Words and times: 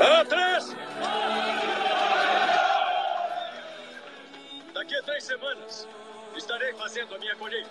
Atrás! 0.00 0.74
Daqui 4.72 4.96
a 4.96 5.02
três 5.02 5.24
semanas 5.24 5.86
estarei 6.34 6.72
fazendo 6.72 7.14
a 7.14 7.18
minha 7.18 7.36
colheita. 7.36 7.68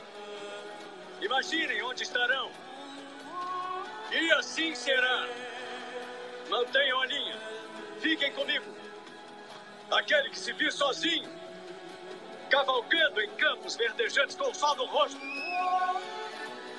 Imaginem 1.22 1.82
onde 1.82 2.04
estarão. 2.04 2.52
E 4.12 4.32
assim 4.34 4.76
será. 4.76 5.28
Mantenham 6.50 7.02
a 7.02 7.06
linha. 7.08 7.38
Fiquem 8.00 8.32
comigo. 8.34 8.66
Aquele 9.90 10.30
que 10.30 10.38
se 10.38 10.54
viu 10.54 10.72
sozinho, 10.72 11.30
cavalgando 12.50 13.22
em 13.22 13.30
campos 13.32 13.76
verdejantes 13.76 14.36
com 14.36 14.52
o 14.52 14.54
sol 14.54 14.76
no 14.76 14.86
rosto. 14.86 15.20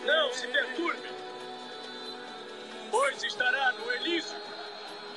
Não 0.05 0.33
se 0.33 0.47
perturbe, 0.47 1.09
pois 2.91 3.23
estará 3.23 3.73
no 3.73 3.93
Elísio 3.93 4.37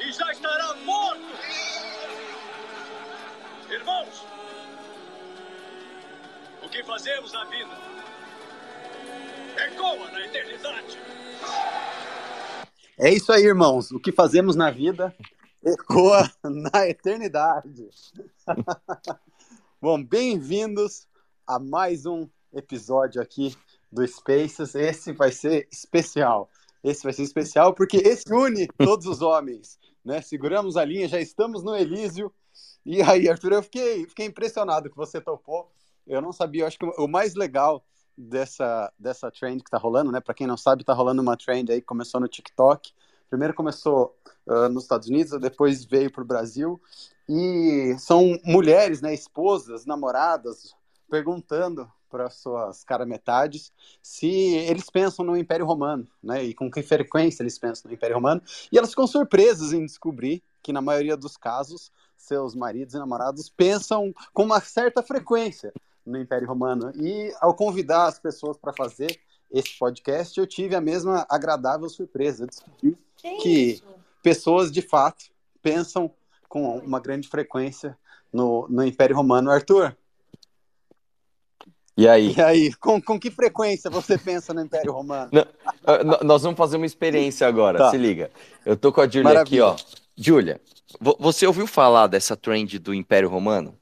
e 0.06 0.12
já 0.12 0.32
estará 0.32 0.74
morto. 0.86 1.22
Irmãos, 3.70 4.26
o 6.62 6.70
que 6.70 6.84
fazemos 6.84 7.32
na 7.32 7.46
vida 7.46 7.94
ecoa 9.58 10.12
na 10.12 10.26
eternidade. 10.26 11.00
É 12.98 13.12
isso 13.12 13.32
aí, 13.32 13.44
irmãos. 13.44 13.92
O 13.92 14.00
que 14.00 14.12
fazemos 14.12 14.56
na 14.56 14.70
vida 14.70 15.16
ecoa 15.64 16.30
na 16.44 16.88
eternidade. 16.88 17.90
Bom, 19.82 20.04
bem-vindos 20.04 21.08
a 21.48 21.60
mais 21.60 22.06
um 22.06 22.30
episódio 22.54 23.22
aqui 23.22 23.56
do 23.92 24.06
Spaces. 24.06 24.76
Esse 24.76 25.14
vai 25.14 25.32
ser 25.32 25.68
especial. 25.72 26.50
Esse 26.84 27.04
vai 27.04 27.14
ser 27.14 27.24
especial 27.24 27.74
porque 27.74 27.98
esse 27.98 28.32
une 28.34 28.68
todos 28.78 29.06
os 29.06 29.22
homens, 29.22 29.80
né? 30.04 30.22
Seguramos 30.22 30.78
a 30.78 30.86
linha, 30.86 31.08
já 31.08 31.20
estamos 31.20 31.64
no 31.64 31.76
Elísio. 31.76 32.34
E 32.86 33.02
aí, 33.02 33.30
Arthur, 33.30 33.54
eu 33.54 33.64
fiquei, 33.64 34.06
fiquei 34.08 34.26
impressionado 34.26 34.90
que 34.90 34.96
você 34.96 35.22
topou. 35.22 35.72
Eu 36.06 36.22
não 36.22 36.34
sabia, 36.34 36.64
eu 36.64 36.68
acho 36.68 36.78
que 36.78 36.86
o 36.86 37.08
mais 37.08 37.36
legal 37.36 37.84
dessa, 38.18 38.92
dessa 39.00 39.32
trend 39.32 39.64
que 39.64 39.72
tá 39.72 39.78
rolando, 39.78 40.12
né? 40.12 40.20
Para 40.20 40.34
quem 40.34 40.46
não 40.46 40.58
sabe, 40.58 40.84
tá 40.84 40.94
rolando 40.94 41.22
uma 41.22 41.38
trend 41.38 41.72
aí, 41.72 41.82
começou 41.82 42.20
no 42.20 42.28
TikTok. 42.28 42.92
Primeiro 43.30 43.54
começou 43.54 44.16
uh, 44.46 44.70
nos 44.70 44.84
Estados 44.84 45.08
Unidos, 45.08 45.40
depois 45.40 45.86
veio 45.86 46.12
para 46.12 46.22
o 46.22 46.28
Brasil. 46.28 46.80
E 47.28 47.96
são 47.98 48.38
mulheres, 48.44 49.02
né, 49.02 49.14
esposas, 49.14 49.86
namoradas, 49.86 50.76
perguntando 51.10 51.90
para 52.14 52.30
suas 52.30 52.84
cara 52.84 53.08
metades 53.08 53.74
se 54.00 54.30
eles 54.30 54.88
pensam 54.88 55.26
no 55.26 55.36
Império 55.36 55.66
Romano, 55.66 56.08
né? 56.22 56.44
E 56.44 56.54
com 56.54 56.70
que 56.70 56.84
frequência 56.84 57.42
eles 57.42 57.58
pensam 57.58 57.90
no 57.90 57.96
Império 57.96 58.16
Romano. 58.16 58.40
E 58.72 58.78
elas 58.78 58.92
ficam 58.92 59.08
surpresas 59.08 59.74
em 59.74 59.84
descobrir 59.84 60.44
que 60.62 60.72
na 60.72 60.80
maioria 60.80 61.18
dos 61.18 61.36
casos 61.36 61.92
seus 62.16 62.54
maridos 62.54 62.94
e 62.94 63.00
namorados 63.00 63.50
pensam 63.50 64.14
com 64.32 64.44
uma 64.44 64.62
certa 64.62 65.02
frequência 65.02 65.74
no 66.06 66.20
Império 66.20 66.48
Romano. 66.48 66.92
E 66.96 67.34
ao 67.42 67.56
convidar 67.56 68.06
as 68.06 68.20
pessoas 68.20 68.58
para 68.58 68.72
fazer 68.74 69.20
esse 69.50 69.76
podcast, 69.80 70.40
eu 70.40 70.46
tive 70.46 70.76
a 70.76 70.82
mesma 70.82 71.26
agradável 71.28 71.90
surpresa. 71.90 72.44
Eu 72.44 72.48
descobri 72.48 72.98
que, 73.18 73.38
que 73.38 73.84
pessoas 74.22 74.72
de 74.72 74.84
fato 74.84 75.26
pensam 75.64 76.12
com 76.48 76.78
uma 76.78 77.00
grande 77.00 77.28
frequência 77.28 77.98
no, 78.32 78.68
no 78.70 78.86
Império 78.86 79.16
Romano. 79.16 79.50
Arthur, 79.50 79.98
e 81.96 82.08
aí? 82.08 82.34
E 82.36 82.42
aí, 82.42 82.74
com, 82.74 83.02
com 83.02 83.20
que 83.20 83.30
frequência 83.30 83.90
você 83.90 84.18
pensa 84.18 84.54
no 84.54 84.62
Império 84.62 84.92
Romano? 84.92 85.30
Não, 85.32 85.46
nós 86.24 86.42
vamos 86.42 86.58
fazer 86.58 86.78
uma 86.78 86.86
experiência 86.86 87.48
agora, 87.48 87.78
tá. 87.78 87.92
se 87.92 87.98
liga. 87.98 88.32
Eu 88.66 88.76
tô 88.76 88.92
com 88.92 89.02
a 89.02 89.08
Júlia 89.08 89.40
aqui, 89.40 89.60
ó. 89.60 89.76
Júlia, 90.16 90.60
você 91.20 91.46
ouviu 91.46 91.68
falar 91.68 92.08
dessa 92.08 92.36
trend 92.36 92.80
do 92.80 92.94
Império 92.94 93.30
Romano? 93.30 93.78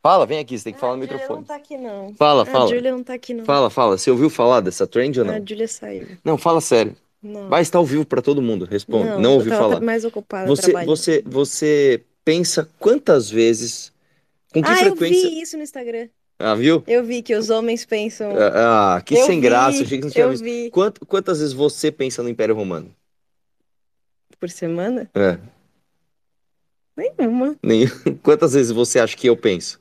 Fala, 0.00 0.24
vem 0.26 0.38
aqui, 0.38 0.56
você 0.56 0.64
tem 0.64 0.72
que 0.72 0.80
falar 0.80 0.94
no 0.94 1.00
microfone. 1.00 1.28
A 1.28 1.34
Júlia 1.34 1.36
não 1.36 1.44
tá 1.44 1.54
aqui, 1.56 1.76
não. 1.76 2.14
Fala, 2.14 2.46
fala. 2.46 2.64
A 2.64 2.68
Júlia 2.68 2.92
não 2.92 3.02
tá 3.02 3.14
aqui, 3.14 3.34
não. 3.34 3.44
Fala, 3.44 3.68
fala. 3.68 3.98
Você 3.98 4.10
ouviu 4.10 4.30
falar 4.30 4.60
dessa 4.60 4.86
trend 4.86 5.18
ou 5.18 5.26
não? 5.26 5.34
A 5.34 5.40
Júlia 5.40 5.68
saiu. 5.68 6.06
Não, 6.24 6.38
fala 6.38 6.60
sério. 6.60 6.96
Não. 7.22 7.48
Vai 7.48 7.62
estar 7.62 7.78
ao 7.78 7.84
vivo 7.84 8.04
para 8.04 8.22
todo 8.22 8.40
mundo, 8.40 8.64
responde. 8.64 9.08
Não, 9.08 9.20
não 9.20 9.34
ouviu 9.34 9.52
falar. 9.52 9.80
mais 9.80 10.04
ocupada 10.04 10.46
você, 10.46 10.72
você, 10.84 11.22
você 11.26 12.04
pensa 12.24 12.68
quantas 12.78 13.28
vezes, 13.28 13.92
com 14.52 14.62
que 14.62 14.70
ah, 14.70 14.76
frequência... 14.76 15.26
eu 15.26 15.30
vi 15.30 15.40
isso 15.40 15.56
no 15.56 15.64
Instagram. 15.64 16.08
Ah, 16.38 16.54
viu? 16.54 16.84
Eu 16.86 17.02
vi 17.04 17.20
que 17.20 17.34
os 17.34 17.50
homens 17.50 17.84
pensam. 17.84 18.32
Ah, 18.38 18.96
ah 18.96 19.00
que 19.00 19.16
eu 19.16 19.26
sem 19.26 19.40
vi, 19.40 19.48
graça. 19.48 19.82
Achei 19.82 19.98
que 19.98 20.04
não 20.04 20.10
tinha 20.10 20.24
eu 20.24 20.30
visto. 20.30 20.44
Vi. 20.44 20.70
Quantas 21.06 21.40
vezes 21.40 21.52
você 21.52 21.90
pensa 21.90 22.22
no 22.22 22.28
Império 22.28 22.54
Romano? 22.54 22.94
Por 24.38 24.48
semana? 24.48 25.10
É. 25.14 25.38
Nenhuma. 26.96 27.56
Nem... 27.62 27.86
Quantas 28.22 28.52
vezes 28.52 28.70
você 28.70 29.00
acha 29.00 29.16
que 29.16 29.26
eu 29.26 29.36
penso? 29.36 29.80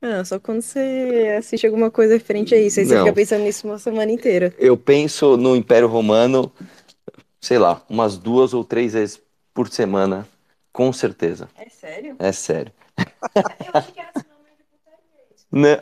Ah, 0.00 0.24
só 0.24 0.38
quando 0.38 0.60
você 0.60 1.34
assiste 1.38 1.66
alguma 1.66 1.90
coisa 1.90 2.14
referente 2.14 2.54
a 2.54 2.60
isso. 2.60 2.78
Aí 2.78 2.86
você 2.86 2.94
não. 2.94 3.04
fica 3.04 3.14
pensando 3.14 3.42
nisso 3.42 3.66
uma 3.66 3.78
semana 3.78 4.12
inteira. 4.12 4.54
Eu 4.58 4.76
penso 4.76 5.36
no 5.36 5.56
Império 5.56 5.88
Romano, 5.88 6.52
sei 7.40 7.58
lá, 7.58 7.82
umas 7.88 8.18
duas 8.18 8.52
ou 8.52 8.62
três 8.64 8.92
vezes 8.92 9.20
por 9.54 9.68
semana, 9.68 10.28
com 10.72 10.92
certeza. 10.92 11.48
É 11.56 11.68
sério? 11.70 12.16
É 12.18 12.32
sério. 12.32 12.72
Eu 12.98 13.70
achei 13.72 13.92
que 13.92 14.00
era 14.00 14.10
assim. 14.14 14.28
Né? 14.28 14.34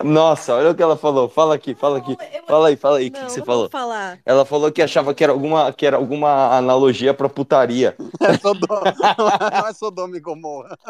Nossa, 0.04 0.54
olha 0.54 0.70
o 0.70 0.74
que 0.74 0.82
ela 0.82 0.96
falou. 0.96 1.28
Fala 1.28 1.54
aqui, 1.54 1.74
fala 1.74 1.98
aqui. 1.98 2.16
Fala 2.46 2.68
aí, 2.68 2.76
fala 2.76 2.98
aí. 2.98 3.08
O 3.08 3.12
que, 3.12 3.24
que 3.24 3.32
você 3.32 3.42
falou? 3.42 3.70
Falar. 3.70 4.18
Ela 4.26 4.44
falou 4.44 4.70
que 4.70 4.82
achava 4.82 5.14
que 5.14 5.24
era 5.24 5.32
alguma, 5.32 5.72
que 5.72 5.86
era 5.86 5.96
alguma 5.96 6.54
analogia 6.56 7.14
pra 7.14 7.28
putaria. 7.28 7.96
É 8.22 8.38
Sodoma, 8.38 8.94
não 9.50 9.66
é 9.66 9.72
Sodoma 9.72 10.16
e 10.16 10.20
Gomorra. 10.20 10.78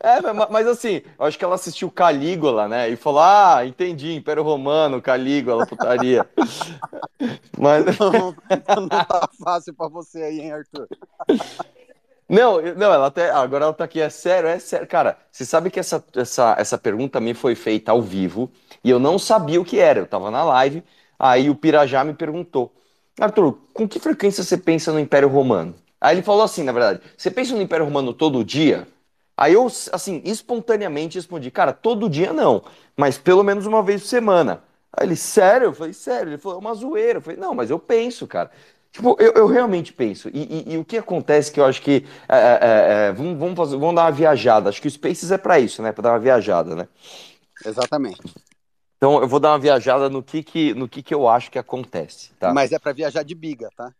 É, 0.00 0.20
mas, 0.32 0.48
mas 0.50 0.66
assim, 0.66 1.02
eu 1.18 1.26
acho 1.26 1.38
que 1.38 1.44
ela 1.44 1.56
assistiu 1.56 1.90
Calígula, 1.90 2.66
né? 2.66 2.88
E 2.88 2.96
falou: 2.96 3.20
Ah, 3.20 3.60
entendi, 3.66 4.14
Império 4.14 4.42
Romano, 4.42 5.00
Calígula, 5.00 5.66
putaria. 5.66 6.26
mas... 7.58 7.84
Não, 7.98 8.34
não 8.80 8.88
tá 8.88 9.28
fácil 9.42 9.74
pra 9.74 9.88
você 9.88 10.22
aí, 10.22 10.40
hein, 10.40 10.52
Arthur? 10.52 10.88
Não, 12.32 12.60
não, 12.76 12.92
ela 12.92 13.06
até. 13.08 13.30
Agora 13.30 13.64
ela 13.66 13.74
tá 13.74 13.84
aqui, 13.84 14.00
é 14.00 14.08
sério, 14.08 14.48
é 14.48 14.58
sério. 14.58 14.86
Cara, 14.86 15.18
você 15.30 15.44
sabe 15.44 15.70
que 15.70 15.78
essa, 15.78 16.02
essa, 16.16 16.54
essa 16.58 16.78
pergunta 16.78 17.20
me 17.20 17.34
foi 17.34 17.54
feita 17.54 17.92
ao 17.92 18.00
vivo 18.00 18.50
e 18.82 18.88
eu 18.90 18.98
não 18.98 19.18
sabia 19.18 19.60
o 19.60 19.64
que 19.64 19.78
era. 19.78 20.00
Eu 20.00 20.06
tava 20.06 20.30
na 20.30 20.42
live, 20.44 20.82
aí 21.18 21.50
o 21.50 21.54
Pirajá 21.54 22.02
me 22.04 22.14
perguntou: 22.14 22.72
Arthur, 23.20 23.58
com 23.74 23.86
que 23.86 24.00
frequência 24.00 24.42
você 24.42 24.56
pensa 24.56 24.92
no 24.92 24.98
Império 25.00 25.28
Romano? 25.28 25.74
Aí 26.00 26.16
ele 26.16 26.22
falou 26.22 26.42
assim, 26.42 26.64
na 26.64 26.72
verdade, 26.72 27.00
você 27.16 27.30
pensa 27.30 27.54
no 27.54 27.62
Império 27.62 27.84
Romano 27.84 28.12
todo 28.12 28.42
dia? 28.44 28.88
Aí 29.36 29.52
eu, 29.54 29.66
assim, 29.92 30.20
espontaneamente 30.24 31.16
respondi, 31.16 31.50
cara, 31.50 31.72
todo 31.72 32.08
dia 32.08 32.32
não, 32.32 32.62
mas 32.96 33.16
pelo 33.18 33.42
menos 33.44 33.66
uma 33.66 33.82
vez 33.82 34.02
por 34.02 34.08
semana. 34.08 34.62
Aí 34.92 35.06
ele, 35.06 35.16
sério? 35.16 35.66
Eu 35.66 35.74
falei, 35.74 35.92
sério? 35.92 36.30
Ele 36.30 36.38
falou, 36.38 36.58
é 36.58 36.60
uma 36.60 36.74
zoeira. 36.74 37.18
Eu 37.18 37.22
falei, 37.22 37.38
não, 37.38 37.54
mas 37.54 37.70
eu 37.70 37.78
penso, 37.78 38.26
cara. 38.26 38.50
Tipo, 38.92 39.16
eu, 39.18 39.32
eu 39.32 39.46
realmente 39.46 39.90
penso, 39.90 40.28
e, 40.28 40.42
e, 40.42 40.74
e, 40.74 40.78
o 40.78 40.84
que 40.84 40.98
acontece 40.98 41.50
que 41.50 41.58
eu 41.58 41.64
acho 41.64 41.80
que. 41.80 42.06
É, 42.28 42.36
é, 42.36 42.58
é, 43.08 43.12
vamos, 43.12 43.38
vamos, 43.38 43.56
fazer, 43.56 43.76
vamos 43.78 43.94
dar 43.94 44.02
uma 44.02 44.12
viajada. 44.12 44.68
Acho 44.68 44.82
que 44.82 44.88
o 44.88 44.90
Spaces 44.90 45.30
é 45.30 45.38
para 45.38 45.58
isso, 45.58 45.82
né? 45.82 45.92
Para 45.92 46.02
dar 46.02 46.10
uma 46.10 46.18
viajada, 46.18 46.76
né? 46.76 46.86
Exatamente. 47.64 48.20
Então 48.98 49.20
eu 49.20 49.26
vou 49.26 49.40
dar 49.40 49.52
uma 49.52 49.58
viajada 49.58 50.10
no 50.10 50.22
que, 50.22 50.42
que, 50.42 50.74
no 50.74 50.86
que, 50.86 51.02
que 51.02 51.14
eu 51.14 51.26
acho 51.26 51.50
que 51.50 51.58
acontece. 51.58 52.32
Tá? 52.38 52.52
Mas 52.52 52.70
é 52.70 52.78
para 52.78 52.92
viajar 52.92 53.22
de 53.22 53.34
biga, 53.34 53.70
tá? 53.74 53.92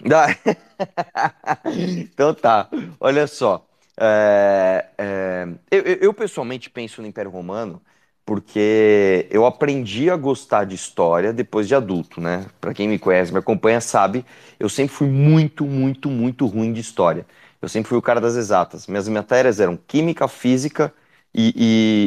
então 1.66 2.32
tá. 2.32 2.68
Olha 3.00 3.26
só. 3.26 3.66
É, 3.98 4.86
é, 4.96 5.48
eu, 5.70 5.82
eu, 5.82 6.14
pessoalmente 6.14 6.70
penso 6.70 7.02
no 7.02 7.08
Império 7.08 7.30
Romano 7.30 7.82
porque 8.30 9.26
eu 9.28 9.44
aprendi 9.44 10.08
a 10.08 10.14
gostar 10.14 10.62
de 10.64 10.72
história 10.72 11.32
depois 11.32 11.66
de 11.66 11.74
adulto, 11.74 12.20
né? 12.20 12.46
Para 12.60 12.72
quem 12.72 12.86
me 12.86 12.96
conhece, 12.96 13.32
me 13.32 13.40
acompanha, 13.40 13.80
sabe, 13.80 14.24
eu 14.60 14.68
sempre 14.68 14.94
fui 14.94 15.08
muito, 15.08 15.66
muito, 15.66 16.08
muito 16.08 16.46
ruim 16.46 16.72
de 16.72 16.80
história. 16.80 17.26
Eu 17.60 17.68
sempre 17.68 17.88
fui 17.88 17.98
o 17.98 18.02
cara 18.02 18.20
das 18.20 18.36
exatas. 18.36 18.86
Minhas 18.86 19.08
matérias 19.08 19.58
eram 19.58 19.76
química, 19.76 20.28
física 20.28 20.94
e, 21.34 21.52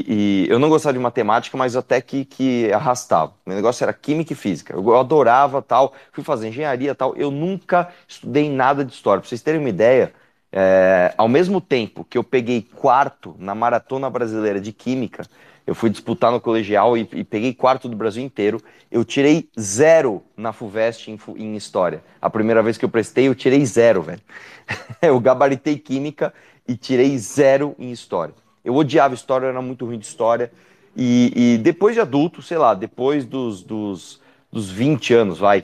e, 0.07 0.45
e 0.47 0.49
eu 0.49 0.59
não 0.59 0.69
gostava 0.69 0.93
de 0.93 0.99
matemática, 0.99 1.57
mas 1.57 1.75
até 1.75 1.99
que, 1.99 2.23
que 2.23 2.71
arrastava. 2.71 3.33
Meu 3.45 3.57
negócio 3.57 3.83
era 3.83 3.91
química 3.91 4.31
e 4.31 4.35
física. 4.37 4.73
Eu 4.73 4.95
adorava 4.97 5.61
tal, 5.61 5.93
fui 6.13 6.23
fazer 6.23 6.47
engenharia 6.47 6.95
tal. 6.95 7.13
Eu 7.17 7.31
nunca 7.31 7.89
estudei 8.07 8.49
nada 8.49 8.85
de 8.85 8.93
história. 8.93 9.19
Para 9.19 9.27
vocês 9.27 9.41
terem 9.41 9.59
uma 9.59 9.67
ideia, 9.67 10.13
é, 10.53 11.13
ao 11.17 11.27
mesmo 11.27 11.59
tempo 11.59 12.05
que 12.05 12.17
eu 12.17 12.23
peguei 12.23 12.61
quarto 12.61 13.35
na 13.37 13.53
maratona 13.53 14.09
brasileira 14.09 14.61
de 14.61 14.71
química, 14.71 15.25
eu 15.65 15.73
fui 15.73 15.89
disputar 15.89 16.31
no 16.31 16.41
colegial 16.41 16.97
e, 16.97 17.07
e, 17.13 17.23
peguei 17.23 17.53
quarto 17.53 17.87
do 17.87 17.95
Brasil 17.95 18.21
inteiro. 18.21 18.61
Eu 18.91 19.05
tirei 19.05 19.47
zero 19.57 20.21
na 20.35 20.51
FUVEST 20.51 21.09
em, 21.09 21.19
em, 21.37 21.55
História. 21.55 22.03
A 22.21 22.29
primeira 22.29 22.61
vez 22.61 22.77
que 22.77 22.83
eu 22.83 22.89
prestei, 22.89 23.27
eu 23.27 23.35
tirei 23.35 23.65
zero, 23.65 24.01
velho. 24.01 24.21
eu 25.01 25.17
gabaritei 25.19 25.77
Química 25.77 26.33
e 26.67 26.75
tirei 26.75 27.17
zero 27.17 27.75
em 27.79 27.91
História. 27.91 28.33
Eu 28.63 28.75
odiava 28.75 29.13
História, 29.13 29.45
eu 29.45 29.49
era 29.49 29.61
muito 29.61 29.85
ruim 29.85 29.97
de 29.97 30.05
História. 30.05 30.51
E, 30.95 31.31
e 31.35 31.57
depois 31.57 31.95
de 31.95 32.01
adulto, 32.01 32.41
sei 32.41 32.57
lá, 32.57 32.73
depois 32.73 33.25
dos, 33.25 33.63
dos, 33.63 34.21
dos 34.51 34.69
20 34.69 35.13
anos, 35.13 35.39
vai, 35.39 35.63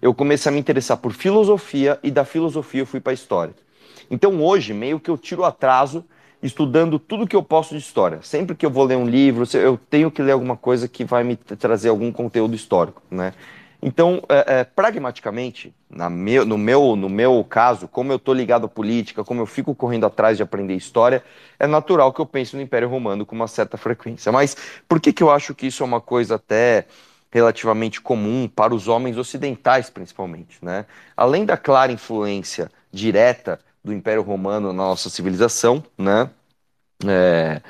eu 0.00 0.14
comecei 0.14 0.50
a 0.50 0.52
me 0.52 0.60
interessar 0.60 0.96
por 0.96 1.12
filosofia 1.12 1.98
e 2.02 2.10
da 2.10 2.24
filosofia 2.24 2.82
eu 2.82 2.86
fui 2.86 3.00
para 3.00 3.12
história. 3.12 3.54
Então 4.10 4.42
hoje, 4.42 4.72
meio 4.72 5.00
que 5.00 5.10
eu 5.10 5.18
tiro 5.18 5.44
atraso 5.44 6.04
estudando 6.42 6.98
tudo 6.98 7.26
que 7.26 7.36
eu 7.36 7.42
posso 7.42 7.74
de 7.74 7.80
história. 7.80 8.20
Sempre 8.22 8.56
que 8.56 8.66
eu 8.66 8.70
vou 8.70 8.84
ler 8.84 8.96
um 8.96 9.06
livro, 9.06 9.44
eu 9.54 9.78
tenho 9.88 10.10
que 10.10 10.22
ler 10.22 10.32
alguma 10.32 10.56
coisa 10.56 10.88
que 10.88 11.04
vai 11.04 11.22
me 11.22 11.36
trazer 11.36 11.88
algum 11.88 12.10
conteúdo 12.10 12.54
histórico, 12.54 13.02
né? 13.10 13.32
Então, 13.84 14.22
é, 14.28 14.60
é, 14.60 14.64
pragmaticamente, 14.64 15.74
meu, 15.90 16.46
no, 16.46 16.56
meu, 16.56 16.94
no 16.94 17.08
meu 17.08 17.44
caso, 17.44 17.88
como 17.88 18.12
eu 18.12 18.16
estou 18.16 18.32
ligado 18.32 18.66
à 18.66 18.68
política, 18.68 19.24
como 19.24 19.40
eu 19.40 19.46
fico 19.46 19.74
correndo 19.74 20.06
atrás 20.06 20.36
de 20.36 20.42
aprender 20.42 20.76
história, 20.76 21.24
é 21.58 21.66
natural 21.66 22.12
que 22.12 22.20
eu 22.20 22.26
pense 22.26 22.54
no 22.54 22.62
Império 22.62 22.88
Romano 22.88 23.26
com 23.26 23.34
uma 23.34 23.48
certa 23.48 23.76
frequência. 23.76 24.30
Mas 24.30 24.56
por 24.88 25.00
que, 25.00 25.12
que 25.12 25.20
eu 25.20 25.32
acho 25.32 25.52
que 25.52 25.66
isso 25.66 25.82
é 25.82 25.86
uma 25.86 26.00
coisa 26.00 26.36
até 26.36 26.86
relativamente 27.32 28.00
comum 28.00 28.48
para 28.48 28.72
os 28.72 28.86
homens 28.86 29.18
ocidentais, 29.18 29.90
principalmente? 29.90 30.58
Né? 30.62 30.86
Além 31.16 31.44
da 31.44 31.56
clara 31.56 31.90
influência 31.90 32.70
direta 32.92 33.58
do 33.84 33.92
Império 33.92 34.22
Romano 34.22 34.68
na 34.68 34.84
nossa 34.84 35.10
civilização, 35.10 35.82
né? 35.98 36.30
É, 37.06 37.60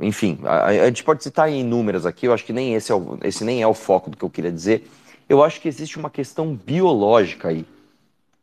enfim, 0.00 0.38
a, 0.44 0.66
a, 0.66 0.86
gente 0.86 1.02
pode 1.02 1.22
citar 1.22 1.50
inúmeras 1.50 2.04
aqui, 2.04 2.26
eu 2.26 2.34
acho 2.34 2.44
que 2.44 2.52
nem 2.52 2.74
esse, 2.74 2.92
é 2.92 2.94
o, 2.94 3.18
esse 3.22 3.44
nem 3.44 3.62
é 3.62 3.66
o 3.66 3.74
foco 3.74 4.10
do 4.10 4.16
que 4.16 4.24
eu 4.24 4.30
queria 4.30 4.52
dizer. 4.52 4.88
Eu 5.28 5.42
acho 5.42 5.60
que 5.60 5.68
existe 5.68 5.98
uma 5.98 6.10
questão 6.10 6.54
biológica 6.54 7.48
aí. 7.48 7.66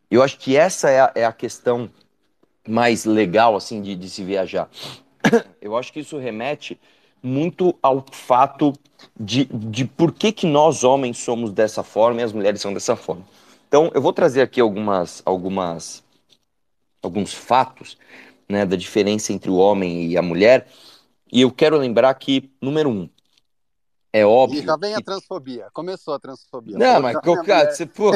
Eu 0.09 0.21
acho 0.21 0.37
que 0.37 0.55
essa 0.55 0.89
é 0.89 1.01
a, 1.01 1.11
é 1.15 1.25
a 1.25 1.33
questão 1.33 1.89
mais 2.67 3.05
legal, 3.05 3.55
assim, 3.55 3.81
de, 3.81 3.95
de 3.95 4.09
se 4.09 4.23
viajar. 4.23 4.69
Eu 5.61 5.75
acho 5.75 5.91
que 5.91 5.99
isso 5.99 6.17
remete 6.17 6.79
muito 7.21 7.75
ao 7.81 8.05
fato 8.11 8.73
de, 9.19 9.45
de 9.45 9.85
por 9.85 10.11
que, 10.11 10.31
que 10.31 10.45
nós 10.45 10.83
homens 10.83 11.17
somos 11.17 11.51
dessa 11.51 11.81
forma 11.81 12.21
e 12.21 12.23
as 12.23 12.31
mulheres 12.31 12.61
são 12.61 12.73
dessa 12.73 12.95
forma. 12.95 13.25
Então, 13.67 13.91
eu 13.95 14.01
vou 14.01 14.13
trazer 14.13 14.41
aqui 14.41 14.61
algumas, 14.61 15.23
algumas 15.25 16.03
alguns 17.05 17.33
fatos 17.33 17.97
né, 18.49 18.65
da 18.65 18.75
diferença 18.75 19.31
entre 19.31 19.49
o 19.49 19.55
homem 19.55 20.07
e 20.07 20.17
a 20.17 20.21
mulher. 20.21 20.67
E 21.31 21.41
eu 21.41 21.51
quero 21.51 21.77
lembrar 21.77 22.13
que, 22.15 22.51
número 22.61 22.89
um, 22.89 23.09
é 24.15 24.25
óbvio. 24.25 24.61
E 24.61 24.65
já 24.65 24.77
vem 24.77 24.93
que... 24.93 24.99
a 24.99 25.03
transfobia. 25.03 25.67
Começou 25.73 26.13
a 26.13 26.19
transfobia. 26.19 26.77
Não, 26.77 27.01
mas 27.01 27.17
cara, 27.45 27.69
você, 27.69 27.85
pô, 27.85 28.11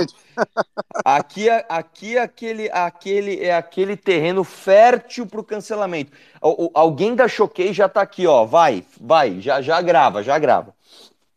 aqui, 1.03 1.49
é, 1.49 1.65
aqui 1.67 2.15
é 2.15 2.21
aquele, 2.21 2.69
aquele, 2.71 3.43
é 3.43 3.53
aquele 3.53 3.97
terreno 3.97 4.45
fértil 4.45 5.27
para 5.27 5.41
o 5.41 5.43
cancelamento. 5.43 6.13
Alguém 6.73 7.15
da 7.15 7.27
Choquei 7.27 7.73
já 7.73 7.87
está 7.87 8.01
aqui, 8.01 8.25
ó. 8.25 8.45
Vai, 8.45 8.85
vai, 8.97 9.41
já, 9.41 9.61
já 9.61 9.81
grava, 9.81 10.23
já 10.23 10.39
grava. 10.39 10.73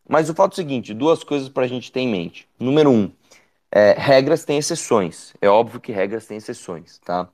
Mas 0.09 0.31
o 0.31 0.35
fato 0.35 0.53
é 0.53 0.55
o 0.55 0.57
seguinte: 0.57 0.95
duas 0.95 1.25
coisas 1.25 1.49
para 1.49 1.65
a 1.65 1.69
gente 1.69 1.91
ter 1.91 1.99
em 1.99 2.09
mente. 2.09 2.49
Número 2.61 2.89
um, 2.89 3.11
é, 3.69 3.97
regras 3.99 4.45
têm 4.45 4.59
exceções. 4.59 5.35
É 5.41 5.49
óbvio 5.49 5.81
que 5.81 5.91
regras 5.91 6.27
têm 6.27 6.37
exceções, 6.37 7.01
tá? 7.01 7.29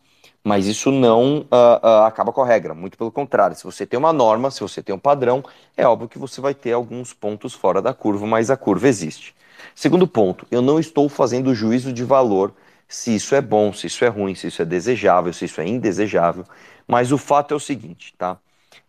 Mas 0.45 0.67
isso 0.67 0.91
não 0.91 1.41
uh, 1.41 1.45
uh, 1.83 2.05
acaba 2.07 2.33
com 2.33 2.43
a 2.43 2.47
regra, 2.47 2.75
muito 2.75 2.97
pelo 2.97 3.11
contrário. 3.11 3.57
Se 3.57 3.65
você 3.65 3.85
tem 3.85 3.99
uma 3.99 4.13
norma, 4.13 4.51
se 4.51 4.61
você 4.61 4.83
tem 4.83 4.95
um 4.95 4.99
padrão, 4.99 5.45
é 5.77 5.87
óbvio 5.87 6.09
que 6.09 6.19
você 6.19 6.41
vai 6.41 6.55
ter 6.55 6.73
alguns 6.73 7.13
pontos 7.13 7.55
fora 7.55 7.83
da 7.83 7.93
curva, 7.93 8.27
mas 8.27 8.51
a 8.51 8.57
curva 8.57 8.89
existe. 8.89 9.35
Segundo 9.75 10.07
ponto, 10.07 10.47
eu 10.51 10.63
não 10.63 10.79
estou 10.79 11.09
fazendo 11.09 11.55
juízo 11.55 11.93
de 11.93 12.05
valor 12.05 12.55
se 12.89 13.15
isso 13.15 13.35
é 13.35 13.41
bom, 13.41 13.73
se 13.73 13.87
isso 13.87 14.05
é 14.05 14.09
ruim, 14.09 14.35
se 14.35 14.47
isso 14.47 14.63
é 14.63 14.65
desejável, 14.65 15.33
se 15.33 15.45
isso 15.45 15.61
é 15.61 15.67
indesejável, 15.67 16.45
mas 16.87 17.13
o 17.13 17.19
fato 17.19 17.53
é 17.53 17.57
o 17.57 17.61
seguinte, 17.61 18.15
tá? 18.17 18.39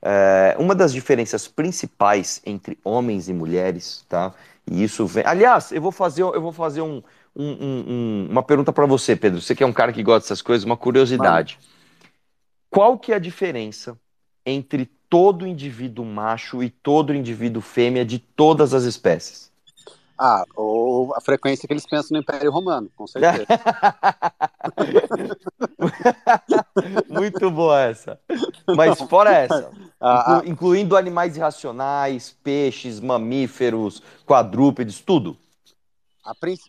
É, 0.02 0.56
uma 0.58 0.74
das 0.74 0.94
diferenças 0.94 1.48
principais 1.48 2.42
entre 2.46 2.80
homens 2.84 3.28
e 3.28 3.34
mulheres, 3.34 4.06
tá? 4.08 4.34
E 4.70 4.84
isso 4.84 5.06
vem. 5.06 5.24
Aliás, 5.26 5.72
eu 5.72 5.82
vou 5.82 5.92
fazer, 5.92 6.24
eu 6.24 6.42
vou 6.42 6.54
fazer 6.54 6.82
um, 6.82 7.04
um, 7.36 7.46
um, 7.46 8.28
uma 8.30 8.44
pergunta 8.44 8.72
para 8.72 8.86
você, 8.86 9.16
Pedro. 9.16 9.42
Você 9.42 9.56
que 9.56 9.64
é 9.64 9.68
um 9.68 9.74
cara 9.74 9.94
que 9.94 10.04
gosta 10.04 10.22
dessas 10.22 10.42
coisas, 10.42 10.66
uma 10.66 10.78
curiosidade. 10.78 11.60
Qual 12.70 12.98
que 12.98 13.12
é 13.12 13.16
a 13.16 13.20
diferença 13.20 13.98
entre 14.46 14.86
todo 15.10 15.48
indivíduo 15.48 16.06
macho 16.06 16.64
e 16.64 16.70
todo 16.70 17.14
indivíduo 17.14 17.62
fêmea 17.62 18.06
de 18.06 18.20
todas 18.20 18.74
as 18.74 18.84
espécies? 18.84 19.50
Ah, 20.22 20.44
ou 20.54 21.16
a 21.16 21.22
frequência 21.22 21.66
que 21.66 21.74
eles 21.74 21.86
pensam 21.86 22.10
no 22.12 22.22
Império 22.22 22.52
Romano, 22.52 22.92
com 22.94 23.08
certeza. 23.08 23.48
Muito 27.08 27.50
boa 27.50 27.80
essa. 27.80 28.20
Mas 28.76 29.00
fora 29.00 29.32
essa, 29.32 29.72
ah, 30.00 30.42
inclu 30.44 30.52
incluindo 30.52 30.98
animais 30.98 31.38
irracionais, 31.38 32.36
peixes, 32.44 33.00
mamíferos, 33.00 34.04
quadrúpedes, 34.26 35.00
tudo. 35.00 35.38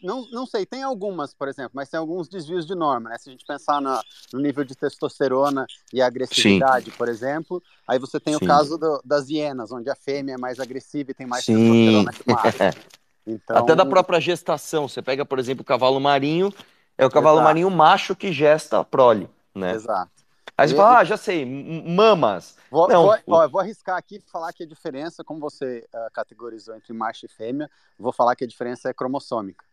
Não, 0.03 0.27
não 0.31 0.47
sei, 0.47 0.65
tem 0.65 0.83
algumas, 0.83 1.35
por 1.35 1.49
exemplo, 1.49 1.73
mas 1.75 1.89
tem 1.89 1.99
alguns 1.99 2.29
desvios 2.29 2.67
de 2.67 2.75
norma, 2.75 3.11
né? 3.11 3.19
Se 3.19 3.29
a 3.29 3.33
gente 3.33 3.45
pensar 3.45 3.81
na, 3.81 4.03
no 4.33 4.41
nível 4.41 4.65
de 4.65 4.75
testosterona 4.75 5.67
e 5.93 6.01
agressividade, 6.01 6.91
Sim. 6.91 6.97
por 6.97 7.09
exemplo, 7.09 7.62
aí 7.87 7.99
você 7.99 8.19
tem 8.21 8.35
Sim. 8.35 8.45
o 8.45 8.47
caso 8.47 8.79
do, 8.79 9.01
das 9.05 9.29
hienas, 9.29 9.73
onde 9.73 9.91
a 9.91 9.95
fêmea 9.95 10.35
é 10.35 10.39
mais 10.39 10.61
agressiva 10.61 11.11
e 11.11 11.15
tem 11.15 11.27
mais 11.27 11.45
Sim. 11.45 11.57
testosterona 11.57 12.12
que 12.12 12.23
o 12.27 12.33
macho. 12.33 12.81
Então... 13.27 13.59
Até 13.59 13.77
da 13.77 13.85
própria 13.85 14.19
gestação, 14.19 14.89
você 14.89 15.03
pega, 15.03 15.25
por 15.25 15.39
exemplo, 15.39 15.62
o 15.62 15.65
cavalo 15.65 16.01
marinho, 16.01 16.53
é 16.97 17.05
o 17.05 17.11
cavalo 17.11 17.37
Exato. 17.37 17.45
marinho 17.45 17.71
macho 17.71 18.17
que 18.17 18.33
gesta 18.33 18.81
a 18.81 18.85
prole, 18.85 19.29
né? 19.55 19.75
Exato. 19.75 20.20
Aí 20.61 20.69
você 20.69 20.77
fala, 20.77 20.99
ah, 20.99 21.05
já 21.05 21.17
sei, 21.17 21.45
mamas. 21.47 22.57
Vou, 22.71 22.87
não, 22.87 23.05
vou, 23.05 23.17
ó, 23.29 23.49
vou 23.49 23.61
arriscar 23.61 23.97
aqui 23.97 24.17
e 24.17 24.31
falar 24.31 24.53
que 24.53 24.62
a 24.62 24.67
diferença, 24.67 25.25
como 25.25 25.41
você 25.41 25.87
uh, 25.95 26.12
categorizou 26.12 26.77
entre 26.77 26.93
macho 26.93 27.25
e 27.25 27.29
fêmea, 27.29 27.71
vou 27.99 28.12
falar 28.12 28.37
que 28.37 28.45
a 28.45 28.47
diferença 28.47 28.91
é 28.91 28.93
cromossômica. 28.93 29.65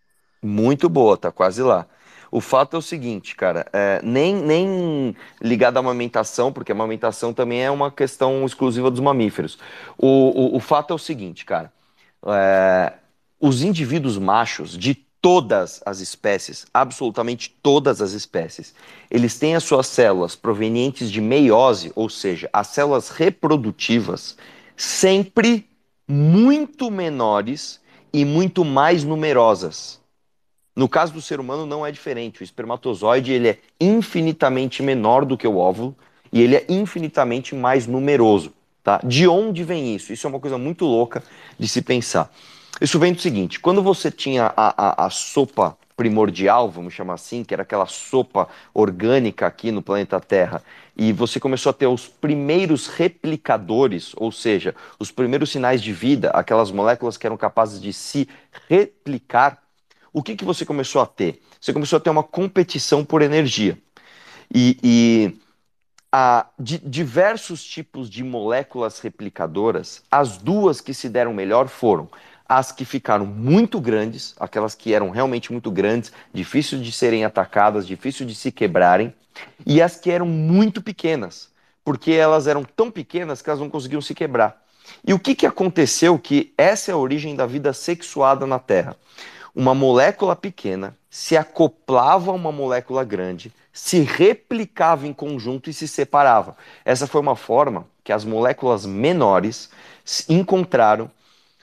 Muito 0.41 0.87
boa, 0.87 1.17
tá 1.17 1.29
quase 1.29 1.61
lá. 1.61 1.87
O 2.31 2.39
fato 2.39 2.75
é 2.75 2.79
o 2.79 2.81
seguinte, 2.81 3.35
cara, 3.35 3.65
é, 3.73 3.99
nem, 4.03 4.35
nem 4.35 5.15
ligado 5.41 5.77
à 5.77 5.79
amamentação, 5.79 6.53
porque 6.53 6.71
a 6.71 6.75
amamentação 6.75 7.33
também 7.33 7.63
é 7.63 7.71
uma 7.71 7.91
questão 7.91 8.45
exclusiva 8.45 8.89
dos 8.89 8.99
mamíferos. 8.99 9.57
O, 9.97 10.07
o, 10.07 10.55
o 10.57 10.59
fato 10.59 10.91
é 10.91 10.95
o 10.95 10.99
seguinte, 10.99 11.43
cara, 11.43 11.71
é, 12.27 12.93
os 13.39 13.61
indivíduos 13.61 14.17
machos 14.17 14.77
de 14.77 15.06
todas 15.21 15.81
as 15.85 15.99
espécies, 15.99 16.65
absolutamente 16.73 17.55
todas 17.61 18.01
as 18.01 18.11
espécies, 18.11 18.73
eles 19.09 19.37
têm 19.37 19.55
as 19.55 19.63
suas 19.63 19.87
células 19.87 20.35
provenientes 20.35 21.11
de 21.11 21.19
meiose, 21.19 21.91
ou 21.95 22.09
seja, 22.09 22.49
as 22.53 22.67
células 22.67 23.09
reprodutivas, 23.09 24.37
sempre 24.75 25.67
muito 26.07 26.89
menores 26.89 27.81
e 28.13 28.23
muito 28.23 28.63
mais 28.63 29.03
numerosas. 29.03 29.99
No 30.75 30.87
caso 30.87 31.11
do 31.11 31.21
ser 31.21 31.39
humano 31.39 31.65
não 31.65 31.85
é 31.85 31.91
diferente. 31.91 32.41
O 32.41 32.43
espermatozoide 32.43 33.33
ele 33.33 33.49
é 33.49 33.57
infinitamente 33.81 34.83
menor 34.83 35.25
do 35.25 35.35
que 35.35 35.47
o 35.47 35.57
óvulo 35.57 35.95
e 36.31 36.41
ele 36.41 36.55
é 36.55 36.65
infinitamente 36.69 37.55
mais 37.55 37.87
numeroso. 37.87 38.53
Tá? 38.83 39.01
De 39.03 39.27
onde 39.27 39.63
vem 39.63 39.95
isso? 39.95 40.13
Isso 40.13 40.27
é 40.27 40.29
uma 40.29 40.39
coisa 40.39 40.57
muito 40.57 40.85
louca 40.85 41.23
de 41.57 41.67
se 41.67 41.81
pensar. 41.81 42.31
Isso 42.79 42.99
vem 42.99 43.13
do 43.13 43.21
seguinte: 43.21 43.59
quando 43.59 43.81
você 43.81 44.11
tinha 44.11 44.53
a, 44.55 45.03
a, 45.03 45.05
a 45.05 45.09
sopa 45.09 45.77
primordial, 45.95 46.69
vamos 46.69 46.93
chamar 46.93 47.15
assim, 47.15 47.43
que 47.43 47.53
era 47.53 47.63
aquela 47.63 47.87
sopa 47.87 48.47
orgânica 48.71 49.47
aqui 49.47 49.71
no 49.71 49.81
planeta 49.81 50.19
Terra, 50.19 50.61
e 50.95 51.11
você 51.11 51.39
começou 51.39 51.71
a 51.71 51.73
ter 51.73 51.87
os 51.87 52.07
primeiros 52.07 52.87
replicadores, 52.87 54.13
ou 54.15 54.31
seja, 54.31 54.75
os 54.99 55.09
primeiros 55.09 55.49
sinais 55.49 55.81
de 55.81 55.91
vida, 55.91 56.29
aquelas 56.29 56.69
moléculas 56.69 57.17
que 57.17 57.25
eram 57.25 57.35
capazes 57.35 57.81
de 57.81 57.91
se 57.91 58.29
replicar, 58.69 59.63
o 60.13 60.21
que, 60.21 60.35
que 60.35 60.45
você 60.45 60.63
começou 60.63 61.01
a 61.01 61.05
ter? 61.07 61.41
Você 61.59 61.73
começou 61.73 61.97
a 61.97 61.99
ter 61.99 62.11
uma 62.11 62.23
competição 62.23 63.03
por 63.03 63.23
energia. 63.23 63.77
E, 64.53 64.77
e 64.83 65.37
de, 66.57 66.77
diversos 66.77 67.63
tipos 67.63 68.09
de 68.09 68.23
moléculas 68.23 68.99
replicadoras, 68.99 70.03
as 70.09 70.37
duas 70.37 70.79
que 70.79 70.93
se 70.93 71.09
deram 71.09 71.33
melhor 71.33 71.67
foram 71.67 72.07
as 72.47 72.71
que 72.71 72.85
ficaram 72.85 73.25
muito 73.25 73.79
grandes, 73.81 74.35
aquelas 74.39 74.73
que 74.73 74.93
eram 74.93 75.09
realmente 75.09 75.51
muito 75.51 75.69
grandes, 75.69 76.11
difíceis 76.33 76.81
de 76.81 76.91
serem 76.91 77.25
atacadas, 77.25 77.85
difícil 77.85 78.25
de 78.25 78.33
se 78.35 78.51
quebrarem, 78.51 79.13
e 79.65 79.81
as 79.81 79.97
que 79.97 80.09
eram 80.09 80.25
muito 80.25 80.81
pequenas, 80.81 81.49
porque 81.83 82.11
elas 82.11 82.47
eram 82.47 82.63
tão 82.63 82.89
pequenas 82.89 83.41
que 83.41 83.49
elas 83.49 83.59
não 83.59 83.69
conseguiam 83.69 84.01
se 84.01 84.15
quebrar. 84.15 84.61
E 85.05 85.13
o 85.13 85.19
que, 85.19 85.35
que 85.35 85.45
aconteceu 85.45 86.17
que 86.17 86.53
essa 86.57 86.91
é 86.91 86.93
a 86.93 86.97
origem 86.97 87.35
da 87.35 87.45
vida 87.45 87.73
sexuada 87.73 88.47
na 88.47 88.59
Terra? 88.59 88.95
Uma 89.53 89.73
molécula 89.73 90.35
pequena 90.35 90.95
se 91.09 91.35
acoplava 91.35 92.31
a 92.31 92.33
uma 92.33 92.51
molécula 92.51 93.03
grande, 93.03 93.51
se 93.73 93.99
replicava 93.99 95.07
em 95.07 95.13
conjunto 95.13 95.69
e 95.69 95.73
se 95.73 95.87
separava. 95.87 96.55
Essa 96.85 97.07
foi 97.07 97.19
uma 97.21 97.35
forma 97.35 97.85
que 98.03 98.13
as 98.13 98.23
moléculas 98.23 98.85
menores 98.85 99.69
encontraram 100.29 101.11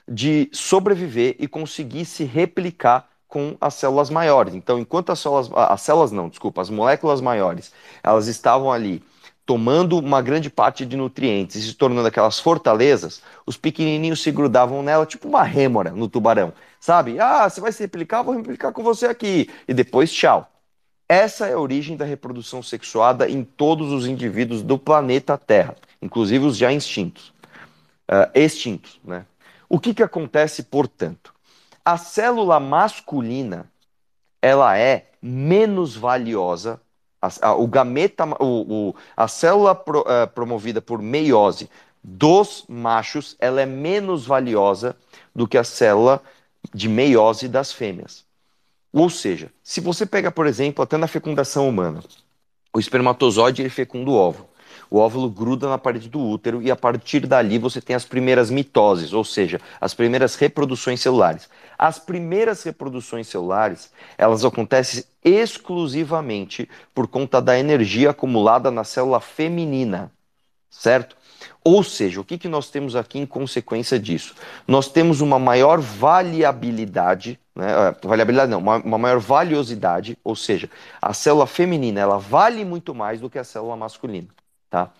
de 0.07 0.49
sobreviver 0.51 1.35
e 1.39 1.47
conseguir 1.47 2.05
se 2.05 2.23
replicar 2.23 3.09
com 3.27 3.57
as 3.59 3.73
células 3.73 4.09
maiores. 4.09 4.53
Então, 4.53 4.79
enquanto 4.79 5.11
as 5.11 5.19
células, 5.19 5.49
as 5.53 5.81
células 5.81 6.11
não, 6.11 6.29
desculpa, 6.29 6.61
as 6.61 6.69
moléculas 6.69 7.19
maiores, 7.21 7.73
elas 8.03 8.27
estavam 8.27 8.71
ali 8.71 9.03
tomando 9.45 9.99
uma 9.99 10.21
grande 10.21 10.49
parte 10.49 10.85
de 10.85 10.97
nutrientes 10.97 11.55
e 11.55 11.61
se 11.67 11.73
tornando 11.75 12.07
aquelas 12.07 12.39
fortalezas, 12.39 13.21
os 13.45 13.55
pequenininhos 13.55 14.21
se 14.21 14.31
grudavam 14.31 14.81
nela, 14.81 15.05
tipo 15.05 15.27
uma 15.27 15.43
rêmora 15.43 15.91
no 15.91 16.07
tubarão. 16.07 16.51
sabe? 16.79 17.19
Ah, 17.19 17.47
você 17.47 17.61
vai 17.61 17.71
se 17.71 17.83
replicar, 17.83 18.23
vou 18.23 18.35
replicar 18.35 18.71
com 18.71 18.83
você 18.83 19.05
aqui. 19.05 19.49
E 19.67 19.73
depois, 19.73 20.11
tchau. 20.11 20.49
Essa 21.07 21.47
é 21.47 21.53
a 21.53 21.59
origem 21.59 21.95
da 21.95 22.05
reprodução 22.05 22.63
sexuada 22.63 23.29
em 23.29 23.43
todos 23.43 23.91
os 23.91 24.07
indivíduos 24.07 24.63
do 24.63 24.77
planeta 24.77 25.37
Terra, 25.37 25.75
inclusive 26.01 26.45
os 26.45 26.57
já 26.57 26.73
extintos. 26.73 27.31
Uh, 28.09 28.29
extintos, 28.33 28.99
né? 29.03 29.25
O 29.69 29.79
que, 29.79 29.93
que 29.93 30.03
acontece, 30.03 30.63
portanto? 30.63 31.33
A 31.83 31.97
célula 31.97 32.59
masculina, 32.59 33.69
ela 34.41 34.77
é 34.77 35.09
menos 35.21 35.95
valiosa, 35.95 36.79
a, 37.21 37.29
a 37.41 37.55
o 37.55 37.67
gameta, 37.67 38.25
o, 38.39 38.89
o, 38.89 38.95
a 39.15 39.27
célula 39.27 39.73
pro, 39.73 40.01
uh, 40.01 40.27
promovida 40.33 40.81
por 40.81 41.01
meiose 41.01 41.69
dos 42.03 42.65
machos, 42.67 43.35
ela 43.39 43.61
é 43.61 43.65
menos 43.65 44.25
valiosa 44.25 44.95
do 45.33 45.47
que 45.47 45.57
a 45.57 45.63
célula 45.63 46.21
de 46.73 46.87
meiose 46.87 47.47
das 47.47 47.71
fêmeas. 47.73 48.23
Ou 48.93 49.09
seja, 49.09 49.51
se 49.63 49.81
você 49.81 50.05
pega, 50.05 50.31
por 50.31 50.45
exemplo, 50.45 50.83
até 50.83 50.97
na 50.97 51.07
fecundação 51.07 51.67
humana, 51.67 52.03
o 52.73 52.79
espermatozoide 52.79 53.61
ele 53.61 53.69
fecunda 53.69 54.11
o 54.11 54.15
óvulo. 54.15 54.47
O 54.95 54.97
óvulo 54.97 55.29
gruda 55.29 55.67
na 55.67 55.77
parede 55.77 56.07
do 56.07 56.21
útero 56.21 56.61
e 56.61 56.71
a 56.71 56.75
partir 56.75 57.27
dali 57.27 57.57
você 57.57 57.81
tem 57.81 57.97
as 57.97 58.05
primeiras 58.05 58.49
mitoses, 58.49 59.11
ou 59.11 59.25
seja, 59.25 59.59
as 59.81 59.93
primeiras 59.93 60.35
reproduções 60.35 61.01
celulares. 61.01 61.49
As 61.77 61.99
primeiras 61.99 62.63
reproduções 62.63 63.27
celulares, 63.27 63.91
elas 64.17 64.45
acontecem 64.45 65.03
exclusivamente 65.21 66.69
por 66.93 67.09
conta 67.09 67.41
da 67.41 67.59
energia 67.59 68.11
acumulada 68.11 68.71
na 68.71 68.85
célula 68.85 69.19
feminina, 69.19 70.13
certo? 70.69 71.17
Ou 71.61 71.83
seja, 71.83 72.21
o 72.21 72.23
que, 72.23 72.37
que 72.37 72.47
nós 72.47 72.69
temos 72.69 72.95
aqui 72.95 73.19
em 73.19 73.25
consequência 73.25 73.99
disso? 73.99 74.33
Nós 74.65 74.87
temos 74.87 75.19
uma 75.19 75.37
maior 75.37 75.81
variabilidade, 75.81 77.37
né? 77.53 77.67
Ah, 77.67 77.95
variabilidade 78.01 78.49
não, 78.49 78.59
uma, 78.59 78.77
uma 78.77 78.97
maior 78.97 79.19
valiosidade, 79.19 80.17
ou 80.23 80.37
seja, 80.37 80.69
a 81.01 81.13
célula 81.13 81.45
feminina 81.45 81.99
ela 81.99 82.17
vale 82.17 82.63
muito 82.63 82.95
mais 82.95 83.19
do 83.19 83.29
que 83.29 83.37
a 83.37 83.43
célula 83.43 83.75
masculina. 83.75 84.29
Tá? 84.69 84.91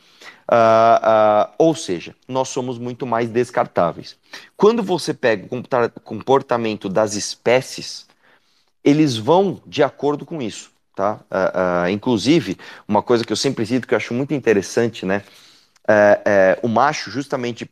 Uh, 0.49 1.49
uh, 1.49 1.53
ou 1.57 1.75
seja, 1.75 2.15
nós 2.27 2.49
somos 2.49 2.77
muito 2.77 3.05
mais 3.05 3.29
descartáveis. 3.29 4.17
Quando 4.55 4.83
você 4.83 5.13
pega 5.13 5.47
o 5.49 5.99
comportamento 6.01 6.87
das 6.87 7.15
espécies, 7.15 8.07
eles 8.83 9.17
vão 9.17 9.61
de 9.65 9.83
acordo 9.83 10.25
com 10.25 10.41
isso. 10.41 10.71
Tá? 10.95 11.19
Uh, 11.29 11.89
inclusive, 11.89 12.57
uma 12.87 13.01
coisa 13.01 13.25
que 13.25 13.33
eu 13.33 13.37
sempre 13.37 13.65
cito 13.65 13.87
que 13.87 13.93
eu 13.93 13.97
acho 13.97 14.13
muito 14.13 14.33
interessante, 14.33 15.05
né? 15.05 15.23
é, 15.87 16.21
é, 16.25 16.59
o 16.63 16.67
macho, 16.67 17.11
justamente 17.11 17.69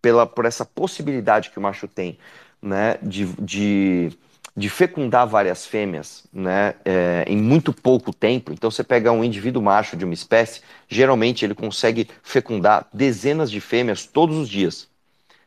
pela, 0.00 0.26
por 0.26 0.44
essa 0.44 0.64
possibilidade 0.64 1.50
que 1.50 1.58
o 1.58 1.62
macho 1.62 1.88
tem 1.88 2.18
né, 2.60 2.98
de, 3.02 3.26
de, 3.40 4.12
de 4.56 4.68
fecundar 4.68 5.26
várias 5.26 5.66
fêmeas 5.66 6.24
né, 6.32 6.74
é, 6.84 7.24
em 7.26 7.36
muito 7.36 7.72
pouco 7.72 8.12
tempo. 8.12 8.52
Então, 8.52 8.70
você 8.70 8.84
pega 8.84 9.10
um 9.10 9.24
indivíduo 9.24 9.62
macho 9.62 9.96
de 9.96 10.04
uma 10.04 10.14
espécie, 10.14 10.60
geralmente 10.88 11.44
ele 11.44 11.54
consegue 11.54 12.08
fecundar 12.22 12.86
dezenas 12.92 13.50
de 13.50 13.60
fêmeas 13.60 14.06
todos 14.06 14.36
os 14.36 14.48
dias. 14.48 14.88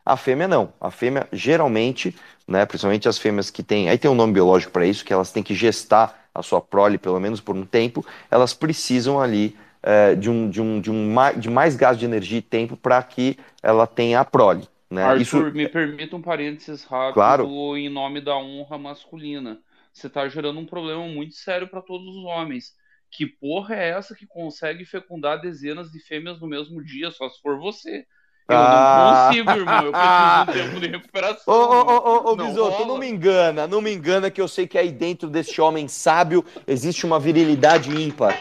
A 0.05 0.17
fêmea 0.17 0.47
não. 0.47 0.73
A 0.79 0.91
fêmea, 0.91 1.27
geralmente, 1.31 2.15
né, 2.47 2.65
principalmente 2.65 3.07
as 3.07 3.17
fêmeas 3.17 3.49
que 3.49 3.63
têm. 3.63 3.89
Aí 3.89 3.97
tem 3.97 4.11
um 4.11 4.15
nome 4.15 4.33
biológico 4.33 4.71
para 4.71 4.85
isso, 4.85 5.05
que 5.05 5.13
elas 5.13 5.31
têm 5.31 5.43
que 5.43 5.55
gestar 5.55 6.27
a 6.33 6.43
sua 6.43 6.61
prole 6.61 6.97
pelo 6.97 7.19
menos 7.19 7.41
por 7.41 7.55
um 7.55 7.65
tempo, 7.65 8.05
elas 8.29 8.53
precisam 8.53 9.19
ali 9.19 9.57
é, 9.81 10.15
de, 10.15 10.29
um, 10.29 10.49
de, 10.49 10.61
um, 10.61 10.79
de, 10.79 10.91
um, 10.91 11.15
de 11.35 11.49
mais 11.49 11.75
gasto 11.75 11.99
de 11.99 12.05
energia 12.05 12.37
e 12.37 12.41
tempo 12.41 12.77
para 12.77 13.01
que 13.01 13.37
ela 13.63 13.87
tenha 13.87 14.19
a 14.19 14.25
prole. 14.25 14.67
Né? 14.89 15.03
Arthur, 15.03 15.21
Isso... 15.21 15.51
me 15.51 15.67
permita 15.67 16.15
um 16.15 16.21
parênteses 16.21 16.85
rápido 16.85 17.15
claro. 17.15 17.77
em 17.77 17.89
nome 17.89 18.21
da 18.21 18.37
honra 18.37 18.77
masculina. 18.77 19.59
Você 19.91 20.07
está 20.07 20.29
gerando 20.29 20.59
um 20.59 20.65
problema 20.65 21.05
muito 21.07 21.35
sério 21.35 21.67
para 21.67 21.81
todos 21.81 22.15
os 22.15 22.23
homens. 22.23 22.73
Que 23.09 23.25
porra 23.25 23.75
é 23.75 23.89
essa 23.89 24.15
que 24.15 24.27
consegue 24.27 24.85
fecundar 24.85 25.41
dezenas 25.41 25.91
de 25.91 25.99
fêmeas 25.99 26.39
no 26.39 26.47
mesmo 26.47 26.83
dia, 26.83 27.09
só 27.09 27.27
se 27.29 27.41
for 27.41 27.57
você? 27.57 28.05
Eu 28.49 28.57
ah. 28.57 28.97
não 28.97 29.27
consigo, 29.27 29.51
irmão. 29.51 29.85
Eu 29.85 29.91
preciso 29.91 30.45
de 30.45 30.53
tempo 30.53 30.79
de 30.79 30.87
recuperação. 30.87 31.53
Ô, 31.53 31.57
ô, 31.57 31.97
ô, 31.97 32.31
ô, 32.31 32.35
Bisoto, 32.35 32.85
não 32.85 32.97
me 32.97 33.09
engana, 33.09 33.67
não 33.67 33.81
me 33.81 33.93
engana 33.93 34.31
que 34.31 34.39
eu 34.39 34.47
sei 34.47 34.65
que 34.65 34.77
aí 34.77 34.89
dentro 34.91 35.29
desse 35.29 35.59
homem 35.59 35.85
sábio 35.87 36.45
existe 36.65 37.05
uma 37.05 37.19
virilidade 37.19 37.89
ímpar. 37.89 38.39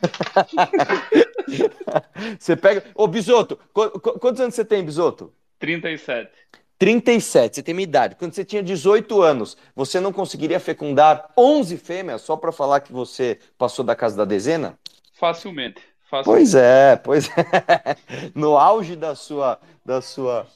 você 2.38 2.56
pega. 2.56 2.84
Ô, 2.94 3.06
Bisoto, 3.06 3.58
quantos 3.72 4.40
anos 4.40 4.54
você 4.54 4.64
tem, 4.64 4.82
Bisoto? 4.82 5.30
37. 5.58 6.30
37, 6.78 7.56
você 7.56 7.62
tem 7.62 7.74
minha 7.74 7.84
idade. 7.84 8.14
Quando 8.14 8.32
você 8.32 8.44
tinha 8.44 8.62
18 8.62 9.20
anos, 9.20 9.56
você 9.74 9.98
não 9.98 10.12
conseguiria 10.12 10.60
fecundar 10.60 11.28
11 11.36 11.76
fêmeas 11.76 12.22
só 12.22 12.36
para 12.36 12.52
falar 12.52 12.80
que 12.80 12.92
você 12.92 13.38
passou 13.58 13.84
da 13.84 13.96
casa 13.96 14.16
da 14.16 14.24
dezena? 14.24 14.78
Facilmente. 15.14 15.82
Facilmente. 16.08 16.24
Pois 16.24 16.54
é, 16.54 16.96
pois 16.96 17.28
é. 17.30 17.96
No 18.34 18.56
auge 18.56 18.94
da 18.94 19.16
sua, 19.16 19.58
da 19.84 20.00
sua, 20.00 20.46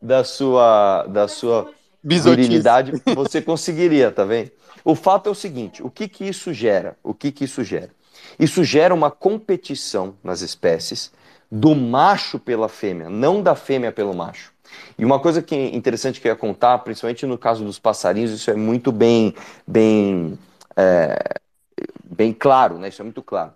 da 0.00 0.22
sua, 0.22 1.06
da 1.08 1.26
sua 1.26 1.72
virilidade, 2.04 2.92
você 3.14 3.40
conseguiria, 3.40 4.10
tá 4.10 4.24
vendo? 4.24 4.52
O 4.84 4.94
fato 4.94 5.28
é 5.28 5.32
o 5.32 5.34
seguinte: 5.34 5.82
o 5.82 5.90
que 5.90 6.08
que 6.08 6.24
isso 6.24 6.52
gera? 6.52 6.96
O 7.02 7.14
que 7.14 7.32
que 7.32 7.44
isso 7.44 7.64
gera? 7.64 7.90
Isso 8.38 8.62
gera 8.62 8.94
uma 8.94 9.10
competição 9.10 10.16
nas 10.22 10.42
espécies 10.42 11.10
do 11.50 11.74
macho 11.74 12.38
pela 12.38 12.68
fêmea, 12.68 13.10
não 13.10 13.42
da 13.42 13.54
fêmea 13.54 13.90
pelo 13.90 14.14
macho. 14.14 14.52
E 14.96 15.04
uma 15.04 15.18
coisa 15.18 15.42
que 15.42 15.54
é 15.54 15.74
interessante 15.74 16.20
que 16.20 16.28
eu 16.28 16.32
ia 16.32 16.36
contar, 16.36 16.78
principalmente 16.78 17.26
no 17.26 17.36
caso 17.36 17.64
dos 17.64 17.78
passarinhos, 17.78 18.30
isso 18.30 18.50
é 18.50 18.54
muito 18.54 18.92
bem, 18.92 19.34
bem, 19.66 20.38
é, 20.76 21.18
bem 22.04 22.32
claro, 22.32 22.78
né? 22.78 22.88
Isso 22.88 23.02
é 23.02 23.04
muito 23.04 23.22
claro. 23.22 23.52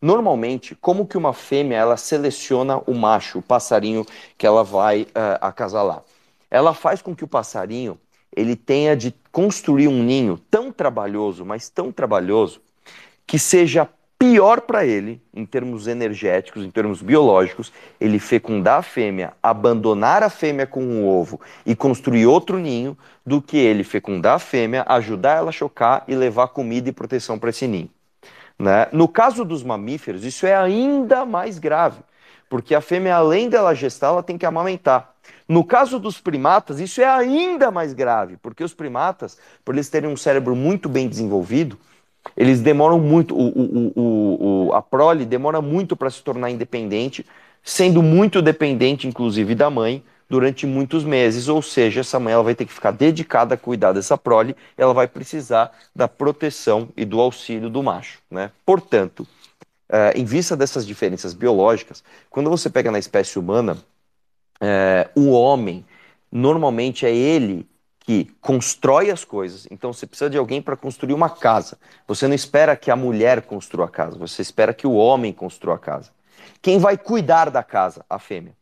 Normalmente, 0.00 0.76
como 0.76 1.06
que 1.06 1.16
uma 1.16 1.32
fêmea 1.32 1.78
ela 1.78 1.96
seleciona 1.96 2.78
o 2.86 2.94
macho, 2.94 3.38
o 3.38 3.42
passarinho 3.42 4.04
que 4.36 4.46
ela 4.46 4.62
vai 4.62 5.02
uh, 5.02 5.38
acasalar? 5.40 6.02
Ela 6.50 6.72
faz 6.72 7.02
com 7.02 7.16
que 7.16 7.24
o 7.24 7.28
passarinho 7.28 7.98
ele 8.34 8.54
tenha 8.54 8.96
de 8.96 9.12
construir 9.32 9.88
um 9.88 10.02
ninho 10.02 10.38
tão 10.50 10.70
trabalhoso, 10.70 11.44
mas 11.44 11.68
tão 11.68 11.90
trabalhoso, 11.90 12.60
que 13.26 13.38
seja 13.38 13.88
pior 14.18 14.62
para 14.62 14.84
ele, 14.84 15.22
em 15.32 15.46
termos 15.46 15.86
energéticos, 15.86 16.64
em 16.64 16.70
termos 16.70 17.00
biológicos, 17.00 17.72
ele 18.00 18.18
fecundar 18.18 18.78
a 18.80 18.82
fêmea, 18.82 19.32
abandonar 19.40 20.24
a 20.24 20.28
fêmea 20.28 20.66
com 20.66 20.82
um 20.82 21.06
ovo 21.06 21.40
e 21.64 21.76
construir 21.76 22.26
outro 22.26 22.58
ninho, 22.58 22.98
do 23.24 23.40
que 23.40 23.56
ele 23.56 23.84
fecundar 23.84 24.34
a 24.34 24.38
fêmea, 24.38 24.84
ajudar 24.88 25.36
ela 25.36 25.50
a 25.50 25.52
chocar 25.52 26.02
e 26.08 26.14
levar 26.16 26.48
comida 26.48 26.88
e 26.88 26.92
proteção 26.92 27.38
para 27.38 27.50
esse 27.50 27.68
ninho. 27.68 27.90
Né? 28.58 28.88
No 28.90 29.06
caso 29.06 29.44
dos 29.44 29.62
mamíferos, 29.62 30.24
isso 30.24 30.46
é 30.46 30.56
ainda 30.56 31.24
mais 31.24 31.58
grave, 31.60 32.00
porque 32.50 32.74
a 32.74 32.80
fêmea, 32.80 33.14
além 33.14 33.48
dela 33.48 33.74
gestar, 33.74 34.08
ela 34.08 34.22
tem 34.22 34.36
que 34.36 34.46
amamentar. 34.46 35.14
No 35.46 35.62
caso 35.62 35.98
dos 35.98 36.20
primatas, 36.20 36.80
isso 36.80 37.00
é 37.00 37.06
ainda 37.06 37.70
mais 37.70 37.92
grave, 37.92 38.36
porque 38.38 38.64
os 38.64 38.74
primatas, 38.74 39.38
por 39.64 39.74
eles 39.74 39.88
terem 39.88 40.10
um 40.10 40.16
cérebro 40.16 40.56
muito 40.56 40.88
bem 40.88 41.08
desenvolvido, 41.08 41.78
eles 42.36 42.60
demoram 42.60 42.98
muito, 42.98 43.34
o, 43.36 43.92
o, 43.96 44.68
o, 44.68 44.72
a 44.74 44.82
prole 44.82 45.24
demora 45.24 45.60
muito 45.60 45.96
para 45.96 46.10
se 46.10 46.22
tornar 46.22 46.50
independente, 46.50 47.24
sendo 47.62 48.02
muito 48.02 48.40
dependente, 48.40 49.06
inclusive, 49.06 49.54
da 49.54 49.70
mãe 49.70 50.02
durante 50.28 50.66
muitos 50.66 51.04
meses, 51.04 51.48
ou 51.48 51.62
seja, 51.62 52.00
essa 52.00 52.20
mãe 52.20 52.34
ela 52.34 52.42
vai 52.42 52.54
ter 52.54 52.66
que 52.66 52.72
ficar 52.72 52.90
dedicada 52.90 53.54
a 53.54 53.58
cuidar 53.58 53.92
dessa 53.92 54.16
prole, 54.18 54.54
ela 54.76 54.92
vai 54.92 55.08
precisar 55.08 55.72
da 55.96 56.06
proteção 56.06 56.90
e 56.96 57.04
do 57.04 57.18
auxílio 57.18 57.70
do 57.70 57.82
macho. 57.82 58.18
Né? 58.30 58.50
Portanto, 58.64 59.26
é, 59.88 60.12
em 60.14 60.24
vista 60.24 60.54
dessas 60.54 60.86
diferenças 60.86 61.32
biológicas, 61.32 62.04
quando 62.28 62.50
você 62.50 62.68
pega 62.68 62.90
na 62.90 62.98
espécie 62.98 63.38
humana, 63.38 63.78
é, 64.60 65.08
o 65.14 65.30
homem, 65.30 65.84
normalmente 66.30 67.06
é 67.06 67.14
ele 67.14 67.66
que 68.08 68.24
constrói 68.40 69.10
as 69.10 69.22
coisas. 69.22 69.68
Então 69.70 69.92
você 69.92 70.06
precisa 70.06 70.30
de 70.30 70.38
alguém 70.38 70.62
para 70.62 70.74
construir 70.74 71.12
uma 71.12 71.28
casa. 71.28 71.76
Você 72.06 72.26
não 72.26 72.34
espera 72.34 72.74
que 72.74 72.90
a 72.90 72.96
mulher 72.96 73.42
construa 73.42 73.84
a 73.84 73.90
casa, 73.90 74.16
você 74.16 74.40
espera 74.40 74.72
que 74.72 74.86
o 74.86 74.94
homem 74.94 75.30
construa 75.30 75.74
a 75.74 75.78
casa. 75.78 76.10
Quem 76.62 76.78
vai 76.78 76.96
cuidar 76.96 77.50
da 77.50 77.62
casa? 77.62 78.02
A 78.08 78.18
fêmea. 78.18 78.54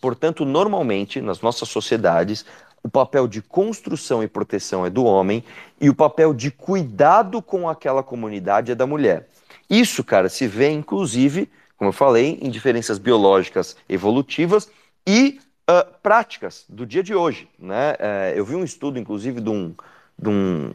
Portanto, 0.00 0.44
normalmente, 0.44 1.20
nas 1.20 1.40
nossas 1.40 1.68
sociedades, 1.68 2.46
o 2.80 2.88
papel 2.88 3.26
de 3.26 3.42
construção 3.42 4.22
e 4.22 4.28
proteção 4.28 4.86
é 4.86 4.90
do 4.90 5.04
homem 5.04 5.42
e 5.80 5.90
o 5.90 5.94
papel 5.96 6.32
de 6.32 6.52
cuidado 6.52 7.42
com 7.42 7.68
aquela 7.68 8.04
comunidade 8.04 8.70
é 8.70 8.74
da 8.76 8.86
mulher. 8.86 9.28
Isso, 9.68 10.04
cara, 10.04 10.28
se 10.28 10.46
vê 10.46 10.70
inclusive, 10.70 11.50
como 11.76 11.88
eu 11.88 11.92
falei, 11.92 12.38
em 12.40 12.48
diferenças 12.48 13.00
biológicas 13.00 13.76
evolutivas 13.88 14.70
e 15.04 15.40
uh, 15.68 15.92
práticas 16.02 16.64
do 16.68 16.86
dia 16.86 17.02
de 17.02 17.14
hoje. 17.14 17.48
Né? 17.58 17.92
Uh, 17.92 18.38
eu 18.38 18.44
vi 18.44 18.54
um 18.54 18.64
estudo, 18.64 18.98
inclusive, 18.98 19.40
de 19.40 19.50
um, 19.50 19.74
de 20.18 20.28
um, 20.28 20.72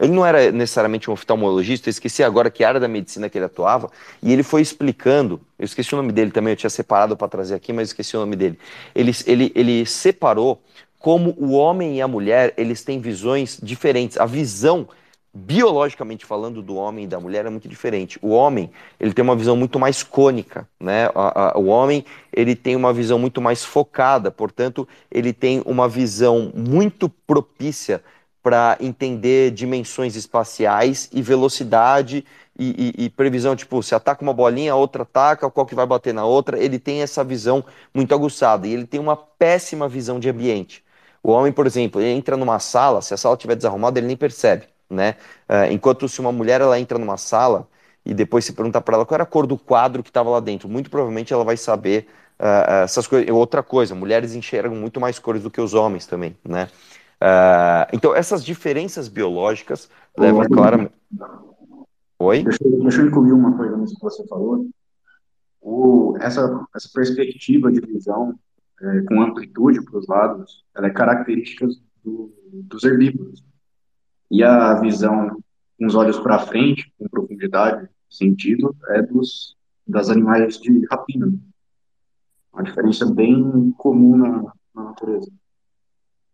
Ele 0.00 0.12
não 0.12 0.24
era 0.24 0.50
necessariamente 0.50 1.10
um 1.10 1.12
oftalmologista, 1.12 1.88
eu 1.88 1.90
esqueci 1.90 2.22
agora 2.22 2.50
que 2.50 2.64
área 2.64 2.80
da 2.80 2.88
medicina 2.88 3.28
que 3.28 3.36
ele 3.38 3.44
atuava, 3.44 3.90
e 4.22 4.32
ele 4.32 4.42
foi 4.42 4.62
explicando. 4.62 5.40
Eu 5.58 5.64
esqueci 5.64 5.94
o 5.94 5.96
nome 5.96 6.12
dele 6.12 6.30
também, 6.30 6.52
eu 6.52 6.56
tinha 6.56 6.70
separado 6.70 7.16
para 7.16 7.28
trazer 7.28 7.54
aqui, 7.54 7.72
mas 7.72 7.88
esqueci 7.88 8.16
o 8.16 8.20
nome 8.20 8.36
dele. 8.36 8.58
Ele, 8.94 9.12
ele, 9.26 9.52
ele 9.54 9.86
separou 9.86 10.62
como 10.98 11.34
o 11.38 11.52
homem 11.52 11.96
e 11.96 12.02
a 12.02 12.08
mulher, 12.08 12.52
eles 12.56 12.82
têm 12.82 13.00
visões 13.00 13.60
diferentes. 13.62 14.18
A 14.18 14.26
visão 14.26 14.88
biologicamente 15.36 16.24
falando 16.24 16.62
do 16.62 16.76
homem 16.76 17.04
e 17.04 17.08
da 17.08 17.20
mulher 17.20 17.44
é 17.44 17.50
muito 17.50 17.68
diferente. 17.68 18.18
O 18.22 18.30
homem, 18.30 18.70
ele 18.98 19.12
tem 19.12 19.22
uma 19.22 19.36
visão 19.36 19.54
muito 19.56 19.78
mais 19.78 20.02
cônica, 20.02 20.66
né? 20.80 21.10
O 21.54 21.66
homem, 21.66 22.04
ele 22.32 22.56
tem 22.56 22.74
uma 22.74 22.92
visão 22.92 23.18
muito 23.18 23.40
mais 23.42 23.62
focada, 23.62 24.30
portanto, 24.30 24.88
ele 25.10 25.32
tem 25.32 25.62
uma 25.66 25.88
visão 25.88 26.50
muito 26.54 27.08
propícia 27.08 28.02
para 28.42 28.78
entender 28.80 29.50
dimensões 29.50 30.16
espaciais 30.16 31.10
e 31.12 31.20
velocidade 31.20 32.24
e, 32.58 32.94
e, 32.98 33.04
e, 33.04 33.10
previsão, 33.10 33.54
tipo, 33.54 33.82
se 33.82 33.94
ataca 33.94 34.22
uma 34.22 34.32
bolinha, 34.32 34.72
a 34.72 34.76
outra 34.76 35.02
ataca, 35.02 35.50
qual 35.50 35.66
que 35.66 35.74
vai 35.74 35.84
bater 35.84 36.14
na 36.14 36.24
outra, 36.24 36.58
ele 36.58 36.78
tem 36.78 37.02
essa 37.02 37.22
visão 37.22 37.64
muito 37.92 38.14
aguçada 38.14 38.66
e 38.66 38.72
ele 38.72 38.86
tem 38.86 39.00
uma 39.00 39.16
péssima 39.16 39.88
visão 39.88 40.18
de 40.18 40.30
ambiente. 40.30 40.82
O 41.22 41.32
homem, 41.32 41.52
por 41.52 41.66
exemplo, 41.66 42.00
entra 42.00 42.36
numa 42.36 42.58
sala, 42.60 43.02
se 43.02 43.12
a 43.12 43.16
sala 43.16 43.34
estiver 43.34 43.56
desarrumada, 43.56 43.98
ele 43.98 44.06
nem 44.06 44.16
percebe 44.16 44.75
né? 44.88 45.16
Uh, 45.48 45.72
enquanto 45.72 46.08
se 46.08 46.20
uma 46.20 46.32
mulher 46.32 46.60
ela 46.60 46.78
entra 46.78 46.98
numa 46.98 47.16
sala 47.16 47.68
e 48.04 48.14
depois 48.14 48.44
se 48.44 48.52
pergunta 48.52 48.80
para 48.80 48.96
ela 48.96 49.06
qual 49.06 49.16
era 49.16 49.24
a 49.24 49.26
cor 49.26 49.46
do 49.46 49.58
quadro 49.58 50.02
que 50.02 50.10
estava 50.10 50.30
lá 50.30 50.40
dentro, 50.40 50.68
muito 50.68 50.90
provavelmente 50.90 51.32
ela 51.32 51.44
vai 51.44 51.56
saber 51.56 52.06
uh, 52.38 52.84
essas 52.84 53.06
coisas. 53.06 53.28
Outra 53.30 53.62
coisa, 53.62 53.94
mulheres 53.94 54.34
enxergam 54.34 54.76
muito 54.76 55.00
mais 55.00 55.18
cores 55.18 55.42
do 55.42 55.50
que 55.50 55.60
os 55.60 55.74
homens 55.74 56.06
também, 56.06 56.36
né? 56.44 56.68
Uh, 57.20 57.88
então 57.92 58.14
essas 58.14 58.44
diferenças 58.44 59.08
biológicas 59.08 59.88
levam 60.16 60.44
claramente. 60.46 60.92
Oi? 62.18 62.44
Deixa, 62.44 62.58
deixa 62.62 63.00
eu 63.00 63.06
incluir 63.06 63.32
uma 63.32 63.56
coisa 63.56 63.76
nisso 63.76 63.94
que 63.94 64.02
você 64.02 64.26
falou. 64.26 64.66
O, 65.60 66.16
essa, 66.20 66.64
essa 66.74 66.88
perspectiva 66.94 67.72
de 67.72 67.80
visão 67.80 68.38
é, 68.80 69.02
com 69.02 69.20
amplitude 69.20 69.82
para 69.84 69.98
os 69.98 70.06
lados, 70.06 70.64
ela 70.74 70.86
é 70.86 70.90
característica 70.90 71.66
do, 72.04 72.32
dos 72.44 72.84
herbívoros. 72.84 73.42
E 74.30 74.42
a 74.42 74.74
visão 74.74 75.38
com 75.78 75.86
os 75.86 75.94
olhos 75.94 76.18
para 76.18 76.38
frente, 76.38 76.92
com 76.98 77.08
profundidade, 77.08 77.88
sentido, 78.08 78.74
é 78.90 79.02
dos 79.02 79.56
das 79.86 80.10
animais 80.10 80.58
de 80.58 80.84
rapina. 80.90 81.32
Uma 82.52 82.64
diferença 82.64 83.06
bem 83.06 83.72
comum 83.78 84.16
na, 84.16 84.52
na 84.74 84.82
natureza. 84.88 85.30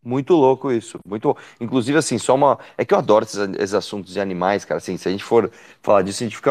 Muito 0.05 0.35
louco 0.35 0.73
isso, 0.73 0.99
muito. 1.07 1.37
Inclusive, 1.61 1.99
assim, 1.99 2.19
só 2.19 2.35
uma. 2.35 2.59
É 2.77 2.85
que 2.85 2.93
eu 2.93 2.99
adoro 2.99 3.25
esses, 3.25 3.39
esses, 3.39 3.75
assuntos 3.75 4.13
de 4.13 4.21
animais, 4.21 4.65
cara. 4.65 4.79
Assim, 4.79 4.97
se 4.97 5.07
a 5.09 5.13
gente 5.13 5.23
for 5.23 5.51
falar 5.81 6.03
disso, 6.03 6.23
a 6.23 6.27
gente 6.27 6.37
fica. 6.37 6.51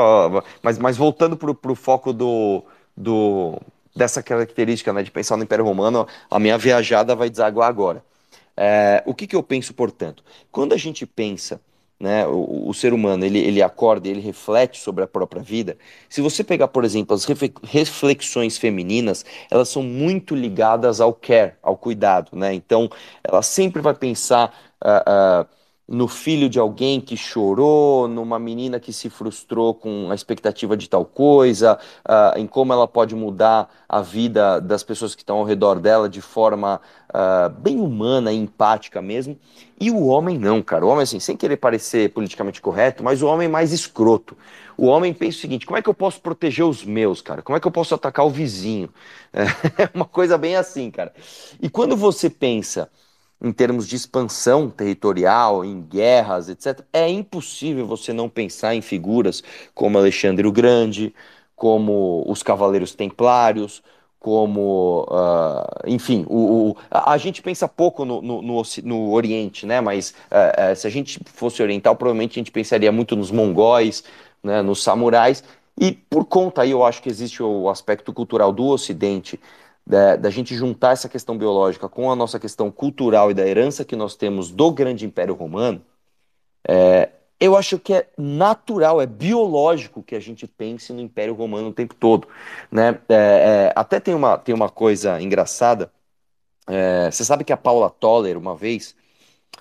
Mas, 0.61 0.77
mas 0.77 0.95
voltando 0.95 1.35
pro, 1.35 1.53
pro 1.53 1.75
foco 1.75 2.13
do, 2.13 2.63
do, 2.95 3.59
dessa 3.93 4.23
característica, 4.23 4.93
né, 4.93 5.03
de 5.03 5.11
pensar 5.11 5.35
no 5.35 5.43
Império 5.43 5.65
Romano, 5.65 6.07
a 6.29 6.39
minha 6.39 6.57
viajada 6.57 7.13
vai 7.13 7.29
desaguar 7.29 7.67
agora. 7.67 8.03
É, 8.55 9.03
o 9.05 9.13
que, 9.13 9.27
que 9.27 9.35
eu 9.35 9.43
penso, 9.43 9.73
portanto? 9.73 10.23
Quando 10.51 10.73
a 10.73 10.77
gente 10.77 11.05
pensa, 11.05 11.61
né, 11.99 12.25
o, 12.25 12.67
o, 12.67 12.73
ser 12.73 12.93
humano, 12.93 13.23
ele, 13.23 13.39
ele 13.39 13.61
acorda, 13.61 14.07
ele 14.09 14.19
reflete 14.21 14.79
sobre 14.79 15.03
a 15.03 15.07
própria 15.07 15.41
vida. 15.41 15.77
Se 16.09 16.19
você 16.19 16.43
pegar, 16.43 16.67
por 16.67 16.83
exemplo, 16.83 17.15
as 17.15 17.25
reflexões 17.63 18.57
femininas, 18.57 19.23
elas 19.51 19.69
são 19.69 19.83
muito 19.83 20.35
ligadas 20.35 20.99
ao 20.99 21.13
care, 21.13 21.53
ao 21.61 21.77
cuidado, 21.77 22.35
né? 22.35 22.53
Então, 22.53 22.89
ela 23.23 23.41
sempre 23.41 23.81
vai 23.81 23.93
pensar. 23.93 24.53
Uh, 24.83 25.43
uh, 25.43 25.60
no 25.91 26.07
filho 26.07 26.47
de 26.47 26.57
alguém 26.57 27.01
que 27.01 27.17
chorou, 27.17 28.07
numa 28.07 28.39
menina 28.39 28.79
que 28.79 28.93
se 28.93 29.09
frustrou 29.09 29.73
com 29.73 30.09
a 30.09 30.15
expectativa 30.15 30.77
de 30.77 30.89
tal 30.89 31.03
coisa, 31.03 31.77
uh, 32.07 32.39
em 32.39 32.47
como 32.47 32.71
ela 32.71 32.87
pode 32.87 33.13
mudar 33.13 33.69
a 33.89 34.01
vida 34.01 34.61
das 34.61 34.83
pessoas 34.83 35.13
que 35.13 35.21
estão 35.21 35.39
ao 35.39 35.43
redor 35.43 35.81
dela 35.81 36.07
de 36.07 36.21
forma 36.21 36.79
uh, 37.09 37.49
bem 37.49 37.77
humana 37.77 38.31
empática 38.31 39.01
mesmo. 39.01 39.37
E 39.77 39.91
o 39.91 40.05
homem 40.05 40.37
não, 40.37 40.61
cara. 40.61 40.85
O 40.85 40.89
homem, 40.89 41.03
assim, 41.03 41.19
sem 41.19 41.35
querer 41.35 41.57
parecer 41.57 42.09
politicamente 42.13 42.61
correto, 42.61 43.03
mas 43.03 43.21
o 43.21 43.27
homem 43.27 43.49
mais 43.49 43.73
escroto. 43.73 44.37
O 44.77 44.85
homem 44.85 45.13
pensa 45.13 45.39
o 45.39 45.41
seguinte: 45.41 45.65
como 45.65 45.77
é 45.77 45.81
que 45.81 45.89
eu 45.89 45.93
posso 45.93 46.21
proteger 46.21 46.65
os 46.65 46.85
meus, 46.85 47.21
cara? 47.21 47.41
Como 47.41 47.57
é 47.57 47.59
que 47.59 47.67
eu 47.67 47.71
posso 47.71 47.93
atacar 47.93 48.25
o 48.25 48.29
vizinho? 48.29 48.89
É 49.77 49.89
uma 49.93 50.05
coisa 50.05 50.37
bem 50.37 50.55
assim, 50.55 50.89
cara. 50.89 51.13
E 51.61 51.69
quando 51.69 51.97
você 51.97 52.29
pensa 52.29 52.89
em 53.41 53.51
termos 53.51 53.87
de 53.87 53.95
expansão 53.95 54.69
territorial, 54.69 55.65
em 55.65 55.81
guerras, 55.81 56.47
etc., 56.49 56.81
é 56.93 57.09
impossível 57.09 57.87
você 57.87 58.13
não 58.13 58.29
pensar 58.29 58.75
em 58.75 58.81
figuras 58.81 59.43
como 59.73 59.97
Alexandre 59.97 60.45
o 60.45 60.51
Grande, 60.51 61.13
como 61.55 62.23
os 62.27 62.43
Cavaleiros 62.43 62.93
Templários, 62.93 63.83
como, 64.19 65.07
uh, 65.09 65.87
enfim, 65.87 66.25
o, 66.29 66.69
o, 66.69 66.77
a, 66.91 67.17
gente 67.17 67.41
pensa 67.41 67.67
pouco 67.67 68.05
no, 68.05 68.21
no, 68.21 68.41
no, 68.43 68.61
no 68.83 69.11
Oriente, 69.11 69.65
né? 69.65 69.81
Mas 69.81 70.13
uh, 70.31 70.73
uh, 70.73 70.75
se 70.75 70.85
a 70.85 70.91
gente 70.91 71.19
fosse 71.25 71.63
oriental, 71.63 71.95
provavelmente 71.95 72.39
a 72.39 72.39
gente 72.39 72.51
pensaria 72.51 72.91
muito 72.91 73.15
nos 73.15 73.31
mongóis, 73.31 74.03
né, 74.43 74.61
nos 74.61 74.83
samurais, 74.83 75.43
e 75.79 75.91
por 75.91 76.25
conta 76.25 76.61
aí 76.61 76.69
eu 76.69 76.85
acho 76.85 77.01
que 77.01 77.09
existe 77.09 77.41
o 77.41 77.67
aspecto 77.67 78.13
cultural 78.13 78.51
do 78.51 78.67
Ocidente 78.67 79.39
da, 79.85 80.15
da, 80.15 80.29
gente 80.29 80.55
juntar 80.55 80.91
essa 80.91 81.09
questão 81.09 81.37
biológica 81.37 81.89
com 81.89 82.11
a 82.11 82.15
nossa 82.15 82.39
questão 82.39 82.71
cultural 82.71 83.31
e 83.31 83.33
da 83.33 83.47
herança 83.47 83.83
que 83.83 83.95
nós 83.95 84.15
temos 84.15 84.51
do 84.51 84.71
grande 84.71 85.05
Império 85.05 85.33
Romano, 85.33 85.83
é, 86.67 87.09
eu 87.39 87.57
acho 87.57 87.79
que 87.79 87.93
é 87.93 88.07
natural, 88.17 89.01
é 89.01 89.07
biológico 89.07 90.03
que 90.03 90.15
a 90.15 90.19
gente 90.19 90.45
pense 90.45 90.93
no 90.93 91.01
Império 91.01 91.33
Romano 91.33 91.69
o 91.69 91.73
tempo 91.73 91.95
todo. 91.95 92.27
Né? 92.71 92.99
É, 93.09 93.15
é, 93.15 93.73
até 93.75 93.99
tem 93.99 94.13
uma, 94.13 94.37
tem 94.37 94.53
uma 94.53 94.69
coisa 94.69 95.19
engraçada. 95.19 95.91
É, 96.67 97.09
você 97.09 97.25
sabe 97.25 97.43
que 97.43 97.51
a 97.51 97.57
Paula 97.57 97.89
Toller, 97.89 98.37
uma 98.37 98.55
vez, 98.55 98.95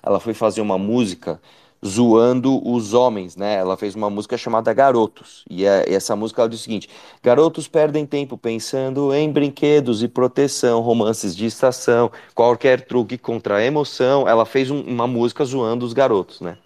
ela 0.03 0.19
foi 0.19 0.33
fazer 0.35 0.61
uma 0.61 0.77
música 0.77 1.41
zoando 1.85 2.61
os 2.67 2.93
homens, 2.93 3.35
né? 3.35 3.55
Ela 3.55 3.75
fez 3.75 3.95
uma 3.95 4.09
música 4.09 4.37
chamada 4.37 4.73
Garotos. 4.73 5.43
E, 5.49 5.65
é, 5.65 5.91
essa 5.91 6.15
música 6.15 6.41
ela 6.41 6.49
diz 6.49 6.59
o 6.59 6.63
seguinte: 6.63 6.89
Garotos 7.23 7.67
perdem 7.67 8.05
tempo 8.05 8.37
pensando 8.37 9.13
em 9.13 9.31
brinquedos 9.31 10.03
e 10.03 10.07
proteção, 10.07 10.81
romances 10.81 11.35
de 11.35 11.45
estação, 11.45 12.11
qualquer 12.35 12.85
truque 12.85 13.17
contra 13.17 13.57
a 13.57 13.63
emoção. 13.63 14.27
Ela 14.27 14.45
fez 14.45 14.69
um, 14.69 14.81
uma 14.81 15.07
música 15.07 15.43
zoando 15.43 15.85
os 15.85 15.93
garotos, 15.93 16.41
né? 16.41 16.57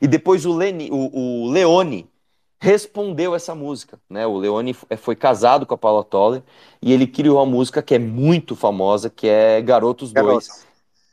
E 0.00 0.06
depois 0.06 0.46
o, 0.46 0.54
Leni, 0.54 0.88
o, 0.90 1.44
o 1.44 1.50
Leone 1.50 2.08
respondeu 2.58 3.34
essa 3.34 3.54
música, 3.54 3.98
né? 4.08 4.26
O 4.26 4.36
Leone 4.36 4.74
foi 4.74 5.16
casado 5.16 5.66
com 5.66 5.74
a 5.74 5.78
Paula 5.78 6.04
Toller 6.04 6.42
e 6.80 6.92
ele 6.92 7.06
criou 7.06 7.38
uma 7.38 7.46
música 7.46 7.82
que 7.82 7.94
é 7.94 7.98
muito 7.98 8.54
famosa, 8.54 9.10
que 9.10 9.26
é 9.26 9.60
Garotos 9.60 10.12
2 10.12 10.69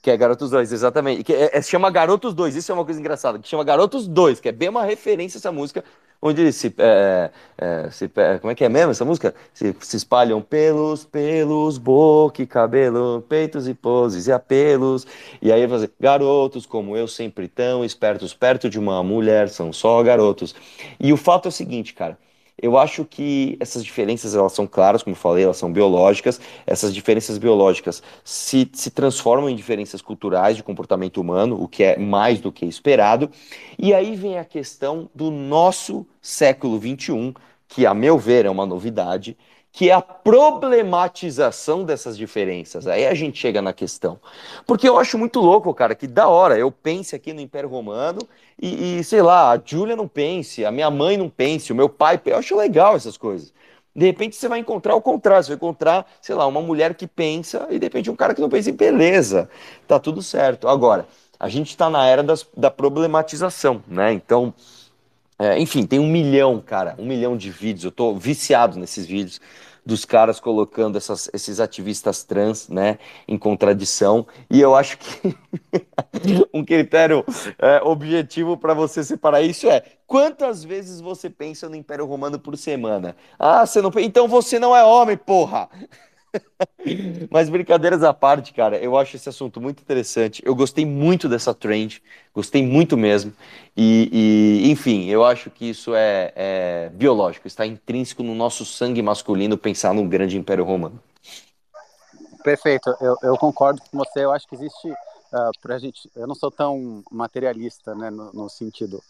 que 0.07 0.11
é 0.11 0.15
Garotos 0.15 0.49
2, 0.51 0.71
exatamente. 0.71 1.21
Que 1.21 1.33
é, 1.33 1.57
é, 1.57 1.61
chama 1.61 1.89
Garotos 1.89 2.33
2, 2.33 2.55
isso 2.55 2.71
é 2.71 2.75
uma 2.75 2.85
coisa 2.85 2.97
engraçada. 2.97 3.39
Que 3.39 3.47
chama 3.47 3.65
Garotos 3.65 4.07
2, 4.07 4.39
que 4.39 4.47
é 4.47 4.53
bem 4.53 4.69
uma 4.69 4.85
referência 4.85 5.37
essa 5.37 5.51
música, 5.51 5.83
onde 6.21 6.49
se, 6.53 6.73
é, 6.77 7.29
é, 7.57 7.89
se 7.91 8.09
como 8.39 8.49
é 8.49 8.55
que 8.55 8.63
é 8.63 8.69
mesmo 8.69 8.91
essa 8.91 9.03
música? 9.03 9.35
Se, 9.53 9.75
se 9.81 9.97
espalham 9.97 10.41
pelos, 10.41 11.03
pelos, 11.03 11.77
boca 11.77 12.41
e 12.41 12.47
cabelo, 12.47 13.21
peitos 13.27 13.67
e 13.67 13.73
poses 13.73 14.27
e 14.27 14.31
apelos. 14.31 15.05
E 15.41 15.51
aí 15.51 15.67
você, 15.67 15.91
garotos 15.99 16.65
como 16.65 16.95
eu 16.95 17.05
sempre 17.05 17.49
tão 17.49 17.83
espertos 17.83 18.33
perto 18.33 18.69
de 18.69 18.79
uma 18.79 19.03
mulher, 19.03 19.49
são 19.49 19.73
só 19.73 20.01
garotos. 20.03 20.55
E 20.97 21.11
o 21.11 21.17
fato 21.17 21.47
é 21.47 21.49
o 21.49 21.51
seguinte, 21.51 21.93
cara. 21.93 22.17
Eu 22.59 22.77
acho 22.77 23.05
que 23.05 23.55
essas 23.59 23.83
diferenças 23.83 24.33
elas 24.33 24.51
são 24.53 24.65
claras, 24.65 25.03
como 25.03 25.15
eu 25.15 25.19
falei, 25.19 25.43
elas 25.43 25.57
são 25.57 25.71
biológicas. 25.71 26.41
Essas 26.65 26.93
diferenças 26.93 27.37
biológicas 27.37 28.01
se, 28.23 28.67
se 28.73 28.89
transformam 28.89 29.49
em 29.49 29.55
diferenças 29.55 30.01
culturais 30.01 30.57
de 30.57 30.63
comportamento 30.63 31.21
humano, 31.21 31.61
o 31.61 31.67
que 31.67 31.83
é 31.83 31.97
mais 31.97 32.39
do 32.41 32.51
que 32.51 32.65
esperado. 32.65 33.29
E 33.77 33.93
aí 33.93 34.15
vem 34.15 34.39
a 34.39 34.45
questão 34.45 35.07
do 35.13 35.29
nosso 35.29 36.05
século 36.19 36.79
XXI, 36.79 37.33
que, 37.67 37.85
a 37.85 37.93
meu 37.93 38.17
ver, 38.17 38.45
é 38.45 38.49
uma 38.49 38.65
novidade, 38.65 39.37
que 39.71 39.89
é 39.89 39.93
a 39.93 40.01
problematização 40.01 41.83
dessas 41.83 42.17
diferenças. 42.17 42.87
Aí 42.87 43.05
a 43.05 43.13
gente 43.13 43.37
chega 43.37 43.61
na 43.61 43.73
questão. 43.73 44.19
Porque 44.65 44.87
eu 44.89 44.97
acho 44.97 45.17
muito 45.17 45.39
louco, 45.39 45.73
cara, 45.73 45.93
que 45.93 46.07
da 46.07 46.27
hora 46.27 46.57
eu 46.57 46.71
pense 46.71 47.15
aqui 47.15 47.33
no 47.33 47.41
Império 47.41 47.69
Romano 47.69 48.19
e, 48.59 48.99
e 48.99 49.03
sei 49.03 49.21
lá, 49.21 49.51
a 49.51 49.61
Júlia 49.63 49.95
não 49.95 50.07
pense, 50.07 50.65
a 50.65 50.71
minha 50.71 50.89
mãe 50.89 51.15
não 51.17 51.29
pense, 51.29 51.71
o 51.71 51.75
meu 51.75 51.89
pai. 51.89 52.19
Eu 52.25 52.37
acho 52.37 52.55
legal 52.55 52.95
essas 52.95 53.17
coisas. 53.17 53.53
De 53.95 54.05
repente 54.05 54.35
você 54.35 54.47
vai 54.47 54.59
encontrar 54.59 54.95
o 54.95 55.01
contrário, 55.01 55.43
você 55.43 55.49
vai 55.49 55.57
encontrar, 55.57 56.05
sei 56.21 56.35
lá, 56.35 56.45
uma 56.45 56.61
mulher 56.61 56.93
que 56.95 57.07
pensa 57.07 57.67
e 57.69 57.79
de 57.79 57.85
repente 57.85 58.09
um 58.09 58.15
cara 58.15 58.33
que 58.33 58.41
não 58.41 58.49
pensa 58.49 58.69
em 58.69 58.75
beleza. 58.75 59.49
Tá 59.87 59.99
tudo 59.99 60.21
certo. 60.21 60.67
Agora, 60.67 61.07
a 61.39 61.49
gente 61.49 61.69
está 61.69 61.89
na 61.89 62.05
era 62.05 62.23
das, 62.23 62.47
da 62.55 62.71
problematização, 62.71 63.83
né? 63.87 64.13
Então, 64.13 64.53
é, 65.39 65.59
enfim, 65.59 65.85
tem 65.85 65.99
um 65.99 66.07
milhão, 66.07 66.59
cara, 66.59 66.95
um 66.97 67.05
milhão 67.05 67.37
de 67.37 67.49
vídeos. 67.49 67.83
Eu 67.83 67.91
tô 67.91 68.15
viciado 68.15 68.79
nesses 68.79 69.05
vídeos 69.05 69.39
dos 69.85 70.03
caras 70.03 70.37
colocando 70.39 70.97
essas, 70.97 71.29
esses 71.33 71.61
ativistas 71.61 72.23
trans, 72.23 72.67
né, 72.67 72.99
em 73.25 73.37
contradição. 73.37 74.27
E 74.49 74.59
eu 74.59 74.75
acho 74.75 74.97
que 74.97 75.35
um 76.53 76.65
critério 76.65 77.23
é, 77.57 77.81
objetivo 77.81 78.57
para 78.57 78.73
você 78.73 79.01
separar 79.03 79.41
isso 79.41 79.69
é 79.69 79.81
quantas 80.05 80.63
vezes 80.63 80.99
você 80.99 81.29
pensa 81.29 81.69
no 81.69 81.75
Império 81.75 82.05
Romano 82.05 82.37
por 82.37 82.57
semana? 82.57 83.15
Ah, 83.39 83.65
você 83.65 83.81
não. 83.81 83.91
Então 83.97 84.27
você 84.27 84.59
não 84.59 84.75
é 84.75 84.83
homem, 84.83 85.15
porra! 85.15 85.69
Mas 87.29 87.49
brincadeiras 87.49 88.03
à 88.03 88.13
parte, 88.13 88.53
cara, 88.53 88.77
eu 88.77 88.97
acho 88.97 89.15
esse 89.15 89.29
assunto 89.29 89.59
muito 89.59 89.81
interessante. 89.81 90.41
Eu 90.45 90.55
gostei 90.55 90.85
muito 90.85 91.27
dessa 91.27 91.53
trend, 91.53 92.01
gostei 92.33 92.65
muito 92.65 92.97
mesmo. 92.97 93.33
E, 93.75 94.09
e 94.11 94.71
enfim, 94.71 95.05
eu 95.05 95.23
acho 95.23 95.49
que 95.49 95.69
isso 95.69 95.93
é, 95.95 96.31
é, 96.35 96.89
biológico, 96.93 97.47
está 97.47 97.65
intrínseco 97.65 98.23
no 98.23 98.35
nosso 98.35 98.65
sangue 98.65 99.01
masculino 99.01 99.57
pensar 99.57 99.93
num 99.93 100.07
grande 100.07 100.37
império 100.37 100.63
romano. 100.63 101.01
Perfeito, 102.43 102.95
eu, 103.01 103.17
eu 103.23 103.37
concordo 103.37 103.81
com 103.91 103.97
você. 103.97 104.23
Eu 104.23 104.31
acho 104.31 104.47
que 104.47 104.55
existe 104.55 104.89
uh, 104.89 105.51
pra 105.61 105.77
gente. 105.77 106.09
Eu 106.15 106.27
não 106.27 106.35
sou 106.35 106.49
tão 106.49 107.03
materialista, 107.11 107.93
né, 107.93 108.09
no, 108.09 108.31
no 108.31 108.49
sentido 108.49 109.03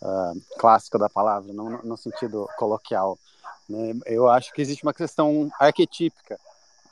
uh, 0.00 0.40
clássico 0.58 0.98
da 0.98 1.08
palavra, 1.08 1.52
não 1.52 1.70
no, 1.70 1.82
no 1.82 1.96
sentido 1.96 2.48
coloquial. 2.56 3.18
Né? 3.68 3.94
Eu 4.06 4.28
acho 4.28 4.52
que 4.52 4.62
existe 4.62 4.84
uma 4.84 4.94
questão 4.94 5.50
arquetípica 5.58 6.38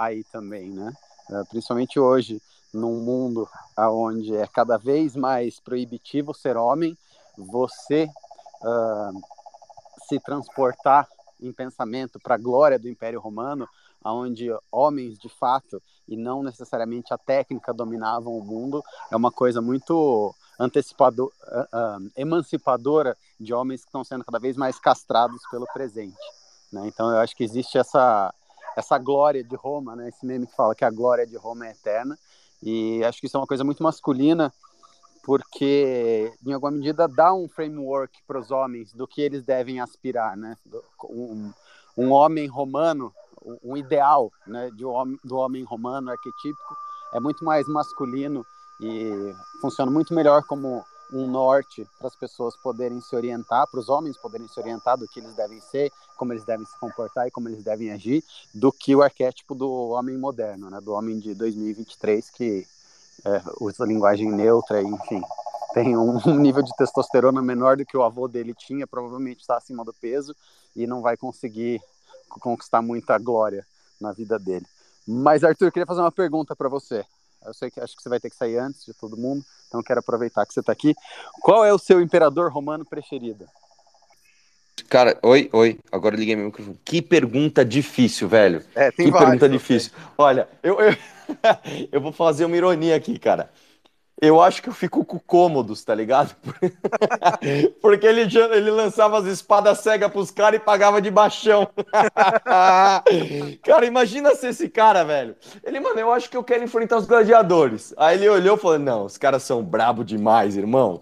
aí 0.05 0.25
também, 0.25 0.71
né? 0.71 0.93
Uh, 1.31 1.47
principalmente 1.49 1.99
hoje, 1.99 2.41
num 2.73 3.01
mundo 3.01 3.49
onde 3.77 4.35
é 4.35 4.47
cada 4.47 4.77
vez 4.77 5.15
mais 5.15 5.61
proibitivo 5.61 6.33
ser 6.33 6.57
homem, 6.57 6.97
você 7.37 8.09
se 10.09 10.19
transportar 10.21 11.07
em 11.41 11.53
pensamento 11.53 12.19
para 12.19 12.37
a 12.37 12.39
glória 12.39 12.79
do 12.79 12.89
Império 12.89 13.21
Romano 13.21 13.69
onde 14.05 14.49
homens 14.71 15.19
de 15.19 15.29
fato 15.29 15.81
e 16.09 16.17
não 16.17 16.43
necessariamente 16.43 17.15
a 17.15 17.19
técnica 17.19 17.73
dominavam 17.73 18.37
o 18.37 18.45
mundo, 18.45 18.83
é 19.11 19.17
uma 19.17 19.31
coisa 19.31 19.61
muito 19.61 20.35
antecipador, 20.59 21.33
uh, 21.47 22.05
uh, 22.05 22.11
emancipadora 22.17 23.17
de 23.39 23.55
homens 23.55 23.83
que 23.83 23.89
estão 23.89 24.05
sendo 24.05 24.25
cada 24.25 24.39
vez 24.39 24.57
mais 24.57 24.79
castrados 24.79 25.41
pelo 25.51 25.67
presente. 25.73 26.17
Né? 26.73 26.87
Então 26.87 27.11
eu 27.11 27.19
acho 27.19 27.37
que 27.37 27.45
existe 27.45 27.79
essa 27.79 28.35
essa 28.77 28.99
glória 28.99 29.43
de 29.43 29.57
Roma, 29.57 29.97
né? 29.97 30.09
Esse 30.09 30.25
meme 30.25 30.47
que 30.47 30.55
fala 30.55 30.75
que 30.75 30.85
a 30.85 30.91
glória 30.91 31.27
de 31.27 31.37
Roma 31.37 31.67
é 31.67 31.71
eterna 31.71 32.19
e 32.63 33.03
acho 33.05 33.21
que 33.21 33.27
isso 33.27 33.37
é 33.37 33.41
uma 33.41 33.47
coisa 33.47 33.65
muito 33.65 33.83
masculina 33.83 34.53
porque 35.25 36.33
em 36.45 36.53
alguma 36.53 36.73
medida 36.73 37.07
dá 37.07 37.33
um 37.33 37.49
framework 37.49 38.23
para 38.27 38.41
os 38.41 38.51
homens 38.51 38.93
do 38.93 39.07
que 39.07 39.21
eles 39.21 39.45
devem 39.45 39.81
aspirar, 39.81 40.37
né? 40.37 40.57
Um, 41.05 41.53
um 41.97 42.11
homem 42.11 42.47
romano 42.49 43.13
um 43.63 43.77
ideal 43.77 44.33
né, 44.47 44.71
de 44.71 44.85
homem, 44.85 45.19
do 45.25 45.37
homem 45.37 45.65
romano 45.65 46.11
arquetípico 46.11 46.77
é 47.13 47.21
muito 47.21 47.45
mais 47.45 47.67
masculino 47.69 48.45
e 48.81 49.35
funciona 49.61 49.91
muito 49.91 50.15
melhor 50.15 50.43
como 50.45 50.85
um 51.13 51.27
norte 51.27 51.87
para 51.99 52.09
as 52.09 52.17
pessoas 52.17 52.57
poderem 52.57 53.01
se 53.01 53.15
orientar, 53.15 53.67
para 53.71 53.81
os 53.81 53.89
homens 53.89 54.17
poderem 54.17 54.49
se 54.49 54.59
orientar 54.59 54.97
do 54.97 55.07
que 55.07 55.21
eles 55.21 55.35
devem 55.35 55.61
ser, 55.61 55.93
como 56.17 56.33
eles 56.33 56.45
devem 56.45 56.67
se 56.67 56.79
comportar 56.79 57.27
e 57.27 57.31
como 57.31 57.49
eles 57.49 57.63
devem 57.63 57.91
agir, 57.91 58.25
do 58.55 58.73
que 58.73 58.95
o 58.95 59.03
arquétipo 59.03 59.55
do 59.55 59.91
homem 59.91 60.17
moderno, 60.17 60.71
né, 60.71 60.81
do 60.81 60.93
homem 60.93 61.19
de 61.19 61.35
2023 61.35 62.31
que 62.31 62.67
é, 63.25 63.43
usa 63.61 63.85
linguagem 63.85 64.31
neutra, 64.31 64.83
enfim, 64.83 65.23
tem 65.73 65.97
um 65.99 66.39
nível 66.39 66.63
de 66.63 66.75
testosterona 66.77 67.43
menor 67.43 67.77
do 67.77 67.85
que 67.85 67.97
o 67.97 68.03
avô 68.03 68.29
dele 68.29 68.55
tinha, 68.55 68.87
provavelmente 68.87 69.41
está 69.41 69.57
acima 69.57 69.85
do 69.85 69.93
peso 69.93 70.35
e 70.75 70.87
não 70.87 71.03
vai 71.03 71.17
conseguir 71.17 71.81
conquistar 72.29 72.83
muita 72.83 73.19
glória 73.19 73.67
na 74.01 74.13
vida 74.13 74.39
dele. 74.39 74.67
Mas, 75.07 75.43
Arthur, 75.45 75.67
eu 75.67 75.73
queria 75.73 75.87
fazer 75.87 76.01
uma 76.01 76.13
pergunta 76.13 76.55
para 76.55 76.69
você. 76.69 77.05
Eu 77.45 77.53
sei 77.53 77.71
que 77.71 77.81
acho 77.81 77.97
que 77.97 78.03
você 78.03 78.09
vai 78.09 78.21
ter 78.21 78.31
que 78.31 78.37
sair 78.37 78.57
antes 78.57 78.85
de 78.85 78.95
todo 78.95 79.17
mundo, 79.17 79.45
então 79.67 79.83
quero 79.83 80.01
aproveitar 80.01 80.47
que 80.47 80.55
você 80.55 80.61
está 80.61 80.73
aqui. 80.73 80.95
Qual 81.41 81.65
é 81.65 81.73
o 81.73 81.79
seu 81.79 82.01
imperador 82.01 82.53
romano 82.53 82.85
preferido? 82.85 83.47
Cara, 84.93 85.19
oi, 85.23 85.49
oi. 85.55 85.79
Agora 85.91 86.15
liguei 86.15 86.37
meu 86.37 86.45
microfone. 86.45 86.79
Que 86.85 87.01
pergunta 87.01 87.65
difícil, 87.65 88.29
velho. 88.29 88.63
É, 88.75 88.91
que 88.93 89.05
vários, 89.05 89.21
pergunta 89.21 89.49
difícil. 89.49 89.91
Olha, 90.19 90.47
eu, 90.63 90.79
eu, 90.79 90.95
eu 91.91 91.99
vou 91.99 92.13
fazer 92.13 92.45
uma 92.45 92.55
ironia 92.55 92.95
aqui, 92.95 93.19
cara. 93.19 93.49
Eu 94.21 94.39
acho 94.39 94.63
que 94.63 94.69
eu 94.69 94.75
fico 94.75 95.03
com 95.03 95.19
cômodos, 95.19 95.83
tá 95.83 95.95
ligado? 95.95 96.37
Porque 97.81 98.07
ele, 98.07 98.29
ele 98.55 98.71
lançava 98.71 99.19
as 99.19 99.25
espadas 99.25 99.79
cegas 99.79 100.13
pros 100.13 100.31
caras 100.31 100.61
e 100.61 100.63
pagava 100.63 101.01
de 101.01 101.11
baixão. 101.11 101.67
cara, 103.65 103.87
imagina 103.87 104.35
ser 104.35 104.49
esse 104.49 104.69
cara, 104.69 105.05
velho. 105.05 105.35
Ele, 105.65 105.81
mano, 105.81 106.01
eu 106.01 106.13
acho 106.13 106.29
que 106.29 106.37
eu 106.37 106.45
quero 106.45 106.65
enfrentar 106.65 106.99
os 106.99 107.07
gladiadores. 107.07 107.95
Aí 107.97 108.19
ele 108.19 108.29
olhou 108.29 108.59
e 108.59 108.61
falou: 108.61 108.79
Não, 108.79 109.07
os 109.07 109.17
caras 109.17 109.43
são 109.43 109.65
brabo 109.65 110.05
demais, 110.05 110.55
irmão. 110.55 111.01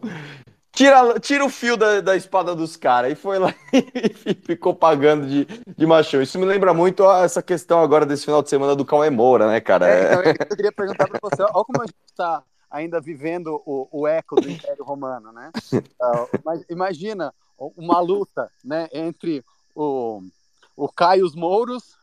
Tira, 0.80 1.20
tira 1.20 1.44
o 1.44 1.50
fio 1.50 1.76
da, 1.76 2.00
da 2.00 2.16
espada 2.16 2.54
dos 2.54 2.74
caras. 2.74 3.12
E 3.12 3.14
foi 3.14 3.38
lá 3.38 3.54
e 3.70 4.32
ficou 4.32 4.74
pagando 4.74 5.26
de, 5.26 5.44
de 5.44 5.86
machão. 5.86 6.22
Isso 6.22 6.38
me 6.38 6.46
lembra 6.46 6.72
muito 6.72 7.04
essa 7.10 7.42
questão 7.42 7.80
agora 7.80 8.06
desse 8.06 8.24
final 8.24 8.42
de 8.42 8.48
semana 8.48 8.74
do 8.74 8.82
Cauê 8.82 9.10
Moura, 9.10 9.46
né, 9.46 9.60
cara? 9.60 9.86
É, 9.86 10.12
então, 10.14 10.46
eu 10.48 10.56
queria 10.56 10.72
perguntar 10.72 11.06
pra 11.06 11.18
você: 11.20 11.42
olha 11.42 11.52
como 11.52 11.82
a 11.82 11.86
gente 11.86 12.14
tá 12.16 12.42
ainda 12.70 12.98
vivendo 12.98 13.60
o, 13.66 13.88
o 13.92 14.06
eco 14.06 14.40
do 14.40 14.50
Império 14.50 14.82
Romano, 14.82 15.30
né? 15.32 15.50
Uh, 16.00 16.64
imagina 16.70 17.30
uma 17.58 18.00
luta, 18.00 18.50
né, 18.64 18.88
entre 18.90 19.44
o, 19.74 20.22
o 20.74 20.88
Caius 20.88 21.34
Mouros 21.34 21.94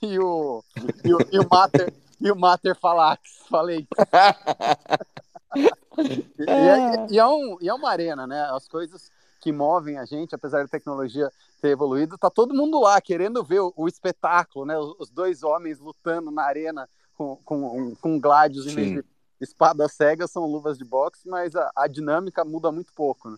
e 0.00 0.20
o, 0.20 0.62
e 1.04 1.12
o, 1.12 1.18
e 1.32 1.38
o 1.40 1.48
Mater 1.50 1.92
e 2.20 2.30
o 2.30 2.36
Mater 2.36 2.78
Falax, 2.78 3.40
falei. 3.50 3.88
e, 5.98 6.50
é, 6.50 7.06
e, 7.10 7.18
é 7.18 7.26
um, 7.26 7.58
e 7.60 7.68
é 7.68 7.74
uma 7.74 7.90
arena, 7.90 8.26
né? 8.26 8.48
As 8.50 8.68
coisas 8.68 9.10
que 9.40 9.52
movem 9.52 9.98
a 9.98 10.04
gente, 10.04 10.34
apesar 10.34 10.62
da 10.62 10.68
tecnologia 10.68 11.30
ter 11.60 11.68
evoluído, 11.68 12.18
tá 12.18 12.30
todo 12.30 12.54
mundo 12.54 12.80
lá 12.80 13.00
querendo 13.00 13.42
ver 13.42 13.60
o, 13.60 13.72
o 13.76 13.88
espetáculo, 13.88 14.66
né? 14.66 14.78
Os, 14.78 14.94
os, 14.98 15.10
dois 15.10 15.42
homens 15.42 15.78
lutando 15.78 16.30
na 16.30 16.42
arena 16.42 16.88
com, 17.14 17.36
com, 17.44 17.94
com 17.96 18.20
vez 18.20 18.74
de 18.74 19.04
espadas 19.40 19.92
cegas 19.92 20.30
são 20.30 20.44
luvas 20.44 20.76
de 20.76 20.84
boxe, 20.84 21.28
mas 21.28 21.56
a, 21.56 21.70
a 21.74 21.86
dinâmica 21.86 22.44
muda 22.44 22.70
muito 22.70 22.92
pouco, 22.92 23.30
né? 23.30 23.36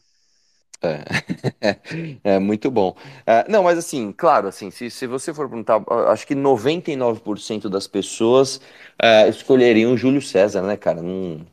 É, 0.82 1.76
é 2.34 2.38
muito 2.40 2.68
bom. 2.70 2.96
É, 3.24 3.48
não, 3.48 3.62
mas 3.62 3.78
assim, 3.78 4.12
claro, 4.12 4.48
assim, 4.48 4.70
se, 4.70 4.90
se 4.90 5.06
você 5.06 5.32
for 5.32 5.48
perguntar, 5.48 5.80
acho 6.08 6.26
que 6.26 6.34
99% 6.34 7.68
das 7.68 7.86
pessoas 7.86 8.60
é, 9.00 9.28
escolheriam 9.28 9.96
Júlio 9.96 10.20
César, 10.20 10.62
né, 10.62 10.76
cara? 10.76 11.00
Não, 11.00 11.46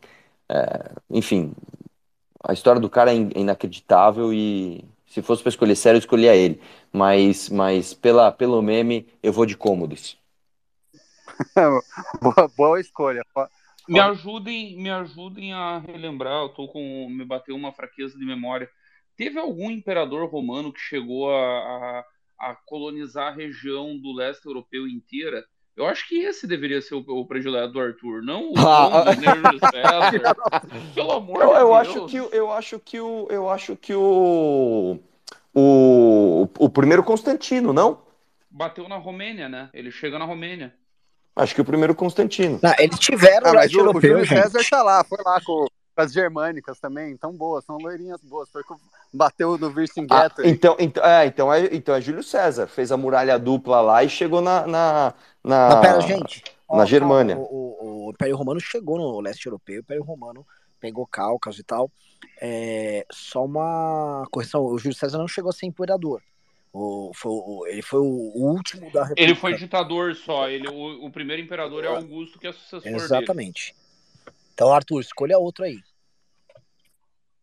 é, 0.50 0.92
enfim, 1.10 1.54
a 2.44 2.54
história 2.54 2.82
do 2.82 2.90
cara 2.90 3.14
é 3.14 3.16
inacreditável 3.16 4.34
e 4.34 4.84
se 5.06 5.22
fosse 5.22 5.42
para 5.42 5.50
escolher 5.50 5.76
sério, 5.76 5.98
eu 5.98 6.00
escolhia 6.00 6.36
ele. 6.36 6.62
Mas, 6.92 7.50
mas 7.50 7.94
pela, 7.94 8.32
pelo 8.32 8.62
meme, 8.62 9.08
eu 9.22 9.34
vou 9.34 9.46
de 9.46 9.58
cômodos. 9.58 10.18
boa, 12.22 12.52
boa 12.56 12.80
escolha. 12.80 13.24
Me 13.88 14.00
ajudem, 14.00 14.78
me 14.78 14.90
ajudem 14.90 15.52
a 15.54 15.80
relembrar, 15.80 16.44
eu 16.44 16.50
tô 16.50 16.68
com. 16.68 17.10
Me 17.10 17.26
bateu 17.26 17.56
uma 17.56 17.72
fraqueza 17.72 18.18
de 18.18 18.26
memória. 18.26 18.70
Teve 19.18 19.40
algum 19.40 19.72
imperador 19.72 20.30
romano 20.30 20.72
que 20.72 20.80
chegou 20.80 21.32
a, 21.32 21.40
a, 21.40 22.06
a 22.40 22.56
colonizar 22.66 23.28
a 23.34 23.36
região 23.36 23.98
do 23.98 24.14
leste 24.14 24.46
europeu 24.46 24.88
inteira? 24.88 25.44
Eu 25.80 25.88
acho 25.88 26.10
que 26.10 26.20
esse 26.20 26.46
deveria 26.46 26.82
ser 26.82 26.96
o, 26.96 27.06
o 27.08 27.26
predileto 27.26 27.72
do 27.72 27.80
Arthur, 27.80 28.22
não 28.22 28.52
o 28.52 28.54
ah, 28.60 29.15
César. 29.72 30.36
Pelo 30.94 31.12
amor 31.13 31.42
eu, 31.42 31.48
de 31.48 31.56
eu 31.56 31.68
Deus. 31.68 31.78
Acho 31.78 32.06
que, 32.06 32.18
eu 32.18 32.52
acho 32.52 32.80
que 32.80 33.00
o. 33.00 33.28
Eu 33.30 33.50
acho 33.50 33.76
que 33.78 33.94
o. 33.94 35.00
O, 35.56 36.50
o 36.60 36.70
primeiro 36.70 37.02
Constantino, 37.02 37.72
não? 37.72 38.02
Bateu 38.52 38.89
na 38.89 38.98
Romênia, 38.98 39.48
né? 39.48 39.70
Ele 39.74 39.89
chega 39.89 40.20
na 40.20 40.26
Romênia. 40.26 40.74
Acho 41.34 41.56
que 41.56 41.62
o 41.62 41.65
primeiro 41.65 41.96
Constantino. 41.96 42.60
Não, 42.62 42.74
eles 42.78 43.00
tiveram 43.00 43.52
ah, 43.52 43.54
mas 43.54 43.74
o, 43.74 43.80
europeu, 43.80 44.18
o 44.18 44.26
Júlio 44.26 44.44
César 44.44 44.60
tá 44.70 44.84
lá, 44.84 45.02
foi 45.06 45.20
lá 45.24 45.39
com, 45.46 45.65
com, 46.00 46.06
as 46.06 46.14
germânicas 46.14 46.80
também, 46.80 47.12
então 47.12 47.36
boas, 47.36 47.66
são 47.66 47.78
loirinhas 47.78 48.22
boas. 48.22 48.50
Foi 48.50 48.64
com, 48.64 48.78
bateu 49.14 49.58
no 49.58 49.70
Vercingetorix. 49.70 50.40
Ah, 50.40 50.48
então, 50.48 50.76
então, 50.80 51.06
é, 51.06 51.26
então, 51.26 51.54
é, 51.54 51.70
então 51.72 51.96
é 51.96 52.02
Júlio 52.02 52.24
César, 52.24 52.68
fez 52.68 52.92
a 52.92 52.98
muralha 52.98 53.38
dupla 53.38 53.82
lá 53.82 54.04
e 54.04 54.10
chegou 54.10 54.42
na. 54.42 54.66
na, 54.66 55.14
na... 55.44 55.70
Não, 55.70 55.82
pera, 55.82 56.02
gente. 56.02 56.44
Na 56.70 56.84
ó, 56.84 56.86
Germânia. 56.86 57.38
Ó, 57.38 57.42
o, 57.42 58.08
o, 58.08 58.12
Império 58.12 58.36
Romano 58.36 58.60
chegou 58.60 58.98
no 58.98 59.20
leste 59.20 59.46
europeu, 59.46 59.78
o 59.78 59.82
Império 59.82 60.04
Romano 60.04 60.46
pegou 60.80 61.06
Cáucaso 61.06 61.60
e 61.60 61.64
tal. 61.64 61.92
É, 62.42 63.06
só 63.12 63.44
uma 63.46 64.26
correção: 64.32 64.64
o 64.64 64.78
Júlio 64.78 64.98
César 64.98 65.18
não 65.18 65.28
chegou 65.28 65.50
a 65.50 65.54
ser 65.54 65.66
imperador. 65.66 66.22
O, 66.72 67.12
foi, 67.16 67.32
o, 67.32 67.68
ele 67.68 67.82
foi 67.82 68.00
o 68.00 68.32
último 68.36 68.92
da 68.92 69.02
República. 69.02 69.22
Ele 69.22 69.36
foi 69.36 69.56
ditador 69.56 70.16
só. 70.16 70.48
Ele, 70.48 70.68
o, 70.68 71.08
o 71.08 71.12
primeiro 71.12 71.42
imperador 71.42 71.84
é 71.84 71.88
Augusto, 71.88 72.38
que 72.38 72.46
é 72.46 72.52
sucessor 72.52 72.92
Exatamente. 72.92 73.74
Dele. 73.74 73.80
Então, 74.54 74.74
Arthur, 74.74 75.00
escolha 75.00 75.40
outro 75.40 75.64
aí. 75.64 75.80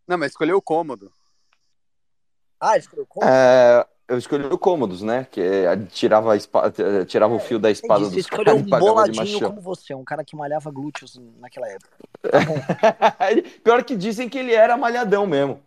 Não, 0.07 0.17
mas 0.17 0.33
escolheu 0.33 0.57
o 0.57 0.63
cômodo. 0.63 1.11
Ah, 2.61 2.77
escolheu 2.77 3.05
o 3.05 3.07
cômodo? 3.07 3.31
É, 3.31 3.87
eu 4.09 4.19
escolhi 4.19 4.47
o 4.47 4.59
cômodos, 4.59 5.03
né? 5.03 5.27
Que 5.31 5.41
é, 5.41 5.77
tirava, 5.87 6.33
a 6.33 6.37
espada, 6.37 7.05
tirava 7.05 7.35
o 7.35 7.41
fio 7.41 7.59
da 7.59 7.71
espada 7.71 8.05
disse, 8.05 8.17
dos 8.17 8.27
caras 8.27 8.55
um 8.55 8.63
boladinho 8.63 9.41
como 9.41 9.61
você, 9.61 9.95
um 9.95 10.05
cara 10.05 10.25
que 10.25 10.37
malhava 10.37 10.71
glúteos 10.71 11.21
naquela 11.39 11.69
época. 11.69 11.91
Tá 12.23 13.19
Pior 13.65 13.83
que 13.85 13.97
dizem 13.97 14.29
que 14.29 14.39
ele 14.39 14.53
era 14.53 14.77
malhadão 14.77 15.27
mesmo. 15.27 15.61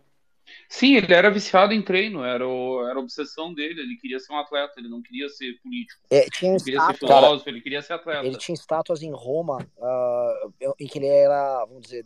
Sim, 0.68 0.96
ele 0.96 1.12
era 1.12 1.30
viciado 1.30 1.72
em 1.72 1.82
treino, 1.82 2.24
era, 2.24 2.46
o, 2.46 2.84
era 2.88 2.98
a 2.98 3.02
obsessão 3.02 3.52
dele, 3.54 3.80
ele 3.80 3.96
queria 3.96 4.18
ser 4.18 4.32
um 4.32 4.38
atleta, 4.38 4.74
ele 4.78 4.88
não 4.88 5.02
queria 5.02 5.28
ser 5.28 5.52
político. 5.62 6.00
É, 6.10 6.26
tinha 6.30 6.52
ele 6.52 6.64
queria 6.64 6.80
ser 6.86 6.94
filósofo, 6.94 7.48
ele 7.48 7.60
queria 7.60 7.82
ser 7.82 7.92
atleta. 7.92 8.26
Ele 8.26 8.36
tinha 8.36 8.54
estátuas 8.54 9.02
em 9.02 9.12
Roma 9.12 9.58
uh, 9.76 10.74
em 10.78 10.86
que 10.86 10.98
ele 10.98 11.06
era, 11.06 11.64
vamos 11.66 11.82
dizer, 11.82 12.04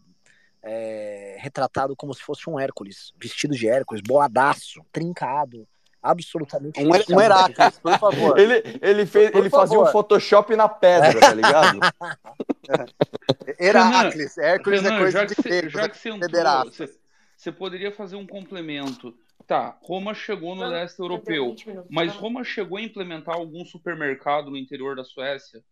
é, 0.65 1.37
retratado 1.39 1.95
como 1.95 2.15
se 2.15 2.23
fosse 2.23 2.49
um 2.49 2.59
Hércules, 2.59 3.13
vestido 3.17 3.55
de 3.55 3.69
Hércules, 3.69 4.03
boladaço, 4.03 4.81
trincado, 4.91 5.69
absolutamente. 6.03 6.81
Um, 6.81 6.89
um 7.15 7.21
Heráclito, 7.21 7.81
por 7.83 7.99
favor. 7.99 8.39
Ele, 8.39 8.63
ele, 8.81 9.07
fez, 9.07 9.31
por 9.31 9.41
ele 9.41 9.51
fazia 9.51 9.79
um 9.79 9.87
Photoshop 9.87 10.57
na 10.57 10.69
pedra, 10.69 11.21
tá 11.21 11.35
ligado? 11.35 11.79
Heráclito, 13.61 14.41
Hércules 14.41 14.81
é 14.81 14.83
Renan, 14.85 14.97
é 14.97 14.99
coisa 14.99 15.19
já 15.19 15.25
de 15.27 15.35
grego, 15.35 15.69
já 15.69 15.89
que 15.89 15.99
você 15.99 16.09
entrou, 16.09 16.65
você, 16.65 16.99
você 17.37 17.53
poderia 17.53 17.93
fazer 17.93 18.17
um 18.17 18.27
complemento. 18.27 19.15
Tá, 19.47 19.77
Roma 19.83 20.15
chegou 20.15 20.55
no 20.55 20.65
leste 20.65 20.99
europeu, 21.01 21.55
mas 21.91 22.15
Roma 22.15 22.43
chegou 22.43 22.79
a 22.79 22.83
implementar 22.83 23.35
algum 23.35 23.63
supermercado 23.67 24.51
no 24.51 24.57
interior 24.57 24.97
da 24.97 25.05
Suécia? 25.05 25.63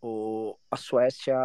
O, 0.00 0.56
a 0.70 0.76
Suécia 0.76 1.36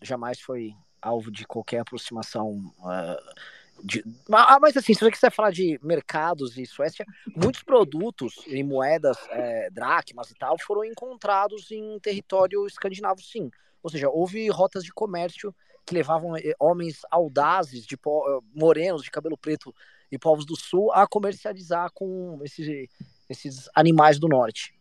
jamais 0.00 0.38
foi 0.40 0.72
alvo 1.02 1.30
de 1.30 1.44
qualquer 1.46 1.80
aproximação. 1.80 2.72
Uh, 2.78 3.52
de... 3.84 4.04
Ah, 4.30 4.58
mas 4.60 4.76
assim, 4.76 4.94
se 4.94 5.00
você 5.00 5.10
quiser 5.10 5.32
falar 5.32 5.50
de 5.50 5.78
mercados 5.82 6.56
e 6.56 6.64
Suécia, 6.64 7.04
muitos 7.34 7.62
produtos 7.62 8.34
em 8.46 8.62
moedas, 8.62 9.18
é, 9.30 9.68
dracmas 9.70 10.30
e 10.30 10.34
tal, 10.34 10.56
foram 10.58 10.84
encontrados 10.84 11.70
em 11.70 11.98
território 11.98 12.66
escandinavo, 12.66 13.20
sim. 13.20 13.50
Ou 13.82 13.90
seja, 13.90 14.08
houve 14.08 14.48
rotas 14.48 14.84
de 14.84 14.92
comércio 14.92 15.54
que 15.84 15.94
levavam 15.94 16.36
eh, 16.36 16.54
homens 16.60 17.00
audazes, 17.10 17.84
de 17.84 17.96
po... 17.96 18.42
morenos, 18.54 19.02
de 19.02 19.10
cabelo 19.10 19.36
preto 19.36 19.74
e 20.12 20.18
povos 20.18 20.46
do 20.46 20.54
sul 20.54 20.92
a 20.92 21.06
comercializar 21.06 21.90
com 21.92 22.38
esses, 22.44 22.88
esses 23.28 23.68
animais 23.74 24.20
do 24.20 24.28
norte. 24.28 24.74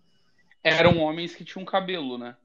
Eram 0.63 0.99
homens 0.99 1.33
que 1.33 1.43
tinham 1.43 1.65
cabelo, 1.65 2.19
né? 2.19 2.35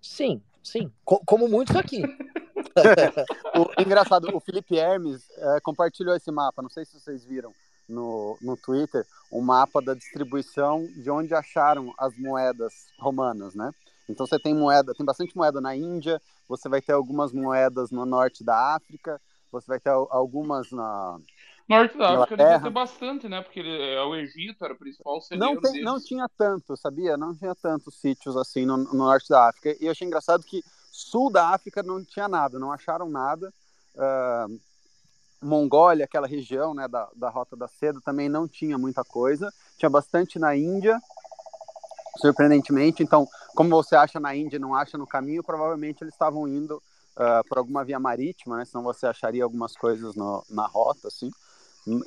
Sim, 0.00 0.42
sim. 0.62 0.92
Co 1.04 1.22
como 1.24 1.48
muitos 1.48 1.74
aqui. 1.74 2.02
o, 3.56 3.82
engraçado, 3.82 4.34
o 4.34 4.40
Felipe 4.40 4.76
Hermes 4.76 5.22
é, 5.36 5.60
compartilhou 5.60 6.14
esse 6.14 6.30
mapa, 6.30 6.62
não 6.62 6.70
sei 6.70 6.84
se 6.84 6.98
vocês 6.98 7.24
viram 7.24 7.52
no, 7.88 8.38
no 8.40 8.56
Twitter, 8.56 9.06
o 9.30 9.40
um 9.40 9.42
mapa 9.42 9.80
da 9.82 9.94
distribuição 9.94 10.86
de 10.96 11.10
onde 11.10 11.34
acharam 11.34 11.92
as 11.98 12.16
moedas 12.16 12.86
romanas, 12.98 13.54
né? 13.54 13.70
Então 14.08 14.26
você 14.26 14.38
tem 14.38 14.54
moeda, 14.54 14.94
tem 14.94 15.06
bastante 15.06 15.36
moeda 15.36 15.60
na 15.60 15.76
Índia, 15.76 16.20
você 16.48 16.68
vai 16.68 16.80
ter 16.80 16.92
algumas 16.92 17.32
moedas 17.32 17.90
no 17.90 18.04
norte 18.04 18.44
da 18.44 18.74
África, 18.74 19.20
você 19.50 19.66
vai 19.66 19.80
ter 19.80 19.90
algumas 19.90 20.70
na 20.70 21.18
Norte 21.68 21.96
da 21.96 22.22
África 22.22 22.36
devia 22.36 22.60
ter 22.60 22.70
bastante, 22.70 23.28
né? 23.28 23.40
Porque 23.40 23.60
é 23.60 24.02
o 24.02 24.14
Egito 24.14 24.64
era 24.64 24.74
o 24.74 24.76
principal 24.76 25.20
não, 25.32 25.60
tem, 25.60 25.82
não 25.82 26.00
tinha 26.00 26.28
tanto, 26.36 26.76
sabia? 26.76 27.16
Não 27.16 27.34
tinha 27.34 27.54
tantos 27.54 27.94
sítios 27.94 28.36
assim 28.36 28.66
no, 28.66 28.76
no, 28.76 28.94
norte 28.94 29.28
da 29.28 29.48
África. 29.48 29.76
E 29.80 29.86
eu 29.86 29.92
achei 29.92 30.06
engraçado 30.06 30.42
que 30.42 30.62
sul 30.92 31.32
da 31.32 31.48
África 31.48 31.82
não 31.82 32.04
tinha 32.04 32.28
nada, 32.28 32.58
não 32.58 32.70
acharam 32.70 33.08
nada. 33.08 33.52
Uh, 33.96 34.60
Mongólia, 35.42 36.04
aquela 36.04 36.26
região 36.26 36.72
né, 36.74 36.86
da, 36.86 37.08
da 37.16 37.28
Rota 37.28 37.56
da 37.56 37.66
Seda, 37.66 38.00
também 38.04 38.28
não 38.28 38.46
tinha 38.46 38.78
muita 38.78 39.02
coisa. 39.02 39.52
Tinha 39.76 39.90
bastante 39.90 40.38
na 40.38 40.54
Índia, 40.54 41.00
surpreendentemente. 42.18 43.02
Então, 43.02 43.26
como 43.56 43.70
você 43.70 43.96
acha 43.96 44.20
na 44.20 44.36
Índia 44.36 44.56
e 44.56 44.60
não 44.60 44.74
acha 44.74 44.96
no 44.96 45.06
caminho, 45.06 45.42
provavelmente 45.42 46.04
eles 46.04 46.14
estavam 46.14 46.46
indo 46.46 46.76
uh, 47.16 47.48
por 47.48 47.58
alguma 47.58 47.84
via 47.84 47.98
marítima, 47.98 48.58
né? 48.58 48.64
Senão 48.64 48.84
você 48.84 49.06
acharia 49.06 49.42
algumas 49.42 49.74
coisas 49.74 50.14
no, 50.14 50.44
na 50.48 50.66
rota, 50.66 51.08
assim. 51.08 51.30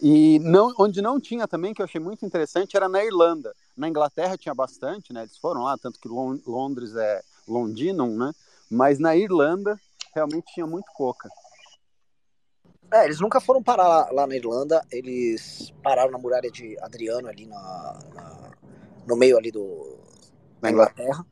E 0.02 0.40
não, 0.40 0.74
onde 0.80 1.02
não 1.02 1.20
tinha 1.20 1.48
também, 1.48 1.74
que 1.74 1.82
eu 1.82 1.86
achei 1.86 2.00
muito 2.00 2.26
interessante, 2.26 2.78
era 2.78 2.88
na 2.88 3.04
Irlanda. 3.04 3.54
Na 3.76 3.90
Inglaterra 3.90 4.38
tinha 4.38 4.56
bastante, 4.56 5.12
né? 5.12 5.24
Eles 5.24 5.38
foram 5.38 5.64
lá, 5.64 5.78
tanto 5.78 6.00
que 6.00 6.08
Londres 6.08 6.96
é 6.96 7.22
Londinum, 7.48 8.16
né? 8.16 8.32
Mas 8.70 9.00
na 9.00 9.16
Irlanda 9.16 9.80
realmente 10.14 10.54
tinha 10.54 10.66
muito 10.66 10.88
pouca. 10.98 11.30
É, 12.92 13.06
eles 13.06 13.20
nunca 13.20 13.42
foram 13.42 13.62
parar 13.62 13.88
lá, 13.88 14.12
lá, 14.12 14.28
na 14.28 14.36
Irlanda, 14.36 14.86
eles 14.92 15.74
pararam 15.84 16.12
na 16.12 16.18
muralha 16.18 16.50
de 16.52 16.78
Adriano 16.82 17.28
ali 17.28 17.46
na, 17.46 18.00
na 18.14 18.52
no 19.08 19.16
meio 19.16 19.38
ali 19.38 19.52
do 19.52 19.98
da 20.62 20.72
Inglaterra. 20.72 21.26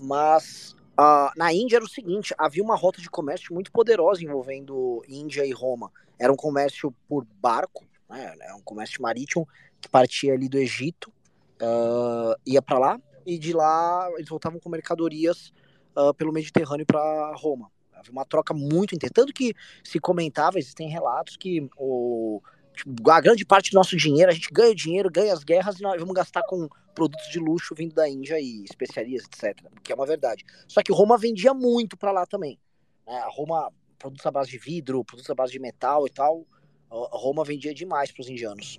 Mas 0.00 0.74
uh, 0.98 1.30
na 1.36 1.52
Índia 1.52 1.76
era 1.76 1.84
o 1.84 1.88
seguinte, 1.88 2.34
havia 2.36 2.62
uma 2.62 2.76
rota 2.76 3.00
de 3.00 3.08
comércio 3.08 3.54
muito 3.54 3.70
poderosa 3.70 4.24
envolvendo 4.24 5.02
Índia 5.08 5.44
e 5.44 5.52
Roma 5.52 5.90
era 6.18 6.32
um 6.32 6.36
comércio 6.36 6.94
por 7.08 7.26
barco, 7.40 7.84
né? 8.08 8.34
Um 8.56 8.62
comércio 8.62 9.02
marítimo 9.02 9.48
que 9.80 9.88
partia 9.88 10.32
ali 10.32 10.48
do 10.48 10.58
Egito, 10.58 11.12
uh, 11.60 12.34
ia 12.46 12.62
para 12.62 12.78
lá 12.78 13.00
e 13.26 13.38
de 13.38 13.52
lá 13.52 14.08
eles 14.16 14.28
voltavam 14.28 14.60
com 14.60 14.68
mercadorias 14.68 15.52
uh, 15.96 16.14
pelo 16.14 16.32
Mediterrâneo 16.32 16.86
para 16.86 17.34
Roma. 17.36 17.70
Havia 17.92 18.12
uma 18.12 18.24
troca 18.24 18.52
muito 18.52 18.94
intensa. 18.94 19.12
Tanto 19.14 19.32
que 19.32 19.54
se 19.82 19.98
comentava, 19.98 20.58
existem 20.58 20.88
relatos 20.88 21.36
que 21.36 21.68
o, 21.76 22.42
tipo, 22.74 23.10
a 23.10 23.20
grande 23.20 23.44
parte 23.44 23.70
do 23.70 23.74
nosso 23.74 23.96
dinheiro, 23.96 24.30
a 24.30 24.34
gente 24.34 24.48
ganha 24.52 24.74
dinheiro, 24.74 25.10
ganha 25.10 25.32
as 25.32 25.44
guerras 25.44 25.78
e 25.78 25.82
nós 25.82 25.98
vamos 25.98 26.14
gastar 26.14 26.42
com 26.42 26.68
produtos 26.94 27.28
de 27.30 27.38
luxo 27.38 27.74
vindo 27.74 27.94
da 27.94 28.08
Índia 28.08 28.38
e 28.40 28.64
especiarias, 28.64 29.24
etc. 29.24 29.58
Que 29.82 29.92
é 29.92 29.94
uma 29.94 30.06
verdade. 30.06 30.44
Só 30.68 30.82
que 30.82 30.92
Roma 30.92 31.16
vendia 31.16 31.54
muito 31.54 31.96
para 31.96 32.12
lá 32.12 32.26
também. 32.26 32.58
Né? 33.06 33.24
Roma 33.30 33.70
produtos 33.98 34.26
à 34.26 34.30
base 34.30 34.50
de 34.50 34.58
vidro, 34.58 35.02
produtos 35.02 35.30
à 35.30 35.34
base 35.34 35.52
de 35.52 35.58
metal 35.58 36.06
e 36.06 36.10
tal, 36.10 36.46
Roma 36.90 37.42
vendia 37.42 37.72
demais 37.72 38.12
para 38.12 38.20
os 38.20 38.28
indianos. 38.28 38.78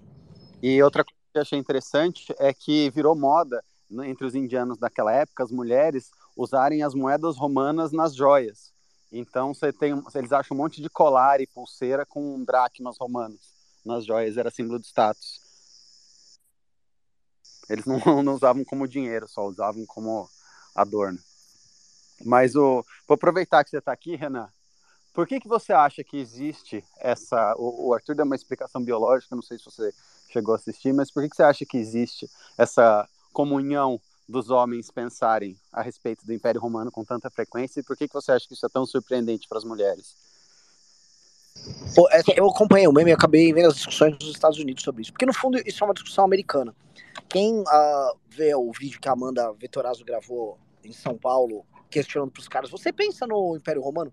E 0.62 0.82
outra 0.84 1.04
coisa 1.04 1.20
que 1.32 1.38
eu 1.38 1.42
achei 1.42 1.60
interessante 1.60 2.34
é 2.38 2.54
que 2.54 2.90
virou 2.92 3.16
moda 3.16 3.64
né, 3.90 4.10
entre 4.10 4.26
os 4.26 4.36
indianos 4.36 4.78
daquela 4.78 5.12
época, 5.12 5.44
as 5.44 5.52
mulheres 5.52 6.12
usarem 6.36 6.84
as 6.84 6.94
moedas 6.94 7.38
romanas 7.38 7.92
nas 7.92 8.16
joias. 8.16 8.74
Então 9.12 9.54
você 9.54 9.72
tem, 9.72 9.94
eles 10.14 10.32
acham 10.32 10.56
um 10.56 10.60
monte 10.60 10.82
de 10.82 10.90
colar 10.90 11.40
e 11.40 11.48
pulseira 11.48 12.06
com 12.06 12.44
dracmas 12.44 12.98
romanos 12.98 13.54
nas 13.86 14.06
joias, 14.06 14.38
era 14.38 14.50
símbolo 14.50 14.80
de 14.80 14.88
status. 14.88 15.40
Eles 17.70 17.86
não, 17.86 18.00
não 18.24 18.34
usavam 18.34 18.64
como 18.64 18.88
dinheiro, 18.88 19.28
só 19.28 19.46
usavam 19.46 19.86
como 19.86 20.30
adorno. 20.74 21.20
Mas 22.24 22.56
o, 22.56 22.84
vou 23.08 23.16
aproveitar 23.16 23.64
que 23.64 23.70
você 23.70 23.78
está 23.78 23.92
aqui, 23.92 24.16
Renan, 24.16 24.50
por 25.14 25.26
que, 25.26 25.40
que 25.40 25.48
você 25.48 25.72
acha 25.72 26.04
que 26.04 26.18
existe 26.18 26.84
essa. 27.00 27.56
O, 27.58 27.88
o 27.88 27.94
Arthur 27.94 28.16
deu 28.16 28.26
uma 28.26 28.36
explicação 28.36 28.84
biológica, 28.84 29.36
não 29.36 29.42
sei 29.42 29.58
se 29.58 29.66
você 29.66 29.94
chegou 30.30 30.54
a 30.54 30.58
assistir, 30.58 30.94
mas 30.94 31.10
por 31.10 31.24
que, 31.24 31.30
que 31.30 31.36
você 31.36 31.44
acha 31.44 31.66
que 31.66 31.78
existe 31.78 32.30
essa 32.58 33.08
comunhão 33.32 34.00
dos 34.28 34.50
homens 34.50 34.90
pensarem 34.90 35.56
a 35.72 35.82
respeito 35.82 36.26
do 36.26 36.34
Império 36.34 36.60
Romano 36.60 36.92
com 36.92 37.04
tanta 37.04 37.30
frequência 37.30 37.80
e 37.80 37.84
por 37.84 37.96
que, 37.96 38.08
que 38.08 38.14
você 38.14 38.32
acha 38.32 38.48
que 38.48 38.54
isso 38.54 38.66
é 38.66 38.70
tão 38.70 38.86
surpreendente 38.86 39.48
para 39.48 39.58
as 39.58 39.64
mulheres? 39.64 40.16
Eu 42.36 42.50
acompanhei 42.50 42.88
o 42.88 42.92
meme 42.92 43.12
e 43.12 43.14
acabei 43.14 43.54
vendo 43.54 43.68
as 43.68 43.76
discussões 43.76 44.18
dos 44.18 44.30
Estados 44.30 44.60
Unidos 44.60 44.84
sobre 44.84 45.04
isso, 45.04 45.12
porque 45.12 45.26
no 45.26 45.34
fundo 45.34 45.58
isso 45.66 45.84
é 45.84 45.88
uma 45.88 45.94
discussão 45.94 46.26
americana. 46.26 46.76
Quem 47.30 47.62
uh, 47.62 48.18
vê 48.30 48.54
o 48.54 48.72
vídeo 48.72 49.00
que 49.00 49.08
a 49.08 49.14
Amanda 49.14 49.54
Vetorazzo 49.54 50.04
gravou 50.04 50.58
em 50.84 50.92
São 50.92 51.18
Paulo, 51.18 51.66
questionando 51.90 52.32
para 52.32 52.42
os 52.42 52.48
caras, 52.48 52.70
você 52.70 52.92
pensa 52.92 53.26
no 53.26 53.56
Império 53.56 53.82
Romano? 53.82 54.12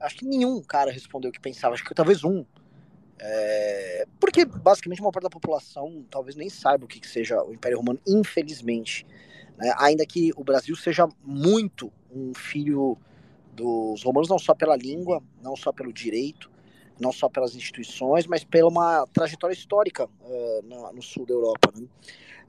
acho 0.00 0.16
que 0.16 0.24
nenhum 0.24 0.62
cara 0.62 0.90
respondeu 0.90 1.32
que 1.32 1.40
pensava, 1.40 1.74
acho 1.74 1.84
que 1.84 1.94
talvez 1.94 2.24
um. 2.24 2.44
É, 3.20 4.06
porque 4.20 4.44
basicamente 4.44 5.00
uma 5.00 5.10
parte 5.10 5.24
da 5.24 5.30
população 5.30 6.04
talvez 6.08 6.36
nem 6.36 6.48
saiba 6.48 6.84
o 6.84 6.88
que, 6.88 7.00
que 7.00 7.08
seja 7.08 7.42
o 7.42 7.52
Império 7.52 7.78
Romano, 7.78 8.00
infelizmente. 8.06 9.06
Né? 9.58 9.74
Ainda 9.78 10.06
que 10.06 10.32
o 10.36 10.44
Brasil 10.44 10.74
seja 10.76 11.08
muito 11.22 11.92
um 12.10 12.32
filho 12.32 12.96
dos 13.52 14.02
romanos, 14.04 14.28
não 14.28 14.38
só 14.38 14.54
pela 14.54 14.76
língua, 14.76 15.22
não 15.42 15.56
só 15.56 15.72
pelo 15.72 15.92
direito, 15.92 16.50
não 16.98 17.12
só 17.12 17.28
pelas 17.28 17.54
instituições, 17.54 18.26
mas 18.26 18.44
pela 18.44 18.68
uma 18.68 19.06
trajetória 19.12 19.54
histórica 19.54 20.04
uh, 20.06 20.62
no, 20.64 20.92
no, 20.92 21.02
sul 21.02 21.26
da 21.26 21.34
Europa. 21.34 21.72
Né? 21.76 21.86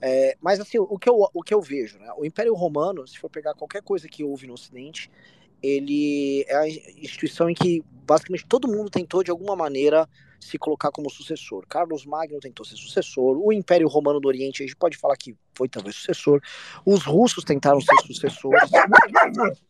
É, 0.02 0.38
mas 0.40 0.60
assim, 0.60 0.78
o 0.78 0.98
que 0.98 1.10
eu, 1.10 1.28
o 1.34 1.44
que 1.44 1.54
eu 1.54 1.62
vejo, 1.62 2.00
né? 2.00 2.12
o 2.18 2.26
Império 2.26 2.54
Romano, 2.54 3.08
se 3.08 3.18
for 3.18 3.30
pegar 3.30 3.54
qualquer 3.54 3.82
coisa 3.82 4.08
que 4.08 4.24
houve 4.24 4.48
no 4.48 4.54
Ocidente, 4.54 5.12
ele 5.62 6.46
é 6.48 6.56
a 6.56 6.68
instituição 6.68 7.50
em 7.50 7.54
que 7.54 7.84
basicamente 8.06 8.46
todo 8.46 8.68
mundo 8.68 8.90
tentou 8.90 9.24
de 9.24 9.30
alguma 9.30 9.56
maneira 9.56 10.08
se 10.40 10.58
colocar 10.58 10.92
como 10.92 11.10
sucessor. 11.10 11.66
Carlos 11.68 12.06
Magno 12.06 12.40
tentou 12.40 12.66
ser 12.66 12.76
sucessor, 12.76 13.38
o 13.38 13.52
Império 13.52 13.88
Romano 13.88 14.20
do 14.20 14.28
Oriente, 14.28 14.64
a 14.64 14.66
gente 14.66 14.76
pode 14.76 14.98
falar 14.98 15.16
que 15.18 15.36
foi 15.56 15.68
talvez 15.68 15.96
sucessor, 15.96 16.42
os 16.86 17.04
russos 17.04 17.44
tentaram 17.44 17.82
ser 17.82 17.96
sucessores. 18.06 18.70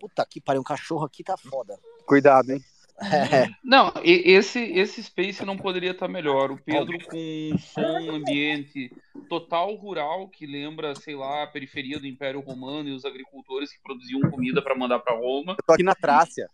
Puta 0.00 0.24
que 0.24 0.40
pariu, 0.40 0.60
um 0.60 0.64
cachorro 0.64 1.04
aqui 1.04 1.24
tá 1.24 1.36
foda. 1.36 1.76
Cuidado, 2.06 2.52
hein? 2.52 2.62
É. 3.00 3.48
Não, 3.62 3.92
esse, 4.02 4.58
esse 4.58 5.02
Space 5.02 5.44
não 5.44 5.56
poderia 5.56 5.92
estar 5.92 6.08
melhor. 6.08 6.50
O 6.50 6.58
Pedro 6.58 6.98
com 7.06 7.50
um 7.54 7.58
som 7.58 8.10
ambiente 8.10 8.90
total 9.28 9.74
rural, 9.76 10.28
que 10.28 10.46
lembra, 10.46 10.94
sei 10.96 11.14
lá, 11.14 11.44
a 11.44 11.46
periferia 11.46 12.00
do 12.00 12.06
Império 12.06 12.40
Romano 12.40 12.88
e 12.88 12.92
os 12.92 13.04
agricultores 13.04 13.72
que 13.72 13.80
produziam 13.82 14.20
comida 14.30 14.60
para 14.60 14.74
mandar 14.74 14.98
para 14.98 15.16
Roma. 15.16 15.52
Eu 15.52 15.64
tô 15.64 15.72
aqui 15.72 15.82
na 15.82 15.94
Trácia. 15.94 16.48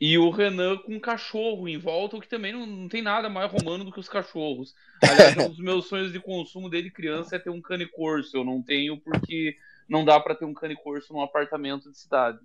E 0.00 0.18
o 0.18 0.30
Renan 0.30 0.78
com 0.78 0.94
um 0.94 1.00
cachorro 1.00 1.68
em 1.68 1.78
volta, 1.78 2.16
o 2.16 2.20
que 2.20 2.28
também 2.28 2.52
não, 2.52 2.66
não 2.66 2.88
tem 2.88 3.02
nada 3.02 3.28
mais 3.28 3.50
romano 3.50 3.84
do 3.84 3.92
que 3.92 4.00
os 4.00 4.08
cachorros. 4.08 4.74
Aliás, 5.02 5.36
um 5.36 5.48
dos 5.48 5.58
meus 5.58 5.86
sonhos 5.86 6.12
de 6.12 6.20
consumo 6.20 6.68
desde 6.68 6.90
criança 6.90 7.36
é 7.36 7.38
ter 7.38 7.50
um 7.50 7.60
cane 7.60 7.86
corso. 7.86 8.36
Eu 8.36 8.44
não 8.44 8.62
tenho 8.62 8.98
porque 9.00 9.56
não 9.88 10.04
dá 10.04 10.18
para 10.18 10.34
ter 10.34 10.44
um 10.44 10.54
cane 10.54 10.76
corso 10.76 11.12
num 11.12 11.20
apartamento 11.20 11.90
de 11.90 11.98
cidade. 11.98 12.38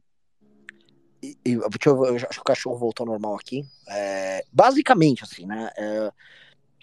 E, 1.21 1.38
e, 1.45 1.54
eu, 1.54 2.06
eu 2.06 2.15
acho 2.15 2.28
que 2.28 2.39
o 2.39 2.43
cachorro 2.43 2.78
voltou 2.78 3.06
ao 3.06 3.12
normal 3.13 3.36
aqui. 3.36 3.63
É, 3.89 4.43
basicamente, 4.52 5.23
assim, 5.23 5.45
né? 5.45 5.69
É, 5.78 6.12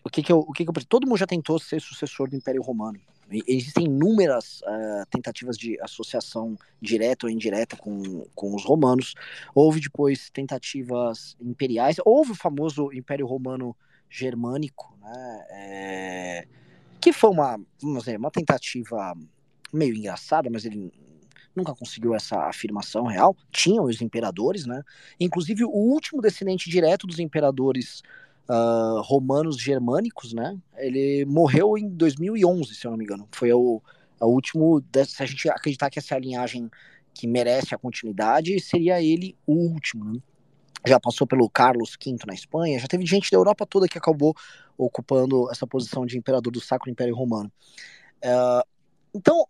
o 0.05 0.11
que 0.11 0.23
que 0.23 0.33
eu, 0.33 0.41
o 0.41 0.53
que 0.53 0.65
que 0.65 0.71
eu 0.71 0.85
todo 0.87 1.07
mundo 1.07 1.19
já 1.19 1.27
tentou 1.27 1.59
ser 1.59 1.81
sucessor 1.81 2.29
do 2.29 2.37
Império 2.37 2.63
Romano. 2.63 3.01
Existem 3.31 3.87
inúmeras 3.87 4.61
uh, 4.63 5.07
tentativas 5.11 5.57
de 5.57 5.81
associação 5.81 6.57
direta 6.81 7.27
ou 7.27 7.31
indireta 7.31 7.77
com, 7.77 8.27
com 8.35 8.55
os 8.55 8.65
romanos. 8.65 9.15
Houve 9.55 9.81
depois 9.81 10.31
tentativas 10.31 11.37
imperiais. 11.41 11.97
Houve 12.05 12.33
o 12.33 12.37
famoso 12.37 12.93
Império 12.93 13.27
Romano 13.27 13.75
Germânico, 14.11 14.97
né? 15.01 15.47
É, 15.51 16.47
que 17.01 17.13
foi 17.13 17.31
uma, 17.31 17.59
vamos 17.81 18.05
dizer, 18.05 18.19
uma 18.19 18.31
tentativa 18.31 19.15
meio 19.73 19.95
engraçada, 19.95 20.49
mas 20.49 20.65
ele 20.65 20.93
nunca 21.55 21.75
conseguiu 21.75 22.15
essa 22.15 22.37
afirmação 22.47 23.07
real. 23.07 23.37
Tinham 23.51 23.85
os 23.85 24.01
imperadores, 24.01 24.67
né? 24.67 24.83
Inclusive 25.19 25.65
o 25.65 25.71
último 25.71 26.21
descendente 26.21 26.69
direto 26.69 27.07
dos 27.07 27.19
imperadores 27.19 28.03
uh, 28.49 29.01
romanos 29.03 29.59
germânicos, 29.61 30.33
né? 30.33 30.57
Ele 30.77 31.25
morreu 31.27 31.77
em 31.77 31.89
2011, 31.89 32.75
se 32.75 32.87
eu 32.87 32.91
não 32.91 32.99
me 32.99 33.05
engano. 33.05 33.29
Foi 33.33 33.53
o, 33.53 33.83
o 34.21 34.27
último, 34.27 34.83
se 35.07 35.23
a 35.23 35.27
gente 35.27 35.49
acreditar 35.49 35.91
que 35.91 35.99
essa 35.99 36.15
é 36.15 36.17
a 36.17 36.21
linhagem 36.21 36.71
que 37.13 37.27
merece 37.27 37.75
a 37.75 37.79
continuidade, 37.79 38.59
seria 38.61 39.01
ele 39.03 39.37
o 39.47 39.55
último, 39.55 40.05
né? 40.05 40.21
Já 40.87 41.01
passou 41.01 41.27
pelo 41.27 41.49
Carlos 41.49 41.97
V 42.03 42.17
na 42.27 42.35
Espanha, 42.35 42.79
já 42.79 42.87
teve 42.87 43.07
gente 43.07 43.31
da 43.31 43.39
Europa 43.39 43.65
toda 43.65 43.89
que 43.89 43.97
acabou 43.97 44.37
ocupando 44.77 45.51
essa 45.51 45.67
posição 45.67 46.05
de 46.05 46.19
imperador 46.19 46.53
do 46.53 46.61
Sacro 46.61 46.91
Império 46.91 47.15
Romano. 47.15 47.51
Uh, 48.23 48.69
então, 49.15 49.47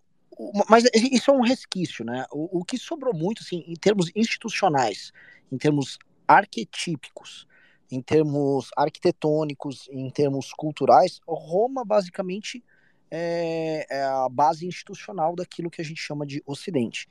mas 0.69 0.85
isso 0.95 1.31
é 1.31 1.35
um 1.35 1.41
resquício, 1.41 2.05
né? 2.05 2.25
O, 2.31 2.61
o 2.61 2.65
que 2.65 2.79
sobrou 2.79 3.13
muito, 3.15 3.43
assim, 3.43 3.65
em 3.67 3.75
termos 3.75 4.13
institucionais, 4.15 5.13
em 5.51 5.59
termos 5.59 5.99
arquetípicos, 6.29 7.47
em 7.95 8.03
termos 8.03 8.71
arquitetônicos, 8.77 9.89
em 9.91 10.11
termos 10.11 10.53
culturais, 10.53 11.21
Roma 11.27 11.85
basicamente 11.85 12.63
é, 13.11 13.87
é 13.89 14.03
a 14.03 14.29
base 14.29 14.67
institucional 14.67 15.37
daquilo 15.37 15.71
que 15.71 15.81
a 15.81 15.85
gente 15.85 16.01
chama 16.01 16.27
de 16.27 16.43
Ocidente. 16.47 17.07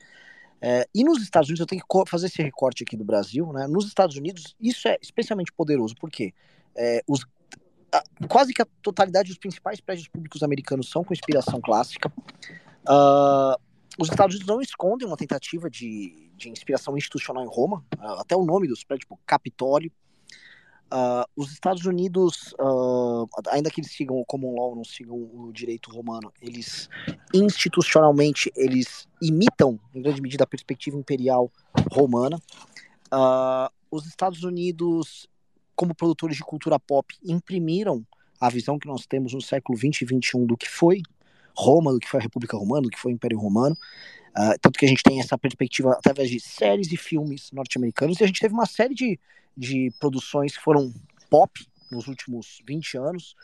É, 0.62 0.88
e 0.94 1.04
nos 1.04 1.22
Estados 1.22 1.50
Unidos, 1.50 1.60
eu 1.60 1.66
tenho 1.66 1.82
que 1.82 2.10
fazer 2.10 2.28
esse 2.28 2.42
recorte 2.42 2.84
aqui 2.84 2.96
do 2.96 3.04
Brasil, 3.04 3.52
né? 3.52 3.68
Nos 3.68 3.86
Estados 3.86 4.16
Unidos, 4.16 4.56
isso 4.60 4.88
é 4.88 4.98
especialmente 5.02 5.52
poderoso, 5.52 5.94
porque 6.00 6.34
é, 6.76 7.02
os, 7.06 7.26
a, 7.92 8.02
quase 8.28 8.54
que 8.54 8.62
a 8.62 8.68
totalidade 8.82 9.30
dos 9.30 9.38
principais 9.38 9.82
prédios 9.82 10.08
públicos 10.08 10.42
americanos 10.42 10.90
são 10.90 11.04
com 11.04 11.14
inspiração 11.14 11.60
clássica. 11.60 12.12
Uh, 12.88 13.60
os 14.00 14.10
Estados 14.10 14.36
Unidos 14.36 14.48
não 14.48 14.62
escondem 14.62 15.08
uma 15.08 15.18
tentativa 15.18 15.70
de, 15.70 16.32
de 16.36 16.50
inspiração 16.50 16.98
institucional 16.98 17.44
em 17.44 17.50
Roma, 17.50 17.86
uh, 17.98 18.20
até 18.20 18.36
o 18.36 18.46
nome 18.46 18.68
dos 18.68 18.84
prédios, 18.84 19.04
tipo 19.04 19.20
Capitólio, 19.26 19.92
Uh, 20.94 21.26
os 21.36 21.52
Estados 21.52 21.88
Unidos, 21.88 22.54
uh, 22.60 23.28
ainda 23.48 23.72
que 23.72 23.82
eles 23.82 23.92
sigam 23.92 24.16
o 24.16 24.26
common 24.26 24.54
law, 24.54 24.76
não 24.76 24.84
sigam 24.84 25.16
o 25.16 25.52
direito 25.52 25.90
romano, 25.90 26.32
eles 26.40 26.88
institucionalmente 27.34 28.54
eles 28.56 29.08
imitam 29.20 29.80
em 29.92 30.04
grande 30.04 30.22
medida 30.22 30.44
a 30.44 30.48
perspectiva 30.48 30.96
imperial 30.96 31.52
romana. 31.92 32.38
Uh, 33.12 33.74
os 33.90 34.06
Estados 34.06 34.44
Unidos, 34.44 35.28
como 35.76 35.96
produtores 35.96 36.38
de 36.38 36.44
cultura 36.44 36.80
pop, 36.80 37.16
imprimiram 37.26 38.06
a 38.40 38.48
visão 38.48 38.78
que 38.78 38.88
nós 38.88 39.08
temos 39.08 39.34
no 39.34 39.42
século 39.42 39.76
20 39.76 40.02
e 40.02 40.06
21 40.06 40.46
do 40.46 40.56
que 40.56 40.70
foi 40.70 41.02
Roma, 41.58 41.92
do 41.92 42.00
que 42.00 42.08
foi 42.08 42.20
a 42.20 42.24
República 42.24 42.56
Romana, 42.56 42.84
do 42.84 42.92
que 42.92 43.00
foi 43.00 43.14
o 43.14 43.16
Império 43.16 43.40
Romano. 43.40 43.76
tanto 44.62 44.78
que 44.78 44.86
a 44.86 44.90
gente 44.90 45.02
tem 45.02 45.20
essa 45.20 45.40
perspectiva 45.40 45.94
através 45.94 46.30
de 46.30 46.40
séries 46.40 46.92
e 46.92 46.98
filmes 46.98 47.52
norte-americanos, 47.52 48.20
e 48.20 48.24
a 48.24 48.28
gente 48.28 48.40
teve 48.40 48.54
uma 48.54 48.68
série 48.68 48.94
de 48.94 49.20
de 49.56 49.92
produções 50.00 50.58
que 50.58 50.64
foram 50.64 50.94
pop 51.30 51.52
nos 51.92 52.08
últimos 52.08 52.62
20 52.66 52.98
anos, 52.98 53.36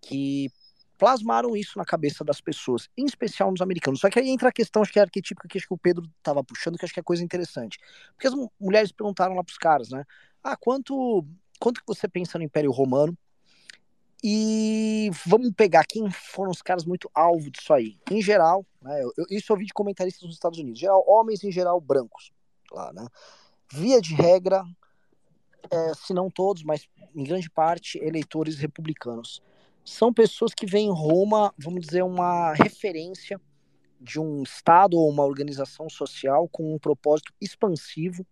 que 0.00 0.50
plasmaram 0.98 1.56
isso 1.56 1.78
na 1.78 1.84
cabeça 1.84 2.24
das 2.24 2.40
pessoas, 2.40 2.88
em 2.96 3.04
especial 3.04 3.50
nos 3.50 3.60
americanos. 3.60 4.00
Só 4.00 4.08
que 4.08 4.18
aí 4.18 4.28
entra 4.28 4.48
a 4.48 4.52
questão, 4.52 4.82
acho 4.82 4.92
que 4.92 4.98
é 4.98 5.02
arquetípica, 5.02 5.48
que 5.48 5.58
acho 5.58 5.66
que 5.66 5.74
o 5.74 5.78
Pedro 5.78 6.08
estava 6.18 6.42
puxando, 6.44 6.78
que 6.78 6.84
acho 6.84 6.94
que 6.94 7.00
é 7.00 7.02
coisa 7.02 7.24
interessante. 7.24 7.78
Porque 8.14 8.26
as 8.26 8.34
mulheres 8.60 8.92
perguntaram 8.92 9.34
lá 9.34 9.42
para 9.42 9.52
os 9.52 9.58
caras, 9.58 9.90
né? 9.90 10.04
Ah, 10.42 10.56
quanto, 10.56 11.26
quanto 11.58 11.80
que 11.80 11.86
você 11.86 12.08
pensa 12.08 12.38
no 12.38 12.44
Império 12.44 12.70
Romano? 12.70 13.16
E 14.22 15.10
vamos 15.26 15.50
pegar 15.54 15.84
quem 15.84 16.10
foram 16.10 16.50
os 16.50 16.62
caras 16.62 16.86
muito 16.86 17.10
alvo 17.14 17.50
disso 17.50 17.74
aí. 17.74 17.98
Em 18.10 18.22
geral, 18.22 18.64
né, 18.80 19.02
eu, 19.02 19.12
isso 19.28 19.52
eu 19.52 19.56
vi 19.58 19.66
de 19.66 19.74
comentaristas 19.74 20.22
nos 20.22 20.34
Estados 20.34 20.58
Unidos, 20.58 20.80
geral, 20.80 21.04
homens 21.06 21.44
em 21.44 21.52
geral 21.52 21.78
brancos, 21.78 22.32
lá, 22.72 22.90
né? 22.94 23.06
Via 23.70 24.00
de 24.00 24.14
regra, 24.14 24.64
é, 25.70 25.94
se 25.94 26.12
não 26.12 26.30
todos, 26.30 26.62
mas 26.62 26.88
em 27.14 27.24
grande 27.24 27.50
parte, 27.50 27.98
eleitores 27.98 28.58
republicanos. 28.58 29.42
São 29.84 30.12
pessoas 30.12 30.54
que 30.54 30.66
veem 30.66 30.90
Roma, 30.90 31.52
vamos 31.58 31.86
dizer, 31.86 32.02
uma 32.02 32.52
referência 32.54 33.40
de 34.00 34.18
um 34.20 34.42
Estado 34.42 34.98
ou 34.98 35.08
uma 35.08 35.24
organização 35.24 35.88
social 35.88 36.48
com 36.48 36.74
um 36.74 36.78
propósito 36.78 37.32
expansivo, 37.40 38.26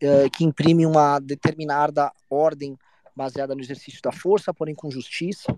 é, 0.00 0.28
que 0.30 0.44
imprime 0.44 0.86
uma 0.86 1.18
determinada 1.18 2.12
ordem 2.30 2.78
baseada 3.16 3.54
no 3.54 3.60
exercício 3.60 4.00
da 4.02 4.12
força, 4.12 4.52
porém 4.52 4.74
com 4.74 4.90
justiça, 4.90 5.54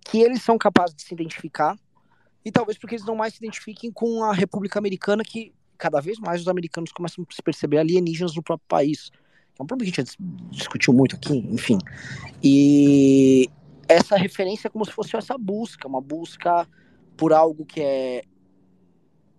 que 0.00 0.20
eles 0.20 0.42
são 0.42 0.58
capazes 0.58 0.94
de 0.94 1.02
se 1.02 1.14
identificar, 1.14 1.76
e 2.44 2.50
talvez 2.50 2.76
porque 2.78 2.96
eles 2.96 3.06
não 3.06 3.14
mais 3.14 3.34
se 3.34 3.38
identifiquem 3.38 3.90
com 3.92 4.24
a 4.24 4.32
República 4.32 4.78
Americana, 4.78 5.22
que 5.22 5.52
cada 5.78 6.00
vez 6.00 6.18
mais 6.18 6.40
os 6.40 6.48
americanos 6.48 6.92
começam 6.92 7.24
a 7.28 7.34
se 7.34 7.42
perceber 7.42 7.78
alienígenas 7.78 8.34
no 8.34 8.42
próprio 8.42 8.66
país 8.68 9.10
é 9.58 9.62
um 9.62 9.66
problema 9.66 9.90
que 9.90 10.00
a 10.00 10.04
gente 10.04 10.16
discutiu 10.50 10.92
muito 10.92 11.16
aqui, 11.16 11.36
enfim. 11.50 11.78
E 12.42 13.48
essa 13.88 14.16
referência 14.16 14.68
é 14.68 14.70
como 14.70 14.84
se 14.84 14.92
fosse 14.92 15.16
essa 15.16 15.36
busca, 15.36 15.86
uma 15.86 16.00
busca 16.00 16.66
por 17.16 17.32
algo 17.32 17.64
que 17.64 17.80
é 17.80 18.24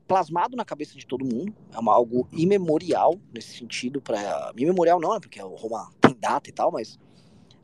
plasmado 0.07 0.55
na 0.55 0.65
cabeça 0.65 0.95
de 0.95 1.05
todo 1.07 1.25
mundo, 1.25 1.55
é 1.73 1.79
uma, 1.79 1.93
algo 1.93 2.27
imemorial 2.31 3.19
nesse 3.33 3.57
sentido, 3.57 4.01
para 4.01 4.51
imemorial 4.55 4.99
não, 4.99 5.15
é 5.15 5.19
porque 5.19 5.41
o 5.41 5.55
Roma 5.55 5.89
tem 5.99 6.15
data 6.19 6.49
e 6.49 6.53
tal, 6.53 6.71
mas 6.71 6.99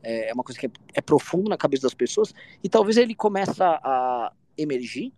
é, 0.02 0.30
é 0.30 0.34
uma 0.34 0.42
coisa 0.42 0.58
que 0.58 0.66
é, 0.66 0.70
é 0.94 1.00
profundo 1.00 1.48
na 1.48 1.56
cabeça 1.56 1.82
das 1.82 1.94
pessoas 1.94 2.34
e 2.62 2.68
talvez 2.68 2.96
ele 2.96 3.14
começa 3.14 3.64
a 3.82 4.32
emergir 4.56 5.12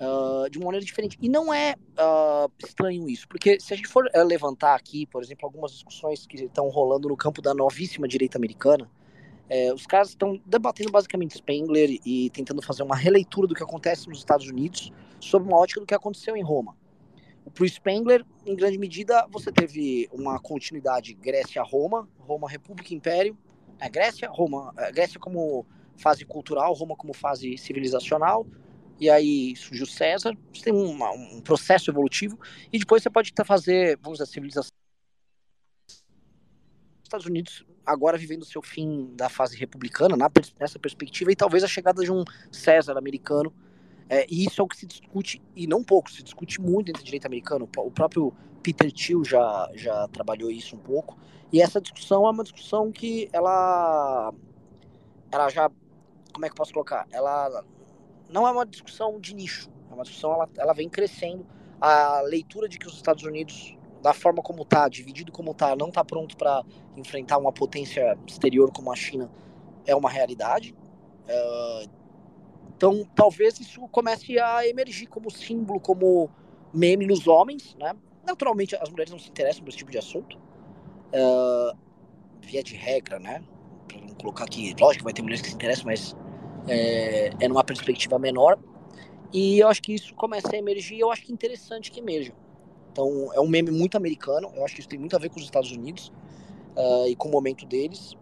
uh, 0.00 0.48
de 0.50 0.58
uma 0.58 0.66
maneira 0.66 0.84
diferente. 0.84 1.18
E 1.20 1.28
não 1.28 1.52
é 1.52 1.74
uh, 1.98 2.50
estranho 2.64 3.08
isso, 3.08 3.28
porque 3.28 3.60
se 3.60 3.72
a 3.72 3.76
gente 3.76 3.88
for 3.88 4.06
uh, 4.06 4.24
levantar 4.24 4.74
aqui, 4.74 5.06
por 5.06 5.22
exemplo, 5.22 5.46
algumas 5.46 5.72
discussões 5.72 6.26
que 6.26 6.44
estão 6.44 6.68
rolando 6.68 7.08
no 7.08 7.16
campo 7.16 7.42
da 7.42 7.54
novíssima 7.54 8.06
direita 8.06 8.38
americana, 8.38 8.90
é, 9.50 9.72
os 9.72 9.86
caras 9.86 10.10
estão 10.10 10.38
debatendo 10.44 10.90
basicamente 10.90 11.38
Spengler 11.38 11.98
e 12.04 12.28
tentando 12.30 12.60
fazer 12.60 12.82
uma 12.82 12.94
releitura 12.94 13.46
do 13.46 13.54
que 13.54 13.62
acontece 13.62 14.06
nos 14.06 14.18
Estados 14.18 14.46
Unidos 14.46 14.92
sob 15.18 15.48
uma 15.48 15.56
ótica 15.56 15.80
do 15.80 15.86
que 15.86 15.94
aconteceu 15.94 16.36
em 16.36 16.42
Roma. 16.42 16.76
Para 17.54 17.64
o 17.64 17.68
Spengler, 17.68 18.26
em 18.44 18.54
grande 18.54 18.76
medida, 18.76 19.26
você 19.30 19.50
teve 19.50 20.06
uma 20.12 20.38
continuidade 20.38 21.14
Grécia-Roma, 21.14 22.06
Roma-República-Império, 22.18 23.38
é, 23.80 23.88
Grécia, 23.88 24.28
Roma, 24.28 24.72
é, 24.76 24.92
Grécia 24.92 25.18
como 25.18 25.64
fase 25.96 26.26
cultural, 26.26 26.72
Roma 26.74 26.94
como 26.94 27.14
fase 27.14 27.56
civilizacional, 27.56 28.46
e 29.00 29.08
aí 29.08 29.54
surgiu 29.56 29.86
César, 29.86 30.36
você 30.52 30.64
tem 30.64 30.72
uma, 30.72 31.10
um 31.12 31.40
processo 31.40 31.90
evolutivo, 31.90 32.38
e 32.72 32.78
depois 32.78 33.02
você 33.02 33.10
pode 33.10 33.32
fazer, 33.44 33.98
vamos 34.02 34.18
dizer, 34.18 34.30
civilização. 34.30 34.70
Estados 37.02 37.26
Unidos 37.26 37.64
agora 37.86 38.18
vivendo 38.18 38.42
o 38.42 38.46
seu 38.46 38.60
fim 38.60 39.14
da 39.14 39.28
fase 39.28 39.56
republicana, 39.56 40.16
na, 40.16 40.30
nessa 40.60 40.78
perspectiva, 40.78 41.32
e 41.32 41.36
talvez 41.36 41.64
a 41.64 41.68
chegada 41.68 42.02
de 42.02 42.12
um 42.12 42.22
César 42.52 42.98
americano. 42.98 43.52
É, 44.10 44.26
e 44.30 44.44
isso 44.44 44.60
é 44.60 44.64
o 44.64 44.68
que 44.68 44.76
se 44.76 44.86
discute, 44.86 45.42
e 45.54 45.66
não 45.66 45.82
pouco, 45.82 46.10
se 46.10 46.22
discute 46.22 46.60
muito 46.60 46.90
entre 46.90 47.02
direito 47.02 47.26
americano. 47.26 47.68
O 47.76 47.90
próprio 47.90 48.34
Peter 48.62 48.92
Thiel 48.92 49.24
já, 49.24 49.70
já 49.74 50.06
trabalhou 50.08 50.50
isso 50.50 50.76
um 50.76 50.78
pouco. 50.78 51.18
E 51.52 51.62
essa 51.62 51.80
discussão 51.80 52.26
é 52.26 52.30
uma 52.30 52.42
discussão 52.42 52.92
que 52.92 53.28
ela, 53.32 54.32
ela 55.30 55.48
já, 55.48 55.70
como 56.32 56.44
é 56.44 56.48
que 56.48 56.52
eu 56.52 56.56
posso 56.56 56.72
colocar? 56.72 57.06
Ela 57.10 57.64
não 58.28 58.46
é 58.46 58.50
uma 58.50 58.66
discussão 58.66 59.18
de 59.18 59.34
nicho, 59.34 59.70
é 59.90 59.94
uma 59.94 60.02
discussão, 60.02 60.32
ela, 60.32 60.48
ela 60.56 60.72
vem 60.72 60.88
crescendo. 60.88 61.46
A 61.80 62.20
leitura 62.22 62.68
de 62.68 62.78
que 62.78 62.86
os 62.86 62.94
Estados 62.94 63.22
Unidos, 63.22 63.76
da 64.02 64.12
forma 64.12 64.42
como 64.42 64.62
está, 64.62 64.88
dividido 64.88 65.30
como 65.30 65.52
está, 65.52 65.76
não 65.76 65.88
está 65.88 66.04
pronto 66.04 66.36
para 66.36 66.64
enfrentar 66.96 67.38
uma 67.38 67.52
potência 67.52 68.18
exterior 68.26 68.72
como 68.72 68.92
a 68.92 68.96
China, 68.96 69.30
é 69.86 69.94
uma 69.94 70.10
realidade. 70.10 70.74
É, 71.26 71.86
então, 72.76 73.04
talvez 73.14 73.58
isso 73.60 73.80
comece 73.88 74.38
a 74.38 74.66
emergir 74.66 75.06
como 75.06 75.30
símbolo, 75.30 75.80
como 75.80 76.30
meme 76.72 77.06
nos 77.06 77.26
homens, 77.26 77.76
né? 77.78 77.94
Naturalmente, 78.26 78.76
as 78.76 78.90
mulheres 78.90 79.10
não 79.10 79.18
se 79.18 79.28
interessam 79.30 79.62
por 79.62 79.68
esse 79.70 79.78
tipo 79.78 79.90
de 79.90 79.98
assunto. 79.98 80.38
É, 81.12 81.72
via 82.42 82.62
de 82.62 82.74
regra, 82.74 83.18
né? 83.18 83.42
Pra 83.86 84.00
não 84.00 84.14
colocar 84.14 84.44
aqui, 84.44 84.74
lógico 84.80 84.98
que 84.98 85.04
vai 85.04 85.12
ter 85.12 85.22
mulheres 85.22 85.42
que 85.42 85.48
se 85.48 85.54
interessam, 85.54 85.86
mas 85.86 86.16
é, 86.68 87.30
é 87.40 87.48
numa 87.48 87.64
perspectiva 87.64 88.18
menor. 88.18 88.58
E 89.32 89.58
eu 89.58 89.68
acho 89.68 89.82
que 89.82 89.94
isso 89.94 90.14
começa 90.14 90.54
a 90.54 90.56
emergir 90.56 90.96
e 90.96 91.00
eu 91.00 91.10
acho 91.10 91.22
que 91.22 91.32
é 91.32 91.34
interessante 91.34 91.90
que 91.90 92.00
emerja. 92.00 92.32
Então, 92.92 93.30
é 93.32 93.40
um 93.40 93.46
meme 93.46 93.70
muito 93.70 93.96
americano, 93.96 94.50
eu 94.56 94.64
acho 94.64 94.74
que 94.74 94.80
isso 94.80 94.88
tem 94.88 94.98
muito 94.98 95.14
a 95.14 95.18
ver 95.18 95.28
com 95.28 95.36
os 95.36 95.44
Estados 95.44 95.70
Unidos 95.70 96.12
uh, 96.76 97.06
e 97.06 97.14
com 97.14 97.28
o 97.28 97.30
momento 97.30 97.66
deles. 97.66 98.16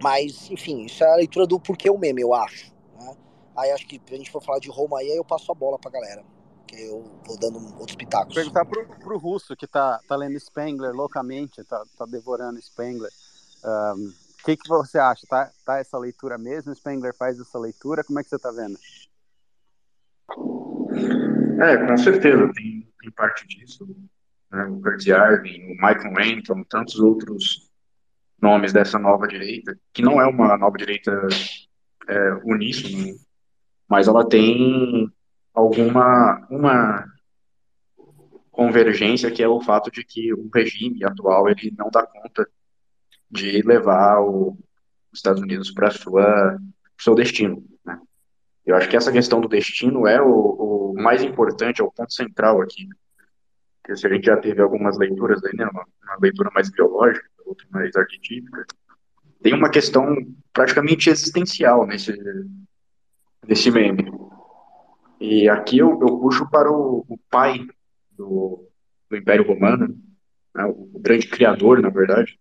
Mas, 0.00 0.50
enfim, 0.50 0.84
isso 0.84 1.02
é 1.02 1.12
a 1.12 1.16
leitura 1.16 1.46
do 1.46 1.58
porquê 1.58 1.90
o 1.90 1.98
meme, 1.98 2.22
eu 2.22 2.32
acho. 2.32 2.72
Né? 2.98 3.16
Aí 3.56 3.70
acho 3.72 3.86
que 3.86 4.00
a 4.10 4.16
gente 4.16 4.30
for 4.30 4.42
falar 4.42 4.60
de 4.60 4.70
Roma 4.70 5.00
aí, 5.00 5.08
eu 5.08 5.24
passo 5.24 5.50
a 5.50 5.54
bola 5.54 5.78
pra 5.78 5.90
galera. 5.90 6.24
Que 6.66 6.80
eu 6.82 7.04
vou 7.26 7.36
dando 7.38 7.58
outros 7.78 7.96
pitacos. 7.96 8.34
Perguntar 8.34 8.64
pro, 8.64 8.86
pro 8.86 9.18
russo 9.18 9.56
que 9.56 9.66
tá, 9.66 10.00
tá 10.06 10.14
lendo 10.14 10.38
Spengler 10.38 10.94
loucamente, 10.94 11.64
tá, 11.64 11.82
tá 11.96 12.06
devorando 12.06 12.60
Spengler. 12.62 13.10
Um, 13.64 14.12
que, 14.44 14.56
que 14.56 14.68
você 14.68 14.98
acha? 14.98 15.26
Tá, 15.28 15.50
tá 15.64 15.78
essa 15.78 15.98
leitura 15.98 16.38
mesmo? 16.38 16.74
Spengler 16.74 17.14
faz 17.14 17.38
essa 17.38 17.58
leitura? 17.58 18.04
Como 18.04 18.18
é 18.18 18.22
que 18.22 18.28
você 18.28 18.38
tá 18.38 18.50
vendo? 18.50 18.78
É, 21.60 21.86
com 21.86 21.96
certeza, 21.96 22.50
tem, 22.54 22.88
tem 23.00 23.10
parte 23.12 23.46
disso. 23.46 23.86
Né? 24.50 24.64
O 24.64 24.80
Kurt 24.80 25.04
Yarvin, 25.06 25.64
o 25.64 25.74
Michael 25.74 26.38
Anton, 26.38 26.64
tantos 26.64 26.98
outros 27.00 27.68
nomes 28.40 28.72
dessa 28.72 28.98
nova 28.98 29.26
direita, 29.26 29.78
que 29.92 30.02
não 30.02 30.20
é 30.20 30.26
uma 30.26 30.56
nova 30.56 30.76
direita 30.76 31.26
é, 32.08 32.32
uníssona, 32.44 33.14
mas 33.88 34.06
ela 34.06 34.26
tem 34.26 35.10
alguma 35.52 36.46
uma 36.48 37.04
convergência 38.52 39.30
que 39.30 39.42
é 39.42 39.48
o 39.48 39.60
fato 39.60 39.90
de 39.90 40.04
que 40.04 40.32
o 40.32 40.48
regime 40.54 41.04
atual 41.04 41.48
ele 41.48 41.74
não 41.76 41.90
dá 41.90 42.06
conta 42.06 42.48
de 43.30 43.62
levar 43.62 44.20
o, 44.20 44.56
os 45.12 45.18
Estados 45.18 45.40
Unidos 45.40 45.70
para 45.70 45.90
sua 45.90 46.58
seu 47.00 47.14
destino. 47.14 47.64
Né? 47.84 47.98
Eu 48.66 48.76
acho 48.76 48.88
que 48.88 48.96
essa 48.96 49.12
questão 49.12 49.40
do 49.40 49.48
destino 49.48 50.06
é 50.06 50.20
o, 50.20 50.92
o 50.92 50.94
mais 50.94 51.22
importante, 51.22 51.80
é 51.80 51.84
o 51.84 51.92
ponto 51.92 52.12
central 52.12 52.60
aqui. 52.60 52.88
Porque 53.80 53.96
se 53.96 54.06
a 54.06 54.10
gente 54.10 54.26
já 54.26 54.36
teve 54.36 54.60
algumas 54.60 54.98
leituras 54.98 55.42
aí, 55.44 55.56
né, 55.56 55.66
uma, 55.66 55.86
uma 56.02 56.16
leitura 56.20 56.50
mais 56.52 56.70
biológica, 56.70 57.26
outra 57.46 57.66
mais 57.70 57.94
arquetípica, 57.96 58.66
tem 59.42 59.54
uma 59.54 59.70
questão 59.70 60.14
praticamente 60.52 61.08
existencial 61.08 61.86
nesse, 61.86 62.14
nesse 63.46 63.70
meme. 63.70 64.10
E 65.20 65.48
aqui 65.48 65.78
eu, 65.78 65.90
eu 66.00 66.18
puxo 66.18 66.48
para 66.50 66.70
o, 66.70 67.04
o 67.08 67.18
pai 67.30 67.66
do, 68.10 68.68
do, 69.08 69.16
Império 69.16 69.46
Romano, 69.46 69.96
né, 70.54 70.64
o 70.64 70.98
grande 71.00 71.28
criador, 71.28 71.80
na 71.80 71.88
verdade, 71.88 72.38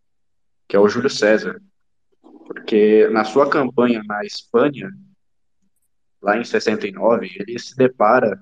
que 0.68 0.76
é 0.76 0.80
o 0.80 0.88
Júlio 0.88 1.09
César. 1.09 1.61
Porque 2.22 3.07
na 3.09 3.24
sua 3.24 3.49
campanha 3.49 4.03
na 4.03 4.24
Espanha, 4.24 4.91
lá 6.22 6.38
em 6.38 6.43
69, 6.43 7.32
ele 7.39 7.59
se 7.59 7.76
depara, 7.76 8.41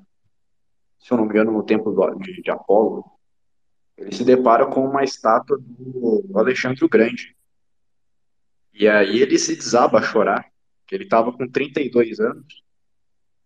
se 0.99 1.11
eu 1.11 1.17
não 1.17 1.25
me 1.25 1.31
engano, 1.31 1.51
no 1.51 1.63
templo 1.63 1.93
de, 2.19 2.41
de 2.41 2.51
Apolo, 2.51 3.03
ele 3.97 4.13
se 4.13 4.23
depara 4.23 4.65
com 4.65 4.85
uma 4.85 5.03
estátua 5.03 5.57
do 5.59 6.23
Alexandre 6.35 6.83
o 6.83 6.89
Grande. 6.89 7.35
E 8.73 8.87
aí 8.87 9.21
ele 9.21 9.39
se 9.39 9.55
desaba 9.55 9.99
a 9.99 10.01
chorar, 10.01 10.45
que 10.85 10.95
ele 10.95 11.05
estava 11.05 11.31
com 11.31 11.47
32 11.47 12.19
anos, 12.19 12.63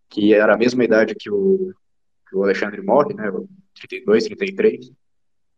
que 0.09 0.33
era 0.33 0.55
a 0.55 0.57
mesma 0.57 0.83
idade 0.83 1.13
que 1.13 1.29
o, 1.29 1.71
que 2.27 2.35
o 2.35 2.43
Alexandre 2.43 2.81
morre, 2.81 3.13
né, 3.13 3.31
32, 3.75 4.25
33, 4.25 4.91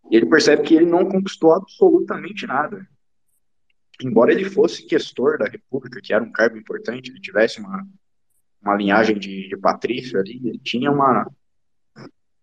e 0.10 0.16
ele 0.18 0.26
percebe 0.26 0.64
que 0.64 0.76
ele 0.76 0.86
não 0.86 1.08
conquistou 1.08 1.54
absolutamente 1.54 2.46
nada. 2.46 2.86
Embora 4.04 4.32
ele 4.32 4.50
fosse 4.50 4.86
questor 4.86 5.38
da 5.38 5.46
República, 5.46 6.02
que 6.02 6.14
era 6.14 6.24
um 6.24 6.32
cargo 6.32 6.58
importante, 6.58 7.12
ele 7.12 7.20
tivesse 7.20 7.60
uma, 7.60 7.88
uma 8.62 8.76
linhagem 8.76 9.18
de, 9.18 9.48
de 9.48 9.58
patrício 9.58 10.20
ali, 10.20 10.42
ele 10.44 10.60
tinha 10.60 10.92
uma, 10.92 11.30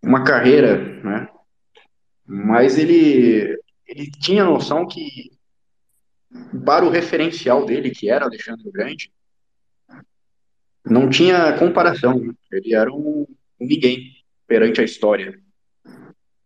uma 0.03 0.25
carreira, 0.25 0.77
né? 1.03 1.29
Mas 2.25 2.79
ele, 2.79 3.59
ele 3.87 4.11
tinha 4.11 4.45
noção 4.45 4.87
que, 4.87 5.33
para 6.65 6.85
o 6.85 6.91
referencial 6.91 7.65
dele, 7.65 7.91
que 7.91 8.11
era 8.11 8.27
Alexandre 8.27 8.69
o 8.69 8.73
Grande, 8.73 9.11
não 10.85 11.09
tinha 11.09 11.59
comparação. 11.59 12.35
Ele 12.53 12.75
era 12.75 12.93
um, 12.93 13.27
um 13.61 13.67
ninguém 13.67 14.15
perante 14.47 14.81
a 14.81 14.85
história. 14.85 15.41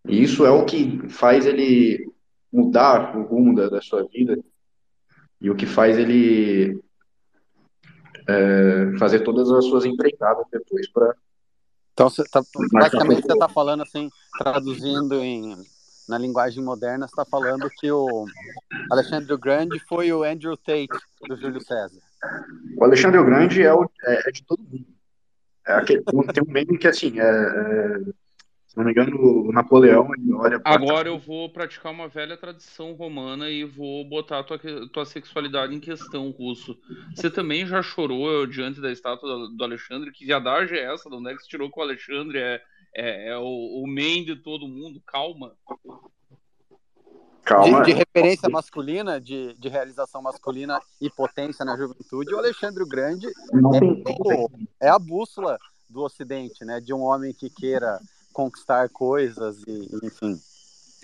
E 0.06 0.22
isso 0.22 0.46
é 0.46 0.50
o 0.50 0.64
que 0.64 1.08
faz 1.08 1.46
ele 1.46 2.08
mudar 2.52 3.16
o 3.16 3.22
rumo 3.22 3.54
da, 3.54 3.68
da 3.68 3.80
sua 3.80 4.06
vida 4.06 4.36
e 5.42 5.50
o 5.50 5.56
que 5.56 5.66
faz 5.66 5.98
ele 5.98 6.80
é, 8.28 8.96
fazer 8.98 9.20
todas 9.20 9.50
as 9.50 9.64
suas 9.64 9.84
empreitadas 9.84 10.46
depois 10.50 10.88
para. 10.90 11.14
Então, 11.92 12.08
você 12.08 12.22
tá, 12.24 12.40
basicamente, 12.72 13.22
você 13.22 13.32
está 13.32 13.48
falando 13.48 13.82
assim, 13.82 14.08
traduzindo 14.38 15.16
em, 15.16 15.56
na 16.08 16.16
linguagem 16.16 16.62
moderna, 16.62 17.06
você 17.06 17.12
está 17.12 17.24
falando 17.24 17.68
que 17.78 17.90
o 17.90 18.24
Alexandre 18.90 19.32
o 19.34 19.38
Grande 19.38 19.78
foi 19.80 20.12
o 20.12 20.22
Andrew 20.22 20.56
Tate 20.56 20.88
do 21.28 21.36
Júlio 21.36 21.60
César. 21.60 22.00
O 22.78 22.84
Alexandre 22.84 23.18
o 23.18 23.24
Grande 23.24 23.62
é, 23.62 23.74
o, 23.74 23.84
é, 24.04 24.28
é 24.28 24.32
de 24.32 24.44
todo 24.44 24.62
mundo. 24.62 24.86
É 25.66 25.74
aquele, 25.74 26.02
tem 26.02 26.42
um 26.42 26.50
meme 26.50 26.78
que, 26.78 26.88
assim, 26.88 27.20
é, 27.20 27.24
é 27.24 27.98
se 28.72 28.78
não 28.78 28.86
me 28.86 28.90
engano, 28.90 29.18
o 29.20 29.52
Napoleão 29.52 30.08
ele 30.14 30.32
olha 30.32 30.58
pra... 30.58 30.72
Agora 30.72 31.06
eu 31.06 31.18
vou 31.18 31.46
praticar 31.50 31.92
uma 31.92 32.08
velha 32.08 32.38
tradição 32.38 32.94
romana 32.94 33.50
e 33.50 33.64
vou 33.64 34.02
botar 34.02 34.38
a 34.38 34.42
tua, 34.42 34.58
tua 34.90 35.04
sexualidade 35.04 35.74
em 35.74 35.78
questão, 35.78 36.30
Russo. 36.30 36.78
Você 37.14 37.30
também 37.30 37.66
já 37.66 37.82
chorou 37.82 38.46
diante 38.46 38.80
da 38.80 38.90
estátua 38.90 39.46
do 39.54 39.62
Alexandre? 39.62 40.10
Que 40.10 40.24
viadagem 40.24 40.78
é 40.78 40.90
essa? 40.90 41.10
De 41.10 41.16
onde 41.16 41.30
é 41.30 41.34
que 41.34 41.42
você 41.42 41.50
tirou 41.50 41.70
que 41.70 41.78
o 41.78 41.82
Alexandre 41.82 42.38
é, 42.38 42.62
é, 42.94 43.28
é 43.32 43.36
o, 43.36 43.82
o 43.82 43.86
main 43.86 44.24
de 44.24 44.36
todo 44.36 44.66
mundo? 44.66 45.02
Calma. 45.06 45.52
Calma. 47.44 47.82
De, 47.82 47.92
de 47.92 47.98
referência 47.98 48.48
masculina, 48.48 49.20
de, 49.20 49.52
de 49.52 49.68
realização 49.68 50.22
masculina 50.22 50.80
e 50.98 51.10
potência 51.10 51.62
na 51.62 51.76
juventude, 51.76 52.32
o 52.32 52.38
Alexandre 52.38 52.82
o 52.82 52.88
Grande 52.88 53.26
é, 54.80 54.86
é 54.86 54.88
a 54.88 54.98
bússola 54.98 55.58
do 55.90 56.00
Ocidente, 56.00 56.64
né? 56.64 56.80
De 56.80 56.94
um 56.94 57.02
homem 57.02 57.34
que 57.34 57.50
queira 57.50 58.00
conquistar 58.32 58.88
coisas 58.88 59.62
e, 59.66 59.88
enfim. 60.02 60.36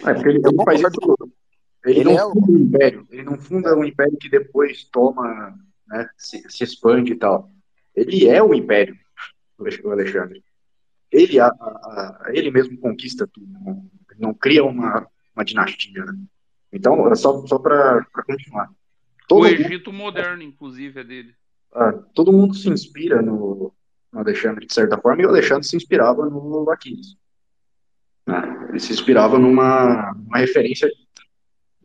É, 0.00 0.14
porque 0.14 0.28
ele, 0.28 0.38
ele 0.44 0.64
faz 0.64 0.80
isso, 0.80 1.30
ele, 1.84 2.00
ele, 2.00 2.04
não 2.04 2.12
é 2.12 2.22
funda 2.22 2.50
o... 2.50 2.52
um 2.52 2.58
império, 2.58 3.06
ele 3.10 3.22
não 3.22 3.38
funda 3.38 3.76
um 3.76 3.84
império 3.84 4.16
que 4.18 4.28
depois 4.28 4.84
toma, 4.84 5.54
né, 5.86 6.08
se, 6.16 6.42
se 6.48 6.64
expande 6.64 7.12
e 7.12 7.16
tal. 7.16 7.50
Ele 7.94 8.28
é 8.28 8.42
o 8.42 8.54
império, 8.54 8.96
o 9.58 9.90
Alexandre. 9.90 10.42
Ele, 11.10 11.40
a, 11.40 11.46
a, 11.46 12.30
ele 12.32 12.50
mesmo 12.50 12.78
conquista 12.78 13.26
tudo, 13.26 13.46
não, 13.46 13.90
não 14.18 14.34
cria 14.34 14.64
uma, 14.64 15.06
uma 15.34 15.44
dinastia. 15.44 16.04
Né? 16.04 16.18
Então, 16.72 17.14
só, 17.16 17.44
só 17.46 17.58
para 17.58 18.04
continuar. 18.26 18.70
Todo 19.26 19.42
o 19.42 19.46
Egito 19.46 19.92
mundo, 19.92 20.02
moderno, 20.02 20.42
inclusive, 20.42 21.00
é 21.00 21.04
dele. 21.04 21.34
Ah, 21.72 21.92
todo 22.14 22.32
mundo 22.32 22.54
se 22.54 22.68
inspira 22.68 23.20
no, 23.20 23.72
no 24.12 24.20
Alexandre, 24.20 24.66
de 24.66 24.72
certa 24.72 24.98
forma, 24.98 25.22
e 25.22 25.26
o 25.26 25.28
Alexandre 25.28 25.66
se 25.66 25.76
inspirava 25.76 26.24
no 26.26 26.70
Aquiles. 26.70 27.16
Né? 28.26 28.66
Ele 28.68 28.80
se 28.80 28.92
inspirava 28.92 29.38
numa, 29.38 30.12
numa 30.14 30.38
referência 30.38 30.90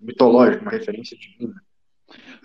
mitológica, 0.01 0.61
uma 0.61 0.71
referência 0.71 1.17
divina. 1.17 1.61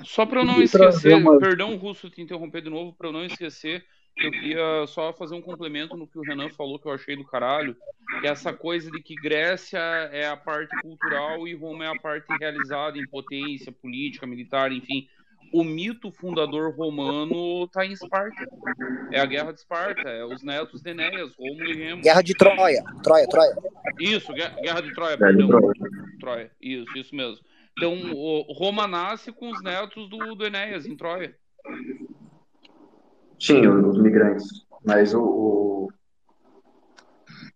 Só 0.04 0.24
para 0.24 0.40
eu 0.40 0.44
não 0.44 0.62
esquecer, 0.62 1.14
uma... 1.14 1.38
perdão, 1.38 1.76
Russo, 1.76 2.08
te 2.08 2.22
interromper 2.22 2.62
de 2.62 2.70
novo, 2.70 2.92
para 2.92 3.08
eu 3.08 3.12
não 3.12 3.24
esquecer, 3.24 3.84
eu 4.16 4.30
queria 4.30 4.86
só 4.86 5.12
fazer 5.12 5.34
um 5.34 5.42
complemento 5.42 5.96
no 5.96 6.06
que 6.06 6.18
o 6.18 6.22
Renan 6.22 6.48
falou, 6.50 6.78
que 6.78 6.86
eu 6.86 6.92
achei 6.92 7.16
do 7.16 7.24
caralho, 7.24 7.76
que 8.20 8.26
é 8.26 8.30
essa 8.30 8.52
coisa 8.52 8.90
de 8.90 9.00
que 9.02 9.14
Grécia 9.14 9.78
é 9.78 10.26
a 10.26 10.36
parte 10.36 10.74
cultural 10.80 11.46
e 11.46 11.54
Roma 11.54 11.84
é 11.84 11.88
a 11.88 11.98
parte 12.00 12.26
realizada 12.38 12.98
em 12.98 13.06
potência 13.06 13.70
política, 13.70 14.26
militar, 14.26 14.72
enfim 14.72 15.08
o 15.52 15.64
mito 15.64 16.10
fundador 16.10 16.74
romano 16.74 17.64
está 17.64 17.84
em 17.84 17.92
Esparta. 17.92 18.48
É 19.12 19.20
a 19.20 19.26
Guerra 19.26 19.52
de 19.52 19.60
Esparta, 19.60 20.08
é 20.08 20.24
os 20.24 20.42
netos 20.42 20.82
de 20.82 20.90
Enéas, 20.90 21.34
Rômulo 21.38 21.64
e 21.64 21.74
Remo. 21.74 22.02
Guerra 22.02 22.22
de 22.22 22.34
Troia, 22.34 22.82
Troia, 23.02 23.28
Troia. 23.28 23.56
Isso, 23.98 24.32
Guerra 24.32 24.80
de 24.80 24.92
Troia, 24.94 25.18
perdão. 25.18 25.48
Troia. 25.48 25.72
Troia, 26.20 26.50
isso, 26.60 26.98
isso 26.98 27.14
mesmo. 27.14 27.38
Então, 27.76 27.94
o 28.12 28.52
Roma 28.52 28.88
nasce 28.88 29.30
com 29.32 29.50
os 29.50 29.62
netos 29.62 30.08
do, 30.10 30.34
do 30.34 30.44
Enéas, 30.44 30.84
em 30.84 30.96
Troia. 30.96 31.34
Sim, 33.38 33.66
os 33.66 34.00
migrantes. 34.00 34.66
Mas 34.84 35.14
o, 35.14 35.22
o... 35.22 35.88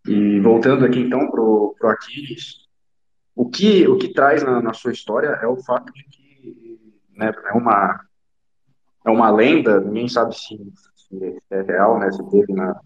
E 0.06 0.40
voltando 0.40 0.84
aqui 0.84 1.00
então 1.00 1.30
pro, 1.30 1.74
pro 1.78 1.88
Aquiles, 1.88 2.68
o 3.34 3.48
que, 3.48 3.86
o 3.88 3.98
que 3.98 4.12
traz 4.12 4.42
na, 4.42 4.62
na 4.62 4.72
sua 4.72 4.92
história 4.92 5.28
é 5.42 5.46
o 5.46 5.56
fato 5.56 5.92
de 5.92 6.04
que 6.04 6.21
né, 7.16 7.32
é 7.46 7.52
uma 7.52 8.00
é 9.04 9.10
uma 9.10 9.30
lenda, 9.30 9.80
ninguém 9.80 10.08
sabe 10.08 10.34
se, 10.36 10.56
se 10.94 11.42
é 11.50 11.62
real, 11.62 11.98
né, 11.98 12.10
se 12.10 12.22
teve 12.30 12.52
na 12.52 12.80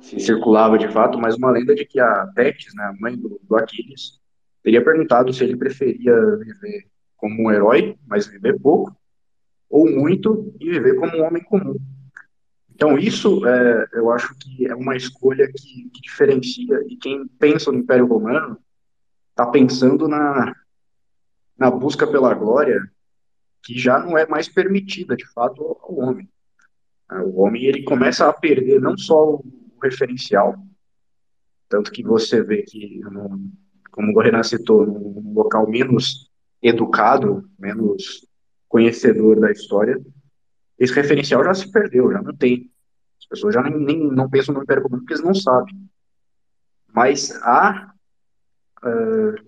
se 0.00 0.18
circulava 0.20 0.78
de 0.78 0.88
fato, 0.88 1.18
mas 1.18 1.36
uma 1.36 1.50
lenda 1.50 1.74
de 1.74 1.84
que 1.84 1.98
a 2.00 2.26
Tétis, 2.34 2.74
né, 2.74 2.84
a 2.84 2.92
mãe 3.00 3.16
do, 3.16 3.40
do 3.42 3.56
Aquiles, 3.56 4.18
teria 4.62 4.82
perguntado 4.82 5.32
se 5.32 5.44
ele 5.44 5.56
preferia 5.56 6.14
viver 6.36 6.86
como 7.16 7.42
um 7.42 7.50
herói, 7.50 7.96
mas 8.06 8.26
viver 8.26 8.58
pouco, 8.60 8.96
ou 9.68 9.90
muito 9.90 10.54
e 10.60 10.70
viver 10.70 10.94
como 10.94 11.16
um 11.16 11.24
homem 11.24 11.42
comum. 11.42 11.76
Então, 12.72 12.96
isso 12.96 13.44
é, 13.44 13.88
eu 13.92 14.10
acho 14.12 14.34
que 14.36 14.68
é 14.68 14.74
uma 14.74 14.96
escolha 14.96 15.48
que, 15.48 15.90
que 15.90 16.00
diferencia, 16.00 16.80
e 16.86 16.96
quem 16.96 17.26
pensa 17.26 17.72
no 17.72 17.78
Império 17.78 18.06
Romano 18.06 18.56
está 19.30 19.46
pensando 19.46 20.06
na, 20.06 20.54
na 21.58 21.70
busca 21.70 22.06
pela 22.06 22.32
glória, 22.34 22.80
que 23.62 23.78
já 23.78 23.98
não 23.98 24.16
é 24.16 24.26
mais 24.26 24.48
permitida, 24.48 25.16
de 25.16 25.26
fato, 25.32 25.62
ao 25.82 25.98
homem. 25.98 26.28
O 27.10 27.42
homem 27.42 27.64
ele 27.64 27.82
começa 27.82 28.28
a 28.28 28.32
perder 28.32 28.80
não 28.80 28.96
só 28.96 29.34
o 29.34 29.44
referencial, 29.82 30.56
tanto 31.68 31.90
que 31.90 32.02
você 32.02 32.42
vê 32.42 32.62
que, 32.62 33.00
como 33.90 34.16
o 34.16 34.20
Renan 34.20 34.42
citou, 34.42 34.86
num 34.86 35.32
local 35.34 35.68
menos 35.68 36.30
educado, 36.62 37.48
menos 37.58 38.26
conhecedor 38.68 39.40
da 39.40 39.50
história, 39.50 40.00
esse 40.78 40.92
referencial 40.94 41.42
já 41.44 41.54
se 41.54 41.70
perdeu, 41.70 42.12
já 42.12 42.22
não 42.22 42.34
tem. 42.34 42.70
As 43.18 43.26
pessoas 43.26 43.54
já 43.54 43.62
nem, 43.62 43.76
nem 43.76 43.98
não 44.12 44.30
pensam 44.30 44.54
no 44.54 44.62
Império 44.62 44.84
Romano 44.84 45.02
porque 45.02 45.14
eles 45.14 45.24
não 45.24 45.34
sabem. 45.34 45.74
Mas 46.94 47.32
há 47.42 47.92
uh, 48.84 49.47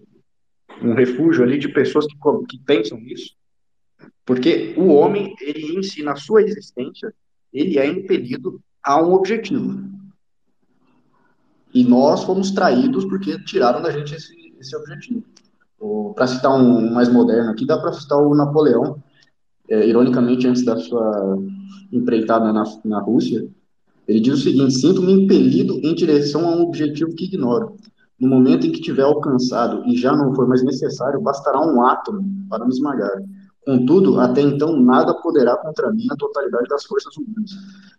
um 0.83 0.95
refúgio 0.95 1.43
ali 1.43 1.59
de 1.59 1.69
pessoas 1.69 2.07
que, 2.07 2.17
que 2.49 2.59
pensam 2.65 2.99
nisso, 2.99 3.35
porque 4.25 4.75
o 4.77 4.89
homem, 4.89 5.35
ele 5.41 5.77
em 5.77 5.83
si, 5.83 6.03
na 6.03 6.17
sua 6.17 6.43
existência, 6.43 7.13
ele 7.53 7.79
é 7.79 7.87
impelido 7.87 8.61
a 8.83 9.03
um 9.03 9.13
objetivo. 9.13 9.89
E 11.73 11.85
nós 11.85 12.25
fomos 12.25 12.51
traídos 12.51 13.05
porque 13.05 13.43
tiraram 13.45 13.83
da 13.83 13.91
gente 13.91 14.15
esse, 14.15 14.35
esse 14.59 14.77
objetivo. 14.77 15.25
Para 16.15 16.27
citar 16.27 16.53
um 16.53 16.93
mais 16.93 17.09
moderno 17.09 17.51
aqui, 17.51 17.67
dá 17.67 17.79
para 17.79 17.93
citar 17.93 18.19
o 18.19 18.35
Napoleão, 18.35 19.03
é, 19.69 19.87
ironicamente, 19.87 20.47
antes 20.47 20.65
da 20.65 20.77
sua 20.77 21.39
empreitada 21.93 22.53
na, 22.53 22.65
na 22.85 23.01
Rússia, 23.01 23.49
ele 24.07 24.21
diz 24.21 24.35
o 24.35 24.43
seguinte: 24.43 24.75
Sinto-me 24.75 25.13
impelido 25.13 25.79
em 25.83 25.95
direção 25.95 26.49
a 26.49 26.57
um 26.57 26.63
objetivo 26.63 27.15
que 27.15 27.27
ignoro. 27.27 27.77
No 28.21 28.29
momento 28.29 28.67
em 28.67 28.73
que 28.73 28.81
tiver 28.81 29.03
alcançado 29.03 29.83
e 29.87 29.97
já 29.97 30.15
não 30.15 30.35
for 30.35 30.47
mais 30.47 30.63
necessário, 30.63 31.21
bastará 31.21 31.61
um 31.61 31.83
átomo 31.87 32.23
para 32.49 32.65
me 32.65 32.71
esmagar. 32.71 33.23
Contudo, 33.65 34.21
até 34.21 34.43
então, 34.43 34.79
nada 34.79 35.15
poderá 35.15 35.57
contra 35.57 35.91
mim 35.91 36.07
a 36.11 36.17
totalidade 36.17 36.69
das 36.69 36.85
forças 36.85 37.17
humanas. 37.17 37.51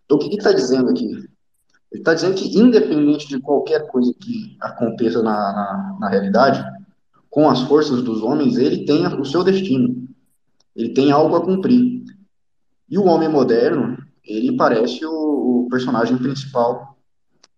Então, 0.06 0.18
o 0.18 0.20
que 0.20 0.28
ele 0.28 0.38
está 0.38 0.52
dizendo 0.52 0.90
aqui? 0.90 1.06
Ele 1.06 2.02
está 2.02 2.14
dizendo 2.14 2.36
que, 2.36 2.58
independente 2.58 3.28
de 3.28 3.40
qualquer 3.40 3.88
coisa 3.88 4.14
que 4.14 4.56
aconteça 4.62 5.24
na, 5.24 5.34
na, 5.34 5.98
na 6.00 6.10
realidade, 6.10 6.64
com 7.30 7.50
as 7.50 7.62
forças 7.62 8.02
dos 8.04 8.22
homens, 8.22 8.58
ele 8.58 8.86
tem 8.86 9.08
o 9.08 9.26
seu 9.26 9.44
destino. 9.44 10.08
Ele 10.76 10.94
tem 10.94 11.12
algo 11.12 11.36
a 11.36 11.42
cumprir. 11.42 12.04
E 12.90 12.98
o 12.98 13.06
homem 13.06 13.30
moderno, 13.30 13.98
ele 14.24 14.56
parece 14.56 15.06
o, 15.06 15.66
o 15.66 15.68
personagem 15.70 16.18
principal 16.18 16.98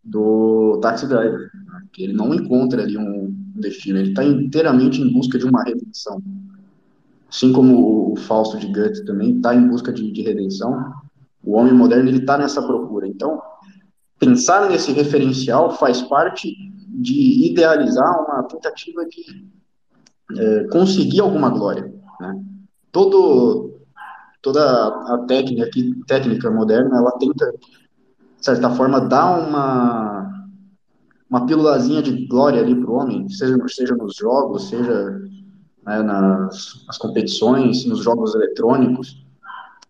do 0.03 0.79
Taxi 0.81 1.07
Driver? 1.07 1.49
Que 1.93 2.03
ele 2.03 2.13
não 2.13 2.33
encontra 2.33 2.81
ali 2.81 2.97
um 2.97 3.31
destino, 3.55 3.99
ele 3.99 4.09
está 4.09 4.23
inteiramente 4.23 4.99
em 4.99 5.13
busca 5.13 5.37
de 5.37 5.45
uma 5.45 5.63
redenção. 5.63 6.21
Assim 7.29 7.53
como 7.53 8.11
o 8.11 8.15
Fausto 8.15 8.57
de 8.57 8.67
Goethe 8.67 9.05
também 9.05 9.37
está 9.37 9.55
em 9.55 9.67
busca 9.67 9.93
de, 9.93 10.11
de, 10.11 10.21
redenção, 10.23 10.91
o 11.43 11.53
homem 11.53 11.73
moderno 11.73 12.09
ele 12.09 12.17
está 12.17 12.37
nessa 12.37 12.61
procura. 12.61 13.07
Então, 13.07 13.41
pensar 14.19 14.69
nesse 14.69 14.91
referencial 14.91 15.75
faz 15.77 16.01
parte 16.01 16.55
de 16.89 17.51
idealizar 17.51 18.23
uma 18.23 18.43
tentativa 18.43 19.05
de 19.05 19.45
é, 20.37 20.63
conseguir 20.65 21.21
alguma 21.21 21.49
glória. 21.49 21.91
Né? 22.19 22.43
Todo, 22.91 23.79
toda 24.41 24.87
a 25.13 25.25
técnica, 25.27 25.69
técnica 26.07 26.51
moderna, 26.51 26.97
ela 26.97 27.11
tenta, 27.13 27.51
de 27.51 28.45
certa 28.45 28.69
forma, 28.71 29.01
dar 29.01 29.39
uma, 29.39 30.22
uma 31.33 31.47
pílulazinha 31.47 32.03
de 32.03 32.27
glória 32.27 32.61
ali 32.61 32.75
para 32.75 32.91
o 32.91 32.93
homem, 32.93 33.27
seja, 33.27 33.57
seja 33.67 33.95
nos 33.95 34.15
jogos, 34.15 34.69
seja 34.69 35.19
né, 35.83 36.03
nas, 36.03 36.85
nas, 36.85 36.97
competições, 36.99 37.85
nos 37.85 38.03
jogos 38.03 38.35
eletrônicos. 38.35 39.25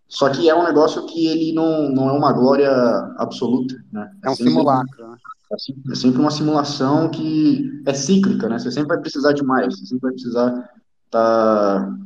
Só 0.08 0.30
que 0.30 0.48
é 0.48 0.54
um 0.54 0.64
negócio 0.64 1.04
que 1.04 1.26
ele 1.26 1.52
não, 1.52 1.90
não 1.90 2.08
é 2.08 2.12
uma 2.12 2.32
glória 2.32 2.72
absoluta. 3.18 3.74
Né? 3.92 4.10
É 4.24 4.30
um 4.30 4.34
simulacro. 4.34 5.06
Né? 5.06 5.16
É, 5.52 5.92
é 5.92 5.94
sempre 5.94 6.18
uma 6.18 6.30
simulação 6.30 7.10
que 7.10 7.82
é 7.84 7.92
cíclica, 7.92 8.48
né? 8.48 8.58
Você 8.58 8.70
sempre 8.70 8.88
vai 8.88 9.00
precisar 9.00 9.34
de 9.34 9.44
mais, 9.44 9.78
você 9.78 9.84
sempre 9.84 10.02
vai 10.02 10.12
precisar 10.12 10.48
estar 10.48 10.70
tá 11.10 11.98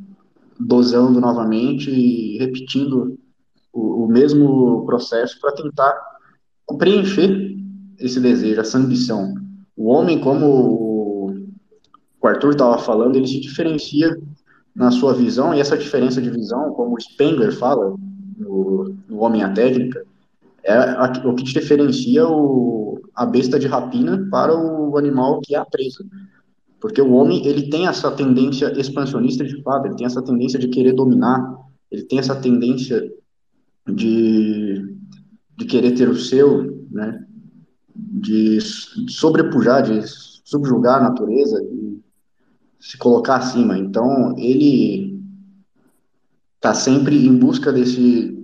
dosando 0.59 1.21
novamente 1.21 1.89
e 1.89 2.37
repetindo 2.39 3.17
o, 3.71 4.03
o 4.03 4.07
mesmo 4.07 4.85
processo 4.85 5.39
para 5.39 5.53
tentar 5.53 5.97
preencher 6.77 7.58
esse 7.99 8.19
desejo, 8.19 8.61
essa 8.61 8.77
ambição. 8.77 9.33
O 9.75 9.87
homem, 9.87 10.19
como 10.19 11.33
o 12.21 12.27
Arthur 12.27 12.51
estava 12.51 12.77
falando, 12.77 13.15
ele 13.15 13.27
se 13.27 13.39
diferencia 13.39 14.17
na 14.75 14.91
sua 14.91 15.13
visão, 15.13 15.53
e 15.53 15.59
essa 15.59 15.77
diferença 15.77 16.21
de 16.21 16.29
visão, 16.29 16.71
como 16.73 16.95
o 16.95 17.01
Spengler 17.01 17.51
fala 17.51 17.95
no, 18.37 18.95
no 19.07 19.19
Homem 19.19 19.43
a 19.43 19.51
Técnica, 19.51 20.03
é 20.63 20.73
a, 20.73 21.11
o 21.25 21.33
que 21.33 21.43
diferencia 21.43 22.27
o, 22.27 23.01
a 23.15 23.25
besta 23.25 23.59
de 23.59 23.67
rapina 23.67 24.27
para 24.29 24.55
o 24.55 24.97
animal 24.97 25.39
que 25.41 25.55
é 25.55 25.57
a 25.57 25.65
presa. 25.65 26.05
Porque 26.79 27.01
o 27.01 27.11
homem, 27.13 27.45
ele 27.45 27.69
tem 27.69 27.87
essa 27.87 28.09
tendência 28.11 28.71
expansionista 28.79 29.43
de 29.43 29.61
fato, 29.63 29.87
ele 29.87 29.95
tem 29.95 30.05
essa 30.05 30.21
tendência 30.21 30.57
de 30.57 30.69
querer 30.69 30.93
dominar, 30.93 31.57
ele 31.91 32.03
tem 32.03 32.19
essa 32.19 32.35
tendência 32.35 33.01
de, 33.87 34.95
de 35.57 35.65
querer 35.65 35.91
ter 35.91 36.07
o 36.07 36.15
seu, 36.15 36.85
né? 36.89 37.25
De 38.21 38.59
sobrepujar, 39.09 39.83
de 39.83 40.01
subjugar 40.43 40.99
a 40.99 41.09
natureza, 41.09 41.61
de 41.61 41.99
se 42.79 42.97
colocar 42.97 43.37
acima. 43.37 43.77
Então, 43.77 44.35
ele 44.37 45.19
está 46.55 46.73
sempre 46.73 47.25
em 47.25 47.37
busca 47.37 47.71
desse, 47.71 48.37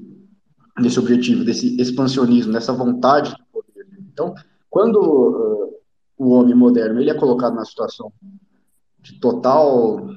desse 0.81 0.99
objetivo, 0.99 1.43
desse 1.43 1.79
expansionismo, 1.79 2.53
dessa 2.53 2.73
vontade 2.73 3.31
de 3.35 3.43
poder. 3.51 3.87
Então, 4.11 4.33
quando 4.69 4.97
uh, 4.97 5.73
o 6.17 6.29
homem 6.31 6.55
moderno 6.55 6.99
ele 6.99 7.09
é 7.09 7.13
colocado 7.13 7.55
na 7.55 7.65
situação 7.65 8.11
de 8.99 9.19
total 9.19 10.07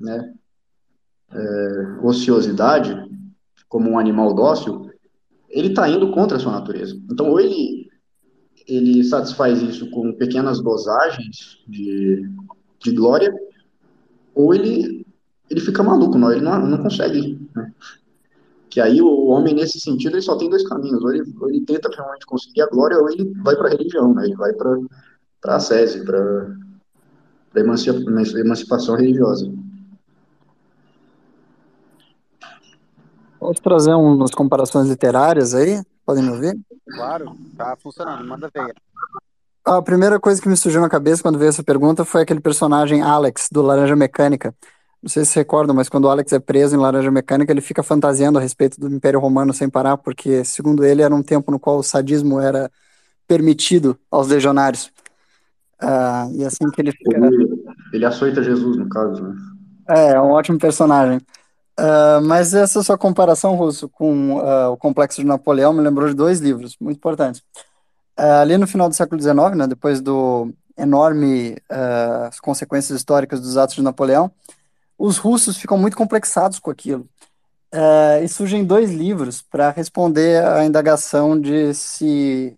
né, 0.00 0.34
é, 1.30 1.98
ociosidade, 2.02 2.96
como 3.68 3.90
um 3.90 3.98
animal 3.98 4.34
dócil, 4.34 4.90
ele 5.50 5.68
está 5.68 5.88
indo 5.88 6.10
contra 6.12 6.36
a 6.36 6.40
sua 6.40 6.52
natureza. 6.52 6.98
Então, 7.10 7.30
ou 7.30 7.38
ele, 7.38 7.77
ele 8.68 9.02
satisfaz 9.02 9.62
isso 9.62 9.90
com 9.90 10.12
pequenas 10.12 10.60
dosagens 10.60 11.58
de, 11.66 12.28
de 12.78 12.92
glória, 12.92 13.34
ou 14.34 14.54
ele, 14.54 15.06
ele 15.48 15.60
fica 15.60 15.82
maluco, 15.82 16.18
não, 16.18 16.30
ele 16.30 16.42
não, 16.42 16.66
não 16.66 16.82
consegue. 16.82 17.40
Né? 17.56 17.72
Que 18.68 18.80
aí 18.80 19.00
o 19.00 19.26
homem, 19.28 19.54
nesse 19.54 19.80
sentido, 19.80 20.14
ele 20.14 20.22
só 20.22 20.36
tem 20.36 20.50
dois 20.50 20.68
caminhos: 20.68 21.02
ou 21.02 21.12
ele, 21.12 21.34
ou 21.40 21.48
ele 21.48 21.64
tenta 21.64 21.88
realmente 21.88 22.26
conseguir 22.26 22.60
a 22.60 22.68
glória, 22.68 22.98
ou 22.98 23.08
ele 23.10 23.32
vai 23.42 23.56
para 23.56 23.68
a 23.68 23.70
religião, 23.70 24.14
né? 24.14 24.26
ele 24.26 24.36
vai 24.36 24.52
para 24.52 25.56
a 25.56 25.60
SESI, 25.60 26.04
para 26.04 26.54
a 27.56 28.40
emancipação 28.40 28.96
religiosa. 28.96 29.50
Posso 33.40 33.62
trazer 33.62 33.94
umas 33.94 34.32
comparações 34.32 34.88
literárias 34.88 35.54
aí? 35.54 35.80
Podem 36.08 36.24
me 36.24 36.30
ouvir? 36.30 36.58
Claro, 36.90 37.36
tá 37.54 37.76
funcionando, 37.76 38.26
manda 38.26 38.48
ver. 38.48 38.74
A 39.62 39.82
primeira 39.82 40.18
coisa 40.18 40.40
que 40.40 40.48
me 40.48 40.56
surgiu 40.56 40.80
na 40.80 40.88
cabeça 40.88 41.22
quando 41.22 41.38
veio 41.38 41.50
essa 41.50 41.62
pergunta 41.62 42.02
foi 42.02 42.22
aquele 42.22 42.40
personagem 42.40 43.02
Alex, 43.02 43.50
do 43.52 43.60
Laranja 43.60 43.94
Mecânica. 43.94 44.54
Não 45.02 45.10
sei 45.10 45.26
se 45.26 45.32
se 45.32 45.38
recordam, 45.38 45.76
mas 45.76 45.90
quando 45.90 46.06
o 46.06 46.08
Alex 46.08 46.32
é 46.32 46.38
preso 46.38 46.74
em 46.74 46.78
Laranja 46.78 47.10
Mecânica, 47.10 47.52
ele 47.52 47.60
fica 47.60 47.82
fantasiando 47.82 48.38
a 48.38 48.40
respeito 48.40 48.80
do 48.80 48.88
Império 48.88 49.20
Romano 49.20 49.52
sem 49.52 49.68
parar, 49.68 49.98
porque, 49.98 50.42
segundo 50.46 50.82
ele, 50.82 51.02
era 51.02 51.14
um 51.14 51.22
tempo 51.22 51.50
no 51.50 51.60
qual 51.60 51.76
o 51.76 51.82
sadismo 51.82 52.40
era 52.40 52.70
permitido 53.26 53.94
aos 54.10 54.28
legionários. 54.28 54.90
Uh, 55.82 56.36
e 56.36 56.42
assim 56.42 56.70
que 56.70 56.80
ele 56.80 56.92
fica. 56.92 57.18
Ele, 57.18 57.64
ele 57.92 58.06
açoita 58.06 58.42
Jesus, 58.42 58.78
no 58.78 58.88
caso, 58.88 59.22
né? 59.22 59.36
É, 59.90 60.12
é 60.12 60.20
um 60.22 60.30
ótimo 60.30 60.58
personagem. 60.58 61.20
Uh, 61.78 62.20
mas 62.22 62.54
essa 62.54 62.82
sua 62.82 62.98
comparação, 62.98 63.54
Russo, 63.54 63.88
com 63.88 64.38
uh, 64.38 64.72
o 64.72 64.76
Complexo 64.76 65.20
de 65.20 65.26
Napoleão 65.26 65.72
me 65.72 65.80
lembrou 65.80 66.08
de 66.08 66.14
dois 66.14 66.40
livros 66.40 66.76
muito 66.80 66.96
importantes. 66.96 67.40
ali 68.16 68.58
no 68.58 68.66
final 68.66 68.88
do 68.88 68.96
século 68.96 69.20
XIX, 69.20 69.56
né, 69.56 69.66
depois 69.68 70.00
do 70.00 70.52
enorme 70.76 71.56
consequências 72.42 72.98
históricas 72.98 73.40
dos 73.40 73.56
atos 73.56 73.76
de 73.76 73.82
Napoleão, 73.82 74.30
os 74.98 75.18
russos 75.18 75.56
ficam 75.56 75.78
muito 75.78 75.96
complexados 75.96 76.58
com 76.58 76.70
aquilo. 76.70 77.08
e 78.22 78.28
surgem 78.28 78.64
dois 78.64 78.90
livros 78.92 79.42
para 79.42 79.70
responder 79.70 80.44
à 80.44 80.64
indagação 80.64 81.40
de 81.40 81.72
se 81.74 82.56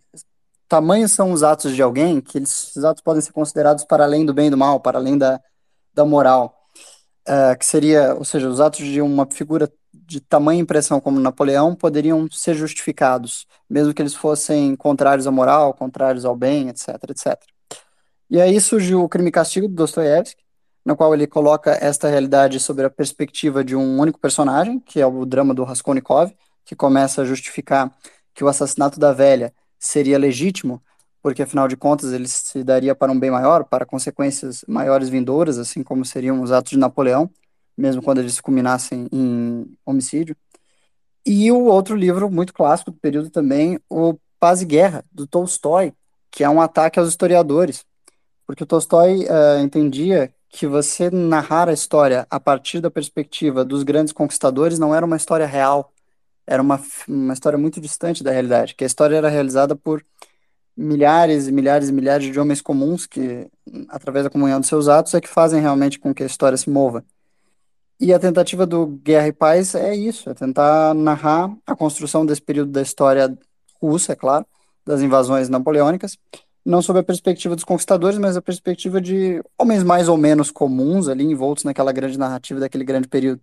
tamanhos 0.68 1.12
são 1.12 1.32
os 1.32 1.42
atos 1.42 1.74
de 1.74 1.82
alguém 1.82 2.20
que 2.20 2.38
esses 2.38 2.84
atos 2.84 3.02
podem 3.02 3.20
ser 3.20 3.32
considerados 3.32 3.84
para 3.84 4.04
além 4.04 4.24
do 4.24 4.32
bem 4.32 4.46
e 4.46 4.50
do 4.50 4.56
mal, 4.56 4.80
para 4.80 4.98
além 4.98 5.18
da, 5.18 5.40
da 5.92 6.04
moral. 6.04 6.59
Uh, 7.28 7.58
que 7.58 7.66
seria, 7.66 8.14
ou 8.14 8.24
seja, 8.24 8.48
os 8.48 8.60
atos 8.60 8.84
de 8.84 9.00
uma 9.00 9.26
figura 9.30 9.70
de 9.92 10.20
tamanha 10.20 10.60
impressão 10.60 11.00
como 11.00 11.20
Napoleão 11.20 11.74
poderiam 11.74 12.28
ser 12.30 12.54
justificados, 12.54 13.46
mesmo 13.68 13.94
que 13.94 14.02
eles 14.02 14.14
fossem 14.14 14.74
contrários 14.76 15.26
à 15.26 15.30
moral, 15.30 15.74
contrários 15.74 16.24
ao 16.24 16.36
bem, 16.36 16.68
etc, 16.68 16.88
etc. 17.08 17.40
E 18.28 18.40
aí 18.40 18.60
surgiu 18.60 19.02
o 19.02 19.08
Crime 19.08 19.28
e 19.28 19.32
Castigo 19.32 19.68
de 19.68 19.74
Dostoiévski, 19.74 20.42
no 20.84 20.96
qual 20.96 21.12
ele 21.14 21.26
coloca 21.26 21.72
esta 21.72 22.08
realidade 22.08 22.58
sobre 22.58 22.86
a 22.86 22.90
perspectiva 22.90 23.62
de 23.62 23.76
um 23.76 23.98
único 23.98 24.18
personagem, 24.18 24.80
que 24.80 25.00
é 25.00 25.06
o 25.06 25.24
drama 25.26 25.54
do 25.54 25.64
Raskolnikov, 25.64 26.32
que 26.64 26.74
começa 26.74 27.22
a 27.22 27.24
justificar 27.24 27.92
que 28.34 28.44
o 28.44 28.48
assassinato 28.48 28.98
da 28.98 29.12
velha 29.12 29.52
seria 29.78 30.18
legítimo, 30.18 30.82
porque 31.22 31.42
afinal 31.42 31.68
de 31.68 31.76
contas 31.76 32.12
ele 32.12 32.26
se 32.26 32.64
daria 32.64 32.94
para 32.94 33.12
um 33.12 33.18
bem 33.18 33.30
maior, 33.30 33.64
para 33.64 33.84
consequências 33.84 34.64
maiores 34.66 35.08
vindouras, 35.08 35.58
assim 35.58 35.82
como 35.82 36.04
seriam 36.04 36.42
os 36.42 36.52
atos 36.52 36.70
de 36.70 36.78
Napoleão, 36.78 37.30
mesmo 37.76 38.02
quando 38.02 38.18
eles 38.18 38.40
culminassem 38.40 39.06
em 39.12 39.66
homicídio. 39.84 40.36
E 41.24 41.52
o 41.52 41.64
outro 41.64 41.94
livro 41.94 42.30
muito 42.30 42.52
clássico 42.54 42.90
do 42.90 42.98
período 42.98 43.30
também, 43.30 43.78
o 43.88 44.18
Paz 44.38 44.62
e 44.62 44.64
Guerra, 44.64 45.04
do 45.12 45.26
Tolstói, 45.26 45.92
que 46.30 46.42
é 46.42 46.48
um 46.48 46.60
ataque 46.60 46.98
aos 46.98 47.08
historiadores, 47.08 47.84
porque 48.46 48.62
o 48.62 48.66
Tolstói 48.66 49.26
uh, 49.26 49.60
entendia 49.62 50.32
que 50.48 50.66
você 50.66 51.10
narrar 51.10 51.68
a 51.68 51.72
história 51.72 52.26
a 52.28 52.40
partir 52.40 52.80
da 52.80 52.90
perspectiva 52.90 53.64
dos 53.64 53.82
grandes 53.82 54.12
conquistadores 54.12 54.78
não 54.78 54.94
era 54.94 55.06
uma 55.06 55.16
história 55.16 55.46
real, 55.46 55.92
era 56.46 56.60
uma, 56.60 56.80
uma 57.06 57.32
história 57.32 57.58
muito 57.58 57.80
distante 57.80 58.24
da 58.24 58.32
realidade, 58.32 58.74
que 58.74 58.82
a 58.82 58.86
história 58.86 59.16
era 59.16 59.28
realizada 59.28 59.76
por 59.76 60.04
milhares 60.76 61.46
e 61.46 61.52
milhares 61.52 61.88
e 61.88 61.92
milhares 61.92 62.32
de 62.32 62.38
homens 62.38 62.60
comuns 62.60 63.06
que, 63.06 63.48
através 63.88 64.24
da 64.24 64.30
comunhão 64.30 64.60
dos 64.60 64.68
seus 64.68 64.88
atos, 64.88 65.14
é 65.14 65.20
que 65.20 65.28
fazem 65.28 65.60
realmente 65.60 65.98
com 65.98 66.14
que 66.14 66.22
a 66.22 66.26
história 66.26 66.56
se 66.56 66.70
mova. 66.70 67.04
E 68.00 68.14
a 68.14 68.18
tentativa 68.18 68.66
do 68.66 68.86
Guerra 68.86 69.28
e 69.28 69.32
Paz 69.32 69.74
é 69.74 69.94
isso, 69.94 70.30
é 70.30 70.34
tentar 70.34 70.94
narrar 70.94 71.54
a 71.66 71.76
construção 71.76 72.24
desse 72.24 72.40
período 72.40 72.72
da 72.72 72.80
história 72.80 73.36
russa, 73.80 74.12
é 74.12 74.16
claro, 74.16 74.46
das 74.86 75.02
invasões 75.02 75.50
napoleônicas, 75.50 76.16
não 76.64 76.80
sob 76.80 76.98
a 76.98 77.02
perspectiva 77.02 77.54
dos 77.54 77.64
conquistadores, 77.64 78.18
mas 78.18 78.36
a 78.36 78.42
perspectiva 78.42 79.00
de 79.00 79.42
homens 79.58 79.82
mais 79.82 80.08
ou 80.08 80.16
menos 80.16 80.50
comuns 80.50 81.08
ali 81.08 81.24
envoltos 81.24 81.64
naquela 81.64 81.92
grande 81.92 82.18
narrativa 82.18 82.60
daquele 82.60 82.84
grande 82.84 83.08
período. 83.08 83.40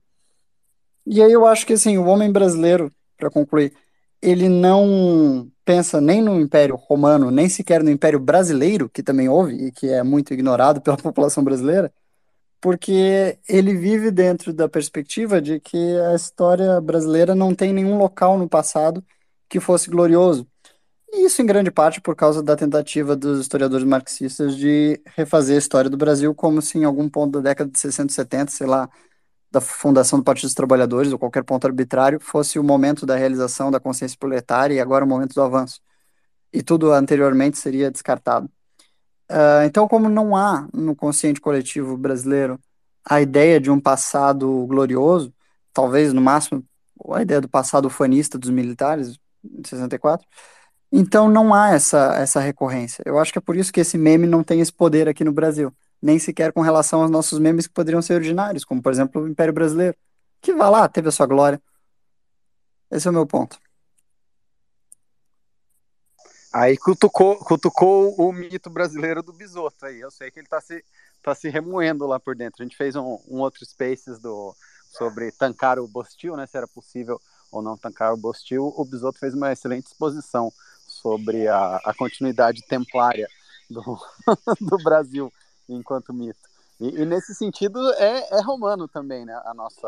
E 1.05 1.21
aí 1.21 1.32
eu 1.32 1.45
acho 1.45 1.65
que 1.65 1.73
assim, 1.73 1.97
o 1.97 2.05
homem 2.05 2.32
brasileiro, 2.32 2.91
para 3.15 3.30
concluir, 3.30 3.73
ele 4.21 4.49
não 4.49 5.49
pensa 5.68 5.99
nem 5.99 6.22
no 6.22 6.39
Império 6.39 6.78
Romano, 6.78 7.30
nem 7.30 7.49
sequer 7.49 7.84
no 7.84 7.91
Império 7.91 8.22
Brasileiro, 8.22 8.89
que 8.89 9.03
também 9.03 9.28
houve 9.28 9.68
e 9.68 9.72
que 9.72 9.89
é 9.89 10.01
muito 10.01 10.34
ignorado 10.34 10.80
pela 10.82 10.95
população 10.95 11.43
brasileira, 11.43 11.91
porque 12.61 13.38
ele 13.49 13.76
vive 13.76 14.09
dentro 14.09 14.53
da 14.53 14.70
perspectiva 14.70 15.41
de 15.41 15.59
que 15.59 15.78
a 16.09 16.15
história 16.15 16.80
brasileira 16.80 17.36
não 17.36 17.53
tem 17.53 17.74
nenhum 17.74 17.97
local 17.97 18.38
no 18.38 18.47
passado 18.47 19.03
que 19.49 19.59
fosse 19.59 19.89
glorioso. 19.89 20.47
E 21.13 21.26
isso 21.26 21.41
em 21.41 21.45
grande 21.45 21.70
parte 21.70 21.99
por 21.99 22.15
causa 22.15 22.41
da 22.41 22.55
tentativa 22.55 23.15
dos 23.15 23.41
historiadores 23.41 23.86
marxistas 23.86 24.55
de 24.55 25.01
refazer 25.18 25.55
a 25.55 25.59
história 25.59 25.89
do 25.89 25.97
Brasil 25.97 26.34
como 26.34 26.61
se 26.61 26.78
em 26.78 26.86
algum 26.86 27.09
ponto 27.09 27.34
da 27.34 27.49
década 27.49 27.70
de 27.70 27.80
60, 27.80 28.13
70, 28.13 28.51
sei 28.51 28.68
lá, 28.68 28.89
da 29.51 29.61
fundação 29.61 30.19
do 30.19 30.25
Partido 30.25 30.47
dos 30.47 30.53
Trabalhadores 30.53 31.11
ou 31.11 31.19
qualquer 31.19 31.43
ponto 31.43 31.65
arbitrário, 31.65 32.19
fosse 32.19 32.59
o 32.59 32.63
momento 32.63 33.05
da 33.05 33.15
realização 33.15 33.71
da 33.71 33.79
consciência 33.79 34.17
proletária 34.19 34.75
e 34.75 34.79
agora 34.79 35.05
o 35.05 35.07
momento 35.07 35.33
do 35.33 35.41
avanço. 35.41 35.79
E 36.53 36.61
tudo 36.61 36.91
anteriormente 36.91 37.57
seria 37.57 37.91
descartado. 37.91 38.49
Uh, 39.29 39.63
então, 39.65 39.87
como 39.87 40.09
não 40.09 40.35
há 40.35 40.67
no 40.73 40.95
consciente 40.95 41.41
coletivo 41.41 41.97
brasileiro 41.97 42.59
a 43.05 43.21
ideia 43.21 43.59
de 43.59 43.69
um 43.71 43.79
passado 43.79 44.65
glorioso, 44.67 45.33
talvez 45.73 46.13
no 46.13 46.21
máximo 46.21 46.63
a 47.11 47.21
ideia 47.21 47.41
do 47.41 47.49
passado 47.49 47.85
ufanista 47.85 48.37
dos 48.37 48.49
militares, 48.49 49.17
de 49.43 49.69
64, 49.69 50.27
então 50.91 51.29
não 51.29 51.53
há 51.53 51.71
essa, 51.71 52.15
essa 52.17 52.39
recorrência. 52.39 53.03
Eu 53.05 53.19
acho 53.19 53.31
que 53.31 53.37
é 53.39 53.41
por 53.41 53.55
isso 53.55 53.71
que 53.71 53.81
esse 53.81 53.97
meme 53.97 54.27
não 54.27 54.43
tem 54.43 54.61
esse 54.61 54.73
poder 54.73 55.07
aqui 55.07 55.23
no 55.23 55.31
Brasil, 55.31 55.73
nem 56.01 56.19
sequer 56.19 56.51
com 56.53 56.61
relação 56.61 57.01
aos 57.01 57.11
nossos 57.11 57.39
memes 57.39 57.67
que 57.67 57.73
poderiam 57.73 58.01
ser 58.01 58.13
originários, 58.13 58.63
como 58.63 58.81
por 58.81 58.91
exemplo 58.91 59.21
o 59.21 59.27
Império 59.27 59.53
Brasileiro, 59.53 59.95
que 60.41 60.53
vai 60.53 60.69
lá, 60.69 60.87
teve 60.87 61.09
a 61.09 61.11
sua 61.11 61.25
glória. 61.25 61.61
Esse 62.91 63.07
é 63.07 63.11
o 63.11 63.13
meu 63.13 63.25
ponto. 63.25 63.59
Aí 66.53 66.77
cutucou, 66.77 67.37
cutucou 67.37 68.15
o 68.15 68.31
mito 68.31 68.69
brasileiro 68.69 69.21
do 69.21 69.33
Bisoto 69.33 69.85
aí. 69.85 69.99
Eu 69.99 70.09
sei 70.09 70.31
que 70.31 70.39
ele 70.39 70.47
tá 70.47 70.61
se, 70.61 70.83
tá 71.21 71.35
se 71.35 71.49
remoendo 71.49 72.07
lá 72.07 72.19
por 72.19 72.35
dentro. 72.35 72.63
A 72.63 72.65
gente 72.65 72.77
fez 72.77 72.95
um, 72.95 73.19
um 73.27 73.39
outro 73.39 73.65
Spaces 73.65 74.17
do, 74.19 74.55
sobre 74.97 75.31
tancar 75.31 75.77
o 75.77 75.87
Bostil, 75.87 76.37
né? 76.37 76.47
Se 76.47 76.57
era 76.57 76.67
possível 76.67 77.19
ou 77.51 77.61
não 77.61 77.77
tancar 77.77 78.13
o 78.13 78.17
Bostil. 78.17 78.73
O 78.75 78.85
Bisoto 78.85 79.19
fez 79.19 79.33
uma 79.33 79.51
excelente 79.51 79.87
exposição 79.87 80.51
sobre 80.87 81.47
a, 81.47 81.75
a 81.83 81.93
continuidade 81.93 82.65
templária 82.65 83.27
do, 83.69 83.81
do 84.61 84.77
Brasil 84.77 85.31
enquanto 85.68 86.13
mito. 86.13 86.39
E, 86.80 87.01
e 87.01 87.05
nesse 87.05 87.34
sentido 87.34 87.80
é, 87.93 88.38
é, 88.38 88.41
romano 88.41 88.88
também, 88.88 89.26
né? 89.26 89.39
A 89.45 89.53
nossa. 89.53 89.88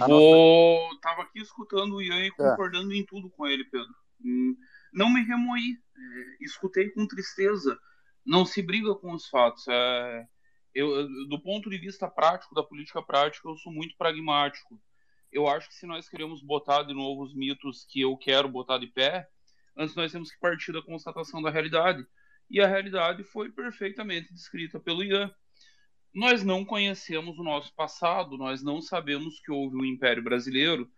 A 0.00 0.06
Vou. 0.06 0.88
Nossa... 0.88 1.00
Tava 1.00 1.22
aqui 1.22 1.40
escutando 1.40 1.96
o 1.96 2.02
Ian 2.02 2.20
e 2.20 2.28
é. 2.28 2.30
concordando 2.30 2.92
é. 2.92 2.96
em 2.96 3.04
tudo 3.04 3.28
com 3.30 3.46
ele, 3.46 3.64
Pedro. 3.64 3.94
Hum, 4.24 4.56
não 4.92 5.10
me 5.10 5.22
remoí. 5.22 5.78
É, 5.96 6.44
escutei 6.44 6.90
com 6.90 7.06
tristeza. 7.06 7.78
Não 8.24 8.44
se 8.44 8.62
briga 8.62 8.94
com 8.94 9.12
os 9.12 9.28
fatos. 9.28 9.66
É, 9.68 10.26
eu, 10.74 11.08
do 11.28 11.40
ponto 11.40 11.68
de 11.68 11.78
vista 11.78 12.08
prático, 12.08 12.54
da 12.54 12.62
política 12.62 13.02
prática, 13.02 13.48
eu 13.48 13.56
sou 13.56 13.72
muito 13.72 13.96
pragmático. 13.96 14.80
Eu 15.30 15.48
acho 15.48 15.68
que 15.68 15.74
se 15.74 15.86
nós 15.86 16.08
queremos 16.08 16.42
botar 16.42 16.82
de 16.82 16.94
novo 16.94 17.22
os 17.22 17.34
mitos 17.34 17.84
que 17.88 18.02
eu 18.02 18.16
quero 18.16 18.48
botar 18.48 18.78
de 18.78 18.86
pé, 18.86 19.28
antes 19.76 19.94
nós 19.96 20.12
temos 20.12 20.30
que 20.30 20.38
partir 20.38 20.72
da 20.72 20.82
constatação 20.82 21.42
da 21.42 21.50
realidade. 21.50 22.06
E 22.50 22.60
a 22.60 22.66
realidade 22.66 23.24
foi 23.24 23.50
perfeitamente 23.50 24.32
descrita 24.32 24.78
pelo 24.78 25.02
Ian. 25.02 25.32
Nós 26.14 26.44
não 26.44 26.64
conhecemos 26.64 27.38
o 27.38 27.42
nosso 27.42 27.74
passado, 27.74 28.36
nós 28.36 28.62
não 28.62 28.82
sabemos 28.82 29.40
que 29.40 29.50
houve 29.50 29.76
o 29.76 29.84
Império 29.84 30.22
Brasileiro. 30.22 30.90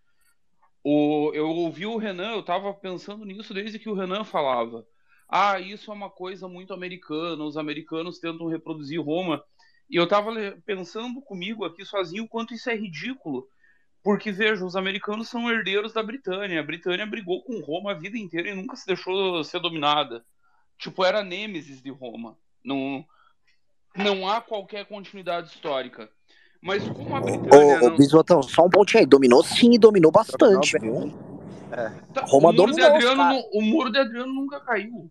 O, 0.83 1.31
eu 1.35 1.49
ouvi 1.49 1.87
o 1.87 1.97
Renan, 1.97 2.33
eu 2.33 2.41
estava 2.41 2.75
pensando 2.75 3.25
nisso 3.25 3.55
desde 3.55 3.79
que 3.79 3.89
o 3.89 3.95
Renan 3.95 4.25
falava. 4.25 4.87
Ah, 5.29 5.59
isso 5.61 5.91
é 5.91 5.95
uma 5.95 6.11
coisa 6.11 6.49
muito 6.49 6.75
americana, 6.75 7.43
os 7.45 7.57
americanos 7.57 8.19
tentam 8.19 8.49
reproduzir 8.49 9.01
Roma. 9.01 9.43
E 9.89 9.97
eu 9.97 10.05
estava 10.05 10.33
pensando 10.65 11.21
comigo 11.23 11.65
aqui 11.65 11.85
sozinho 11.85 12.25
o 12.25 12.29
quanto 12.29 12.55
isso 12.55 12.69
é 12.69 12.77
ridículo. 12.77 13.49
Porque, 14.03 14.31
veja, 14.31 14.65
os 14.65 14.77
americanos 14.77 15.29
são 15.29 15.51
herdeiros 15.51 15.93
da 15.95 16.03
Britânia. 16.03 16.61
A 16.61 16.65
Britânia 16.65 17.07
brigou 17.07 17.43
com 17.43 17.61
Roma 17.61 17.93
a 17.93 17.95
vida 17.95 18.19
inteira 18.19 18.51
e 18.51 18.55
nunca 18.55 18.77
se 18.77 18.87
deixou 18.87 19.43
ser 19.43 19.61
dominada. 19.61 20.25
Tipo, 20.79 21.05
era 21.05 21.23
nêmesis 21.23 21.83
de 21.83 21.91
Roma. 21.91 22.37
Não, 22.65 23.05
não 23.95 24.29
há 24.29 24.41
qualquer 24.41 24.87
continuidade 24.87 25.49
histórica. 25.49 26.09
Mas 26.61 26.89
como 26.89 27.15
a 27.15 27.21
Britânia. 27.21 27.83
Ô, 27.83 27.87
ô 27.87 27.97
Bisotão, 27.97 28.43
só 28.43 28.65
um 28.65 28.71
pontinho 28.71 29.01
aí. 29.01 29.07
Dominou 29.07 29.45
sim 29.45 29.75
e 29.75 29.79
dominou 29.79 30.11
bastante, 30.11 30.79
viu? 30.79 31.13
É. 31.71 31.91
Tá, 32.13 32.25
Roma 32.25 32.49
o 32.49 32.53
dominou. 32.53 32.87
Adriano, 32.87 33.45
o 33.53 33.61
muro 33.61 33.91
de 33.91 33.99
Adriano 33.99 34.33
nunca 34.33 34.61
caiu. 34.61 35.11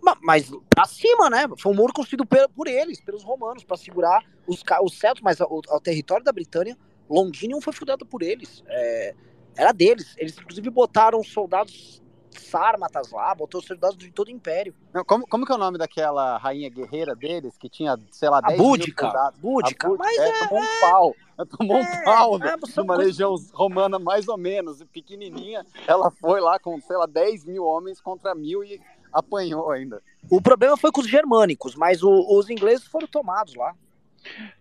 Mas, 0.00 0.18
mas 0.22 0.50
pra 0.68 0.86
cima, 0.86 1.28
né? 1.28 1.46
Foi 1.58 1.72
um 1.72 1.76
muro 1.76 1.92
construído 1.92 2.24
por, 2.24 2.48
por 2.50 2.66
eles, 2.66 3.00
pelos 3.02 3.22
romanos, 3.22 3.64
para 3.64 3.76
segurar 3.76 4.22
os, 4.46 4.62
os 4.82 4.98
celtos, 4.98 5.22
mas 5.22 5.40
o, 5.40 5.60
o 5.68 5.80
território 5.80 6.24
da 6.24 6.32
Britânia 6.32 6.76
Londinium 7.08 7.60
foi 7.60 7.72
fundada 7.72 8.04
por 8.04 8.22
eles. 8.22 8.62
É, 8.66 9.14
era 9.56 9.72
deles. 9.72 10.14
Eles, 10.16 10.36
inclusive, 10.38 10.70
botaram 10.70 11.22
soldados 11.22 12.02
sármatas 12.40 13.10
lá, 13.10 13.34
botou 13.34 13.62
soldados 13.62 13.98
de 13.98 14.10
todo 14.10 14.28
o 14.28 14.30
império. 14.30 14.74
Não, 14.92 15.04
como, 15.04 15.26
como 15.26 15.46
que 15.46 15.52
é 15.52 15.54
o 15.54 15.58
nome 15.58 15.78
daquela 15.78 16.36
rainha 16.38 16.68
guerreira 16.68 17.14
deles, 17.14 17.56
que 17.56 17.68
tinha, 17.68 17.98
sei 18.10 18.28
lá, 18.28 18.40
10 18.40 18.58
a 18.58 18.62
Búdica, 18.62 19.04
mil 19.04 19.12
soldados? 19.12 19.40
Búdica, 19.40 19.88
mas 19.98 20.18
é, 20.18 20.28
é, 20.28 20.46
tomou 20.46 20.62
um 20.62 20.80
pau. 20.80 21.16
Tomou 21.58 21.78
é, 21.78 21.80
um 21.80 22.04
pau 22.04 22.36
é, 22.36 22.56
de 22.56 22.80
uma 22.80 22.96
legião 22.96 23.34
romana 23.52 23.98
mais 23.98 24.28
ou 24.28 24.36
menos, 24.36 24.82
pequenininha. 24.92 25.64
Ela 25.86 26.10
foi 26.10 26.40
lá 26.40 26.58
com, 26.58 26.80
sei 26.80 26.96
lá, 26.96 27.06
10 27.06 27.44
mil 27.44 27.64
homens 27.64 28.00
contra 28.00 28.34
mil 28.34 28.62
e 28.62 28.80
apanhou 29.12 29.70
ainda. 29.70 30.02
O 30.30 30.40
problema 30.40 30.76
foi 30.76 30.90
com 30.90 31.00
os 31.00 31.08
germânicos, 31.08 31.74
mas 31.74 32.02
o, 32.02 32.10
os 32.38 32.50
ingleses 32.50 32.86
foram 32.86 33.06
tomados 33.06 33.54
lá. 33.54 33.74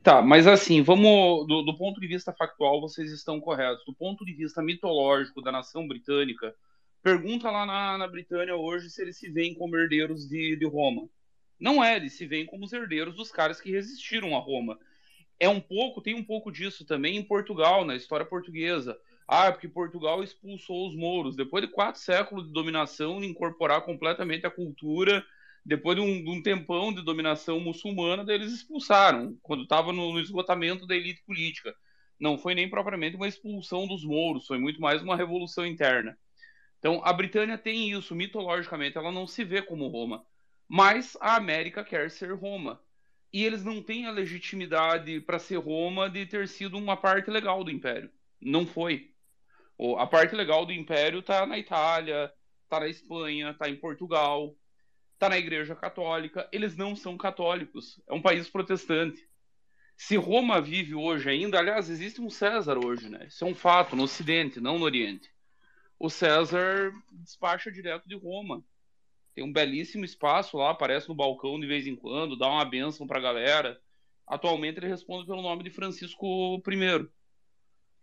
Tá, 0.02 0.22
mas 0.22 0.46
assim, 0.46 0.82
vamos. 0.82 1.48
Do, 1.48 1.64
do, 1.64 1.78
ponto 1.78 2.00
de 2.00 2.08
vista 2.08 2.34
factual, 2.34 2.82
vocês 2.82 3.12
estão 3.12 3.40
corretos. 3.40 3.84
Do 3.86 3.94
ponto 3.94 4.26
de 4.26 4.34
vista 4.34 4.62
mitológico 4.62 5.42
da 5.42 5.52
nação 5.52 5.88
britânica, 5.88 6.54
pergunta 7.04 7.52
lá 7.52 7.66
na, 7.66 7.98
na 7.98 8.08
Britânia 8.08 8.56
hoje 8.56 8.90
se 8.90 9.02
eles 9.02 9.18
se 9.18 9.30
veem 9.30 9.54
como 9.54 9.78
herdeiros 9.78 10.28
de, 10.28 10.56
de 10.56 10.66
Roma. 10.66 11.08
Não 11.60 11.84
é, 11.84 11.98
eles 11.98 12.14
se 12.14 12.26
veem 12.26 12.46
como 12.46 12.66
os 12.66 12.74
herdeiros 12.74 13.16
dos 13.16 13.32
caras 13.32 13.62
que 13.62 13.72
resistiram 13.72 14.36
a 14.36 14.40
Roma. 14.40 14.80
É 15.40 15.48
um 15.50 15.60
pouco, 15.60 16.02
tem 16.02 16.16
um 16.16 16.24
pouco 16.24 16.52
disso 16.52 16.86
também 16.86 17.18
em 17.18 17.24
Portugal, 17.24 17.86
na 17.86 17.96
história 17.96 18.26
portuguesa. 18.26 18.98
Ah, 19.28 19.52
porque 19.52 19.68
Portugal 19.68 20.24
expulsou 20.24 20.88
os 20.88 20.96
mouros. 20.96 21.36
Depois 21.36 21.64
de 21.64 21.72
quatro 21.72 22.02
séculos 22.02 22.48
de 22.48 22.54
dominação, 22.54 23.24
incorporar 23.24 23.82
completamente 23.82 24.46
a 24.46 24.52
cultura 24.52 25.24
depois 25.66 25.96
de 25.96 26.02
um, 26.02 26.24
de 26.24 26.30
um, 26.30 26.42
tempão 26.42 26.94
de 26.94 27.02
dominação 27.02 27.60
muçulmana, 27.60 28.26
eles 28.34 28.52
expulsaram, 28.52 29.38
quando 29.42 29.64
estava 29.64 29.94
no, 29.94 30.12
no, 30.14 30.20
esgotamento 30.20 30.86
da 30.86 30.96
elite 30.96 31.24
política. 31.26 31.74
não 32.20 32.38
foi 32.38 32.54
nem 32.54 32.70
propriamente 32.70 33.16
uma 33.16 33.28
expulsão 33.28 33.88
dos 33.88 34.04
mouros, 34.04 34.46
foi 34.46 34.58
muito 34.58 34.82
mais 34.82 35.02
uma 35.02 35.16
revolução 35.16 35.66
interna. 35.66 36.18
Então, 36.84 37.00
a 37.02 37.14
Britânia 37.14 37.58
tem 37.58 37.92
isso, 37.92 38.14
mitologicamente, 38.14 38.98
ela 38.98 39.10
não 39.10 39.26
se 39.26 39.46
vê 39.46 39.62
como 39.62 39.88
Roma. 39.88 40.26
Mas 40.68 41.16
a 41.22 41.38
América 41.38 41.82
quer 41.82 42.12
ser 42.12 42.34
Roma. 42.34 42.78
E 43.32 43.42
eles 43.46 43.64
não 43.64 43.82
têm 43.82 44.06
a 44.06 44.12
legitimidade 44.12 45.22
para 45.22 45.40
ser 45.40 45.56
Roma 45.56 46.10
de 46.10 46.26
ter 46.26 46.46
sido 46.46 46.78
uma 46.78 46.98
parte 46.98 47.32
legal 47.32 47.64
do 47.64 47.72
Império. 47.72 48.12
Não 48.42 48.68
foi. 48.68 49.14
A 49.98 50.06
parte 50.06 50.36
legal 50.36 50.66
do 50.66 50.74
Império 50.74 51.20
está 51.20 51.46
na 51.46 51.58
Itália, 51.58 52.30
está 52.66 52.82
na 52.82 52.90
Espanha, 52.90 53.52
está 53.52 53.70
em 53.70 53.78
Portugal, 53.78 54.54
está 55.14 55.30
na 55.30 55.38
Igreja 55.38 55.78
Católica. 55.78 56.50
Eles 56.52 56.76
não 56.76 56.98
são 56.98 57.16
católicos. 57.16 58.02
É 58.10 58.14
um 58.14 58.22
país 58.22 58.50
protestante. 58.50 59.26
Se 59.96 60.18
Roma 60.18 60.60
vive 60.60 60.96
hoje 60.96 61.30
ainda, 61.30 61.60
aliás, 61.60 61.90
existe 61.90 62.20
um 62.20 62.30
César 62.30 62.78
hoje, 62.78 63.08
né? 63.08 63.28
Isso 63.28 63.46
é 63.46 63.48
um 63.48 63.56
fato 63.56 63.96
no 63.96 64.04
Ocidente, 64.04 64.60
não 64.60 64.78
no 64.78 64.84
Oriente. 64.84 65.33
O 66.04 66.10
César 66.10 66.92
despacha 67.14 67.72
direto 67.72 68.10
de 68.10 68.16
Roma. 68.18 68.62
Tem 69.34 69.42
um 69.42 69.54
belíssimo 69.54 70.04
espaço 70.04 70.58
lá, 70.58 70.72
aparece 70.72 71.08
no 71.08 71.16
balcão 71.16 71.58
de 71.58 71.66
vez 71.66 71.88
em 71.88 71.96
quando, 71.96 72.38
dá 72.38 72.46
uma 72.46 72.66
bênção 72.66 73.08
para 73.08 73.20
a 73.20 73.22
galera. 73.22 73.82
Atualmente 74.28 74.80
ele 74.80 74.90
responde 74.90 75.26
pelo 75.26 75.42
nome 75.42 75.64
de 75.64 75.70
Francisco 75.70 76.62
I. 76.68 77.10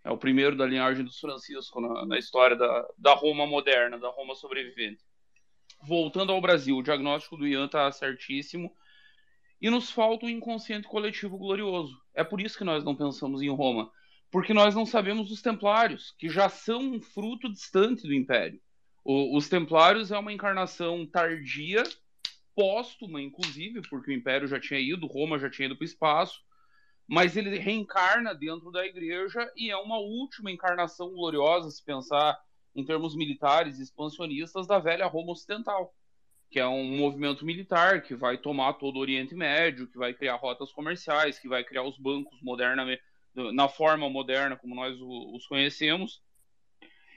É 0.02 0.10
o 0.10 0.16
primeiro 0.16 0.56
da 0.56 0.64
linhagem 0.64 1.04
dos 1.04 1.20
Francisco 1.20 1.78
na, 1.78 2.06
na 2.06 2.18
história 2.18 2.56
da, 2.56 2.88
da 2.96 3.12
Roma 3.12 3.46
moderna, 3.46 3.98
da 3.98 4.08
Roma 4.08 4.34
sobrevivente. 4.34 5.04
Voltando 5.82 6.32
ao 6.32 6.40
Brasil, 6.40 6.78
o 6.78 6.82
diagnóstico 6.82 7.36
do 7.36 7.46
Ian 7.46 7.66
está 7.66 7.92
certíssimo. 7.92 8.74
E 9.60 9.68
nos 9.68 9.90
falta 9.90 10.24
o 10.24 10.30
inconsciente 10.30 10.88
coletivo 10.88 11.36
glorioso. 11.36 12.00
É 12.14 12.24
por 12.24 12.40
isso 12.40 12.56
que 12.56 12.64
nós 12.64 12.82
não 12.82 12.96
pensamos 12.96 13.42
em 13.42 13.50
Roma. 13.50 13.92
Porque 14.30 14.54
nós 14.54 14.74
não 14.74 14.86
sabemos 14.86 15.28
dos 15.28 15.42
templários, 15.42 16.14
que 16.18 16.28
já 16.28 16.48
são 16.48 16.80
um 16.80 17.00
fruto 17.00 17.50
distante 17.50 18.06
do 18.06 18.14
Império. 18.14 18.60
O, 19.04 19.36
os 19.36 19.48
templários 19.48 20.12
é 20.12 20.18
uma 20.18 20.32
encarnação 20.32 21.06
tardia, 21.06 21.82
póstuma, 22.54 23.20
inclusive, 23.20 23.82
porque 23.88 24.10
o 24.10 24.14
Império 24.14 24.46
já 24.46 24.60
tinha 24.60 24.78
ido, 24.78 25.06
Roma 25.06 25.38
já 25.38 25.50
tinha 25.50 25.66
ido 25.66 25.76
para 25.76 25.84
o 25.84 25.86
espaço, 25.86 26.40
mas 27.08 27.36
ele 27.36 27.58
reencarna 27.58 28.34
dentro 28.34 28.70
da 28.70 28.86
igreja 28.86 29.50
e 29.56 29.70
é 29.70 29.76
uma 29.76 29.98
última 29.98 30.50
encarnação 30.50 31.10
gloriosa, 31.10 31.70
se 31.70 31.84
pensar 31.84 32.38
em 32.74 32.84
termos 32.84 33.16
militares 33.16 33.80
expansionistas, 33.80 34.66
da 34.66 34.78
velha 34.78 35.06
Roma 35.06 35.32
Ocidental 35.32 35.92
que 36.50 36.58
é 36.58 36.66
um 36.66 36.96
movimento 36.96 37.46
militar 37.46 38.02
que 38.02 38.14
vai 38.14 38.36
tomar 38.36 38.72
todo 38.74 38.96
o 38.96 38.98
Oriente 38.98 39.34
Médio, 39.34 39.86
que 39.86 39.96
vai 39.96 40.12
criar 40.12 40.34
rotas 40.34 40.72
comerciais, 40.72 41.38
que 41.38 41.48
vai 41.48 41.62
criar 41.62 41.84
os 41.84 41.96
bancos 41.96 42.42
modernamente, 42.42 43.00
na 43.34 43.68
forma 43.68 44.08
moderna 44.08 44.56
como 44.56 44.74
nós 44.74 44.96
os 45.00 45.46
conhecemos, 45.46 46.22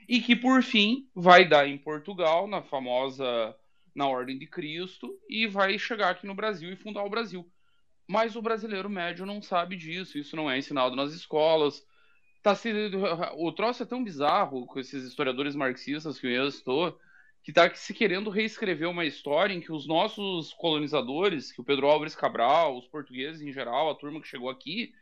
e 0.08 0.22
que 0.22 0.36
por 0.36 0.62
fim 0.62 1.10
vai 1.16 1.48
dar 1.48 1.68
em 1.68 1.78
Portugal, 1.78 2.48
na 2.48 2.62
famosa 2.62 3.56
na 3.96 4.08
Ordem 4.08 4.38
de 4.38 4.48
Cristo, 4.48 5.18
e 5.30 5.46
vai 5.46 5.78
chegar 5.78 6.10
aqui 6.10 6.26
no 6.26 6.36
Brasil 6.36 6.72
e 6.72 6.76
fundar 6.76 7.04
o 7.04 7.10
Brasil. 7.10 7.48
Mas 8.08 8.36
o 8.36 8.42
brasileiro 8.42 8.90
médio 8.90 9.26
não 9.26 9.42
sabe 9.42 9.76
disso, 9.76 10.18
isso 10.18 10.36
não 10.36 10.50
é 10.50 10.58
ensinado 10.58 10.96
nas 10.96 11.14
escolas. 11.14 11.86
Tá 12.42 12.56
se... 12.56 12.72
O 13.38 13.52
troço 13.52 13.84
é 13.84 13.86
tão 13.86 14.04
bizarro 14.04 14.66
com 14.66 14.80
esses 14.80 15.06
historiadores 15.06 15.56
marxistas 15.56 16.20
que 16.20 16.28
eu 16.28 16.48
estou 16.48 17.00
que 17.44 17.52
está 17.52 17.70
se 17.76 17.94
querendo 17.94 18.30
reescrever 18.30 18.90
uma 18.90 19.06
história 19.06 19.54
em 19.54 19.60
que 19.60 19.72
os 19.72 19.86
nossos 19.86 20.54
colonizadores, 20.54 21.52
que 21.52 21.60
o 21.60 21.64
Pedro 21.64 21.88
Álvares 21.88 22.16
Cabral, 22.16 22.78
os 22.78 22.88
portugueses 22.88 23.42
em 23.42 23.52
geral, 23.52 23.92
a 23.92 23.96
turma 23.96 24.22
que 24.22 24.28
chegou 24.28 24.50
aqui, 24.50 24.94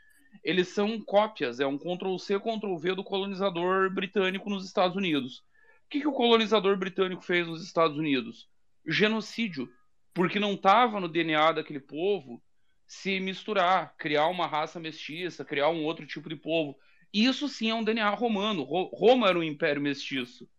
eles 0.44 0.70
são 0.70 1.00
cópias, 1.00 1.60
é 1.60 1.66
um 1.66 1.78
Ctrl-C, 1.78 2.40
Ctrl-V 2.40 2.96
do 2.96 3.04
colonizador 3.04 3.90
britânico 3.94 4.50
nos 4.50 4.66
Estados 4.66 4.96
Unidos. 4.96 5.38
O 5.86 5.90
que, 5.90 6.02
que 6.02 6.08
o 6.08 6.14
colonizador 6.14 6.78
britânico 6.78 7.22
fez 7.22 7.48
nos 7.48 7.64
Estados 7.64 7.98
Unidos? 7.98 8.48
Genocídio, 8.86 9.70
porque 10.14 10.40
não 10.40 10.54
estava 10.54 11.00
no 11.00 11.08
DNA 11.08 11.52
daquele 11.54 11.80
povo 11.80 12.42
se 12.88 13.22
misturar, 13.22 13.96
criar 13.98 14.28
uma 14.28 14.48
raça 14.48 14.78
mestiça, 14.80 15.46
criar 15.46 15.70
um 15.70 15.86
outro 15.86 16.06
tipo 16.06 16.28
de 16.28 16.36
povo. 16.36 16.78
Isso 17.14 17.48
sim 17.48 17.70
é 17.70 17.74
um 17.74 17.84
DNA 17.84 18.10
romano. 18.10 18.64
Roma 18.64 19.30
era 19.30 19.40
um 19.40 19.44
império 19.44 19.82
mestiço. 19.82 20.50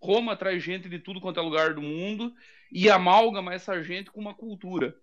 Roma 0.00 0.36
traz 0.36 0.62
gente 0.62 0.88
de 0.88 0.98
tudo 0.98 1.20
quanto 1.20 1.38
é 1.38 1.42
lugar 1.42 1.74
do 1.74 1.82
mundo 1.82 2.34
e 2.72 2.90
amalgama 2.90 3.54
essa 3.54 3.80
gente 3.82 4.10
com 4.10 4.20
uma 4.20 4.34
cultura. 4.34 4.96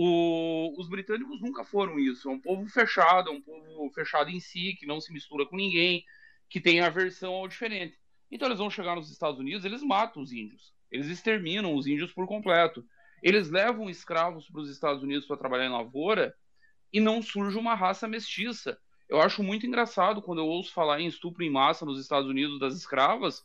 O, 0.00 0.80
os 0.80 0.88
britânicos 0.88 1.40
nunca 1.40 1.64
foram 1.64 1.98
isso. 1.98 2.30
É 2.30 2.32
um 2.32 2.38
povo 2.38 2.68
fechado, 2.68 3.30
é 3.30 3.32
um 3.32 3.40
povo 3.40 3.90
fechado 3.92 4.30
em 4.30 4.38
si, 4.38 4.76
que 4.78 4.86
não 4.86 5.00
se 5.00 5.12
mistura 5.12 5.44
com 5.44 5.56
ninguém, 5.56 6.04
que 6.48 6.60
tem 6.60 6.78
aversão 6.80 7.34
ao 7.34 7.48
diferente. 7.48 7.98
Então 8.30 8.46
eles 8.46 8.60
vão 8.60 8.70
chegar 8.70 8.94
nos 8.94 9.10
Estados 9.10 9.40
Unidos, 9.40 9.64
eles 9.64 9.82
matam 9.82 10.22
os 10.22 10.32
índios. 10.32 10.72
Eles 10.88 11.08
exterminam 11.08 11.74
os 11.74 11.88
índios 11.88 12.12
por 12.12 12.28
completo. 12.28 12.86
Eles 13.20 13.50
levam 13.50 13.90
escravos 13.90 14.48
para 14.48 14.60
os 14.60 14.70
Estados 14.70 15.02
Unidos 15.02 15.26
para 15.26 15.36
trabalhar 15.36 15.66
em 15.66 15.72
lavoura 15.72 16.32
e 16.92 17.00
não 17.00 17.20
surge 17.20 17.58
uma 17.58 17.74
raça 17.74 18.06
mestiça. 18.06 18.78
Eu 19.08 19.20
acho 19.20 19.42
muito 19.42 19.66
engraçado 19.66 20.22
quando 20.22 20.38
eu 20.38 20.46
ouço 20.46 20.72
falar 20.72 21.00
em 21.00 21.08
estupro 21.08 21.42
em 21.42 21.50
massa 21.50 21.84
nos 21.84 22.00
Estados 22.00 22.30
Unidos 22.30 22.60
das 22.60 22.76
escravas, 22.76 23.42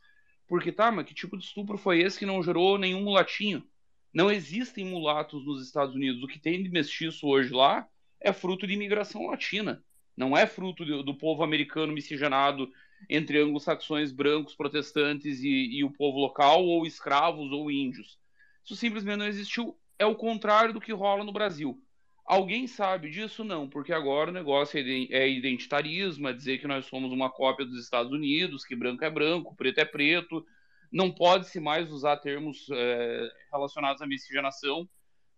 porque 0.48 0.72
tá, 0.72 0.92
mas 0.92 1.08
que 1.08 1.16
tipo 1.16 1.36
de 1.36 1.46
estupro 1.46 1.80
foi 1.80 2.02
esse 2.02 2.20
que 2.20 2.28
não 2.28 2.44
gerou 2.44 2.78
nenhum 2.78 3.02
mulatinho? 3.02 3.68
Não 4.14 4.32
existem 4.32 4.86
mulatos 4.86 5.46
nos 5.46 5.66
Estados 5.66 5.96
Unidos. 5.96 6.22
O 6.24 6.28
que 6.28 6.40
tem 6.40 6.62
de 6.62 6.70
mestiço 6.70 7.28
hoje 7.28 7.52
lá 7.52 7.88
é 8.22 8.32
fruto 8.32 8.68
de 8.68 8.74
imigração 8.74 9.28
latina. 9.28 9.84
Não 10.16 10.38
é 10.38 10.46
fruto 10.46 10.86
do, 10.86 11.04
do 11.04 11.16
povo 11.16 11.44
americano 11.44 11.92
miscigenado 11.92 12.72
entre 13.10 13.40
anglo-saxões 13.40 14.12
brancos, 14.12 14.56
protestantes 14.56 15.42
e, 15.42 15.78
e 15.78 15.84
o 15.84 15.92
povo 15.92 16.20
local, 16.20 16.64
ou 16.64 16.86
escravos 16.86 17.52
ou 17.52 17.72
índios. 17.72 18.20
Isso 18.64 18.76
simplesmente 18.76 19.18
não 19.18 19.28
existiu. 19.28 19.78
É 19.98 20.06
o 20.06 20.16
contrário 20.16 20.74
do 20.74 20.82
que 20.82 20.94
rola 20.94 21.24
no 21.24 21.34
Brasil. 21.34 21.82
Alguém 22.26 22.68
sabe 22.68 23.10
disso? 23.10 23.44
Não, 23.44 23.68
porque 23.68 23.92
agora 23.92 24.30
o 24.30 24.34
negócio 24.34 24.80
é 24.80 25.30
identitarismo, 25.30 26.30
é 26.30 26.34
dizer 26.34 26.60
que 26.60 26.68
nós 26.68 26.86
somos 26.86 27.12
uma 27.12 27.30
cópia 27.30 27.66
dos 27.66 27.84
Estados 27.84 28.12
Unidos, 28.14 28.64
que 28.64 28.76
branco 28.76 29.04
é 29.04 29.10
branco, 29.10 29.56
preto 29.56 29.80
é 29.80 29.86
preto. 29.86 30.46
Não 30.94 31.12
pode-se 31.12 31.60
mais 31.60 31.92
usar 31.92 32.18
termos 32.18 32.68
é, 32.72 33.28
relacionados 33.52 34.00
à 34.04 34.06
miscigenação. 34.06 34.88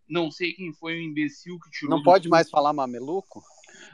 Não 0.08 0.30
sei 0.30 0.52
quem 0.52 0.74
foi 0.74 0.96
o 0.96 1.02
imbecil 1.02 1.58
que 1.60 1.72
tirou. 1.72 1.96
Não 1.96 2.04
pode 2.04 2.28
mais 2.28 2.50
falar 2.50 2.74
mameluco? 2.74 3.42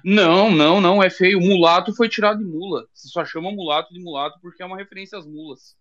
Não, 0.04 0.50
não, 0.50 0.82
não, 0.82 1.04
é 1.04 1.10
feio. 1.12 1.40
Mulato 1.40 1.94
foi 1.96 2.10
tirado 2.10 2.40
de 2.40 2.46
mula. 2.46 2.88
Você 2.92 3.08
só 3.10 3.24
chama 3.24 3.52
mulato 3.52 3.94
de 3.94 4.00
mulato 4.00 4.40
porque 4.42 4.64
é 4.64 4.66
uma 4.66 4.76
referência 4.76 5.20
às 5.20 5.26
mulas. 5.28 5.78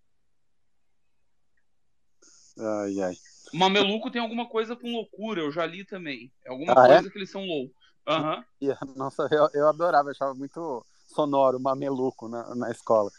Ai, 2.59 3.01
ai. 3.01 3.15
Mameluco 3.55 4.11
tem 4.11 4.21
alguma 4.21 4.47
coisa 4.49 4.77
com 4.77 4.93
loucura, 4.93 5.41
eu 5.41 5.51
já 5.51 5.65
li 5.65 5.85
também. 5.85 6.31
É 6.45 6.51
alguma 6.51 6.75
ah, 6.77 6.85
é? 6.85 6.89
coisa 6.95 7.09
é? 7.09 7.11
que 7.11 7.19
eles 7.19 7.31
são 7.31 7.45
loucos. 7.45 7.75
Uhum. 8.07 8.95
Nossa, 8.97 9.27
eu, 9.31 9.49
eu 9.55 9.69
adorava, 9.69 10.09
eu 10.09 10.13
achava 10.13 10.35
muito 10.35 10.85
sonoro 11.07 11.59
mameluco 11.59 12.29
na, 12.29 12.55
na 12.55 12.71
escola. 12.71 13.11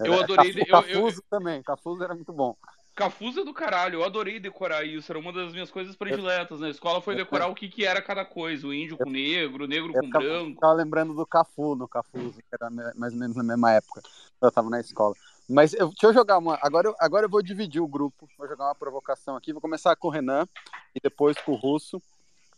Eu 0.00 0.20
adorei. 0.20 0.52
Cafu, 0.52 0.60
eu, 0.60 0.66
Cafuso 0.66 1.18
eu, 1.18 1.24
também, 1.30 1.62
Cafuso 1.62 2.04
era 2.04 2.14
muito 2.14 2.32
bom. 2.32 2.56
Cafuso 2.94 3.40
é 3.40 3.44
do 3.44 3.54
caralho, 3.54 4.00
eu 4.00 4.04
adorei 4.04 4.40
decorar 4.40 4.82
isso, 4.82 5.12
era 5.12 5.20
uma 5.20 5.32
das 5.32 5.52
minhas 5.52 5.70
coisas 5.70 5.94
prediletas 5.94 6.58
na 6.58 6.68
escola, 6.68 7.00
foi 7.00 7.14
decorar 7.14 7.46
o 7.46 7.54
que, 7.54 7.68
que 7.68 7.84
era 7.84 8.02
cada 8.02 8.24
coisa, 8.24 8.66
o 8.66 8.74
índio 8.74 8.96
com 8.96 9.08
negro, 9.08 9.64
o 9.64 9.68
negro 9.68 9.92
com 9.92 10.10
branco. 10.10 10.50
Eu 10.50 10.56
tava 10.56 10.72
lembrando 10.72 11.14
do 11.14 11.24
Cafu 11.24 11.76
no 11.76 11.86
Cafuso, 11.86 12.38
que 12.38 12.54
era 12.60 12.68
mais 12.96 13.12
ou 13.12 13.18
menos 13.20 13.36
na 13.36 13.44
mesma 13.44 13.72
época, 13.72 14.02
eu 14.42 14.50
tava 14.50 14.68
na 14.68 14.80
escola. 14.80 15.14
Mas 15.48 15.72
eu, 15.72 15.88
deixa 15.88 16.08
eu 16.08 16.12
jogar 16.12 16.38
uma. 16.38 16.58
Agora 16.60 16.88
eu, 16.88 16.96
agora 16.98 17.24
eu 17.24 17.30
vou 17.30 17.40
dividir 17.40 17.80
o 17.80 17.88
grupo. 17.88 18.28
Vou 18.36 18.46
jogar 18.46 18.66
uma 18.66 18.74
provocação 18.74 19.34
aqui. 19.34 19.50
Vou 19.50 19.62
começar 19.62 19.96
com 19.96 20.08
o 20.08 20.10
Renan 20.10 20.46
e 20.94 21.00
depois 21.00 21.38
com 21.38 21.52
o 21.52 21.56
Russo. 21.56 22.02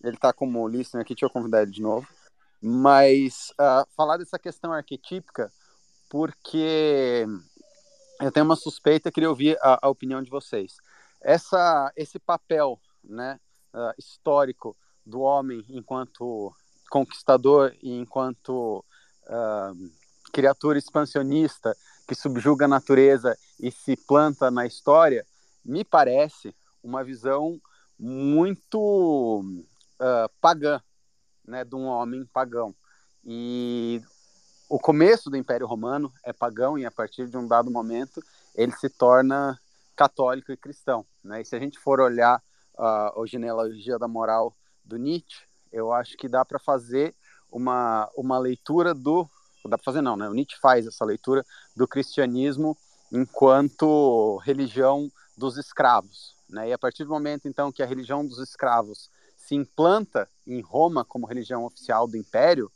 Ele 0.03 0.16
tá 0.16 0.32
como 0.32 0.66
listener 0.66 1.03
aqui, 1.03 1.14
deixa 1.14 1.26
eu 1.26 1.30
convidar 1.30 1.62
ele 1.62 1.70
de 1.70 1.82
novo. 1.82 2.09
Mas 2.61 3.53
uh, 3.53 3.86
falar 3.97 4.16
dessa 4.16 4.38
questão 4.38 4.72
arquetípica, 4.72 5.53
porque 6.11 7.24
eu 8.20 8.32
tenho 8.32 8.44
uma 8.44 8.56
suspeita, 8.56 9.12
queria 9.12 9.30
ouvir 9.30 9.56
a, 9.62 9.86
a 9.86 9.88
opinião 9.88 10.20
de 10.20 10.28
vocês. 10.28 10.76
Essa, 11.22 11.90
esse 11.96 12.18
papel 12.18 12.78
né, 13.02 13.38
uh, 13.72 13.94
histórico 13.96 14.76
do 15.06 15.20
homem 15.20 15.64
enquanto 15.68 16.52
conquistador 16.90 17.72
e 17.80 17.92
enquanto 17.96 18.84
uh, 19.26 19.90
criatura 20.32 20.78
expansionista 20.78 21.74
que 22.06 22.14
subjuga 22.14 22.64
a 22.64 22.68
natureza 22.68 23.36
e 23.61 23.70
se 23.70 23.96
planta 23.96 24.50
na 24.50 24.66
história, 24.66 25.24
me 25.64 25.84
parece 25.84 26.54
uma 26.82 27.04
visão 27.04 27.61
muito 27.96 29.44
uh, 30.00 30.28
pagã, 30.40 30.82
né, 31.46 31.64
de 31.64 31.76
um 31.76 31.84
homem 31.84 32.26
pagão. 32.32 32.74
E 33.24 34.02
o 34.70 34.78
começo 34.78 35.28
do 35.28 35.36
Império 35.36 35.66
Romano 35.66 36.12
é 36.24 36.32
pagão 36.32 36.78
e 36.78 36.86
a 36.86 36.92
partir 36.92 37.26
de 37.26 37.36
um 37.36 37.44
dado 37.44 37.68
momento 37.72 38.22
ele 38.54 38.70
se 38.70 38.88
torna 38.88 39.58
católico 39.96 40.52
e 40.52 40.56
cristão. 40.56 41.04
Né? 41.24 41.40
E 41.40 41.44
se 41.44 41.56
a 41.56 41.58
gente 41.58 41.76
for 41.76 42.00
olhar 42.00 42.40
uh, 42.78 43.20
a 43.20 43.26
genealogia 43.26 43.98
da 43.98 44.06
moral 44.06 44.56
do 44.84 44.96
Nietzsche, 44.96 45.44
eu 45.72 45.92
acho 45.92 46.16
que 46.16 46.28
dá 46.28 46.44
para 46.44 46.60
fazer 46.60 47.16
uma, 47.50 48.08
uma 48.16 48.38
leitura 48.38 48.94
do 48.94 49.28
dá 49.64 49.76
para 49.76 49.84
fazer 49.84 50.00
não, 50.00 50.16
né? 50.16 50.28
O 50.28 50.32
Nietzsche 50.32 50.58
faz 50.58 50.86
essa 50.86 51.04
leitura 51.04 51.44
do 51.76 51.86
cristianismo 51.86 52.76
enquanto 53.12 54.36
religião 54.38 55.10
dos 55.36 55.58
escravos, 55.58 56.34
né? 56.48 56.68
E 56.68 56.72
a 56.72 56.78
partir 56.78 57.04
do 57.04 57.10
momento 57.10 57.46
então 57.46 57.70
que 57.70 57.82
a 57.82 57.86
religião 57.86 58.24
dos 58.24 58.38
escravos 58.38 59.10
se 59.36 59.54
implanta 59.54 60.28
em 60.46 60.60
Roma 60.60 61.04
como 61.04 61.26
religião 61.26 61.64
oficial 61.64 62.06
do 62.06 62.16
império, 62.16 62.70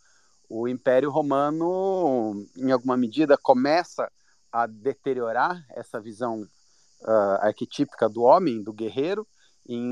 o 0.56 0.68
Império 0.68 1.10
Romano, 1.10 2.46
em 2.56 2.70
alguma 2.70 2.96
medida, 2.96 3.36
começa 3.36 4.08
a 4.52 4.68
deteriorar 4.68 5.66
essa 5.70 6.00
visão 6.00 6.42
uh, 7.02 7.40
arquetípica 7.40 8.08
do 8.08 8.22
homem, 8.22 8.62
do 8.62 8.72
guerreiro, 8.72 9.26
em 9.66 9.82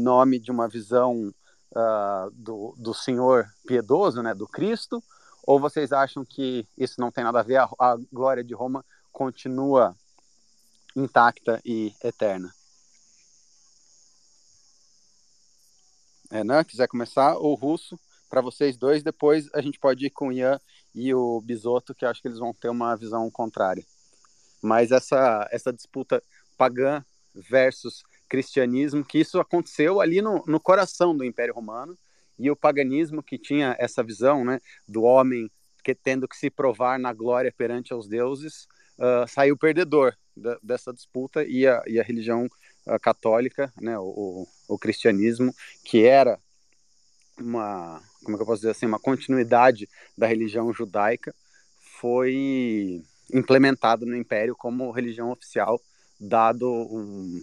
nome 0.00 0.38
de 0.38 0.52
uma 0.52 0.68
visão 0.68 1.34
uh, 1.72 2.30
do, 2.34 2.72
do 2.78 2.94
Senhor 2.94 3.48
piedoso, 3.66 4.22
né, 4.22 4.32
do 4.32 4.46
Cristo? 4.46 5.02
Ou 5.44 5.58
vocês 5.58 5.92
acham 5.92 6.24
que 6.24 6.68
isso 6.78 7.00
não 7.00 7.10
tem 7.10 7.24
nada 7.24 7.40
a 7.40 7.42
ver? 7.42 7.56
A, 7.56 7.68
a 7.80 7.98
glória 8.12 8.44
de 8.44 8.54
Roma 8.54 8.84
continua 9.10 9.96
intacta 10.94 11.60
e 11.64 11.92
eterna? 12.00 12.54
Renan, 16.30 16.62
quiser 16.62 16.86
começar, 16.86 17.36
ou 17.38 17.56
Russo, 17.56 17.98
para 18.32 18.40
vocês 18.40 18.78
dois, 18.78 19.02
depois 19.02 19.50
a 19.52 19.60
gente 19.60 19.78
pode 19.78 20.06
ir 20.06 20.10
com 20.10 20.28
o 20.28 20.32
Ian 20.32 20.58
e 20.94 21.12
o 21.12 21.38
Bisoto, 21.42 21.94
que 21.94 22.06
acho 22.06 22.22
que 22.22 22.28
eles 22.28 22.38
vão 22.38 22.54
ter 22.54 22.70
uma 22.70 22.96
visão 22.96 23.30
contrária. 23.30 23.84
Mas 24.62 24.90
essa, 24.90 25.46
essa 25.52 25.70
disputa 25.70 26.22
pagã 26.56 27.04
versus 27.34 28.02
cristianismo, 28.30 29.04
que 29.04 29.18
isso 29.18 29.38
aconteceu 29.38 30.00
ali 30.00 30.22
no, 30.22 30.42
no 30.46 30.58
coração 30.58 31.14
do 31.14 31.26
Império 31.26 31.52
Romano, 31.52 31.94
e 32.38 32.50
o 32.50 32.56
paganismo 32.56 33.22
que 33.22 33.36
tinha 33.36 33.76
essa 33.78 34.02
visão 34.02 34.46
né, 34.46 34.60
do 34.88 35.02
homem 35.02 35.50
que 35.84 35.94
tendo 35.94 36.26
que 36.26 36.36
se 36.36 36.48
provar 36.48 36.98
na 36.98 37.12
glória 37.12 37.52
perante 37.54 37.92
aos 37.92 38.08
deuses, 38.08 38.66
uh, 38.96 39.28
saiu 39.28 39.58
perdedor 39.58 40.16
da, 40.34 40.56
dessa 40.62 40.90
disputa 40.90 41.44
e 41.44 41.66
a, 41.66 41.82
e 41.86 42.00
a 42.00 42.02
religião 42.02 42.46
uh, 42.46 42.98
católica, 42.98 43.70
né, 43.78 43.98
o, 43.98 44.48
o, 44.66 44.78
cristianismo, 44.78 45.54
que 45.84 46.06
era 46.06 46.40
uma, 47.38 48.00
como 48.22 48.36
é 48.36 48.38
que 48.38 48.42
eu 48.42 48.46
posso 48.46 48.60
dizer 48.60 48.70
assim, 48.70 48.86
uma 48.86 48.98
continuidade 48.98 49.88
da 50.16 50.26
religião 50.26 50.72
judaica, 50.72 51.34
foi 52.00 53.02
implementado 53.32 54.04
no 54.06 54.16
Império 54.16 54.54
como 54.56 54.90
religião 54.90 55.30
oficial, 55.30 55.80
dado 56.20 56.70
um, 56.70 57.40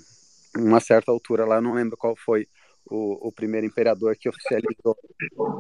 uma 0.58 0.80
certa 0.80 1.12
altura 1.12 1.46
lá, 1.46 1.56
eu 1.56 1.62
não 1.62 1.74
lembro 1.74 1.98
qual 1.98 2.16
foi 2.16 2.48
o, 2.90 3.28
o 3.28 3.32
primeiro 3.32 3.66
imperador 3.66 4.16
que 4.16 4.28
oficializou. 4.28 4.98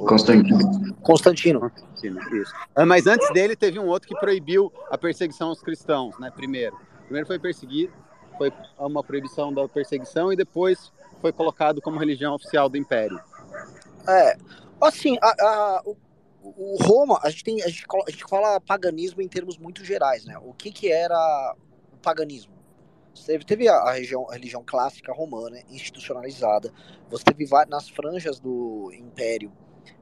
Constantino. 0.07 0.95
Constantino. 1.01 1.59
Constantino. 1.59 2.35
Isso. 2.35 2.53
Ah, 2.75 2.85
mas 2.85 3.07
antes 3.07 3.31
dele 3.31 3.55
teve 3.55 3.79
um 3.79 3.85
outro 3.85 4.07
que 4.07 4.19
proibiu 4.19 4.71
a 4.89 4.97
perseguição 4.97 5.49
aos 5.49 5.61
cristãos, 5.61 6.17
né? 6.19 6.31
Primeiro. 6.31 6.77
Primeiro 7.03 7.27
foi 7.27 7.39
perseguido, 7.39 7.93
foi 8.37 8.51
uma 8.77 9.03
proibição 9.03 9.53
da 9.53 9.67
perseguição 9.67 10.31
e 10.31 10.35
depois 10.35 10.91
foi 11.21 11.31
colocado 11.31 11.81
como 11.81 11.99
religião 11.99 12.33
oficial 12.35 12.69
do 12.69 12.77
império. 12.77 13.19
É, 14.07 14.37
assim, 14.81 15.17
a, 15.21 15.29
a, 15.29 15.81
o, 15.85 15.97
o, 16.43 16.77
Roma, 16.83 17.19
a 17.23 17.29
gente, 17.29 17.43
tem, 17.43 17.61
a, 17.61 17.67
gente, 17.67 17.85
a 18.07 18.11
gente 18.11 18.25
fala 18.29 18.59
paganismo 18.61 19.21
em 19.21 19.27
termos 19.27 19.57
muito 19.57 19.83
gerais, 19.83 20.25
né? 20.25 20.37
O 20.37 20.53
que 20.53 20.71
que 20.71 20.91
era 20.91 21.55
o 21.93 21.97
paganismo? 21.97 22.53
Teve, 23.25 23.43
teve 23.43 23.67
a, 23.67 23.75
a, 23.75 23.91
região, 23.91 24.29
a 24.29 24.33
religião 24.33 24.63
clássica 24.65 25.11
romana 25.11 25.59
institucionalizada. 25.69 26.71
Você 27.09 27.23
teve 27.23 27.45
nas 27.67 27.89
franjas 27.89 28.39
do 28.39 28.91
império, 28.93 29.51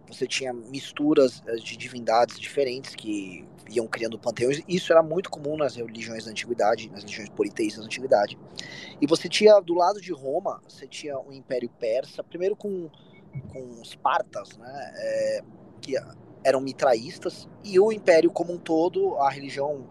você 0.08 0.26
tinha 0.26 0.54
misturas 0.54 1.44
eh, 1.46 1.56
de 1.56 1.76
divindades 1.76 2.40
diferentes 2.40 2.96
que 2.96 3.46
iam 3.70 3.88
criando 3.88 4.18
panteões. 4.18 4.62
Isso 4.68 4.94
era 4.94 5.04
muito 5.04 5.30
comum 5.30 5.58
nas 5.58 5.76
religiões 5.76 6.26
da 6.26 6.32
antiguidade, 6.32 6.90
nas 6.90 7.02
religiões 7.02 7.30
politeístas 7.30 7.82
da 7.82 7.86
antiguidade. 7.86 8.38
E 9.02 9.08
você 9.08 9.28
tinha 9.28 9.60
do 9.60 9.74
lado 9.74 10.00
de 10.00 10.14
Roma, 10.14 10.62
você 10.68 10.88
tinha 10.88 11.20
o 11.20 11.34
Império 11.34 11.70
Persa, 11.70 12.24
primeiro 12.24 12.56
com 12.56 12.90
com 13.52 13.82
os 13.82 13.96
partas, 13.96 14.58
né, 14.58 14.94
é, 14.96 15.42
que 15.82 15.96
eram 16.44 16.62
mitraístas, 16.62 17.48
e 17.64 17.80
o 17.80 17.92
Império 17.92 18.32
como 18.32 18.54
um 18.54 18.58
todo, 18.58 19.16
a 19.18 19.30
religião 19.30 19.88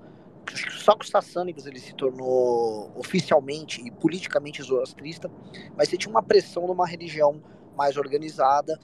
só 0.55 0.95
com 0.95 1.03
os 1.03 1.11
sassânidas 1.11 1.67
ele 1.67 1.81
se 1.81 1.93
tornou 1.95 2.93
oficialmente 2.97 3.85
e 3.85 3.91
politicamente 3.91 4.63
zoroastrista, 4.63 5.31
mas 5.77 5.89
você 5.89 5.97
tinha 5.97 6.11
uma 6.11 6.23
pressão 6.23 6.67
numa 6.67 6.87
religião 6.87 7.43
mais 7.77 7.97
organizada, 7.97 8.79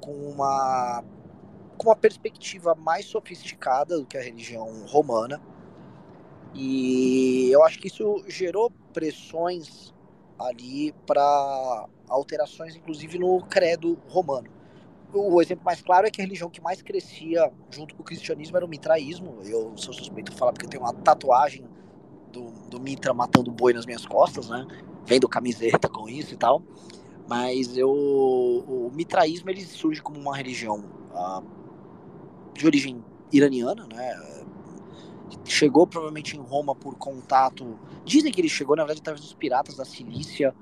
com 0.00 0.12
uma, 0.12 1.04
com 1.76 1.88
uma 1.88 1.96
perspectiva 1.96 2.74
mais 2.74 3.04
sofisticada 3.06 3.98
do 3.98 4.06
que 4.06 4.16
a 4.16 4.22
religião 4.22 4.86
romana. 4.86 5.40
E 6.54 7.50
eu 7.50 7.62
acho 7.64 7.78
que 7.78 7.88
isso 7.88 8.24
gerou 8.26 8.70
pressões 8.92 9.92
ali 10.38 10.92
para 11.06 11.86
alterações, 12.08 12.76
inclusive 12.76 13.18
no 13.18 13.40
credo 13.42 13.98
romano 14.08 14.58
o 15.12 15.40
exemplo 15.40 15.64
mais 15.64 15.80
claro 15.80 16.06
é 16.06 16.10
que 16.10 16.20
a 16.20 16.24
religião 16.24 16.50
que 16.50 16.60
mais 16.60 16.82
crescia 16.82 17.50
junto 17.70 17.94
com 17.94 18.02
o 18.02 18.04
cristianismo 18.04 18.56
era 18.56 18.66
o 18.66 18.68
mitraísmo. 18.68 19.38
Eu 19.44 19.72
sou 19.76 19.92
suspeito 19.94 20.32
de 20.32 20.38
falar 20.38 20.52
porque 20.52 20.66
eu 20.66 20.70
tenho 20.70 20.82
uma 20.82 20.92
tatuagem 20.92 21.64
do, 22.32 22.50
do 22.68 22.80
Mitra 22.80 23.14
matando 23.14 23.50
boi 23.50 23.72
nas 23.72 23.86
minhas 23.86 24.04
costas, 24.04 24.48
né? 24.48 24.66
Vendo 25.06 25.28
camiseta 25.28 25.88
com 25.88 26.08
isso 26.08 26.34
e 26.34 26.36
tal. 26.36 26.62
Mas 27.26 27.76
eu, 27.76 27.90
o 27.90 28.90
mitraísmo 28.92 29.50
ele 29.50 29.62
surge 29.62 30.02
como 30.02 30.18
uma 30.18 30.36
religião 30.36 30.84
uh, 31.12 31.42
de 32.52 32.66
origem 32.66 33.02
iraniana, 33.32 33.86
né? 33.92 34.44
Chegou 35.44 35.86
provavelmente 35.86 36.36
em 36.36 36.40
Roma 36.40 36.74
por 36.74 36.94
contato. 36.96 37.78
Dizem 38.04 38.32
que 38.32 38.40
ele 38.40 38.48
chegou, 38.48 38.76
na 38.76 38.82
verdade, 38.82 39.00
através 39.00 39.24
dos 39.24 39.34
piratas 39.34 39.76
da 39.76 39.84
Cilícia 39.84 40.54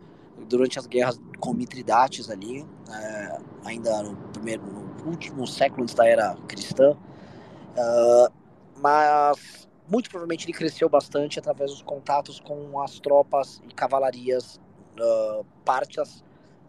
durante 0.48 0.78
as 0.78 0.86
guerras 0.86 1.20
com 1.38 1.52
Mitridates 1.52 2.30
ali, 2.30 2.66
é, 2.90 3.38
ainda 3.64 4.02
no 4.02 4.16
primeiro, 4.28 4.62
no 4.62 5.10
último 5.10 5.46
século 5.46 5.82
antes 5.82 5.94
da 5.94 6.06
era 6.06 6.36
cristã, 6.46 6.92
uh, 6.92 8.32
mas 8.78 9.68
muito 9.88 10.10
provavelmente 10.10 10.46
ele 10.46 10.52
cresceu 10.52 10.88
bastante 10.88 11.38
através 11.38 11.70
dos 11.70 11.82
contatos 11.82 12.40
com 12.40 12.80
as 12.80 12.98
tropas 12.98 13.62
e 13.68 13.72
cavalarias 13.72 14.60
uh, 15.00 15.46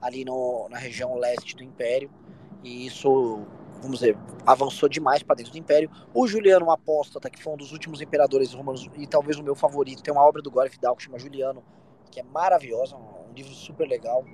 ali 0.01 0.23
no, 0.23 0.67
na 0.69 0.77
região 0.77 1.15
leste 1.15 1.55
do 1.55 1.63
Império, 1.63 2.09
e 2.63 2.85
isso, 2.85 3.45
vamos 3.81 3.99
dizer, 3.99 4.17
avançou 4.45 4.87
demais 4.89 5.23
para 5.23 5.35
dentro 5.35 5.51
do 5.51 5.57
Império. 5.57 5.89
O 6.13 6.27
Juliano 6.27 6.71
Apóstata, 6.71 7.29
que 7.29 7.41
foi 7.41 7.53
um 7.53 7.57
dos 7.57 7.71
últimos 7.71 8.01
imperadores 8.01 8.53
romanos 8.53 8.87
e 8.97 9.07
talvez 9.07 9.37
o 9.37 9.43
meu 9.43 9.55
favorito, 9.55 10.03
tem 10.03 10.13
uma 10.13 10.23
obra 10.23 10.41
do 10.41 10.51
Gore 10.51 10.69
Vidal 10.69 10.95
que 10.95 11.03
chama 11.03 11.19
Juliano, 11.19 11.63
que 12.11 12.19
é 12.19 12.23
maravilhosa, 12.23 12.95
livro 13.35 13.53
super 13.53 13.87
legal. 13.87 14.25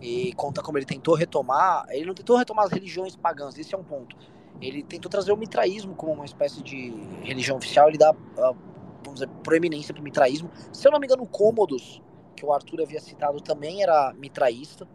E 0.00 0.32
conta 0.34 0.62
como 0.62 0.78
ele 0.78 0.84
tentou 0.84 1.14
retomar. 1.14 1.86
Ele 1.90 2.06
não 2.06 2.14
tentou 2.14 2.36
retomar 2.36 2.66
as 2.66 2.70
religiões 2.70 3.16
pagãs, 3.16 3.58
esse 3.58 3.74
é 3.74 3.78
um 3.78 3.84
ponto. 3.84 4.16
Ele 4.60 4.82
tentou 4.82 5.10
trazer 5.10 5.32
o 5.32 5.36
mitraísmo 5.36 5.94
como 5.94 6.12
uma 6.12 6.24
espécie 6.24 6.62
de 6.62 6.90
religião 7.22 7.56
oficial. 7.56 7.88
Ele 7.88 7.98
dá, 7.98 8.12
uh, 8.12 8.56
vamos 9.02 9.20
dizer, 9.20 9.28
proeminência 9.42 9.92
para 9.92 10.00
o 10.00 10.04
mitraísmo. 10.04 10.50
Se 10.72 10.86
eu 10.86 10.92
não 10.92 11.00
me 11.00 11.06
engano, 11.06 11.26
Cômodos, 11.26 12.00
que 12.36 12.46
o 12.46 12.52
Arthur 12.52 12.82
havia 12.82 13.00
citado, 13.00 13.40
também 13.40 13.82
era 13.82 14.12
mitraísta. 14.14 14.86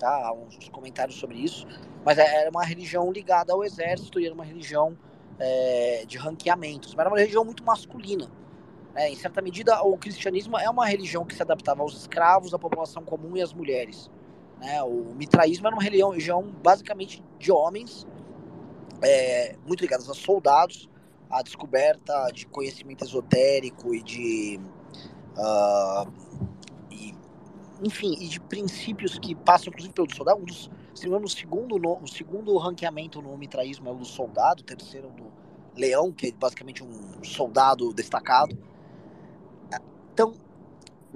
Tá? 0.00 0.08
Há 0.08 0.32
uns 0.32 0.68
comentários 0.70 1.18
sobre 1.18 1.36
isso. 1.36 1.66
Mas 2.04 2.18
é, 2.18 2.40
era 2.40 2.50
uma 2.50 2.64
religião 2.64 3.12
ligada 3.12 3.52
ao 3.52 3.62
exército 3.62 4.18
e 4.18 4.24
era 4.24 4.34
uma 4.34 4.44
religião 4.44 4.96
é, 5.38 6.04
de 6.06 6.16
ranqueamentos. 6.16 6.94
Mas 6.94 7.00
era 7.00 7.10
uma 7.10 7.18
religião 7.18 7.44
muito 7.44 7.62
masculina. 7.62 8.28
É, 8.94 9.10
em 9.10 9.14
certa 9.14 9.40
medida, 9.40 9.80
o 9.82 9.96
cristianismo 9.98 10.58
é 10.58 10.68
uma 10.68 10.86
religião 10.86 11.24
que 11.24 11.34
se 11.34 11.42
adaptava 11.42 11.82
aos 11.82 11.94
escravos, 11.94 12.54
à 12.54 12.58
população 12.58 13.04
comum 13.04 13.36
e 13.36 13.42
às 13.42 13.52
mulheres. 13.52 14.10
Né? 14.58 14.82
O 14.82 15.14
mitraísmo 15.14 15.66
era 15.66 15.76
uma 15.76 15.82
religião 15.82 16.42
basicamente 16.42 17.22
de 17.38 17.52
homens, 17.52 18.06
é, 19.02 19.54
muito 19.66 19.80
ligados 19.82 20.08
a 20.08 20.14
soldados, 20.14 20.88
à 21.30 21.42
descoberta 21.42 22.30
de 22.32 22.46
conhecimento 22.46 23.04
esotérico 23.04 23.94
e 23.94 24.02
de. 24.02 24.60
Uh, 25.36 26.29
enfim, 27.82 28.14
e 28.20 28.28
de 28.28 28.40
princípios 28.40 29.18
que 29.18 29.34
passam, 29.34 29.68
inclusive, 29.68 29.94
pelo 29.94 30.14
soldado. 30.14 30.40
Um 30.40 30.44
dos, 30.44 30.70
se 30.94 31.08
não 31.08 31.20
o 31.22 31.28
segundo, 31.28 31.78
no, 31.78 31.98
o 32.02 32.06
segundo 32.06 32.56
ranqueamento 32.58 33.22
no 33.22 33.36
mitraísmo 33.36 33.88
é 33.88 33.92
o 33.92 33.96
do 33.96 34.04
soldado, 34.04 34.62
o 34.62 34.64
terceiro 34.64 35.08
o 35.08 35.12
do 35.12 35.32
leão, 35.76 36.12
que 36.12 36.28
é 36.28 36.32
basicamente 36.32 36.84
um 36.84 37.24
soldado 37.24 37.92
destacado. 37.92 38.56
Então, 40.12 40.34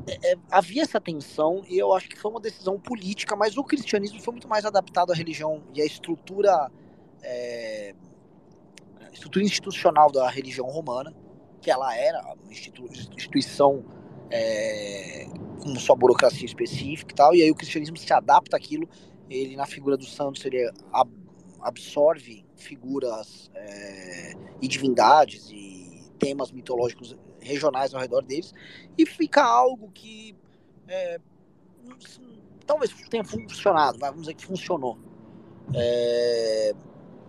é, 0.06 0.32
é, 0.32 0.36
havia 0.50 0.82
essa 0.82 1.00
tensão 1.00 1.62
e 1.68 1.78
eu 1.78 1.92
acho 1.92 2.08
que 2.08 2.18
foi 2.18 2.30
uma 2.30 2.40
decisão 2.40 2.78
política, 2.80 3.36
mas 3.36 3.56
o 3.56 3.62
cristianismo 3.62 4.20
foi 4.20 4.32
muito 4.32 4.48
mais 4.48 4.64
adaptado 4.64 5.12
à 5.12 5.14
religião 5.14 5.62
e 5.74 5.82
à 5.82 5.84
estrutura, 5.84 6.70
é, 7.22 7.94
estrutura 9.12 9.44
institucional 9.44 10.10
da 10.10 10.28
religião 10.28 10.66
romana, 10.66 11.14
que 11.60 11.70
ela 11.70 11.96
era 11.96 12.20
uma 12.34 12.52
institu 12.52 12.86
instituição 12.86 13.84
é, 14.34 15.26
com 15.62 15.76
sua 15.76 15.94
burocracia 15.94 16.44
específica 16.44 17.12
e 17.12 17.14
tal, 17.14 17.34
e 17.36 17.42
aí 17.42 17.50
o 17.52 17.54
cristianismo 17.54 17.96
se 17.96 18.12
adapta 18.12 18.56
àquilo, 18.56 18.88
ele 19.30 19.54
na 19.54 19.64
figura 19.64 19.96
dos 19.96 20.12
santos, 20.12 20.44
ele 20.44 20.68
absorve 21.60 22.44
figuras 22.56 23.48
é, 23.54 24.34
e 24.60 24.66
divindades 24.66 25.48
e 25.52 26.10
temas 26.18 26.50
mitológicos 26.50 27.16
regionais 27.40 27.94
ao 27.94 28.00
redor 28.00 28.22
deles 28.24 28.52
e 28.98 29.06
fica 29.06 29.42
algo 29.42 29.90
que 29.92 30.34
é, 30.88 31.20
talvez 32.66 32.92
tenha 33.08 33.24
funcionado, 33.24 33.98
vamos 33.98 34.22
dizer 34.22 34.34
que 34.34 34.44
funcionou. 34.44 34.98
É, 35.74 36.72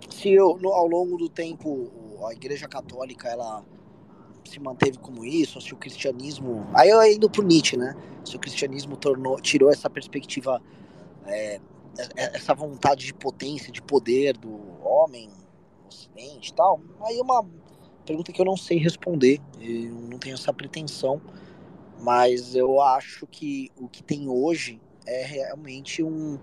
se 0.09 0.29
eu, 0.31 0.57
no, 0.57 0.69
ao 0.69 0.87
longo 0.87 1.17
do 1.17 1.29
tempo 1.29 1.91
a 2.27 2.33
Igreja 2.33 2.67
Católica 2.67 3.29
ela 3.29 3.63
se 4.45 4.59
manteve 4.59 4.97
como 4.97 5.25
isso, 5.25 5.59
se 5.59 5.73
o 5.73 5.77
cristianismo. 5.77 6.67
Aí 6.73 6.89
eu 6.89 7.01
indo 7.03 7.29
pro 7.29 7.43
Nietzsche, 7.43 7.77
né? 7.77 7.95
Se 8.23 8.35
o 8.35 8.39
cristianismo 8.39 8.95
tornou, 8.97 9.39
tirou 9.39 9.69
essa 9.69 9.89
perspectiva, 9.89 10.61
é, 11.25 11.59
é 12.15 12.35
essa 12.35 12.53
vontade 12.53 13.05
de 13.05 13.13
potência, 13.13 13.71
de 13.71 13.81
poder 13.81 14.37
do 14.37 14.59
homem 14.83 15.29
ocidente 15.87 16.49
e 16.49 16.53
tal, 16.53 16.81
aí 17.01 17.19
uma 17.19 17.45
pergunta 18.05 18.31
que 18.31 18.39
eu 18.39 18.45
não 18.45 18.57
sei 18.57 18.77
responder, 18.77 19.41
eu 19.59 19.91
não 19.91 20.19
tenho 20.19 20.35
essa 20.35 20.53
pretensão, 20.53 21.21
mas 21.99 22.55
eu 22.55 22.81
acho 22.81 23.25
que 23.27 23.71
o 23.77 23.87
que 23.87 24.03
tem 24.03 24.27
hoje 24.29 24.79
é 25.05 25.23
realmente 25.25 26.03
um. 26.03 26.37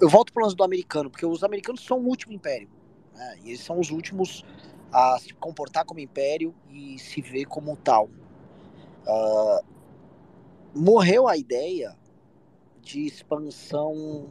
Eu 0.00 0.08
volto 0.08 0.32
para 0.32 0.42
o 0.42 0.44
lance 0.44 0.56
do 0.56 0.62
americano, 0.62 1.10
porque 1.10 1.26
os 1.26 1.42
americanos 1.42 1.84
são 1.84 1.98
o 1.98 2.06
último 2.06 2.32
império. 2.32 2.68
Né? 3.14 3.38
E 3.44 3.48
eles 3.48 3.60
são 3.60 3.80
os 3.80 3.90
últimos 3.90 4.44
a 4.92 5.18
se 5.18 5.32
comportar 5.34 5.84
como 5.84 6.00
império 6.00 6.54
e 6.70 6.98
se 6.98 7.20
ver 7.20 7.44
como 7.44 7.76
tal. 7.76 8.08
Uh, 9.06 9.64
morreu 10.74 11.28
a 11.28 11.36
ideia 11.36 11.96
de 12.80 13.06
expansão 13.06 14.28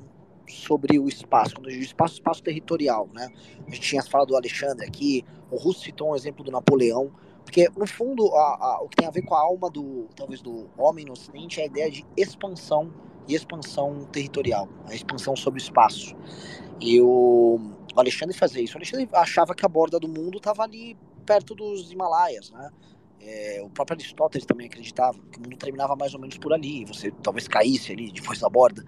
sobre 0.47 0.97
o 0.97 1.07
espaço, 1.07 1.55
quando 1.55 1.69
gente 1.69 1.85
espaço, 1.85 2.15
espaço 2.15 2.41
territorial, 2.41 3.07
né? 3.13 3.29
A 3.67 3.69
gente 3.69 3.81
tinha 3.81 4.01
falado 4.03 4.29
do 4.29 4.35
Alexandre 4.35 4.85
aqui, 4.85 5.25
o 5.51 5.57
Russo 5.57 5.81
citou 5.81 6.11
um 6.11 6.15
exemplo 6.15 6.43
do 6.43 6.51
Napoleão, 6.51 7.11
porque 7.43 7.69
no 7.77 7.85
fundo 7.85 8.33
a, 8.35 8.57
a, 8.65 8.81
o 8.81 8.89
que 8.89 8.97
tem 8.97 9.07
a 9.07 9.11
ver 9.11 9.23
com 9.23 9.35
a 9.35 9.39
alma 9.39 9.69
do 9.69 10.07
talvez 10.15 10.41
do 10.41 10.69
homem 10.77 11.05
no 11.05 11.13
Ocidente 11.13 11.59
é 11.59 11.63
a 11.63 11.65
ideia 11.65 11.91
de 11.91 12.05
expansão 12.15 12.93
e 13.27 13.35
expansão 13.35 14.05
territorial, 14.05 14.67
a 14.87 14.95
expansão 14.95 15.35
sobre 15.35 15.59
o 15.59 15.63
espaço. 15.63 16.15
E 16.79 17.01
o 17.01 17.59
Alexandre 17.95 18.35
fazia 18.35 18.61
isso. 18.61 18.75
O 18.75 18.77
Alexandre 18.77 19.09
achava 19.13 19.53
que 19.53 19.65
a 19.65 19.69
borda 19.69 19.99
do 19.99 20.07
mundo 20.07 20.37
estava 20.37 20.63
ali 20.63 20.97
perto 21.25 21.55
dos 21.55 21.91
Himalaias, 21.91 22.51
né? 22.51 22.69
É, 23.19 23.61
o 23.63 23.69
próprio 23.69 23.97
Aristóteles 23.97 24.45
também 24.45 24.67
acreditava 24.67 25.17
que 25.31 25.39
o 25.39 25.41
mundo 25.41 25.57
terminava 25.57 25.95
mais 25.95 26.13
ou 26.13 26.19
menos 26.19 26.37
por 26.37 26.53
ali, 26.53 26.85
você 26.85 27.11
talvez 27.23 27.47
caísse 27.47 27.91
ali 27.91 28.11
depois 28.11 28.39
da 28.39 28.47
borda. 28.47 28.85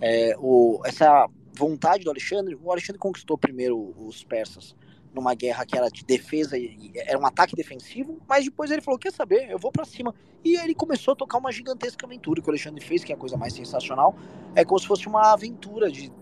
É, 0.00 0.36
o, 0.38 0.80
essa 0.84 1.26
vontade 1.56 2.04
do 2.04 2.10
Alexandre, 2.10 2.58
o 2.60 2.70
Alexandre 2.70 2.98
conquistou 2.98 3.38
primeiro 3.38 3.94
os 3.98 4.22
persas 4.24 4.74
numa 5.18 5.34
guerra 5.34 5.66
que 5.66 5.76
era 5.76 5.88
de 5.88 6.04
defesa, 6.04 6.56
era 6.94 7.18
um 7.18 7.26
ataque 7.26 7.54
defensivo, 7.54 8.18
mas 8.28 8.44
depois 8.44 8.70
ele 8.70 8.80
falou: 8.80 8.98
Quer 8.98 9.12
saber, 9.12 9.50
eu 9.50 9.58
vou 9.58 9.72
para 9.72 9.84
cima. 9.84 10.14
E 10.44 10.56
ele 10.56 10.74
começou 10.74 11.12
a 11.12 11.16
tocar 11.16 11.38
uma 11.38 11.50
gigantesca 11.50 12.06
aventura 12.06 12.40
que 12.40 12.48
o 12.48 12.50
Alexandre 12.50 12.82
fez, 12.84 13.02
que 13.02 13.12
é 13.12 13.14
a 13.14 13.18
coisa 13.18 13.36
mais 13.36 13.52
sensacional. 13.52 14.14
É 14.54 14.64
como 14.64 14.78
se 14.78 14.86
fosse 14.86 15.06
uma 15.06 15.32
aventura 15.32 15.90
de 15.90 16.12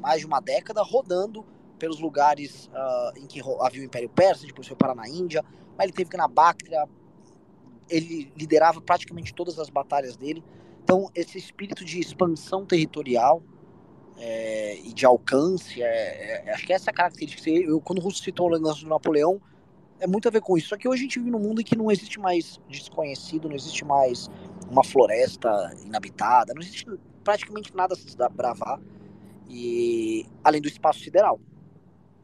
mais 0.00 0.20
de 0.20 0.26
uma 0.26 0.40
década 0.40 0.82
rodando 0.82 1.44
pelos 1.78 1.98
lugares 2.00 2.66
uh, 2.66 3.18
em 3.18 3.26
que 3.26 3.40
havia 3.60 3.80
o 3.80 3.84
Império 3.84 4.08
Persa, 4.08 4.46
depois 4.46 4.66
foi 4.66 4.76
parar 4.76 4.94
na 4.94 5.08
Índia, 5.08 5.44
mas 5.76 5.84
ele 5.84 5.92
teve 5.92 6.10
que 6.10 6.16
ir 6.16 6.18
na 6.18 6.28
Báctria, 6.28 6.88
ele 7.88 8.32
liderava 8.36 8.80
praticamente 8.80 9.32
todas 9.34 9.58
as 9.58 9.70
batalhas 9.70 10.16
dele. 10.16 10.44
Então, 10.82 11.10
esse 11.14 11.38
espírito 11.38 11.84
de 11.84 12.00
expansão 12.00 12.66
territorial 12.66 13.42
é, 14.18 14.78
e 14.80 14.92
de 14.92 15.06
alcance, 15.06 15.82
é, 15.82 16.44
é, 16.46 16.52
acho 16.52 16.66
que 16.66 16.72
essa 16.72 16.90
é 16.90 16.92
a 16.92 16.94
característica. 16.94 17.48
Eu, 17.50 17.80
quando 17.80 17.98
o 17.98 18.02
Russo 18.02 18.22
citou 18.22 18.46
o 18.46 18.50
lance 18.50 18.82
do 18.82 18.88
Napoleão, 18.88 19.40
é 20.00 20.06
muito 20.06 20.28
a 20.28 20.30
ver 20.30 20.40
com 20.40 20.56
isso. 20.56 20.68
Só 20.68 20.76
que 20.76 20.88
hoje 20.88 21.02
a 21.02 21.04
gente 21.04 21.18
vive 21.18 21.30
num 21.30 21.38
mundo 21.38 21.60
em 21.60 21.64
que 21.64 21.76
não 21.76 21.90
existe 21.90 22.18
mais 22.18 22.60
desconhecido, 22.68 23.48
não 23.48 23.56
existe 23.56 23.84
mais 23.84 24.28
uma 24.70 24.84
floresta 24.84 25.72
inabitada, 25.84 26.52
não 26.52 26.60
existe 26.60 26.86
praticamente 27.22 27.74
nada 27.74 27.94
se 27.94 28.16
bravar, 28.32 28.80
e 29.48 30.26
além 30.42 30.60
do 30.60 30.68
espaço 30.68 31.00
sideral. 31.00 31.40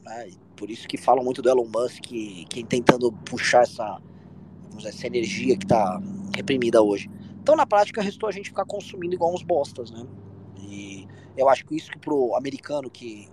Né? 0.03 0.31
Por 0.57 0.71
isso 0.71 0.87
que 0.87 0.97
falam 0.97 1.25
muito 1.25 1.43
do 1.43 1.49
Elon 1.49 1.67
Musk, 1.67 2.01
que, 2.01 2.45
que 2.47 2.65
tentando 2.65 3.13
puxar 3.13 3.63
essa, 3.63 4.01
dizer, 4.77 4.91
essa 4.91 5.07
energia 5.07 5.57
que 5.57 5.65
está 5.65 6.01
reprimida 6.35 6.83
hoje. 6.83 7.11
Então, 7.41 7.57
na 7.57 7.67
prática, 7.67 8.01
restou 8.01 8.29
a 8.29 8.33
gente 8.33 8.49
ficar 8.49 8.65
consumindo 8.65 9.15
igual 9.15 9.35
uns 9.35 9.43
bostas, 9.43 9.91
né? 9.91 10.07
E 10.59 11.07
eu 11.37 11.49
acho 11.49 11.65
que 11.65 11.77
isso 11.77 11.91
que 11.91 11.99
pro 11.99 12.35
americano 12.37 12.91
que 12.91 13.29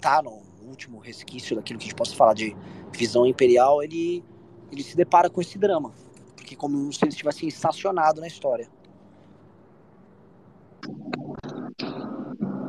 tá 0.00 0.22
no 0.22 0.42
último 0.66 0.98
resquício 0.98 1.56
daquilo 1.56 1.78
que 1.78 1.84
a 1.84 1.88
gente 1.88 1.96
possa 1.96 2.14
falar 2.14 2.34
de 2.34 2.56
visão 2.92 3.26
imperial, 3.26 3.82
ele, 3.82 4.24
ele 4.70 4.82
se 4.82 4.96
depara 4.96 5.28
com 5.28 5.40
esse 5.40 5.58
drama. 5.58 5.92
Porque 6.36 6.56
como 6.56 6.92
se 6.92 7.04
ele 7.04 7.10
estivesse 7.10 7.46
estacionado 7.46 8.20
na 8.20 8.26
história. 8.26 8.68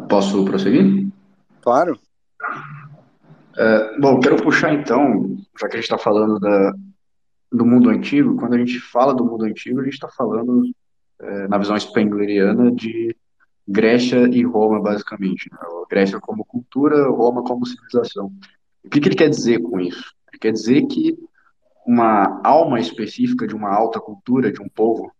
Posso 0.10 0.44
prosseguir? 0.44 1.08
Claro. 1.62 1.98
É, 3.58 4.00
bom, 4.00 4.20
quero 4.20 4.42
puxar 4.42 4.74
então, 4.74 5.38
já 5.60 5.68
que 5.68 5.76
a 5.76 5.80
gente 5.80 5.84
está 5.84 5.98
falando 5.98 6.40
da, 6.40 6.74
do 7.52 7.66
mundo 7.66 7.90
antigo, 7.90 8.36
quando 8.36 8.54
a 8.54 8.58
gente 8.58 8.80
fala 8.80 9.14
do 9.14 9.26
mundo 9.26 9.46
antigo, 9.46 9.80
a 9.80 9.84
gente 9.84 9.94
está 9.94 10.08
falando, 10.10 10.64
é, 11.20 11.48
na 11.48 11.58
visão 11.58 11.78
spengleriana, 11.78 12.72
de 12.72 13.16
Grécia 13.72 14.28
e 14.28 14.44
Roma, 14.44 14.82
basicamente. 14.82 15.50
Né? 15.52 15.58
Grécia 15.90 16.20
como 16.20 16.46
cultura, 16.46 17.10
Roma 17.10 17.44
como 17.44 17.66
civilização. 17.66 18.32
O 18.84 18.90
que, 18.90 19.00
que 19.00 19.08
ele 19.08 19.16
quer 19.16 19.30
dizer 19.30 19.60
com 19.60 19.80
isso? 19.80 20.14
Ele 20.30 20.40
quer 20.40 20.52
dizer 20.52 20.86
que 20.88 21.18
uma 21.86 22.42
alma 22.44 22.80
específica 22.80 23.48
de 23.48 23.56
uma 23.56 23.70
alta 23.70 24.00
cultura, 24.00 24.52
de 24.52 24.62
um 24.62 24.70
povo 24.70 25.12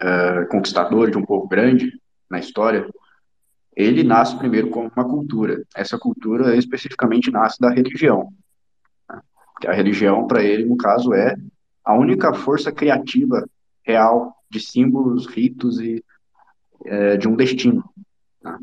é, 0.00 0.44
conquistador, 0.46 1.10
de 1.10 1.16
um 1.16 1.24
povo 1.24 1.48
grande 1.48 1.90
na 2.28 2.38
história, 2.38 2.88
ele 3.74 4.02
nasce 4.02 4.36
primeiro 4.36 4.70
como 4.70 4.90
uma 4.94 5.04
cultura. 5.04 5.62
Essa 5.74 5.98
cultura 5.98 6.56
especificamente 6.56 7.30
nasce 7.30 7.60
da 7.60 7.70
religião. 7.70 8.32
Né? 9.08 9.20
A 9.66 9.72
religião, 9.72 10.26
para 10.26 10.42
ele, 10.42 10.64
no 10.64 10.76
caso, 10.76 11.12
é 11.14 11.34
a 11.84 11.94
única 11.94 12.34
força 12.34 12.72
criativa 12.72 13.48
real 13.84 14.34
de 14.50 14.60
símbolos, 14.60 15.26
ritos 15.26 15.78
e 15.80 16.04
é, 16.86 17.16
de 17.16 17.28
um 17.28 17.36
destino, 17.36 17.84
né? 18.42 18.58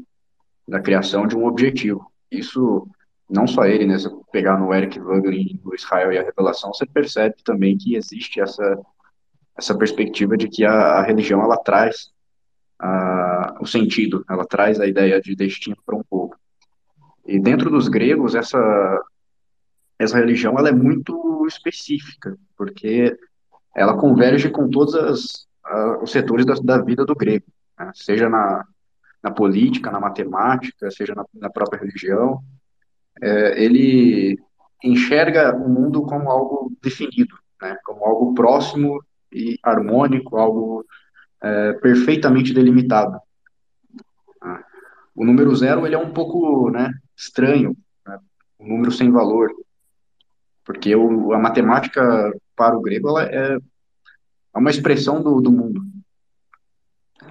da 0.68 0.80
criação 0.80 1.28
de 1.28 1.36
um 1.36 1.46
objetivo. 1.46 2.12
Isso, 2.32 2.88
não 3.30 3.46
só 3.46 3.66
ele, 3.66 3.86
né? 3.86 3.98
Se 4.00 4.10
pegar 4.32 4.58
no 4.58 4.74
Eric 4.74 5.00
Wagner, 5.00 5.60
no 5.64 5.76
Israel 5.76 6.12
e 6.12 6.18
a 6.18 6.24
Revelação, 6.24 6.74
você 6.74 6.86
percebe 6.86 7.36
também 7.44 7.78
que 7.78 7.96
existe 7.96 8.40
essa, 8.40 8.80
essa 9.58 9.78
perspectiva 9.78 10.36
de 10.38 10.48
que 10.48 10.66
a, 10.66 10.74
a 10.74 11.04
religião, 11.04 11.42
ela 11.44 11.58
traz 11.58 12.12
a, 12.80 13.58
o 13.62 13.66
sentido, 13.66 14.26
ela 14.30 14.46
traz 14.46 14.80
a 14.80 14.88
ideia 14.88 15.22
de 15.22 15.36
destino 15.36 15.78
para 15.86 15.96
um 15.96 16.04
povo. 16.04 16.36
E 17.26 17.40
dentro 17.40 17.70
dos 17.70 17.88
gregos, 17.88 18.36
essa, 18.36 19.02
essa 19.98 20.18
religião 20.18 20.58
ela 20.58 20.70
é 20.70 20.74
muito 20.74 21.46
específica, 21.48 22.38
porque 22.58 23.18
ela 23.76 23.98
converge 23.98 24.50
com 24.50 24.70
todos 24.70 24.94
os 26.02 26.12
setores 26.12 26.46
da, 26.46 26.56
da, 26.56 26.82
vida 26.82 27.06
do 27.06 27.16
grego, 27.16 27.46
né? 27.78 27.92
seja 27.94 28.30
na, 28.30 28.66
na 29.22 29.32
política, 29.32 29.92
na 29.92 30.00
matemática, 30.00 30.92
seja 30.92 31.14
na, 31.16 31.26
na 31.34 31.50
própria 31.50 31.80
religião. 31.80 32.44
É, 33.22 33.64
ele 33.64 34.40
enxerga 34.84 35.56
o 35.56 35.70
mundo 35.70 36.04
como 36.04 36.30
algo 36.30 36.72
definido, 36.82 37.36
né? 37.62 37.78
como 37.86 38.06
algo 38.06 38.34
próximo 38.34 39.04
e 39.32 39.58
harmônico, 39.64 40.38
algo 40.38 40.86
é, 41.42 41.74
perfeitamente 41.74 42.54
delimitado. 42.54 43.20
Ah, 44.42 44.64
o 45.16 45.26
número 45.26 45.56
zero 45.56 45.86
ele 45.86 45.96
é 45.96 45.98
um 45.98 46.14
pouco 46.14 46.70
né, 46.70 46.92
estranho, 47.16 47.76
né, 48.06 48.18
um 48.60 48.70
número 48.70 48.92
sem 48.92 49.12
valor, 49.12 49.52
porque 50.64 50.96
o, 50.96 51.34
a 51.34 51.40
matemática 51.40 52.34
para 52.56 52.78
o 52.78 52.82
grego 52.82 53.10
ela 53.10 53.24
é, 53.24 53.56
é 53.56 54.58
uma 54.58 54.70
expressão 54.70 55.22
do, 55.22 55.42
do 55.42 55.52
mundo. 55.52 55.82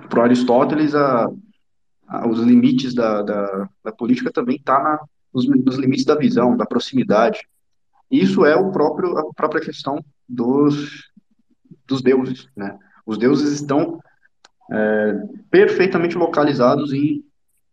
Para 0.09 0.24
Aristóteles, 0.24 0.95
a, 0.95 1.30
a, 2.07 2.28
os 2.28 2.38
limites 2.40 2.95
da, 2.95 3.22
da, 3.22 3.68
da 3.84 3.93
política 3.93 4.30
também 4.30 4.57
está 4.57 5.01
nos, 5.32 5.47
nos 5.47 5.76
limites 5.76 6.05
da 6.05 6.14
visão, 6.14 6.57
da 6.57 6.66
proximidade. 6.66 7.40
Isso 8.11 8.45
é 8.45 8.55
o 8.55 8.70
próprio, 8.70 9.16
a 9.18 9.32
própria 9.34 9.62
questão 9.62 10.05
dos, 10.28 11.11
dos 11.86 12.03
deuses, 12.03 12.49
né? 12.57 12.78
Os 13.07 13.18
deuses 13.18 13.53
estão 13.53 14.01
é, 14.70 15.14
perfeitamente 15.51 16.16
localizados 16.16 16.93
em 16.93 17.24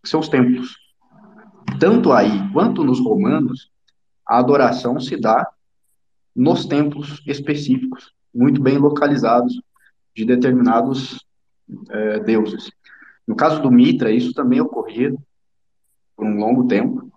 seus 0.04 0.28
templos. 0.28 0.76
Tanto 1.80 2.12
aí 2.12 2.52
quanto 2.52 2.84
nos 2.84 3.00
romanos, 3.00 3.70
a 4.26 4.40
adoração 4.40 5.00
se 5.00 5.18
dá 5.18 5.48
nos 6.36 6.66
templos 6.66 7.22
específicos, 7.28 8.14
muito 8.34 8.62
bem 8.62 8.78
localizados 8.78 9.62
de 10.16 10.26
determinados 10.26 11.26
é, 11.90 12.20
deuses. 12.20 12.72
No 13.28 13.36
caso 13.36 13.62
do 13.62 13.72
Mitra, 13.72 14.12
isso 14.12 14.34
também 14.34 14.60
ocorria, 14.60 15.14
por 16.16 16.26
um 16.26 16.38
longo 16.38 16.68
tempo. 16.68 17.12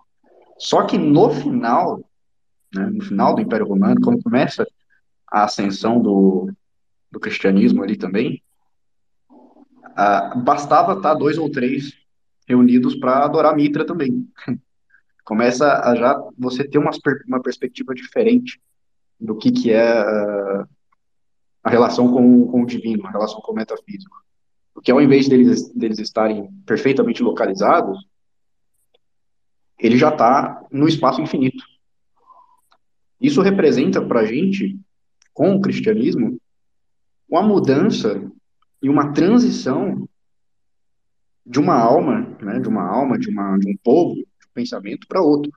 Só 0.57 0.83
que 0.83 0.97
no 0.97 1.29
final, 1.29 1.99
né, 2.73 2.85
no 2.85 3.03
final 3.03 3.35
do 3.35 3.41
Império 3.41 3.67
Romano, 3.67 3.99
quando 4.01 4.23
começa 4.23 4.65
a 5.27 5.43
ascensão 5.43 6.01
do, 6.01 6.51
do 7.11 7.19
cristianismo 7.19 7.83
ali 7.83 7.97
também, 7.97 8.41
ah, 9.95 10.35
bastava 10.35 10.93
estar 10.93 11.13
dois 11.15 11.37
ou 11.37 11.49
três 11.49 11.93
reunidos 12.47 12.95
para 12.95 13.23
adorar 13.23 13.55
Mitra 13.55 13.85
também. 13.85 14.27
Começa 15.23 15.79
a 15.79 15.95
já 15.95 16.21
você 16.37 16.67
ter 16.67 16.77
uma, 16.77 16.91
uma 17.27 17.41
perspectiva 17.41 17.93
diferente 17.93 18.61
do 19.19 19.37
que, 19.37 19.51
que 19.51 19.71
é 19.71 20.01
uh, 20.01 20.67
a 21.63 21.69
relação 21.69 22.11
com, 22.11 22.45
com 22.47 22.63
o 22.63 22.65
divino, 22.65 23.07
a 23.07 23.11
relação 23.11 23.39
com 23.39 23.53
o 23.53 23.55
metafísico. 23.55 24.17
Porque 24.73 24.91
ao 24.91 25.01
invés 25.01 25.27
deles, 25.27 25.69
deles 25.73 25.99
estarem 25.99 26.51
perfeitamente 26.65 27.21
localizados, 27.21 28.07
ele 29.79 29.97
já 29.97 30.09
está 30.09 30.65
no 30.71 30.87
espaço 30.87 31.21
infinito. 31.21 31.63
Isso 33.19 33.41
representa 33.41 34.01
para 34.01 34.21
a 34.21 34.25
gente, 34.25 34.79
com 35.33 35.55
o 35.55 35.61
cristianismo, 35.61 36.39
uma 37.29 37.41
mudança 37.41 38.21
e 38.81 38.89
uma 38.89 39.13
transição 39.13 40.07
de 41.45 41.59
uma 41.59 41.75
alma, 41.75 42.21
né, 42.41 42.59
de 42.59 42.67
uma 42.67 42.83
alma, 42.83 43.17
de, 43.17 43.29
uma, 43.29 43.57
de 43.57 43.69
um 43.69 43.77
povo, 43.77 44.15
de 44.15 44.21
um 44.21 44.53
pensamento 44.53 45.07
para 45.07 45.21
outro. 45.21 45.51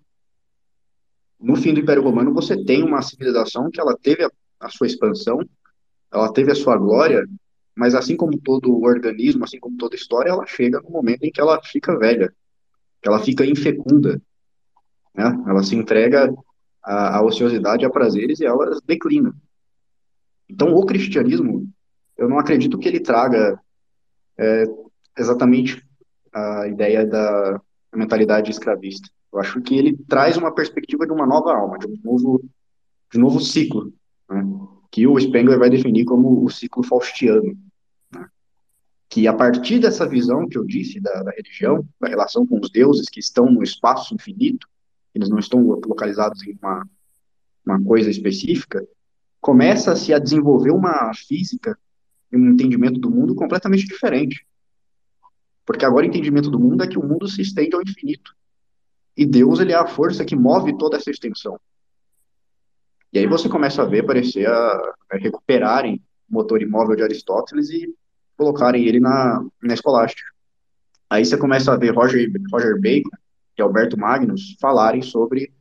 No 1.39 1.57
fim 1.57 1.75
do 1.75 1.81
Império 1.81 2.03
Romano, 2.03 2.33
você 2.33 2.64
tem 2.64 2.83
uma 2.83 3.03
civilização 3.03 3.71
que 3.71 3.81
ela 3.81 3.97
teve 3.97 4.25
a, 4.25 4.31
a 4.61 4.69
sua 4.69 4.87
expansão, 4.87 5.39
ela 6.12 6.33
teve 6.33 6.51
a 6.51 6.55
sua 6.55 6.77
glória, 6.77 7.27
mas 7.77 7.95
assim 7.95 8.16
como 8.16 8.39
todo 8.39 8.83
organismo, 8.83 9.45
assim 9.45 9.61
como 9.61 9.77
toda 9.77 9.95
história, 9.95 10.31
ela 10.31 10.47
chega 10.47 10.81
no 10.81 10.91
momento 10.91 11.24
em 11.24 11.31
que 11.31 11.41
ela 11.41 11.61
fica 11.62 11.99
velha, 11.99 12.35
que 13.03 13.09
ela 13.09 13.18
fica 13.18 13.45
infecunda, 13.45 14.20
né? 15.14 15.45
Ela 15.47 15.62
se 15.62 15.77
entrega 15.77 16.35
à, 16.83 17.18
à 17.18 17.22
ociosidade, 17.22 17.85
a 17.85 17.91
prazeres 17.91 18.41
e 18.41 18.47
ela 18.47 18.81
declina. 18.87 19.35
Então, 20.49 20.74
o 20.74 20.87
cristianismo, 20.87 21.68
eu 22.16 22.29
não 22.29 22.39
acredito 22.39 22.79
que 22.79 22.89
ele 22.89 23.01
traga 23.01 23.61
é, 24.39 24.64
exatamente 25.18 25.85
a 26.33 26.68
ideia 26.68 27.05
da 27.05 27.61
mentalidade 27.95 28.51
escravista. 28.51 29.09
Eu 29.33 29.41
acho 29.41 29.61
que 29.61 29.77
ele 29.77 29.97
traz 30.09 30.37
uma 30.37 30.55
perspectiva 30.55 31.07
de 31.07 31.12
uma 31.12 31.27
nova 31.27 31.55
alma, 31.55 31.79
de 31.79 31.87
um 31.87 31.99
novo, 32.03 32.45
de 33.11 33.18
um 33.18 33.22
novo 33.22 33.41
ciclo, 33.41 33.93
né? 34.31 34.43
que 34.91 35.07
o 35.07 35.18
Spengler 35.18 35.59
vai 35.59 35.68
definir 35.68 36.05
como 36.05 36.45
o 36.45 36.51
ciclo 36.51 36.83
faustiano. 36.83 37.57
Que 39.09 39.27
a 39.29 39.33
partir 39.33 39.79
dessa 39.79 40.09
visão 40.09 40.49
que 40.49 40.59
eu 40.59 40.65
disse 40.65 41.01
da, 41.01 41.23
da 41.23 41.31
religião, 41.31 41.87
da 42.01 42.09
relação 42.09 42.47
com 42.47 42.59
os 42.61 42.71
deuses 42.71 43.09
que 43.09 43.21
estão 43.21 43.51
no 43.51 43.63
espaço 43.63 44.15
infinito, 44.15 44.69
eles 45.15 45.29
não 45.29 45.39
estão 45.39 45.63
localizados 45.63 46.43
em 46.43 46.59
uma, 46.61 46.87
uma 47.65 47.83
coisa 47.83 48.11
específica, 48.11 48.87
começa-se 49.41 50.13
a 50.13 50.19
desenvolver 50.19 50.73
uma 50.73 51.13
física 51.15 51.79
e 52.33 52.37
um 52.37 52.51
entendimento 52.51 52.99
do 53.01 53.11
mundo 53.11 53.35
completamente 53.35 53.87
diferente. 53.87 54.47
Porque 55.65 55.85
agora 55.85 56.05
o 56.05 56.09
entendimento 56.09 56.51
do 56.51 56.59
mundo 56.59 56.85
é 56.85 56.87
que 56.87 56.99
o 56.99 57.07
mundo 57.07 57.27
se 57.29 57.43
estende 57.43 57.75
ao 57.75 57.83
infinito. 57.83 58.35
E 59.17 59.25
Deus, 59.25 59.59
ele 59.59 59.73
é 59.73 59.77
a 59.77 59.87
força 59.87 60.25
que 60.25 60.37
move 60.37 60.77
toda 60.77 60.97
essa 60.97 61.11
extensão. 61.11 61.59
E 63.13 63.19
aí 63.19 63.27
você 63.27 63.49
começa 63.49 63.83
a 63.83 63.87
ver 63.87 64.05
parecer 64.05 64.47
a, 64.47 64.95
a 65.11 65.17
recuperarem 65.17 66.03
o 66.29 66.35
motor 66.35 66.61
imóvel 66.61 66.97
de 66.97 67.03
Aristóteles 67.03 67.71
e 67.71 67.89
colocarem 68.37 68.84
ele 68.84 69.01
na, 69.01 69.45
na 69.62 69.74
escolástica. 69.74 70.30
Aí 71.09 71.24
você 71.24 71.37
começa 71.37 71.72
a 71.72 71.76
ver 71.76 71.95
Roger, 71.95 72.30
Roger 72.53 72.80
Bacon 72.80 73.11
e 73.57 73.62
Alberto 73.62 73.99
Magnus 73.99 74.57
falarem 74.61 75.03
sobre 75.03 75.53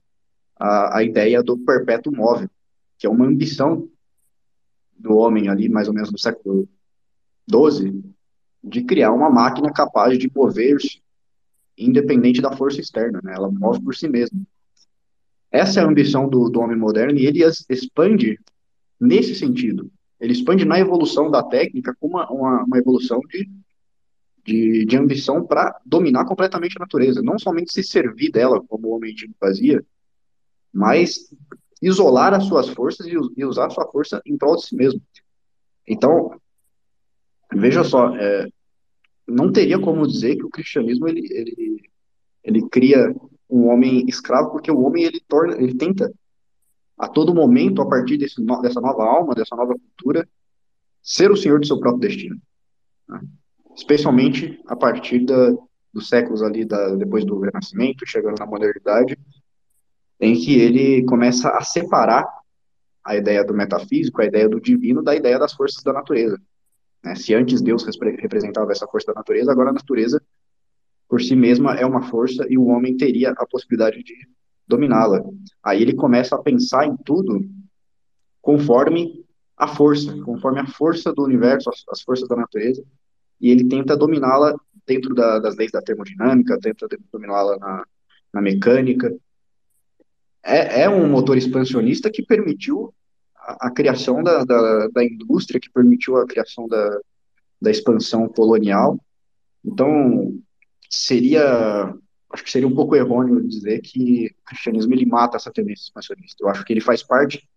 a, 0.57 0.97
a 0.97 1.03
ideia 1.03 1.41
do 1.43 1.57
perpétuo 1.57 2.15
móvel, 2.15 2.49
que 2.97 3.07
é 3.07 3.09
uma 3.09 3.26
ambição 3.26 3.88
do 4.97 5.15
homem 5.15 5.49
ali, 5.49 5.69
mais 5.69 5.88
ou 5.88 5.93
menos 5.93 6.11
no 6.11 6.17
século 6.17 6.67
XII, 7.49 8.03
de 8.63 8.84
criar 8.84 9.11
uma 9.11 9.30
máquina 9.30 9.71
capaz 9.71 10.17
de 10.17 10.32
mover-se 10.34 11.03
independente 11.78 12.41
da 12.41 12.55
força 12.55 12.80
externa, 12.80 13.19
né? 13.23 13.34
Ela 13.36 13.51
move 13.51 13.82
por 13.82 13.95
si 13.95 14.07
mesma. 14.07 14.41
Essa 15.51 15.80
é 15.80 15.84
a 15.84 15.88
ambição 15.88 16.28
do, 16.28 16.49
do 16.49 16.59
homem 16.59 16.78
moderno 16.78 17.19
e 17.19 17.26
ele 17.26 17.43
expande 17.69 18.39
nesse 18.99 19.36
sentido. 19.36 19.91
Ele 20.26 20.34
expande 20.34 20.65
na 20.65 20.80
evolução 20.80 21.30
da 21.30 21.43
técnica 21.43 21.95
com 21.99 22.07
uma, 22.07 22.28
uma, 22.32 22.63
uma 22.63 22.78
evolução 22.80 23.19
de, 23.30 23.47
de, 24.43 24.84
de 24.84 24.97
ambição 24.97 25.45
para 25.45 25.80
dominar 25.86 26.26
completamente 26.26 26.76
a 26.78 26.80
natureza. 26.80 27.21
Não 27.21 27.38
somente 27.38 27.71
se 27.71 27.84
servir 27.84 28.32
dela, 28.32 28.59
como 28.67 28.88
o 28.88 28.95
homem 28.95 29.11
antigo 29.11 29.36
fazia, 29.39 29.86
mas 30.73 31.32
isolar 31.80 32.34
as 32.34 32.45
suas 32.45 32.67
forças 32.69 33.05
e, 33.05 33.13
e 33.38 33.45
usar 33.45 33.67
a 33.67 33.69
sua 33.69 33.86
força 33.91 34.19
em 34.26 34.36
prol 34.36 34.55
de 34.55 34.65
si 34.65 34.76
mesmo. 34.76 34.99
Então, 35.88 36.32
veja 37.53 37.84
só, 37.84 38.15
é, 38.15 38.47
não 39.28 39.51
teria 39.51 39.78
como 39.78 40.07
dizer 40.07 40.38
que 40.38 40.45
o 40.45 40.49
cristianismo 40.49 41.07
ele, 41.07 41.21
ele, 41.30 41.82
ele 42.43 42.67
cria 42.69 43.15
um 43.47 43.67
homem 43.67 44.03
escravo, 44.07 44.49
porque 44.49 44.71
o 44.71 44.82
homem 44.82 45.03
ele 45.03 45.21
torna, 45.28 45.55
ele 45.61 45.76
tenta 45.76 46.11
a 46.98 47.08
todo 47.08 47.34
momento, 47.34 47.82
a 47.82 47.88
partir 47.88 48.18
desse, 48.18 48.43
dessa 48.62 48.80
nova 48.80 49.04
alma, 49.04 49.36
dessa 49.36 49.56
nova 49.56 49.74
cultura, 49.74 50.28
ser 51.02 51.32
o 51.32 51.38
senhor 51.38 51.60
do 51.60 51.68
seu 51.68 51.80
próprio 51.80 52.02
destino. 52.02 52.39
Né? 53.08 53.22
Especialmente 53.76 54.60
a 54.68 54.76
partir 54.76 55.26
da, 55.26 55.56
dos 55.93 56.08
séculos 56.08 56.41
ali, 56.41 56.66
da, 56.66 56.96
depois 56.96 57.26
do 57.26 57.39
Renascimento, 57.39 58.06
chegando 58.06 58.39
na 58.39 58.46
modernidade, 58.46 59.18
em 60.20 60.34
que 60.34 60.60
ele 60.60 61.04
começa 61.06 61.50
a 61.50 61.62
separar 61.62 62.26
a 63.04 63.16
ideia 63.16 63.43
do 63.43 63.54
metafísico, 63.54 64.22
a 64.22 64.26
ideia 64.26 64.48
do 64.48 64.60
divino, 64.60 65.04
da 65.04 65.16
ideia 65.16 65.38
das 65.38 65.54
forças 65.54 65.84
da 65.84 65.93
natureza. 65.93 66.41
Né? 67.04 67.14
Se 67.16 67.36
antes 67.36 67.62
Deus 67.62 67.86
representava 68.20 68.72
essa 68.72 68.88
força 68.88 69.08
da 69.08 69.20
natureza, 69.20 69.52
agora 69.52 69.70
a 69.70 69.74
natureza, 69.74 70.22
por 71.08 71.22
si 71.22 71.36
mesma, 71.36 71.76
é 71.76 71.86
uma 71.86 72.02
força 72.02 72.48
e 72.50 72.58
o 72.58 72.66
homem 72.66 72.98
teria 72.98 73.32
a 73.32 73.46
possibilidade 73.46 74.02
de 74.02 74.16
dominá-la. 74.68 75.24
Aí 75.63 75.82
ele 75.82 75.93
começa 75.93 76.36
a 76.36 76.41
pensar 76.41 76.86
em 76.86 76.95
tudo 76.97 77.45
conforme 78.41 79.26
a 79.57 79.68
força, 79.68 80.16
conforme 80.24 80.59
a 80.59 80.68
força 80.68 81.13
do 81.13 81.24
universo, 81.24 81.70
as, 81.70 81.84
as 81.89 82.01
forças 82.01 82.28
da 82.28 82.36
natureza, 82.36 82.84
e 83.39 83.49
ele 83.49 83.68
tenta 83.68 83.95
dominá-la 83.95 84.55
dentro 84.86 85.13
da, 85.16 85.39
das 85.39 85.55
leis 85.55 85.72
da 85.72 85.82
termodinâmica, 85.82 86.59
tenta 86.59 86.88
dominá-la 87.11 87.57
na, 87.57 87.86
na 88.34 88.41
mecânica. 88.41 89.16
É, 90.43 90.84
é 90.84 90.89
um 90.89 91.09
motor 91.09 91.38
expansionista 91.38 92.11
que 92.11 92.24
permitiu 92.24 92.93
a, 93.36 93.72
criação 93.72 94.24
da, 94.24 94.43
da, 94.43 94.88
da, 94.88 95.03
indústria, 95.03 95.59
que 95.59 95.70
permitiu 95.70 96.18
a 96.18 96.26
criação 96.26 96.68
da, 96.68 96.99
da 97.61 97.72
expansão 97.72 98.28
colonial. 98.28 98.99
Então, 99.63 100.34
seria, 100.89 101.93
acho 102.36 102.44
que 102.44 102.52
seria 102.52 102.68
um 102.68 102.76
pouco 102.76 102.96
errôneo 102.96 103.41
dizer 103.48 103.80
que 103.82 104.28
o 104.28 104.45
cristianismo 104.45 104.94
ele 104.94 105.06
mata 105.06 105.38
essa 105.38 105.52
tendência 105.52 105.84
expansionista. 105.84 106.44
Eu 106.44 106.49
acho 106.49 106.64
que 106.66 106.74
ele 106.74 106.82
faz 106.82 107.02
parte 107.02 107.48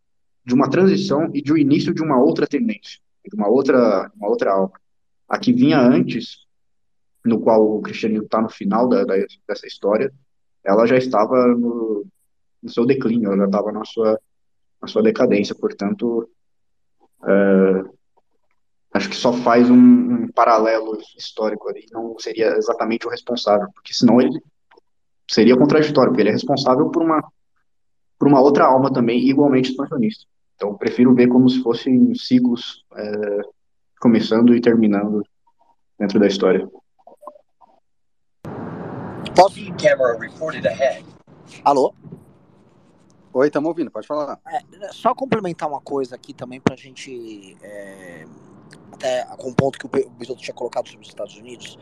de 0.45 0.55
uma 0.55 0.71
transição 0.71 1.29
e 1.35 1.43
de 1.43 1.53
um 1.53 1.57
início 1.57 1.93
de 1.93 2.03
uma 2.03 2.19
outra 2.19 2.47
tendência, 2.47 3.01
de 3.27 3.35
uma 3.35 3.49
outra, 3.49 4.11
uma 4.15 4.29
outra 4.29 4.53
alma. 4.53 4.73
A 5.29 5.39
que 5.39 5.53
vinha 5.53 5.81
antes, 5.81 6.47
no 7.25 7.41
qual 7.41 7.77
o 7.77 7.83
cristianismo 7.83 8.25
está 8.25 8.41
no 8.41 8.49
final 8.49 8.89
da, 8.89 9.05
da, 9.05 9.15
dessa 9.47 9.67
história, 9.67 10.13
ela 10.65 10.87
já 10.87 10.97
estava 10.97 11.49
no, 11.49 12.07
no 12.63 12.71
seu 12.71 12.87
declínio, 12.87 13.27
ela 13.27 13.37
já 13.39 13.45
estava 13.47 13.73
na 13.73 13.85
sua 13.85 14.19
a 14.81 14.87
sua 14.87 15.03
decadência. 15.03 15.57
Portanto, 15.57 16.31
é, 17.27 17.85
acho 18.95 19.09
que 19.11 19.17
só 19.17 19.33
faz 19.33 19.69
um, 19.69 19.77
um, 19.77 20.29
paralelo 20.29 20.99
histórico 21.17 21.69
ali, 21.69 21.85
não 21.91 22.17
seria 22.19 22.57
exatamente 22.57 23.07
o 23.07 23.11
responsável, 23.11 23.69
porque 23.75 23.93
senão 23.93 24.21
ele 24.21 24.41
seria 25.31 25.57
contraditório, 25.57 26.11
porque 26.11 26.23
ele 26.23 26.31
é 26.31 26.33
responsável 26.33 26.89
por 26.91 27.03
uma, 27.03 27.23
por 28.19 28.29
uma 28.29 28.41
outra 28.41 28.67
alma 28.67 28.93
também 28.93 29.19
igualmente 29.29 29.71
expansionista. 29.71 30.25
Então, 30.57 30.75
prefiro 30.75 31.15
ver 31.15 31.29
como 31.29 31.49
se 31.49 31.63
fossem 31.63 32.15
ciclos 32.15 32.85
é, 32.97 33.41
começando 34.01 34.55
e 34.55 34.61
terminando 34.61 35.23
dentro 35.99 36.19
da 36.19 36.27
história. 36.27 36.69
Alô? 41.65 41.95
Oi, 43.33 43.47
estamos 43.47 43.69
ouvindo, 43.69 43.91
pode 43.91 44.07
falar. 44.07 44.41
É, 44.49 44.93
só 44.93 45.15
complementar 45.15 45.69
uma 45.69 45.81
coisa 45.81 46.17
aqui 46.17 46.33
também 46.33 46.61
para 46.61 46.75
a 46.75 46.77
gente. 46.77 47.57
É, 47.63 48.27
até 48.93 49.25
com 49.37 49.51
o 49.51 49.55
ponto 49.55 49.79
que 49.79 49.87
o 49.87 50.11
Bisoto 50.11 50.43
tinha 50.43 50.55
colocado 50.55 50.89
sobre 50.89 51.03
os 51.03 51.09
Estados 51.09 51.37
Unidos, 51.37 51.79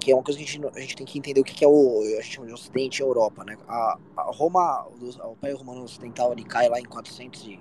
que 0.00 0.10
é 0.10 0.14
uma 0.14 0.22
coisa 0.22 0.38
que 0.38 0.44
a 0.44 0.48
gente, 0.48 0.66
a 0.66 0.80
gente 0.80 0.96
tem 0.96 1.06
que 1.06 1.18
entender 1.18 1.40
o 1.40 1.44
que, 1.44 1.54
que 1.54 1.64
é 1.64 1.68
o. 1.68 2.00
A 2.18 2.22
gente 2.22 2.34
chama 2.34 2.46
de 2.46 2.54
Ocidente 2.54 3.00
e 3.00 3.02
Europa, 3.04 3.44
né? 3.44 3.56
A, 3.68 3.98
a 4.16 4.22
Roma, 4.32 4.86
o 4.98 5.32
Império 5.32 5.58
Romano 5.58 5.84
Ocidental, 5.84 6.32
ele 6.32 6.42
cai 6.42 6.68
lá 6.68 6.80
em 6.80 6.84
400 6.84 7.46
e, 7.46 7.60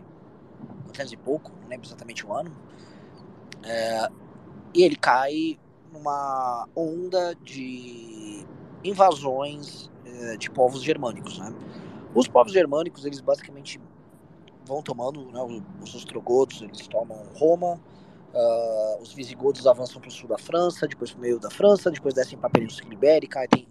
400 0.85 1.13
e 1.13 1.17
pouco, 1.17 1.51
não 1.61 1.67
lembro 1.67 1.85
exatamente 1.85 2.25
o 2.25 2.33
ano. 2.33 2.51
É, 3.63 4.09
e 4.73 4.83
ele 4.83 4.95
cai 4.95 5.59
numa 5.91 6.67
onda 6.75 7.35
de 7.35 8.45
invasões 8.83 9.91
é, 10.05 10.37
de 10.37 10.49
povos 10.49 10.81
germânicos, 10.81 11.37
né? 11.37 11.53
Os 12.15 12.27
povos 12.27 12.53
germânicos, 12.53 13.05
eles 13.05 13.19
basicamente 13.19 13.79
vão 14.65 14.81
tomando, 14.81 15.31
né, 15.31 15.41
os 15.81 15.95
ostrogodos, 15.95 16.61
eles 16.61 16.87
tomam 16.87 17.17
Roma, 17.35 17.79
uh, 18.33 19.01
os 19.01 19.13
visigodos 19.13 19.65
avançam 19.67 20.01
para 20.01 20.09
o 20.09 20.11
sul 20.11 20.27
da 20.27 20.37
França, 20.37 20.87
depois 20.87 21.11
para 21.11 21.19
o 21.19 21.21
meio 21.21 21.39
da 21.39 21.49
França, 21.49 21.91
depois 21.91 22.13
descem 22.13 22.37
para 22.37 22.47
a 22.47 22.51
Península 22.51 22.93
Ibérica, 22.93 23.47
tem 23.47 23.67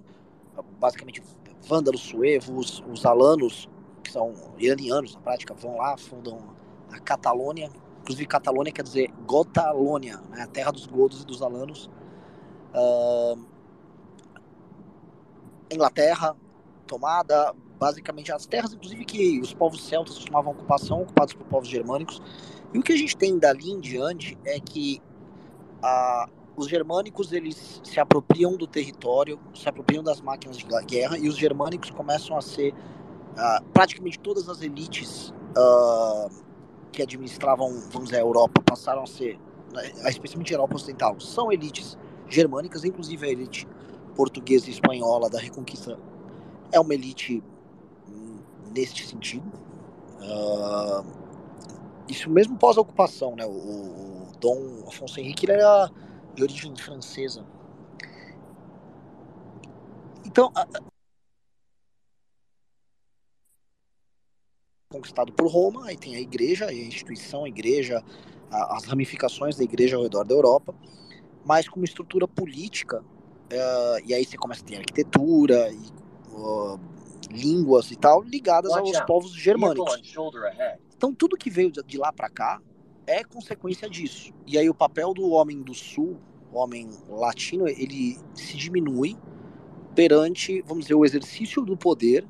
basicamente 0.78 1.22
vândalos 1.62 2.00
suevos, 2.00 2.82
os 2.90 3.04
alanos, 3.04 3.68
que 4.02 4.10
são 4.10 4.34
iranianos 4.58 5.14
na 5.14 5.20
prática, 5.20 5.54
vão 5.54 5.76
lá, 5.76 5.96
fundam 5.96 6.56
a 6.90 6.98
Catalônia, 6.98 7.70
inclusive 8.00 8.26
Catalônia 8.26 8.72
quer 8.72 8.82
dizer 8.82 9.10
Gotalônia, 9.26 10.18
né, 10.30 10.42
a 10.42 10.46
terra 10.46 10.70
dos 10.70 10.86
godos 10.86 11.22
e 11.22 11.26
dos 11.26 11.42
alanos. 11.42 11.90
Uh, 12.74 13.44
Inglaterra, 15.70 16.34
tomada, 16.86 17.54
basicamente 17.78 18.32
as 18.32 18.46
terras, 18.46 18.72
inclusive 18.72 19.04
que 19.04 19.40
os 19.40 19.52
povos 19.52 19.86
celtas 19.86 20.14
costumavam 20.14 20.52
ocupar, 20.52 20.78
são 20.78 21.02
ocupados 21.02 21.34
por 21.34 21.46
povos 21.46 21.68
germânicos. 21.68 22.20
E 22.72 22.78
o 22.78 22.82
que 22.82 22.92
a 22.92 22.96
gente 22.96 23.16
tem 23.16 23.38
dali 23.38 23.70
em 23.70 23.80
diante 23.80 24.36
é 24.44 24.60
que 24.60 25.00
a, 25.82 26.28
os 26.56 26.68
germânicos 26.68 27.32
eles 27.32 27.80
se 27.82 27.98
apropriam 28.00 28.56
do 28.56 28.66
território, 28.66 29.38
se 29.54 29.68
apropriam 29.68 30.02
das 30.02 30.20
máquinas 30.20 30.56
de 30.56 30.66
guerra 30.86 31.16
e 31.16 31.28
os 31.28 31.36
germânicos 31.36 31.90
começam 31.90 32.36
a 32.36 32.42
ser 32.42 32.72
uh, 32.72 33.64
praticamente 33.72 34.18
todas 34.18 34.48
as 34.48 34.60
elites 34.60 35.32
uh, 35.56 36.30
que 36.92 37.02
administravam, 37.02 37.68
vamos 37.90 38.10
dizer, 38.10 38.16
a 38.16 38.20
Europa 38.20 38.62
passaram 38.62 39.02
a 39.02 39.06
ser, 39.06 39.38
né, 39.72 39.92
especialmente 40.08 40.52
a 40.52 40.56
Europa 40.56 40.74
Ocidental, 40.74 41.18
são 41.20 41.52
elites 41.52 41.96
germânicas, 42.28 42.84
inclusive 42.84 43.26
a 43.26 43.30
elite 43.30 43.66
portuguesa 44.14 44.68
e 44.68 44.72
espanhola 44.72 45.30
da 45.30 45.38
Reconquista 45.38 45.98
é 46.72 46.80
uma 46.80 46.92
elite 46.92 47.42
neste 48.74 49.06
sentido. 49.06 49.50
Isso 52.08 52.30
mesmo 52.30 52.56
pós-ocupação, 52.56 53.36
né? 53.36 53.44
O, 53.44 53.50
o, 53.50 54.32
Dom 54.40 54.84
Afonso 54.86 55.18
Henrique 55.18 55.46
ele 55.46 55.52
era 55.52 55.90
de 56.34 56.42
origem 56.42 56.74
francesa. 56.76 57.44
Então, 60.24 60.52
a, 60.54 60.66
conquistado 64.88 65.32
por 65.32 65.46
Roma, 65.48 65.86
aí 65.86 65.96
tem 65.96 66.16
a 66.16 66.20
igreja, 66.20 66.66
a 66.66 66.72
instituição, 66.72 67.44
a 67.44 67.48
igreja, 67.48 68.02
a, 68.50 68.76
as 68.76 68.84
ramificações 68.84 69.56
da 69.56 69.64
igreja 69.64 69.96
ao 69.96 70.02
redor 70.02 70.24
da 70.24 70.34
Europa, 70.34 70.74
mas 71.44 71.68
como 71.68 71.84
estrutura 71.84 72.26
política, 72.26 73.00
uh, 73.00 74.06
e 74.06 74.14
aí 74.14 74.24
você 74.24 74.36
começa 74.36 74.62
a 74.62 74.66
ter 74.66 74.76
arquitetura 74.76 75.70
e 75.70 75.92
uh, 76.32 76.78
línguas 77.30 77.90
e 77.90 77.96
tal, 77.96 78.22
ligadas 78.22 78.72
aos 78.72 79.00
povos 79.00 79.32
germânicos. 79.32 80.14
Então 80.98 81.14
tudo 81.14 81.36
que 81.36 81.48
veio 81.48 81.70
de 81.70 81.96
lá 81.96 82.12
para 82.12 82.28
cá 82.28 82.60
é 83.06 83.22
consequência 83.22 83.88
disso. 83.88 84.32
E 84.44 84.58
aí 84.58 84.68
o 84.68 84.74
papel 84.74 85.14
do 85.14 85.30
homem 85.30 85.62
do 85.62 85.72
sul, 85.72 86.18
homem 86.52 86.90
latino, 87.08 87.68
ele 87.68 88.18
se 88.34 88.56
diminui 88.56 89.16
perante, 89.94 90.60
vamos 90.62 90.84
dizer, 90.84 90.94
o 90.94 91.04
exercício 91.04 91.64
do 91.64 91.76
poder 91.76 92.26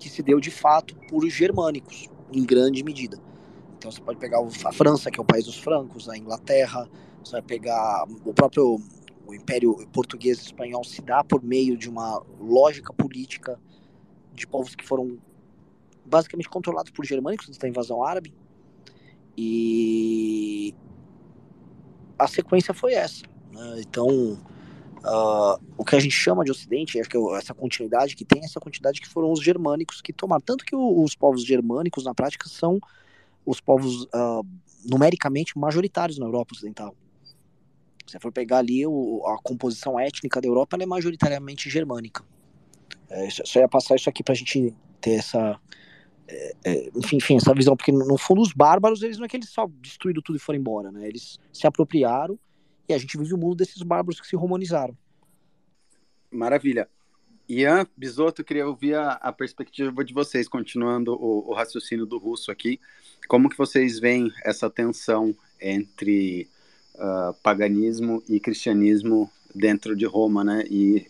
que 0.00 0.08
se 0.08 0.20
deu 0.20 0.40
de 0.40 0.50
fato 0.50 0.96
por 1.08 1.24
germânicos, 1.28 2.08
em 2.32 2.44
grande 2.44 2.82
medida. 2.82 3.18
Então 3.78 3.90
você 3.90 4.00
pode 4.00 4.18
pegar 4.18 4.40
a 4.40 4.72
França, 4.72 5.08
que 5.08 5.20
é 5.20 5.22
o 5.22 5.24
país 5.24 5.44
dos 5.44 5.58
francos, 5.58 6.08
a 6.08 6.18
Inglaterra, 6.18 6.90
você 7.22 7.32
vai 7.32 7.42
pegar 7.42 8.04
o 8.24 8.34
próprio 8.34 8.80
o 9.26 9.34
Império 9.34 9.76
Português 9.92 10.38
e 10.38 10.42
Espanhol 10.46 10.82
se 10.82 11.00
dá 11.00 11.22
por 11.22 11.40
meio 11.40 11.76
de 11.76 11.88
uma 11.88 12.20
lógica 12.40 12.92
política 12.92 13.60
de 14.34 14.44
povos 14.44 14.74
que 14.74 14.84
foram 14.84 15.18
basicamente 16.10 16.48
controlados 16.48 16.90
por 16.90 17.04
germânicos 17.04 17.56
da 17.56 17.68
invasão 17.68 18.04
árabe. 18.04 18.34
E 19.36 20.74
a 22.18 22.26
sequência 22.26 22.74
foi 22.74 22.94
essa. 22.94 23.24
Né? 23.52 23.80
Então, 23.80 24.06
uh, 24.08 25.62
o 25.76 25.84
que 25.84 25.96
a 25.96 26.00
gente 26.00 26.14
chama 26.14 26.44
de 26.44 26.50
Ocidente, 26.50 27.00
acho 27.00 27.08
que 27.08 27.16
é 27.16 27.38
essa 27.38 27.54
continuidade 27.54 28.14
que 28.16 28.24
tem, 28.24 28.44
essa 28.44 28.60
continuidade 28.60 29.00
que 29.00 29.08
foram 29.08 29.32
os 29.32 29.42
germânicos 29.42 30.00
que 30.00 30.12
tomaram. 30.12 30.42
Tanto 30.42 30.64
que 30.64 30.76
os 30.76 31.14
povos 31.14 31.44
germânicos, 31.44 32.04
na 32.04 32.14
prática, 32.14 32.48
são 32.48 32.78
os 33.46 33.60
povos 33.60 34.04
uh, 34.04 34.46
numericamente 34.84 35.58
majoritários 35.58 36.18
na 36.18 36.26
Europa 36.26 36.54
Ocidental. 36.54 36.94
Se 38.06 38.12
você 38.12 38.20
for 38.20 38.32
pegar 38.32 38.58
ali 38.58 38.86
o, 38.86 39.22
a 39.26 39.38
composição 39.42 39.98
étnica 39.98 40.40
da 40.40 40.48
Europa, 40.48 40.76
ela 40.76 40.82
é 40.82 40.86
majoritariamente 40.86 41.70
germânica. 41.70 42.24
É, 43.08 43.28
só 43.30 43.60
ia 43.60 43.68
passar 43.68 43.96
isso 43.96 44.08
aqui 44.08 44.22
pra 44.22 44.34
gente 44.34 44.74
ter 45.00 45.12
essa. 45.12 45.58
É, 46.64 46.90
enfim, 46.94 47.16
enfim, 47.16 47.36
essa 47.36 47.54
visão, 47.54 47.76
porque 47.76 47.90
no 47.90 48.16
fundo 48.16 48.40
os 48.40 48.52
bárbaros, 48.52 49.02
eles 49.02 49.18
não 49.18 49.24
é 49.24 49.28
que 49.28 49.36
eles 49.36 49.48
só 49.48 49.68
destruíram 49.80 50.22
tudo 50.22 50.36
e 50.36 50.40
foram 50.40 50.58
embora, 50.58 50.92
né? 50.92 51.08
Eles 51.08 51.38
se 51.52 51.66
apropriaram 51.66 52.38
e 52.88 52.94
a 52.94 52.98
gente 52.98 53.18
vive 53.18 53.34
o 53.34 53.38
mundo 53.38 53.56
desses 53.56 53.82
bárbaros 53.82 54.20
que 54.20 54.26
se 54.26 54.36
romanizaram. 54.36 54.96
Maravilha. 56.30 56.88
Ian, 57.48 57.84
Bisotto, 57.96 58.44
queria 58.44 58.66
ouvir 58.66 58.94
a, 58.94 59.14
a 59.14 59.32
perspectiva 59.32 60.04
de 60.04 60.14
vocês, 60.14 60.48
continuando 60.48 61.14
o, 61.14 61.50
o, 61.50 61.52
raciocínio 61.52 62.06
do 62.06 62.16
russo 62.16 62.52
aqui. 62.52 62.78
Como 63.26 63.50
que 63.50 63.58
vocês 63.58 63.98
veem 63.98 64.32
essa 64.44 64.70
tensão 64.70 65.34
entre 65.60 66.48
uh, 66.94 67.34
paganismo 67.42 68.22
e 68.28 68.38
cristianismo 68.38 69.28
dentro 69.52 69.96
de 69.96 70.06
Roma, 70.06 70.44
né? 70.44 70.64
E 70.70 71.08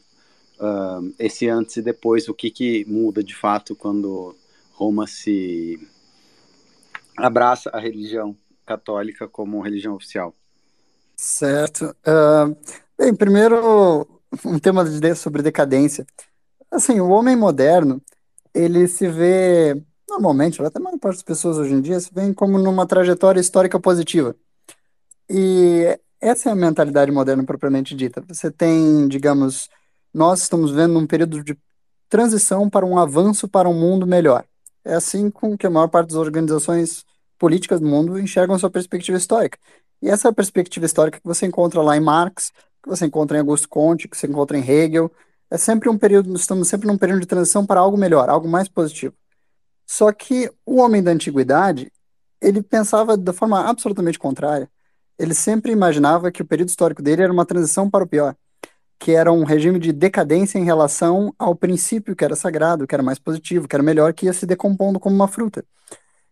uh, 0.59 1.15
esse 1.19 1.47
antes 1.47 1.77
e 1.77 1.83
depois, 1.83 2.27
o 2.27 2.33
que, 2.33 2.51
que 2.51 2.87
muda 2.87 3.23
de 3.23 3.35
fato 3.35 3.77
quando 3.77 4.35
Roma 4.81 5.07
se 5.07 5.79
abraça 7.15 7.69
a 7.71 7.79
religião 7.79 8.35
católica 8.65 9.29
como 9.29 9.61
religião 9.61 9.95
oficial. 9.95 10.35
Certo. 11.15 11.95
Uh, 12.01 12.57
bem, 12.99 13.15
primeiro, 13.15 14.09
um 14.43 14.59
tema 14.59 14.83
de, 14.83 15.15
sobre 15.15 15.43
decadência. 15.43 16.07
Assim, 16.71 16.99
o 16.99 17.11
homem 17.11 17.37
moderno, 17.37 18.01
ele 18.55 18.89
se 18.89 19.07
vê, 19.07 19.83
normalmente, 20.09 20.63
até 20.63 20.79
a 20.79 20.83
maior 20.83 20.99
parte 20.99 21.17
das 21.17 21.25
pessoas 21.25 21.59
hoje 21.59 21.75
em 21.75 21.83
dia, 21.83 22.01
se 22.01 22.11
vê 22.15 22.33
como 22.33 22.59
numa 22.59 22.87
trajetória 22.87 23.39
histórica 23.39 23.79
positiva. 23.79 24.35
E 25.29 25.99
essa 26.19 26.49
é 26.49 26.53
a 26.53 26.57
mentalidade 26.57 27.13
moderna 27.13 27.45
propriamente 27.45 27.95
dita. 27.95 28.25
Você 28.29 28.51
tem, 28.51 29.07
digamos, 29.09 29.69
nós 30.15 30.41
estamos 30.41 30.71
vendo 30.71 30.99
um 30.99 31.07
período 31.07 31.45
de 31.45 31.55
transição 32.09 32.71
para 32.71 32.87
um 32.87 32.99
avanço 32.99 33.47
para 33.47 33.69
um 33.69 33.75
mundo 33.75 34.07
melhor. 34.07 34.45
É 34.85 34.95
assim 34.95 35.31
com 35.31 35.57
que 35.57 35.67
a 35.67 35.71
maior 35.71 35.89
parte 35.89 36.09
das 36.09 36.17
organizações 36.17 37.05
políticas 37.39 37.81
do 37.81 37.87
mundo 37.87 38.19
enxergam 38.19 38.59
sua 38.59 38.71
perspectiva 38.71 39.19
histórica. 39.19 39.59
E 40.03 40.09
essa 40.09 40.33
perspectiva 40.33 40.87
histórica 40.87 41.21
que 41.21 41.27
você 41.27 41.47
encontra 41.47 41.83
lá 41.83 41.97
em 41.97 42.01
Marx, 42.01 42.53
que 42.83 42.89
você 42.89 43.07
encontra 43.07 43.37
em 43.37 43.41
Augusto 43.41 43.69
Conte, 43.69 44.09
que 44.09 44.17
você 44.17 44.27
encontra 44.27 44.57
em 44.57 44.67
Hegel, 44.67 45.11
é 45.51 45.59
sempre 45.59 45.89
um 45.89 45.99
período, 45.99 46.35
estamos 46.35 46.69
sempre 46.69 46.87
num 46.87 46.97
período 46.97 47.21
de 47.21 47.27
transição 47.27 47.67
para 47.67 47.81
algo 47.81 47.97
melhor, 47.97 48.29
algo 48.29 48.49
mais 48.49 48.69
positivo. 48.69 49.15
Só 49.87 50.13
que 50.13 50.51
o 50.65 50.77
homem 50.77 51.03
da 51.03 51.11
antiguidade, 51.11 51.93
ele 52.41 52.63
pensava 52.63 53.17
da 53.17 53.33
forma 53.33 53.69
absolutamente 53.69 54.19
contrária. 54.19 54.71
Ele 55.19 55.35
sempre 55.35 55.73
imaginava 55.73 56.31
que 56.31 56.43
o 56.43 56.47
período 56.47 56.69
histórico 56.69 57.03
dele 57.03 57.23
era 57.23 57.33
uma 57.33 57.45
transição 57.45 57.91
para 57.91 58.05
o 58.05 58.09
pior 58.09 58.35
que 59.01 59.13
era 59.13 59.33
um 59.33 59.45
regime 59.45 59.79
de 59.79 59.93
decadência 59.93 60.59
em 60.59 60.65
relação 60.65 61.35
ao 61.39 61.57
princípio 61.57 62.15
que 62.15 62.23
era 62.25 62.37
sagrado, 62.37 62.87
que 62.87 62.95
era 62.95 63.03
mais 63.03 63.19
positivo, 63.19 63.67
que 63.67 63.75
era 63.75 63.83
melhor, 63.83 64.13
que 64.13 64.27
ia 64.27 64.33
se 64.35 64.45
decompondo 64.45 65.01
como 65.01 65.17
uma 65.17 65.27
fruta. 65.27 65.65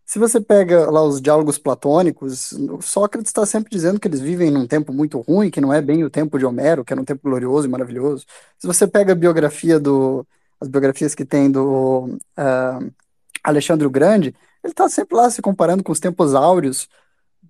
Se 0.04 0.18
você 0.18 0.40
pega 0.40 0.90
lá 0.90 1.02
os 1.02 1.20
diálogos 1.20 1.58
platônicos, 1.58 2.54
Sócrates 2.82 3.30
está 3.30 3.46
sempre 3.46 3.70
dizendo 3.70 3.98
que 3.98 4.06
eles 4.06 4.20
vivem 4.20 4.50
num 4.50 4.66
tempo 4.66 4.92
muito 4.92 5.18
ruim, 5.20 5.50
que 5.50 5.60
não 5.60 5.72
é 5.72 5.80
bem 5.80 6.04
o 6.04 6.10
tempo 6.10 6.38
de 6.38 6.44
Homero, 6.46 6.84
que 6.84 6.92
era 6.92 7.00
um 7.00 7.04
tempo 7.04 7.22
glorioso 7.24 7.66
e 7.66 7.70
maravilhoso. 7.70 8.26
Se 8.58 8.66
você 8.66 8.86
pega 8.86 9.12
a 9.12 9.16
biografia 9.16 9.80
do, 9.80 10.26
as 10.60 10.68
biografias 10.68 11.14
que 11.14 11.24
tem 11.24 11.50
do 11.50 12.18
uh, 12.38 12.92
Alexandre 13.42 13.86
o 13.86 13.90
Grande, 13.90 14.34
ele 14.62 14.72
está 14.72 14.88
sempre 14.90 15.16
lá 15.16 15.30
se 15.30 15.40
comparando 15.40 15.82
com 15.82 15.92
os 15.92 16.00
tempos 16.00 16.34
áureos 16.34 16.88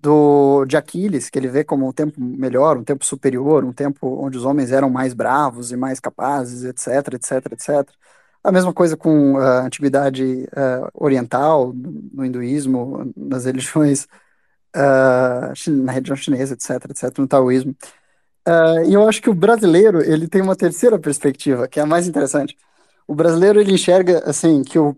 do, 0.01 0.65
de 0.65 0.77
Aquiles, 0.77 1.29
que 1.29 1.37
ele 1.37 1.47
vê 1.47 1.63
como 1.63 1.87
um 1.87 1.91
tempo 1.91 2.19
melhor, 2.21 2.77
um 2.77 2.83
tempo 2.83 3.05
superior, 3.05 3.65
um 3.65 3.73
tempo 3.73 4.23
onde 4.23 4.37
os 4.37 4.45
homens 4.45 4.71
eram 4.71 4.89
mais 4.89 5.13
bravos 5.13 5.71
e 5.71 5.77
mais 5.77 5.99
capazes, 5.99 6.63
etc, 6.63 7.13
etc, 7.13 7.53
etc. 7.53 7.89
A 8.43 8.51
mesma 8.51 8.73
coisa 8.73 8.95
com 8.95 9.37
a 9.37 9.65
antiguidade 9.65 10.23
uh, 10.23 10.89
oriental, 10.93 11.73
no 11.75 12.25
hinduísmo, 12.25 13.11
nas 13.15 13.45
religiões, 13.45 14.05
uh, 14.75 15.71
na 15.83 15.91
religião 15.91 16.15
chinesa, 16.15 16.53
etc, 16.53 16.89
etc, 16.89 17.17
no 17.17 17.27
taoísmo. 17.27 17.75
E 18.87 18.93
eu 18.93 19.07
acho 19.07 19.21
que 19.21 19.29
o 19.29 19.33
brasileiro, 19.33 20.01
ele 20.01 20.27
tem 20.27 20.41
uma 20.41 20.55
terceira 20.55 20.97
perspectiva, 20.97 21.67
que 21.67 21.79
é 21.79 21.83
a 21.83 21.85
mais 21.85 22.07
interessante. 22.07 22.57
O 23.07 23.13
brasileiro, 23.13 23.59
ele 23.59 23.73
enxerga, 23.73 24.23
assim, 24.25 24.63
que 24.63 24.79
o, 24.79 24.95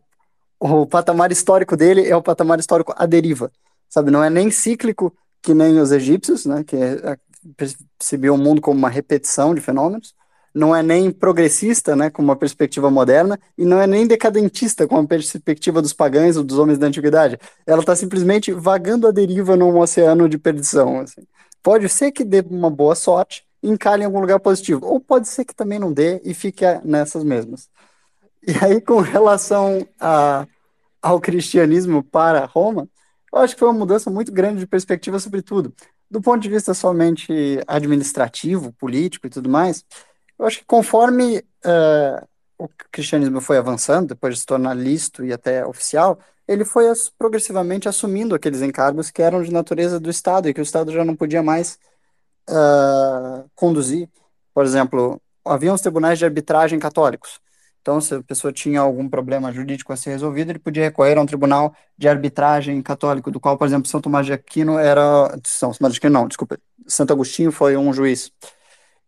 o 0.60 0.86
patamar 0.88 1.32
histórico 1.34 1.76
dele 1.76 2.08
é 2.08 2.16
o 2.16 2.22
patamar 2.22 2.60
histórico 2.60 2.94
à 2.96 3.06
deriva 3.06 3.52
sabe? 3.92 4.10
Não 4.10 4.24
é 4.24 4.30
nem 4.30 4.50
cíclico 4.50 5.14
que 5.44 5.54
nem 5.54 5.80
os 5.80 5.92
egípcios, 5.92 6.46
né? 6.48 6.64
Que 6.64 6.76
é, 6.76 7.18
percebiam 7.56 8.36
o 8.36 8.38
mundo 8.38 8.62
como 8.62 8.78
uma 8.80 8.90
repetição 8.90 9.54
de 9.54 9.62
fenômenos. 9.62 10.16
não 10.54 10.76
é 10.76 10.84
nem 10.84 11.12
progressista, 11.12 11.96
né, 11.96 12.10
com 12.10 12.22
uma 12.22 12.36
perspectiva 12.36 12.92
moderna, 12.92 13.40
e 13.58 13.64
não 13.66 13.80
é 13.80 13.88
nem 13.88 14.06
decadentista, 14.06 14.86
com 14.86 14.96
uma 14.96 15.08
perspectiva 15.08 15.82
dos 15.82 15.94
pagãos 15.94 16.36
ou 16.36 16.44
dos 16.44 16.58
homens 16.58 16.78
da 16.78 16.88
antiguidade. 16.88 17.40
Ela 17.66 17.80
está 17.82 17.96
simplesmente 17.96 18.52
vagando 18.52 19.08
à 19.08 19.12
deriva 19.12 19.56
num 19.56 19.78
oceano 19.80 20.28
de 20.28 20.38
perdição. 20.38 21.00
Assim. 21.00 21.22
Pode 21.64 21.88
ser 21.90 22.12
que 22.12 22.26
dê 22.26 22.42
uma 22.42 22.70
boa 22.70 22.96
sorte 22.96 23.46
encalhe 23.64 24.04
em 24.04 24.06
algum 24.06 24.20
lugar 24.20 24.40
positivo, 24.40 24.86
ou 24.86 25.00
pode 25.00 25.28
ser 25.28 25.46
que 25.46 25.56
também 25.56 25.80
não 25.80 25.94
dê 25.94 26.20
e 26.24 26.34
fique 26.34 26.66
nessas 26.84 27.24
mesmas. 27.24 27.70
E 28.46 28.54
aí, 28.64 28.82
com 28.82 29.00
relação 29.02 29.88
a, 30.00 30.48
ao 31.02 31.22
cristianismo 31.22 32.04
para 32.04 32.46
Roma, 32.46 32.88
eu 33.34 33.40
acho 33.40 33.54
que 33.54 33.60
foi 33.60 33.70
uma 33.70 33.80
mudança 33.80 34.10
muito 34.10 34.32
grande 34.32 34.60
de 34.60 34.68
perspectiva 34.68 35.20
sobre 35.20 35.42
tudo. 35.42 35.74
Do 36.10 36.22
ponto 36.22 36.42
de 36.42 36.50
vista 36.50 36.74
somente 36.74 37.62
administrativo, 37.68 38.74
político 38.74 39.28
e 39.28 39.30
tudo 39.30 39.50
mais, 39.50 39.86
eu 40.38 40.46
acho 40.46 40.60
que 40.60 40.66
conforme 40.66 41.38
uh, 41.40 42.28
o 42.58 42.68
cristianismo 42.92 43.40
foi 43.40 43.58
avançando, 43.58 44.10
depois 44.10 44.36
de 44.36 44.40
se 44.42 44.46
tornar 44.46 44.74
listo 44.74 45.24
e 45.24 45.32
até 45.32 45.66
oficial, 45.66 46.20
ele 46.48 46.66
foi 46.66 46.86
progressivamente 47.18 47.88
assumindo 47.88 48.36
aqueles 48.36 48.62
encargos 48.62 49.10
que 49.10 49.22
eram 49.22 49.42
de 49.42 49.52
natureza 49.52 50.00
do 50.00 50.10
Estado 50.10 50.50
e 50.50 50.54
que 50.54 50.60
o 50.60 50.64
Estado 50.64 50.92
já 50.92 51.06
não 51.06 51.16
podia 51.16 51.42
mais 51.42 51.80
uh, 52.50 53.50
conduzir. 53.56 54.10
Por 54.54 54.66
exemplo, 54.66 55.22
havia 55.46 55.74
os 55.74 55.82
tribunais 55.82 56.20
de 56.20 56.26
arbitragem 56.26 56.80
católicos. 56.80 57.40
Então, 57.82 58.00
se 58.00 58.14
a 58.14 58.24
pessoa 58.24 58.54
tinha 58.54 58.80
algum 58.80 59.10
problema 59.10 59.52
jurídico 59.52 59.92
a 59.92 59.98
ser 59.98 60.12
resolvido, 60.12 60.52
ele 60.52 60.60
podia 60.60 60.84
recorrer 60.84 61.18
a 61.18 61.22
um 61.22 61.26
tribunal 61.26 61.76
de 61.98 62.08
arbitragem 62.08 62.80
católico, 62.82 63.32
do 63.32 63.40
qual, 63.40 63.58
por 63.58 63.66
exemplo, 63.66 63.90
São 63.90 64.00
Tomás 64.00 64.26
de 64.26 64.34
Aquino 64.34 64.78
era. 64.78 65.36
São 65.44 65.72
Tomás 65.74 65.94
de 65.94 66.00
Aquino, 66.00 66.14
não, 66.14 66.28
desculpa. 66.28 66.60
Santo 66.88 67.14
Agostinho 67.14 67.52
foi 67.52 67.76
um 67.78 67.92
juiz. 67.92 68.32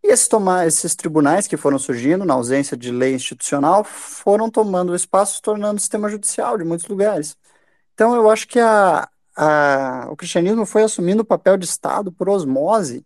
E 0.04 0.08
esses, 0.12 0.28
tomar, 0.28 0.68
esses 0.68 0.96
tribunais 0.96 1.48
que 1.48 1.56
foram 1.56 1.80
surgindo, 1.80 2.26
na 2.26 2.34
ausência 2.34 2.76
de 2.76 2.92
lei 2.92 3.14
institucional, 3.16 3.84
foram 3.84 4.50
tomando 4.50 4.96
espaço, 4.96 5.42
tornando 5.42 5.78
o 5.78 5.80
sistema 5.80 6.10
judicial 6.10 6.58
de 6.58 6.64
muitos 6.66 6.88
lugares. 6.88 7.38
Então, 7.94 8.16
eu 8.16 8.30
acho 8.30 8.48
que 8.48 8.60
a, 8.60 9.08
a, 9.36 10.08
o 10.12 10.16
cristianismo 10.16 10.66
foi 10.66 10.84
assumindo 10.84 11.22
o 11.22 11.26
papel 11.26 11.58
de 11.58 11.66
Estado 11.66 12.12
por 12.12 12.30
osmose, 12.30 13.06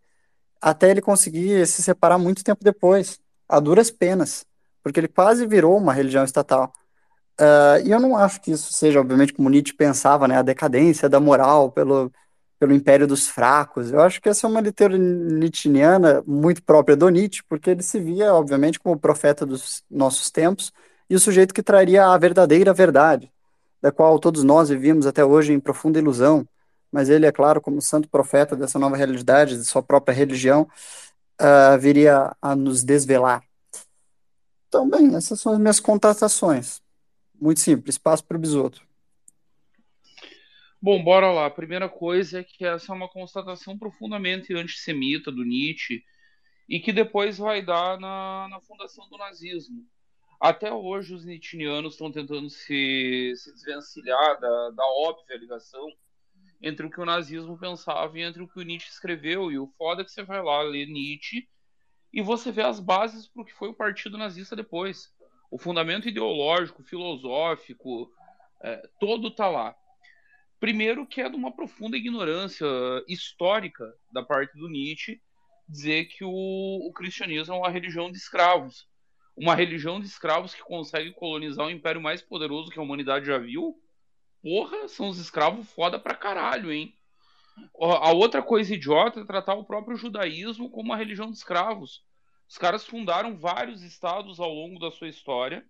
até 0.61 0.89
ele 0.91 1.01
conseguir 1.01 1.67
se 1.67 1.83
separar 1.83 2.17
muito 2.17 2.43
tempo 2.43 2.63
depois, 2.63 3.19
a 3.47 3.59
duras 3.59 3.91
penas, 3.91 4.45
porque 4.87 5.01
ele 5.01 5.07
quase 5.09 5.45
virou 5.45 5.77
uma 5.77 5.91
religião 5.91 6.23
estatal. 6.23 6.71
Uh, 7.39 7.85
e 7.85 7.91
eu 7.91 7.99
não 7.99 8.15
acho 8.15 8.41
que 8.41 8.51
isso 8.51 8.71
seja, 8.71 8.99
obviamente, 8.99 9.33
como 9.33 9.49
Nietzsche 9.49 9.73
pensava, 9.75 10.27
né, 10.27 10.37
a 10.37 10.41
decadência 10.41 11.09
da 11.09 11.19
moral 11.19 11.71
pelo, 11.71 12.11
pelo 12.57 12.73
império 12.73 13.05
dos 13.05 13.27
fracos. 13.27 13.91
Eu 13.91 14.01
acho 14.01 14.21
que 14.21 14.29
essa 14.29 14.47
é 14.47 14.49
uma 14.49 14.61
literatura 14.61 14.97
nietzscheana 14.97 16.23
muito 16.25 16.63
própria 16.63 16.95
do 16.95 17.09
Nietzsche, 17.09 17.43
porque 17.49 17.71
ele 17.71 17.83
se 17.83 17.99
via, 17.99 18.33
obviamente, 18.33 18.79
como 18.79 18.95
o 18.95 18.99
profeta 18.99 19.45
dos 19.45 19.83
nossos 19.91 20.31
tempos 20.31 20.71
e 21.09 21.15
o 21.15 21.19
sujeito 21.19 21.53
que 21.53 21.61
traria 21.61 22.07
a 22.07 22.17
verdadeira 22.17 22.73
verdade, 22.73 23.31
da 23.81 23.91
qual 23.91 24.17
todos 24.19 24.43
nós 24.43 24.69
vivíamos 24.69 25.05
até 25.05 25.23
hoje 25.23 25.51
em 25.53 25.59
profunda 25.59 25.99
ilusão. 25.99 26.47
Mas 26.91 27.09
ele, 27.09 27.25
é 27.25 27.31
claro, 27.31 27.59
como 27.59 27.81
santo 27.81 28.09
profeta 28.09 28.55
dessa 28.55 28.79
nova 28.79 28.95
realidade, 28.95 29.57
de 29.57 29.65
sua 29.65 29.83
própria 29.83 30.15
religião, 30.15 30.67
uh, 31.41 31.77
viria 31.77 32.33
a 32.41 32.55
nos 32.55 32.83
desvelar. 32.83 33.46
Então, 34.67 34.89
bem, 34.89 35.15
essas 35.15 35.39
são 35.39 35.53
as 35.53 35.59
minhas 35.59 35.79
contatações. 35.79 36.81
Muito 37.39 37.59
simples, 37.59 37.97
passo 37.97 38.23
para 38.25 38.37
o 38.37 38.39
Bisoto. 38.39 38.85
Bom, 40.81 41.03
bora 41.03 41.31
lá. 41.31 41.45
A 41.45 41.51
primeira 41.51 41.89
coisa 41.89 42.39
é 42.39 42.43
que 42.43 42.65
essa 42.65 42.91
é 42.91 42.95
uma 42.95 43.09
constatação 43.09 43.77
profundamente 43.77 44.53
antissemita 44.53 45.31
do 45.31 45.43
Nietzsche 45.43 46.03
e 46.67 46.79
que 46.79 46.91
depois 46.91 47.37
vai 47.37 47.63
dar 47.63 47.99
na, 47.99 48.47
na 48.49 48.59
fundação 48.61 49.07
do 49.09 49.17
nazismo. 49.17 49.85
Até 50.39 50.71
hoje 50.71 51.15
os 51.15 51.25
nietzscheanos 51.25 51.93
estão 51.93 52.11
tentando 52.11 52.49
se, 52.49 53.33
se 53.35 53.53
desvencilhar 53.53 54.39
da, 54.39 54.69
da 54.71 54.85
óbvia 54.85 55.37
ligação 55.37 55.87
entre 56.61 56.85
o 56.85 56.91
que 56.91 57.01
o 57.01 57.05
nazismo 57.05 57.57
pensava 57.57 58.17
e 58.17 58.21
entre 58.21 58.43
o 58.43 58.47
que 58.47 58.59
o 58.59 58.63
Nietzsche 58.63 58.89
escreveu. 58.89 59.51
E 59.51 59.57
o 59.57 59.67
foda 59.77 60.01
é 60.01 60.05
que 60.05 60.11
você 60.11 60.23
vai 60.23 60.41
lá 60.41 60.61
ler 60.61 60.87
Nietzsche 60.87 61.47
e 62.13 62.21
você 62.21 62.51
vê 62.51 62.61
as 62.61 62.79
bases 62.79 63.27
para 63.27 63.41
o 63.41 63.45
que 63.45 63.53
foi 63.53 63.69
o 63.69 63.73
partido 63.73 64.17
nazista 64.17 64.55
depois. 64.55 65.13
O 65.51 65.57
fundamento 65.57 66.07
ideológico, 66.07 66.83
filosófico, 66.83 68.11
é, 68.61 68.81
todo 68.99 69.31
tá 69.31 69.47
lá. 69.47 69.75
Primeiro, 70.59 71.05
que 71.05 71.21
é 71.21 71.29
de 71.29 71.35
uma 71.35 71.55
profunda 71.55 71.95
ignorância 71.95 72.65
histórica 73.07 73.85
da 74.11 74.23
parte 74.23 74.57
do 74.57 74.67
Nietzsche 74.67 75.21
dizer 75.67 76.05
que 76.05 76.23
o, 76.23 76.29
o 76.31 76.91
cristianismo 76.93 77.53
é 77.53 77.57
uma 77.57 77.69
religião 77.69 78.11
de 78.11 78.17
escravos. 78.17 78.87
Uma 79.35 79.53
religião 79.53 79.99
de 79.99 80.07
escravos 80.07 80.55
que 80.55 80.63
consegue 80.63 81.11
colonizar 81.11 81.67
o 81.67 81.71
império 81.71 82.01
mais 82.01 82.21
poderoso 82.21 82.71
que 82.71 82.79
a 82.79 82.81
humanidade 82.81 83.27
já 83.27 83.37
viu. 83.37 83.79
Porra, 84.41 84.87
são 84.87 85.09
os 85.09 85.19
escravos 85.19 85.71
foda 85.73 85.99
pra 85.99 86.15
caralho, 86.15 86.71
hein? 86.71 86.95
A 87.79 88.11
outra 88.11 88.41
coisa 88.41 88.73
idiota 88.73 89.19
é 89.19 89.25
tratar 89.25 89.53
o 89.55 89.63
próprio 89.63 89.97
judaísmo 89.97 90.69
como 90.69 90.89
uma 90.89 90.97
religião 90.97 91.29
de 91.29 91.37
escravos. 91.37 92.03
Os 92.49 92.57
caras 92.57 92.85
fundaram 92.85 93.37
vários 93.37 93.83
estados 93.83 94.39
ao 94.39 94.51
longo 94.51 94.79
da 94.79 94.89
sua 94.89 95.09
história 95.09 95.65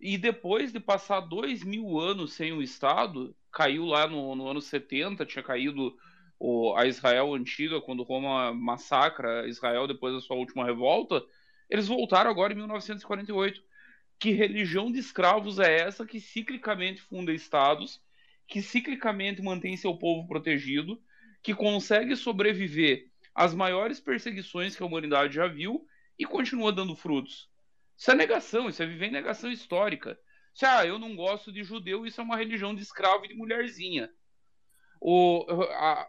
e 0.00 0.16
depois 0.16 0.72
de 0.72 0.80
passar 0.80 1.20
dois 1.20 1.62
mil 1.62 1.98
anos 1.98 2.32
sem 2.32 2.52
o 2.52 2.62
Estado, 2.62 3.36
caiu 3.52 3.84
lá 3.84 4.06
no, 4.06 4.34
no 4.34 4.48
ano 4.48 4.60
70, 4.60 5.26
tinha 5.26 5.42
caído 5.42 5.96
o, 6.38 6.74
a 6.76 6.86
Israel 6.86 7.34
antiga, 7.34 7.80
quando 7.80 8.04
Roma 8.04 8.54
massacra 8.54 9.46
Israel 9.48 9.86
depois 9.86 10.14
da 10.14 10.20
sua 10.20 10.36
última 10.36 10.64
revolta, 10.64 11.24
eles 11.68 11.88
voltaram 11.88 12.30
agora 12.30 12.52
em 12.52 12.56
1948. 12.56 13.62
Que 14.18 14.30
religião 14.32 14.90
de 14.90 14.98
escravos 14.98 15.58
é 15.58 15.80
essa 15.80 16.06
que 16.06 16.20
ciclicamente 16.20 17.00
funda 17.02 17.32
estados, 17.32 18.00
que 18.46 18.62
ciclicamente 18.62 19.42
mantém 19.42 19.76
seu 19.76 19.94
povo 19.96 20.26
protegido, 20.26 21.00
que 21.42 21.54
consegue 21.54 22.16
sobreviver 22.16 23.06
às 23.34 23.54
maiores 23.54 24.00
perseguições 24.00 24.76
que 24.76 24.82
a 24.82 24.86
humanidade 24.86 25.34
já 25.34 25.46
viu 25.46 25.86
e 26.18 26.24
continua 26.24 26.72
dando 26.72 26.96
frutos? 26.96 27.48
Isso 27.96 28.10
é 28.10 28.14
negação, 28.14 28.68
isso 28.68 28.82
é 28.82 28.86
viver 28.86 29.06
em 29.06 29.12
negação 29.12 29.50
histórica. 29.50 30.18
Se, 30.54 30.64
ah, 30.64 30.86
eu 30.86 30.98
não 30.98 31.14
gosto 31.14 31.52
de 31.52 31.62
judeu, 31.62 32.06
isso 32.06 32.20
é 32.20 32.24
uma 32.24 32.36
religião 32.36 32.74
de 32.74 32.82
escravo 32.82 33.24
e 33.24 33.28
de 33.28 33.34
mulherzinha. 33.34 34.10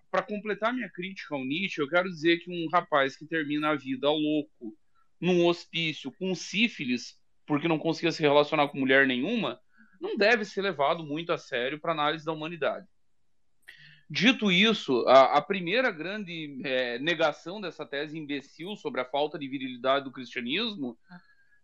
Para 0.10 0.24
completar 0.24 0.74
minha 0.74 0.90
crítica 0.90 1.36
ao 1.36 1.46
Nietzsche, 1.46 1.82
eu 1.82 1.88
quero 1.88 2.10
dizer 2.10 2.40
que 2.40 2.52
um 2.52 2.68
rapaz 2.70 3.16
que 3.16 3.26
termina 3.26 3.70
a 3.70 3.76
vida 3.76 4.10
louco, 4.10 4.76
num 5.20 5.46
hospício, 5.46 6.12
com 6.12 6.34
sífilis, 6.34 7.20
porque 7.46 7.68
não 7.68 7.78
conseguia 7.78 8.12
se 8.12 8.22
relacionar 8.22 8.68
com 8.70 8.80
mulher 8.80 9.06
nenhuma, 9.06 9.60
não 10.00 10.16
deve 10.16 10.46
ser 10.46 10.62
levado 10.62 11.04
muito 11.04 11.32
a 11.32 11.38
sério 11.38 11.80
para 11.80 11.92
análise 11.92 12.26
da 12.26 12.32
humanidade. 12.32 12.88
Dito 14.10 14.52
isso, 14.52 15.06
a, 15.08 15.38
a 15.38 15.42
primeira 15.42 15.92
grande 15.92 16.60
é, 16.64 16.98
negação 16.98 17.62
dessa 17.62 17.86
tese 17.86 18.18
imbecil 18.18 18.76
sobre 18.76 19.02
a 19.02 19.06
falta 19.06 19.38
de 19.38 19.48
virilidade 19.48 20.06
do 20.06 20.12
cristianismo 20.12 20.98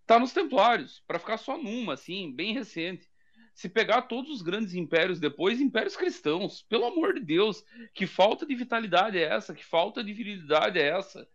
tá 0.06 0.20
nos 0.20 0.32
Templários, 0.32 1.02
para 1.08 1.18
ficar 1.18 1.38
só 1.38 1.58
numa, 1.58 1.94
assim, 1.94 2.32
bem 2.32 2.54
recente. 2.54 3.10
Se 3.56 3.68
pegar 3.68 4.04
todos 4.04 4.30
os 4.30 4.42
grandes 4.44 4.76
impérios 4.76 5.20
depois, 5.20 5.60
impérios 5.60 5.96
cristãos, 5.96 6.62
pelo 6.62 6.86
amor 6.86 7.16
de 7.16 7.22
Deus, 7.22 7.64
que 7.96 8.06
falta 8.06 8.46
de 8.46 8.54
vitalidade 8.54 9.18
é 9.18 9.24
essa? 9.24 9.56
Que 9.56 9.66
falta 9.66 10.04
de 10.04 10.14
virilidade 10.14 10.78
é 10.78 10.90
essa? 10.90 11.28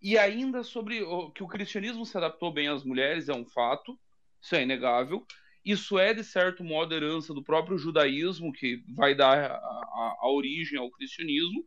E 0.00 0.18
ainda 0.18 0.64
sobre 0.64 1.02
o, 1.02 1.30
que 1.30 1.44
o 1.44 1.46
cristianismo 1.46 2.04
se 2.04 2.16
adaptou 2.16 2.52
bem 2.52 2.66
às 2.66 2.82
mulheres 2.82 3.28
é 3.28 3.34
um 3.34 3.44
fato, 3.44 3.96
isso 4.40 4.56
é 4.56 4.62
inegável. 4.62 5.24
Isso 5.64 5.98
é, 5.98 6.12
de 6.12 6.24
certo 6.24 6.64
modo, 6.64 6.94
herança 6.94 7.32
do 7.32 7.42
próprio 7.42 7.78
judaísmo, 7.78 8.52
que 8.52 8.82
vai 8.88 9.14
dar 9.14 9.38
a, 9.38 9.54
a, 9.54 10.16
a 10.20 10.30
origem 10.30 10.78
ao 10.78 10.90
cristianismo, 10.90 11.64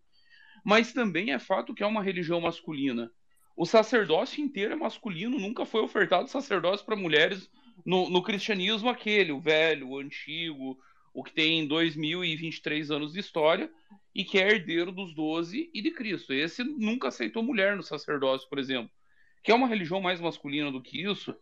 mas 0.64 0.92
também 0.92 1.32
é 1.32 1.40
fato 1.40 1.74
que 1.74 1.84
é 1.84 1.88
uma 1.88 2.04
religião 2.04 2.42
masculina 2.42 3.12
o 3.56 3.66
sacerdócio 3.66 4.44
inteiro 4.44 4.74
é 4.74 4.76
masculino, 4.76 5.40
nunca 5.40 5.66
foi 5.66 5.82
ofertado 5.82 6.30
sacerdócio 6.30 6.86
para 6.86 6.96
mulheres 6.96 7.50
no, 7.86 8.10
no, 8.10 8.22
cristianismo 8.22 8.90
aquele, 8.90 9.32
o 9.32 9.40
velho, 9.40 9.90
o 9.90 9.98
antigo, 9.98 10.78
o 11.14 11.24
que 11.24 11.32
tem 11.32 11.66
2023 11.66 12.92
anos 12.92 13.14
de 13.14 13.20
história 13.20 13.72
e 14.14 14.26
que 14.26 14.38
é 14.40 14.50
herdeiro 14.50 14.92
dos 14.92 15.14
doze 15.16 15.70
e 15.74 15.82
de 15.82 15.92
Cristo. 15.92 16.34
Esse 16.34 16.64
nunca 16.64 17.08
aceitou 17.08 17.42
mulher 17.42 17.78
no 17.78 17.84
sacerdócio, 17.84 18.50
por 18.50 18.60
exemplo, 18.60 18.92
que 19.42 19.52
é 19.52 19.56
uma 19.56 19.68
religião 19.68 20.02
mais 20.02 20.20
masculina 20.20 20.70
do 20.70 20.82
que 20.82 21.02
isso. 21.02 21.34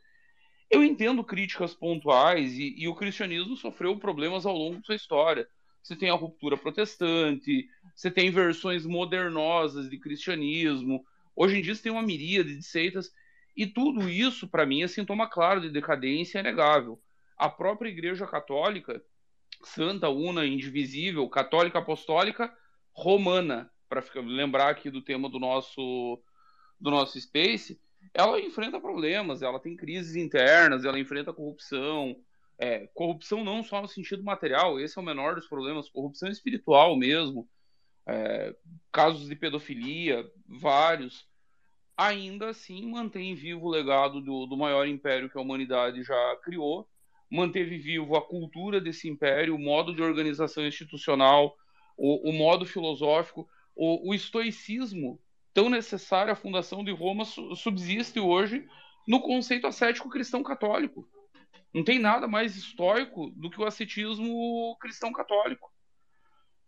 Eu 0.73 0.83
entendo 0.83 1.23
críticas 1.23 1.73
pontuais 1.73 2.53
e, 2.53 2.75
e 2.77 2.87
o 2.87 2.95
cristianismo 2.95 3.55
sofreu 3.55 3.97
problemas 3.97 4.45
ao 4.45 4.57
longo 4.57 4.79
de 4.79 4.85
sua 4.85 4.95
história. 4.95 5.47
Você 5.81 5.95
tem 5.95 6.09
a 6.09 6.15
ruptura 6.15 6.57
protestante, 6.57 7.67
você 7.95 8.09
tem 8.09 8.31
versões 8.31 8.85
modernosas 8.85 9.89
de 9.89 9.97
cristianismo, 9.97 11.05
Hoje 11.35 11.57
em 11.57 11.61
dia 11.61 11.73
você 11.73 11.83
tem 11.83 11.91
uma 11.91 12.01
miríade 12.01 12.55
de 12.55 12.63
seitas 12.63 13.11
e 13.55 13.65
tudo 13.65 14.09
isso, 14.09 14.47
para 14.47 14.65
mim, 14.65 14.83
é 14.83 14.87
sintoma 14.87 15.27
claro 15.27 15.61
de 15.61 15.69
decadência 15.69 16.39
é 16.39 16.43
negável. 16.43 16.99
A 17.37 17.49
própria 17.49 17.89
Igreja 17.89 18.27
Católica, 18.27 19.01
santa, 19.63 20.09
una, 20.09 20.45
indivisível, 20.45 21.27
católica 21.29 21.79
apostólica, 21.79 22.55
romana, 22.91 23.71
para 23.89 24.03
lembrar 24.21 24.69
aqui 24.69 24.89
do 24.89 25.01
tema 25.01 25.29
do 25.29 25.39
nosso 25.39 26.21
do 26.79 26.91
nosso 26.91 27.19
Space, 27.19 27.79
ela 28.13 28.39
enfrenta 28.39 28.79
problemas, 28.79 29.41
ela 29.41 29.59
tem 29.59 29.75
crises 29.75 30.15
internas, 30.15 30.85
ela 30.85 30.99
enfrenta 30.99 31.33
corrupção. 31.33 32.15
É, 32.57 32.87
corrupção 32.93 33.43
não 33.43 33.63
só 33.63 33.81
no 33.81 33.87
sentido 33.87 34.23
material, 34.23 34.79
esse 34.79 34.97
é 34.97 35.01
o 35.01 35.05
menor 35.05 35.35
dos 35.35 35.47
problemas, 35.47 35.89
corrupção 35.89 36.29
espiritual 36.29 36.95
mesmo, 36.95 37.49
é, 38.05 38.55
casos 38.91 39.27
de 39.27 39.35
pedofilia, 39.35 40.25
vários. 40.47 41.27
Ainda 41.97 42.49
assim, 42.49 42.89
mantém 42.89 43.35
vivo 43.35 43.67
o 43.67 43.69
legado 43.69 44.21
do, 44.21 44.45
do 44.45 44.57
maior 44.57 44.87
império 44.87 45.29
que 45.29 45.37
a 45.37 45.41
humanidade 45.41 46.03
já 46.03 46.35
criou, 46.43 46.87
manteve 47.29 47.77
vivo 47.77 48.15
a 48.15 48.21
cultura 48.21 48.79
desse 48.79 49.09
império, 49.09 49.55
o 49.55 49.59
modo 49.59 49.93
de 49.93 50.01
organização 50.01 50.65
institucional, 50.65 51.55
o, 51.97 52.29
o 52.29 52.33
modo 52.33 52.65
filosófico, 52.65 53.47
o, 53.75 54.09
o 54.09 54.13
estoicismo 54.13 55.19
tão 55.53 55.69
necessária 55.69 56.33
à 56.33 56.35
fundação 56.35 56.83
de 56.83 56.91
Roma 56.91 57.25
subsiste 57.25 58.19
hoje 58.19 58.67
no 59.07 59.21
conceito 59.21 59.67
ascético 59.67 60.09
cristão 60.09 60.41
católico. 60.41 61.07
Não 61.73 61.83
tem 61.83 61.99
nada 61.99 62.27
mais 62.27 62.55
estoico 62.55 63.31
do 63.31 63.49
que 63.49 63.59
o 63.59 63.65
ascetismo 63.65 64.77
cristão 64.79 65.11
católico. 65.11 65.71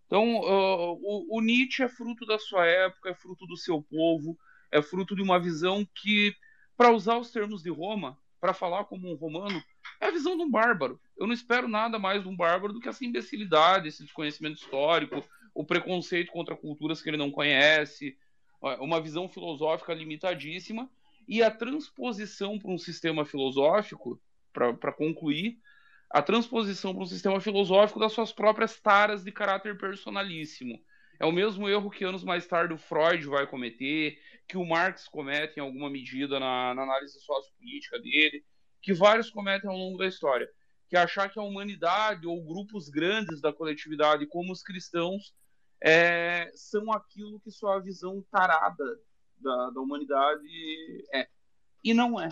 Então, 0.07 0.37
uh, 0.37 0.93
o, 1.01 1.37
o, 1.37 1.41
Nietzsche 1.41 1.83
é 1.83 1.89
fruto 1.89 2.25
da 2.25 2.37
sua 2.37 2.65
época, 2.65 3.09
é 3.09 3.15
fruto 3.15 3.45
do 3.47 3.57
seu 3.57 3.81
povo, 3.81 4.37
é 4.71 4.81
fruto 4.81 5.15
de 5.15 5.21
uma 5.21 5.39
visão 5.39 5.87
que, 5.95 6.35
para 6.77 6.91
usar 6.91 7.17
os 7.17 7.31
termos 7.31 7.63
de 7.63 7.71
Roma, 7.71 8.17
para 8.39 8.53
falar 8.53 8.85
como 8.85 9.11
um 9.11 9.15
romano, 9.15 9.63
é 9.99 10.07
a 10.07 10.11
visão 10.11 10.37
de 10.37 10.43
um 10.43 10.51
bárbaro. 10.51 10.99
Eu 11.17 11.25
não 11.25 11.33
espero 11.33 11.67
nada 11.67 11.97
mais 11.97 12.21
de 12.21 12.29
um 12.29 12.35
bárbaro 12.35 12.73
do 12.73 12.79
que 12.79 12.89
essa 12.89 13.03
imbecilidade, 13.03 13.87
esse 13.87 14.03
desconhecimento 14.03 14.61
histórico, 14.61 15.23
o 15.53 15.65
preconceito 15.65 16.31
contra 16.31 16.55
culturas 16.55 17.01
que 17.01 17.09
ele 17.09 17.17
não 17.17 17.31
conhece, 17.31 18.15
uma 18.79 19.01
visão 19.01 19.29
filosófica 19.29 19.93
limitadíssima 19.93 20.89
e 21.27 21.41
a 21.43 21.51
transposição 21.51 22.59
para 22.59 22.71
um 22.71 22.77
sistema 22.77 23.25
filosófico, 23.25 24.19
para 24.53 24.91
concluir, 24.91 25.59
a 26.09 26.21
transposição 26.21 26.93
para 26.93 27.03
um 27.03 27.07
sistema 27.07 27.41
filosófico 27.41 27.99
das 27.99 28.13
suas 28.13 28.31
próprias 28.31 28.79
taras 28.79 29.23
de 29.23 29.31
caráter 29.31 29.77
personalíssimo. 29.77 30.79
É 31.19 31.25
o 31.25 31.31
mesmo 31.31 31.67
erro 31.69 31.89
que 31.89 32.03
anos 32.03 32.23
mais 32.23 32.45
tarde 32.45 32.73
o 32.73 32.77
Freud 32.77 33.25
vai 33.25 33.47
cometer, 33.47 34.19
que 34.47 34.57
o 34.57 34.65
Marx 34.65 35.07
comete 35.07 35.57
em 35.57 35.61
alguma 35.61 35.89
medida 35.89 36.39
na, 36.39 36.73
na 36.73 36.83
análise 36.83 37.19
sociopolítica 37.19 37.99
dele, 37.99 38.43
que 38.81 38.93
vários 38.93 39.29
cometem 39.29 39.69
ao 39.69 39.77
longo 39.77 39.97
da 39.97 40.05
história, 40.05 40.47
que 40.87 40.95
é 40.95 40.99
achar 40.99 41.29
que 41.29 41.39
a 41.39 41.43
humanidade 41.43 42.27
ou 42.27 42.45
grupos 42.45 42.89
grandes 42.89 43.41
da 43.41 43.51
coletividade, 43.51 44.27
como 44.27 44.51
os 44.51 44.61
cristãos, 44.61 45.33
é, 45.81 46.49
são 46.53 46.91
aquilo 46.91 47.39
que 47.39 47.52
sua 47.52 47.80
visão 47.80 48.23
tarada 48.31 48.84
da, 49.38 49.69
da 49.72 49.81
humanidade 49.81 50.47
é. 51.14 51.27
E 51.84 51.93
não 51.93 52.19
é. 52.19 52.30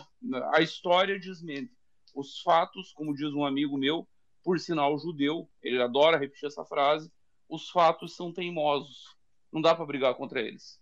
A 0.54 0.62
história 0.62 1.20
desmente. 1.20 1.72
Os 2.16 2.40
fatos, 2.42 2.92
como 2.94 3.14
diz 3.14 3.34
um 3.34 3.46
amigo 3.46 3.78
meu, 3.78 4.08
por 4.44 4.60
sinal 4.60 4.98
judeu, 4.98 5.50
ele 5.62 5.82
adora 5.82 6.18
repetir 6.18 6.48
essa 6.48 6.66
frase, 6.66 7.12
os 7.48 7.70
fatos 7.70 8.16
são 8.16 8.32
teimosos. 8.32 9.16
Não 9.52 9.62
dá 9.62 9.76
para 9.76 9.86
brigar 9.86 10.16
contra 10.16 10.42
eles. 10.42 10.82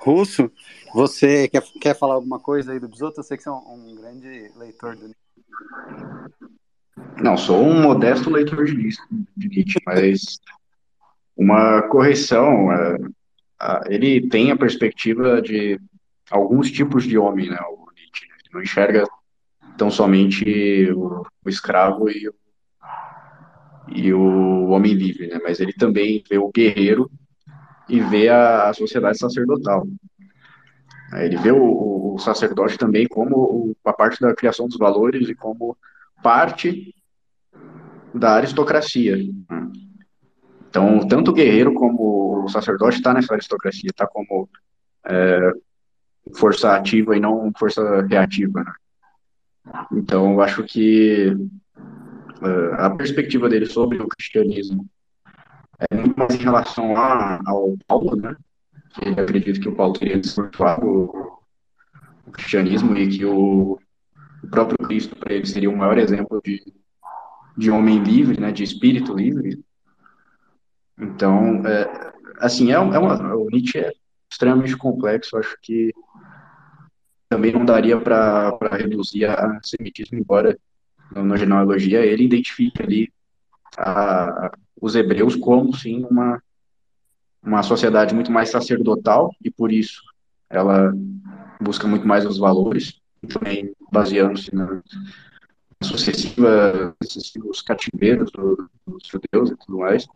Russo, 0.00 0.50
você 0.94 1.48
quer, 1.48 1.62
quer 1.80 1.94
falar 1.94 2.14
alguma 2.14 2.40
coisa 2.40 2.72
aí 2.72 2.80
do 2.80 2.88
Bisoto? 2.88 3.20
Eu 3.20 3.24
sei 3.24 3.36
que 3.36 3.42
você 3.42 3.50
é 3.50 3.52
um, 3.52 3.90
um 3.90 3.94
grande 3.94 4.50
leitor 4.56 4.96
do 4.96 5.14
Não, 7.22 7.36
sou 7.36 7.60
um 7.60 7.82
modesto 7.82 8.30
leitor 8.30 8.64
de 8.64 9.48
Nietzsche, 9.48 9.78
mas 9.84 10.40
uma 11.40 11.80
correção. 11.88 12.70
É, 12.70 12.98
ele 13.86 14.28
tem 14.28 14.50
a 14.50 14.56
perspectiva 14.56 15.40
de 15.40 15.80
alguns 16.30 16.70
tipos 16.70 17.04
de 17.04 17.16
homem, 17.16 17.48
né? 17.48 17.58
O 17.70 17.90
Nietzsche 17.94 18.26
ele 18.26 18.50
não 18.52 18.62
enxerga 18.62 19.04
tão 19.78 19.90
somente 19.90 20.92
o, 20.92 21.24
o 21.42 21.48
escravo 21.48 22.10
e 22.10 22.28
o, 22.28 22.34
e 23.88 24.12
o 24.12 24.68
homem 24.68 24.92
livre, 24.92 25.28
né? 25.28 25.40
Mas 25.42 25.60
ele 25.60 25.72
também 25.72 26.22
vê 26.28 26.36
o 26.36 26.50
guerreiro 26.50 27.10
e 27.88 28.00
vê 28.00 28.28
a, 28.28 28.68
a 28.68 28.74
sociedade 28.74 29.18
sacerdotal. 29.18 29.86
Ele 31.14 31.38
vê 31.38 31.50
o, 31.50 32.14
o 32.14 32.18
sacerdote 32.18 32.76
também 32.76 33.08
como 33.08 33.74
a 33.82 33.92
parte 33.94 34.20
da 34.20 34.34
criação 34.34 34.68
dos 34.68 34.76
valores 34.76 35.28
e 35.28 35.34
como 35.34 35.76
parte 36.22 36.94
da 38.14 38.34
aristocracia. 38.34 39.16
Né? 39.16 39.89
Então, 40.70 41.06
tanto 41.08 41.32
o 41.32 41.34
guerreiro 41.34 41.74
como 41.74 42.44
o 42.44 42.48
sacerdote 42.48 42.96
está 42.96 43.12
nessa 43.12 43.34
aristocracia, 43.34 43.90
está 43.90 44.06
como 44.06 44.48
é, 45.04 45.52
força 46.36 46.76
ativa 46.76 47.16
e 47.16 47.20
não 47.20 47.52
força 47.58 48.02
reativa. 48.02 48.62
Né? 48.62 48.72
Então, 49.92 50.40
acho 50.40 50.62
que 50.62 51.36
uh, 52.40 52.74
a 52.78 52.90
perspectiva 52.90 53.48
dele 53.48 53.66
sobre 53.66 54.00
o 54.00 54.08
cristianismo 54.08 54.86
é 55.90 55.94
muito 55.96 56.16
mais 56.16 56.34
em 56.34 56.44
relação 56.44 56.96
a, 56.96 57.40
ao 57.46 57.76
Paulo, 57.86 58.14
né? 58.14 58.36
Ele 59.02 59.20
acredita 59.20 59.60
que 59.60 59.68
o 59.68 59.74
Paulo 59.74 59.94
teria 59.94 60.18
desvirtuado 60.18 60.86
o, 60.86 61.38
o 62.26 62.30
cristianismo 62.32 62.96
e 62.96 63.08
que 63.08 63.24
o, 63.24 63.78
o 64.42 64.48
próprio 64.50 64.76
Cristo, 64.86 65.16
para 65.16 65.32
ele, 65.32 65.46
seria 65.46 65.70
o 65.70 65.76
maior 65.76 65.96
exemplo 65.96 66.40
de, 66.44 66.60
de 67.56 67.70
homem 67.70 67.98
livre, 68.02 68.38
né? 68.38 68.52
De 68.52 68.62
espírito 68.62 69.14
livre. 69.14 69.64
Então, 71.00 71.66
é, 71.66 72.12
assim, 72.38 72.70
é, 72.70 72.74
é 72.74 72.78
uma, 72.78 73.34
o 73.34 73.48
Nietzsche 73.50 73.78
é 73.78 73.92
extremamente 74.30 74.76
complexo, 74.76 75.36
acho 75.36 75.56
que 75.62 75.92
também 77.28 77.52
não 77.52 77.64
daria 77.64 77.98
para 77.98 78.58
reduzir 78.72 79.24
a 79.24 79.58
semitismo, 79.62 80.18
embora 80.18 80.58
na 81.14 81.36
genealogia 81.36 82.04
ele 82.04 82.24
identifique 82.24 82.82
ali 82.82 83.12
a, 83.76 84.52
os 84.80 84.94
hebreus 84.94 85.34
como, 85.36 85.74
sim, 85.74 86.04
uma, 86.10 86.42
uma 87.42 87.62
sociedade 87.62 88.14
muito 88.14 88.30
mais 88.30 88.50
sacerdotal, 88.50 89.32
e 89.42 89.50
por 89.50 89.72
isso 89.72 90.02
ela 90.48 90.92
busca 91.60 91.86
muito 91.86 92.06
mais 92.06 92.26
os 92.26 92.38
valores, 92.38 93.00
também 93.28 93.72
baseando-se 93.92 94.54
na 94.54 94.82
sucessiva, 95.82 96.94
sucessivos 97.02 97.62
cativeiros 97.62 98.30
do, 98.32 98.68
dos 98.86 99.06
judeus 99.06 99.50
e 99.50 99.56
tudo 99.56 99.78
mais, 99.78 100.06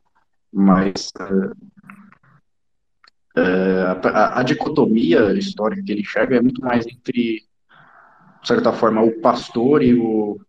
mas 0.55 1.11
uh, 1.19 1.51
uh, 3.37 4.09
a, 4.15 4.41
a, 4.41 4.43
dicotomia 4.45 5.33
histórica 5.33 5.83
que 5.83 5.91
ele 5.91 6.03
enxerga 6.03 6.37
é 6.37 6.41
muito 6.41 6.61
mais 6.61 6.87
entre, 6.87 7.43
de 8.41 8.47
certa 8.47 8.73
forma, 8.73 9.03
o 9.03 9.21
pastor 9.21 9.83
e 9.83 9.95
o, 9.95 10.41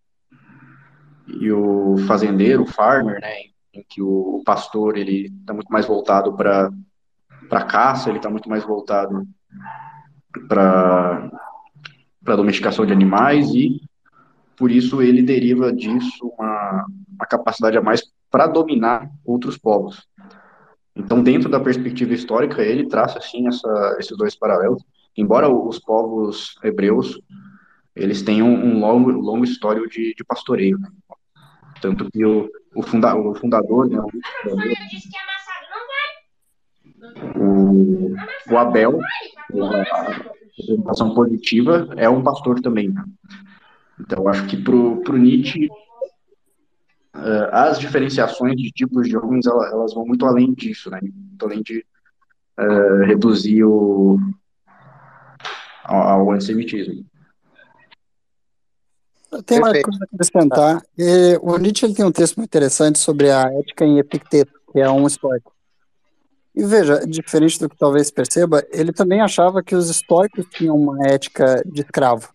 e 1.27 1.51
o 1.51 1.97
fazendeiro, 2.07 2.63
o 2.63 2.67
farmer, 2.67 3.19
né, 3.19 3.33
em 3.73 3.83
que 3.89 4.01
o, 4.01 4.43
pastor 4.45 4.95
ele 4.95 5.33
está 5.39 5.53
muito 5.53 5.71
mais 5.71 5.87
voltado 5.87 6.33
para 6.35 6.71
para 7.49 7.63
caça, 7.63 8.09
ele 8.09 8.17
está 8.17 8.29
muito 8.29 8.49
mais 8.49 8.63
voltado 8.63 9.27
para 10.47 11.31
para 12.23 12.35
domesticação 12.35 12.85
de 12.85 12.93
animais 12.93 13.53
e 13.53 13.79
por 14.55 14.71
isso 14.71 15.01
ele 15.01 15.21
deriva 15.21 15.71
disso 15.71 16.27
uma, 16.37 16.85
uma 17.15 17.25
capacidade 17.27 17.77
a 17.77 17.81
mais 17.81 18.01
para 18.35 18.47
dominar 18.47 19.09
outros 19.23 19.57
povos. 19.57 20.05
Então, 20.93 21.23
dentro 21.23 21.47
da 21.49 21.57
perspectiva 21.57 22.13
histórica, 22.13 22.61
ele 22.61 22.85
traça 22.85 23.17
assim 23.17 23.47
essa, 23.47 23.95
esses 23.97 24.17
dois 24.17 24.35
paralelos. 24.35 24.83
Embora 25.15 25.47
os 25.47 25.79
povos 25.79 26.59
hebreus 26.61 27.17
eles 27.95 28.21
tenham 28.21 28.49
um 28.49 28.77
longo, 28.77 29.09
longo 29.09 29.45
histórico 29.45 29.87
de, 29.87 30.13
de 30.13 30.23
pastoreio, 30.25 30.77
né? 30.77 30.89
tanto 31.79 32.11
que 32.11 32.25
o, 32.25 32.49
o, 32.75 32.81
funda, 32.81 33.15
o 33.15 33.33
fundador, 33.35 33.89
né, 33.89 34.01
o, 37.37 38.15
o 38.51 38.57
Abel, 38.57 38.99
a 38.99 40.27
representação 40.57 41.15
positiva, 41.15 41.87
é 41.95 42.09
um 42.09 42.21
pastor 42.21 42.59
também. 42.59 42.89
Né? 42.89 43.01
Então, 43.97 44.27
acho 44.27 44.45
que 44.47 44.57
para 44.57 44.75
o 44.75 45.17
Nietzsche 45.17 45.69
uh, 47.15 47.49
as 47.51 47.79
diferenciações 47.79 48.55
de 48.55 48.71
tipos 48.71 49.07
de 49.07 49.17
homens 49.17 49.45
elas, 49.45 49.71
elas, 49.71 49.93
vão 49.93 50.05
muito 50.05 50.25
além 50.25 50.53
disso, 50.53 50.89
né? 50.89 50.99
Muito 51.01 51.45
além 51.45 51.63
de 51.63 51.85
uh, 52.59 53.05
reduzir 53.05 53.63
o 53.63 54.19
ao, 55.83 56.01
ao 56.01 56.31
antissemitismo. 56.31 57.05
Tem 59.45 59.57
uma 59.57 59.71
coisa 59.71 59.99
a 60.01 60.05
acrescentar. 60.05 60.81
o 61.41 61.57
Nietzsche 61.57 61.85
ele 61.85 61.93
tem 61.93 62.05
um 62.05 62.11
texto 62.11 62.37
muito 62.37 62.49
interessante 62.49 62.99
sobre 62.99 63.29
a 63.31 63.41
ética 63.51 63.83
em 63.83 63.97
Epicteto, 63.97 64.53
que 64.71 64.79
é 64.79 64.89
um 64.89 65.05
estoico. 65.05 65.53
E 66.55 66.63
veja, 66.63 67.05
diferente 67.05 67.59
do 67.59 67.67
que 67.67 67.77
talvez 67.77 68.09
perceba, 68.09 68.65
ele 68.71 68.93
também 68.93 69.19
achava 69.19 69.61
que 69.61 69.75
os 69.75 69.89
estoicos 69.89 70.45
tinham 70.49 70.77
uma 70.77 71.05
ética 71.05 71.61
de 71.65 71.81
escravo. 71.81 72.29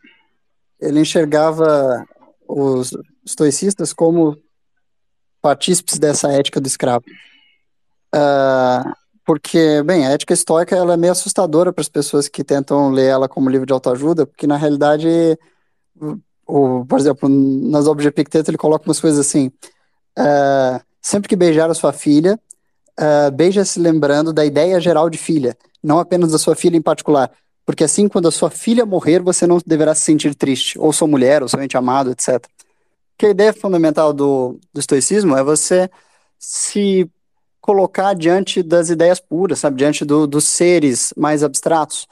Ele 0.78 1.01
enxergava 1.01 2.07
os 2.47 2.90
estoicistas 3.24 3.94
como 3.94 4.36
partícipes 5.41 5.99
dessa 5.99 6.31
ética 6.33 6.61
do 6.61 6.67
escravo. 6.67 7.05
Uh, 8.15 8.93
porque, 9.25 9.83
bem, 9.85 10.07
a 10.07 10.11
ética 10.11 10.35
estoica 10.35 10.75
ela 10.75 10.95
é 10.95 10.97
meio 10.97 11.12
assustadora 11.12 11.73
para 11.73 11.83
as 11.83 11.89
pessoas 11.89 12.29
que 12.29 12.43
tentam 12.43 12.91
ler 12.91 13.07
ela 13.07 13.29
como 13.29 13.51
livro 13.51 13.67
de 13.67 13.73
autoajuda, 13.73 14.27
porque 14.27 14.47
na 14.47 14.57
realidade, 14.57 15.09
o, 16.47 16.85
por 16.85 16.99
exemplo, 16.99 17.29
nas 17.29 17.87
obras 17.87 18.03
de 18.03 18.09
Epicteto 18.09 18.51
ele 18.51 18.59
coloca 18.59 18.89
umas 18.89 19.01
coisas 19.01 19.21
assim: 19.21 19.53
uh, 20.19 20.81
sempre 21.01 21.29
que 21.29 21.37
beijar 21.37 21.71
a 21.71 21.75
sua 21.75 21.93
filha, 21.93 22.39
uh, 22.99 23.31
beija-se 23.31 23.79
lembrando 23.79 24.33
da 24.33 24.45
ideia 24.45 24.81
geral 24.81 25.09
de 25.09 25.19
filha, 25.19 25.57
não 25.83 25.99
apenas 25.99 26.33
da 26.33 26.39
sua 26.39 26.57
filha 26.57 26.77
em 26.77 26.83
particular, 26.83 27.31
porque 27.65 27.85
assim, 27.85 28.09
quando 28.09 28.27
a 28.27 28.33
sua 28.33 28.51
filha 28.51 28.85
morrer, 28.85 29.21
você 29.21 29.47
não 29.47 29.59
deverá 29.65 29.95
se 29.95 30.03
sentir 30.03 30.35
triste, 30.35 30.77
ou 30.77 30.93
sua 30.93 31.07
mulher, 31.07 31.41
ou 31.41 31.49
seu 31.49 31.62
ente 31.62 31.77
amado, 31.77 32.11
etc. 32.11 32.45
Que 33.21 33.27
a 33.27 33.31
ideia 33.31 33.53
fundamental 33.53 34.15
do, 34.15 34.59
do 34.73 34.81
estoicismo 34.81 35.37
é 35.37 35.45
você 35.45 35.91
se 36.39 37.07
colocar 37.61 38.15
diante 38.15 38.63
das 38.63 38.89
ideias 38.89 39.21
puras, 39.21 39.59
sabe? 39.59 39.77
Diante 39.77 40.07
do, 40.07 40.27
dos 40.27 40.45
seres 40.45 41.13
mais 41.15 41.45
abstratos. 41.45 42.09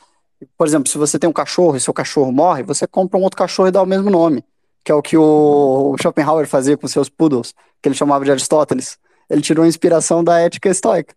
Por 0.54 0.66
exemplo, 0.66 0.86
se 0.86 0.98
você 0.98 1.18
tem 1.18 1.26
um 1.26 1.32
cachorro 1.32 1.76
e 1.76 1.80
seu 1.80 1.94
cachorro 1.94 2.30
morre, 2.30 2.62
você 2.62 2.86
compra 2.86 3.18
um 3.18 3.22
outro 3.22 3.38
cachorro 3.38 3.68
e 3.68 3.72
dá 3.72 3.80
o 3.80 3.86
mesmo 3.86 4.10
nome, 4.10 4.44
que 4.84 4.92
é 4.92 4.94
o 4.94 5.00
que 5.00 5.16
o 5.16 5.96
Schopenhauer 5.98 6.46
fazia 6.46 6.76
com 6.76 6.86
seus 6.86 7.08
poodles, 7.08 7.54
que 7.80 7.88
ele 7.88 7.96
chamava 7.96 8.22
de 8.22 8.30
Aristóteles. 8.30 8.98
Ele 9.30 9.40
tirou 9.40 9.64
a 9.64 9.68
inspiração 9.68 10.22
da 10.22 10.38
ética 10.38 10.68
estoica. 10.68 11.14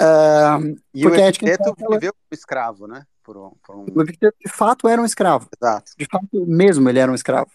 Uh, 0.00 0.74
e 0.94 1.02
porque 1.02 1.20
o 1.20 1.26
Epicteto 1.26 1.74
viveu 1.76 2.14
como 2.14 2.32
escravo, 2.32 2.86
né? 2.86 3.04
Por 3.22 3.36
um, 3.36 3.50
por 3.62 3.76
um... 3.76 3.84
O 3.94 4.00
Epicteto, 4.00 4.38
de 4.42 4.50
fato, 4.50 4.88
era 4.88 5.02
um 5.02 5.04
escravo. 5.04 5.50
Exato. 5.54 5.92
De 5.98 6.06
fato, 6.06 6.46
mesmo 6.46 6.88
ele 6.88 6.98
era 6.98 7.12
um 7.12 7.14
escravo. 7.14 7.50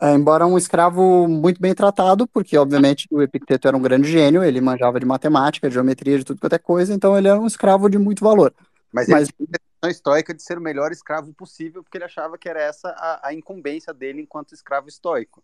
Uh, 0.00 0.14
embora 0.14 0.46
um 0.46 0.58
escravo 0.58 1.26
muito 1.26 1.60
bem 1.60 1.74
tratado, 1.74 2.28
porque, 2.28 2.56
obviamente, 2.58 3.08
o 3.10 3.22
Epicteto 3.22 3.66
era 3.66 3.76
um 3.76 3.80
grande 3.80 4.10
gênio, 4.10 4.44
ele 4.44 4.60
manjava 4.60 5.00
de 5.00 5.06
matemática, 5.06 5.68
de 5.68 5.74
geometria, 5.74 6.18
de 6.18 6.24
tudo 6.24 6.38
quanto 6.38 6.52
é 6.52 6.58
coisa, 6.58 6.92
então 6.92 7.16
ele 7.16 7.28
era 7.28 7.40
um 7.40 7.46
escravo 7.46 7.88
de 7.88 7.96
muito 7.96 8.22
valor. 8.22 8.52
Mas, 8.92 9.08
Mas... 9.08 9.28
ele 9.38 9.48
tinha 9.48 9.58
a 9.82 9.88
estoica 9.88 10.34
de 10.34 10.42
ser 10.42 10.58
o 10.58 10.60
melhor 10.60 10.92
escravo 10.92 11.32
possível, 11.32 11.82
porque 11.82 11.96
ele 11.96 12.04
achava 12.04 12.36
que 12.36 12.46
era 12.46 12.60
essa 12.60 12.90
a, 12.90 13.28
a 13.28 13.34
incumbência 13.34 13.94
dele 13.94 14.20
enquanto 14.20 14.52
escravo 14.52 14.86
estoico. 14.86 15.42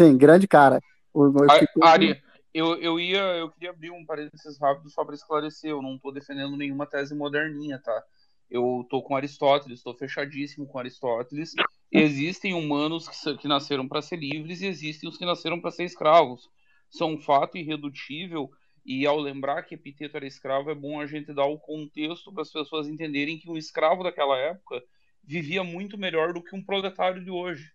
Sim, 0.00 0.16
grande 0.16 0.48
cara. 0.48 0.80
O, 1.12 1.24
o 1.24 1.44
Epicteto... 1.44 1.84
Ari, 1.84 2.22
eu, 2.54 2.76
eu 2.76 2.98
ia, 2.98 3.20
eu 3.36 3.50
queria 3.50 3.70
abrir 3.70 3.90
um 3.90 4.06
parênteses 4.06 4.58
rápido 4.58 4.88
só 4.88 5.04
para 5.04 5.14
esclarecer, 5.14 5.70
eu 5.70 5.82
não 5.82 5.96
estou 5.96 6.10
defendendo 6.10 6.56
nenhuma 6.56 6.86
tese 6.86 7.14
moderninha, 7.14 7.78
tá? 7.78 8.02
Eu 8.50 8.80
estou 8.82 9.02
com 9.02 9.14
Aristóteles, 9.14 9.80
estou 9.80 9.92
fechadíssimo 9.94 10.66
com 10.66 10.78
Aristóteles. 10.78 11.52
Existem 11.92 12.52
humanos 12.52 13.08
que, 13.08 13.36
que 13.38 13.48
nasceram 13.48 13.86
para 13.86 14.02
ser 14.02 14.16
livres 14.16 14.60
e 14.60 14.66
existem 14.66 15.08
os 15.08 15.16
que 15.16 15.24
nasceram 15.24 15.60
para 15.60 15.70
ser 15.70 15.84
escravos. 15.84 16.48
São 16.90 17.14
um 17.14 17.20
fato 17.20 17.56
irredutível 17.56 18.50
e 18.84 19.04
ao 19.04 19.18
lembrar 19.18 19.62
que 19.62 19.74
Epiteto 19.74 20.16
era 20.16 20.26
escravo, 20.26 20.70
é 20.70 20.74
bom 20.74 21.00
a 21.00 21.06
gente 21.06 21.32
dar 21.32 21.46
o 21.46 21.58
contexto 21.58 22.32
para 22.32 22.42
as 22.42 22.52
pessoas 22.52 22.88
entenderem 22.88 23.38
que 23.38 23.50
um 23.50 23.56
escravo 23.56 24.04
daquela 24.04 24.38
época 24.38 24.80
vivia 25.24 25.64
muito 25.64 25.98
melhor 25.98 26.32
do 26.32 26.42
que 26.42 26.54
um 26.54 26.62
proletário 26.62 27.24
de 27.24 27.30
hoje, 27.30 27.72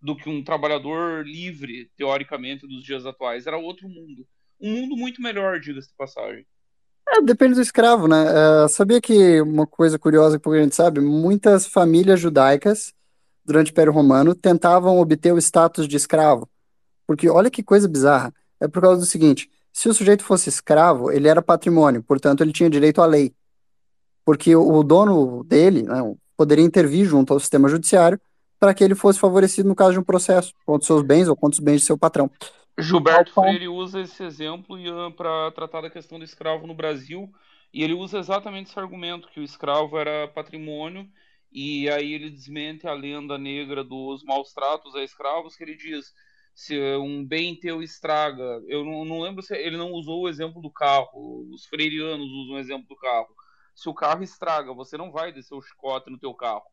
do 0.00 0.16
que 0.16 0.28
um 0.28 0.44
trabalhador 0.44 1.26
livre, 1.26 1.90
teoricamente, 1.96 2.66
dos 2.66 2.84
dias 2.84 3.04
atuais. 3.04 3.46
Era 3.46 3.58
outro 3.58 3.88
mundo. 3.88 4.24
Um 4.60 4.72
mundo 4.72 4.96
muito 4.96 5.20
melhor, 5.20 5.58
diga-se 5.58 5.88
de 5.88 5.96
passagem. 5.96 6.46
É, 7.08 7.20
depende 7.20 7.54
do 7.54 7.60
escravo, 7.60 8.06
né? 8.06 8.24
Uh, 8.64 8.68
sabia 8.68 9.00
que 9.00 9.40
uma 9.40 9.66
coisa 9.66 9.98
curiosa 9.98 10.38
que 10.38 10.44
pouca 10.44 10.62
gente 10.62 10.74
sabe, 10.74 11.00
muitas 11.00 11.66
famílias 11.66 12.20
judaicas 12.20 12.94
durante 13.46 13.70
o 13.70 13.72
Império 13.72 13.92
Romano 13.92 14.34
tentavam 14.34 14.98
obter 14.98 15.32
o 15.32 15.38
status 15.38 15.86
de 15.86 15.96
escravo. 15.96 16.48
Porque 17.06 17.28
olha 17.28 17.50
que 17.50 17.62
coisa 17.62 17.88
bizarra. 17.88 18.34
É 18.60 18.66
por 18.66 18.82
causa 18.82 19.00
do 19.00 19.06
seguinte: 19.06 19.48
se 19.72 19.88
o 19.88 19.94
sujeito 19.94 20.24
fosse 20.24 20.48
escravo, 20.48 21.10
ele 21.12 21.28
era 21.28 21.40
patrimônio, 21.40 22.02
portanto, 22.02 22.42
ele 22.42 22.52
tinha 22.52 22.68
direito 22.68 23.00
à 23.00 23.06
lei. 23.06 23.32
Porque 24.24 24.56
o 24.56 24.82
dono 24.82 25.44
dele 25.44 25.82
né, 25.82 26.14
poderia 26.36 26.64
intervir 26.64 27.06
junto 27.06 27.32
ao 27.32 27.38
sistema 27.38 27.68
judiciário 27.68 28.20
para 28.58 28.74
que 28.74 28.82
ele 28.82 28.94
fosse 28.94 29.18
favorecido 29.18 29.68
no 29.68 29.74
caso 29.74 29.92
de 29.92 29.98
um 29.98 30.02
processo 30.02 30.52
contra 30.64 30.86
seus 30.86 31.02
bens 31.02 31.28
ou 31.28 31.36
contra 31.36 31.58
os 31.58 31.64
bens 31.64 31.80
de 31.80 31.86
seu 31.86 31.96
patrão. 31.96 32.30
Gilberto 32.78 33.32
Freire 33.32 33.68
usa 33.68 34.00
esse 34.00 34.22
exemplo 34.22 34.76
para 35.16 35.50
tratar 35.52 35.82
da 35.82 35.90
questão 35.90 36.18
do 36.18 36.24
escravo 36.24 36.66
no 36.66 36.74
Brasil, 36.74 37.30
e 37.72 37.82
ele 37.82 37.94
usa 37.94 38.18
exatamente 38.18 38.70
esse 38.70 38.78
argumento, 38.78 39.28
que 39.28 39.40
o 39.40 39.44
escravo 39.44 39.96
era 39.98 40.28
patrimônio, 40.28 41.06
e 41.56 41.88
aí 41.88 42.12
ele 42.12 42.28
desmente 42.28 42.86
a 42.86 42.92
lenda 42.92 43.38
negra 43.38 43.82
dos 43.82 44.22
maus 44.22 44.52
tratos 44.52 44.94
a 44.94 45.02
escravos, 45.02 45.56
que 45.56 45.64
ele 45.64 45.74
diz, 45.74 46.12
se 46.54 46.78
um 46.98 47.24
bem 47.26 47.58
teu 47.58 47.82
estraga, 47.82 48.62
eu 48.68 48.84
não, 48.84 49.06
não 49.06 49.22
lembro 49.22 49.42
se 49.42 49.56
ele 49.56 49.78
não 49.78 49.90
usou 49.92 50.24
o 50.24 50.28
exemplo 50.28 50.60
do 50.60 50.70
carro, 50.70 51.48
os 51.50 51.64
freirianos 51.64 52.28
usam 52.30 52.56
o 52.56 52.58
exemplo 52.58 52.86
do 52.86 52.96
carro, 52.96 53.34
se 53.74 53.88
o 53.88 53.94
carro 53.94 54.22
estraga, 54.22 54.74
você 54.74 54.98
não 54.98 55.10
vai 55.10 55.32
descer 55.32 55.54
o 55.54 55.62
chicote 55.62 56.10
no 56.10 56.18
teu 56.18 56.34
carro, 56.34 56.66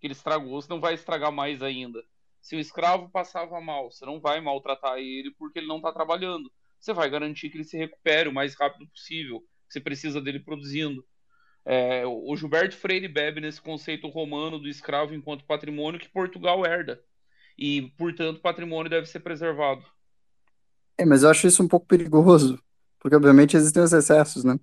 que 0.00 0.06
ele 0.06 0.14
estragou, 0.14 0.62
você 0.62 0.68
não 0.70 0.80
vai 0.80 0.94
estragar 0.94 1.30
mais 1.30 1.62
ainda. 1.62 2.02
Se 2.40 2.56
o 2.56 2.58
escravo 2.58 3.10
passava 3.10 3.60
mal, 3.60 3.90
você 3.90 4.06
não 4.06 4.18
vai 4.18 4.40
maltratar 4.40 4.96
ele 4.96 5.30
porque 5.32 5.58
ele 5.58 5.68
não 5.68 5.76
está 5.76 5.92
trabalhando. 5.92 6.50
Você 6.80 6.94
vai 6.94 7.10
garantir 7.10 7.50
que 7.50 7.58
ele 7.58 7.64
se 7.64 7.76
recupere 7.76 8.30
o 8.30 8.32
mais 8.32 8.54
rápido 8.54 8.88
possível. 8.88 9.44
Você 9.68 9.78
precisa 9.78 10.22
dele 10.22 10.40
produzindo. 10.40 11.06
É, 11.64 12.04
o 12.06 12.34
Gilberto 12.36 12.76
Freire 12.76 13.06
bebe 13.06 13.40
nesse 13.40 13.60
conceito 13.60 14.08
romano 14.08 14.58
do 14.58 14.68
escravo 14.68 15.14
enquanto 15.14 15.44
patrimônio 15.44 16.00
que 16.00 16.08
Portugal 16.08 16.64
herda. 16.66 17.00
E, 17.56 17.82
portanto, 17.96 18.40
patrimônio 18.40 18.90
deve 18.90 19.06
ser 19.06 19.20
preservado. 19.20 19.84
É, 20.98 21.04
mas 21.04 21.22
eu 21.22 21.30
acho 21.30 21.46
isso 21.46 21.62
um 21.62 21.68
pouco 21.68 21.86
perigoso, 21.86 22.58
porque 22.98 23.16
obviamente 23.16 23.56
existem 23.56 23.82
os 23.82 23.92
excessos, 23.92 24.44
né? 24.44 24.58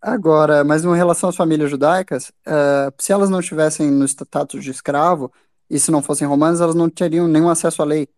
Agora, 0.00 0.62
mas 0.64 0.84
em 0.84 0.94
relação 0.94 1.28
às 1.28 1.36
famílias 1.36 1.70
judaicas, 1.70 2.28
uh, 2.46 2.92
se 2.98 3.12
elas 3.12 3.28
não 3.28 3.40
estivessem 3.40 3.90
no 3.90 4.04
status 4.04 4.62
de 4.62 4.70
escravo, 4.70 5.32
e 5.70 5.78
se 5.78 5.90
não 5.90 6.02
fossem 6.02 6.26
romanos, 6.26 6.60
elas 6.60 6.74
não 6.74 6.88
teriam 6.88 7.28
nenhum 7.28 7.48
acesso 7.48 7.82
à 7.82 7.84
lei. 7.84 8.08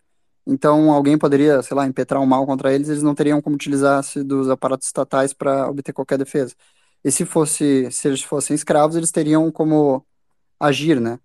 Então, 0.47 0.91
alguém 0.91 1.19
poderia, 1.19 1.63
sei 1.63 1.77
lá, 1.77 1.87
impetrar 1.87 2.21
um 2.21 2.27
mal 2.27 2.47
contra 2.47 2.73
eles, 2.73 2.89
eles 2.89 3.03
não 3.03 3.15
teriam 3.15 3.41
como 3.43 3.57
utilizar-se 3.57 4.23
dos 4.23 4.49
aparatos 4.49 4.87
estatais 4.87 5.33
para 5.33 5.69
obter 5.69 5.93
qualquer 5.93 6.19
defesa. 6.19 6.55
E 7.05 7.11
se 7.11 7.25
fosse, 7.25 7.91
se 7.91 8.09
eles 8.09 8.23
fossem 8.23 8.55
escravos, 8.55 8.97
eles 8.97 9.11
teriam 9.11 9.51
como 9.51 10.05
agir, 10.59 11.01
né? 11.01 11.19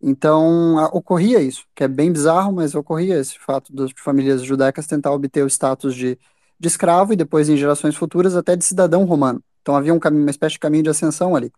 Então, 0.00 0.78
a, 0.78 0.86
ocorria 0.86 1.40
isso, 1.40 1.66
que 1.74 1.82
é 1.82 1.88
bem 1.88 2.12
bizarro, 2.12 2.52
mas 2.52 2.74
ocorria 2.74 3.18
esse 3.18 3.38
fato 3.38 3.74
das 3.74 3.90
famílias 3.98 4.42
judaicas 4.42 4.86
tentar 4.86 5.12
obter 5.12 5.42
o 5.42 5.48
status 5.48 5.94
de, 5.94 6.18
de 6.58 6.68
escravo 6.68 7.12
e 7.12 7.16
depois, 7.16 7.48
em 7.48 7.56
gerações 7.56 7.96
futuras, 7.96 8.36
até 8.36 8.54
de 8.54 8.64
cidadão 8.64 9.04
romano. 9.04 9.42
Então, 9.62 9.74
havia 9.74 9.92
um 9.92 9.98
caminho, 9.98 10.22
uma 10.22 10.30
espécie 10.30 10.52
de 10.52 10.60
caminho 10.60 10.84
de 10.84 10.90
ascensão 10.90 11.34
ali, 11.34 11.52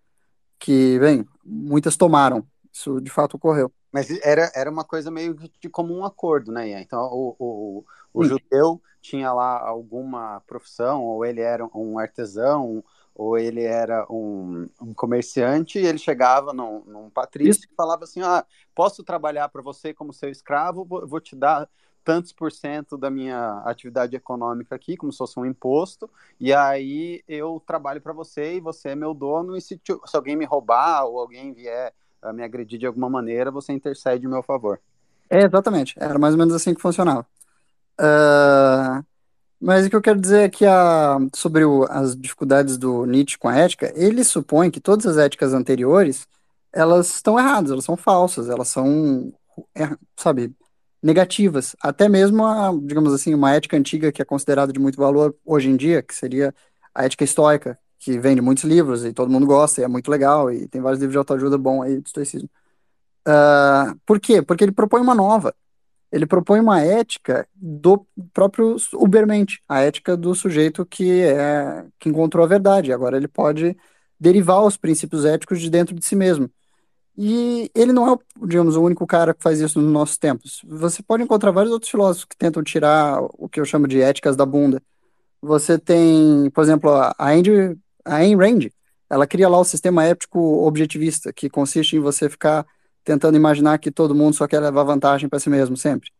que, 0.58 0.98
bem, 0.98 1.26
muitas 1.44 1.96
tomaram. 1.96 2.46
Isso 2.72 3.00
de 3.00 3.10
fato 3.10 3.36
ocorreu. 3.36 3.72
Mas 3.92 4.10
era, 4.22 4.50
era 4.54 4.70
uma 4.70 4.84
coisa 4.84 5.10
meio 5.10 5.34
de 5.34 5.68
comum 5.68 6.04
acordo, 6.04 6.52
né, 6.52 6.68
Ian? 6.68 6.80
Então, 6.80 7.00
o, 7.00 7.36
o, 7.38 7.84
o 8.14 8.24
judeu 8.24 8.80
tinha 9.00 9.32
lá 9.32 9.58
alguma 9.66 10.40
profissão, 10.46 11.02
ou 11.02 11.24
ele 11.24 11.40
era 11.40 11.66
um 11.74 11.98
artesão, 11.98 12.84
ou 13.18 13.36
ele 13.36 13.64
era 13.64 14.06
um, 14.08 14.68
um 14.80 14.94
comerciante, 14.94 15.78
e 15.78 15.84
ele 15.84 15.98
chegava 15.98 16.52
num, 16.52 16.84
num 16.86 17.10
patrício 17.10 17.68
e 17.70 17.74
falava 17.74 18.04
assim, 18.04 18.22
ah, 18.22 18.46
posso 18.74 19.02
trabalhar 19.02 19.48
para 19.48 19.60
você 19.60 19.92
como 19.92 20.12
seu 20.12 20.30
escravo, 20.30 20.84
vou, 20.84 21.06
vou 21.06 21.20
te 21.20 21.34
dar 21.34 21.68
tantos 22.04 22.32
por 22.32 22.52
cento 22.52 22.96
da 22.96 23.10
minha 23.10 23.60
atividade 23.66 24.16
econômica 24.16 24.74
aqui, 24.74 24.96
como 24.96 25.12
se 25.12 25.18
fosse 25.18 25.38
um 25.38 25.44
imposto, 25.44 26.08
e 26.40 26.54
aí 26.54 27.22
eu 27.28 27.60
trabalho 27.66 28.00
para 28.00 28.12
você 28.12 28.54
e 28.54 28.60
você 28.60 28.90
é 28.90 28.94
meu 28.94 29.12
dono, 29.12 29.56
e 29.56 29.60
se, 29.60 29.78
se 29.84 30.16
alguém 30.16 30.36
me 30.36 30.44
roubar 30.44 31.04
ou 31.04 31.18
alguém 31.18 31.52
vier 31.52 31.92
me 32.32 32.42
agredir 32.42 32.78
de 32.78 32.86
alguma 32.86 33.08
maneira, 33.08 33.50
você 33.50 33.72
intercede 33.72 34.26
em 34.26 34.28
meu 34.28 34.42
favor. 34.42 34.80
É, 35.30 35.44
exatamente. 35.44 35.94
Era 35.98 36.18
mais 36.18 36.34
ou 36.34 36.38
menos 36.38 36.54
assim 36.54 36.74
que 36.74 36.80
funcionava. 36.80 37.26
Uh, 38.00 39.04
mas 39.60 39.86
o 39.86 39.90
que 39.90 39.96
eu 39.96 40.02
quero 40.02 40.20
dizer 40.20 40.42
é 40.44 40.48
que 40.48 40.64
a, 40.64 41.18
sobre 41.34 41.64
o, 41.64 41.84
as 41.90 42.16
dificuldades 42.16 42.78
do 42.78 43.04
Nietzsche 43.06 43.38
com 43.38 43.48
a 43.48 43.56
ética, 43.56 43.92
ele 43.96 44.22
supõe 44.24 44.70
que 44.70 44.80
todas 44.80 45.06
as 45.06 45.16
éticas 45.16 45.52
anteriores, 45.52 46.26
elas 46.72 47.08
estão 47.14 47.38
erradas, 47.38 47.70
elas 47.70 47.84
são 47.84 47.96
falsas, 47.96 48.48
elas 48.48 48.68
são, 48.68 49.32
é, 49.74 49.90
sabe, 50.16 50.54
negativas. 51.02 51.74
Até 51.80 52.08
mesmo, 52.08 52.44
a, 52.46 52.72
digamos 52.82 53.12
assim, 53.12 53.34
uma 53.34 53.52
ética 53.54 53.76
antiga 53.76 54.12
que 54.12 54.22
é 54.22 54.24
considerada 54.24 54.72
de 54.72 54.78
muito 54.80 54.96
valor 54.98 55.36
hoje 55.44 55.68
em 55.68 55.76
dia, 55.76 56.02
que 56.02 56.14
seria 56.14 56.54
a 56.94 57.04
ética 57.04 57.24
estoica, 57.24 57.78
que 57.98 58.18
vende 58.18 58.40
muitos 58.40 58.64
livros 58.64 59.04
e 59.04 59.12
todo 59.12 59.30
mundo 59.30 59.46
gosta, 59.46 59.80
e 59.80 59.84
é 59.84 59.88
muito 59.88 60.10
legal, 60.10 60.52
e 60.52 60.68
tem 60.68 60.80
vários 60.80 61.00
livros 61.00 61.14
de 61.14 61.18
autoajuda 61.18 61.58
bom 61.58 61.82
aí 61.82 62.00
do 62.00 62.06
estoicismo. 62.06 62.48
Uh, 63.26 63.98
por 64.06 64.20
quê? 64.20 64.40
Porque 64.40 64.64
ele 64.64 64.72
propõe 64.72 65.00
uma 65.00 65.14
nova. 65.14 65.54
Ele 66.10 66.26
propõe 66.26 66.60
uma 66.60 66.80
ética 66.80 67.46
do 67.54 68.06
próprio 68.32 68.76
Ubermente, 68.94 69.60
a 69.68 69.80
ética 69.80 70.16
do 70.16 70.34
sujeito 70.34 70.86
que 70.86 71.22
é 71.22 71.84
que 71.98 72.08
encontrou 72.08 72.44
a 72.44 72.48
verdade. 72.48 72.92
Agora 72.92 73.16
ele 73.16 73.28
pode 73.28 73.76
derivar 74.18 74.62
os 74.64 74.76
princípios 74.76 75.24
éticos 75.24 75.60
de 75.60 75.70
dentro 75.70 75.94
de 75.94 76.04
si 76.04 76.16
mesmo. 76.16 76.50
E 77.16 77.70
ele 77.74 77.92
não 77.92 78.12
é, 78.12 78.16
digamos, 78.46 78.76
o 78.76 78.82
único 78.82 79.06
cara 79.06 79.34
que 79.34 79.42
faz 79.42 79.60
isso 79.60 79.80
nos 79.80 79.92
nossos 79.92 80.16
tempos. 80.16 80.62
Você 80.64 81.02
pode 81.02 81.22
encontrar 81.24 81.50
vários 81.50 81.72
outros 81.72 81.90
filósofos 81.90 82.24
que 82.24 82.36
tentam 82.36 82.62
tirar 82.62 83.20
o 83.34 83.48
que 83.48 83.60
eu 83.60 83.64
chamo 83.64 83.88
de 83.88 84.00
éticas 84.00 84.36
da 84.36 84.46
bunda. 84.46 84.80
Você 85.42 85.78
tem, 85.78 86.50
por 86.50 86.62
exemplo, 86.62 86.90
a 86.90 87.14
Andy 87.18 87.76
a 88.04 88.16
Ayn 88.16 88.36
Rand, 88.36 88.68
ela 89.10 89.26
cria 89.26 89.48
lá 89.48 89.58
o 89.58 89.64
sistema 89.64 90.04
ético 90.04 90.38
objetivista, 90.66 91.32
que 91.32 91.50
consiste 91.50 91.96
em 91.96 92.00
você 92.00 92.28
ficar 92.28 92.66
tentando 93.08 93.38
imaginar 93.38 93.78
que 93.78 93.90
todo 93.90 94.14
mundo 94.14 94.34
só 94.34 94.46
quer 94.46 94.60
levar 94.60 94.82
vantagem 94.82 95.30
para 95.30 95.40
si 95.40 95.48
mesmo 95.48 95.78
sempre. 95.78 96.10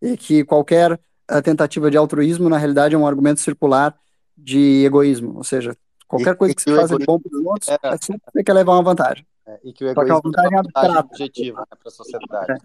E 0.00 0.16
que 0.16 0.44
qualquer 0.44 0.94
uh, 0.94 1.40
tentativa 1.40 1.88
de 1.88 1.96
altruísmo, 1.96 2.48
na 2.48 2.58
realidade, 2.58 2.96
é 2.96 2.98
um 2.98 3.06
argumento 3.06 3.40
circular 3.40 3.96
de 4.36 4.84
egoísmo. 4.84 5.36
Ou 5.36 5.44
seja, 5.44 5.76
qualquer 6.08 6.32
e, 6.32 6.36
coisa 6.36 6.52
que, 6.52 6.64
que 6.64 6.68
você 6.68 6.76
faça 6.80 6.98
de 6.98 7.06
bom 7.06 7.20
para 7.20 7.38
os 7.38 7.46
outros, 7.46 7.68
é, 7.68 7.78
é 7.80 7.96
sempre 7.96 8.22
você 8.34 8.42
quer 8.42 8.54
levar 8.54 8.72
uma 8.72 8.82
vantagem. 8.82 9.24
É, 9.46 9.60
e 9.62 9.72
que 9.72 9.84
o 9.84 9.88
egoísmo 9.88 10.32
que 10.32 10.40
é 10.40 10.48
uma 10.48 10.62
vantagem, 10.64 10.96
objetiva 10.96 11.60
né, 11.60 11.76
para 11.78 11.88
a 11.88 11.90
sociedade. 11.92 12.52
É. 12.52 12.56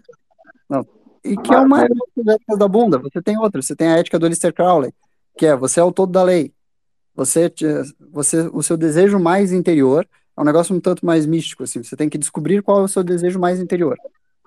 Não. 0.68 0.84
E 1.24 1.36
que 1.36 1.54
é 1.54 1.58
uma 1.60 1.84
ética 1.84 2.56
da 2.58 2.66
bunda. 2.66 2.98
Você 2.98 3.22
tem 3.22 3.38
outra. 3.38 3.62
Você 3.62 3.76
tem 3.76 3.86
a 3.86 3.98
ética 3.98 4.18
do 4.18 4.26
Lister 4.26 4.52
Crowley, 4.52 4.92
que 5.36 5.46
é 5.46 5.54
você 5.54 5.78
é 5.78 5.84
o 5.84 5.92
todo 5.92 6.10
da 6.10 6.24
lei. 6.24 6.52
Você, 7.14 7.52
você, 8.10 8.50
o 8.52 8.60
seu 8.60 8.76
desejo 8.76 9.20
mais 9.20 9.52
interior 9.52 10.04
é 10.38 10.40
um 10.40 10.44
negócio 10.44 10.74
um 10.74 10.80
tanto 10.80 11.04
mais 11.04 11.26
místico, 11.26 11.64
assim. 11.64 11.82
Você 11.82 11.96
tem 11.96 12.08
que 12.08 12.16
descobrir 12.16 12.62
qual 12.62 12.80
é 12.80 12.82
o 12.84 12.88
seu 12.88 13.02
desejo 13.02 13.38
mais 13.38 13.60
interior. 13.60 13.96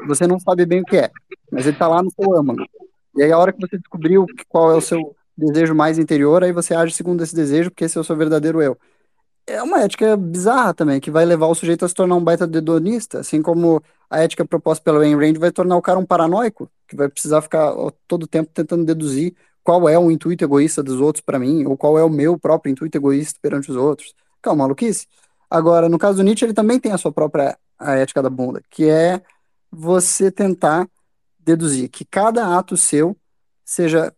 Você 0.08 0.26
não 0.26 0.40
sabe 0.40 0.66
bem 0.66 0.82
o 0.82 0.86
que 0.86 0.98
é, 0.98 1.12
mas 1.52 1.66
ele 1.66 1.76
está 1.76 1.88
lá 1.88 2.02
no 2.02 2.10
seu 2.10 2.36
âmago. 2.36 2.66
E 3.16 3.22
aí, 3.24 3.32
a 3.32 3.38
hora 3.38 3.52
que 3.52 3.60
você 3.60 3.78
descobriu 3.78 4.26
qual 4.48 4.72
é 4.72 4.76
o 4.76 4.82
seu 4.82 5.16
desejo 5.38 5.76
mais 5.76 6.00
interior, 6.00 6.44
aí 6.44 6.52
você 6.52 6.74
age 6.74 6.94
segundo 6.94 7.22
esse 7.22 7.36
desejo, 7.36 7.70
porque 7.70 7.84
esse 7.84 7.98
é 7.98 8.02
o 8.02 8.04
seu 8.04 8.16
verdadeiro 8.16 8.62
eu 8.62 8.78
é 9.48 9.62
uma 9.62 9.82
ética 9.82 10.16
bizarra 10.16 10.74
também, 10.74 11.00
que 11.00 11.12
vai 11.12 11.26
levar 11.26 11.48
o 11.48 11.56
sujeito 11.56 11.84
a 11.86 11.88
se 11.88 11.94
tornar 11.94 12.16
um 12.16 12.24
baita 12.24 12.48
dedonista, 12.48 13.20
assim 13.20 13.42
como 13.42 13.82
a 14.10 14.20
ética 14.20 14.46
proposta 14.46 14.84
pelo 14.84 15.00
Ayn 15.00 15.16
Rand 15.16 15.40
vai 15.40 15.52
tornar 15.52 15.78
o 15.78 15.82
cara 15.82 16.00
um 16.00 16.06
paranoico, 16.06 16.70
que 16.88 16.96
vai 16.96 17.10
precisar 17.10 17.42
ficar 17.42 17.74
todo 18.08 18.28
tempo 18.28 18.52
tentando 18.54 18.86
deduzir 18.86 19.36
qual 19.64 19.88
é 19.88 19.98
o 19.98 20.10
intuito 20.12 20.44
egoísta 20.44 20.82
dos 20.84 21.00
outros 21.00 21.24
para 21.24 21.40
mim, 21.40 21.66
ou 21.66 21.78
qual 21.78 21.98
é 21.98 22.04
o 22.04 22.10
meu 22.10 22.38
próprio 22.38 22.72
intuito 22.72 22.98
egoísta 22.98 23.40
perante 23.42 23.70
os 23.72 23.78
outros. 23.78 24.14
Calma, 24.42 24.64
maluquice. 24.64 25.08
Agora, 25.52 25.90
no 25.90 26.00
caso 26.00 26.16
do 26.16 26.24
Nietzsche, 26.24 26.46
ele 26.46 26.54
também 26.54 26.80
tem 26.80 26.94
a 26.94 26.98
sua 26.98 27.12
própria 27.12 27.60
a 27.78 27.96
ética 27.96 28.22
da 28.22 28.30
bunda, 28.30 28.62
que 28.70 28.88
é 28.90 29.22
você 29.70 30.32
tentar 30.32 30.88
deduzir 31.38 31.90
que 31.90 32.06
cada 32.06 32.58
ato 32.58 32.78
seu 32.78 33.18
seja 33.66 34.14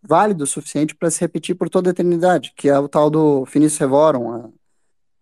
válido 0.00 0.44
o 0.44 0.46
suficiente 0.46 0.94
para 0.94 1.10
se 1.10 1.20
repetir 1.20 1.56
por 1.56 1.68
toda 1.68 1.90
a 1.90 1.92
eternidade, 1.92 2.52
que 2.56 2.68
é 2.68 2.78
o 2.78 2.88
tal 2.88 3.10
do 3.10 3.44
finis 3.46 3.76
revorum, 3.78 4.32
a, 4.32 4.48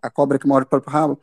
a 0.02 0.10
cobra 0.10 0.38
que 0.38 0.46
morde 0.46 0.66
o 0.66 0.68
próprio 0.68 0.92
rabo. 0.92 1.20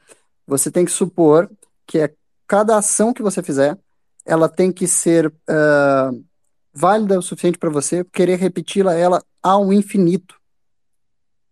Você 0.47 0.71
tem 0.71 0.85
que 0.85 0.91
supor 0.91 1.47
que 1.85 1.99
é 1.99 2.13
cada 2.47 2.77
ação 2.77 3.13
que 3.13 3.21
você 3.21 3.43
fizer, 3.43 3.77
ela 4.25 4.49
tem 4.49 4.71
que 4.71 4.87
ser 4.87 5.27
uh, 5.27 6.25
válida 6.73 7.19
o 7.19 7.21
suficiente 7.21 7.59
para 7.59 7.69
você 7.69 8.03
querer 8.05 8.37
repeti-la 8.37 8.95
ela 8.95 9.23
ao 9.41 9.71
infinito. 9.71 10.35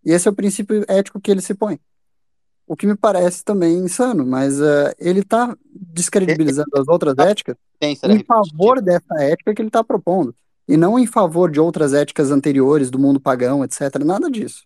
E 0.03 0.11
esse 0.11 0.27
é 0.27 0.31
o 0.31 0.35
princípio 0.35 0.83
ético 0.87 1.21
que 1.21 1.29
ele 1.29 1.41
se 1.41 1.53
põe. 1.53 1.79
O 2.67 2.75
que 2.75 2.85
me 2.85 2.95
parece 2.95 3.45
também 3.45 3.77
insano, 3.77 4.25
mas 4.25 4.59
uh, 4.59 4.93
ele 4.99 5.21
está 5.21 5.57
descredibilizando 5.71 6.69
as 6.75 6.87
outras 6.87 7.17
éticas 7.17 7.55
em 7.81 8.23
favor 8.25 8.81
dessa 8.81 9.15
ética 9.21 9.53
que 9.53 9.61
ele 9.61 9.69
está 9.69 9.83
propondo 9.83 10.35
e 10.67 10.75
não 10.75 10.99
em 10.99 11.07
favor 11.07 11.49
de 11.49 11.59
outras 11.59 11.93
éticas 11.93 12.29
anteriores 12.29 12.91
do 12.91 12.99
mundo 12.99 13.19
pagão, 13.19 13.63
etc. 13.63 14.03
Nada 14.03 14.29
disso. 14.29 14.65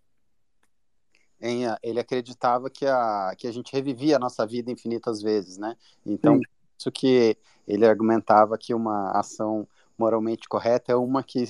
Ele 1.82 2.00
acreditava 2.00 2.70
que 2.70 2.86
a, 2.86 3.34
que 3.38 3.48
a 3.48 3.52
gente 3.52 3.72
revivia 3.74 4.16
a 4.16 4.20
nossa 4.20 4.46
vida 4.46 4.72
infinitas 4.72 5.22
vezes, 5.22 5.58
né? 5.58 5.76
Então, 6.06 6.36
Sim. 6.36 6.42
isso 6.78 6.92
que 6.92 7.38
ele 7.68 7.86
argumentava 7.86 8.58
que 8.58 8.74
uma 8.74 9.12
ação 9.12 9.68
moralmente 9.98 10.48
correta 10.48 10.92
é 10.92 10.96
uma 10.96 11.24
que, 11.24 11.44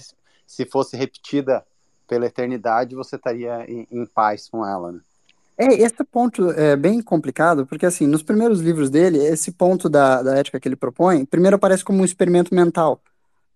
se 0.48 0.65
fosse 0.65 0.95
repetida 0.95 1.65
pela 2.07 2.26
eternidade, 2.26 2.95
você 2.95 3.15
estaria 3.15 3.65
em, 3.69 3.88
em 3.91 4.06
paz 4.06 4.49
com 4.49 4.65
ela, 4.65 4.94
né? 4.94 5.02
É, 5.61 5.65
esse 5.75 6.03
ponto 6.03 6.49
é 6.51 6.75
bem 6.75 7.01
complicado, 7.03 7.67
porque 7.67 7.85
assim, 7.85 8.07
nos 8.07 8.23
primeiros 8.23 8.59
livros 8.61 8.89
dele, 8.89 9.19
esse 9.19 9.51
ponto 9.51 9.88
da, 9.88 10.23
da 10.23 10.35
ética 10.35 10.59
que 10.59 10.67
ele 10.67 10.75
propõe, 10.75 11.23
primeiro 11.23 11.55
aparece 11.55 11.83
como 11.83 12.01
um 12.01 12.05
experimento 12.05 12.53
mental 12.53 12.99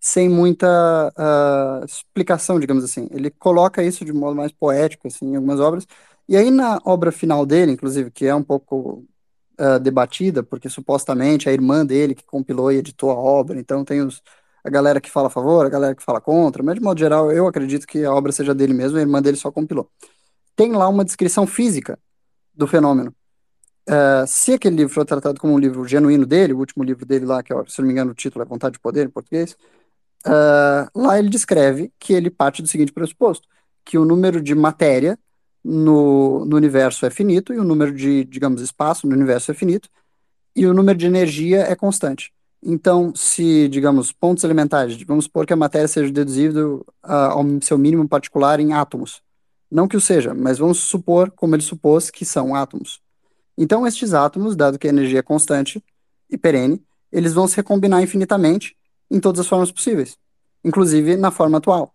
sem 0.00 0.28
muita 0.28 0.68
uh, 1.18 1.84
explicação, 1.86 2.60
digamos 2.60 2.84
assim. 2.84 3.08
Ele 3.12 3.30
coloca 3.30 3.82
isso 3.84 4.04
de 4.04 4.12
modo 4.12 4.36
mais 4.36 4.52
poético, 4.52 5.08
assim, 5.08 5.26
em 5.32 5.36
algumas 5.36 5.60
obras. 5.60 5.86
E 6.28 6.36
aí 6.36 6.50
na 6.50 6.80
obra 6.84 7.12
final 7.12 7.46
dele, 7.46 7.72
inclusive, 7.72 8.10
que 8.10 8.26
é 8.26 8.34
um 8.34 8.42
pouco 8.44 9.04
uh, 9.60 9.80
debatida, 9.80 10.42
porque 10.44 10.68
supostamente 10.70 11.48
a 11.48 11.52
irmã 11.52 11.86
dele 11.86 12.14
que 12.14 12.24
compilou 12.26 12.72
e 12.72 12.78
editou 12.78 13.10
a 13.12 13.16
obra, 13.16 13.58
então 13.60 13.84
tem 13.84 14.02
os, 14.02 14.22
a 14.64 14.70
galera 14.70 15.00
que 15.00 15.10
fala 15.10 15.28
a 15.28 15.30
favor, 15.30 15.66
a 15.66 15.70
galera 15.70 15.94
que 15.94 16.04
fala 16.04 16.20
contra, 16.20 16.62
mas 16.62 16.76
de 16.76 16.82
modo 16.82 16.98
geral 17.00 17.32
eu 17.32 17.46
acredito 17.48 17.86
que 17.86 18.04
a 18.04 18.14
obra 18.14 18.32
seja 18.32 18.54
dele 18.54 18.74
mesmo, 18.74 18.98
a 18.98 19.00
irmã 19.02 19.22
dele 19.22 19.36
só 19.36 19.50
compilou. 19.52 19.90
Tem 20.56 20.72
lá 20.72 20.88
uma 20.88 21.04
descrição 21.04 21.46
física 21.46 21.98
do 22.54 22.66
fenômeno. 22.66 23.14
Uh, 23.88 24.26
se 24.26 24.54
aquele 24.54 24.76
livro 24.76 24.92
for 24.92 25.04
tratado 25.04 25.38
como 25.38 25.54
um 25.54 25.58
livro 25.58 25.86
genuíno 25.86 26.26
dele, 26.26 26.52
o 26.52 26.58
último 26.58 26.82
livro 26.82 27.06
dele 27.06 27.24
lá, 27.24 27.42
que 27.42 27.52
se 27.68 27.78
não 27.78 27.86
me 27.86 27.92
engano 27.92 28.10
o 28.10 28.14
título 28.14 28.42
é 28.42 28.48
Vontade 28.48 28.72
de 28.72 28.80
Poder 28.80 29.06
em 29.06 29.10
português, 29.10 29.56
Uh, 30.26 30.90
lá 30.92 31.18
ele 31.18 31.28
descreve 31.28 31.92
que 32.00 32.12
ele 32.12 32.30
parte 32.30 32.60
do 32.60 32.66
seguinte 32.66 32.92
pressuposto, 32.92 33.46
que 33.84 33.96
o 33.96 34.04
número 34.04 34.40
de 34.40 34.56
matéria 34.56 35.16
no, 35.62 36.44
no 36.44 36.56
universo 36.56 37.06
é 37.06 37.10
finito 37.10 37.54
e 37.54 37.58
o 37.58 37.64
número 37.64 37.92
de, 37.92 38.24
digamos, 38.24 38.60
espaço 38.60 39.06
no 39.06 39.14
universo 39.14 39.52
é 39.52 39.54
finito 39.54 39.88
e 40.54 40.66
o 40.66 40.74
número 40.74 40.98
de 40.98 41.06
energia 41.06 41.60
é 41.60 41.76
constante. 41.76 42.32
Então, 42.60 43.14
se, 43.14 43.68
digamos, 43.68 44.10
pontos 44.10 44.42
elementares, 44.42 45.00
vamos 45.04 45.26
supor 45.26 45.46
que 45.46 45.52
a 45.52 45.56
matéria 45.56 45.86
seja 45.86 46.10
deduzível 46.10 46.84
uh, 47.04 47.12
ao 47.12 47.44
seu 47.62 47.78
mínimo 47.78 48.08
particular 48.08 48.58
em 48.58 48.72
átomos. 48.72 49.22
Não 49.70 49.88
que 49.88 49.96
o 49.96 50.00
seja, 50.00 50.34
mas 50.34 50.58
vamos 50.58 50.78
supor, 50.78 51.30
como 51.30 51.54
ele 51.54 51.62
supôs, 51.62 52.10
que 52.10 52.24
são 52.24 52.54
átomos. 52.54 53.00
Então, 53.58 53.86
estes 53.86 54.14
átomos, 54.14 54.54
dado 54.54 54.78
que 54.78 54.86
a 54.86 54.90
energia 54.90 55.20
é 55.20 55.22
constante 55.22 55.82
e 56.30 56.36
perene, 56.36 56.82
eles 57.10 57.32
vão 57.32 57.48
se 57.48 57.56
recombinar 57.56 58.02
infinitamente 58.02 58.76
em 59.10 59.18
todas 59.20 59.40
as 59.40 59.46
formas 59.46 59.72
possíveis, 59.72 60.16
inclusive 60.64 61.16
na 61.16 61.30
forma 61.30 61.58
atual, 61.58 61.92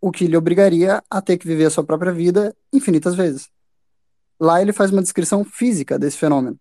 o 0.00 0.10
que 0.10 0.26
lhe 0.26 0.36
obrigaria 0.36 1.02
a 1.10 1.20
ter 1.20 1.38
que 1.38 1.46
viver 1.46 1.66
a 1.66 1.70
sua 1.70 1.84
própria 1.84 2.12
vida 2.12 2.54
infinitas 2.72 3.14
vezes. 3.14 3.48
Lá 4.40 4.60
ele 4.60 4.72
faz 4.72 4.90
uma 4.90 5.02
descrição 5.02 5.44
física 5.44 5.98
desse 5.98 6.18
fenômeno, 6.18 6.58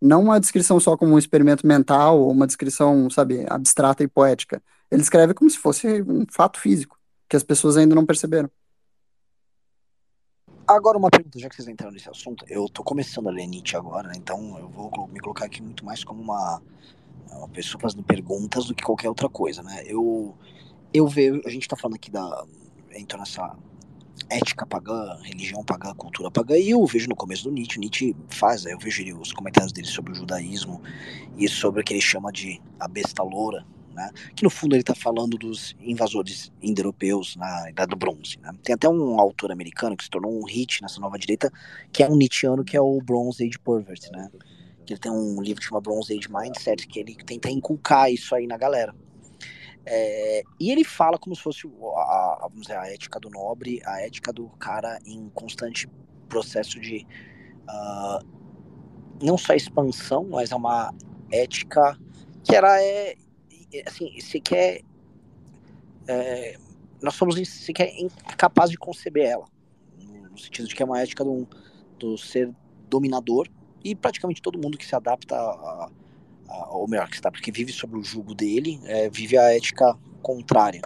não 0.00 0.22
uma 0.22 0.38
descrição 0.38 0.78
só 0.78 0.96
como 0.96 1.14
um 1.14 1.18
experimento 1.18 1.66
mental 1.66 2.20
ou 2.20 2.30
uma 2.30 2.46
descrição, 2.46 3.08
sabe, 3.10 3.46
abstrata 3.48 4.02
e 4.02 4.08
poética. 4.08 4.62
Ele 4.90 5.02
escreve 5.02 5.34
como 5.34 5.50
se 5.50 5.58
fosse 5.58 6.02
um 6.02 6.24
fato 6.30 6.60
físico, 6.60 6.98
que 7.28 7.36
as 7.36 7.42
pessoas 7.42 7.76
ainda 7.76 7.94
não 7.94 8.04
perceberam. 8.04 8.50
Agora 10.68 10.98
uma 10.98 11.10
pergunta, 11.10 11.38
já 11.38 11.48
que 11.48 11.54
vocês 11.54 11.68
entraram 11.68 11.92
nesse 11.92 12.10
assunto, 12.10 12.44
eu 12.48 12.68
tô 12.68 12.82
começando 12.82 13.28
a 13.28 13.30
ler 13.30 13.46
Nietzsche 13.46 13.76
agora, 13.76 14.08
né? 14.08 14.14
então 14.16 14.58
eu 14.58 14.68
vou 14.68 15.08
me 15.12 15.20
colocar 15.20 15.44
aqui 15.44 15.62
muito 15.62 15.84
mais 15.84 16.02
como 16.02 16.20
uma 16.20 16.60
uma 17.30 17.48
pessoa 17.48 17.80
fazendo 17.80 18.02
perguntas 18.02 18.66
do 18.66 18.74
que 18.74 18.82
qualquer 18.82 19.08
outra 19.08 19.28
coisa, 19.28 19.62
né? 19.62 19.82
Eu, 19.86 20.34
eu 20.92 21.06
vejo, 21.06 21.42
a 21.44 21.50
gente 21.50 21.62
está 21.62 21.76
falando 21.76 21.96
aqui 21.96 22.10
da, 22.10 22.44
então 22.92 23.18
nessa 23.18 23.56
ética 24.30 24.66
pagã, 24.66 25.16
religião 25.22 25.62
pagã, 25.64 25.94
cultura 25.94 26.30
pagã, 26.30 26.56
e 26.56 26.70
eu 26.70 26.84
vejo 26.86 27.08
no 27.08 27.16
começo 27.16 27.44
do 27.44 27.52
Nietzsche, 27.52 27.78
Nietzsche 27.78 28.16
faz, 28.28 28.64
eu 28.64 28.78
vejo 28.78 29.18
os 29.20 29.32
comentários 29.32 29.72
dele 29.72 29.86
sobre 29.86 30.12
o 30.12 30.14
judaísmo 30.14 30.82
e 31.36 31.48
sobre 31.48 31.80
o 31.80 31.84
que 31.84 31.92
ele 31.92 32.00
chama 32.00 32.32
de 32.32 32.60
a 32.80 32.88
besta 32.88 33.22
loura, 33.22 33.64
né? 33.96 34.10
Que 34.36 34.44
no 34.44 34.50
fundo 34.50 34.74
ele 34.74 34.82
está 34.82 34.94
falando 34.94 35.36
dos 35.36 35.74
invasores 35.80 36.52
indo-europeus 36.62 37.34
na 37.34 37.70
Idade 37.70 37.90
do 37.90 37.96
Bronze, 37.96 38.38
né? 38.40 38.52
Tem 38.62 38.74
até 38.74 38.88
um 38.88 39.18
autor 39.18 39.50
americano 39.50 39.96
que 39.96 40.04
se 40.04 40.10
tornou 40.10 40.38
um 40.38 40.44
hit 40.44 40.82
nessa 40.82 41.00
nova 41.00 41.18
direita, 41.18 41.50
que 41.90 42.02
é 42.02 42.08
um 42.08 42.16
Nietzscheano, 42.16 42.62
que 42.62 42.76
é 42.76 42.80
o 42.80 43.00
Bronze 43.00 43.42
Age 43.42 43.58
Pervert, 43.58 44.10
né? 44.12 44.30
que 44.86 44.92
ele 44.92 45.00
tem 45.00 45.10
um 45.10 45.42
livro 45.42 45.60
que 45.60 45.66
chama 45.66 45.80
Bronze 45.80 46.16
Age 46.16 46.28
Mindset, 46.30 46.86
que 46.86 47.00
ele 47.00 47.16
tenta 47.16 47.50
inculcar 47.50 48.10
isso 48.10 48.34
aí 48.34 48.46
na 48.46 48.56
galera. 48.56 48.94
É, 49.84 50.42
e 50.58 50.70
ele 50.70 50.84
fala 50.84 51.18
como 51.18 51.34
se 51.34 51.42
fosse 51.42 51.66
a, 51.66 52.38
vamos 52.42 52.62
dizer, 52.62 52.76
a 52.76 52.88
ética 52.88 53.20
do 53.20 53.28
nobre, 53.28 53.80
a 53.84 54.00
ética 54.00 54.32
do 54.32 54.48
cara 54.58 54.98
em 55.04 55.28
constante 55.30 55.88
processo 56.28 56.80
de 56.80 57.06
uh, 57.68 58.26
não 59.22 59.36
só 59.36 59.54
expansão, 59.54 60.24
mas 60.30 60.50
é 60.50 60.56
uma 60.56 60.92
ética 61.30 61.98
que 62.44 62.54
ela 62.54 62.80
é 62.80 63.16
assim, 63.86 64.18
se 64.20 64.40
quer 64.40 64.82
é, 66.08 66.56
nós 67.02 67.14
somos 67.14 67.36
sequer 67.48 67.92
incapazes 67.98 68.70
de 68.70 68.78
conceber 68.78 69.26
ela, 69.26 69.46
no 70.30 70.38
sentido 70.38 70.68
de 70.68 70.74
que 70.74 70.82
é 70.82 70.86
uma 70.86 71.00
ética 71.00 71.24
do, 71.24 71.46
do 71.98 72.16
ser 72.16 72.52
dominador 72.88 73.48
e 73.84 73.94
praticamente 73.94 74.40
todo 74.40 74.58
mundo 74.58 74.78
que 74.78 74.86
se 74.86 74.94
adapta 74.94 75.34
a, 75.36 75.90
a, 76.48 76.68
ou 76.70 76.88
melhor, 76.88 77.08
que 77.08 77.16
se 77.16 77.20
adapta, 77.20 77.40
que 77.40 77.52
vive 77.52 77.72
sob 77.72 77.96
o 77.96 78.02
jugo 78.02 78.34
dele, 78.34 78.80
é, 78.84 79.08
vive 79.08 79.36
a 79.36 79.54
ética 79.54 79.96
contrária. 80.22 80.82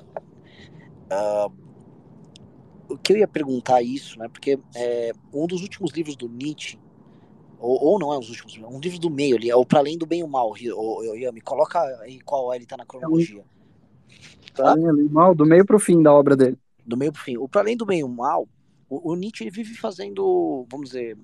Uh, 1.11 1.53
o 2.89 2.99
que 2.99 3.12
eu 3.12 3.17
ia 3.19 3.29
perguntar 3.29 3.83
isso, 3.83 4.19
né? 4.19 4.29
Porque 4.29 4.59
é, 4.75 5.12
um 5.33 5.47
dos 5.47 5.62
últimos 5.62 5.93
livros 5.93 6.17
do 6.17 6.29
Nietzsche, 6.29 6.79
ou, 7.61 7.85
ou 7.85 7.99
não 7.99 8.12
é 8.15 8.19
dos 8.19 8.31
últimos, 8.31 8.57
um 8.57 8.81
livro 8.81 8.99
do 8.99 9.11
meio 9.11 9.37
ali, 9.37 9.51
é 9.51 9.55
o 9.55 9.65
Para 9.65 9.81
Além 9.81 9.99
do 9.99 10.07
Bem 10.07 10.20
e 10.20 10.24
o 10.24 10.28
Mal. 10.28 10.53
Me 11.32 11.41
coloca 11.41 11.81
aí 12.01 12.20
qual 12.20 12.53
ele 12.55 12.66
tá 12.66 12.77
na 12.77 12.87
cronologia. 12.87 13.45
Tá? 14.55 14.74
Mal, 15.11 15.35
do 15.35 15.47
meio 15.47 15.65
pro 15.65 15.78
fim 15.78 16.03
da 16.03 16.12
obra 16.12 16.37
dele. 16.37 16.59
Do 16.85 16.97
meio 16.97 17.12
pro 17.12 17.23
fim. 17.23 17.37
O 17.37 17.49
Para 17.49 17.61
Além 17.61 17.77
do 17.77 17.87
Bem 17.87 18.01
e 18.01 18.05
o 18.05 18.09
Mal, 18.09 18.49
O, 18.89 19.12
o 19.12 19.15
Nietzsche 19.15 19.45
ele 19.45 19.51
vive 19.53 19.74
fazendo, 19.77 20.66
vamos 20.69 20.91
dizer, 20.91 21.16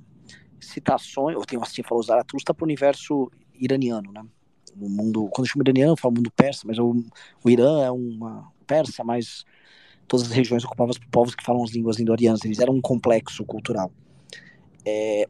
citações, 0.61 1.37
ou 1.37 1.45
tem 1.45 1.59
assim, 1.61 1.83
falou 1.83 2.03
Zaratustra 2.03 2.55
para 2.55 2.63
o 2.63 2.67
universo 2.67 3.31
iraniano, 3.53 4.13
né? 4.13 4.23
No 4.77 4.89
mundo, 4.89 5.29
quando 5.33 5.47
eu 5.47 5.51
chamo 5.51 5.65
iraniano, 5.65 5.93
eu 5.93 5.97
falo 5.97 6.15
mundo 6.15 6.31
persa, 6.31 6.63
mas 6.65 6.79
o, 6.79 7.03
o 7.43 7.51
Irã 7.51 7.83
é 7.83 7.91
uma 7.91 8.53
persa, 8.67 9.03
mas 9.03 9.45
todas 10.07 10.27
as 10.27 10.33
regiões 10.33 10.65
ocupadas 10.65 10.99
por 10.99 11.09
povos 11.09 11.35
que 11.35 11.43
falam 11.43 11.65
as 11.65 11.73
línguas 11.73 11.99
indo-arianas, 11.99 12.45
eles 12.45 12.61
eram 12.61 12.75
um 12.75 12.81
complexo 12.81 13.45
cultural. 13.45 13.91
É, 14.85 15.29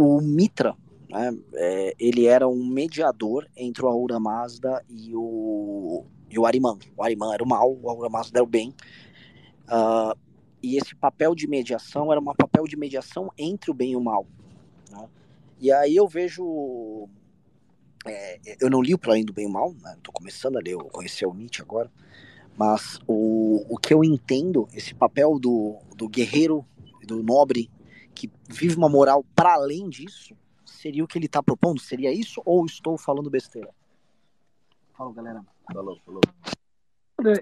o 0.00 0.20
Mitra, 0.20 0.76
né, 1.10 1.36
é, 1.54 1.92
ele 1.98 2.26
era 2.26 2.46
um 2.46 2.64
mediador 2.64 3.48
entre 3.56 3.84
o 3.84 3.88
Ahura 3.88 4.20
Mazda 4.20 4.80
e 4.88 5.10
o, 5.12 6.04
e 6.30 6.38
o 6.38 6.46
Ariman. 6.46 6.78
O 6.96 7.02
Ariman 7.02 7.34
era 7.34 7.42
o 7.42 7.48
mal, 7.48 7.76
o 7.82 7.90
Ahura 7.90 8.08
Mazda 8.08 8.38
era 8.38 8.44
o 8.44 8.46
bem. 8.46 8.72
Uh, 9.64 10.16
e 10.62 10.76
esse 10.76 10.94
papel 10.94 11.34
de 11.34 11.48
mediação 11.48 12.12
era 12.12 12.20
um 12.20 12.24
papel 12.24 12.62
de 12.68 12.76
mediação 12.76 13.32
entre 13.36 13.72
o 13.72 13.74
bem 13.74 13.90
e 13.90 13.96
o 13.96 14.00
mal. 14.00 14.24
Né? 14.88 15.08
E 15.58 15.72
aí 15.72 15.96
eu 15.96 16.06
vejo. 16.06 17.08
É, 18.06 18.38
eu 18.60 18.70
não 18.70 18.80
li 18.80 18.94
o 18.94 18.98
Para 18.98 19.14
Além 19.14 19.24
do 19.24 19.32
Bem 19.32 19.46
e 19.46 19.48
o 19.48 19.52
Mal, 19.52 19.72
estou 19.72 19.82
né? 19.82 19.98
começando 20.12 20.58
a 20.58 20.60
ler, 20.60 20.74
eu 20.74 20.84
conheci 20.84 21.26
o 21.26 21.34
Nietzsche 21.34 21.60
agora, 21.60 21.90
mas 22.56 23.00
o, 23.08 23.66
o 23.68 23.76
que 23.76 23.92
eu 23.92 24.04
entendo, 24.04 24.68
esse 24.72 24.94
papel 24.94 25.40
do, 25.40 25.76
do 25.96 26.08
guerreiro, 26.08 26.64
do 27.04 27.20
nobre, 27.20 27.68
que 28.18 28.32
vive 28.48 28.76
uma 28.76 28.88
moral 28.88 29.24
para 29.34 29.54
além 29.54 29.88
disso, 29.88 30.36
seria 30.64 31.04
o 31.04 31.06
que 31.06 31.16
ele 31.16 31.26
está 31.26 31.40
propondo? 31.40 31.80
Seria 31.80 32.12
isso 32.12 32.42
ou 32.44 32.66
estou 32.66 32.98
falando 32.98 33.30
besteira? 33.30 33.70
Fala, 34.96 35.12
galera. 35.12 35.44
Falou, 35.72 35.96
falou. 36.04 36.20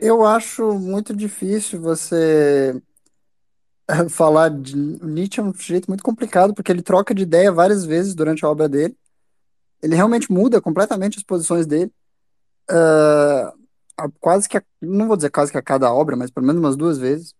Eu 0.00 0.24
acho 0.24 0.78
muito 0.78 1.14
difícil 1.16 1.80
você 1.80 2.80
falar 4.10 4.50
de 4.50 4.76
Nietzsche 4.76 5.40
é 5.40 5.42
um 5.42 5.54
jeito 5.54 5.88
muito 5.88 6.04
complicado, 6.04 6.52
porque 6.52 6.70
ele 6.70 6.82
troca 6.82 7.14
de 7.14 7.22
ideia 7.22 7.50
várias 7.50 7.84
vezes 7.84 8.14
durante 8.14 8.44
a 8.44 8.48
obra 8.50 8.68
dele. 8.68 8.96
Ele 9.82 9.94
realmente 9.94 10.30
muda 10.30 10.60
completamente 10.60 11.18
as 11.18 11.24
posições 11.24 11.66
dele. 11.66 11.92
Uh, 12.70 14.10
quase 14.20 14.48
que, 14.48 14.58
a, 14.58 14.62
não 14.80 15.06
vou 15.06 15.16
dizer 15.16 15.30
quase 15.30 15.52
que 15.52 15.58
a 15.58 15.62
cada 15.62 15.92
obra, 15.92 16.16
mas 16.16 16.30
pelo 16.30 16.46
menos 16.46 16.60
umas 16.60 16.76
duas 16.76 16.98
vezes. 16.98 17.34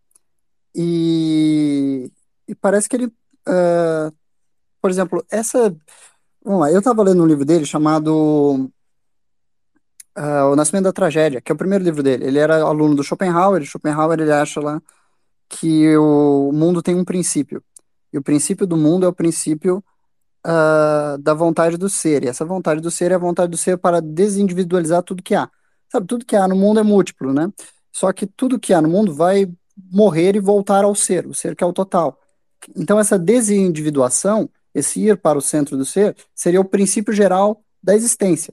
E, 0.75 2.11
e 2.47 2.55
parece 2.55 2.89
que 2.89 2.97
ele, 2.97 3.13
uh, 3.49 4.15
por 4.81 4.91
exemplo, 4.91 5.25
essa. 5.31 5.75
Vamos 6.45 6.61
lá, 6.61 6.71
eu 6.71 6.79
estava 6.79 7.03
lendo 7.03 7.23
um 7.23 7.27
livro 7.27 7.45
dele 7.45 7.67
chamado 7.67 8.71
uh, 10.17 10.53
O 10.53 10.57
Nascimento 10.57 10.85
da 10.85 10.93
Tragédia, 10.93 11.41
que 11.41 11.51
é 11.51 11.55
o 11.55 11.59
primeiro 11.59 11.85
livro 11.85 12.03
dele. 12.03 12.25
Ele 12.27 12.39
era 12.39 12.63
aluno 12.63 12.95
do 12.95 13.03
Schopenhauer, 13.03 13.63
e 13.63 13.67
Schopenhauer 13.67 14.21
ele 14.21 14.33
acha 14.33 14.61
lá 14.61 14.81
que 15.49 15.97
o 15.97 16.51
mundo 16.53 16.83
tem 16.83 16.95
um 16.95 17.05
princípio. 17.05 17.63
E 18.13 18.19
o 18.19 18.23
princípio 18.23 18.67
do 18.67 18.77
mundo 18.77 19.07
é 19.07 19.09
o 19.09 19.13
princípio 19.13 19.83
uh, 20.47 21.19
da 21.19 21.35
vontade 21.35 21.77
do 21.77 21.89
ser. 21.89 22.25
E 22.25 22.29
essa 22.29 22.45
vontade 22.45 22.81
do 22.81 22.91
ser 22.91 23.11
é 23.13 23.15
a 23.15 23.19
vontade 23.19 23.51
do 23.51 23.57
ser 23.57 23.77
para 23.79 24.01
desindividualizar 24.01 25.03
tudo 25.03 25.23
que 25.23 25.35
há. 25.35 25.51
Sabe, 25.91 26.07
tudo 26.07 26.25
que 26.25 26.37
há 26.37 26.49
no 26.49 26.57
mundo 26.57 26.81
é 26.81 26.83
múltiplo, 26.83 27.33
né? 27.33 27.53
Só 27.93 28.13
que 28.13 28.27
tudo 28.27 28.59
que 28.59 28.73
há 28.75 28.83
no 28.83 28.89
mundo 28.89 29.15
vai 29.15 29.51
morrer 29.77 30.37
e 30.37 30.41
voltar 30.41 30.85
ao 30.85 30.95
ser, 30.95 31.27
o 31.27 31.35
ser 31.35 31.55
que 31.55 31.63
é 31.65 31.67
o 31.67 31.73
total. 31.73 32.19
Então, 32.75 32.99
essa 32.99 33.19
desindividuação, 33.19 34.49
esse 34.75 35.01
ir 35.01 35.17
para 35.17 35.39
o 35.39 35.43
centro 35.43 35.77
do 35.77 35.85
ser, 35.85 36.17
seria 36.35 36.61
o 36.61 36.65
princípio 36.65 37.13
geral 37.13 37.63
da 37.83 37.95
existência. 37.95 38.53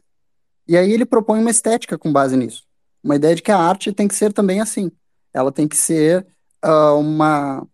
E 0.67 0.77
aí 0.77 0.91
ele 0.91 1.05
propõe 1.05 1.39
uma 1.39 1.49
estética 1.49 1.97
com 1.97 2.11
base 2.11 2.37
nisso. 2.37 2.63
Uma 3.03 3.15
ideia 3.15 3.35
de 3.35 3.41
que 3.41 3.51
a 3.51 3.57
arte 3.57 3.91
tem 3.91 4.07
que 4.07 4.15
ser 4.15 4.31
também 4.31 4.61
assim. 4.61 4.91
Ela 5.33 5.51
tem 5.51 5.67
que 5.67 5.75
ser 5.75 6.25
uh, 6.63 6.97
uma, 6.97 7.65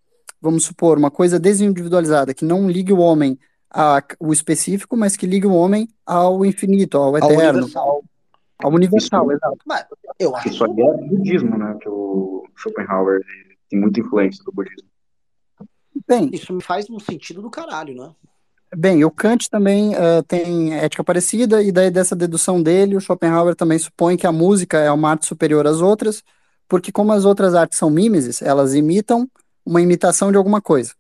vamos 0.41 0.63
supor, 0.63 0.97
uma 0.97 1.11
coisa 1.11 1.39
desindividualizada, 1.39 2.33
que 2.33 2.45
não 2.45 2.69
ligue 2.69 2.93
o 2.93 2.99
homem 2.99 3.37
ao 3.69 4.33
específico, 4.33 4.97
mas 4.97 5.15
que 5.15 5.27
ligue 5.27 5.45
o 5.45 5.53
homem 5.53 5.87
ao 6.05 6.43
infinito, 6.43 6.97
ao 6.97 7.15
eterno. 7.17 7.35
Ao 7.35 7.49
universal. 7.49 8.03
Ao 8.63 8.71
universal, 8.71 9.23
Isso, 9.25 9.31
exato. 9.33 9.57
Mas 9.65 9.85
eu 10.17 10.35
acho 10.35 10.49
Isso 10.49 10.65
aí 10.65 10.71
é 10.71 11.07
budismo, 11.07 11.57
né? 11.57 11.77
Que 11.79 11.87
o 11.87 12.43
Schopenhauer 12.55 13.21
tem 13.69 13.79
muita 13.79 13.99
influência 13.99 14.43
do 14.43 14.51
budismo. 14.51 14.88
Bem, 16.09 16.27
isso 16.33 16.51
me 16.51 16.63
faz 16.63 16.89
um 16.89 16.99
sentido 16.99 17.39
do 17.39 17.51
caralho, 17.51 17.93
né? 17.93 18.09
Bem, 18.75 19.05
o 19.05 19.11
Kant 19.11 19.47
também 19.47 19.93
uh, 19.93 20.23
tem 20.27 20.73
ética 20.73 21.03
parecida, 21.03 21.61
e 21.61 21.71
daí 21.71 21.91
dessa 21.91 22.15
dedução 22.15 22.61
dele, 22.61 22.95
o 22.95 23.01
Schopenhauer 23.01 23.55
também 23.55 23.77
supõe 23.77 24.17
que 24.17 24.25
a 24.25 24.31
música 24.31 24.79
é 24.79 24.91
uma 24.91 25.11
arte 25.11 25.27
superior 25.27 25.67
às 25.67 25.81
outras, 25.81 26.23
porque 26.67 26.91
como 26.91 27.11
as 27.11 27.25
outras 27.25 27.53
artes 27.53 27.77
são 27.77 27.91
mimeses, 27.91 28.41
elas 28.41 28.73
imitam 28.73 29.29
uma 29.63 29.81
imitação 29.81 30.31
de 30.31 30.37
alguma 30.37 30.59
coisa. 30.59 30.93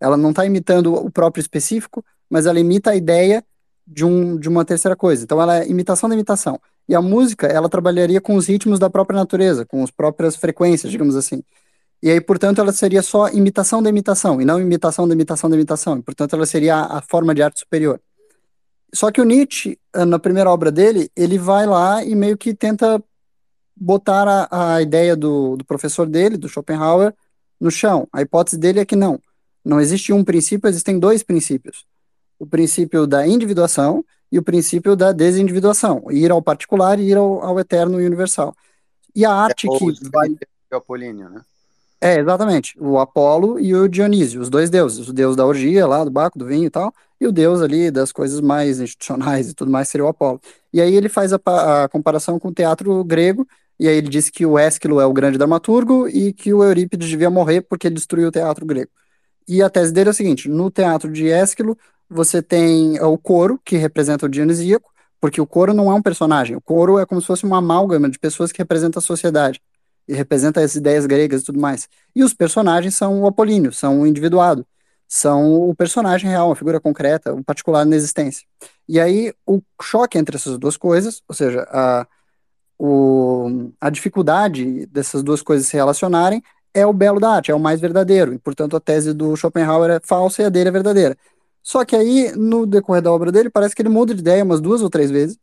Ela 0.00 0.16
não 0.16 0.30
está 0.30 0.44
imitando 0.44 0.94
o 0.94 1.10
próprio 1.10 1.40
específico, 1.40 2.04
mas 2.28 2.46
ela 2.46 2.58
imita 2.58 2.90
a 2.90 2.96
ideia 2.96 3.44
de, 3.86 4.04
um, 4.04 4.36
de 4.36 4.48
uma 4.48 4.64
terceira 4.64 4.96
coisa. 4.96 5.22
Então 5.22 5.40
ela 5.40 5.58
é 5.58 5.68
imitação 5.68 6.08
da 6.08 6.14
imitação. 6.14 6.60
E 6.88 6.94
a 6.94 7.00
música, 7.00 7.46
ela 7.46 7.68
trabalharia 7.68 8.20
com 8.20 8.34
os 8.34 8.46
ritmos 8.46 8.78
da 8.78 8.90
própria 8.90 9.18
natureza, 9.18 9.64
com 9.64 9.82
as 9.82 9.90
próprias 9.90 10.36
frequências, 10.36 10.90
digamos 10.90 11.16
assim. 11.16 11.42
E 12.02 12.10
aí, 12.10 12.20
portanto, 12.20 12.60
ela 12.60 12.72
seria 12.72 13.02
só 13.02 13.28
imitação 13.28 13.82
da 13.82 13.88
imitação, 13.88 14.40
e 14.40 14.44
não 14.44 14.60
imitação 14.60 15.08
da 15.08 15.14
imitação 15.14 15.48
da 15.48 15.56
imitação. 15.56 15.98
E, 15.98 16.02
portanto, 16.02 16.36
ela 16.36 16.46
seria 16.46 16.76
a, 16.76 16.98
a 16.98 17.00
forma 17.00 17.34
de 17.34 17.42
arte 17.42 17.60
superior. 17.60 18.00
Só 18.94 19.10
que 19.10 19.20
o 19.20 19.24
Nietzsche, 19.24 19.78
na 19.94 20.18
primeira 20.18 20.50
obra 20.50 20.70
dele, 20.70 21.10
ele 21.16 21.38
vai 21.38 21.66
lá 21.66 22.04
e 22.04 22.14
meio 22.14 22.36
que 22.36 22.54
tenta 22.54 23.02
botar 23.74 24.26
a, 24.28 24.76
a 24.76 24.82
ideia 24.82 25.16
do, 25.16 25.56
do 25.56 25.64
professor 25.64 26.06
dele, 26.08 26.36
do 26.36 26.48
Schopenhauer, 26.48 27.12
no 27.60 27.70
chão. 27.70 28.08
A 28.12 28.22
hipótese 28.22 28.56
dele 28.56 28.80
é 28.80 28.84
que 28.84 28.96
não. 28.96 29.20
Não 29.64 29.80
existe 29.80 30.12
um 30.12 30.22
princípio, 30.22 30.68
existem 30.68 30.98
dois 30.98 31.22
princípios. 31.22 31.84
O 32.38 32.46
princípio 32.46 33.06
da 33.06 33.26
individuação 33.26 34.04
e 34.30 34.38
o 34.38 34.42
princípio 34.42 34.94
da 34.94 35.12
desindividuação. 35.12 36.04
Ir 36.10 36.30
ao 36.30 36.40
particular 36.40 36.98
e 36.98 37.10
ir 37.10 37.16
ao, 37.16 37.42
ao 37.42 37.58
eterno 37.58 38.00
e 38.00 38.06
universal. 38.06 38.54
E 39.14 39.24
a 39.24 39.32
arte 39.32 39.66
é, 39.66 39.78
que 39.78 40.10
vai... 40.10 40.28
Apolíneo, 40.70 41.28
né? 41.28 41.40
É, 42.06 42.20
exatamente. 42.20 42.76
O 42.78 42.98
Apolo 43.00 43.58
e 43.58 43.74
o 43.74 43.88
Dionísio, 43.88 44.40
os 44.40 44.48
dois 44.48 44.70
deuses. 44.70 45.08
O 45.08 45.12
deus 45.12 45.34
da 45.34 45.44
orgia 45.44 45.84
lá, 45.88 46.04
do 46.04 46.10
baco, 46.10 46.38
do 46.38 46.46
vinho 46.46 46.66
e 46.66 46.70
tal, 46.70 46.94
e 47.20 47.26
o 47.26 47.32
deus 47.32 47.60
ali 47.60 47.90
das 47.90 48.12
coisas 48.12 48.40
mais 48.40 48.78
institucionais 48.78 49.50
e 49.50 49.54
tudo 49.54 49.72
mais 49.72 49.88
seria 49.88 50.04
o 50.04 50.08
Apolo. 50.08 50.40
E 50.72 50.80
aí 50.80 50.94
ele 50.94 51.08
faz 51.08 51.32
a, 51.32 51.40
a 51.84 51.88
comparação 51.88 52.38
com 52.38 52.48
o 52.48 52.54
teatro 52.54 53.02
grego, 53.02 53.44
e 53.76 53.88
aí 53.88 53.96
ele 53.96 54.08
disse 54.08 54.30
que 54.30 54.46
o 54.46 54.56
Ésquilo 54.56 55.00
é 55.00 55.06
o 55.06 55.12
grande 55.12 55.36
dramaturgo 55.36 56.06
e 56.06 56.32
que 56.32 56.54
o 56.54 56.62
Eurípides 56.62 57.08
devia 57.08 57.28
morrer 57.28 57.62
porque 57.62 57.88
ele 57.88 57.96
destruiu 57.96 58.28
o 58.28 58.30
teatro 58.32 58.64
grego. 58.64 58.90
E 59.48 59.60
a 59.62 59.68
tese 59.70 59.92
dele 59.92 60.10
é 60.10 60.12
o 60.12 60.14
seguinte: 60.14 60.48
no 60.48 60.70
teatro 60.70 61.10
de 61.10 61.28
Ésquilo, 61.28 61.76
você 62.08 62.40
tem 62.40 63.00
o 63.00 63.18
coro, 63.18 63.60
que 63.64 63.76
representa 63.76 64.26
o 64.26 64.28
Dionisíaco, 64.28 64.92
porque 65.20 65.40
o 65.40 65.46
coro 65.46 65.74
não 65.74 65.90
é 65.90 65.94
um 65.94 66.02
personagem, 66.02 66.56
o 66.56 66.60
coro 66.60 66.98
é 67.00 67.06
como 67.06 67.20
se 67.20 67.26
fosse 67.26 67.44
uma 67.44 67.58
amálgama 67.58 68.08
de 68.08 68.18
pessoas 68.18 68.52
que 68.52 68.58
representam 68.58 69.00
a 69.00 69.02
sociedade 69.02 69.60
e 70.08 70.14
representa 70.14 70.60
as 70.60 70.74
ideias 70.74 71.06
gregas 71.06 71.42
e 71.42 71.44
tudo 71.44 71.60
mais. 71.60 71.88
E 72.14 72.22
os 72.22 72.34
personagens 72.34 72.94
são 72.94 73.22
o 73.22 73.26
Apolíneo, 73.26 73.72
são 73.72 74.00
o 74.00 74.06
individuado, 74.06 74.66
são 75.08 75.68
o 75.68 75.74
personagem 75.74 76.30
real, 76.30 76.48
uma 76.48 76.56
figura 76.56 76.80
concreta, 76.80 77.34
um 77.34 77.42
particular 77.42 77.84
na 77.84 77.96
existência. 77.96 78.46
E 78.88 79.00
aí 79.00 79.32
o 79.46 79.60
choque 79.82 80.18
entre 80.18 80.36
essas 80.36 80.58
duas 80.58 80.76
coisas, 80.76 81.22
ou 81.28 81.34
seja, 81.34 81.66
a 81.70 82.06
o, 82.78 83.70
a 83.80 83.90
dificuldade 83.90 84.86
dessas 84.86 85.22
duas 85.22 85.42
coisas 85.42 85.66
se 85.66 85.76
relacionarem 85.76 86.42
é 86.74 86.86
o 86.86 86.92
belo 86.92 87.18
da 87.18 87.30
arte, 87.30 87.50
é 87.50 87.54
o 87.54 87.60
mais 87.60 87.80
verdadeiro, 87.80 88.34
e 88.34 88.38
portanto 88.38 88.76
a 88.76 88.80
tese 88.80 89.14
do 89.14 89.34
Schopenhauer 89.34 89.90
é 89.90 90.00
falsa 90.02 90.42
e 90.42 90.44
a 90.44 90.48
dele 90.50 90.68
é 90.68 90.72
verdadeira. 90.72 91.16
Só 91.62 91.84
que 91.84 91.96
aí, 91.96 92.32
no 92.36 92.66
decorrer 92.66 93.02
da 93.02 93.10
obra 93.12 93.32
dele, 93.32 93.50
parece 93.50 93.74
que 93.74 93.82
ele 93.82 93.88
muda 93.88 94.14
de 94.14 94.20
ideia 94.20 94.44
umas 94.44 94.60
duas 94.60 94.82
ou 94.82 94.90
três 94.90 95.10
vezes, 95.10 95.38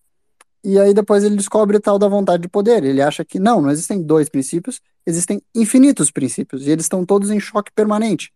e 0.64 0.80
aí 0.80 0.94
depois 0.94 1.24
ele 1.24 1.36
descobre 1.36 1.80
tal 1.80 2.00
da 2.00 2.08
vontade 2.08 2.44
de 2.44 2.48
poder. 2.48 2.84
Ele 2.84 3.02
acha 3.02 3.26
que 3.26 3.40
não, 3.40 3.62
não 3.62 3.70
existem 3.70 4.02
dois 4.02 4.30
princípios, 4.30 4.80
existem 5.06 5.42
infinitos 5.54 6.10
princípios, 6.10 6.66
e 6.66 6.72
eles 6.72 6.86
estão 6.86 7.06
todos 7.06 7.30
em 7.30 7.40
choque 7.40 7.72
permanente. 7.74 8.32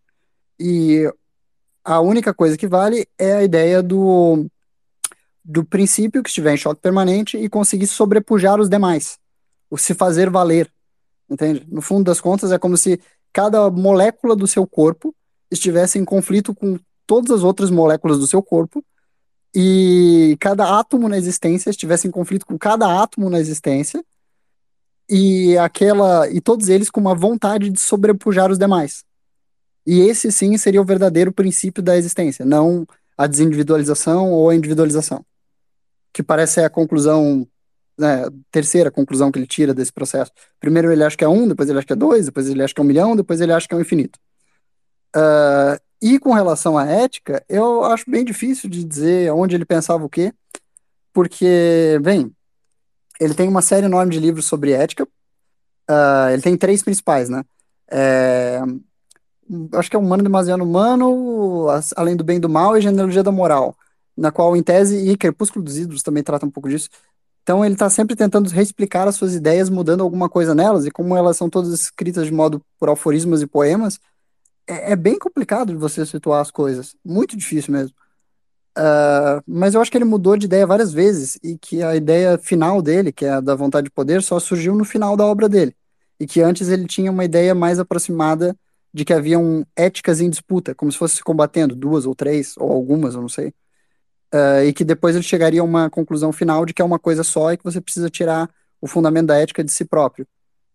E 0.60 1.10
a 1.84 2.02
única 2.02 2.34
coisa 2.34 2.58
que 2.58 2.68
vale 2.68 3.08
é 3.18 3.34
a 3.34 3.44
ideia 3.44 3.82
do 3.82 4.46
do 5.50 5.64
princípio 5.64 6.22
que 6.22 6.28
estiver 6.28 6.54
em 6.54 6.58
choque 6.58 6.82
permanente 6.82 7.38
e 7.38 7.48
conseguir 7.48 7.88
sobrepujar 7.88 8.60
os 8.60 8.68
demais, 8.68 9.18
o 9.70 9.78
se 9.78 9.94
fazer 9.94 10.30
valer, 10.30 10.70
entende? 11.30 11.66
No 11.70 11.82
fundo 11.82 12.04
das 12.04 12.20
contas, 12.20 12.52
é 12.52 12.60
como 12.60 12.76
se 12.76 13.00
cada 13.32 13.72
molécula 13.72 14.36
do 14.36 14.46
seu 14.46 14.68
corpo 14.68 15.16
estivesse 15.50 15.98
em 15.98 16.04
conflito 16.04 16.54
com 16.54 16.78
todas 17.06 17.32
as 17.32 17.44
outras 17.44 17.72
moléculas 17.72 18.20
do 18.20 18.28
seu 18.28 18.44
corpo 18.44 18.84
e 19.56 20.38
cada 20.40 20.80
átomo 20.80 21.08
na 21.10 21.18
existência 21.18 21.70
estivesse 21.70 22.08
em 22.08 22.12
conflito 22.12 22.46
com 22.46 22.58
cada 22.58 23.02
átomo 23.02 23.30
na 23.30 23.40
existência 23.40 24.04
e 25.10 25.58
aquela 25.58 26.30
e 26.30 26.42
todos 26.42 26.70
eles 26.70 26.90
com 26.90 27.00
uma 27.00 27.16
vontade 27.16 27.70
de 27.70 27.80
sobrepujar 27.80 28.52
os 28.52 28.58
demais. 28.58 29.04
E 29.86 30.02
esse 30.02 30.32
sim 30.32 30.58
seria 30.58 30.82
o 30.82 30.86
verdadeiro 30.86 31.32
princípio 31.32 31.82
da 31.82 31.96
existência, 31.98 32.46
não 32.46 32.86
a 33.18 33.26
desindividualização 33.26 34.32
ou 34.32 34.50
a 34.50 34.56
individualização 34.56 35.26
que 36.18 36.24
parece 36.24 36.54
ser 36.54 36.64
a 36.64 36.70
conclusão, 36.70 37.48
né, 37.96 38.26
terceira 38.50 38.90
conclusão 38.90 39.32
que 39.32 39.38
ele 39.38 39.46
tira 39.46 39.72
desse 39.72 39.94
processo. 39.94 40.32
Primeiro 40.60 40.92
ele 40.92 41.04
acha 41.04 41.16
que 41.16 41.24
é 41.24 41.28
um, 41.28 41.48
depois 41.48 41.70
ele 41.70 41.78
acha 41.78 41.86
que 41.86 41.94
é 41.94 41.96
dois, 41.96 42.26
depois 42.26 42.50
ele 42.50 42.64
acha 42.64 42.74
que 42.74 42.82
é 42.82 42.84
um 42.84 42.88
milhão, 42.88 43.16
depois 43.16 43.40
ele 43.40 43.54
acha 43.54 43.68
que 43.68 43.76
é 43.76 43.78
um 43.78 43.82
infinito. 43.82 44.18
Uh, 45.16 45.80
e 46.02 46.20
com 46.20 46.34
relação 46.34 46.78
à 46.78 46.86
ética, 46.86 47.44
eu 47.50 47.84
acho 47.84 48.10
bem 48.10 48.24
difícil 48.24 48.70
de 48.70 48.84
dizer 48.84 49.32
onde 49.32 49.56
ele 49.56 49.66
pensava 49.66 50.06
o 50.06 50.10
quê, 50.10 50.34
porque, 51.12 52.00
bem, 52.02 52.32
ele 53.20 53.34
tem 53.34 53.48
uma 53.48 53.62
série 53.62 53.86
enorme 53.86 54.12
de 54.12 54.20
livros 54.20 54.46
sobre 54.46 54.72
ética, 54.72 55.04
uh, 55.04 56.30
ele 56.32 56.42
tem 56.42 56.56
três 56.56 56.84
principais, 56.84 57.30
né? 57.30 57.44
É, 57.90 58.62
acho 59.74 59.90
que 59.90 59.96
é 59.96 60.00
Humano 60.00 60.24
Demasiado 60.24 60.64
Humano, 60.64 61.68
Além 61.96 62.16
do 62.16 62.24
Bem 62.24 62.38
e 62.38 62.42
do 62.42 62.50
Mal 62.50 62.78
e 62.78 62.82
Genealogia 62.82 63.24
da 63.24 63.32
Moral, 63.32 63.76
na 64.16 64.32
qual, 64.32 64.56
em 64.56 64.64
tese, 64.64 65.10
e 65.10 65.18
Crepúsculo 65.18 65.64
dos 65.64 65.78
Ídolos 65.78 66.04
também 66.04 66.24
trata 66.24 66.46
um 66.46 66.52
pouco 66.52 66.70
disso. 66.70 66.90
Então, 67.42 67.64
ele 67.64 67.76
está 67.76 67.90
sempre 67.90 68.16
tentando 68.16 68.50
reexplicar 68.50 69.08
as 69.08 69.16
suas 69.16 69.34
ideias, 69.34 69.70
mudando 69.70 70.02
alguma 70.02 70.28
coisa 70.28 70.54
nelas, 70.54 70.86
e 70.86 70.92
como 70.92 71.16
elas 71.16 71.38
são 71.38 71.50
todas 71.50 71.72
escritas 71.72 72.26
de 72.26 72.32
modo 72.34 72.62
por 72.78 72.90
aforismos 72.90 73.42
e 73.42 73.48
poemas, 73.48 74.00
é, 74.68 74.92
é 74.92 74.96
bem 74.96 75.18
complicado 75.18 75.74
de 75.74 75.80
você 75.80 76.06
situar 76.06 76.42
as 76.42 76.52
coisas. 76.52 76.96
Muito 77.04 77.36
difícil 77.38 77.74
mesmo. 77.74 77.96
Uh, 78.78 79.42
mas 79.48 79.74
eu 79.74 79.82
acho 79.82 79.90
que 79.90 79.98
ele 79.98 80.06
mudou 80.06 80.38
de 80.38 80.46
ideia 80.46 80.68
várias 80.68 80.94
vezes 80.94 81.40
e 81.44 81.58
que 81.58 81.82
a 81.82 81.96
ideia 81.96 82.38
final 82.38 82.80
dele, 82.82 83.12
que 83.12 83.26
é 83.26 83.32
a 83.32 83.40
da 83.40 83.56
vontade 83.56 83.86
de 83.86 83.92
poder, 83.92 84.22
só 84.22 84.40
surgiu 84.40 84.76
no 84.76 84.86
final 84.86 85.18
da 85.18 85.26
obra 85.26 85.50
dele. 85.50 85.76
E 86.20 86.28
que 86.28 86.42
antes 86.42 86.70
ele 86.70 86.86
tinha 86.86 87.12
uma 87.12 87.26
ideia 87.26 87.56
mais 87.56 87.80
aproximada 87.80 88.56
de 88.94 89.04
que 89.04 89.14
haviam 89.14 89.66
éticas 89.76 90.22
em 90.22 90.30
disputa, 90.30 90.76
como 90.76 90.92
se 90.92 90.98
fosse 90.98 91.18
se 91.18 91.24
combatendo, 91.24 91.76
duas 91.76 92.06
ou 92.06 92.16
três, 92.16 92.56
ou 92.58 92.72
algumas, 92.72 93.16
eu 93.16 93.22
não 93.22 93.30
sei. 93.30 93.50
Uh, 94.34 94.64
e 94.68 94.74
que 94.74 94.84
depois 94.84 95.16
ele 95.16 95.24
chegaria 95.24 95.62
a 95.62 95.64
uma 95.64 95.90
conclusão 95.90 96.32
final 96.32 96.66
de 96.66 96.74
que 96.74 96.82
é 96.82 96.86
uma 96.86 97.00
coisa 97.00 97.24
só 97.24 97.52
e 97.54 97.58
que 97.58 97.64
você 97.64 97.82
precisa 97.82 98.10
tirar 98.10 98.50
o 98.82 98.88
fundamento 98.88 99.28
da 99.28 99.38
ética 99.38 99.64
de 99.64 99.72
si 99.72 99.86
próprio. 99.86 100.28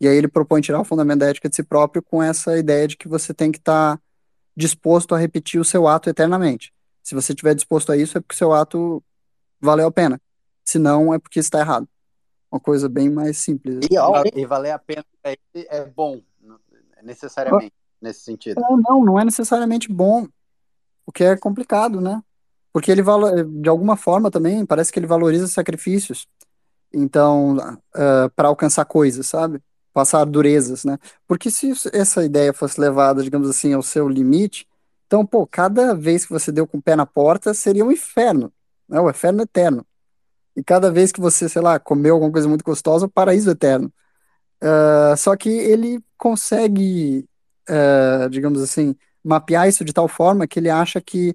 E 0.03 0.09
aí 0.09 0.17
ele 0.17 0.27
propõe 0.27 0.61
tirar 0.61 0.81
o 0.81 0.85
fundamento 0.85 1.21
da 1.21 1.29
ética 1.29 1.49
de 1.49 1.55
si 1.55 1.63
próprio 1.63 2.03
com 2.03 2.21
essa 2.21 2.59
ideia 2.59 2.89
de 2.89 2.97
que 2.97 3.07
você 3.07 3.33
tem 3.33 3.53
que 3.53 3.59
estar 3.59 3.97
tá 3.97 4.03
disposto 4.57 5.15
a 5.15 5.19
repetir 5.19 5.61
o 5.61 5.65
seu 5.65 5.87
ato 5.87 6.11
eternamente. 6.11 6.75
Se 7.05 7.15
você 7.15 7.33
estiver 7.33 7.55
disposto 7.55 7.93
a 7.93 7.97
isso, 7.97 8.19
é 8.19 8.21
porque 8.21 8.35
o 8.35 8.37
seu 8.37 8.53
ato 8.53 9.01
valeu 9.61 9.87
a 9.87 9.93
pena. 9.93 10.21
Se 10.65 10.77
não, 10.77 11.15
é 11.15 11.21
porque 11.21 11.39
está 11.39 11.61
errado. 11.61 11.89
Uma 12.51 12.59
coisa 12.59 12.89
bem 12.89 13.09
mais 13.09 13.37
simples. 13.37 13.87
E, 13.89 14.41
e 14.41 14.45
valer 14.45 14.73
a 14.73 14.79
pena 14.81 15.05
é, 15.23 15.37
é 15.55 15.85
bom, 15.85 16.21
necessariamente, 17.01 17.73
nesse 18.01 18.23
sentido. 18.23 18.61
Não, 18.61 18.77
não, 18.77 19.05
não 19.05 19.21
é 19.21 19.25
necessariamente 19.25 19.89
bom. 19.89 20.27
O 21.07 21.13
que 21.13 21.23
é 21.23 21.37
complicado, 21.37 22.01
né? 22.01 22.21
Porque 22.73 22.91
ele, 22.91 23.03
de 23.61 23.69
alguma 23.69 23.97
forma 23.97 24.33
também, 24.33 24.67
parece 24.67 24.93
que 24.93 24.99
ele 24.99 25.07
valoriza 25.07 25.47
sacrifícios. 25.47 26.27
Então, 26.93 27.57
uh, 27.57 27.79
ah, 27.95 28.31
para 28.35 28.49
alcançar 28.49 28.85
coisas, 28.85 29.29
sabe? 29.29 29.63
Passar 29.93 30.25
durezas, 30.25 30.85
né? 30.85 30.99
Porque 31.27 31.51
se 31.51 31.73
essa 31.93 32.25
ideia 32.25 32.53
fosse 32.53 32.81
levada, 32.81 33.23
digamos 33.23 33.49
assim, 33.49 33.73
ao 33.73 33.83
seu 33.83 34.09
limite, 34.09 34.67
então, 35.07 35.27
pô, 35.27 35.47
cada 35.47 35.95
vez 35.95 36.25
que 36.25 36.33
você 36.33 36.51
deu 36.51 36.67
com 36.67 36.79
o 36.79 36.83
pé 36.83 36.97
na 36.97 37.05
porta 37.05 37.53
seria 37.53 37.85
um 37.85 37.93
inferno, 37.93 38.53
né? 38.89 39.01
O 39.01 39.11
inferno 39.11 39.43
eterno. 39.43 39.87
E 40.57 40.63
cada 40.63 40.91
vez 40.91 41.13
que 41.13 41.21
você, 41.21 41.49
sei 41.49 41.63
lá, 41.63 41.79
comeu 41.79 42.15
alguma 42.15 42.33
coisa 42.33 42.49
muito 42.49 42.65
gostosa, 42.65 43.07
o 43.07 43.11
paraíso 43.11 43.51
eterno. 43.51 43.93
Uh, 44.63 45.17
só 45.17 45.37
que 45.37 45.49
ele 45.49 46.01
consegue, 46.17 47.27
uh, 47.69 48.31
digamos 48.31 48.63
assim, 48.63 48.95
mapear 49.25 49.69
isso 49.69 49.85
de 49.85 49.93
tal 49.93 50.09
forma 50.09 50.47
que 50.47 50.59
ele 50.59 50.71
acha 50.71 51.01
que 51.01 51.35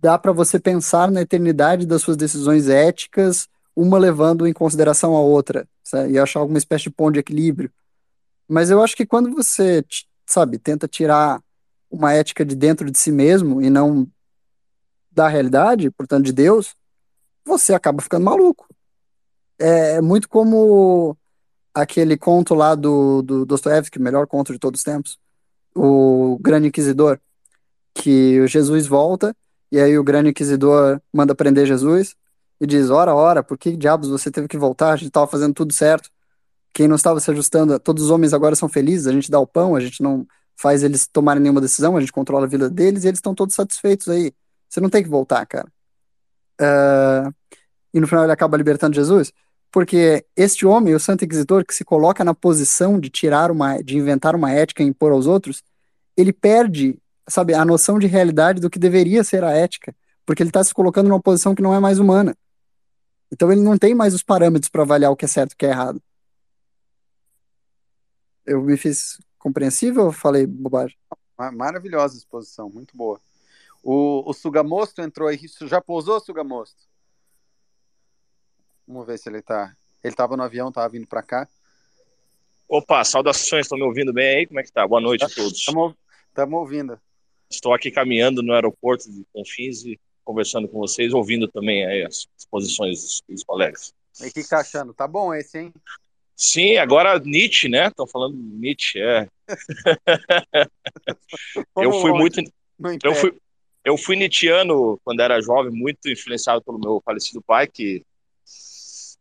dá 0.00 0.18
para 0.18 0.32
você 0.32 0.58
pensar 0.58 1.10
na 1.10 1.22
eternidade 1.22 1.86
das 1.86 2.02
suas 2.02 2.16
decisões 2.16 2.68
éticas 2.68 3.48
uma 3.80 3.96
levando 3.96 4.44
em 4.44 4.52
consideração 4.52 5.14
a 5.14 5.20
outra, 5.20 5.68
sabe? 5.84 6.12
e 6.12 6.18
achar 6.18 6.40
alguma 6.40 6.58
espécie 6.58 6.84
de 6.84 6.90
ponto 6.90 7.12
de 7.12 7.20
equilíbrio. 7.20 7.70
Mas 8.48 8.70
eu 8.70 8.82
acho 8.82 8.96
que 8.96 9.06
quando 9.06 9.30
você, 9.30 9.84
sabe, 10.26 10.58
tenta 10.58 10.88
tirar 10.88 11.40
uma 11.88 12.12
ética 12.12 12.44
de 12.44 12.56
dentro 12.56 12.90
de 12.90 12.98
si 12.98 13.12
mesmo 13.12 13.62
e 13.62 13.70
não 13.70 14.08
da 15.12 15.28
realidade, 15.28 15.92
portanto 15.92 16.24
de 16.24 16.32
Deus, 16.32 16.74
você 17.44 17.72
acaba 17.72 18.02
ficando 18.02 18.24
maluco. 18.24 18.66
É, 19.60 19.92
é 19.92 20.00
muito 20.00 20.28
como 20.28 21.16
aquele 21.72 22.16
conto 22.16 22.54
lá 22.54 22.74
do, 22.74 23.22
do 23.22 23.46
Dostoevsky, 23.46 24.00
melhor 24.00 24.26
conto 24.26 24.52
de 24.52 24.58
todos 24.58 24.80
os 24.80 24.84
tempos, 24.84 25.18
o 25.72 26.36
Grande 26.40 26.66
Inquisidor, 26.66 27.20
que 27.94 28.40
o 28.40 28.46
Jesus 28.48 28.88
volta 28.88 29.36
e 29.70 29.78
aí 29.78 29.96
o 29.96 30.02
Grande 30.02 30.30
Inquisidor 30.30 31.00
manda 31.12 31.32
prender 31.32 31.64
Jesus 31.64 32.16
e 32.60 32.66
diz: 32.66 32.90
Ora, 32.90 33.14
ora, 33.14 33.42
por 33.42 33.56
que 33.56 33.76
diabos 33.76 34.08
você 34.08 34.30
teve 34.30 34.48
que 34.48 34.58
voltar? 34.58 34.92
A 34.92 34.96
gente 34.96 35.08
estava 35.08 35.26
fazendo 35.26 35.54
tudo 35.54 35.72
certo. 35.72 36.10
Quem 36.72 36.88
não 36.88 36.96
estava 36.96 37.18
se 37.20 37.30
ajustando, 37.30 37.78
todos 37.78 38.04
os 38.04 38.10
homens 38.10 38.32
agora 38.34 38.54
são 38.54 38.68
felizes, 38.68 39.06
a 39.06 39.12
gente 39.12 39.30
dá 39.30 39.40
o 39.40 39.46
pão, 39.46 39.74
a 39.74 39.80
gente 39.80 40.02
não 40.02 40.26
faz 40.56 40.82
eles 40.82 41.06
tomarem 41.06 41.42
nenhuma 41.42 41.60
decisão, 41.60 41.96
a 41.96 42.00
gente 42.00 42.12
controla 42.12 42.44
a 42.44 42.48
vida 42.48 42.68
deles 42.68 43.04
e 43.04 43.08
eles 43.08 43.18
estão 43.18 43.34
todos 43.34 43.54
satisfeitos 43.54 44.08
aí. 44.08 44.32
Você 44.68 44.80
não 44.80 44.90
tem 44.90 45.02
que 45.02 45.08
voltar, 45.08 45.46
cara. 45.46 45.68
Uh, 46.60 47.32
e 47.94 48.00
no 48.00 48.06
final 48.06 48.24
ele 48.24 48.32
acaba 48.32 48.56
libertando 48.56 48.94
Jesus, 48.94 49.32
porque 49.70 50.24
este 50.36 50.66
homem, 50.66 50.94
o 50.94 51.00
Santo 51.00 51.24
Inquisitor, 51.24 51.64
que 51.64 51.74
se 51.74 51.84
coloca 51.84 52.24
na 52.24 52.34
posição 52.34 52.98
de 52.98 53.08
tirar 53.08 53.50
uma, 53.50 53.78
de 53.82 53.96
inventar 53.96 54.34
uma 54.34 54.52
ética 54.52 54.82
e 54.82 54.86
impor 54.86 55.12
aos 55.12 55.26
outros, 55.26 55.62
ele 56.16 56.32
perde, 56.32 56.98
sabe, 57.28 57.54
a 57.54 57.64
noção 57.64 57.98
de 57.98 58.06
realidade 58.06 58.60
do 58.60 58.68
que 58.68 58.78
deveria 58.78 59.22
ser 59.22 59.44
a 59.44 59.52
ética, 59.52 59.94
porque 60.26 60.42
ele 60.42 60.50
está 60.50 60.62
se 60.62 60.74
colocando 60.74 61.08
numa 61.08 61.20
posição 61.20 61.54
que 61.54 61.62
não 61.62 61.74
é 61.74 61.80
mais 61.80 61.98
humana. 61.98 62.36
Então 63.30 63.52
ele 63.52 63.60
não 63.60 63.76
tem 63.76 63.94
mais 63.94 64.14
os 64.14 64.22
parâmetros 64.22 64.70
para 64.70 64.82
avaliar 64.82 65.10
o 65.10 65.16
que 65.16 65.24
é 65.24 65.28
certo 65.28 65.52
e 65.52 65.54
o 65.54 65.56
que 65.56 65.66
é 65.66 65.70
errado. 65.70 66.02
Eu 68.46 68.62
me 68.62 68.76
fiz 68.76 69.20
compreensível 69.38 70.06
ou 70.06 70.12
falei 70.12 70.46
bobagem? 70.46 70.96
Maravilhosa 71.52 72.16
exposição, 72.16 72.68
muito 72.68 72.96
boa. 72.96 73.20
O, 73.82 74.28
o 74.28 74.32
Sugamosto 74.32 75.00
entrou 75.02 75.28
aí. 75.28 75.38
Já 75.62 75.80
pousou, 75.80 76.18
Sugamosto? 76.20 76.82
Vamos 78.86 79.06
ver 79.06 79.18
se 79.18 79.28
ele 79.28 79.42
tá. 79.42 79.76
Ele 80.02 80.12
estava 80.12 80.36
no 80.36 80.42
avião, 80.42 80.68
estava 80.68 80.88
vindo 80.88 81.06
para 81.06 81.22
cá. 81.22 81.48
Opa, 82.68 83.04
saudações, 83.04 83.66
estão 83.66 83.78
me 83.78 83.84
ouvindo 83.84 84.12
bem 84.12 84.38
aí? 84.38 84.46
Como 84.46 84.60
é 84.60 84.62
que 84.62 84.72
tá? 84.72 84.86
Boa 84.86 85.00
noite 85.00 85.24
a 85.24 85.28
todos. 85.28 85.58
Estamos 85.58 85.94
ouvindo. 86.36 87.00
Estou 87.50 87.72
aqui 87.72 87.90
caminhando 87.90 88.42
no 88.42 88.52
aeroporto 88.52 89.10
de 89.10 89.24
Confins 89.32 89.84
e 89.84 89.98
conversando 90.28 90.68
com 90.68 90.78
vocês, 90.78 91.14
ouvindo 91.14 91.48
também 91.48 92.04
as 92.04 92.28
exposições 92.36 93.00
dos, 93.00 93.22
dos 93.26 93.44
colegas. 93.44 93.94
E 94.20 94.28
o 94.28 94.32
que 94.32 94.46
tá 94.46 94.60
achando? 94.60 94.92
Tá 94.92 95.08
bom 95.08 95.32
esse, 95.32 95.58
hein? 95.58 95.72
Sim, 96.36 96.76
agora 96.76 97.18
Nietzsche, 97.18 97.66
né? 97.66 97.86
Estão 97.86 98.06
falando 98.06 98.36
Nietzsche, 98.36 99.00
é. 99.00 99.26
eu 101.78 101.92
fui 101.94 102.12
muito. 102.12 102.42
Eu 103.02 103.14
fui, 103.14 103.34
eu 103.82 103.96
fui 103.96 104.16
Nietzscheano 104.16 105.00
quando 105.02 105.20
era 105.20 105.40
jovem, 105.40 105.72
muito 105.72 106.10
influenciado 106.10 106.62
pelo 106.62 106.78
meu 106.78 107.00
falecido 107.02 107.40
pai, 107.40 107.66
que 107.66 108.04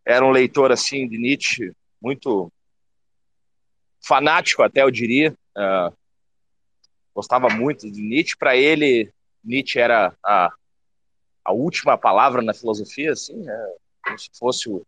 era 0.06 0.26
um 0.26 0.32
leitor 0.32 0.74
assim 0.74 1.08
de 1.08 1.18
Nietzsche, 1.18 1.72
muito 2.02 2.52
fanático 4.02 4.62
até 4.62 4.84
eu 4.84 4.92
diria. 4.92 5.34
Uh, 5.56 5.96
gostava 7.16 7.48
muito 7.48 7.90
de 7.90 8.02
Nietzsche. 8.02 8.36
Para 8.38 8.58
ele, 8.58 9.10
Nietzsche 9.42 9.80
era 9.80 10.14
a 10.22 10.52
a 11.48 11.54
última 11.54 11.98
palavra 11.98 12.42
na 12.42 12.54
filosofia, 12.54 13.14
assim, 13.14 13.38
né? 13.38 13.74
como 14.04 14.20
se 14.20 14.30
fosse 14.38 14.70
o, 14.70 14.86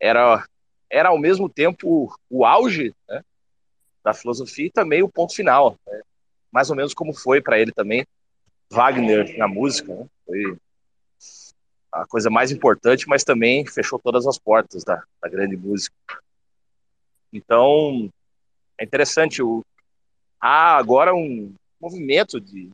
era 0.00 0.46
era 0.88 1.08
ao 1.08 1.18
mesmo 1.18 1.48
tempo 1.48 1.88
o, 1.88 2.14
o 2.30 2.44
auge 2.44 2.94
né? 3.08 3.24
da 4.04 4.14
filosofia 4.14 4.66
e 4.66 4.70
também 4.70 5.02
o 5.02 5.08
ponto 5.08 5.34
final, 5.34 5.76
né? 5.84 6.00
mais 6.52 6.70
ou 6.70 6.76
menos 6.76 6.94
como 6.94 7.12
foi 7.12 7.40
para 7.40 7.58
ele 7.58 7.72
também 7.72 8.06
Wagner 8.70 9.36
na 9.36 9.48
música, 9.48 9.92
né? 9.92 10.06
foi 10.24 10.56
a 11.90 12.06
coisa 12.06 12.30
mais 12.30 12.52
importante, 12.52 13.08
mas 13.08 13.24
também 13.24 13.66
fechou 13.66 13.98
todas 13.98 14.28
as 14.28 14.38
portas 14.38 14.84
da, 14.84 15.02
da 15.20 15.28
grande 15.28 15.56
música. 15.56 15.96
Então 17.32 18.08
é 18.78 18.84
interessante 18.84 19.42
o 19.42 19.64
há 20.40 20.76
agora 20.76 21.12
um 21.12 21.52
movimento 21.80 22.40
de 22.40 22.70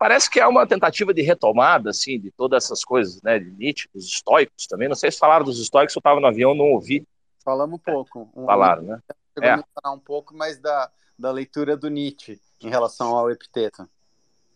parece 0.00 0.30
que 0.30 0.40
é 0.40 0.46
uma 0.46 0.66
tentativa 0.66 1.12
de 1.12 1.20
retomada, 1.20 1.90
assim, 1.90 2.18
de 2.18 2.30
todas 2.30 2.64
essas 2.64 2.82
coisas, 2.82 3.20
né, 3.20 3.38
de 3.38 3.50
Nietzsche, 3.50 3.86
dos 3.94 4.06
estoicos 4.06 4.66
também. 4.66 4.88
Não 4.88 4.96
sei 4.96 5.12
se 5.12 5.18
falaram 5.18 5.44
dos 5.44 5.60
estoicos, 5.60 5.94
eu 5.94 6.00
estava 6.00 6.18
no 6.18 6.26
avião, 6.26 6.54
não 6.54 6.70
ouvi. 6.72 7.06
Falamos 7.44 7.78
um 7.78 7.82
pouco. 7.82 8.30
Um, 8.34 8.46
Falaram, 8.46 8.82
né? 8.82 8.98
Chegou 9.34 9.50
é. 9.50 9.52
a 9.52 9.64
falar 9.74 9.94
um 9.94 9.98
pouco, 9.98 10.34
mas 10.34 10.58
da, 10.58 10.90
da 11.18 11.30
leitura 11.30 11.76
do 11.76 11.90
Nietzsche 11.90 12.40
em 12.62 12.70
relação 12.70 13.14
ao 13.14 13.30
epiteto. 13.30 13.86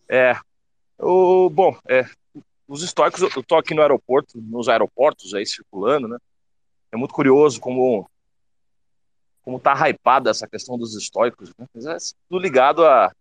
É. 0.08 0.34
O, 0.98 1.50
bom, 1.50 1.76
é, 1.86 2.06
os 2.66 2.82
estoicos, 2.82 3.20
eu 3.20 3.28
estou 3.28 3.58
aqui 3.58 3.74
no 3.74 3.82
aeroporto, 3.82 4.40
nos 4.40 4.66
aeroportos 4.66 5.34
aí 5.34 5.44
circulando, 5.44 6.08
né? 6.08 6.16
É 6.90 6.96
muito 6.96 7.12
curioso 7.12 7.60
como 7.60 8.08
como 9.42 9.60
tá 9.60 9.74
hypada 9.90 10.30
essa 10.30 10.48
questão 10.48 10.78
dos 10.78 10.94
estoicos, 10.94 11.52
né? 11.58 11.66
É 11.74 11.96
tudo 12.30 12.40
ligado 12.40 12.82
a 12.86 13.12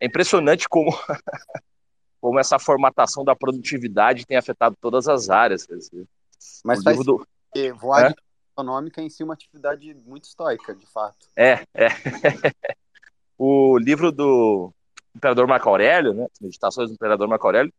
é 0.00 0.06
impressionante 0.06 0.68
como, 0.68 0.90
como 2.20 2.38
essa 2.38 2.58
formatação 2.58 3.24
da 3.24 3.34
produtividade 3.34 4.26
tem 4.26 4.36
afetado 4.36 4.76
todas 4.80 5.08
as 5.08 5.30
áreas. 5.30 5.66
Mas 6.64 6.82
faz 6.82 7.04
do... 7.04 7.26
voar 7.76 8.10
é? 8.10 8.14
econômica 8.52 9.00
em 9.00 9.08
si 9.08 9.22
uma 9.22 9.34
atividade 9.34 9.94
muito 10.06 10.24
estoica, 10.24 10.74
de 10.74 10.86
fato. 10.86 11.28
É, 11.36 11.64
é. 11.74 11.88
o 13.36 13.78
livro 13.78 14.10
do 14.12 14.72
Imperador 15.14 15.46
Marco 15.46 15.68
Aurélio, 15.68 16.14
né? 16.14 16.26
Meditações 16.40 16.88
do 16.88 16.94
Imperador 16.94 17.28
Marco 17.28 17.46
Aurélio, 17.46 17.72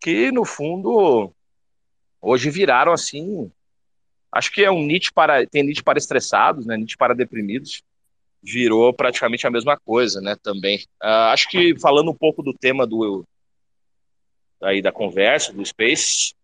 que 0.00 0.32
no 0.32 0.44
fundo 0.44 1.32
hoje 2.20 2.50
viraram 2.50 2.92
assim. 2.92 3.50
Acho 4.32 4.52
que 4.52 4.64
é 4.64 4.70
um 4.70 4.84
Nietzsche 4.84 5.12
para 5.12 5.44
tem 5.46 5.64
Nietzsche 5.64 5.82
para 5.82 5.98
estressados, 5.98 6.66
né? 6.66 6.76
Nietzsche 6.76 6.96
para 6.96 7.14
deprimidos. 7.14 7.82
Virou 8.42 8.92
praticamente 8.92 9.46
a 9.46 9.50
mesma 9.50 9.76
coisa, 9.76 10.20
né? 10.20 10.36
Também. 10.42 10.78
Uh, 11.02 11.30
acho 11.32 11.48
que 11.48 11.78
falando 11.78 12.10
um 12.10 12.16
pouco 12.16 12.42
do 12.42 12.54
tema 12.54 12.86
do 12.86 13.24
aí 14.62 14.82
da 14.82 14.92
conversa 14.92 15.52
do 15.52 15.64
Space, 15.64 16.34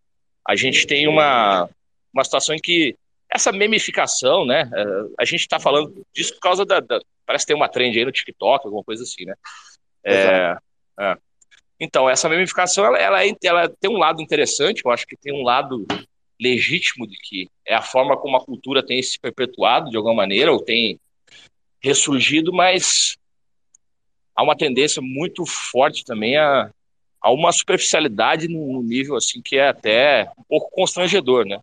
a 0.47 0.55
gente 0.55 0.85
tem 0.85 1.07
uma 1.07 1.69
uma 2.13 2.23
situação 2.23 2.55
em 2.55 2.59
que 2.59 2.95
essa 3.29 3.51
memificação, 3.51 4.45
né? 4.45 4.69
É, 4.73 4.85
a 5.19 5.25
gente 5.25 5.41
está 5.41 5.59
falando 5.59 6.05
disso 6.13 6.33
por 6.35 6.39
causa 6.39 6.65
da, 6.65 6.79
da, 6.79 6.99
Parece 7.27 7.45
que 7.45 7.47
tem 7.47 7.55
uma 7.57 7.67
trend 7.67 7.97
aí 7.99 8.05
no 8.05 8.11
TikTok, 8.11 8.65
alguma 8.65 8.83
coisa 8.83 9.03
assim, 9.03 9.25
né? 9.25 9.35
É, 10.05 10.57
é. 10.97 11.17
Então, 11.77 12.09
essa 12.09 12.29
memificação, 12.29 12.85
ela, 12.85 12.97
ela, 12.97 13.25
é, 13.25 13.31
ela, 13.43 13.69
tem 13.81 13.91
um 13.91 13.97
lado 13.97 14.21
interessante, 14.21 14.81
eu 14.83 14.91
acho 14.91 15.05
que 15.05 15.17
tem 15.17 15.33
um 15.33 15.43
lado 15.43 15.85
legítimo 16.39 17.05
de 17.05 17.17
que 17.17 17.49
é 17.65 17.75
a 17.75 17.81
forma 17.81 18.15
como 18.15 18.37
a 18.37 18.43
cultura 18.43 18.83
tem 18.83 19.03
se 19.03 19.19
perpetuado 19.19 19.89
de 19.89 19.97
alguma 19.97 20.15
maneira, 20.15 20.53
ou 20.53 20.63
tem 20.63 20.97
ressurgido, 21.87 22.53
mas 22.53 23.17
há 24.35 24.43
uma 24.43 24.55
tendência 24.55 25.01
muito 25.01 25.45
forte 25.45 26.05
também 26.05 26.37
a, 26.37 26.69
a 27.21 27.31
uma 27.31 27.51
superficialidade 27.51 28.47
no 28.47 28.83
nível 28.83 29.15
assim 29.15 29.41
que 29.41 29.57
é 29.57 29.69
até 29.69 30.31
um 30.37 30.43
pouco 30.43 30.69
constrangedor, 30.71 31.45
né? 31.45 31.59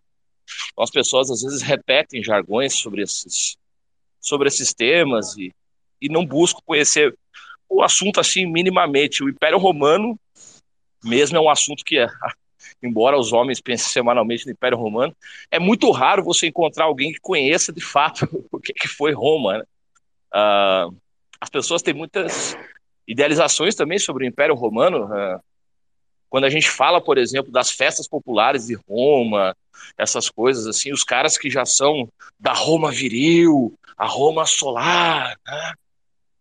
Então, 0.71 0.83
as 0.83 0.91
pessoas 0.91 1.31
às 1.31 1.41
vezes 1.41 1.61
repetem 1.61 2.23
jargões 2.23 2.75
sobre 2.75 3.01
esses, 3.01 3.57
sobre 4.19 4.47
esses 4.47 4.73
temas 4.73 5.35
e, 5.37 5.51
e 6.01 6.09
não 6.09 6.25
buscam 6.25 6.59
conhecer 6.65 7.17
o 7.67 7.81
assunto 7.81 8.19
assim 8.19 8.45
minimamente. 8.45 9.23
O 9.23 9.29
Império 9.29 9.57
Romano 9.57 10.19
mesmo 11.03 11.37
é 11.37 11.41
um 11.41 11.49
assunto 11.49 11.83
que, 11.83 11.97
é, 11.97 12.07
embora 12.83 13.17
os 13.17 13.31
homens 13.31 13.61
pensem 13.61 13.89
semanalmente 13.89 14.45
no 14.45 14.51
Império 14.51 14.77
Romano, 14.77 15.15
é 15.49 15.59
muito 15.59 15.89
raro 15.91 16.23
você 16.23 16.47
encontrar 16.47 16.85
alguém 16.85 17.13
que 17.13 17.19
conheça 17.19 17.71
de 17.71 17.81
fato 17.81 18.27
o 18.51 18.59
que, 18.59 18.73
que 18.73 18.87
foi 18.87 19.13
Roma. 19.13 19.59
Né? 19.59 19.63
Uh, 20.35 20.95
as 21.39 21.49
pessoas 21.49 21.81
têm 21.81 21.93
muitas 21.93 22.57
idealizações 23.07 23.75
também 23.75 23.97
sobre 23.97 24.25
o 24.25 24.27
Império 24.27 24.55
Romano. 24.55 25.05
Uh, 25.05 25.39
quando 26.29 26.43
a 26.43 26.49
gente 26.49 26.69
fala, 26.69 26.99
por 26.99 27.17
exemplo, 27.17 27.51
das 27.51 27.71
festas 27.71 28.07
populares 28.07 28.65
de 28.65 28.77
Roma, 28.89 29.55
essas 29.97 30.29
coisas 30.29 30.67
assim, 30.67 30.91
os 30.91 31.03
caras 31.03 31.37
que 31.37 31.49
já 31.49 31.65
são 31.65 32.09
da 32.37 32.51
Roma 32.51 32.91
viril, 32.91 33.73
a 33.95 34.05
Roma 34.05 34.45
solar, 34.45 35.37
né? 35.47 35.73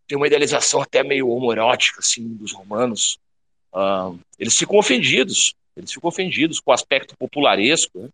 tem 0.08 0.16
uma 0.16 0.26
idealização 0.26 0.82
até 0.82 1.02
meio 1.02 1.28
homoerótica 1.28 2.00
assim 2.00 2.26
dos 2.28 2.52
romanos. 2.52 3.18
Uh, 3.72 4.18
eles 4.38 4.56
ficam 4.56 4.76
ofendidos, 4.76 5.54
eles 5.76 5.92
ficam 5.92 6.08
ofendidos 6.08 6.60
com 6.60 6.70
o 6.70 6.74
aspecto 6.74 7.16
popularesco 7.16 8.10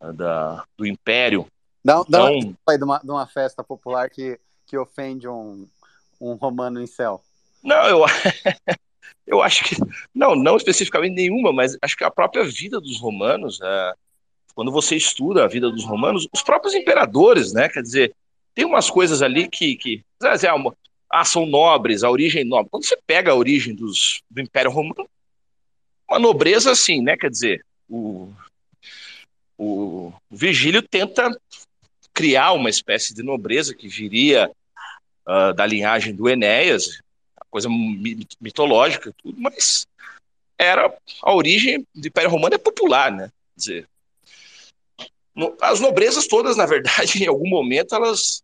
né? 0.00 0.12
da, 0.12 0.64
do 0.76 0.86
império. 0.86 1.46
Dá, 1.84 2.02
dá 2.08 2.32
então, 2.32 2.54
uma, 2.66 2.78
de, 2.78 2.84
uma, 2.84 2.98
de 2.98 3.10
uma 3.10 3.26
festa 3.26 3.64
popular 3.64 4.08
que, 4.08 4.38
que 4.72 4.78
ofende 4.78 5.28
um, 5.28 5.68
um 6.18 6.32
romano 6.32 6.80
em 6.80 6.86
céu. 6.86 7.22
Não, 7.62 7.84
eu 7.86 8.06
Eu 9.26 9.42
acho 9.42 9.64
que. 9.64 9.76
Não, 10.14 10.34
não 10.34 10.56
especificamente 10.56 11.14
nenhuma, 11.14 11.52
mas 11.52 11.76
acho 11.82 11.94
que 11.94 12.04
a 12.04 12.10
própria 12.10 12.42
vida 12.42 12.80
dos 12.80 12.98
romanos, 12.98 13.60
é, 13.62 13.92
quando 14.54 14.72
você 14.72 14.96
estuda 14.96 15.44
a 15.44 15.48
vida 15.48 15.70
dos 15.70 15.84
romanos, 15.84 16.26
os 16.32 16.42
próprios 16.42 16.74
imperadores, 16.74 17.52
né? 17.52 17.68
Quer 17.68 17.82
dizer, 17.82 18.14
tem 18.54 18.64
umas 18.64 18.88
coisas 18.88 19.20
ali 19.20 19.46
que. 19.46 19.76
que 19.76 20.02
ah, 21.10 21.24
são 21.26 21.44
nobres, 21.44 22.02
a 22.02 22.10
origem 22.10 22.42
nobre. 22.42 22.70
Quando 22.70 22.86
você 22.86 22.96
pega 23.06 23.30
a 23.30 23.36
origem 23.36 23.74
dos, 23.74 24.22
do 24.30 24.40
Império 24.40 24.70
Romano, 24.70 25.06
uma 26.08 26.18
nobreza 26.18 26.70
assim, 26.70 27.02
né? 27.02 27.14
Quer 27.14 27.28
dizer, 27.28 27.64
o, 27.86 28.32
o, 29.58 30.12
o 30.30 30.36
Virgílio 30.36 30.80
tenta 30.80 31.30
criar 32.12 32.52
uma 32.52 32.70
espécie 32.70 33.14
de 33.14 33.22
nobreza 33.22 33.74
que 33.74 33.88
viria 33.88 34.50
uh, 35.26 35.52
da 35.54 35.66
linhagem 35.66 36.14
do 36.14 36.28
Enéas, 36.28 37.00
coisa 37.50 37.68
mitológica, 38.40 39.14
tudo, 39.22 39.38
mas 39.40 39.86
era 40.58 40.92
a 41.22 41.34
origem 41.34 41.86
do 41.94 42.08
Império 42.08 42.30
Romano 42.30 42.54
é 42.54 42.58
popular, 42.58 43.12
né? 43.12 43.30
Quer 43.54 43.58
dizer, 43.58 43.88
no, 45.34 45.56
as 45.60 45.80
nobrezas 45.80 46.26
todas, 46.26 46.56
na 46.56 46.66
verdade, 46.66 47.22
em 47.24 47.26
algum 47.26 47.48
momento 47.48 47.94
elas 47.94 48.42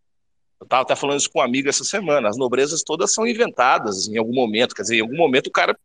eu 0.60 0.64
estava 0.64 0.82
até 0.82 0.96
falando 0.96 1.20
isso 1.20 1.30
com 1.30 1.38
um 1.38 1.42
amigo 1.42 1.68
essa 1.68 1.84
semana. 1.84 2.28
As 2.28 2.36
nobrezas 2.36 2.82
todas 2.82 3.12
são 3.12 3.24
inventadas 3.26 4.08
em 4.08 4.18
algum 4.18 4.34
momento. 4.34 4.74
Quer 4.74 4.82
dizer, 4.82 4.96
em 4.96 5.02
algum 5.02 5.16
momento 5.16 5.46
o 5.46 5.52
cara, 5.52 5.78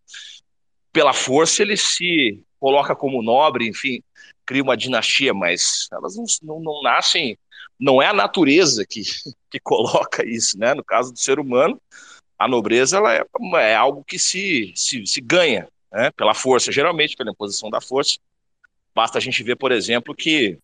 pela 0.92 1.14
força, 1.14 1.62
ele 1.62 1.78
se 1.78 2.44
coloca 2.60 2.96
como 2.96 3.22
nobre, 3.22 3.68
enfim, 3.68 4.02
cria 4.46 4.64
uma 4.64 4.76
dinastia, 4.76 5.32
mas 5.32 5.88
elas 5.92 6.16
não, 6.16 6.26
não, 6.42 6.60
não 6.60 6.82
nascem. 6.82 7.38
Não 7.84 8.02
é 8.02 8.08
a 8.08 8.14
natureza 8.14 8.86
que, 8.86 9.02
que 9.52 9.60
coloca 9.60 10.26
isso, 10.26 10.58
né? 10.58 10.74
No 10.74 10.86
caso 10.86 11.12
do 11.12 11.20
ser 11.20 11.38
humano, 11.38 11.82
a 12.40 12.48
nobreza 12.48 12.96
ela 12.96 13.14
é, 13.14 13.26
é 13.56 13.76
algo 13.76 14.06
que 14.06 14.18
se, 14.18 14.72
se, 14.74 15.06
se 15.06 15.20
ganha 15.20 15.68
né, 15.92 16.10
pela 16.12 16.34
força, 16.34 16.72
geralmente 16.72 17.18
pela 17.18 17.32
imposição 17.32 17.70
da 17.70 17.82
força. 17.82 18.18
Basta 18.96 19.18
a 19.18 19.22
gente 19.22 19.44
ver, 19.44 19.58
por 19.58 19.70
exemplo, 19.70 20.16
que, 20.16 20.58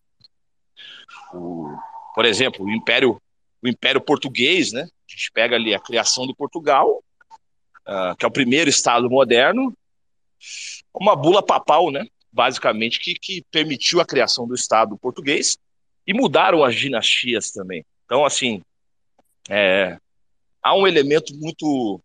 o, 1.34 1.76
por 2.14 2.24
exemplo, 2.24 2.64
o 2.64 2.70
Império, 2.70 3.20
o 3.62 3.68
Império 3.68 4.00
Português, 4.00 4.72
né, 4.72 4.84
a 4.84 5.12
gente 5.12 5.30
pega 5.32 5.56
ali 5.56 5.74
a 5.74 5.80
criação 5.80 6.26
de 6.26 6.34
Portugal, 6.34 7.04
uh, 7.86 8.16
que 8.18 8.24
é 8.24 8.28
o 8.28 8.32
primeiro 8.32 8.70
Estado 8.70 9.10
moderno, 9.10 9.74
uma 10.94 11.14
bula 11.14 11.44
papal, 11.44 11.90
né, 11.90 12.06
basicamente, 12.32 12.98
que, 12.98 13.14
que 13.14 13.44
permitiu 13.50 14.00
a 14.00 14.06
criação 14.06 14.48
do 14.48 14.54
Estado 14.54 14.96
português 14.96 15.58
e 16.10 16.12
mudaram 16.12 16.64
as 16.64 16.74
dinastias 16.74 17.52
também. 17.52 17.86
Então, 18.04 18.24
assim, 18.24 18.60
é, 19.48 19.96
há 20.60 20.74
um 20.74 20.84
elemento 20.84 21.32
muito. 21.36 22.02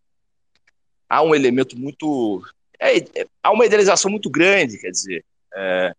Há 1.10 1.24
um 1.24 1.34
elemento 1.34 1.76
muito. 1.76 2.46
É, 2.80 3.00
é, 3.00 3.28
há 3.42 3.52
uma 3.52 3.66
idealização 3.66 4.12
muito 4.12 4.30
grande, 4.30 4.78
quer 4.78 4.92
dizer, 4.92 5.26
é, 5.56 5.96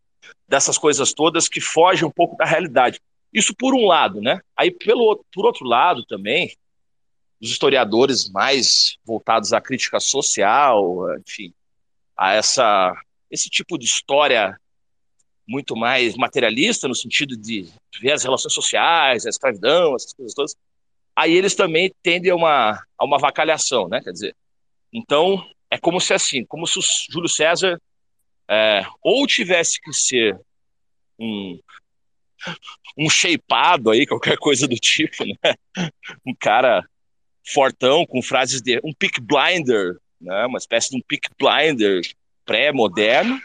dessas 0.47 0.79
coisas 0.79 1.13
todas 1.13 1.49
que 1.49 1.61
fogem 1.61 2.07
um 2.07 2.11
pouco 2.11 2.37
da 2.37 2.45
realidade. 2.45 3.01
Isso 3.33 3.53
por 3.53 3.75
um 3.75 3.87
lado, 3.87 4.21
né? 4.21 4.41
Aí, 4.57 4.71
pelo, 4.71 5.25
por 5.35 5.45
outro 5.45 5.67
lado 5.67 6.05
também, 6.07 6.57
os 7.43 7.51
historiadores 7.51 8.31
mais 8.31 8.99
voltados 9.05 9.53
à 9.53 9.61
crítica 9.61 9.99
social, 9.99 11.13
enfim, 11.19 11.53
a 12.17 12.35
essa, 12.35 12.95
esse 13.33 13.51
tipo 13.51 13.77
de 13.77 13.85
história 13.85 14.57
muito 15.47 15.77
mais 15.77 16.17
materialista, 16.17 16.89
no 16.89 16.95
sentido 16.95 17.37
de 17.37 17.69
ver 18.01 18.13
as 18.13 18.25
relações 18.25 18.53
sociais, 18.53 19.27
a 19.27 19.31
escravidão, 19.31 19.95
essas 19.95 20.13
coisas 20.13 20.35
todas, 20.35 20.57
aí 21.15 21.35
eles 21.35 21.55
também 21.55 21.93
tendem 22.03 22.31
a 22.31 22.35
uma, 22.35 22.83
a 22.99 23.05
uma 23.05 23.19
vacalhação, 23.19 23.89
né? 23.89 24.01
Quer 24.03 24.13
dizer, 24.13 24.37
então 24.93 25.45
é 25.71 25.79
como 25.79 26.01
se 26.01 26.13
assim, 26.13 26.45
como 26.45 26.67
se 26.67 26.79
o 26.79 26.83
Júlio 27.11 27.29
César 27.29 27.81
é, 28.49 28.85
ou 29.03 29.27
tivesse 29.27 29.81
que 29.81 29.93
ser 29.93 30.39
um 31.19 31.59
um 32.97 33.11
shapeado 33.11 33.91
aí, 33.91 34.07
qualquer 34.07 34.39
coisa 34.39 34.67
do 34.67 34.77
tipo, 34.77 35.25
né? 35.25 35.55
Um 36.25 36.35
cara 36.35 36.85
fortão 37.53 38.05
com 38.07 38.23
frases 38.23 38.61
de 38.61 38.81
um 38.85 38.93
pick 38.93 39.21
blinder, 39.21 39.97
né? 40.21 40.47
Uma 40.47 40.59
espécie 40.59 40.91
de 40.91 40.97
um 40.97 41.03
pick 41.07 41.29
blinder 41.39 42.03
pré-moderno, 42.45 43.41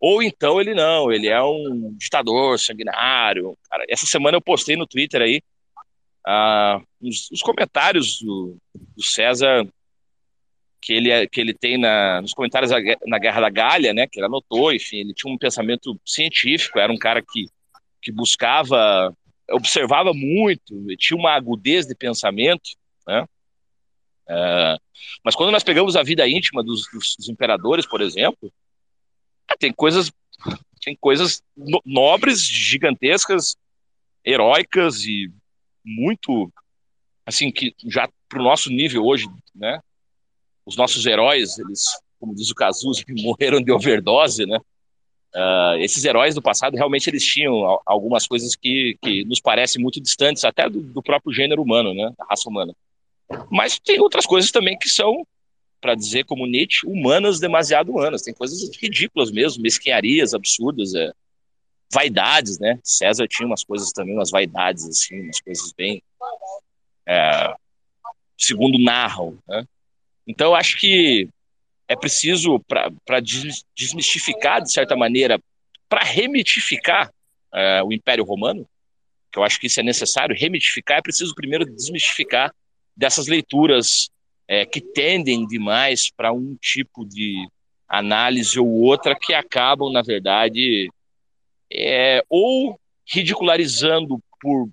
ou 0.00 0.22
então 0.22 0.60
ele 0.60 0.74
não, 0.74 1.10
ele 1.10 1.28
é 1.28 1.42
um 1.42 1.94
ditador 1.96 2.58
sanguinário. 2.58 3.56
Cara, 3.70 3.84
essa 3.88 4.06
semana 4.06 4.36
eu 4.36 4.42
postei 4.42 4.76
no 4.76 4.86
Twitter 4.86 5.22
aí 5.22 5.42
ah, 6.26 6.80
os, 7.00 7.30
os, 7.30 7.40
comentários 7.40 8.20
do, 8.20 8.56
do, 8.74 9.02
César 9.02 9.66
que 10.80 10.92
ele, 10.92 11.10
é, 11.10 11.26
que 11.26 11.40
ele 11.40 11.54
tem 11.54 11.78
na, 11.78 12.20
nos 12.20 12.34
comentários 12.34 12.70
na 13.06 13.18
Guerra 13.18 13.40
da 13.40 13.50
Galha, 13.50 13.94
né, 13.94 14.06
que 14.06 14.18
ele 14.18 14.26
anotou, 14.26 14.72
enfim, 14.72 14.98
ele 14.98 15.14
tinha 15.14 15.32
um 15.32 15.38
pensamento 15.38 15.98
científico, 16.04 16.78
era 16.78 16.92
um 16.92 16.98
cara 16.98 17.22
que, 17.22 17.46
que 18.02 18.12
buscava, 18.12 19.16
observava 19.50 20.12
muito, 20.12 20.74
tinha 20.96 21.16
uma 21.16 21.32
agudez 21.32 21.86
de 21.86 21.94
pensamento, 21.94 22.70
né, 23.06 23.24
ah, 24.28 24.76
mas 25.24 25.34
quando 25.34 25.52
nós 25.52 25.62
pegamos 25.62 25.96
a 25.96 26.02
vida 26.02 26.28
íntima 26.28 26.62
dos, 26.62 26.86
dos 26.92 27.28
imperadores, 27.28 27.86
por 27.86 28.00
exemplo, 28.00 28.52
tem 29.58 29.72
coisas 29.72 30.10
tem 30.86 30.96
coisas 31.00 31.42
nobres, 31.84 32.42
gigantescas, 32.42 33.56
heróicas 34.24 35.04
e 35.04 35.28
muito, 35.84 36.48
assim, 37.26 37.50
que 37.50 37.74
já 37.86 38.08
para 38.28 38.40
o 38.40 38.44
nosso 38.44 38.70
nível 38.70 39.04
hoje, 39.04 39.26
né? 39.52 39.80
Os 40.64 40.76
nossos 40.76 41.04
heróis, 41.04 41.58
eles, 41.58 41.82
como 42.20 42.34
diz 42.34 42.50
o 42.50 42.54
Cazuza, 42.54 43.02
morreram 43.22 43.60
de 43.60 43.72
overdose, 43.72 44.46
né? 44.46 44.58
Uh, 45.34 45.76
esses 45.80 46.04
heróis 46.04 46.34
do 46.34 46.40
passado 46.40 46.76
realmente 46.76 47.10
eles 47.10 47.24
tinham 47.24 47.80
algumas 47.84 48.26
coisas 48.26 48.56
que, 48.56 48.96
que 49.02 49.24
nos 49.24 49.40
parecem 49.40 49.82
muito 49.82 50.00
distantes 50.00 50.44
até 50.44 50.70
do, 50.70 50.80
do 50.80 51.02
próprio 51.02 51.32
gênero 51.32 51.62
humano, 51.62 51.92
né? 51.92 52.12
Da 52.16 52.24
raça 52.30 52.48
humana. 52.48 52.72
Mas 53.50 53.78
tem 53.78 54.00
outras 54.00 54.24
coisas 54.24 54.50
também 54.50 54.78
que 54.78 54.88
são, 54.88 55.26
para 55.80 55.94
dizer 55.94 56.24
como 56.24 56.46
Nietzsche, 56.46 56.86
humanas, 56.86 57.38
demasiado 57.38 57.92
humanas. 57.92 58.22
Tem 58.22 58.34
coisas 58.34 58.70
ridículas 58.76 59.30
mesmo, 59.30 59.62
mesquinharias 59.62 60.34
absurdas, 60.34 60.94
é, 60.94 61.12
vaidades, 61.92 62.58
né? 62.58 62.78
César 62.82 63.26
tinha 63.28 63.46
umas 63.46 63.64
coisas 63.64 63.92
também, 63.92 64.14
umas 64.14 64.30
vaidades, 64.30 64.84
assim, 64.86 65.20
umas 65.22 65.40
coisas 65.40 65.72
bem. 65.72 66.02
É, 67.06 67.54
segundo 68.36 68.78
narram, 68.78 69.38
né? 69.46 69.64
Então, 70.26 70.48
eu 70.48 70.54
acho 70.54 70.76
que 70.78 71.28
é 71.88 71.94
preciso, 71.94 72.58
para 72.60 73.20
desmistificar, 73.74 74.60
de 74.60 74.72
certa 74.72 74.96
maneira, 74.96 75.40
para 75.88 76.02
remitificar 76.02 77.12
é, 77.54 77.82
o 77.82 77.92
Império 77.92 78.24
Romano, 78.24 78.68
que 79.32 79.38
eu 79.38 79.44
acho 79.44 79.60
que 79.60 79.68
isso 79.68 79.78
é 79.78 79.82
necessário, 79.84 80.36
remitificar, 80.36 80.98
é 80.98 81.02
preciso 81.02 81.34
primeiro 81.34 81.64
desmistificar 81.64 82.52
dessas 82.96 83.28
leituras 83.28 84.10
é, 84.48 84.64
que 84.64 84.80
tendem 84.80 85.46
demais 85.46 86.10
para 86.10 86.32
um 86.32 86.56
tipo 86.60 87.04
de 87.04 87.48
análise 87.88 88.58
ou 88.58 88.68
outra 88.68 89.16
que 89.18 89.34
acabam, 89.34 89.92
na 89.92 90.02
verdade, 90.02 90.88
é, 91.72 92.22
ou 92.28 92.78
ridicularizando 93.08 94.18
por, 94.40 94.68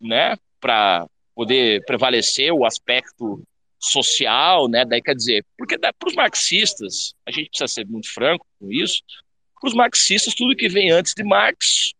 né, 0.00 0.36
para 0.60 1.06
poder 1.34 1.84
prevalecer 1.84 2.52
o 2.52 2.64
aspecto 2.64 3.42
social, 3.78 4.68
né? 4.68 4.84
Daí 4.84 5.02
quer 5.02 5.14
dizer, 5.14 5.44
porque 5.56 5.78
para 5.78 5.92
os 6.06 6.14
marxistas, 6.14 7.14
a 7.26 7.30
gente 7.30 7.50
precisa 7.50 7.68
ser 7.68 7.86
muito 7.86 8.12
franco 8.12 8.46
com 8.58 8.72
isso. 8.72 9.02
Para 9.60 9.68
os 9.68 9.74
marxistas, 9.74 10.34
tudo 10.34 10.56
que 10.56 10.68
vem 10.68 10.90
antes 10.90 11.12
de 11.14 11.22
Marx 11.22 11.92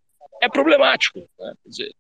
é 0.42 0.48
problemático. 0.48 1.20
Né? 1.38 1.54
Quer 1.62 1.68
dizer, 1.68 1.94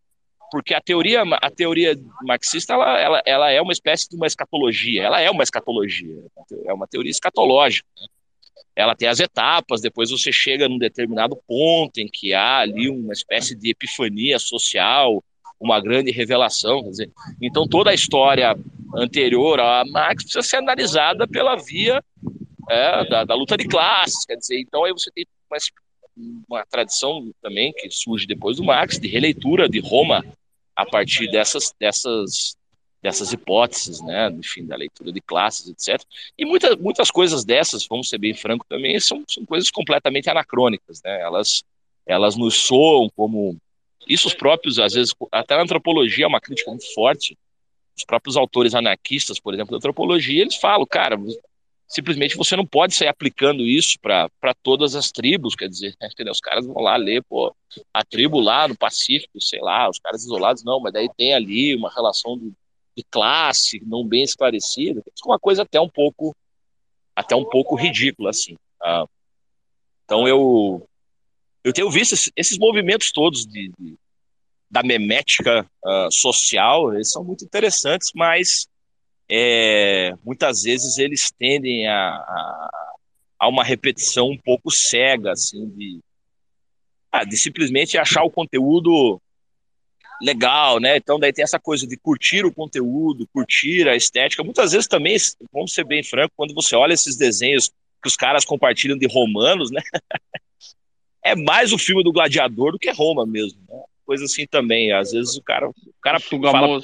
porque 0.56 0.72
a 0.72 0.80
teoria, 0.80 1.22
a 1.22 1.50
teoria 1.50 1.94
marxista 2.22 2.72
ela, 2.72 2.98
ela, 2.98 3.22
ela 3.26 3.50
é 3.50 3.60
uma 3.60 3.74
espécie 3.74 4.08
de 4.08 4.16
uma 4.16 4.26
escatologia, 4.26 5.02
ela 5.02 5.20
é 5.20 5.30
uma 5.30 5.42
escatologia, 5.42 6.16
é 6.64 6.72
uma 6.72 6.86
teoria 6.86 7.10
escatológica. 7.10 7.86
Né? 8.00 8.06
Ela 8.74 8.96
tem 8.96 9.06
as 9.06 9.20
etapas, 9.20 9.82
depois 9.82 10.10
você 10.10 10.32
chega 10.32 10.66
num 10.66 10.78
determinado 10.78 11.36
ponto 11.46 11.98
em 11.98 12.08
que 12.10 12.32
há 12.32 12.60
ali 12.60 12.88
uma 12.88 13.12
espécie 13.12 13.54
de 13.54 13.68
epifania 13.68 14.38
social, 14.38 15.22
uma 15.60 15.78
grande 15.78 16.10
revelação. 16.10 16.88
Dizer, 16.88 17.10
então 17.38 17.68
toda 17.68 17.90
a 17.90 17.94
história 17.94 18.56
anterior 18.94 19.60
a 19.60 19.84
Marx 19.84 20.24
precisa 20.24 20.40
ser 20.40 20.56
analisada 20.56 21.28
pela 21.28 21.54
via 21.56 22.02
é, 22.70 23.04
da, 23.10 23.24
da, 23.24 23.34
luta 23.34 23.58
de 23.58 23.68
classes. 23.68 24.24
Quer 24.24 24.36
dizer, 24.36 24.58
então 24.58 24.84
aí 24.84 24.92
você 24.92 25.10
tem 25.10 25.26
uma 25.50 25.58
uma 26.48 26.64
tradição 26.64 27.30
também 27.42 27.72
que 27.72 27.90
surge 27.90 28.26
depois 28.26 28.56
do 28.56 28.64
Marx 28.64 28.98
de 28.98 29.06
releitura 29.06 29.68
de 29.68 29.80
Roma 29.80 30.24
a 30.76 30.84
partir 30.84 31.30
dessas 31.30 31.72
dessas 31.80 32.56
dessas 33.02 33.32
hipóteses, 33.32 34.00
né, 34.02 34.28
enfim, 34.30 34.66
da 34.66 34.74
leitura 34.74 35.12
de 35.12 35.20
classes, 35.20 35.68
etc. 35.68 36.04
E 36.36 36.44
muitas 36.44 36.76
muitas 36.76 37.10
coisas 37.10 37.44
dessas, 37.44 37.86
vamos 37.88 38.08
ser 38.08 38.18
bem 38.18 38.34
franco 38.34 38.66
também, 38.68 38.98
são, 38.98 39.22
são 39.28 39.44
coisas 39.44 39.70
completamente 39.70 40.28
anacrônicas, 40.28 41.00
né? 41.04 41.20
Elas 41.20 41.64
elas 42.06 42.36
nos 42.36 42.54
soam 42.62 43.08
como 43.16 43.56
isso 44.06 44.28
os 44.28 44.34
próprios, 44.34 44.78
às 44.78 44.92
vezes, 44.92 45.12
até 45.32 45.54
a 45.54 45.62
antropologia 45.62 46.24
é 46.24 46.28
uma 46.28 46.40
crítica 46.40 46.70
muito 46.70 46.92
forte. 46.94 47.36
Os 47.96 48.04
próprios 48.04 48.36
autores 48.36 48.74
anarquistas, 48.74 49.40
por 49.40 49.52
exemplo, 49.52 49.72
da 49.72 49.78
antropologia, 49.78 50.42
eles 50.42 50.56
falam, 50.56 50.86
cara, 50.86 51.16
simplesmente 51.88 52.36
você 52.36 52.56
não 52.56 52.66
pode 52.66 52.94
sair 52.94 53.08
aplicando 53.08 53.62
isso 53.62 53.98
para 54.00 54.54
todas 54.62 54.94
as 54.94 55.10
tribos, 55.10 55.54
quer 55.54 55.68
dizer, 55.68 55.94
né, 56.00 56.08
os 56.30 56.40
caras 56.40 56.66
vão 56.66 56.82
lá 56.82 56.96
ler, 56.96 57.22
pô, 57.24 57.54
a 57.92 58.04
tribo 58.04 58.40
lá 58.40 58.66
no 58.66 58.76
Pacífico, 58.76 59.40
sei 59.40 59.60
lá, 59.60 59.88
os 59.88 59.98
caras 59.98 60.24
isolados, 60.24 60.64
não, 60.64 60.80
mas 60.80 60.92
daí 60.92 61.08
tem 61.16 61.34
ali 61.34 61.74
uma 61.74 61.92
relação 61.92 62.36
de, 62.36 62.52
de 62.96 63.04
classe 63.10 63.80
não 63.86 64.06
bem 64.06 64.22
esclarecida, 64.22 65.00
é 65.00 65.28
uma 65.28 65.38
coisa 65.38 65.62
até 65.62 65.80
um 65.80 65.88
pouco 65.88 66.34
até 67.14 67.34
um 67.34 67.44
pouco 67.44 67.74
ridícula, 67.76 68.30
assim. 68.30 68.56
Tá? 68.78 69.06
Então 70.04 70.28
eu 70.28 70.86
eu 71.64 71.72
tenho 71.72 71.90
visto 71.90 72.14
esses 72.36 72.58
movimentos 72.58 73.10
todos 73.10 73.46
de, 73.46 73.72
de 73.78 73.96
da 74.70 74.82
memética 74.82 75.64
uh, 75.84 76.10
social, 76.10 76.92
eles 76.92 77.10
são 77.10 77.22
muito 77.22 77.44
interessantes, 77.44 78.10
mas 78.14 78.66
é, 79.28 80.12
muitas 80.24 80.62
vezes 80.62 80.98
eles 80.98 81.30
tendem 81.30 81.86
a, 81.88 81.98
a, 81.98 82.70
a, 83.40 83.48
uma 83.48 83.64
repetição 83.64 84.28
um 84.28 84.38
pouco 84.38 84.70
cega, 84.70 85.32
assim, 85.32 85.68
de, 85.70 86.00
ah, 87.10 87.24
de 87.24 87.36
simplesmente 87.36 87.98
achar 87.98 88.22
o 88.22 88.30
conteúdo 88.30 89.20
legal, 90.22 90.80
né? 90.80 90.96
Então 90.96 91.18
daí 91.18 91.32
tem 91.32 91.42
essa 91.42 91.58
coisa 91.58 91.86
de 91.86 91.96
curtir 91.96 92.44
o 92.44 92.52
conteúdo, 92.52 93.28
curtir 93.32 93.88
a 93.88 93.96
estética. 93.96 94.44
Muitas 94.44 94.72
vezes 94.72 94.86
também, 94.86 95.16
vamos 95.52 95.74
ser 95.74 95.84
bem 95.84 96.02
franco, 96.02 96.32
quando 96.36 96.54
você 96.54 96.74
olha 96.76 96.94
esses 96.94 97.16
desenhos 97.16 97.70
que 98.02 98.08
os 98.08 98.16
caras 98.16 98.44
compartilham 98.44 98.96
de 98.96 99.06
romanos, 99.06 99.70
né? 99.70 99.82
é 101.24 101.34
mais 101.34 101.72
o 101.72 101.78
filme 101.78 102.04
do 102.04 102.12
gladiador 102.12 102.72
do 102.72 102.78
que 102.78 102.90
Roma 102.90 103.26
mesmo, 103.26 103.60
né? 103.68 103.82
Coisa 104.04 104.24
assim 104.24 104.46
também. 104.46 104.92
Às 104.92 105.10
vezes 105.10 105.36
o 105.36 105.42
cara, 105.42 105.68
o 105.68 106.00
cara 106.00 106.20
fala... 106.20 106.80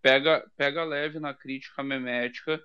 pega, 0.00 0.44
pega 0.56 0.84
leve 0.84 1.18
na 1.18 1.34
crítica 1.34 1.82
memética, 1.82 2.60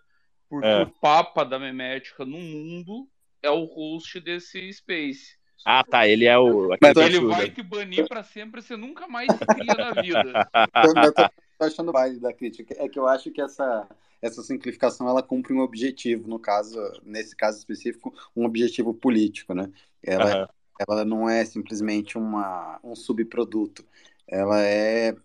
porque 0.50 0.68
é. 0.68 0.84
o 0.84 0.88
papa 0.88 1.44
da 1.44 1.60
memética 1.60 2.26
no 2.26 2.38
mundo 2.38 3.08
é 3.42 3.50
o 3.50 3.66
host 3.66 4.20
desse 4.20 4.72
Space. 4.74 5.36
Ah, 5.64 5.84
tá, 5.84 6.08
ele 6.08 6.26
é 6.26 6.38
o. 6.38 6.70
Mas 6.82 6.96
ele 6.98 7.20
vai 7.22 7.50
te 7.50 7.64
banir 7.64 8.08
para 8.08 8.24
sempre, 8.24 8.62
você 8.62 8.76
nunca 8.76 9.08
mais 9.08 9.28
cria 9.28 9.74
na 9.74 10.02
vida. 10.02 10.50
Eu 11.04 11.14
tô, 11.14 11.24
tô 11.60 11.66
achando 11.66 11.92
válido 11.92 12.22
da 12.22 12.34
crítica. 12.34 12.76
É 12.78 12.88
que 12.88 13.00
eu 13.00 13.08
acho 13.08 13.32
que 13.32 13.42
essa, 13.42 13.88
essa 14.22 14.44
simplificação 14.44 15.08
ela 15.08 15.24
cumpre 15.24 15.54
um 15.54 15.62
objetivo, 15.62 16.28
no 16.28 16.40
caso, 16.40 16.78
nesse 17.04 17.36
caso 17.36 17.58
específico, 17.58 18.14
um 18.36 18.46
objetivo 18.46 18.94
político, 18.94 19.54
né? 19.54 19.72
Ela, 20.04 20.42
uhum. 20.42 20.48
ela 20.88 21.06
não 21.06 21.30
é 21.30 21.44
simplesmente 21.46 22.18
uma, 22.18 22.80
um 22.84 22.96
subproduto. 22.96 23.86
Ela 24.28 24.62
é 24.62 25.16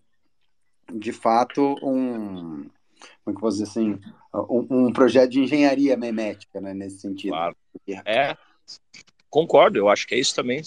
de 0.93 1.11
fato, 1.11 1.75
um, 1.83 2.69
como 3.23 3.27
é 3.27 3.31
que 3.31 3.31
eu 3.31 3.39
posso 3.39 3.57
dizer 3.57 3.69
assim, 3.69 3.99
um, 4.33 4.87
um, 4.87 4.93
projeto 4.93 5.31
de 5.31 5.41
engenharia 5.41 5.97
memética, 5.97 6.59
né, 6.61 6.73
nesse 6.73 6.99
sentido. 6.99 7.31
Claro. 7.31 7.55
É, 8.05 8.37
concordo, 9.29 9.77
eu 9.77 9.89
acho 9.89 10.07
que 10.07 10.15
é 10.15 10.19
isso 10.19 10.35
também. 10.35 10.61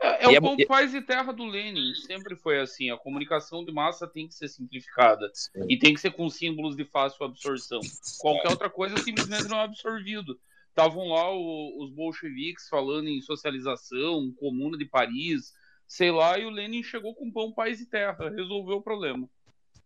É, 0.00 0.34
é 0.34 0.38
o 0.38 0.42
pão, 0.42 0.56
é... 0.58 0.64
paz 0.64 0.94
e 0.94 1.02
terra 1.02 1.32
do 1.32 1.44
Lenin, 1.44 1.94
sempre 1.94 2.36
foi 2.36 2.60
assim, 2.60 2.90
a 2.90 2.96
comunicação 2.96 3.64
de 3.64 3.72
massa 3.72 4.06
tem 4.06 4.28
que 4.28 4.34
ser 4.34 4.48
simplificada 4.48 5.28
Sim. 5.34 5.66
e 5.68 5.76
tem 5.76 5.92
que 5.92 6.00
ser 6.00 6.12
com 6.12 6.28
símbolos 6.28 6.76
de 6.76 6.84
fácil 6.84 7.24
absorção. 7.24 7.80
Qualquer 8.20 8.48
outra 8.48 8.70
coisa 8.70 8.96
simplesmente 8.98 9.48
não 9.48 9.58
é 9.58 9.64
absorvido. 9.64 10.38
Estavam 10.68 11.08
lá 11.08 11.32
o, 11.32 11.82
os 11.82 11.90
bolcheviques 11.90 12.68
falando 12.68 13.08
em 13.08 13.20
socialização, 13.20 14.32
comuna 14.38 14.78
de 14.78 14.84
Paris, 14.84 15.52
sei 15.88 16.12
lá, 16.12 16.38
e 16.38 16.44
o 16.44 16.50
Lenin 16.50 16.84
chegou 16.84 17.14
com 17.14 17.32
pão, 17.32 17.52
paz 17.52 17.80
e 17.80 17.86
terra, 17.86 18.30
resolveu 18.30 18.76
o 18.76 18.82
problema. 18.82 19.28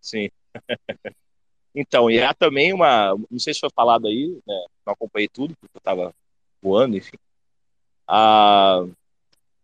Sim. 0.02 0.28
então, 1.74 2.10
e 2.10 2.20
há 2.20 2.34
também 2.34 2.72
uma. 2.74 3.14
Não 3.30 3.38
sei 3.38 3.54
se 3.54 3.60
foi 3.60 3.70
falado 3.74 4.08
aí, 4.08 4.38
né, 4.46 4.64
não 4.84 4.92
acompanhei 4.92 5.28
tudo, 5.28 5.54
porque 5.58 5.76
eu 5.76 5.78
estava 5.78 6.14
voando, 6.60 6.96
enfim. 6.96 7.16
Há, 8.06 8.84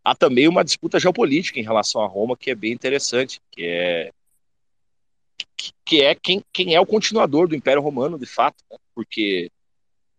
há 0.04 0.14
também 0.14 0.48
uma 0.48 0.64
disputa 0.64 0.98
geopolítica 0.98 1.58
em 1.58 1.64
relação 1.64 2.00
a 2.00 2.06
Roma 2.06 2.36
que 2.36 2.50
é 2.50 2.54
bem 2.54 2.72
interessante, 2.72 3.40
que 3.50 3.64
é 3.64 4.12
que 5.84 6.02
é 6.02 6.14
quem, 6.14 6.42
quem 6.52 6.74
é 6.74 6.80
o 6.80 6.86
continuador 6.86 7.48
do 7.48 7.56
Império 7.56 7.82
Romano, 7.82 8.18
de 8.18 8.26
fato, 8.26 8.62
né? 8.70 8.76
porque 8.94 9.50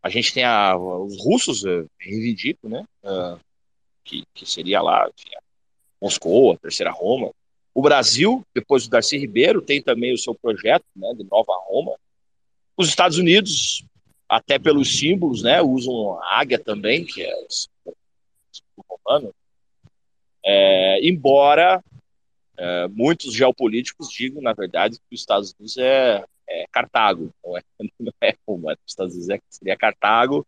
a 0.01 0.09
gente 0.09 0.33
tem 0.33 0.43
a, 0.43 0.75
os 0.77 1.17
russos, 1.23 1.63
eh, 1.65 1.85
reivindicam, 1.99 2.69
né? 2.69 2.85
Uh, 3.03 3.39
que, 4.03 4.23
que 4.33 4.45
seria 4.45 4.81
lá 4.81 5.09
enfim, 5.09 5.29
Moscou, 6.01 6.53
a 6.53 6.57
Terceira 6.57 6.91
Roma, 6.91 7.31
o 7.79 7.81
Brasil, 7.81 8.45
depois 8.53 8.83
do 8.83 8.89
Darcy 8.89 9.17
Ribeiro, 9.17 9.61
tem 9.61 9.81
também 9.81 10.13
o 10.13 10.17
seu 10.17 10.35
projeto 10.35 10.83
né, 10.93 11.13
de 11.13 11.23
Nova 11.23 11.53
Roma. 11.65 11.95
Os 12.75 12.89
Estados 12.89 13.17
Unidos, 13.17 13.85
até 14.27 14.59
pelos 14.59 14.99
símbolos, 14.99 15.41
né, 15.41 15.61
usam 15.61 16.19
a 16.19 16.41
águia 16.41 16.59
também, 16.59 17.05
que 17.05 17.23
é 17.23 17.33
o 18.75 18.83
romano. 18.85 19.33
É, 20.45 21.07
embora 21.07 21.81
é, 22.57 22.87
muitos 22.89 23.33
geopolíticos 23.33 24.09
digam, 24.09 24.41
na 24.41 24.51
verdade, 24.51 24.97
que 24.97 25.15
os 25.15 25.21
Estados 25.21 25.55
Unidos 25.57 25.77
é, 25.77 26.25
é 26.49 26.65
Cartago, 26.73 27.33
não 27.41 27.57
é, 27.57 27.61
não 27.97 28.13
é 28.19 28.35
Roma. 28.45 28.73
Os 28.73 28.91
Estados 28.91 29.13
Unidos 29.15 29.29
é, 29.29 29.39
seria 29.49 29.77
Cartago 29.77 30.45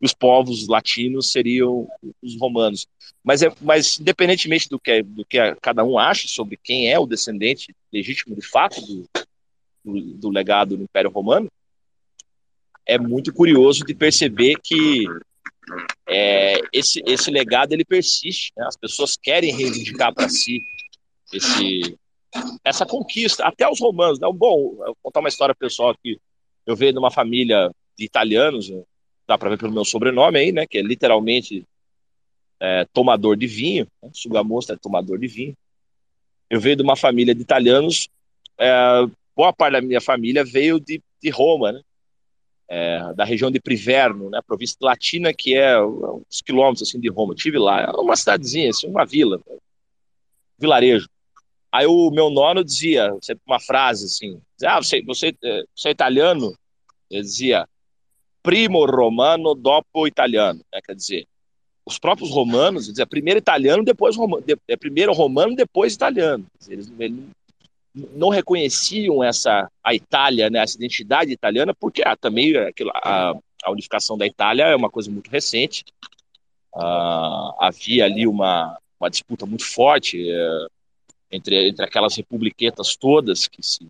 os 0.00 0.12
povos 0.12 0.68
latinos 0.68 1.32
seriam 1.32 1.88
os 2.22 2.38
romanos. 2.38 2.86
Mas, 3.22 3.42
é, 3.42 3.52
mas 3.60 3.98
independentemente 3.98 4.68
do 4.68 4.78
que, 4.78 5.02
do 5.02 5.24
que 5.24 5.38
cada 5.60 5.84
um 5.84 5.98
acha 5.98 6.28
sobre 6.28 6.56
quem 6.56 6.90
é 6.90 6.98
o 6.98 7.06
descendente 7.06 7.74
legítimo 7.92 8.34
de 8.34 8.42
fato 8.42 8.80
do, 8.80 9.08
do, 9.84 10.00
do 10.14 10.30
legado 10.30 10.76
do 10.76 10.84
Império 10.84 11.10
Romano, 11.10 11.50
é 12.86 12.98
muito 12.98 13.32
curioso 13.32 13.84
de 13.84 13.94
perceber 13.94 14.56
que 14.62 15.04
é, 16.08 16.60
esse, 16.72 17.02
esse 17.06 17.30
legado 17.30 17.72
ele 17.72 17.84
persiste. 17.84 18.52
Né? 18.56 18.64
As 18.66 18.76
pessoas 18.76 19.16
querem 19.16 19.54
reivindicar 19.54 20.14
para 20.14 20.28
si 20.28 20.62
esse, 21.32 21.98
essa 22.64 22.86
conquista, 22.86 23.44
até 23.44 23.68
os 23.68 23.78
romanos. 23.80 24.18
Né? 24.18 24.26
Bom, 24.32 24.76
vou 24.76 24.96
contar 25.02 25.20
uma 25.20 25.28
história 25.28 25.54
pessoal 25.54 25.90
aqui. 25.90 26.18
Eu 26.64 26.74
venho 26.74 26.92
de 26.92 26.98
uma 26.98 27.10
família 27.10 27.70
de 27.98 28.04
italianos, 28.04 28.68
né? 28.70 28.82
Dá 29.28 29.36
para 29.36 29.50
ver 29.50 29.58
pelo 29.58 29.72
meu 29.72 29.84
sobrenome 29.84 30.38
aí, 30.38 30.50
né? 30.52 30.66
Que 30.66 30.78
é 30.78 30.82
literalmente 30.82 31.64
é, 32.58 32.86
tomador 32.86 33.36
de 33.36 33.46
vinho. 33.46 33.86
Né? 34.02 34.10
Sugamosto 34.14 34.72
é 34.72 34.76
tomador 34.76 35.18
de 35.18 35.28
vinho. 35.28 35.54
Eu 36.48 36.58
venho 36.58 36.76
de 36.76 36.82
uma 36.82 36.96
família 36.96 37.34
de 37.34 37.42
italianos. 37.42 38.08
É, 38.58 38.72
boa 39.36 39.52
parte 39.52 39.74
da 39.74 39.82
minha 39.82 40.00
família 40.00 40.42
veio 40.42 40.80
de, 40.80 41.02
de 41.22 41.28
Roma, 41.28 41.72
né? 41.72 41.82
É, 42.70 43.14
da 43.14 43.24
região 43.24 43.50
de 43.50 43.60
Priverno, 43.60 44.30
né? 44.30 44.40
Província 44.46 44.76
Latina, 44.80 45.32
que 45.32 45.54
é 45.54 45.78
uns 45.80 46.40
quilômetros 46.42 46.88
assim 46.88 46.98
de 46.98 47.08
Roma. 47.08 47.32
Eu 47.32 47.36
tive 47.36 47.58
lá, 47.58 47.82
é 47.82 47.90
uma 47.90 48.16
cidadezinha, 48.16 48.70
assim, 48.70 48.88
uma 48.88 49.04
vila, 49.04 49.40
vilarejo. 50.58 51.08
Aí 51.70 51.86
o 51.86 52.10
meu 52.10 52.30
nono 52.30 52.64
dizia, 52.64 53.14
uma 53.46 53.60
frase 53.60 54.06
assim, 54.06 54.40
ah, 54.64 54.82
você, 54.82 55.02
você, 55.02 55.34
é, 55.44 55.64
você 55.74 55.88
é 55.88 55.92
italiano? 55.92 56.54
Ele 57.10 57.22
dizia, 57.22 57.66
primo 58.48 58.86
romano 58.86 59.54
dopo 59.54 60.06
italiano, 60.06 60.64
né? 60.72 60.80
quer 60.82 60.94
dizer, 60.94 61.26
os 61.84 61.98
próprios 61.98 62.30
romanos, 62.30 62.86
dizia, 62.86 63.06
primeiro 63.06 63.38
italiano, 63.38 63.84
depois 63.84 64.16
romano, 64.16 64.42
de, 64.42 64.56
é 64.66 64.74
primeiro 64.74 65.12
romano, 65.12 65.54
depois 65.54 65.92
italiano. 65.92 66.46
Eles, 66.66 66.90
eles 66.98 67.24
não 67.94 68.30
reconheciam 68.30 69.22
essa 69.22 69.70
a 69.84 69.94
Itália, 69.94 70.48
né, 70.48 70.60
essa 70.60 70.78
identidade 70.78 71.30
italiana, 71.30 71.74
porque 71.74 72.02
ah, 72.02 72.16
também 72.16 72.56
aquilo, 72.56 72.90
a, 72.94 73.34
a 73.64 73.70
unificação 73.70 74.16
da 74.16 74.26
Itália 74.26 74.64
é 74.64 74.74
uma 74.76 74.88
coisa 74.88 75.10
muito 75.10 75.30
recente. 75.30 75.84
Ah, 76.74 77.54
havia 77.58 78.06
ali 78.06 78.26
uma, 78.26 78.78
uma 78.98 79.10
disputa 79.10 79.44
muito 79.44 79.66
forte 79.66 80.26
eh, 80.26 80.66
entre, 81.30 81.68
entre 81.68 81.84
aquelas 81.84 82.16
republiquetas 82.16 82.96
todas 82.96 83.46
que 83.46 83.62
se, 83.62 83.86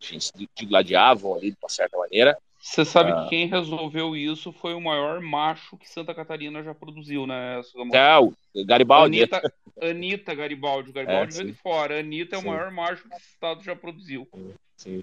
enfim, 0.00 0.20
se 0.20 0.32
digladiavam 0.56 1.34
ali 1.34 1.50
de 1.50 1.56
uma 1.60 1.68
certa 1.68 1.98
maneira. 1.98 2.38
Você 2.68 2.84
sabe 2.84 3.12
ah. 3.12 3.22
que 3.22 3.30
quem 3.30 3.46
resolveu 3.46 4.14
isso 4.14 4.52
foi 4.52 4.74
o 4.74 4.80
maior 4.80 5.22
macho 5.22 5.78
que 5.78 5.88
Santa 5.88 6.14
Catarina 6.14 6.62
já 6.62 6.74
produziu, 6.74 7.26
né? 7.26 7.62
É, 7.94 8.18
o 8.18 8.34
Garibaldi. 8.66 9.22
Anitta, 9.22 9.54
Anitta 9.80 10.34
Garibaldi. 10.34 10.90
O 10.90 10.92
Garibaldi 10.92 11.32
é, 11.32 11.36
veio 11.38 11.52
de 11.52 11.58
fora. 11.58 11.98
Anitta 11.98 12.36
é 12.36 12.38
o 12.38 12.44
maior 12.44 12.70
macho 12.70 13.08
que 13.08 13.16
esse 13.16 13.30
estado 13.30 13.64
já 13.64 13.74
produziu. 13.74 14.28
Sim. 14.76 15.02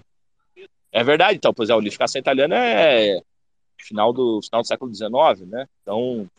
É 0.92 1.02
verdade, 1.02 1.38
então, 1.38 1.52
pois 1.52 1.68
é, 1.68 1.72
a 1.72 1.76
unificação 1.76 2.20
italiana 2.20 2.54
é 2.56 3.20
final 3.78 4.12
do, 4.12 4.40
final 4.42 4.62
do 4.62 4.68
século 4.68 4.94
XIX, 4.94 5.48
né? 5.48 5.66
Então, 5.82 6.30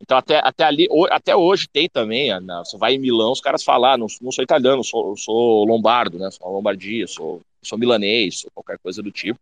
então 0.00 0.16
até, 0.16 0.40
até 0.42 0.64
ali, 0.64 0.88
até 1.10 1.36
hoje 1.36 1.68
tem 1.68 1.86
também, 1.86 2.30
você 2.64 2.78
vai 2.78 2.94
em 2.94 2.98
Milão, 2.98 3.30
os 3.30 3.42
caras 3.42 3.62
falam, 3.62 3.90
ah, 3.90 3.98
não, 3.98 4.06
não 4.22 4.32
sou 4.32 4.42
italiano, 4.42 4.82
sou, 4.82 5.14
sou 5.18 5.66
lombardo, 5.66 6.18
né? 6.18 6.30
Sou 6.30 6.50
lombardia, 6.50 7.06
sou, 7.06 7.42
sou 7.62 7.78
milanês, 7.78 8.40
sou 8.40 8.50
qualquer 8.54 8.78
coisa 8.78 9.02
do 9.02 9.12
tipo. 9.12 9.38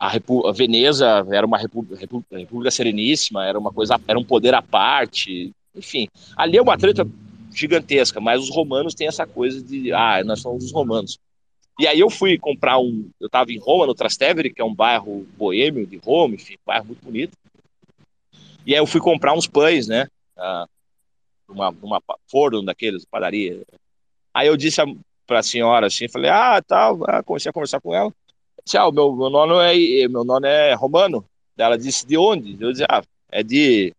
A, 0.00 0.08
Repu 0.08 0.46
a 0.46 0.52
Veneza 0.52 1.26
era 1.30 1.46
uma 1.46 1.58
república 1.58 2.70
sereníssima, 2.70 3.46
era 3.46 3.58
uma 3.58 3.70
coisa, 3.70 4.00
era 4.08 4.18
um 4.18 4.24
poder 4.24 4.54
à 4.54 4.62
parte, 4.62 5.52
enfim. 5.76 6.08
Ali 6.34 6.56
é 6.56 6.62
uma 6.62 6.78
treta 6.78 7.06
gigantesca, 7.52 8.18
mas 8.18 8.40
os 8.40 8.48
romanos 8.48 8.94
têm 8.94 9.06
essa 9.06 9.26
coisa 9.26 9.62
de, 9.62 9.92
ah, 9.92 10.24
nós 10.24 10.40
somos 10.40 10.64
os 10.64 10.72
romanos. 10.72 11.18
E 11.78 11.86
aí 11.86 12.00
eu 12.00 12.10
fui 12.10 12.38
comprar 12.38 12.78
um. 12.78 13.10
Eu 13.20 13.26
estava 13.26 13.52
em 13.52 13.58
Roma, 13.58 13.86
no 13.86 13.94
Trastevere, 13.94 14.52
que 14.52 14.60
é 14.60 14.64
um 14.64 14.74
bairro 14.74 15.26
boêmio 15.36 15.86
de 15.86 15.96
Roma, 15.98 16.34
enfim, 16.34 16.54
um 16.54 16.66
bairro 16.66 16.86
muito 16.86 17.04
bonito. 17.04 17.36
E 18.66 18.74
aí 18.74 18.80
eu 18.80 18.86
fui 18.86 19.00
comprar 19.00 19.34
uns 19.34 19.46
pães, 19.46 19.88
né? 19.88 20.06
Uh, 20.36 20.68
uma, 21.48 21.74
uma 21.82 22.02
forno 22.30 22.62
daqueles, 22.62 23.04
padaria. 23.04 23.62
Aí 24.32 24.46
eu 24.46 24.56
disse 24.56 24.80
para 25.26 25.40
a 25.40 25.42
senhora 25.42 25.86
assim, 25.86 26.08
falei, 26.08 26.30
ah, 26.30 26.62
tal, 26.66 26.98
tá, 26.98 27.22
comecei 27.22 27.50
a 27.50 27.52
conversar 27.52 27.80
com 27.80 27.94
ela. 27.94 28.12
Tchau, 28.64 28.92
meu, 28.92 29.14
meu 29.14 29.30
nome 29.30 29.54
é 29.54 30.08
meu 30.08 30.24
nome 30.24 30.48
é 30.48 30.74
romano. 30.74 31.24
Ela 31.56 31.76
disse, 31.76 32.06
de 32.06 32.16
onde? 32.16 32.56
Eu 32.60 32.72
disse, 32.72 32.84
ah, 32.88 33.02
é 33.30 33.42
de 33.42 33.92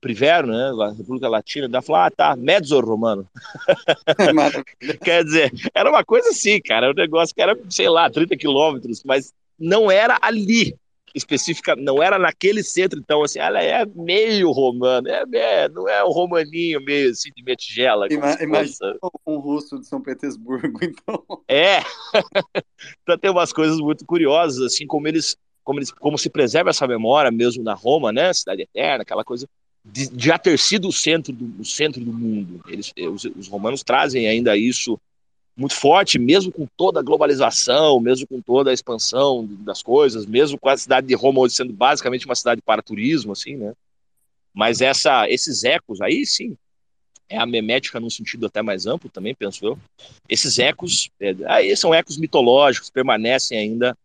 Priverno, 0.00 0.52
né? 0.52 0.94
República 0.96 1.28
Latina. 1.28 1.66
Ela 1.66 1.82
falou, 1.82 2.00
ah, 2.02 2.10
tá, 2.10 2.34
mezzo 2.36 2.80
romano. 2.80 3.28
Quer 5.04 5.24
dizer, 5.24 5.52
era 5.74 5.90
uma 5.90 6.04
coisa 6.04 6.30
assim, 6.30 6.60
cara, 6.60 6.90
um 6.90 6.94
negócio 6.94 7.34
que 7.34 7.42
era, 7.42 7.58
sei 7.68 7.88
lá, 7.88 8.08
30 8.08 8.36
quilômetros, 8.36 9.02
mas 9.04 9.32
não 9.58 9.90
era 9.90 10.18
ali 10.22 10.74
específica, 11.14 11.74
não 11.76 12.02
era 12.02 12.18
naquele 12.18 12.62
centro, 12.62 12.98
então, 12.98 13.22
assim, 13.22 13.38
ela 13.38 13.62
é 13.62 13.84
meio 13.94 14.50
romana, 14.50 15.08
é, 15.08 15.24
é 15.32 15.68
não 15.68 15.88
é 15.88 16.04
um 16.04 16.10
romaninho 16.10 16.80
meio 16.84 17.10
assim 17.10 17.30
de 17.34 17.42
metigela. 17.42 18.06
Imagina 18.10 18.96
um 19.26 19.38
russo 19.38 19.78
de 19.78 19.86
São 19.86 20.00
Petersburgo, 20.00 20.78
então. 20.82 21.24
É, 21.48 21.80
então 23.02 23.18
tem 23.18 23.30
umas 23.30 23.52
coisas 23.52 23.78
muito 23.78 24.04
curiosas, 24.04 24.62
assim, 24.62 24.86
como 24.86 25.08
eles, 25.08 25.36
como 25.64 25.78
eles, 25.78 25.90
como 25.90 26.18
se 26.18 26.30
preserva 26.30 26.70
essa 26.70 26.86
memória 26.86 27.30
mesmo 27.30 27.62
na 27.62 27.74
Roma, 27.74 28.12
né, 28.12 28.32
cidade 28.32 28.62
eterna, 28.62 29.02
aquela 29.02 29.24
coisa 29.24 29.48
de, 29.84 30.08
de 30.08 30.26
já 30.26 30.38
ter 30.38 30.58
sido 30.58 30.88
o 30.88 30.92
centro 30.92 31.32
do, 31.32 31.60
o 31.60 31.64
centro 31.64 32.00
do 32.04 32.12
mundo. 32.12 32.60
Eles, 32.68 32.92
os, 32.96 33.24
os 33.24 33.48
romanos 33.48 33.82
trazem 33.82 34.28
ainda 34.28 34.56
isso 34.56 35.00
muito 35.56 35.74
forte, 35.74 36.18
mesmo 36.18 36.50
com 36.50 36.66
toda 36.76 37.00
a 37.00 37.02
globalização, 37.02 38.00
mesmo 38.00 38.26
com 38.26 38.40
toda 38.40 38.70
a 38.70 38.74
expansão 38.74 39.46
das 39.60 39.82
coisas, 39.82 40.24
mesmo 40.24 40.58
com 40.58 40.68
a 40.68 40.76
cidade 40.76 41.06
de 41.06 41.14
Roma 41.14 41.40
hoje 41.40 41.54
sendo 41.54 41.72
basicamente 41.72 42.26
uma 42.26 42.34
cidade 42.34 42.62
para 42.62 42.82
turismo, 42.82 43.32
assim, 43.32 43.56
né? 43.56 43.74
Mas 44.54 44.80
essa, 44.80 45.28
esses 45.28 45.62
ecos 45.64 46.00
aí, 46.00 46.24
sim, 46.26 46.56
é 47.28 47.38
a 47.38 47.46
memética 47.46 48.00
num 48.00 48.10
sentido 48.10 48.46
até 48.46 48.62
mais 48.62 48.86
amplo 48.86 49.08
também, 49.08 49.34
penso 49.34 49.64
eu. 49.64 49.78
Esses 50.28 50.58
ecos, 50.58 51.10
é, 51.20 51.34
aí 51.46 51.76
são 51.76 51.94
ecos 51.94 52.16
mitológicos, 52.16 52.90
permanecem 52.90 53.58
ainda 53.58 53.96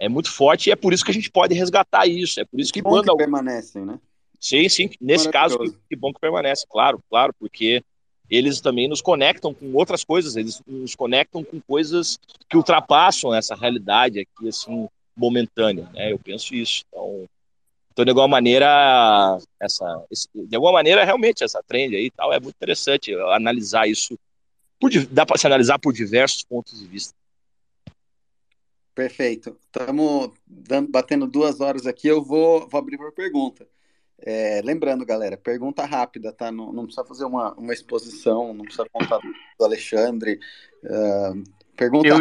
é 0.00 0.08
muito 0.08 0.32
forte 0.32 0.68
e 0.68 0.72
é 0.72 0.76
por 0.76 0.94
isso 0.94 1.04
que 1.04 1.10
a 1.10 1.14
gente 1.14 1.30
pode 1.30 1.54
resgatar 1.54 2.06
isso, 2.06 2.40
é 2.40 2.44
por 2.44 2.58
isso 2.58 2.72
que, 2.72 2.80
que 2.80 2.88
quando 2.88 3.10
que 3.10 3.16
permanecem, 3.16 3.84
né? 3.84 4.00
Sim, 4.40 4.66
sim, 4.70 4.90
nesse 4.98 5.28
caso 5.28 5.58
que, 5.58 5.70
que 5.90 5.96
bom 5.96 6.10
que 6.10 6.18
permanece, 6.18 6.64
claro, 6.66 6.98
claro, 7.10 7.34
porque 7.38 7.84
eles 8.30 8.60
também 8.60 8.88
nos 8.88 9.02
conectam 9.02 9.52
com 9.52 9.72
outras 9.74 10.04
coisas, 10.04 10.36
eles 10.36 10.62
nos 10.66 10.94
conectam 10.94 11.42
com 11.42 11.60
coisas 11.60 12.18
que 12.48 12.56
ultrapassam 12.56 13.34
essa 13.34 13.56
realidade 13.56 14.20
aqui, 14.20 14.48
assim, 14.48 14.88
momentânea, 15.16 15.88
né? 15.92 16.12
Eu 16.12 16.18
penso 16.18 16.54
isso. 16.54 16.84
Então, 16.88 17.28
então 17.92 18.04
de 18.04 18.10
alguma 18.10 18.28
maneira, 18.28 19.38
essa, 19.58 20.04
de 20.34 20.54
alguma 20.54 20.72
maneira, 20.72 21.04
realmente, 21.04 21.42
essa 21.42 21.62
trend 21.62 21.96
aí 21.96 22.10
tal, 22.10 22.32
é 22.32 22.38
muito 22.38 22.54
interessante 22.54 23.12
analisar 23.14 23.88
isso, 23.88 24.16
por, 24.78 24.90
dá 25.06 25.26
para 25.26 25.36
se 25.36 25.46
analisar 25.46 25.78
por 25.78 25.92
diversos 25.92 26.44
pontos 26.44 26.78
de 26.78 26.86
vista. 26.86 27.12
Perfeito. 28.94 29.56
Estamos 29.64 30.30
batendo 30.88 31.26
duas 31.26 31.60
horas 31.60 31.86
aqui, 31.86 32.06
eu 32.06 32.22
vou, 32.22 32.68
vou 32.68 32.78
abrir 32.78 32.96
para 32.96 33.10
pergunta. 33.10 33.66
É, 34.22 34.60
lembrando, 34.62 35.04
galera, 35.04 35.36
pergunta 35.36 35.84
rápida, 35.84 36.32
tá? 36.32 36.52
Não, 36.52 36.72
não, 36.72 36.84
precisa 36.84 37.06
fazer 37.06 37.24
uma, 37.24 37.54
uma 37.54 37.72
exposição, 37.72 38.52
não 38.52 38.64
precisa 38.64 38.86
contar 38.92 39.18
do 39.18 39.64
Alexandre. 39.64 40.38
Uh, 40.84 41.42
pergunta 41.76 42.08
eu, 42.08 42.18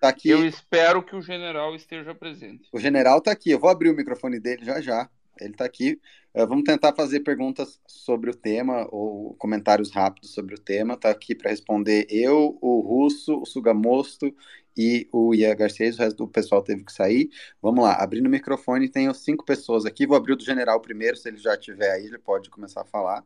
tá 0.00 0.08
aqui. 0.08 0.30
eu 0.30 0.44
espero 0.44 1.02
que 1.02 1.14
o 1.14 1.22
general 1.22 1.74
esteja 1.76 2.14
presente. 2.14 2.68
O 2.72 2.78
general 2.78 3.18
está 3.18 3.30
aqui, 3.30 3.50
eu 3.50 3.58
vou 3.58 3.70
abrir 3.70 3.90
o 3.90 3.96
microfone 3.96 4.40
dele 4.40 4.64
já 4.64 4.80
já. 4.80 5.08
Ele 5.40 5.52
está 5.52 5.64
aqui. 5.64 6.00
Uh, 6.34 6.46
vamos 6.46 6.64
tentar 6.64 6.92
fazer 6.94 7.20
perguntas 7.20 7.80
sobre 7.86 8.30
o 8.30 8.34
tema 8.34 8.88
ou 8.90 9.34
comentários 9.34 9.92
rápidos 9.92 10.34
sobre 10.34 10.56
o 10.56 10.60
tema. 10.60 10.94
Está 10.94 11.10
aqui 11.10 11.36
para 11.36 11.50
responder 11.50 12.06
eu, 12.10 12.58
o 12.60 12.80
Russo, 12.80 13.40
o 13.40 13.46
Sugamosto 13.46 14.34
e 14.76 15.08
o 15.12 15.30
Garcês, 15.56 15.96
o 15.96 16.02
resto 16.02 16.16
do 16.18 16.28
pessoal 16.28 16.62
teve 16.62 16.84
que 16.84 16.92
sair. 16.92 17.30
Vamos 17.60 17.84
lá, 17.84 17.94
abrindo 17.94 18.26
o 18.26 18.30
microfone, 18.30 18.88
tenho 18.88 19.12
cinco 19.14 19.44
pessoas 19.44 19.84
aqui. 19.84 20.06
Vou 20.06 20.16
abrir 20.16 20.32
o 20.34 20.36
do 20.36 20.44
general 20.44 20.80
primeiro, 20.80 21.16
se 21.16 21.28
ele 21.28 21.38
já 21.38 21.54
estiver 21.54 21.90
aí, 21.90 22.06
ele 22.06 22.18
pode 22.18 22.48
começar 22.50 22.82
a 22.82 22.84
falar. 22.84 23.24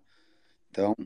Então, 0.71 0.97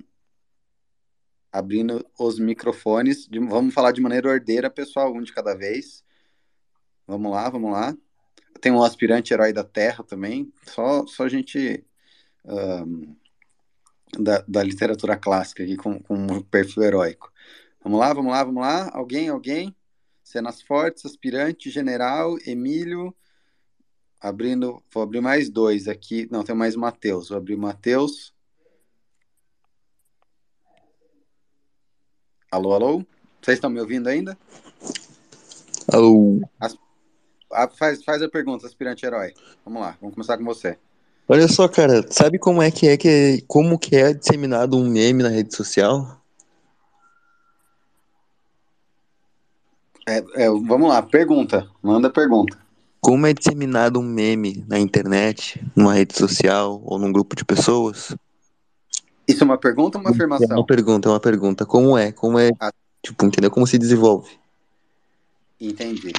abrindo 1.50 2.06
os 2.18 2.38
microfones, 2.38 3.26
de, 3.26 3.38
vamos 3.38 3.74
falar 3.74 3.92
de 3.92 4.00
maneira 4.00 4.28
ordeira, 4.28 4.70
pessoal, 4.70 5.12
um 5.12 5.22
de 5.22 5.32
cada 5.32 5.54
vez. 5.54 6.04
Vamos 7.06 7.32
lá, 7.32 7.48
vamos 7.48 7.72
lá. 7.72 7.96
Tem 8.60 8.72
um 8.72 8.82
aspirante 8.82 9.32
herói 9.32 9.52
da 9.52 9.64
Terra 9.64 10.04
também, 10.04 10.52
só, 10.66 11.06
só 11.06 11.28
gente 11.28 11.84
um, 12.44 13.16
da, 14.18 14.44
da 14.46 14.62
literatura 14.62 15.16
clássica 15.16 15.62
aqui 15.62 15.76
com, 15.76 16.00
com 16.00 16.14
um 16.14 16.42
perfil 16.42 16.82
heróico. 16.82 17.32
Vamos 17.82 18.00
lá, 18.00 18.12
vamos 18.12 18.32
lá, 18.32 18.44
vamos 18.44 18.62
lá. 18.62 18.90
Alguém, 18.92 19.28
alguém? 19.28 19.74
Cenas 20.26 20.60
fortes, 20.60 21.06
aspirante, 21.06 21.70
general, 21.70 22.36
Emílio. 22.44 23.14
Abrindo, 24.20 24.82
vou 24.92 25.04
abrir 25.04 25.20
mais 25.20 25.48
dois 25.48 25.86
aqui. 25.86 26.26
Não, 26.32 26.42
tem 26.42 26.52
mais 26.52 26.74
o 26.74 26.80
Matheus. 26.80 27.28
Vou 27.28 27.38
abrir 27.38 27.54
o 27.54 27.58
Matheus. 27.58 28.34
Alô, 32.50 32.74
alô? 32.74 33.06
Vocês 33.40 33.56
estão 33.56 33.70
me 33.70 33.78
ouvindo 33.78 34.08
ainda? 34.08 34.36
Alô. 35.92 36.40
As... 36.58 36.76
Ah, 37.52 37.68
faz, 37.68 38.02
faz 38.02 38.20
a 38.20 38.28
pergunta, 38.28 38.66
aspirante 38.66 39.06
herói. 39.06 39.32
Vamos 39.64 39.80
lá, 39.80 39.96
vamos 40.00 40.16
começar 40.16 40.36
com 40.36 40.44
você. 40.44 40.76
Olha 41.28 41.46
só, 41.46 41.68
cara, 41.68 42.04
sabe 42.10 42.36
como 42.36 42.60
é 42.60 42.72
que 42.72 42.88
é 42.88 42.96
que 42.96 43.44
como 43.46 43.78
que 43.78 43.94
é 43.94 44.12
disseminado 44.12 44.76
um 44.76 44.90
meme 44.90 45.22
na 45.22 45.28
rede 45.28 45.54
social? 45.54 46.20
É, 50.08 50.18
é, 50.44 50.48
vamos 50.48 50.88
lá, 50.88 51.02
pergunta. 51.02 51.68
Manda 51.82 52.08
pergunta. 52.08 52.56
Como 53.00 53.26
é 53.26 53.34
disseminado 53.34 53.98
um 53.98 54.02
meme 54.02 54.64
na 54.68 54.78
internet, 54.78 55.60
numa 55.74 55.94
rede 55.94 56.16
social 56.16 56.80
ou 56.84 56.98
num 56.98 57.12
grupo 57.12 57.34
de 57.34 57.44
pessoas? 57.44 58.16
Isso 59.26 59.42
é 59.42 59.44
uma 59.44 59.58
pergunta 59.58 59.98
ou 59.98 60.04
uma 60.04 60.10
afirmação? 60.10 60.48
É 60.50 60.54
uma 60.54 60.66
pergunta, 60.66 61.08
é 61.08 61.12
uma 61.12 61.20
pergunta. 61.20 61.66
Como 61.66 61.98
é? 61.98 62.12
Como 62.12 62.38
é? 62.38 62.50
Ah. 62.60 62.72
Tipo, 63.02 63.26
entendeu? 63.26 63.50
Como 63.50 63.66
se 63.66 63.78
desenvolve? 63.78 64.30
Entendi. 65.60 66.12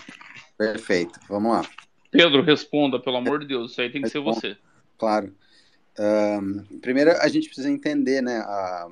Perfeito. 0.57 1.19
Vamos 1.29 1.51
lá. 1.51 1.61
Pedro, 2.11 2.41
responda, 2.41 2.99
pelo 2.99 3.17
amor 3.17 3.39
de 3.39 3.47
Deus. 3.47 3.71
Isso 3.71 3.81
aí 3.81 3.91
tem 3.91 4.01
que 4.01 4.09
ser 4.09 4.19
você. 4.19 4.57
Claro. 4.97 5.33
Um, 5.99 6.79
primeiro, 6.79 7.11
a 7.11 7.27
gente 7.27 7.47
precisa 7.47 7.69
entender, 7.69 8.21
né, 8.21 8.37
a, 8.39 8.87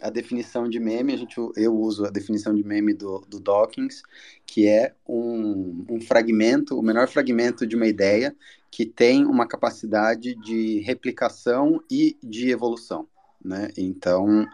a 0.00 0.10
definição 0.10 0.68
de 0.68 0.80
meme. 0.80 1.12
A 1.12 1.16
gente, 1.16 1.36
eu 1.56 1.76
uso 1.76 2.04
a 2.04 2.10
definição 2.10 2.54
de 2.54 2.64
meme 2.64 2.94
do, 2.94 3.20
do 3.28 3.40
Dawkins, 3.40 4.02
que 4.46 4.66
é 4.66 4.94
um, 5.08 5.84
um 5.88 6.00
fragmento, 6.00 6.78
o 6.78 6.82
menor 6.82 7.08
fragmento 7.08 7.66
de 7.66 7.76
uma 7.76 7.86
ideia 7.86 8.34
que 8.70 8.86
tem 8.86 9.24
uma 9.26 9.46
capacidade 9.46 10.34
de 10.36 10.80
replicação 10.80 11.82
e 11.90 12.16
de 12.22 12.50
evolução, 12.50 13.08
né? 13.44 13.68
Então, 13.76 14.46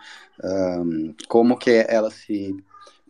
um, 0.43 1.15
como 1.29 1.59
que 1.59 1.71
ela 1.71 2.11
se 2.11 2.57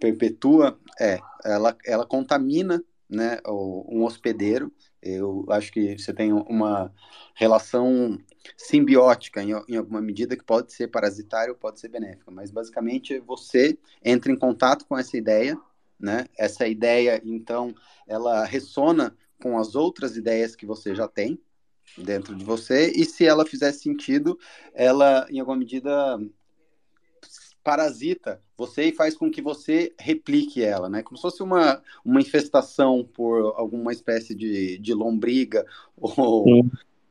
perpetua? 0.00 0.78
É, 1.00 1.18
ela, 1.44 1.76
ela 1.84 2.06
contamina, 2.06 2.82
né, 3.08 3.38
um 3.46 4.02
hospedeiro. 4.04 4.72
Eu 5.00 5.44
acho 5.48 5.70
que 5.72 5.96
você 5.96 6.12
tem 6.12 6.32
uma 6.32 6.92
relação 7.34 8.18
simbiótica 8.56 9.42
em, 9.42 9.50
em, 9.68 9.76
alguma 9.76 10.00
medida 10.00 10.36
que 10.36 10.44
pode 10.44 10.72
ser 10.72 10.88
parasitária 10.88 11.52
ou 11.52 11.58
pode 11.58 11.80
ser 11.80 11.88
benéfica, 11.88 12.30
mas 12.30 12.50
basicamente 12.50 13.18
você 13.20 13.78
entra 14.04 14.30
em 14.30 14.36
contato 14.36 14.86
com 14.86 14.96
essa 14.96 15.16
ideia, 15.16 15.58
né? 15.98 16.26
Essa 16.38 16.66
ideia, 16.68 17.20
então, 17.24 17.74
ela 18.06 18.44
ressona 18.44 19.16
com 19.42 19.58
as 19.58 19.74
outras 19.74 20.16
ideias 20.16 20.54
que 20.54 20.66
você 20.66 20.94
já 20.94 21.08
tem 21.08 21.38
dentro 21.96 22.34
de 22.34 22.44
você 22.44 22.90
e 22.90 23.04
se 23.04 23.24
ela 23.24 23.46
fizer 23.46 23.72
sentido, 23.72 24.38
ela 24.74 25.26
em 25.30 25.38
alguma 25.38 25.56
medida 25.56 26.18
parasita 27.62 28.40
você 28.56 28.84
e 28.84 28.94
faz 28.94 29.16
com 29.16 29.28
que 29.28 29.42
você 29.42 29.92
replique 29.98 30.62
ela, 30.62 30.88
né? 30.88 31.02
Como 31.02 31.16
se 31.16 31.22
fosse 31.22 31.42
uma, 31.42 31.82
uma 32.04 32.20
infestação 32.20 33.04
por 33.04 33.54
alguma 33.56 33.92
espécie 33.92 34.36
de, 34.36 34.78
de 34.78 34.94
lombriga 34.94 35.66
ou, 35.98 36.64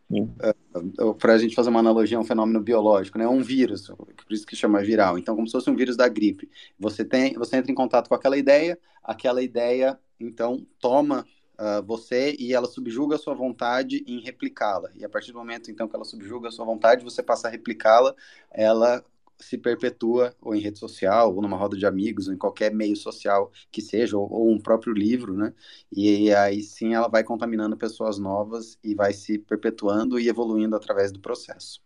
Uh, 0.09 1.15
para 1.15 1.33
a 1.33 1.37
gente 1.37 1.55
fazer 1.55 1.69
uma 1.69 1.79
analogia, 1.79 2.19
um 2.19 2.23
fenômeno 2.23 2.61
biológico, 2.61 3.17
né? 3.17 3.27
Um 3.27 3.41
vírus, 3.41 3.87
por 3.87 4.31
isso 4.31 4.45
que 4.45 4.55
chama 4.55 4.81
viral. 4.81 5.17
Então, 5.17 5.35
como 5.35 5.47
se 5.47 5.53
fosse 5.53 5.69
um 5.69 5.75
vírus 5.75 5.97
da 5.97 6.07
gripe. 6.07 6.49
Você 6.79 7.03
tem, 7.03 7.33
você 7.33 7.57
entra 7.57 7.71
em 7.71 7.75
contato 7.75 8.07
com 8.07 8.15
aquela 8.15 8.37
ideia, 8.37 8.77
aquela 9.03 9.41
ideia, 9.41 9.99
então, 10.19 10.65
toma 10.79 11.25
uh, 11.59 11.83
você 11.85 12.35
e 12.37 12.53
ela 12.53 12.67
subjuga 12.67 13.15
a 13.15 13.19
sua 13.19 13.33
vontade 13.33 14.03
em 14.07 14.19
replicá-la. 14.19 14.89
E 14.95 15.03
a 15.03 15.09
partir 15.09 15.31
do 15.31 15.39
momento, 15.39 15.71
então, 15.71 15.87
que 15.87 15.95
ela 15.95 16.05
subjuga 16.05 16.49
a 16.49 16.51
sua 16.51 16.65
vontade, 16.65 17.03
você 17.03 17.23
passa 17.23 17.47
a 17.47 17.51
replicá-la, 17.51 18.15
ela 18.51 19.03
se 19.39 19.57
perpetua 19.57 20.35
ou 20.41 20.55
em 20.55 20.59
rede 20.59 20.79
social, 20.79 21.33
ou 21.33 21.41
numa 21.41 21.57
roda 21.57 21.77
de 21.77 21.85
amigos, 21.85 22.27
ou 22.27 22.33
em 22.33 22.37
qualquer 22.37 22.73
meio 22.73 22.95
social 22.95 23.51
que 23.71 23.81
seja, 23.81 24.17
ou, 24.17 24.31
ou 24.31 24.51
um 24.51 24.59
próprio 24.59 24.93
livro, 24.93 25.33
né? 25.33 25.53
E, 25.91 26.33
aí 26.33 26.61
sim 26.61 26.93
ela 26.93 27.07
vai 27.07 27.23
contaminando 27.23 27.77
pessoas 27.77 28.17
novas 28.17 28.77
e 28.83 28.95
vai 28.95 29.13
se 29.13 29.37
perpetuando 29.37 30.19
e 30.19 30.29
evoluindo 30.29 30.75
através 30.75 31.11
do 31.11 31.19
processo. 31.19 31.81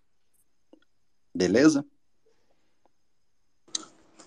Beleza? 1.33 1.85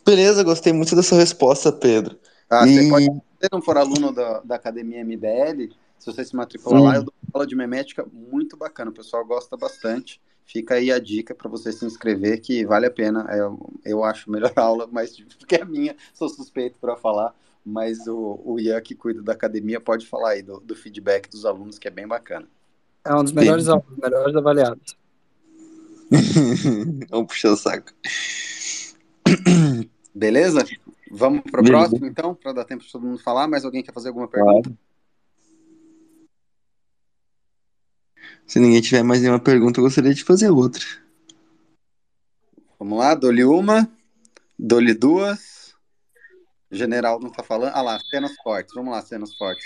Beleza, 0.04 0.42
gostei 0.42 0.72
muito 0.72 0.96
dessa 0.96 1.14
resposta, 1.14 1.72
Pedro. 1.72 2.18
Ah, 2.50 2.66
e... 2.66 2.74
você 2.74 2.88
pode, 2.88 3.04
se 3.04 3.10
você 3.40 3.48
não 3.52 3.62
for 3.62 3.76
aluno 3.76 4.12
da, 4.12 4.40
da 4.40 4.56
Academia 4.56 5.04
MBL, 5.04 5.72
se 5.98 6.06
você 6.06 6.24
se 6.24 6.34
matricular 6.34 6.80
hum. 6.80 6.84
lá, 6.84 6.96
eu 6.96 7.04
dou 7.04 7.14
aula 7.32 7.46
de 7.46 7.54
memética 7.54 8.04
muito 8.12 8.56
bacana, 8.56 8.90
o 8.90 8.94
pessoal 8.94 9.24
gosta 9.24 9.56
bastante. 9.56 10.20
Fica 10.44 10.74
aí 10.74 10.90
a 10.90 10.98
dica 10.98 11.34
para 11.34 11.48
você 11.48 11.72
se 11.72 11.84
inscrever, 11.84 12.40
que 12.40 12.64
vale 12.64 12.86
a 12.86 12.90
pena. 12.90 13.26
Eu, 13.30 13.58
eu 13.84 14.04
acho 14.04 14.30
melhor 14.30 14.52
aula, 14.56 14.88
mas 14.90 15.18
porque 15.38 15.56
é 15.56 15.62
a 15.62 15.66
minha, 15.66 15.96
sou 16.12 16.28
suspeito 16.28 16.78
para 16.80 16.96
falar. 16.96 17.34
Mas 17.64 18.06
o, 18.08 18.40
o 18.44 18.58
Ian, 18.58 18.80
que 18.80 18.94
cuida 18.94 19.22
da 19.22 19.32
academia, 19.32 19.80
pode 19.80 20.06
falar 20.06 20.30
aí 20.30 20.42
do, 20.42 20.58
do 20.58 20.74
feedback 20.74 21.30
dos 21.30 21.46
alunos, 21.46 21.78
que 21.78 21.86
é 21.86 21.90
bem 21.90 22.06
bacana. 22.06 22.48
É 23.04 23.14
um 23.14 23.22
dos 23.22 23.32
melhores 23.32 23.68
alunos, 23.68 23.98
melhores 23.98 24.36
avaliados. 24.36 24.96
Vamos 27.08 27.28
puxar 27.28 27.52
o 27.52 27.56
saco. 27.56 27.92
Beleza? 30.14 30.64
Vamos 31.10 31.42
para 31.50 31.60
o 31.60 31.64
próximo, 31.64 32.06
então, 32.06 32.34
para 32.34 32.52
dar 32.52 32.64
tempo 32.64 32.84
de 32.84 32.90
todo 32.90 33.06
mundo 33.06 33.18
falar. 33.18 33.46
Mais 33.46 33.64
alguém 33.64 33.82
quer 33.82 33.92
fazer 33.92 34.08
alguma 34.08 34.28
pergunta? 34.28 34.70
Claro. 34.70 34.78
Se 38.46 38.58
ninguém 38.60 38.80
tiver 38.80 39.02
mais 39.02 39.20
nenhuma 39.20 39.40
pergunta, 39.40 39.80
eu 39.80 39.84
gostaria 39.84 40.14
de 40.14 40.24
fazer 40.24 40.50
outra. 40.50 40.84
Vamos 42.78 42.98
lá, 42.98 43.14
dou-lhe 43.14 43.44
uma, 43.44 43.88
dou-lhe 44.58 44.94
duas. 44.94 45.74
O 46.70 46.74
general 46.74 47.20
não 47.20 47.28
está 47.28 47.42
falando. 47.42 47.72
Ah 47.74 47.82
lá, 47.82 48.00
cenas 48.10 48.34
fortes. 48.42 48.74
Vamos 48.74 48.92
lá, 48.92 49.00
cenas 49.02 49.34
fortes. 49.36 49.64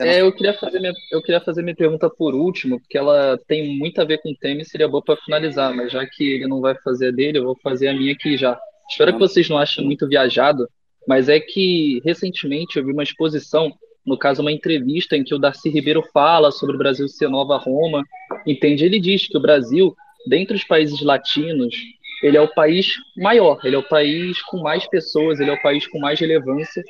É, 0.00 0.16
é, 0.16 0.20
eu 0.22 0.32
queria 0.32 0.54
fazer 0.54 0.78
minha, 0.78 0.92
eu 1.10 1.22
queria 1.22 1.40
fazer 1.40 1.62
minha 1.62 1.74
pergunta 1.74 2.08
por 2.08 2.34
último, 2.34 2.80
porque 2.80 2.98
ela 2.98 3.38
tem 3.46 3.78
muito 3.78 4.00
a 4.00 4.04
ver 4.04 4.18
com 4.18 4.30
o 4.30 4.36
tema 4.36 4.62
e 4.62 4.64
seria 4.64 4.88
boa 4.88 5.02
para 5.02 5.16
finalizar, 5.16 5.74
mas 5.74 5.90
já 5.90 6.06
que 6.06 6.24
ele 6.24 6.46
não 6.46 6.60
vai 6.60 6.74
fazer 6.82 7.08
a 7.08 7.10
dele, 7.10 7.38
eu 7.38 7.44
vou 7.44 7.58
fazer 7.62 7.88
a 7.88 7.94
minha 7.94 8.12
aqui 8.12 8.36
já. 8.36 8.58
Espero 8.88 9.12
que 9.12 9.18
vocês 9.18 9.48
não 9.48 9.58
achem 9.58 9.84
muito 9.84 10.06
viajado, 10.06 10.68
mas 11.08 11.28
é 11.28 11.40
que 11.40 12.00
recentemente 12.04 12.78
eu 12.78 12.84
vi 12.84 12.92
uma 12.92 13.02
exposição 13.02 13.72
no 14.06 14.16
caso, 14.16 14.40
uma 14.40 14.52
entrevista 14.52 15.16
em 15.16 15.24
que 15.24 15.34
o 15.34 15.38
Darcy 15.38 15.68
Ribeiro 15.68 16.02
fala 16.12 16.52
sobre 16.52 16.76
o 16.76 16.78
Brasil 16.78 17.08
ser 17.08 17.28
nova 17.28 17.56
Roma, 17.56 18.04
entende? 18.46 18.84
Ele 18.84 19.00
diz 19.00 19.26
que 19.26 19.36
o 19.36 19.40
Brasil, 19.40 19.94
dentre 20.28 20.56
os 20.56 20.64
países 20.64 21.02
latinos, 21.02 21.74
ele 22.22 22.36
é 22.36 22.40
o 22.40 22.54
país 22.54 22.94
maior, 23.16 23.58
ele 23.64 23.76
é 23.76 23.78
o 23.78 23.88
país 23.88 24.40
com 24.42 24.58
mais 24.58 24.86
pessoas, 24.86 25.40
ele 25.40 25.50
é 25.50 25.54
o 25.54 25.62
país 25.62 25.86
com 25.86 25.98
mais 25.98 26.18
relevância, 26.20 26.82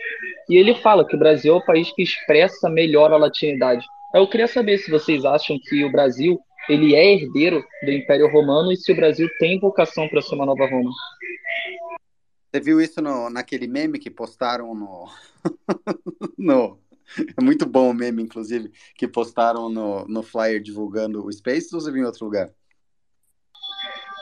e 0.48 0.56
ele 0.56 0.74
fala 0.74 1.06
que 1.06 1.16
o 1.16 1.18
Brasil 1.18 1.55
é 1.55 1.56
o 1.56 1.64
país 1.64 1.90
que 1.93 2.02
expressa 2.02 2.68
melhor 2.68 3.12
a 3.12 3.16
latinidade. 3.16 3.84
Eu 4.14 4.28
queria 4.28 4.47
saber 4.47 4.78
se 4.78 4.90
vocês 4.90 5.24
acham 5.24 5.59
que 5.59 5.84
o 5.84 5.90
Brasil 5.90 6.38
ele 6.68 6.94
é 6.94 7.14
herdeiro 7.14 7.64
do 7.84 7.93
Império 7.93 8.30
Romano 8.30 8.72
e 8.72 8.76
se 8.76 8.93
o 8.93 8.97
Brasil 8.97 9.28
tem 9.38 9.59
vocação 9.59 10.09
para 10.09 10.20
ser 10.20 10.34
uma 10.34 10.47
nova 10.47 10.66
Roma. 10.66 10.90
Você 12.51 12.60
viu 12.60 12.80
isso 12.80 13.01
no, 13.02 13.28
naquele 13.28 13.66
meme 13.66 13.98
que 13.98 14.10
postaram 14.10 14.74
no, 14.74 15.09
no 16.38 16.78
é 17.38 17.42
muito 17.42 17.66
bom 17.66 17.90
o 17.90 17.94
meme, 17.94 18.22
inclusive, 18.22 18.70
que 18.96 19.06
postaram 19.06 19.68
no, 19.68 20.06
no 20.06 20.22
flyer 20.22 20.60
divulgando 20.60 21.24
o 21.24 21.32
Space 21.32 21.74
ou 21.74 21.80
você 21.80 21.90
viu 21.90 22.02
em 22.02 22.06
outro 22.06 22.24
lugar? 22.24 22.50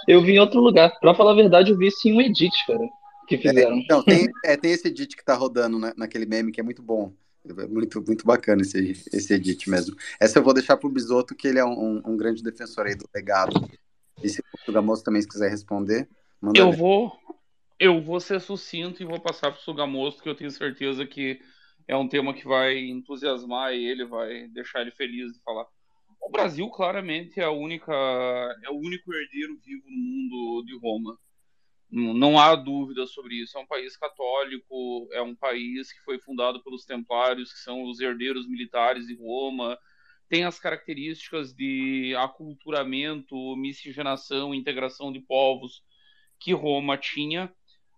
Eu 0.07 0.23
vi 0.23 0.33
em 0.33 0.39
outro 0.39 0.61
lugar. 0.61 0.99
Pra 1.01 1.15
falar 1.15 1.33
a 1.33 1.37
verdade, 1.37 1.71
eu 1.71 1.79
vi 1.79 1.87
isso 1.87 2.09
em 2.09 2.15
um 2.15 2.21
edit, 2.21 2.53
cara, 2.67 2.87
que 3.27 3.39
fizeram. 3.39 3.77
É, 3.77 3.81
então, 3.81 4.03
tem, 4.03 4.29
é, 4.45 4.57
tem 4.57 4.73
esse 4.73 4.89
edit 4.89 5.17
que 5.17 5.25
tá 5.25 5.35
rodando 5.35 5.79
né, 5.79 5.93
naquele 5.97 6.27
meme 6.27 6.53
que 6.53 6.61
é 6.61 6.65
muito 6.65 6.83
bom. 6.83 7.13
É 7.47 7.67
muito, 7.67 8.03
muito 8.03 8.25
bacana 8.25 8.63
esse, 8.63 8.93
esse 9.13 9.35
edit 9.35 9.69
mesmo. 9.69 9.95
Essa 10.19 10.39
eu 10.39 10.43
vou 10.43 10.55
deixar 10.55 10.77
pro 10.79 10.89
Bisoto, 10.89 11.35
que 11.35 11.47
ele 11.47 11.59
é 11.59 11.65
um, 11.65 12.03
um 12.05 12.17
grande 12.17 12.43
defensor 12.43 12.87
aí 12.87 12.95
do 12.95 13.05
legado. 13.15 13.69
E 14.23 14.29
se 14.29 14.41
o 14.41 14.65
Sugamoso 14.65 15.05
também 15.05 15.23
quiser 15.23 15.51
responder, 15.51 16.09
manda 16.41 16.59
Eu 16.59 16.71
ver. 16.71 16.79
vou 16.79 17.13
eu 17.79 18.01
vou 18.01 18.21
ser 18.21 18.41
sucinto 18.41 19.03
e 19.03 19.07
vou 19.07 19.21
passar 19.21 19.51
pro 19.51 19.61
Sugamoso, 19.61 20.23
que 20.23 20.29
eu 20.29 20.35
tenho 20.35 20.51
certeza 20.51 21.05
que 21.07 21.41
é 21.87 21.97
um 21.97 22.09
tema 22.09 22.33
que 22.33 22.47
vai 22.47 22.79
entusiasmar 22.79 23.73
ele, 23.73 24.05
vai 24.05 24.49
deixar 24.49 24.81
ele 24.81 24.91
feliz 24.91 25.33
de 25.33 25.43
falar. 25.43 25.67
O 26.21 26.31
Brasil 26.31 26.69
claramente 26.71 27.39
é 27.39 27.45
a 27.45 27.51
única, 27.51 27.93
é 28.63 28.71
o 28.71 28.79
único 28.79 29.13
herdeiro 29.13 29.59
vivo 29.59 29.85
no 29.91 29.97
mundo 29.97 30.65
de 30.65 30.79
Roma. 30.79 31.19
Não 31.91 32.39
há 32.39 32.57
dúvida 32.57 33.07
sobre 33.07 33.37
isso. 33.37 33.57
É 33.57 33.61
um 33.61 33.67
país 33.67 33.97
católico, 33.97 35.09
é 35.13 35.21
um 35.21 35.35
país 35.37 35.93
que 35.93 36.01
foi 36.01 36.19
fundado 36.19 36.63
pelos 36.65 36.85
Templários, 36.85 37.53
que 37.53 37.59
são 37.59 37.85
os 37.85 38.01
herdeiros 38.01 38.49
militares 38.49 39.07
de 39.07 39.15
Roma. 39.15 39.79
Tem 40.29 40.45
as 40.45 40.59
características 40.59 41.55
de 41.55 42.15
aculturamento, 42.17 43.55
miscigenação, 43.57 44.55
integração 44.55 45.13
de 45.13 45.21
povos 45.21 45.85
que 46.41 46.53
Roma 46.53 46.97
tinha. 46.97 47.55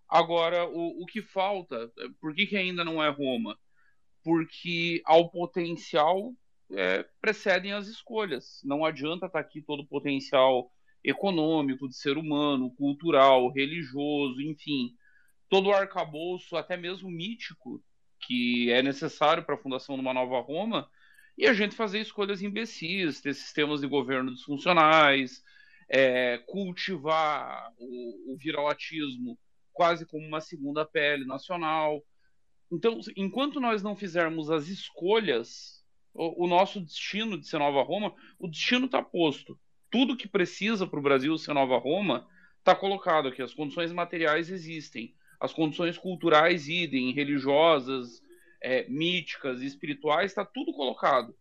Agora, 0.07 0.67
o, 0.67 1.01
o 1.01 1.05
que 1.05 1.21
falta, 1.21 1.91
por 2.19 2.35
que, 2.35 2.45
que 2.45 2.57
ainda 2.57 2.83
não 2.83 3.01
é 3.01 3.09
Roma? 3.09 3.57
Porque 4.27 5.01
ao 5.05 5.29
potencial 5.29 6.35
é, 6.69 7.01
precedem 7.21 7.71
as 7.71 7.87
escolhas. 7.87 8.59
Não 8.61 8.83
adianta 8.83 9.27
estar 9.27 9.29
tá 9.29 9.39
aqui 9.39 9.61
todo 9.61 9.83
o 9.83 9.87
potencial 9.87 10.69
econômico, 11.01 11.87
de 11.87 11.95
ser 11.95 12.17
humano, 12.17 12.69
cultural, 12.71 13.49
religioso, 13.49 14.41
enfim, 14.41 14.93
todo 15.47 15.69
o 15.69 15.73
arcabouço, 15.73 16.57
até 16.57 16.75
mesmo 16.75 17.09
mítico, 17.09 17.81
que 18.19 18.69
é 18.69 18.83
necessário 18.83 19.45
para 19.45 19.55
a 19.55 19.57
fundação 19.57 19.95
de 19.95 20.01
uma 20.01 20.13
nova 20.13 20.41
Roma, 20.41 20.91
e 21.37 21.47
a 21.47 21.53
gente 21.53 21.73
fazer 21.73 22.01
escolhas 22.01 22.41
imbecis, 22.41 23.21
ter 23.21 23.33
sistemas 23.33 23.79
de 23.79 23.87
governo 23.87 24.33
disfuncionais, 24.33 25.41
é, 25.87 26.39
cultivar 26.39 27.71
o, 27.77 28.33
o 28.33 28.37
viralatismo 28.37 29.39
quase 29.71 30.05
como 30.05 30.27
uma 30.27 30.41
segunda 30.41 30.85
pele 30.85 31.23
nacional 31.23 32.03
Então, 32.71 32.99
enquanto 33.15 33.59
nós 33.59 33.81
não 33.81 33.95
fizermos 33.95 34.49
as 34.49 34.67
escolhas, 34.67 35.83
o, 36.13 36.45
o 36.45 36.47
nosso 36.47 36.81
destino 36.81 37.37
de 37.37 37.47
ser 37.47 37.59
Nova 37.59 37.81
Roma, 37.81 38.13
o 38.39 38.47
destino 38.47 38.85
está 38.85 39.01
posto. 39.01 39.57
Tudo 39.89 40.17
que 40.17 40.27
precisa 40.27 40.85
para 40.85 40.99
o 40.99 41.03
Brasil 41.03 41.37
ser 41.37 41.53
Nova 41.53 41.77
Roma 41.77 42.27
está 42.59 42.75
colocado 42.75 43.29
aqui. 43.29 43.41
As 43.41 43.53
condições 43.53 43.93
materiais 43.93 44.49
existem, 44.49 45.15
as 45.39 45.53
condições 45.53 45.97
culturais 45.97 46.67
idem, 46.67 47.13
religiosas, 47.13 48.21
é, 48.61 48.87
míticas, 48.89 49.61
espirituais, 49.61 50.31
está 50.31 50.43
tudo 50.43 50.73
colocado. 50.73 51.33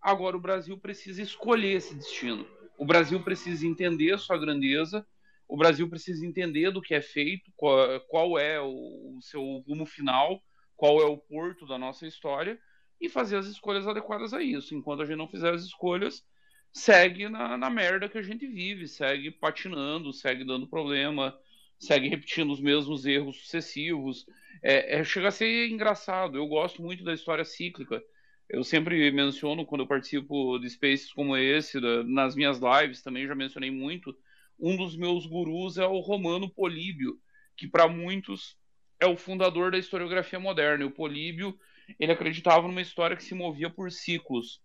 Agora 0.00 0.36
o 0.36 0.40
Brasil 0.40 0.76
precisa 0.76 1.22
escolher 1.22 1.76
esse 1.76 1.94
destino. 1.94 2.46
O 2.76 2.84
Brasil 2.84 3.22
precisa 3.22 3.66
entender 3.66 4.18
sua 4.18 4.36
grandeza, 4.36 5.06
o 5.48 5.56
Brasil 5.56 5.88
precisa 5.88 6.26
entender 6.26 6.70
do 6.70 6.82
que 6.82 6.94
é 6.94 7.00
feito, 7.00 7.50
qual, 7.56 8.00
qual 8.08 8.38
é 8.38 8.60
o, 8.60 9.16
o 9.16 9.18
seu 9.22 9.42
rumo 9.66 9.86
final, 9.86 10.42
qual 10.76 11.00
é 11.00 11.04
o 11.04 11.16
porto 11.16 11.66
da 11.66 11.78
nossa 11.78 12.06
história 12.06 12.58
e 13.00 13.08
fazer 13.08 13.36
as 13.36 13.46
escolhas 13.46 13.86
adequadas 13.86 14.32
a 14.32 14.42
isso. 14.42 14.74
Enquanto 14.74 15.02
a 15.02 15.04
gente 15.04 15.16
não 15.16 15.28
fizer 15.28 15.52
as 15.52 15.62
escolhas, 15.62 16.24
segue 16.72 17.28
na, 17.28 17.56
na 17.56 17.70
merda 17.70 18.08
que 18.08 18.18
a 18.18 18.22
gente 18.22 18.46
vive, 18.46 18.88
segue 18.88 19.30
patinando, 19.30 20.12
segue 20.12 20.44
dando 20.44 20.66
problema, 20.66 21.38
segue 21.78 22.08
repetindo 22.08 22.52
os 22.52 22.60
mesmos 22.60 23.06
erros 23.06 23.38
sucessivos. 23.38 24.26
É, 24.62 24.98
é, 24.98 25.04
chega 25.04 25.28
a 25.28 25.32
ser 25.32 25.68
engraçado. 25.68 26.36
Eu 26.36 26.46
gosto 26.46 26.82
muito 26.82 27.04
da 27.04 27.14
história 27.14 27.44
cíclica. 27.44 28.02
Eu 28.48 28.62
sempre 28.62 29.10
menciono 29.10 29.64
quando 29.64 29.82
eu 29.82 29.86
participo 29.86 30.58
de 30.58 30.68
spaces 30.68 31.12
como 31.12 31.36
esse, 31.36 31.80
da, 31.80 32.02
nas 32.04 32.34
minhas 32.34 32.58
lives 32.58 33.02
também 33.02 33.26
já 33.26 33.34
mencionei 33.34 33.70
muito. 33.70 34.14
Um 34.58 34.76
dos 34.76 34.96
meus 34.96 35.26
gurus 35.26 35.78
é 35.78 35.86
o 35.86 36.00
Romano 36.00 36.48
Políbio, 36.48 37.18
que 37.56 37.66
para 37.66 37.88
muitos 37.88 38.56
é 39.00 39.06
o 39.06 39.16
fundador 39.16 39.70
da 39.70 39.78
historiografia 39.78 40.38
moderna. 40.38 40.84
E 40.84 40.86
o 40.86 40.90
Políbio 40.90 41.58
ele 41.98 42.12
acreditava 42.12 42.66
numa 42.66 42.80
história 42.80 43.16
que 43.16 43.24
se 43.24 43.34
movia 43.34 43.70
por 43.70 43.90
ciclos. 43.90 44.62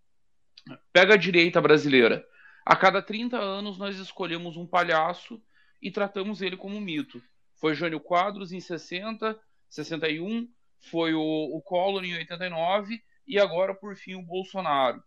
Pega 0.91 1.13
a 1.13 1.17
direita 1.17 1.61
brasileira. 1.61 2.25
A 2.65 2.75
cada 2.75 3.01
30 3.01 3.37
anos 3.37 3.77
nós 3.77 3.97
escolhemos 3.97 4.55
um 4.55 4.67
palhaço 4.67 5.41
e 5.81 5.89
tratamos 5.91 6.41
ele 6.41 6.57
como 6.57 6.75
um 6.75 6.81
mito. 6.81 7.21
Foi 7.55 7.73
Jânio 7.73 7.99
Quadros 7.99 8.51
em 8.51 8.59
60, 8.59 9.37
61, 9.69 10.47
foi 10.79 11.13
o, 11.13 11.21
o 11.21 11.61
Collor 11.61 12.03
em 12.03 12.15
89 12.15 13.01
e 13.27 13.39
agora, 13.39 13.75
por 13.75 13.95
fim, 13.95 14.15
o 14.15 14.21
Bolsonaro. 14.21 15.03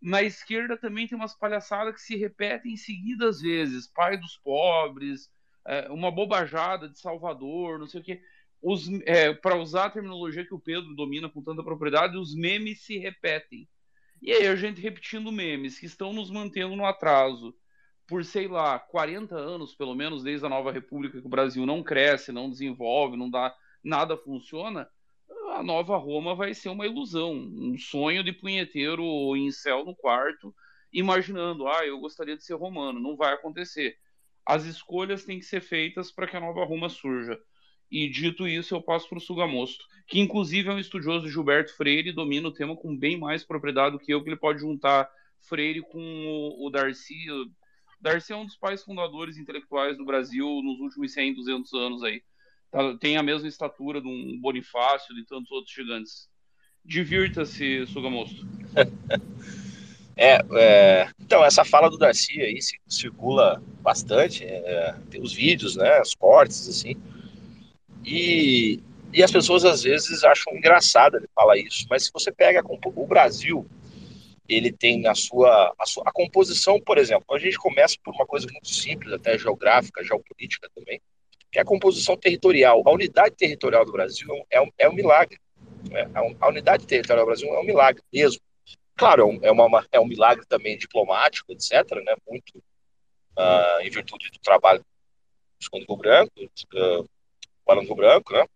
Na 0.00 0.22
esquerda 0.22 0.76
também 0.76 1.06
tem 1.06 1.16
umas 1.16 1.34
palhaçadas 1.34 1.94
que 1.94 2.02
se 2.02 2.16
repetem 2.16 2.76
seguidas 2.76 3.40
vezes. 3.40 3.86
Pai 3.86 4.18
dos 4.18 4.36
pobres, 4.36 5.30
é, 5.66 5.88
uma 5.90 6.10
bobajada 6.10 6.88
de 6.88 6.98
Salvador, 6.98 7.78
não 7.78 7.86
sei 7.86 8.00
o 8.00 8.04
quê. 8.04 8.20
É, 9.04 9.32
Para 9.34 9.56
usar 9.56 9.86
a 9.86 9.90
terminologia 9.90 10.44
que 10.46 10.54
o 10.54 10.60
Pedro 10.60 10.94
domina 10.94 11.28
com 11.28 11.42
tanta 11.42 11.62
propriedade, 11.62 12.16
os 12.16 12.34
memes 12.34 12.82
se 12.82 12.98
repetem. 12.98 13.68
E 14.22 14.32
aí 14.32 14.46
a 14.46 14.56
gente 14.56 14.80
repetindo 14.80 15.30
memes 15.30 15.78
que 15.78 15.86
estão 15.86 16.12
nos 16.12 16.30
mantendo 16.30 16.74
no 16.74 16.86
atraso 16.86 17.54
por, 18.06 18.24
sei 18.24 18.48
lá, 18.48 18.78
40 18.78 19.36
anos, 19.36 19.74
pelo 19.74 19.94
menos 19.94 20.22
desde 20.22 20.46
a 20.46 20.48
nova 20.48 20.72
república, 20.72 21.20
que 21.20 21.26
o 21.26 21.30
Brasil 21.30 21.66
não 21.66 21.82
cresce, 21.82 22.32
não 22.32 22.50
desenvolve, 22.50 23.16
não 23.16 23.30
dá, 23.30 23.54
nada 23.82 24.16
funciona, 24.16 24.88
a 25.54 25.62
nova 25.62 25.96
Roma 25.96 26.34
vai 26.34 26.54
ser 26.54 26.68
uma 26.68 26.86
ilusão, 26.86 27.32
um 27.32 27.76
sonho 27.78 28.24
de 28.24 28.32
punheteiro 28.32 29.04
em 29.36 29.50
céu 29.50 29.84
no 29.84 29.94
quarto, 29.94 30.54
imaginando, 30.92 31.66
ah, 31.68 31.86
eu 31.86 31.98
gostaria 32.00 32.36
de 32.36 32.44
ser 32.44 32.54
romano. 32.54 33.00
Não 33.00 33.16
vai 33.16 33.32
acontecer. 33.34 33.96
As 34.46 34.64
escolhas 34.64 35.24
têm 35.24 35.38
que 35.38 35.44
ser 35.44 35.60
feitas 35.60 36.10
para 36.12 36.26
que 36.26 36.36
a 36.36 36.40
nova 36.40 36.64
Roma 36.64 36.88
surja. 36.88 37.38
E 37.94 38.08
dito 38.08 38.48
isso, 38.48 38.74
eu 38.74 38.82
passo 38.82 39.08
para 39.08 39.18
o 39.18 39.20
Sugamosto, 39.20 39.84
que 40.08 40.18
inclusive 40.18 40.68
é 40.68 40.72
um 40.72 40.80
estudioso 40.80 41.26
de 41.26 41.32
Gilberto 41.32 41.76
Freire 41.76 42.08
e 42.08 42.12
domina 42.12 42.48
o 42.48 42.52
tema 42.52 42.74
com 42.74 42.96
bem 42.96 43.16
mais 43.16 43.44
propriedade 43.44 43.92
do 43.92 44.00
que 44.00 44.12
eu, 44.12 44.20
que 44.20 44.28
ele 44.28 44.36
pode 44.36 44.58
juntar 44.58 45.08
Freire 45.40 45.80
com 45.80 46.00
o, 46.00 46.66
o 46.66 46.70
Darcy, 46.70 47.14
Darcy 48.00 48.32
é 48.32 48.36
um 48.36 48.46
dos 48.46 48.56
pais 48.56 48.82
fundadores 48.82 49.36
intelectuais 49.36 49.96
do 49.96 50.04
Brasil 50.04 50.44
nos 50.64 50.80
últimos 50.80 51.12
100, 51.12 51.34
200 51.34 51.72
anos 51.74 52.02
aí. 52.02 52.20
Tá, 52.68 52.96
tem 52.98 53.16
a 53.16 53.22
mesma 53.22 53.46
estatura 53.46 54.00
de 54.00 54.08
um 54.08 54.40
Bonifácio, 54.40 55.14
de 55.14 55.24
tantos 55.24 55.52
outros 55.52 55.72
gigantes. 55.72 56.28
Divirta-se, 56.84 57.86
Sugamosto. 57.86 58.44
é, 60.16 60.40
é, 60.50 61.10
então, 61.20 61.44
essa 61.44 61.64
fala 61.64 61.88
do 61.88 61.96
Darcy 61.96 62.40
aí 62.40 62.58
circula 62.88 63.62
bastante. 63.80 64.42
É, 64.44 64.98
tem 65.08 65.22
os 65.22 65.32
vídeos, 65.32 65.76
né, 65.76 66.02
os 66.02 66.12
cortes, 66.12 66.68
assim. 66.68 66.96
E, 68.04 68.80
e 69.12 69.22
as 69.22 69.30
pessoas 69.30 69.64
às 69.64 69.82
vezes 69.82 70.24
acham 70.24 70.54
engraçado 70.54 71.16
ele 71.16 71.28
falar 71.34 71.56
isso. 71.56 71.86
Mas 71.88 72.04
se 72.04 72.10
você 72.12 72.30
pega 72.30 72.62
o 72.66 73.06
Brasil, 73.06 73.66
ele 74.48 74.70
tem 74.70 75.06
a 75.06 75.14
sua, 75.14 75.74
a 75.78 75.86
sua 75.86 76.02
a 76.06 76.12
composição, 76.12 76.80
por 76.80 76.98
exemplo, 76.98 77.34
a 77.34 77.38
gente 77.38 77.56
começa 77.56 77.96
por 78.04 78.14
uma 78.14 78.26
coisa 78.26 78.46
muito 78.50 78.68
simples, 78.68 79.12
até 79.12 79.38
geográfica, 79.38 80.04
geopolítica 80.04 80.68
também, 80.74 81.00
que 81.50 81.58
é 81.58 81.62
a 81.62 81.64
composição 81.64 82.16
territorial. 82.16 82.82
A 82.84 82.90
unidade 82.90 83.34
territorial 83.36 83.84
do 83.84 83.92
Brasil 83.92 84.28
é 84.50 84.60
um, 84.60 84.70
é 84.78 84.88
um 84.88 84.94
milagre. 84.94 85.38
Né? 85.90 86.10
A 86.40 86.48
unidade 86.48 86.86
territorial 86.86 87.24
do 87.24 87.28
Brasil 87.28 87.48
é 87.54 87.60
um 87.60 87.64
milagre 87.64 88.02
mesmo. 88.12 88.40
Claro, 88.96 89.38
é, 89.42 89.50
uma, 89.50 89.86
é 89.90 89.98
um 89.98 90.06
milagre 90.06 90.44
também 90.46 90.76
diplomático, 90.76 91.52
etc., 91.52 91.72
né? 92.04 92.14
muito 92.28 92.58
uh, 93.38 93.80
em 93.80 93.90
virtude 93.90 94.30
do 94.30 94.38
trabalho 94.40 94.80
do 94.80 94.86
Esconde 95.60 95.86
Branco, 95.96 96.32
uh, 96.40 97.08
Barão 97.66 97.84
Branco, 97.94 98.32
né? 98.32 98.46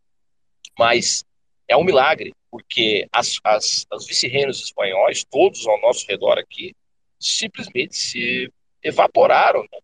mas 0.78 1.24
é 1.66 1.76
um 1.76 1.84
milagre 1.84 2.32
porque 2.50 3.06
as, 3.12 3.38
as, 3.44 3.86
os 3.92 4.06
vice-reinos 4.06 4.62
espanhóis, 4.62 5.24
todos 5.24 5.66
ao 5.66 5.80
nosso 5.80 6.06
redor 6.06 6.38
aqui, 6.38 6.74
simplesmente 7.20 7.96
se 7.96 8.52
evaporaram, 8.82 9.62
né? 9.62 9.78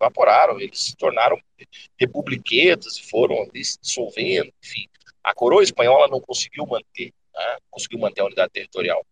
evaporaram, 0.00 0.60
eles 0.60 0.78
se 0.78 0.96
tornaram 0.96 1.38
republiquetas 1.98 2.96
e 2.96 3.02
foram 3.02 3.48
se 3.62 3.78
dissolvendo, 3.80 4.52
enfim. 4.62 4.86
A 5.22 5.34
coroa 5.34 5.62
espanhola 5.62 6.08
não 6.08 6.20
conseguiu 6.20 6.66
manter, 6.66 7.12
né? 7.34 7.56
conseguiu 7.70 7.98
manter 7.98 8.20
a 8.20 8.26
unidade 8.26 8.52
territorial. 8.52 9.04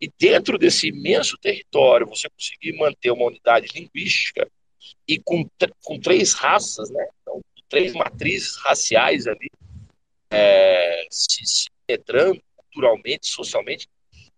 E 0.00 0.10
dentro 0.18 0.58
desse 0.58 0.88
imenso 0.88 1.36
território, 1.38 2.06
você 2.06 2.28
conseguir 2.28 2.72
manter 2.78 3.10
uma 3.10 3.26
unidade 3.26 3.68
linguística 3.74 4.48
e 5.08 5.18
com, 5.18 5.48
com 5.82 5.98
três 5.98 6.34
raças, 6.34 6.90
né? 6.90 7.08
Três 7.72 7.94
matrizes 7.94 8.56
raciais 8.56 9.26
ali, 9.26 9.50
é, 10.30 11.06
se, 11.10 11.46
se 11.46 11.70
penetrando, 11.86 12.38
culturalmente, 12.54 13.28
socialmente, 13.28 13.88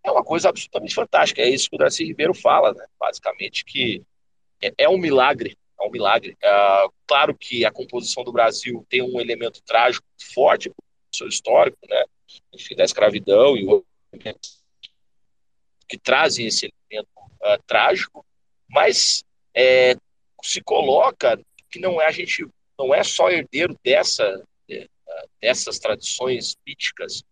é 0.04 0.10
uma 0.12 0.22
coisa 0.22 0.50
absolutamente 0.50 0.94
fantástica. 0.94 1.42
É 1.42 1.48
isso 1.48 1.68
que 1.68 1.74
o 1.74 1.78
Darcy 1.80 2.04
Ribeiro 2.04 2.32
fala, 2.32 2.72
né? 2.72 2.86
basicamente, 2.96 3.64
que 3.64 4.04
é, 4.62 4.72
é 4.78 4.88
um 4.88 4.96
milagre. 4.96 5.58
É 5.80 5.84
um 5.84 5.90
milagre. 5.90 6.36
É, 6.40 6.86
claro 7.08 7.36
que 7.36 7.64
a 7.64 7.72
composição 7.72 8.22
do 8.22 8.30
Brasil 8.30 8.86
tem 8.88 9.02
um 9.02 9.20
elemento 9.20 9.60
trágico 9.66 10.06
forte 10.32 10.70
seu 11.12 11.26
histórico, 11.26 11.76
né? 11.88 12.04
enfim, 12.52 12.76
da 12.76 12.84
escravidão 12.84 13.56
e 13.56 13.66
que 15.88 15.98
trazem 15.98 16.46
esse 16.46 16.72
elemento 16.88 17.08
uh, 17.16 17.60
trágico, 17.66 18.24
mas 18.68 19.24
é, 19.52 19.96
se 20.40 20.60
coloca 20.60 21.36
que 21.68 21.80
não 21.80 22.00
é 22.00 22.06
a 22.06 22.12
gente 22.12 22.46
não 22.78 22.94
é 22.94 23.02
só 23.02 23.30
herdeiro 23.30 23.78
dessa 23.84 24.42
é, 24.70 24.88
dessas 25.40 25.78
tradições 25.78 26.56
míticas 26.66 27.22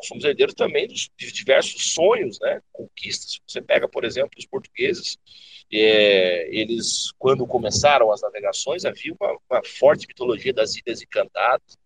nós 0.00 0.06
somos 0.06 0.24
herdeiros 0.24 0.54
também 0.54 0.88
dos, 0.88 1.10
de 1.16 1.30
diversos 1.30 1.92
sonhos, 1.92 2.40
né, 2.40 2.60
conquistas. 2.72 3.38
Você 3.46 3.60
pega, 3.60 3.86
por 3.86 4.04
exemplo, 4.04 4.30
os 4.38 4.46
portugueses, 4.46 5.18
é, 5.70 6.48
eles, 6.50 7.12
quando 7.18 7.46
começaram 7.46 8.10
as 8.10 8.22
navegações, 8.22 8.84
havia 8.84 9.14
uma, 9.20 9.38
uma 9.50 9.62
forte 9.62 10.06
mitologia 10.08 10.52
das 10.54 10.74
ilhas 10.76 11.02
encantadas, 11.02 11.78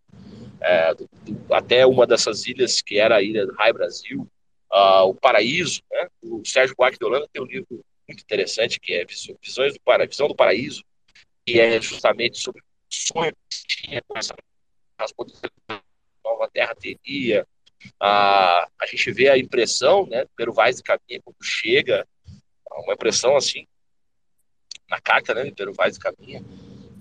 é, 0.61 0.95
do, 0.95 1.11
do, 1.25 1.55
até 1.55 1.85
uma 1.85 2.07
dessas 2.07 2.47
ilhas, 2.47 2.81
que 2.81 2.99
era 2.99 3.17
a 3.17 3.23
ilha 3.23 3.47
do 3.47 3.53
Rai 3.55 3.73
Brasil, 3.73 4.29
uh, 4.73 5.03
o 5.09 5.15
Paraíso, 5.15 5.83
né, 5.91 6.09
o 6.23 6.45
Sérgio 6.45 6.77
Buarque 6.77 6.99
de 6.99 7.05
Holanda 7.05 7.29
tem 7.33 7.43
um 7.43 7.47
livro 7.47 7.85
muito 8.09 8.23
interessante, 8.23 8.79
que 8.79 8.95
é 8.95 9.05
Visões 9.05 9.75
do 9.75 9.81
Paraíso, 9.81 10.11
Visão 10.11 10.29
do 10.29 10.37
Paraíso, 10.37 10.85
que 11.45 11.59
é 11.59 11.81
justamente 11.81 12.39
sobre 12.39 12.63
sonho 13.03 13.33
que 13.49 13.67
tinha 13.67 14.03
com 14.07 14.17
essa 14.19 14.35
nova 16.25 16.49
terra 16.53 16.75
teria, 16.75 17.47
a, 18.01 18.69
a 18.81 18.87
gente 18.87 19.11
vê 19.13 19.29
a 19.29 19.39
impressão, 19.39 20.07
né, 20.07 20.25
pelo 20.37 20.53
Vaz 20.53 20.77
de 20.77 20.83
Caminha, 20.83 21.21
quando 21.23 21.43
chega, 21.43 22.07
uma 22.71 22.95
impressão 22.95 23.37
assim, 23.37 23.67
na 24.89 25.01
carta, 25.01 25.35
né, 25.35 25.51
pelo 25.51 25.73
Vaz 25.73 25.95
de 25.95 26.01
Caminha, 26.01 26.43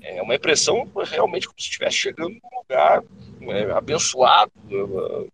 é 0.01 0.21
uma 0.21 0.35
impressão 0.35 0.91
realmente 1.05 1.47
como 1.47 1.59
se 1.59 1.67
estivesse 1.67 1.95
chegando 1.95 2.31
num 2.31 2.59
lugar 2.59 3.03
é, 3.41 3.71
abençoado, 3.71 4.51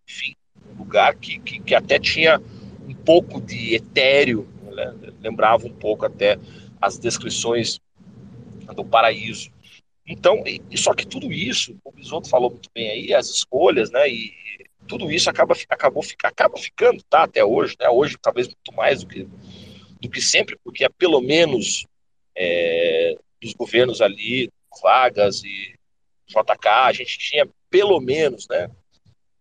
enfim, 0.07 0.36
um 0.73 0.77
lugar 0.77 1.15
que, 1.15 1.40
que, 1.40 1.60
que, 1.60 1.73
até 1.73 1.99
tinha 1.99 2.40
um 2.88 2.94
pouco 2.94 3.41
de 3.41 3.76
etéreo, 3.76 4.48
né, 4.64 5.14
lembrava 5.19 5.65
um 5.65 5.73
pouco 5.73 6.06
até 6.06 6.38
as 6.80 6.98
descrições 6.99 7.80
do 8.76 8.86
paraíso. 8.86 9.52
Então, 10.10 10.44
só 10.76 10.94
que 10.95 11.06
tudo 11.06 11.31
isso, 11.31 11.77
o 11.84 11.91
Bisotto 11.91 12.27
falou 12.27 12.49
muito 12.49 12.68
bem 12.73 12.90
aí, 12.90 13.14
as 13.14 13.30
escolhas, 13.30 13.91
né, 13.91 14.10
e 14.10 14.34
tudo 14.88 15.11
isso 15.11 15.30
acaba, 15.30 15.56
acabou, 15.69 16.03
acaba 16.23 16.57
ficando, 16.57 17.03
tá? 17.03 17.23
Até 17.23 17.45
hoje, 17.45 17.76
né? 17.80 17.88
Hoje, 17.90 18.18
talvez 18.19 18.48
muito 18.48 18.73
mais 18.73 19.03
do 19.03 19.07
que, 19.07 19.27
do 20.02 20.10
que 20.10 20.19
sempre, 20.19 20.57
porque 20.64 20.84
é 20.84 20.90
pelo 20.90 21.22
menos 21.22 21.86
é, 22.36 23.15
dos 23.40 23.53
governos 23.53 24.02
ali, 24.02 24.49
Vagas 24.81 25.44
e 25.44 25.76
JK, 26.26 26.68
a 26.68 26.91
gente 26.91 27.19
tinha 27.19 27.48
pelo 27.69 27.99
menos, 28.02 28.48
né? 28.48 28.69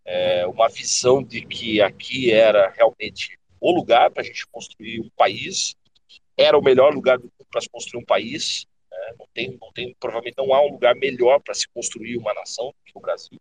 É, 0.05 0.45
uma 0.45 0.69
visão 0.69 1.23
de 1.23 1.45
que 1.45 1.81
aqui 1.81 2.31
era 2.31 2.69
realmente 2.69 3.37
o 3.59 3.71
lugar 3.71 4.11
para 4.11 4.21
a 4.21 4.25
gente 4.25 4.45
construir 4.47 5.01
um 5.01 5.09
país, 5.17 5.75
era 6.37 6.57
o 6.57 6.63
melhor 6.63 6.93
lugar 6.93 7.19
para 7.51 7.61
se 7.61 7.69
construir 7.69 8.01
um 8.01 8.05
país. 8.05 8.65
Não, 9.17 9.27
tem, 9.33 9.57
não 9.59 9.71
tem, 9.71 9.95
provavelmente 9.99 10.37
não 10.37 10.53
há 10.53 10.61
um 10.61 10.71
lugar 10.71 10.95
melhor 10.95 11.39
para 11.39 11.53
se 11.53 11.67
construir 11.69 12.17
uma 12.17 12.33
nação 12.33 12.73
que 12.85 12.91
o 12.95 13.01
Brasil. 13.01 13.39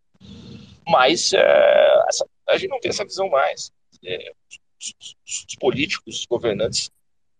Mas 0.86 1.32
é, 1.32 2.04
essa, 2.08 2.26
a 2.48 2.56
gente 2.56 2.70
não 2.70 2.80
tem 2.80 2.90
essa 2.90 3.04
visão 3.04 3.28
mais. 3.28 3.70
É, 4.04 4.32
os, 4.50 4.94
os, 5.00 5.44
os, 5.48 5.56
políticos, 5.56 6.20
os 6.20 6.26
governantes 6.26 6.90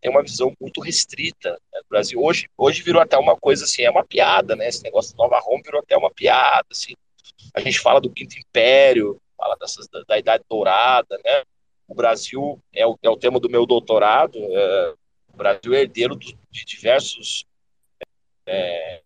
têm 0.01 0.11
uma 0.11 0.23
visão 0.23 0.53
muito 0.61 0.81
restrita 0.81 1.53
né, 1.73 1.81
do 1.81 1.89
Brasil. 1.89 2.21
Hoje, 2.21 2.49
hoje 2.57 2.83
virou 2.83 3.01
até 3.01 3.17
uma 3.17 3.37
coisa 3.37 3.65
assim, 3.65 3.83
é 3.83 3.91
uma 3.91 4.05
piada, 4.05 4.55
né? 4.55 4.69
Esse 4.69 4.83
negócio 4.83 5.13
de 5.13 5.19
Nova 5.19 5.41
Roma 5.41 5.63
virou 5.65 5.81
até 5.81 5.97
uma 5.97 6.11
piada. 6.11 6.67
Assim. 6.71 6.95
A 7.55 7.61
gente 7.61 7.81
fala 7.81 8.01
do 8.01 8.11
Quinto 8.11 8.39
Império, 8.39 9.21
fala 9.37 9.57
dessas, 9.57 9.89
da, 9.89 10.03
da 10.03 10.19
Idade 10.19 10.45
Dourada, 10.49 11.19
né? 11.25 11.43
O 11.87 11.95
Brasil 11.95 12.61
é 12.73 12.87
o, 12.87 12.99
é 13.03 13.09
o 13.09 13.17
tema 13.17 13.41
do 13.41 13.49
meu 13.49 13.65
doutorado. 13.65 14.39
É, 14.39 14.95
o 15.33 15.37
Brasil 15.37 15.75
é 15.75 15.81
herdeiro 15.81 16.15
do, 16.15 16.27
de 16.51 16.65
diversos 16.65 17.47
é, 18.49 19.03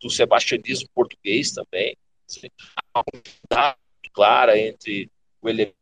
do 0.00 0.10
sebastianismo 0.10 0.88
português 0.94 1.52
também. 1.52 1.96
Assim, 2.28 2.48
há 2.94 3.02
uma 3.52 3.76
clara 4.12 4.58
entre 4.58 5.10
o 5.40 5.48
elemento 5.48 5.74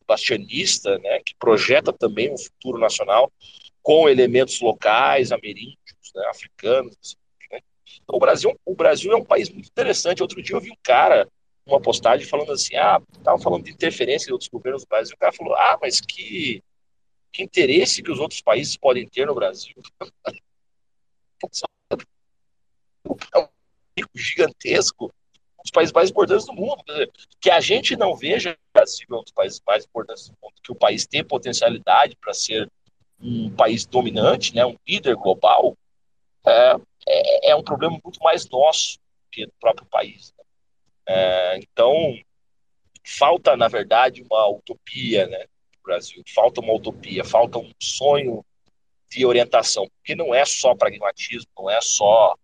sebastianista, 0.00 0.98
né, 0.98 1.20
que 1.24 1.34
projeta 1.38 1.92
também 1.92 2.32
um 2.32 2.38
futuro 2.38 2.78
nacional, 2.78 3.32
com 3.82 4.08
elementos 4.08 4.60
locais, 4.60 5.32
ameríndios, 5.32 6.12
né, 6.14 6.26
africanos. 6.28 7.16
Né? 7.50 7.60
Então, 8.02 8.16
o, 8.16 8.18
Brasil, 8.18 8.60
o 8.64 8.74
Brasil 8.74 9.12
é 9.12 9.16
um 9.16 9.24
país 9.24 9.50
muito 9.50 9.66
interessante. 9.66 10.22
Outro 10.22 10.42
dia 10.42 10.56
eu 10.56 10.60
vi 10.60 10.70
um 10.70 10.78
cara 10.82 11.28
uma 11.66 11.80
postagem 11.80 12.24
falando 12.26 12.52
assim, 12.52 12.76
ah, 12.76 13.02
tava 13.24 13.38
falando 13.40 13.64
de 13.64 13.72
interferência 13.72 14.26
de 14.26 14.32
outros 14.32 14.48
governos 14.48 14.84
do 14.84 14.88
Brasil, 14.88 15.16
o 15.16 15.18
cara 15.18 15.32
falou, 15.32 15.52
ah, 15.56 15.76
mas 15.82 16.00
que, 16.00 16.62
que 17.32 17.42
interesse 17.42 18.02
que 18.02 18.10
os 18.10 18.20
outros 18.20 18.40
países 18.40 18.76
podem 18.76 19.08
ter 19.08 19.26
no 19.26 19.34
Brasil? 19.34 19.74
É 23.34 23.38
um 23.38 23.48
gigantesco, 24.14 25.06
um 25.58 25.62
dos 25.62 25.70
países 25.70 25.92
mais 25.92 26.10
importantes 26.10 26.46
do 26.46 26.52
mundo. 26.52 26.82
Que 27.40 27.50
a 27.50 27.60
gente 27.60 27.96
não 27.96 28.16
veja 28.16 28.52
o 28.52 28.72
Brasil 28.72 29.06
um 29.10 29.22
dos 29.22 29.32
países 29.32 29.62
mais 29.66 29.84
importantes 29.84 30.28
do 30.28 30.36
mundo, 30.42 30.54
que 30.62 30.72
o 30.72 30.76
país 30.76 31.06
tem 31.06 31.24
potencialidade 31.24 32.16
para 32.16 32.34
ser 32.34 32.70
um 33.20 33.50
país 33.50 33.86
dominante, 33.86 34.54
né, 34.54 34.64
um 34.64 34.76
líder 34.86 35.16
global, 35.16 35.76
é, 36.46 36.76
é, 37.08 37.50
é 37.50 37.56
um 37.56 37.62
problema 37.62 37.98
muito 38.02 38.22
mais 38.22 38.48
nosso 38.48 38.98
que 39.32 39.46
do 39.46 39.52
próprio 39.60 39.86
país. 39.86 40.32
Né? 40.36 40.44
É, 41.08 41.58
então, 41.58 42.18
falta, 43.04 43.56
na 43.56 43.68
verdade, 43.68 44.22
uma 44.22 44.48
utopia 44.48 45.26
né, 45.26 45.38
no 45.38 45.82
Brasil, 45.82 46.22
falta 46.34 46.60
uma 46.60 46.74
utopia, 46.74 47.24
falta 47.24 47.58
um 47.58 47.72
sonho 47.80 48.44
de 49.10 49.24
orientação, 49.24 49.88
porque 49.96 50.14
não 50.14 50.34
é 50.34 50.44
só 50.44 50.74
pragmatismo, 50.74 51.48
não 51.56 51.70
é 51.70 51.80
só 51.80 52.34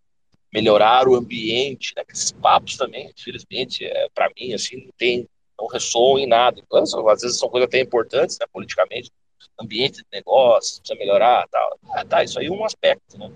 melhorar 0.53 1.09
o 1.09 1.15
ambiente, 1.15 1.95
né, 1.97 2.03
esses 2.12 2.33
papos 2.33 2.77
também, 2.77 3.11
infelizmente, 3.16 3.85
é, 3.85 4.09
para 4.15 4.31
mim, 4.37 4.53
assim, 4.53 4.85
não 4.85 4.93
tem, 4.99 5.27
não 5.59 5.66
ressoam 5.66 6.19
em 6.19 6.27
nada. 6.27 6.61
Então, 6.61 6.83
às 7.09 7.23
vezes 7.23 7.39
são 7.39 7.49
coisas 7.49 7.66
até 7.66 7.81
importantes, 7.81 8.39
né, 8.39 8.47
politicamente, 8.53 9.11
ambiente 9.59 9.99
de 9.99 10.07
negócio, 10.12 10.81
precisa 10.81 10.99
melhorar, 10.99 11.47
tal. 11.49 11.79
Ah, 11.95 12.05
tá, 12.05 12.23
isso 12.23 12.39
aí 12.39 12.47
é 12.47 12.51
um 12.51 12.65
aspecto, 12.65 13.19
né? 13.19 13.31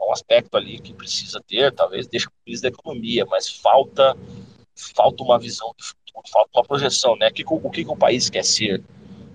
É 0.00 0.04
um 0.04 0.12
aspecto 0.12 0.56
ali 0.56 0.78
que 0.78 0.92
precisa 0.92 1.40
ter, 1.46 1.72
talvez 1.72 2.06
deixa 2.06 2.26
com 2.26 2.36
crise 2.44 2.62
da 2.62 2.68
economia, 2.68 3.24
mas 3.26 3.48
falta 3.48 4.16
falta 4.94 5.22
uma 5.22 5.38
visão 5.38 5.72
de 5.78 5.84
futuro, 5.84 6.28
falta 6.32 6.50
uma 6.54 6.64
projeção, 6.64 7.16
né? 7.16 7.28
O 7.28 7.32
que, 7.32 7.44
o 7.46 7.70
que 7.70 7.86
o 7.86 7.96
país 7.96 8.28
quer 8.28 8.44
ser 8.44 8.82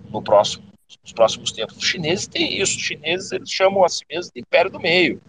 no 0.09 0.21
próximo, 0.21 0.63
nos 1.01 1.13
próximos 1.13 1.51
tempos? 1.51 1.77
Os 1.77 1.85
chineses 1.85 2.27
têm 2.27 2.61
isso, 2.61 2.77
os 2.77 2.83
chineses 2.83 3.31
eles 3.31 3.49
chamam 3.49 3.83
a 3.83 3.89
si 3.89 4.03
mesmos 4.09 4.31
de 4.33 4.41
império 4.41 4.69
do 4.69 4.79
meio 4.79 5.21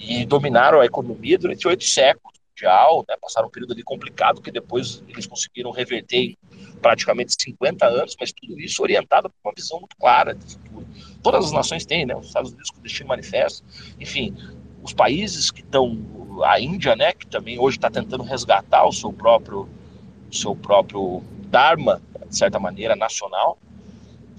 e 0.00 0.24
dominaram 0.24 0.80
a 0.80 0.86
economia 0.86 1.38
durante 1.38 1.68
oito 1.68 1.84
séculos 1.84 2.38
mundial, 2.50 3.04
né? 3.08 3.16
passaram 3.20 3.48
um 3.48 3.50
período 3.50 3.72
ali 3.72 3.82
complicado 3.82 4.40
que 4.40 4.50
depois 4.50 5.02
eles 5.08 5.26
conseguiram 5.26 5.70
reverter 5.70 6.16
em 6.16 6.38
praticamente 6.80 7.34
50 7.38 7.86
anos, 7.86 8.16
mas 8.18 8.32
tudo 8.32 8.58
isso 8.58 8.82
orientado 8.82 9.30
por 9.30 9.48
uma 9.48 9.54
visão 9.54 9.78
muito 9.78 9.96
clara 9.96 10.34
de 10.34 10.52
futuro. 10.52 10.86
Todas 11.22 11.46
as 11.46 11.52
nações 11.52 11.84
têm, 11.84 12.06
né? 12.06 12.16
Os 12.16 12.28
Estados 12.28 12.50
Unidos 12.50 12.70
com 12.70 12.80
o 12.80 12.82
destino 12.82 13.08
manifesto, 13.08 13.64
enfim, 13.98 14.34
os 14.82 14.92
países 14.92 15.50
que 15.50 15.60
estão 15.60 15.98
a 16.44 16.58
Índia, 16.58 16.96
né, 16.96 17.12
que 17.12 17.26
também 17.26 17.58
hoje 17.58 17.76
está 17.76 17.90
tentando 17.90 18.22
resgatar 18.22 18.86
o 18.86 18.92
seu 18.92 19.12
próprio, 19.12 19.68
o 20.30 20.34
seu 20.34 20.56
próprio 20.56 21.22
dharma, 21.48 22.00
de 22.26 22.36
certa 22.36 22.58
maneira, 22.58 22.96
nacional. 22.96 23.58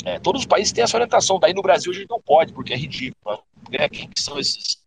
É, 0.03 0.17
todos 0.17 0.41
os 0.41 0.47
países 0.47 0.73
têm 0.73 0.83
essa 0.83 0.97
orientação. 0.97 1.39
Daí 1.39 1.53
no 1.53 1.61
Brasil 1.61 1.91
a 1.91 1.95
gente 1.95 2.09
não 2.09 2.19
pode, 2.19 2.53
porque 2.53 2.73
é 2.73 2.77
ridículo. 2.77 3.43
Né? 3.69 3.88
Quem 3.89 4.07
que 4.07 4.19
são 4.19 4.39
esses, 4.39 4.80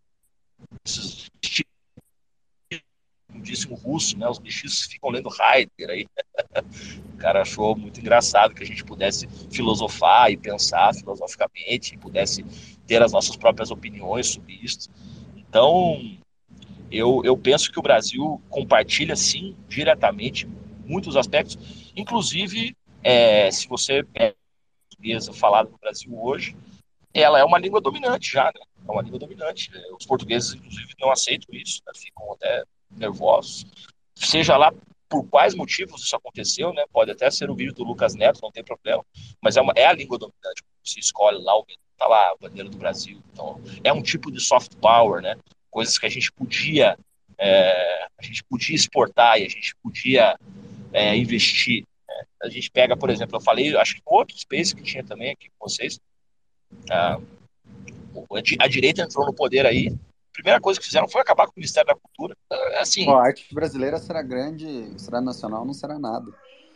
como 3.35 3.43
disse 3.43 3.69
um 3.69 3.75
russo, 3.75 4.17
né? 4.17 4.29
Os 4.29 4.39
bichos 4.39 4.83
ficam 4.83 5.11
lendo 5.11 5.29
Heidegger 5.29 5.91
aí. 5.91 6.07
o 7.13 7.17
cara 7.17 7.43
achou 7.43 7.77
muito 7.77 8.01
engraçado 8.01 8.55
que 8.55 8.63
a 8.63 8.67
gente 8.67 8.85
pudesse 8.85 9.29
filosofar 9.51 10.31
e 10.31 10.37
pensar 10.37 10.95
filosoficamente, 10.95 11.95
e 11.95 11.99
pudesse 11.99 12.45
ter 12.87 13.03
as 13.03 13.13
nossas 13.13 13.37
próprias 13.37 13.71
opiniões 13.71 14.29
sobre 14.29 14.55
isso. 14.63 14.89
Então, 15.37 16.17
eu, 16.91 17.23
eu 17.25 17.37
penso 17.37 17.73
que 17.73 17.79
o 17.79 17.83
Brasil 17.83 18.41
compartilha, 18.49 19.17
sim, 19.17 19.57
diretamente 19.69 20.49
muitos 20.87 21.17
aspectos, 21.17 21.59
inclusive, 21.97 22.77
é, 23.03 23.51
se 23.51 23.67
você 23.67 24.05
é 24.15 24.35
falada 25.35 25.69
no 25.69 25.79
Brasil 25.79 26.17
hoje, 26.19 26.57
ela 27.13 27.39
é 27.39 27.45
uma 27.45 27.59
língua 27.59 27.81
dominante 27.81 28.33
já, 28.33 28.45
né? 28.45 28.61
É 28.87 28.91
uma 28.91 29.03
língua 29.03 29.19
dominante. 29.19 29.71
Os 29.99 30.07
portugueses, 30.07 30.55
inclusive, 30.55 30.95
não 31.01 31.11
aceitam 31.11 31.55
isso, 31.55 31.81
né? 31.87 31.93
ficam 31.95 32.33
até 32.33 32.65
nervosos. 32.91 33.67
Seja 34.15 34.57
lá 34.57 34.73
por 35.09 35.25
quais 35.29 35.55
motivos 35.55 36.03
isso 36.03 36.17
aconteceu, 36.17 36.73
né? 36.73 36.85
Pode 36.93 37.11
até 37.11 37.31
ser 37.31 37.51
o 37.51 37.55
vídeo 37.55 37.75
do 37.75 37.85
Lucas 37.85 38.15
Neto, 38.15 38.41
não 38.43 38.51
tem 38.51 38.65
problema, 38.65 39.05
mas 39.41 39.57
é, 39.57 39.61
uma, 39.61 39.73
é 39.77 39.87
a 39.87 39.93
língua 39.93 40.19
dominante. 40.19 40.63
Se 40.83 40.99
escolhe 40.99 41.39
lá, 41.39 41.53
tá 41.97 42.07
lá 42.07 42.31
a 42.31 42.37
bandeira 42.41 42.69
do 42.69 42.77
Brasil. 42.77 43.23
Então, 43.33 43.61
é 43.83 43.93
um 43.93 44.03
tipo 44.03 44.31
de 44.31 44.41
soft 44.41 44.75
power, 44.77 45.23
né? 45.23 45.37
coisas 45.71 45.99
que 45.99 46.07
a 46.07 46.11
gente 46.11 46.31
podia 46.33 46.97
é, 47.37 48.07
a 48.17 48.23
gente 48.23 48.45
podia 48.45 48.77
exportar 48.77 49.41
e 49.41 49.45
a 49.45 49.49
gente 49.49 49.75
podia 49.83 50.39
é, 50.93 51.17
investir. 51.17 51.85
Né? 52.09 52.25
A 52.43 52.49
gente 52.49 52.71
pega, 52.71 52.97
por 52.97 53.11
exemplo, 53.11 53.37
eu 53.37 53.41
falei, 53.41 53.77
acho 53.77 53.97
que 53.97 54.03
outro 54.05 54.39
space 54.39 54.75
que 54.75 54.83
tinha 54.83 55.05
também 55.05 55.33
aqui 55.33 55.51
com 55.51 55.69
vocês, 55.69 55.99
a, 56.91 57.19
a 58.59 58.69
direita 58.69 59.03
entrou 59.03 59.27
no 59.27 59.35
poder 59.35 59.67
aí, 59.67 59.89
a 59.89 60.33
primeira 60.33 60.61
coisa 60.61 60.81
que 60.81 60.87
fizeram 60.87 61.09
foi 61.09 61.21
acabar 61.21 61.47
com 61.47 61.53
o 61.53 61.57
Ministério 61.57 61.89
da 61.89 61.95
Cultura. 61.95 62.37
É, 62.51 62.81
assim, 62.81 63.09
a 63.09 63.17
arte 63.17 63.55
brasileira 63.55 63.99
será 63.99 64.23
grande, 64.23 64.93
será 64.99 65.21
nacional, 65.21 65.65
não 65.65 65.75
será 65.75 65.99
nada. 65.99 66.33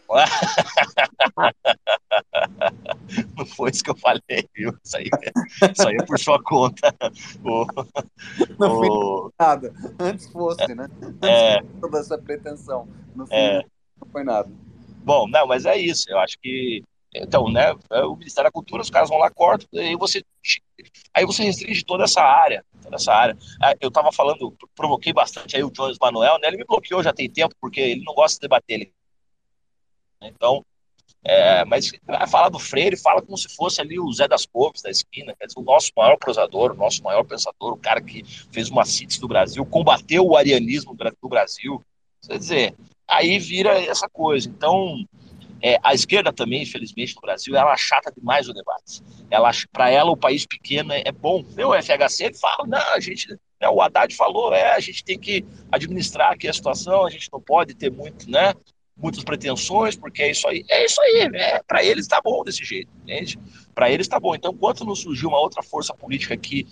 Não 3.36 3.44
foi 3.44 3.70
isso 3.70 3.84
que 3.84 3.90
eu 3.90 3.96
falei, 3.96 4.48
viu? 4.54 4.74
Isso 4.82 4.96
aí, 4.96 5.10
isso 5.72 5.86
aí 5.86 5.96
é 5.96 6.04
por 6.04 6.18
sua 6.18 6.42
conta. 6.42 6.94
O, 7.44 7.66
não 8.58 8.78
foi 8.78 8.88
nada. 9.38 9.74
Antes 9.98 10.30
fosse, 10.30 10.74
né? 10.74 10.88
Antes 11.02 11.28
é, 11.28 11.60
toda 11.80 11.98
essa 11.98 12.16
pretensão. 12.16 12.88
No 13.14 13.26
fim, 13.26 13.34
é, 13.34 13.62
não 14.00 14.08
foi 14.10 14.24
nada. 14.24 14.50
Bom, 15.04 15.28
não, 15.28 15.46
mas 15.46 15.66
é 15.66 15.76
isso. 15.76 16.06
Eu 16.08 16.18
acho 16.18 16.38
que. 16.38 16.82
Então, 17.14 17.50
né? 17.50 17.74
É 17.90 18.04
o 18.04 18.16
Ministério 18.16 18.48
da 18.48 18.52
Cultura, 18.52 18.82
os 18.82 18.90
caras 18.90 19.08
vão 19.08 19.18
lá, 19.18 19.30
cortam, 19.30 19.68
aí 19.80 19.96
você. 19.96 20.22
Aí 21.14 21.24
você 21.24 21.42
restringe 21.42 21.84
toda 21.84 22.04
essa 22.04 22.22
área. 22.22 22.64
Toda 22.82 22.96
essa 22.96 23.12
área. 23.12 23.36
Ah, 23.62 23.74
eu 23.80 23.90
tava 23.90 24.12
falando, 24.12 24.54
provoquei 24.74 25.12
bastante 25.12 25.56
aí 25.56 25.64
o 25.64 25.70
Jones 25.70 25.98
Manuel, 26.00 26.38
né? 26.38 26.48
Ele 26.48 26.58
me 26.58 26.64
bloqueou 26.64 27.02
já 27.02 27.12
tem 27.12 27.28
tempo, 27.28 27.54
porque 27.60 27.80
ele 27.80 28.04
não 28.04 28.14
gosta 28.14 28.36
de 28.36 28.42
debater. 28.42 28.74
Ele 28.74 28.92
então, 30.20 30.64
é, 31.24 31.64
mas 31.64 31.90
falar 32.28 32.48
do 32.48 32.58
Freire, 32.58 32.96
fala 32.96 33.22
como 33.22 33.36
se 33.36 33.48
fosse 33.54 33.80
ali 33.80 33.98
o 33.98 34.12
Zé 34.12 34.26
das 34.26 34.46
Couves 34.46 34.82
da 34.82 34.90
esquina, 34.90 35.34
quer 35.38 35.46
dizer, 35.46 35.58
o 35.58 35.62
nosso 35.62 35.92
maior 35.96 36.16
prosador, 36.16 36.72
o 36.72 36.76
nosso 36.76 37.02
maior 37.02 37.24
pensador, 37.24 37.72
o 37.72 37.76
cara 37.76 38.00
que 38.00 38.24
fez 38.50 38.68
uma 38.68 38.84
síntese 38.84 39.20
do 39.20 39.28
Brasil, 39.28 39.64
combateu 39.66 40.26
o 40.26 40.36
arianismo 40.36 40.94
do 40.94 41.28
Brasil. 41.28 41.82
Quer 42.26 42.38
dizer, 42.38 42.74
aí 43.06 43.38
vira 43.38 43.80
essa 43.84 44.08
coisa. 44.08 44.48
Então, 44.48 45.04
é, 45.62 45.78
a 45.82 45.94
esquerda 45.94 46.32
também, 46.32 46.62
infelizmente, 46.62 47.14
no 47.16 47.22
Brasil, 47.22 47.56
ela 47.56 47.76
chata 47.76 48.12
demais 48.16 48.48
o 48.48 48.52
debate. 48.52 49.02
Ela, 49.30 49.50
para 49.72 49.90
ela, 49.90 50.10
o 50.10 50.16
país 50.16 50.46
pequeno 50.46 50.92
é, 50.92 51.02
é 51.04 51.12
bom. 51.12 51.42
O 51.42 51.74
FHC 51.74 52.32
fala, 52.34 52.66
não, 52.66 52.94
a 52.94 53.00
gente, 53.00 53.28
né, 53.60 53.68
o 53.68 53.80
Haddad 53.80 54.14
falou, 54.14 54.54
é, 54.54 54.74
a 54.74 54.80
gente 54.80 55.04
tem 55.04 55.18
que 55.18 55.44
administrar 55.70 56.32
aqui 56.32 56.48
a 56.48 56.52
situação, 56.52 57.04
a 57.04 57.10
gente 57.10 57.28
não 57.32 57.40
pode 57.40 57.74
ter 57.74 57.90
muito, 57.90 58.30
né? 58.30 58.54
muitas 59.00 59.22
pretensões, 59.22 59.96
porque 59.96 60.22
é 60.22 60.30
isso 60.30 60.46
aí. 60.48 60.64
É 60.68 60.84
isso 60.84 61.00
aí, 61.00 61.30
é, 61.34 61.62
para 61.62 61.84
eles 61.84 62.06
tá 62.08 62.20
bom 62.22 62.42
desse 62.42 62.64
jeito, 62.64 62.90
entende? 63.02 63.38
Para 63.74 63.90
eles 63.90 64.08
tá 64.08 64.18
bom. 64.18 64.34
Então, 64.34 64.52
enquanto 64.52 64.84
não 64.84 64.94
surgir 64.94 65.26
uma 65.26 65.38
outra 65.38 65.62
força 65.62 65.94
política 65.94 66.36
que 66.36 66.66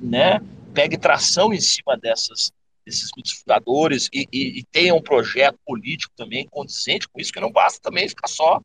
né, 0.00 0.40
pegue 0.72 0.96
tração 0.96 1.52
em 1.52 1.60
cima 1.60 1.96
dessas, 1.96 2.52
desses 2.90 3.10
mitos 3.16 3.32
fundadores 3.32 4.08
e, 4.12 4.26
e, 4.32 4.60
e 4.60 4.64
tenha 4.64 4.94
um 4.94 5.02
projeto 5.02 5.58
político 5.64 6.12
também 6.16 6.46
condizente 6.46 7.08
com 7.08 7.20
isso, 7.20 7.32
que 7.32 7.40
não 7.40 7.50
basta 7.50 7.80
também 7.80 8.08
ficar 8.08 8.28
só 8.28 8.60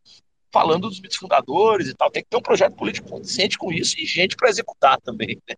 falando 0.52 0.88
dos 0.88 1.02
mitos 1.02 1.18
fundadores 1.18 1.89
e 1.89 1.93
tal, 1.93 2.10
tem 2.10 2.23
que 2.23 2.30
ter 2.30 2.38
um 2.38 2.41
projeto 2.41 2.76
político 2.76 3.10
condizente 3.10 3.57
com 3.57 3.73
isso 3.73 3.99
e 3.99 4.06
gente 4.06 4.38
para 4.38 4.49
executar 4.49 4.99
também. 5.02 5.38
Né? 5.47 5.56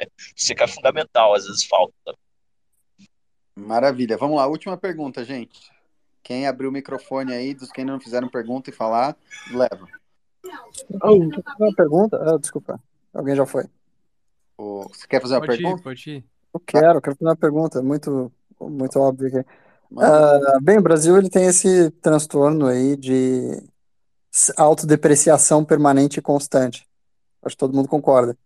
Isso 0.36 0.52
é 0.52 0.66
fundamental, 0.66 1.34
às 1.34 1.46
vezes 1.46 1.64
falta. 1.64 1.94
Maravilha. 3.54 4.16
Vamos 4.16 4.36
lá, 4.36 4.48
última 4.48 4.76
pergunta, 4.76 5.24
gente. 5.24 5.70
Quem 6.20 6.48
abriu 6.48 6.68
o 6.68 6.72
microfone 6.72 7.32
aí, 7.32 7.54
dos 7.54 7.70
que 7.70 7.84
não 7.84 8.00
fizeram 8.00 8.28
pergunta 8.28 8.70
e 8.70 8.72
falar, 8.72 9.16
leva. 9.52 9.86
Oh, 11.00 11.14
uma 11.14 11.74
pergunta? 11.76 12.16
Ah, 12.16 12.36
desculpa. 12.36 12.80
Alguém 13.14 13.36
já 13.36 13.46
foi. 13.46 13.64
Você 14.56 15.06
quer 15.06 15.22
fazer 15.22 15.34
uma 15.34 15.46
pode 15.46 15.58
pergunta? 15.58 15.80
Ir, 15.80 15.84
pode 15.84 16.10
ir. 16.10 16.24
Eu 16.52 16.60
quero, 16.60 17.00
quero 17.00 17.16
fazer 17.16 17.28
uma 17.28 17.36
pergunta 17.36 17.82
muito, 17.82 18.32
muito 18.60 18.98
óbvia 18.98 19.28
aqui. 19.28 19.50
Uh, 19.92 20.60
bem, 20.62 20.78
o 20.78 20.82
Brasil 20.82 21.16
ele 21.16 21.28
tem 21.28 21.46
esse 21.46 21.90
transtorno 22.02 22.66
aí 22.66 22.96
de 22.96 23.62
autodepreciação 24.56 25.64
permanente 25.64 26.18
e 26.18 26.22
constante. 26.22 26.86
Acho 27.42 27.56
que 27.56 27.60
todo 27.60 27.74
mundo 27.74 27.88
concorda. 27.88 28.36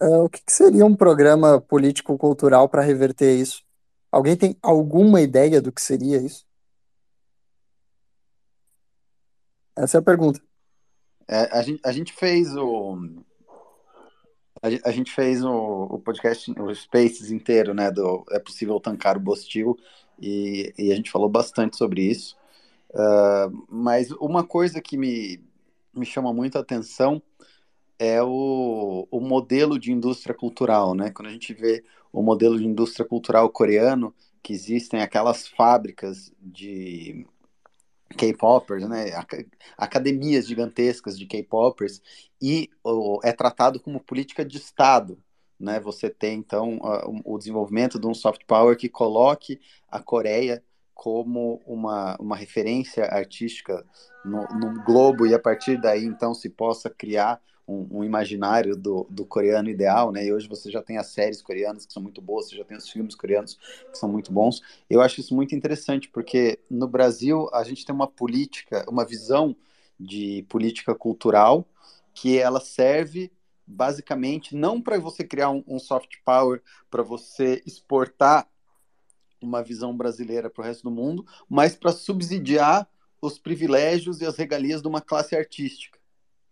Uh, 0.00 0.24
o 0.24 0.28
que, 0.28 0.42
que 0.44 0.52
seria 0.52 0.84
um 0.84 0.96
programa 0.96 1.60
político-cultural 1.60 2.68
para 2.68 2.82
reverter 2.82 3.34
isso? 3.34 3.62
Alguém 4.10 4.36
tem 4.36 4.56
alguma 4.62 5.20
ideia 5.20 5.60
do 5.60 5.72
que 5.72 5.82
seria 5.82 6.18
isso? 6.18 6.46
Essa 9.76 9.98
é 9.98 10.00
a 10.00 10.02
pergunta. 10.02 10.40
É, 11.26 11.58
a, 11.58 11.62
gente, 11.62 11.80
a 11.84 11.92
gente 11.92 12.12
fez 12.12 12.54
o. 12.54 13.23
A, 14.84 14.90
gente 14.90 15.12
fez 15.12 15.44
o, 15.44 15.52
o, 15.90 15.98
podcast, 15.98 16.50
o 16.58 16.74
Spaces 16.74 17.30
inteiro, 17.30 17.74
né? 17.74 17.90
Do 17.90 18.24
É 18.30 18.38
Possível 18.38 18.80
Tancar 18.80 19.18
o 19.18 19.20
Bostil, 19.20 19.78
e, 20.18 20.72
e 20.78 20.90
a 20.90 20.96
gente 20.96 21.10
falou 21.10 21.28
bastante 21.28 21.76
sobre 21.76 22.02
isso. 22.02 22.34
Uh, 22.90 23.66
mas 23.68 24.10
uma 24.12 24.42
coisa 24.42 24.80
que 24.80 24.96
me, 24.96 25.38
me 25.92 26.06
chama 26.06 26.32
muito 26.32 26.56
a 26.56 26.62
atenção 26.62 27.20
é 27.98 28.22
o, 28.22 29.06
o 29.10 29.20
modelo 29.20 29.78
de 29.78 29.92
indústria 29.92 30.34
cultural, 30.34 30.94
né? 30.94 31.10
Quando 31.10 31.28
a 31.28 31.32
gente 31.32 31.52
vê 31.52 31.84
o 32.10 32.22
modelo 32.22 32.58
de 32.58 32.66
indústria 32.66 33.06
cultural 33.06 33.50
coreano, 33.50 34.14
que 34.42 34.54
existem 34.54 35.02
aquelas 35.02 35.46
fábricas 35.46 36.32
de 36.40 37.26
K-popers, 38.14 38.88
né? 38.88 39.06
Academias 39.76 40.46
gigantescas 40.46 41.18
de 41.18 41.26
K-popers 41.26 42.00
e 42.40 42.70
é 43.22 43.32
tratado 43.32 43.80
como 43.80 44.00
política 44.00 44.44
de 44.44 44.56
Estado, 44.56 45.18
né? 45.58 45.80
Você 45.80 46.08
tem 46.10 46.38
então 46.38 46.78
o 47.24 47.38
desenvolvimento 47.38 47.98
de 47.98 48.06
um 48.06 48.14
soft 48.14 48.42
power 48.46 48.76
que 48.76 48.88
coloque 48.88 49.60
a 49.90 50.00
Coreia 50.00 50.62
como 50.94 51.60
uma, 51.66 52.16
uma 52.20 52.36
referência 52.36 53.04
artística 53.06 53.84
no, 54.24 54.46
no 54.58 54.84
globo 54.84 55.26
e 55.26 55.34
a 55.34 55.38
partir 55.38 55.80
daí 55.80 56.04
então 56.04 56.32
se 56.32 56.48
possa 56.48 56.88
criar 56.88 57.40
um, 57.66 57.98
um, 57.98 58.04
imaginário 58.04 58.76
do, 58.76 59.06
do 59.10 59.24
coreano 59.24 59.68
ideal, 59.68 60.12
né? 60.12 60.24
E 60.24 60.32
hoje 60.32 60.48
você 60.48 60.70
já 60.70 60.82
tem 60.82 60.98
as 60.98 61.08
séries 61.08 61.42
coreanas 61.42 61.86
que 61.86 61.92
são 61.92 62.02
muito 62.02 62.20
boas, 62.20 62.48
você 62.48 62.56
já 62.56 62.64
tem 62.64 62.76
os 62.76 62.88
filmes 62.88 63.14
coreanos 63.14 63.58
que 63.90 63.98
são 63.98 64.08
muito 64.08 64.32
bons. 64.32 64.62
Eu 64.88 65.00
acho 65.00 65.20
isso 65.20 65.34
muito 65.34 65.54
interessante 65.54 66.08
porque 66.08 66.58
no 66.70 66.86
Brasil 66.86 67.48
a 67.52 67.64
gente 67.64 67.84
tem 67.84 67.94
uma 67.94 68.06
política, 68.06 68.84
uma 68.88 69.04
visão 69.04 69.56
de 69.98 70.44
política 70.48 70.94
cultural 70.94 71.66
que 72.12 72.38
ela 72.38 72.60
serve 72.60 73.32
basicamente 73.66 74.54
não 74.54 74.80
para 74.80 74.98
você 74.98 75.24
criar 75.24 75.50
um, 75.50 75.64
um 75.66 75.78
soft 75.78 76.16
power 76.24 76.62
para 76.90 77.02
você 77.02 77.62
exportar 77.66 78.46
uma 79.40 79.62
visão 79.62 79.96
brasileira 79.96 80.50
para 80.50 80.62
o 80.62 80.64
resto 80.64 80.82
do 80.84 80.90
mundo, 80.90 81.26
mas 81.48 81.74
para 81.74 81.92
subsidiar 81.92 82.88
os 83.20 83.38
privilégios 83.38 84.20
e 84.20 84.26
as 84.26 84.36
regalias 84.36 84.82
de 84.82 84.88
uma 84.88 85.00
classe 85.00 85.36
artística. 85.36 85.98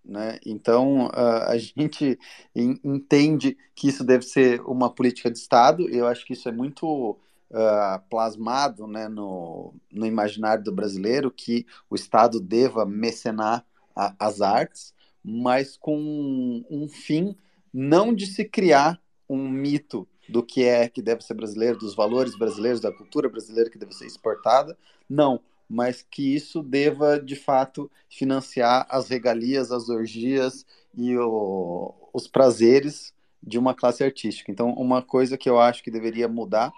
Né? 0.05 0.39
Então, 0.45 1.11
a 1.13 1.57
gente 1.59 2.19
entende 2.55 3.57
que 3.75 3.89
isso 3.89 4.05
deve 4.05 4.25
ser 4.25 4.61
uma 4.63 4.93
política 4.93 5.31
de 5.31 5.39
Estado, 5.39 5.89
e 5.89 5.97
eu 5.97 6.07
acho 6.07 6.25
que 6.27 6.33
isso 6.33 6.49
é 6.49 6.53
muito 6.53 7.19
uh, 7.51 8.01
plasmado 8.11 8.87
né, 8.87 9.09
no, 9.09 9.75
no 9.93 10.07
imaginário 10.07 10.65
do 10.65 10.73
brasileiro, 10.73 11.31
que 11.31 11.67
o 11.89 11.95
Estado 11.95 12.41
deva 12.41 12.85
mecenar 12.85 13.65
a, 13.95 14.15
as 14.19 14.41
artes, 14.41 14.95
mas 15.23 15.77
com 15.77 15.97
um, 15.97 16.65
um 16.71 16.89
fim 16.89 17.37
não 17.73 18.13
de 18.15 18.27
se 18.27 18.45
criar 18.45 19.01
um 19.29 19.49
mito 19.49 20.07
do 20.29 20.43
que 20.43 20.65
é 20.65 20.89
que 20.89 21.03
deve 21.03 21.23
ser 21.23 21.35
brasileiro, 21.35 21.79
dos 21.79 21.95
valores 21.95 22.37
brasileiros, 22.37 22.81
da 22.81 22.93
cultura 22.93 23.29
brasileira 23.29 23.71
que 23.71 23.79
deve 23.79 23.93
ser 23.93 24.07
exportada, 24.07 24.77
não, 25.09 25.41
mas 25.69 26.03
que 26.03 26.35
isso 26.35 26.63
deva, 26.63 27.19
de 27.19 27.37
fato, 27.37 27.91
financiar 28.09 28.87
as 28.89 29.09
regalias, 29.09 29.73
as 29.73 29.89
orgias 29.89 30.67
e 30.95 31.17
o, 31.17 31.95
os 32.13 32.27
prazeres 32.27 33.13
de 33.43 33.59
uma 33.59 33.75
classe 33.75 34.05
artística. 34.05 34.51
Então, 34.53 34.71
uma 34.75 35.03
coisa 35.03 35.37
que 35.37 35.49
eu 35.49 35.59
acho 35.59 35.83
que 35.83 35.91
deveria 35.91 36.29
mudar 36.29 36.73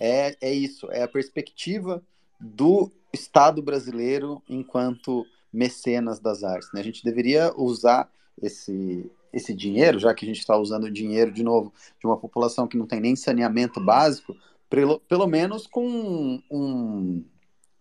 é, 0.00 0.36
é 0.40 0.52
isso, 0.52 0.90
é 0.90 1.02
a 1.02 1.08
perspectiva 1.08 2.02
do 2.40 2.90
Estado 3.12 3.62
brasileiro 3.62 4.42
enquanto 4.48 5.26
mecenas 5.52 6.18
das 6.18 6.42
artes. 6.42 6.70
Né? 6.72 6.80
A 6.80 6.84
gente 6.84 7.04
deveria 7.04 7.52
usar 7.56 8.10
esse, 8.40 9.10
esse 9.32 9.52
dinheiro, 9.54 9.98
já 9.98 10.14
que 10.14 10.24
a 10.24 10.28
gente 10.28 10.38
está 10.38 10.56
usando 10.56 10.90
dinheiro, 10.90 11.30
de 11.30 11.42
novo, 11.42 11.72
de 11.98 12.06
uma 12.06 12.16
população 12.16 12.66
que 12.66 12.78
não 12.78 12.86
tem 12.86 13.00
nem 13.00 13.14
saneamento 13.14 13.80
básico, 13.80 14.34
pelo, 14.68 15.00
pelo 15.00 15.26
menos 15.26 15.66
com 15.66 16.40
um 16.50 17.24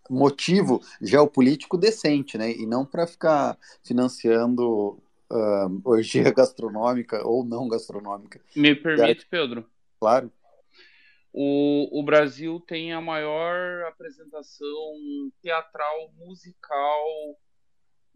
motivo 0.09 0.81
geopolítico 1.01 1.77
decente, 1.77 2.37
né? 2.37 2.51
E 2.51 2.65
não 2.65 2.85
para 2.85 3.05
ficar 3.05 3.57
financiando 3.83 5.01
uh, 5.31 5.81
orgia 5.83 6.31
gastronômica 6.33 7.25
ou 7.25 7.45
não 7.45 7.67
gastronômica. 7.67 8.41
Me 8.55 8.75
permite, 8.75 9.25
Pedro? 9.29 9.65
Claro. 9.99 10.31
O, 11.31 11.99
o 11.99 12.03
Brasil 12.03 12.59
tem 12.59 12.91
a 12.91 12.99
maior 12.99 13.85
apresentação 13.85 14.67
teatral, 15.41 16.11
musical, 16.17 17.05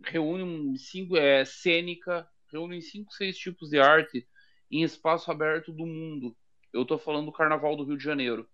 reúne 0.03 0.77
cinco, 0.79 1.15
é, 1.15 1.45
cênica, 1.45 2.27
reúne 2.51 2.81
cinco, 2.81 3.13
seis 3.13 3.37
tipos 3.37 3.69
de 3.69 3.79
arte 3.79 4.27
em 4.71 4.83
espaço 4.83 5.31
aberto 5.31 5.71
do 5.71 5.85
mundo. 5.85 6.35
Eu 6.73 6.81
estou 6.81 6.97
falando 6.97 7.27
do 7.27 7.31
Carnaval 7.31 7.75
do 7.75 7.83
Rio 7.83 7.97
de 7.97 8.03
Janeiro. 8.03 8.49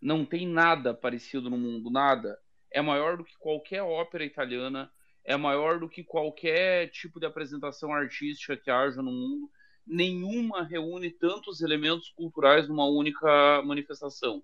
Não 0.00 0.24
tem 0.24 0.48
nada 0.48 0.92
parecido 0.92 1.48
no 1.48 1.56
mundo, 1.56 1.88
nada 1.88 2.36
é 2.72 2.80
maior 2.80 3.16
do 3.16 3.24
que 3.24 3.36
qualquer 3.38 3.82
ópera 3.82 4.24
italiana, 4.24 4.90
é 5.24 5.36
maior 5.36 5.78
do 5.78 5.88
que 5.88 6.02
qualquer 6.02 6.90
tipo 6.90 7.20
de 7.20 7.26
apresentação 7.26 7.92
artística 7.92 8.56
que 8.56 8.70
haja 8.70 9.00
no 9.02 9.12
mundo. 9.12 9.50
Nenhuma 9.86 10.64
reúne 10.64 11.10
tantos 11.10 11.60
elementos 11.60 12.08
culturais 12.10 12.68
numa 12.68 12.86
única 12.86 13.62
manifestação. 13.62 14.42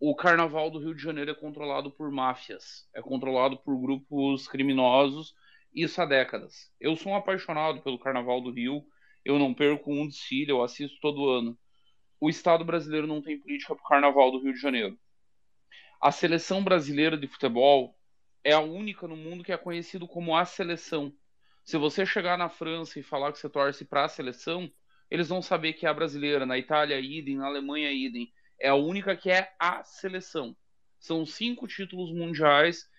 O 0.00 0.14
Carnaval 0.14 0.70
do 0.70 0.78
Rio 0.78 0.94
de 0.94 1.02
Janeiro 1.02 1.30
é 1.30 1.34
controlado 1.34 1.90
por 1.90 2.10
máfias, 2.10 2.88
é 2.94 3.00
controlado 3.00 3.56
por 3.58 3.80
grupos 3.80 4.48
criminosos, 4.48 5.34
isso 5.74 6.02
há 6.02 6.06
décadas. 6.06 6.70
Eu 6.80 6.96
sou 6.96 7.12
um 7.12 7.16
apaixonado 7.16 7.80
pelo 7.82 7.98
Carnaval 7.98 8.40
do 8.40 8.50
Rio, 8.50 8.84
eu 9.24 9.38
não 9.38 9.54
perco 9.54 9.92
um 9.92 10.06
desfile, 10.06 10.50
eu 10.50 10.62
assisto 10.62 10.98
todo 11.00 11.30
ano. 11.30 11.56
O 12.20 12.28
Estado 12.28 12.64
brasileiro 12.64 13.06
não 13.06 13.22
tem 13.22 13.38
política 13.38 13.74
para 13.74 13.84
o 13.84 13.88
Carnaval 13.88 14.32
do 14.32 14.42
Rio 14.42 14.52
de 14.52 14.60
Janeiro. 14.60 14.98
A 16.02 16.10
seleção 16.10 16.64
brasileira 16.64 17.16
de 17.16 17.28
futebol 17.28 17.96
é 18.42 18.52
a 18.52 18.58
única 18.58 19.06
no 19.06 19.14
mundo 19.14 19.44
que 19.44 19.52
é 19.52 19.56
conhecido 19.56 20.08
como 20.08 20.36
a 20.36 20.44
seleção. 20.44 21.14
Se 21.62 21.78
você 21.78 22.04
chegar 22.04 22.36
na 22.36 22.48
França 22.48 22.98
e 22.98 23.04
falar 23.04 23.30
que 23.30 23.38
você 23.38 23.48
torce 23.48 23.84
para 23.84 24.06
a 24.06 24.08
seleção, 24.08 24.68
eles 25.08 25.28
vão 25.28 25.40
saber 25.40 25.74
que 25.74 25.86
é 25.86 25.88
a 25.88 25.94
brasileira. 25.94 26.44
Na 26.44 26.58
Itália, 26.58 26.98
idem. 26.98 27.36
Na 27.36 27.46
Alemanha, 27.46 27.92
idem. 27.92 28.32
É 28.58 28.68
a 28.68 28.74
única 28.74 29.16
que 29.16 29.30
é 29.30 29.54
a 29.60 29.84
seleção. 29.84 30.56
São 30.98 31.24
cinco 31.24 31.68
títulos 31.68 32.12
mundiais 32.12 32.90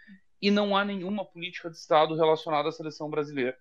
e 0.42 0.50
não 0.50 0.74
há 0.74 0.86
nenhuma 0.86 1.26
política 1.26 1.70
de 1.70 1.76
Estado 1.76 2.16
relacionada 2.16 2.70
à 2.70 2.72
seleção 2.72 3.10
brasileira. 3.10 3.58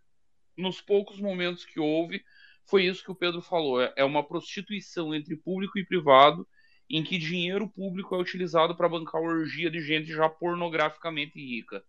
Nos 0.56 0.80
poucos 0.80 1.18
momentos 1.18 1.64
que 1.64 1.80
houve, 1.80 2.24
foi 2.64 2.84
isso 2.84 3.02
que 3.02 3.10
o 3.10 3.16
Pedro 3.16 3.42
falou. 3.42 3.82
É, 3.82 3.92
é 3.96 4.04
uma 4.04 4.22
prostituição 4.22 5.12
entre 5.12 5.36
público 5.36 5.80
e 5.80 5.84
privado 5.84 6.46
em 6.92 7.02
que 7.02 7.16
dinheiro 7.16 7.66
público 7.66 8.14
é 8.14 8.18
utilizado 8.18 8.76
para 8.76 8.86
bancar 8.86 9.22
orgia 9.22 9.70
de 9.70 9.80
gente 9.80 10.12
já 10.12 10.28
pornograficamente 10.28 11.40
rica. 11.40 11.82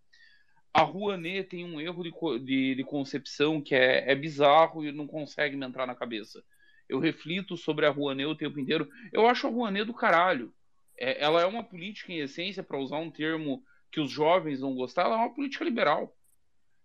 A 0.74 0.82
Rouanet 0.82 1.50
tem 1.50 1.66
um 1.66 1.80
erro 1.80 2.04
de, 2.04 2.12
de, 2.40 2.76
de 2.76 2.84
concepção 2.86 3.62
que 3.62 3.76
é, 3.76 4.10
é, 4.10 4.16
bizarro 4.16 4.84
e 4.86 4.94
não 4.94 5.06
consegue 5.06 5.58
me 5.58 5.66
entrar 5.66 5.86
na 5.86 5.94
cabeça. 5.94 6.42
Eu 6.88 7.00
reflito 7.00 7.58
sobre 7.58 7.86
a 7.86 7.90
Rouanet 7.90 8.26
o 8.28 8.36
tempo 8.36 8.58
inteiro. 8.58 8.90
Eu 9.12 9.28
acho 9.28 9.46
a 9.46 9.50
Rouanet 9.50 9.86
do 9.86 9.94
caralho. 9.94 10.54
É, 10.98 11.22
ela 11.22 11.42
é 11.42 11.46
uma 11.46 11.64
política 11.64 12.14
em 12.14 12.20
essência, 12.20 12.64
para 12.64 12.80
usar 12.80 12.98
um 12.98 13.12
termo 13.12 13.62
que 13.92 14.00
os 14.00 14.10
jovens 14.10 14.62
vão 14.62 14.74
gostar, 14.74 15.04
ela 15.04 15.16
é 15.16 15.18
uma 15.20 15.36
política 15.36 15.66
liberal. 15.66 16.16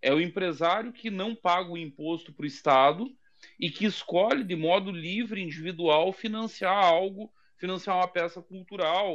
É 0.02 0.12
o 0.12 0.20
empresário 0.20 0.92
que 0.92 1.08
não 1.08 1.36
paga 1.36 1.70
o 1.70 1.78
imposto 1.78 2.32
para 2.32 2.44
o 2.44 2.46
Estado 2.46 3.08
e 3.58 3.70
que 3.70 3.86
escolhe 3.86 4.42
de 4.42 4.56
modo 4.56 4.90
livre, 4.90 5.40
individual, 5.40 6.12
financiar 6.12 6.84
algo, 6.84 7.32
financiar 7.58 7.96
uma 7.96 8.08
peça 8.08 8.40
cultural, 8.40 9.08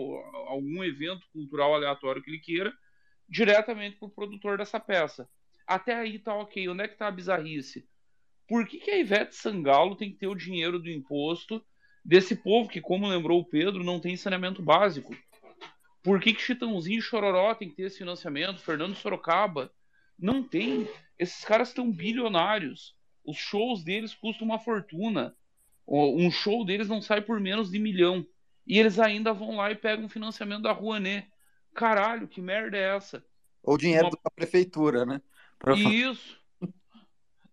algum 0.47 0.83
evento 0.83 1.25
cultural 1.31 1.73
aleatório 1.73 2.21
que 2.21 2.29
ele 2.29 2.39
queira, 2.39 2.73
diretamente 3.27 3.97
para 3.97 4.07
o 4.07 4.11
produtor 4.11 4.57
dessa 4.57 4.79
peça. 4.79 5.27
Até 5.65 5.95
aí 5.95 6.19
tá 6.19 6.35
ok. 6.35 6.67
Onde 6.69 6.83
é 6.83 6.87
que 6.87 6.97
tá 6.97 7.07
a 7.07 7.11
bizarrice? 7.11 7.87
Por 8.47 8.67
que, 8.67 8.79
que 8.79 8.91
a 8.91 8.97
Ivete 8.97 9.35
Sangalo 9.35 9.95
tem 9.95 10.11
que 10.11 10.17
ter 10.17 10.27
o 10.27 10.35
dinheiro 10.35 10.77
do 10.77 10.89
imposto 10.89 11.63
desse 12.03 12.35
povo 12.35 12.69
que, 12.69 12.81
como 12.81 13.07
lembrou 13.07 13.39
o 13.39 13.45
Pedro, 13.45 13.83
não 13.83 13.99
tem 13.99 14.17
saneamento 14.17 14.61
básico? 14.61 15.15
Por 16.03 16.19
que, 16.19 16.33
que 16.33 16.41
Chitãozinho 16.41 16.99
e 16.99 17.01
Chororó 17.01 17.55
tem 17.55 17.69
que 17.69 17.75
ter 17.75 17.83
esse 17.83 17.99
financiamento? 17.99 18.59
Fernando 18.59 18.95
Sorocaba? 18.95 19.71
Não 20.19 20.43
tem. 20.43 20.87
Esses 21.17 21.45
caras 21.45 21.69
estão 21.69 21.89
bilionários. 21.89 22.93
Os 23.25 23.37
shows 23.37 23.83
deles 23.83 24.13
custam 24.13 24.45
uma 24.45 24.59
fortuna. 24.59 25.33
Um 25.87 26.29
show 26.29 26.65
deles 26.65 26.89
não 26.89 27.01
sai 27.01 27.21
por 27.21 27.39
menos 27.39 27.71
de 27.71 27.79
milhão. 27.79 28.25
E 28.65 28.79
eles 28.79 28.99
ainda 28.99 29.33
vão 29.33 29.57
lá 29.57 29.71
e 29.71 29.75
pegam 29.75 30.07
financiamento 30.07 30.63
da 30.63 30.71
Rouanet. 30.71 31.27
Caralho, 31.73 32.27
que 32.27 32.41
merda 32.41 32.77
é 32.77 32.95
essa? 32.95 33.23
Ou 33.61 33.77
dinheiro 33.77 34.07
uma... 34.07 34.19
da 34.23 34.29
prefeitura, 34.29 35.05
né? 35.05 35.21
Pra... 35.59 35.75
Isso. 35.75 36.41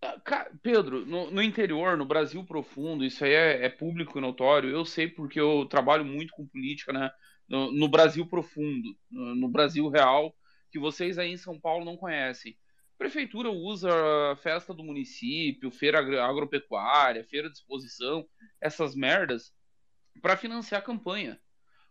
Ah, 0.03 0.51
Pedro, 0.63 1.05
no, 1.05 1.31
no, 1.31 1.43
interior, 1.43 1.95
no 1.95 2.07
Brasil 2.07 2.43
profundo, 2.43 3.05
isso 3.05 3.23
aí 3.23 3.33
é, 3.33 3.67
é, 3.67 3.69
público 3.69 4.17
e 4.17 4.21
notório. 4.21 4.71
Eu 4.71 4.83
sei 4.83 5.07
porque 5.07 5.39
eu 5.39 5.67
trabalho 5.67 6.07
muito 6.07 6.33
com 6.33 6.47
política, 6.47 6.91
né? 6.91 7.11
No, 7.47 7.71
no 7.71 7.87
Brasil 7.87 8.27
profundo, 8.27 8.97
no, 9.11 9.35
no, 9.35 9.49
Brasil 9.49 9.87
real, 9.91 10.35
que 10.73 10.79
vocês 10.79 11.19
aí 11.19 11.31
em 11.31 11.37
São 11.37 11.61
Paulo 11.61 11.85
não 11.85 11.99
conhecem. 11.99 12.57
A 12.95 12.99
prefeitura 12.99 13.51
usa 13.51 13.91
a 14.33 14.37
festa 14.37 14.73
do 14.73 14.83
município, 14.83 15.71
feira 15.71 15.99
agropecuária, 16.25 17.25
feira 17.25 17.51
de 17.51 17.57
exposição, 17.59 18.27
essas 18.59 18.95
merdas, 18.95 19.53
para 20.21 20.37
financiar 20.37 20.81
a 20.81 20.85
campanha. 20.85 21.41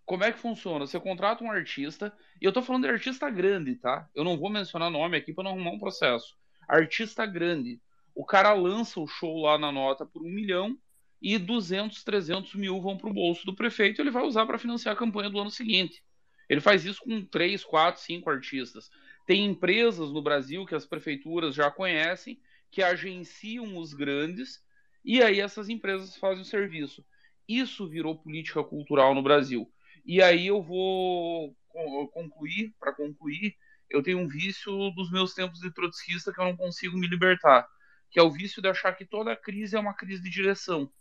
Como 0.05 0.23
é 0.23 0.31
que 0.31 0.39
funciona? 0.39 0.87
Você 0.87 0.99
contrata 0.99 1.43
um 1.43 1.51
artista, 1.51 2.11
e 2.41 2.45
eu 2.45 2.51
tô 2.51 2.61
falando 2.61 2.83
de 2.83 2.89
artista 2.89 3.29
grande, 3.29 3.75
tá? 3.75 4.09
Eu 4.15 4.23
não 4.23 4.37
vou 4.37 4.49
mencionar 4.49 4.89
nome 4.89 5.17
aqui 5.17 5.33
para 5.33 5.43
não 5.43 5.51
arrumar 5.51 5.71
um 5.71 5.79
processo. 5.79 6.35
Artista 6.67 7.25
grande 7.25 7.79
o 8.19 8.25
cara 8.25 8.53
lança 8.53 8.99
o 8.99 9.07
show 9.07 9.43
lá 9.43 9.57
na 9.57 9.71
nota 9.71 10.05
por 10.05 10.21
um 10.21 10.29
milhão 10.29 10.77
e 11.21 11.37
200, 11.37 12.03
300 12.03 12.53
mil 12.55 12.81
vão 12.81 12.97
para 12.97 13.09
o 13.09 13.13
bolso 13.13 13.45
do 13.45 13.55
prefeito 13.55 13.99
e 13.99 14.03
ele 14.03 14.11
vai 14.11 14.23
usar 14.23 14.45
para 14.45 14.57
financiar 14.57 14.93
a 14.93 14.97
campanha 14.97 15.29
do 15.29 15.39
ano 15.39 15.49
seguinte. 15.49 16.03
Ele 16.49 16.59
faz 16.59 16.83
isso 16.83 17.01
com 17.01 17.23
três, 17.23 17.63
quatro, 17.63 18.01
cinco 18.01 18.29
artistas. 18.29 18.89
Tem 19.25 19.45
empresas 19.45 20.11
no 20.11 20.21
Brasil 20.21 20.65
que 20.65 20.75
as 20.75 20.85
prefeituras 20.85 21.55
já 21.55 21.71
conhecem, 21.71 22.37
que 22.69 22.83
agenciam 22.83 23.77
os 23.77 23.93
grandes, 23.93 24.59
e 25.05 25.21
aí 25.21 25.39
essas 25.39 25.69
empresas 25.69 26.17
fazem 26.17 26.41
o 26.41 26.45
serviço. 26.45 27.05
Isso 27.49 27.89
virou 27.89 28.17
política 28.17 28.63
cultural 28.63 29.13
no 29.13 29.23
Brasil. 29.23 29.69
E 30.05 30.21
aí 30.21 30.47
eu 30.47 30.61
vou 30.63 31.53
concluir, 32.13 32.73
para 32.79 32.93
concluir, 32.93 33.55
eu 33.89 34.01
tenho 34.01 34.19
um 34.19 34.27
vício 34.27 34.91
dos 34.91 35.11
meus 35.11 35.33
tempos 35.33 35.59
de 35.59 35.73
trotskista 35.73 36.31
que 36.31 36.39
eu 36.39 36.45
não 36.45 36.55
consigo 36.55 36.97
me 36.97 37.07
libertar 37.07 37.67
que 38.09 38.19
é 38.19 38.23
o 38.23 38.31
vício 38.31 38.61
de 38.61 38.67
achar 38.67 38.93
que 38.93 39.05
toda 39.05 39.35
crise 39.35 39.75
é 39.75 39.79
uma 39.79 39.93
crise 39.93 40.21
de 40.21 40.29
direção. 40.29 40.91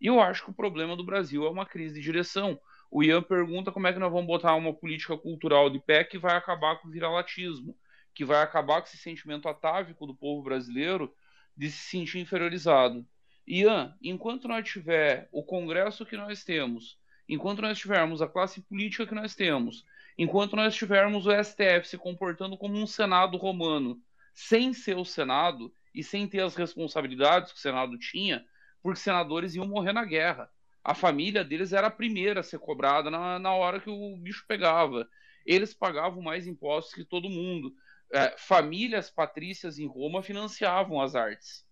E 0.00 0.06
eu 0.06 0.20
acho 0.20 0.44
que 0.44 0.50
o 0.50 0.54
problema 0.54 0.96
do 0.96 1.04
Brasil 1.04 1.44
é 1.46 1.50
uma 1.50 1.66
crise 1.66 1.94
de 1.94 2.00
direção. 2.00 2.58
O 2.90 3.02
Ian 3.02 3.22
pergunta 3.22 3.72
como 3.72 3.86
é 3.86 3.92
que 3.92 3.98
nós 3.98 4.10
vamos 4.10 4.26
botar 4.26 4.54
uma 4.54 4.74
política 4.74 5.16
cultural 5.16 5.70
de 5.70 5.78
pé 5.78 6.04
que 6.04 6.18
vai 6.18 6.36
acabar 6.36 6.76
com 6.76 6.88
o 6.88 6.90
viralatismo, 6.90 7.76
que 8.14 8.24
vai 8.24 8.42
acabar 8.42 8.80
com 8.80 8.88
esse 8.88 8.96
sentimento 8.96 9.48
atávico 9.48 10.06
do 10.06 10.14
povo 10.14 10.42
brasileiro 10.42 11.14
de 11.56 11.70
se 11.70 11.78
sentir 11.78 12.18
inferiorizado. 12.18 13.06
Ian, 13.46 13.96
enquanto 14.02 14.46
nós 14.46 14.68
tiver 14.68 15.28
o 15.32 15.42
Congresso 15.42 16.06
que 16.06 16.16
nós 16.16 16.44
temos, 16.44 16.98
enquanto 17.28 17.62
nós 17.62 17.78
tivermos 17.78 18.22
a 18.22 18.28
classe 18.28 18.60
política 18.60 19.06
que 19.06 19.14
nós 19.14 19.34
temos, 19.34 19.84
enquanto 20.16 20.56
nós 20.56 20.74
tivermos 20.74 21.26
o 21.26 21.32
STF 21.32 21.88
se 21.88 21.98
comportando 21.98 22.56
como 22.56 22.76
um 22.76 22.86
Senado 22.86 23.36
romano, 23.36 24.00
sem 24.32 24.72
ser 24.72 24.96
o 24.96 25.04
Senado, 25.04 25.72
e 25.94 26.02
sem 26.02 26.26
ter 26.26 26.42
as 26.42 26.54
responsabilidades 26.54 27.52
que 27.52 27.58
o 27.58 27.60
Senado 27.60 27.98
tinha, 27.98 28.44
porque 28.82 29.00
senadores 29.00 29.54
iam 29.54 29.66
morrer 29.66 29.92
na 29.92 30.04
guerra. 30.04 30.50
A 30.82 30.94
família 30.94 31.44
deles 31.44 31.72
era 31.72 31.88
a 31.88 31.90
primeira 31.90 32.40
a 32.40 32.42
ser 32.42 32.58
cobrada 32.58 33.10
na, 33.10 33.38
na 33.38 33.52
hora 33.52 33.80
que 33.80 33.90
o 33.90 34.16
bicho 34.16 34.44
pegava. 34.46 35.08
Eles 35.44 35.74
pagavam 35.74 36.22
mais 36.22 36.46
impostos 36.46 36.94
que 36.94 37.04
todo 37.04 37.28
mundo. 37.28 37.74
É, 38.12 38.36
famílias 38.38 39.10
patrícias 39.10 39.78
em 39.78 39.86
Roma 39.86 40.22
financiavam 40.22 41.00
as 41.00 41.14
artes, 41.14 41.64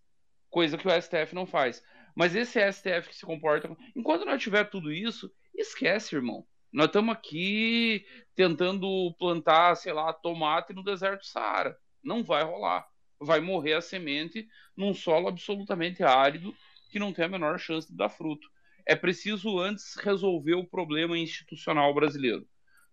coisa 0.50 0.78
que 0.78 0.86
o 0.86 0.90
STF 0.90 1.34
não 1.34 1.46
faz. 1.46 1.82
Mas 2.14 2.34
esse 2.34 2.60
STF 2.72 3.08
que 3.08 3.16
se 3.16 3.24
comporta. 3.24 3.74
Enquanto 3.94 4.24
não 4.24 4.36
tiver 4.36 4.64
tudo 4.64 4.92
isso, 4.92 5.30
esquece, 5.54 6.16
irmão. 6.16 6.46
Nós 6.72 6.86
estamos 6.86 7.14
aqui 7.14 8.04
tentando 8.34 9.14
plantar, 9.18 9.74
sei 9.76 9.92
lá, 9.92 10.12
tomate 10.12 10.72
no 10.72 10.82
deserto 10.82 11.20
do 11.20 11.26
Saara. 11.26 11.76
Não 12.02 12.22
vai 12.22 12.42
rolar 12.44 12.86
vai 13.20 13.40
morrer 13.40 13.74
a 13.74 13.80
semente 13.80 14.48
num 14.76 14.94
solo 14.94 15.28
absolutamente 15.28 16.02
árido 16.02 16.54
que 16.90 16.98
não 16.98 17.12
tem 17.12 17.24
a 17.24 17.28
menor 17.28 17.58
chance 17.58 17.88
de 17.88 17.96
dar 17.96 18.08
fruto. 18.08 18.48
É 18.86 18.96
preciso 18.96 19.58
antes 19.58 19.96
resolver 19.96 20.54
o 20.54 20.66
problema 20.66 21.18
institucional 21.18 21.92
brasileiro. 21.92 22.46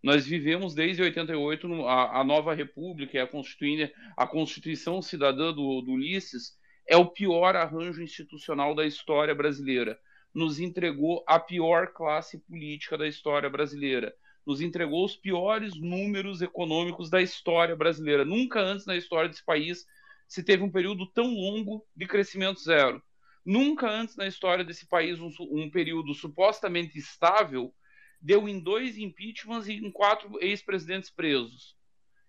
Nós 0.04 0.26
vivemos 0.26 0.76
desde 0.76 1.02
88 1.02 1.86
a, 1.86 2.20
a 2.20 2.24
nova 2.24 2.54
república, 2.54 3.18
a, 3.24 4.24
a 4.24 4.28
Constituição 4.28 5.02
Cidadã 5.02 5.54
do, 5.54 5.82
do 5.82 5.92
Ulisses 5.94 6.54
é 6.88 6.96
o 6.96 7.06
pior 7.06 7.56
arranjo 7.56 8.02
institucional 8.02 8.76
da 8.76 8.86
história 8.86 9.34
brasileira. 9.34 10.00
Nos 10.34 10.60
entregou 10.60 11.24
a 11.28 11.40
pior 11.40 11.94
classe 11.94 12.40
política 12.40 12.98
da 12.98 13.08
história 13.08 13.50
brasileira. 13.50 14.16
Nos 14.46 14.62
entregou 14.62 15.04
os 15.04 15.16
piores 15.16 15.76
números 15.76 16.42
econômicos 16.42 17.10
da 17.10 17.22
história 17.22 17.76
brasileira. 17.76 18.24
Nunca 18.24 18.60
antes 18.60 18.86
na 18.86 18.96
história 18.96 19.30
desse 19.30 19.44
país 19.44 19.86
se 20.28 20.44
teve 20.44 20.64
um 20.64 20.72
período 20.72 21.08
tão 21.08 21.34
longo 21.34 21.86
de 21.96 22.06
crescimento 22.06 22.60
zero. 22.60 23.02
Nunca 23.46 23.90
antes 23.90 24.16
na 24.16 24.28
história 24.28 24.64
desse 24.64 24.88
país 24.88 25.20
um, 25.20 25.30
um 25.52 25.70
período 25.70 26.14
supostamente 26.14 26.98
estável 26.98 27.74
deu 28.22 28.50
em 28.50 28.60
dois 28.60 28.98
impeachments 28.98 29.68
e 29.68 29.74
em 29.74 29.92
quatro 29.92 30.42
ex-presidentes 30.42 31.12
presos. 31.12 31.75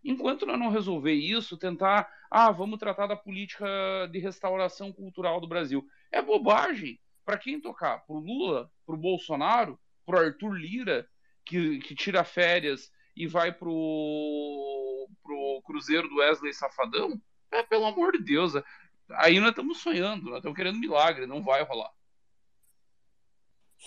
Enquanto 0.07 0.47
nós 0.47 0.57
não 0.57 0.71
resolver 0.71 1.15
isso, 1.15 1.57
tentar, 1.57 2.09
ah, 2.31 2.53
vamos 2.53 2.79
tratar 2.79 3.09
da 3.09 3.17
política 3.17 3.67
de 4.13 4.21
restauração 4.21 4.93
cultural 4.93 5.41
do 5.41 5.49
Brasil, 5.49 5.85
é 6.13 6.23
bobagem. 6.23 7.01
Para 7.25 7.37
quem 7.37 7.61
tocar? 7.61 8.07
Para 8.07 8.15
o 8.15 8.21
Lula? 8.21 8.71
Para 8.87 8.95
o 8.95 8.99
Bolsonaro? 8.99 9.77
Para 10.07 10.17
o 10.17 10.27
Arthur 10.27 10.53
Lira, 10.53 11.09
que, 11.45 11.81
que 11.81 11.93
tira 11.97 12.23
férias 12.23 12.93
e 13.17 13.27
vai 13.27 13.51
para 13.51 13.69
o 13.69 15.09
Cruzeiro 15.65 16.09
do 16.09 16.19
Wesley 16.19 16.55
Safadão? 16.55 17.21
É, 17.51 17.65
pelo 17.65 17.87
amor 17.87 18.13
de 18.13 18.23
Deus. 18.23 18.53
Aí 19.11 19.41
nós 19.41 19.51
estamos 19.51 19.79
sonhando, 19.79 20.27
nós 20.27 20.37
estamos 20.37 20.57
querendo 20.57 20.79
milagre, 20.79 21.27
não 21.27 21.43
vai 21.43 21.65
rolar. 21.65 21.91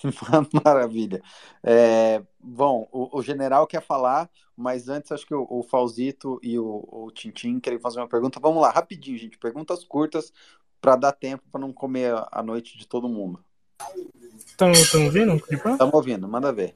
Maravilha. 0.63 1.21
É, 1.63 2.21
bom, 2.39 2.87
o, 2.91 3.19
o, 3.19 3.21
general 3.21 3.67
quer 3.67 3.81
falar, 3.81 4.29
mas 4.55 4.87
antes 4.87 5.11
acho 5.11 5.25
que 5.25 5.33
o, 5.33 5.45
o 5.49 5.63
Falzito 5.63 6.39
e 6.41 6.57
o, 6.57 6.87
o 6.89 7.11
Tintim 7.11 7.59
querem 7.59 7.79
fazer 7.79 7.99
uma 7.99 8.07
pergunta. 8.07 8.39
Vamos 8.39 8.61
lá, 8.61 8.69
rapidinho, 8.69 9.17
gente. 9.17 9.37
Perguntas 9.37 9.83
curtas 9.83 10.31
para 10.81 10.95
dar 10.95 11.11
tempo 11.11 11.43
para 11.51 11.61
não 11.61 11.73
comer 11.73 12.13
a 12.31 12.41
noite 12.41 12.77
de 12.77 12.87
todo 12.87 13.09
mundo. 13.09 13.43
Estão 14.45 14.71
ouvindo? 15.05 15.35
Estamos 15.35 15.93
ouvindo, 15.93 16.27
manda 16.27 16.51
ver. 16.51 16.75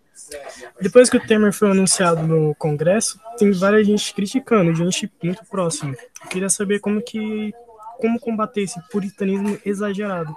Depois 0.80 1.10
que 1.10 1.18
o 1.18 1.28
Temer 1.28 1.52
foi 1.52 1.72
anunciado 1.72 2.26
no 2.26 2.56
Congresso, 2.56 3.20
tem 3.38 3.52
várias 3.52 3.86
gente 3.86 4.14
criticando, 4.14 4.74
gente 4.74 5.12
muito 5.22 5.44
próxima. 5.46 5.94
Eu 6.24 6.30
queria 6.30 6.50
saber 6.50 6.80
como 6.80 7.02
que 7.02 7.54
como 8.00 8.20
combater 8.20 8.62
esse 8.62 8.82
puritanismo 8.90 9.58
exagerado. 9.66 10.36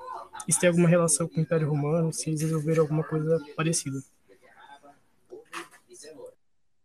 Se 0.48 0.60
tem 0.60 0.68
alguma 0.68 0.88
relação 0.88 1.26
com 1.28 1.38
o 1.38 1.42
Império 1.42 1.68
Romano, 1.68 2.12
se 2.12 2.30
eles 2.30 2.40
resolveram 2.40 2.82
alguma 2.82 3.02
coisa 3.02 3.40
parecida. 3.56 3.98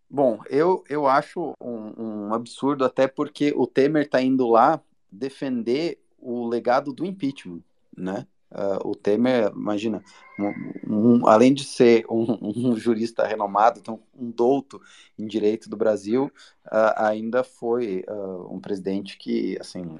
Bom, 0.10 0.42
eu, 0.50 0.84
eu 0.90 1.08
acho 1.08 1.56
um, 1.62 1.94
um 1.98 2.34
absurdo, 2.34 2.84
até 2.84 3.08
porque 3.08 3.54
o 3.56 3.66
Temer 3.66 4.04
está 4.04 4.22
indo 4.22 4.46
lá 4.46 4.82
defender 5.10 6.02
o 6.18 6.48
legado 6.48 6.92
do 6.92 7.06
impeachment, 7.06 7.62
né? 7.96 8.28
Uh, 8.52 8.90
o 8.90 8.94
Temer, 8.94 9.50
imagina, 9.56 10.04
um, 10.38 10.74
um, 10.86 11.28
além 11.28 11.54
de 11.54 11.64
ser 11.64 12.06
um, 12.10 12.38
um, 12.42 12.76
jurista 12.76 13.26
renomado, 13.26 13.80
então 13.80 14.02
um 14.14 14.30
douto 14.30 14.82
em 15.18 15.26
direito 15.26 15.70
do 15.70 15.78
Brasil, 15.78 16.30
uh, 16.66 16.94
ainda 16.98 17.46
foi 17.46 18.04
uh, 18.10 18.54
um 18.54 18.60
presidente 18.60 19.18
que, 19.18 19.58
assim, 19.62 19.98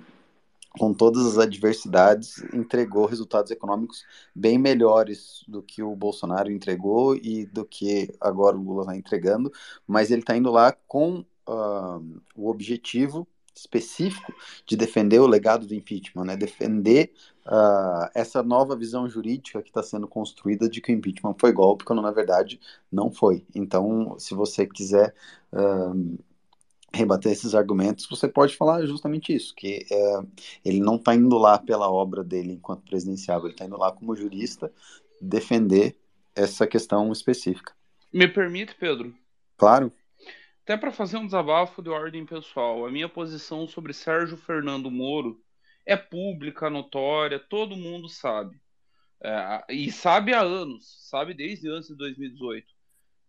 com 0.78 0.94
todas 0.94 1.26
as 1.26 1.38
adversidades, 1.38 2.42
entregou 2.54 3.06
resultados 3.06 3.52
econômicos 3.52 4.06
bem 4.34 4.58
melhores 4.58 5.44
do 5.48 5.62
que 5.62 5.84
o 5.84 5.96
Bolsonaro 5.96 6.52
entregou 6.52 7.16
e 7.16 7.46
do 7.46 7.66
que 7.66 8.14
agora 8.22 8.58
o 8.58 8.64
Lula 8.64 8.84
está 8.84 8.96
entregando, 8.96 9.52
mas 9.86 10.12
ele 10.12 10.22
está 10.22 10.36
indo 10.36 10.50
lá 10.50 10.72
com 10.88 11.26
uh, 11.48 12.22
o 12.36 12.50
objetivo 12.50 13.28
específico 13.54 14.34
de 14.66 14.78
defender 14.78 15.20
o 15.20 15.28
legado 15.28 15.68
do 15.68 15.76
impeachment, 15.76 16.24
né? 16.24 16.38
defender 16.38 17.12
uh, 17.46 18.10
essa 18.16 18.42
nova 18.42 18.76
visão 18.76 19.10
jurídica 19.10 19.62
que 19.62 19.70
está 19.70 19.84
sendo 19.84 20.08
construída 20.08 20.70
de 20.70 20.80
que 20.80 20.92
o 20.92 20.96
impeachment 20.96 21.36
foi 21.38 21.52
golpe, 21.52 21.84
quando 21.84 22.02
na 22.02 22.12
verdade 22.12 22.60
não 22.90 23.12
foi. 23.12 23.46
Então, 23.54 24.16
se 24.18 24.34
você 24.34 24.66
quiser 24.66 25.14
uh, 25.52 26.18
rebater 26.94 27.32
esses 27.32 27.56
argumentos, 27.56 28.06
você 28.10 28.28
pode 28.28 28.56
falar 28.56 28.86
justamente 28.86 29.34
isso, 29.34 29.56
que 29.56 29.86
uh, 29.92 30.28
ele 30.64 30.80
não 30.80 30.96
está 30.96 31.16
indo 31.16 31.38
lá 31.38 31.58
pela 31.58 31.90
obra 31.90 32.24
dele 32.24 32.54
enquanto 32.54 32.84
presidenciável, 32.84 33.46
ele 33.46 33.54
está 33.54 33.66
indo 33.66 33.78
lá 33.78 33.92
como 33.92 34.16
jurista 34.16 34.72
defender 35.22 35.96
essa 36.36 36.68
questão 36.68 37.12
específica. 37.12 37.74
Me 38.12 38.28
permite, 38.28 38.76
Pedro? 38.76 39.14
Claro. 39.58 39.92
Até 40.64 40.76
para 40.76 40.92
fazer 40.92 41.18
um 41.18 41.26
desabafo 41.26 41.82
de 41.82 41.90
ordem 41.90 42.26
pessoal, 42.26 42.86
a 42.86 42.92
minha 42.92 43.08
posição 43.08 43.68
sobre 43.68 43.94
Sérgio 43.94 44.38
Fernando 44.38 44.92
Moro 44.92 45.42
é 45.86 45.96
pública, 45.96 46.70
notória, 46.70 47.40
todo 47.40 47.76
mundo 47.76 48.08
sabe. 48.10 48.60
É, 49.24 49.66
e 49.70 49.92
sabe 49.92 50.34
há 50.34 50.42
anos, 50.42 51.08
sabe 51.10 51.34
desde 51.34 51.70
antes 51.70 51.90
de 51.90 51.96
2018. 51.96 52.66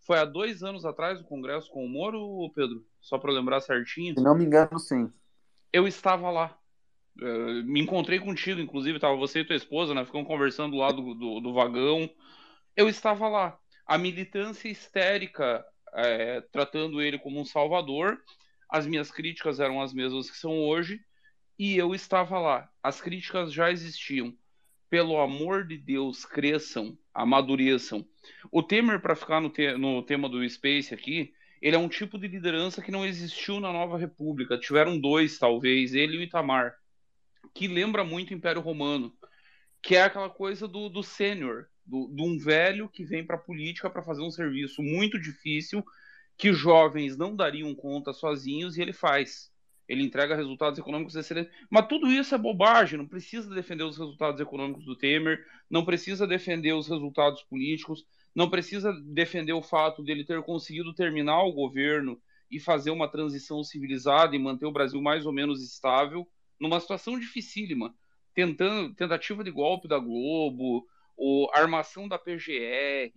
Foi 0.00 0.18
há 0.18 0.24
dois 0.24 0.62
anos 0.62 0.84
atrás 0.84 1.20
o 1.20 1.24
Congresso 1.24 1.70
com 1.70 1.84
o 1.84 1.88
Moro, 1.88 2.50
Pedro? 2.54 2.84
Só 3.02 3.18
para 3.18 3.32
lembrar 3.32 3.60
certinho. 3.60 4.14
Se 4.14 4.22
não 4.22 4.34
me 4.34 4.44
engano, 4.44 4.78
sim. 4.78 5.12
Eu 5.72 5.86
estava 5.86 6.30
lá. 6.30 6.56
É, 7.20 7.62
me 7.64 7.80
encontrei 7.80 8.18
contigo, 8.18 8.60
inclusive, 8.60 8.96
estava 8.96 9.16
você 9.16 9.40
e 9.40 9.44
tua 9.44 9.56
esposa, 9.56 9.92
né? 9.92 10.04
Ficamos 10.04 10.26
conversando 10.26 10.76
lá 10.76 10.90
do, 10.90 11.14
do, 11.14 11.40
do 11.40 11.52
vagão. 11.52 12.08
Eu 12.74 12.88
estava 12.88 13.28
lá. 13.28 13.58
A 13.84 13.98
militância 13.98 14.68
histérica 14.68 15.62
é, 15.92 16.40
tratando 16.40 17.02
ele 17.02 17.18
como 17.18 17.40
um 17.40 17.44
salvador. 17.44 18.18
As 18.68 18.86
minhas 18.86 19.10
críticas 19.10 19.60
eram 19.60 19.82
as 19.82 19.92
mesmas 19.92 20.30
que 20.30 20.38
são 20.38 20.58
hoje 20.60 21.00
e 21.58 21.76
eu 21.76 21.94
estava 21.94 22.38
lá. 22.38 22.70
As 22.82 23.00
críticas 23.00 23.52
já 23.52 23.70
existiam. 23.70 24.34
Pelo 24.88 25.20
amor 25.20 25.66
de 25.66 25.76
Deus, 25.78 26.24
cresçam, 26.24 26.96
amadureçam. 27.12 28.06
O 28.50 28.62
Temer, 28.62 29.00
para 29.00 29.16
ficar 29.16 29.40
no, 29.40 29.50
te 29.50 29.76
no 29.76 30.02
tema 30.02 30.28
do 30.28 30.48
Space 30.48 30.92
aqui, 30.92 31.32
ele 31.62 31.76
é 31.76 31.78
um 31.78 31.88
tipo 31.88 32.18
de 32.18 32.26
liderança 32.26 32.82
que 32.82 32.90
não 32.90 33.06
existiu 33.06 33.60
na 33.60 33.72
Nova 33.72 33.96
República. 33.96 34.58
Tiveram 34.58 34.98
dois, 34.98 35.38
talvez, 35.38 35.94
ele 35.94 36.16
e 36.16 36.18
o 36.18 36.22
Itamar, 36.22 36.74
que 37.54 37.68
lembra 37.68 38.02
muito 38.02 38.32
o 38.32 38.34
Império 38.34 38.60
Romano, 38.60 39.14
que 39.80 39.94
é 39.94 40.02
aquela 40.02 40.28
coisa 40.28 40.66
do, 40.66 40.88
do 40.88 41.04
sênior, 41.04 41.68
de 41.86 42.22
um 42.22 42.36
velho 42.36 42.88
que 42.88 43.04
vem 43.04 43.24
para 43.24 43.36
a 43.36 43.40
política 43.40 43.88
para 43.88 44.02
fazer 44.02 44.22
um 44.22 44.30
serviço 44.30 44.82
muito 44.82 45.20
difícil 45.20 45.84
que 46.36 46.52
jovens 46.52 47.16
não 47.16 47.36
dariam 47.36 47.72
conta 47.74 48.12
sozinhos 48.12 48.76
e 48.76 48.82
ele 48.82 48.92
faz. 48.92 49.52
Ele 49.88 50.02
entrega 50.02 50.34
resultados 50.34 50.78
econômicos 50.80 51.14
excelentes. 51.14 51.52
Mas 51.70 51.86
tudo 51.86 52.08
isso 52.08 52.34
é 52.34 52.38
bobagem. 52.38 52.98
Não 52.98 53.06
precisa 53.06 53.54
defender 53.54 53.84
os 53.84 53.98
resultados 53.98 54.40
econômicos 54.40 54.84
do 54.84 54.96
Temer, 54.96 55.44
não 55.70 55.84
precisa 55.84 56.26
defender 56.26 56.72
os 56.72 56.88
resultados 56.88 57.42
políticos, 57.42 58.04
não 58.34 58.48
precisa 58.48 58.92
defender 59.04 59.52
o 59.52 59.62
fato 59.62 60.02
dele 60.02 60.24
ter 60.24 60.42
conseguido 60.42 60.94
terminar 60.94 61.42
o 61.42 61.52
governo 61.52 62.20
e 62.50 62.58
fazer 62.58 62.90
uma 62.90 63.08
transição 63.08 63.62
civilizada 63.62 64.34
e 64.34 64.38
manter 64.38 64.66
o 64.66 64.72
Brasil 64.72 65.00
mais 65.00 65.26
ou 65.26 65.32
menos 65.32 65.62
estável 65.62 66.26
numa 66.60 66.80
situação 66.80 67.18
dificílima, 67.18 67.94
tentando 68.34 68.94
tentativa 68.94 69.42
de 69.42 69.50
golpe 69.50 69.88
da 69.88 69.98
Globo, 69.98 70.86
o 71.16 71.48
armação 71.52 72.08
da 72.08 72.18
PGR, 72.18 73.12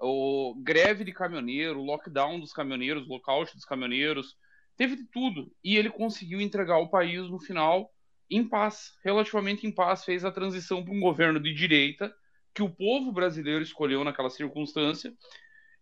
o 0.00 0.54
greve 0.62 1.04
de 1.04 1.12
caminhoneiro, 1.12 1.82
lockdown 1.82 2.38
dos 2.38 2.52
caminhoneiros, 2.52 3.08
lockout 3.08 3.54
dos 3.54 3.64
caminhoneiros, 3.64 4.36
teve 4.76 4.96
de 4.96 5.04
tudo. 5.04 5.50
E 5.64 5.76
ele 5.76 5.90
conseguiu 5.90 6.40
entregar 6.40 6.78
o 6.78 6.88
país 6.88 7.28
no 7.28 7.40
final 7.40 7.90
em 8.30 8.46
paz, 8.46 8.92
relativamente 9.04 9.66
em 9.66 9.72
paz, 9.72 10.04
fez 10.04 10.24
a 10.24 10.32
transição 10.32 10.84
para 10.84 10.92
um 10.92 11.00
governo 11.00 11.40
de 11.40 11.54
direita 11.54 12.12
que 12.56 12.62
o 12.62 12.70
povo 12.70 13.12
brasileiro 13.12 13.62
escolheu 13.62 14.02
naquela 14.02 14.30
circunstância 14.30 15.12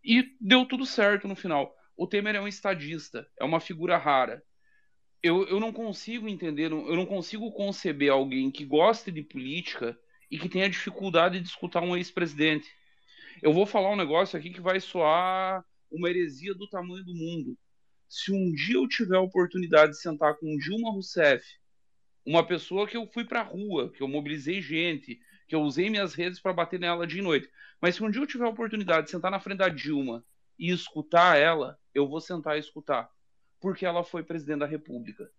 e 0.05 0.25
deu 0.41 0.67
tudo 0.67 0.85
certo 0.85 1.28
no 1.28 1.36
final. 1.36 1.73
O 1.97 2.05
Temer 2.05 2.35
é 2.35 2.41
um 2.41 2.49
estadista, 2.49 3.25
é 3.39 3.44
uma 3.44 3.61
figura 3.61 3.97
rara. 3.97 4.43
Eu, 5.23 5.47
eu 5.47 5.61
não 5.61 5.73
consigo 5.73 6.28
entender, 6.28 6.73
eu 6.73 6.97
não 6.97 7.07
consigo 7.07 7.53
conceber 7.53 8.11
alguém 8.11 8.51
que 8.51 8.65
goste 8.65 9.12
de 9.12 9.23
política 9.23 9.97
e 10.28 10.36
que 10.36 10.49
tenha 10.49 10.69
dificuldade 10.69 11.39
de 11.39 11.47
escutar 11.47 11.81
um 11.81 11.97
ex-presidente. 11.97 12.69
Eu 13.41 13.53
vou 13.53 13.67
falar 13.67 13.93
um 13.93 13.97
negócio 13.97 14.36
aqui 14.36 14.51
que 14.51 14.61
vai 14.61 14.81
soar 14.81 15.65
uma 15.93 16.11
heresia 16.11 16.55
do 16.55 16.69
tamanho 16.69 17.05
do 17.05 17.15
mundo. 17.15 17.57
Se 18.09 18.33
um 18.33 18.53
dia 18.53 18.75
eu 18.75 18.89
tiver 18.89 19.17
a 19.17 19.20
oportunidade 19.20 19.93
de 19.93 20.01
sentar 20.01 20.36
com 20.39 20.59
Dilma 20.59 20.91
Rousseff, 20.91 21.47
uma 22.27 22.44
pessoa 22.44 22.89
que 22.89 22.97
eu 22.97 23.07
fui 23.07 23.25
para 23.25 23.43
a 23.43 23.44
rua, 23.44 23.93
que 23.93 24.03
eu 24.03 24.09
mobilizei 24.09 24.61
gente, 24.61 25.20
que 25.47 25.55
eu 25.55 25.60
usei 25.60 25.90
minhas 25.90 26.14
redes 26.14 26.40
para 26.40 26.52
bater 26.52 26.81
nela 26.81 27.06
dia 27.06 27.20
e 27.20 27.24
noite, 27.24 27.50
mas 27.81 27.94
se 27.94 28.02
um 28.02 28.10
dia 28.10 28.23
eu 28.23 28.26
tiver 28.26 28.44
a 28.44 28.48
oportunidade 28.48 29.06
de 29.06 29.10
sentar 29.10 29.31
na 29.31 29.40
frente 29.40 29.58
da 29.58 29.68
Dilma 29.68 30.24
e 30.58 30.70
escutar 30.70 31.36
ela, 31.36 31.78
eu 31.94 32.08
vou 32.08 32.20
sentar 32.20 32.56
e 32.56 32.60
escutar, 32.60 33.10
porque 33.60 33.84
ela 33.84 34.05
foi 34.05 34.23
presidente 34.23 34.60
da 34.60 34.66
República. 34.66 35.31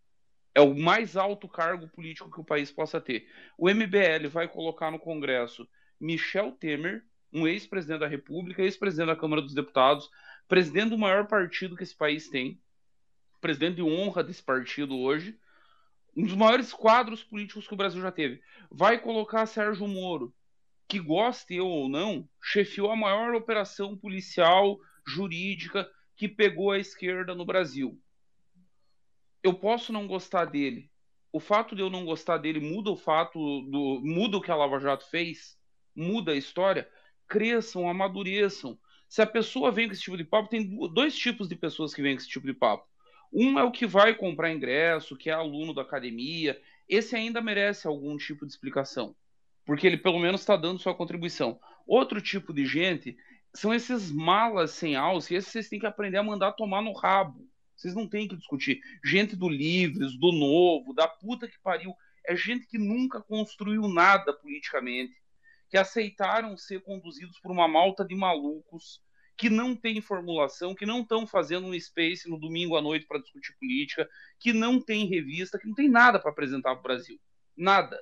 É 0.54 0.62
o 0.62 0.74
mais 0.74 1.18
alto 1.18 1.50
cargo 1.50 1.88
político 1.90 2.32
que 2.32 2.40
o 2.40 2.46
país 2.46 2.72
possa 2.72 3.02
ter. 3.02 3.28
O 3.58 3.70
MBL 3.70 4.30
vai 4.30 4.48
colocar 4.48 4.90
no 4.90 5.00
Congresso 5.00 5.68
Michel 6.00 6.52
Temer, 6.54 7.04
um 7.32 7.48
ex-presidente 7.48 8.00
da 8.00 8.08
República, 8.08 8.62
ex-presidente 8.62 9.08
da 9.08 9.16
Câmara 9.16 9.42
dos 9.42 9.54
Deputados, 9.54 10.10
presidente 10.48 10.90
do 10.90 10.98
maior 10.98 11.28
partido 11.28 11.76
que 11.76 11.84
esse 11.84 11.96
país 11.96 12.30
tem, 12.30 12.62
presidente 13.42 13.76
de 13.76 13.84
honra 13.84 14.24
desse 14.24 14.42
partido 14.42 14.98
hoje, 14.98 15.38
um 16.16 16.24
dos 16.24 16.36
maiores 16.36 16.74
quadros 16.74 17.24
políticos 17.24 17.68
que 17.68 17.74
o 17.74 17.78
Brasil 17.78 18.02
já 18.02 18.12
teve. 18.12 18.42
Vai 18.72 19.00
colocar 19.00 19.46
Sérgio 19.46 19.88
Moro, 19.88 20.34
que 20.88 21.00
goste 21.00 21.56
eu 21.56 21.68
ou 21.68 21.90
não, 21.90 22.28
chefiou 22.42 22.92
a 22.92 22.96
maior 22.96 23.34
operação 23.34 23.98
policial 23.98 24.78
jurídica 25.06 25.90
que 26.16 26.28
pegou 26.28 26.72
a 26.72 26.80
esquerda 26.80 27.36
no 27.36 27.46
Brasil 27.46 28.00
eu 29.46 29.54
posso 29.54 29.94
não 29.94 30.08
gostar 30.08 30.46
dele. 30.46 30.90
O 31.32 31.40
fato 31.40 31.76
de 31.76 31.82
eu 31.82 31.90
não 31.90 32.04
gostar 32.04 32.40
dele 32.40 32.60
muda 32.60 32.90
o 32.90 32.98
fato 32.98 33.38
do 33.70 34.02
muda 34.04 34.38
o 34.38 34.42
que 34.42 34.50
a 34.50 34.56
Lava 34.56 34.80
Jato 34.80 35.08
fez, 35.08 35.56
muda 35.96 36.32
a 36.32 36.36
história. 36.36 36.90
Cresçam, 37.28 37.88
amadureçam. 37.88 38.76
Se 39.08 39.22
a 39.22 39.28
pessoa 39.28 39.72
vem 39.72 39.86
com 39.86 39.94
esse 39.94 40.02
tipo 40.02 40.18
de 40.18 40.24
papo, 40.24 40.50
tem 40.50 40.76
dois 40.92 41.16
tipos 41.16 41.48
de 41.48 41.56
pessoas 41.56 41.94
que 41.94 42.02
vêm 42.02 42.16
com 42.16 42.22
esse 42.22 42.30
tipo 42.30 42.48
de 42.48 42.56
papo. 42.56 42.88
Um 43.38 43.60
é 43.60 43.64
o 43.66 43.72
que 43.72 43.86
vai 43.86 44.16
comprar 44.16 44.54
ingresso, 44.54 45.18
que 45.18 45.30
é 45.30 45.34
aluno 45.34 45.74
da 45.74 45.82
academia. 45.82 46.58
Esse 46.88 47.18
ainda 47.18 47.42
merece 47.42 47.86
algum 47.86 48.16
tipo 48.16 48.46
de 48.46 48.54
explicação, 48.54 49.14
porque 49.66 49.86
ele 49.86 49.98
pelo 49.98 50.20
menos 50.20 50.40
está 50.40 50.56
dando 50.56 50.80
sua 50.80 50.96
contribuição. 50.96 51.60
Outro 51.86 52.22
tipo 52.22 52.54
de 52.54 52.66
gente 52.66 53.18
são 53.54 53.74
esses 53.74 54.10
malas 54.10 54.72
sem 54.72 54.96
alça, 54.96 55.34
e 55.34 55.36
esses 55.36 55.52
vocês 55.52 55.68
têm 55.68 55.80
que 55.80 55.86
aprender 55.86 56.18
a 56.18 56.24
mandar 56.24 56.54
tomar 56.54 56.82
no 56.82 56.94
rabo. 56.94 57.46
Vocês 57.76 57.94
não 57.94 58.08
têm 58.08 58.26
que 58.26 58.38
discutir. 58.38 58.80
Gente 59.04 59.36
do 59.36 59.50
Livres, 59.50 60.18
do 60.18 60.32
Novo, 60.32 60.94
da 60.94 61.06
puta 61.06 61.46
que 61.46 61.60
pariu. 61.60 61.94
É 62.26 62.38
gente 62.38 62.66
que 62.68 62.78
nunca 62.78 63.22
construiu 63.22 63.86
nada 63.90 64.32
politicamente, 64.32 65.22
que 65.70 65.78
aceitaram 65.78 66.56
ser 66.56 66.82
conduzidos 66.84 67.38
por 67.42 67.52
uma 67.52 67.68
malta 67.68 68.06
de 68.06 68.16
malucos, 68.16 69.02
que 69.38 69.50
não 69.50 69.76
tem 69.76 70.00
formulação, 70.02 70.74
que 70.74 70.86
não 70.86 71.02
estão 71.02 71.28
fazendo 71.28 71.68
um 71.68 71.80
space 71.80 72.30
no 72.30 72.40
domingo 72.40 72.78
à 72.78 72.82
noite 72.82 73.06
para 73.06 73.20
discutir 73.20 73.56
política, 73.60 74.10
que 74.40 74.54
não 74.54 74.80
tem 74.80 75.06
revista, 75.06 75.60
que 75.60 75.68
não 75.68 75.76
tem 75.76 75.90
nada 75.90 76.20
para 76.20 76.32
apresentar 76.32 76.72
para 76.72 76.80
o 76.80 76.84
Brasil. 76.84 77.20
Nada. 77.56 78.00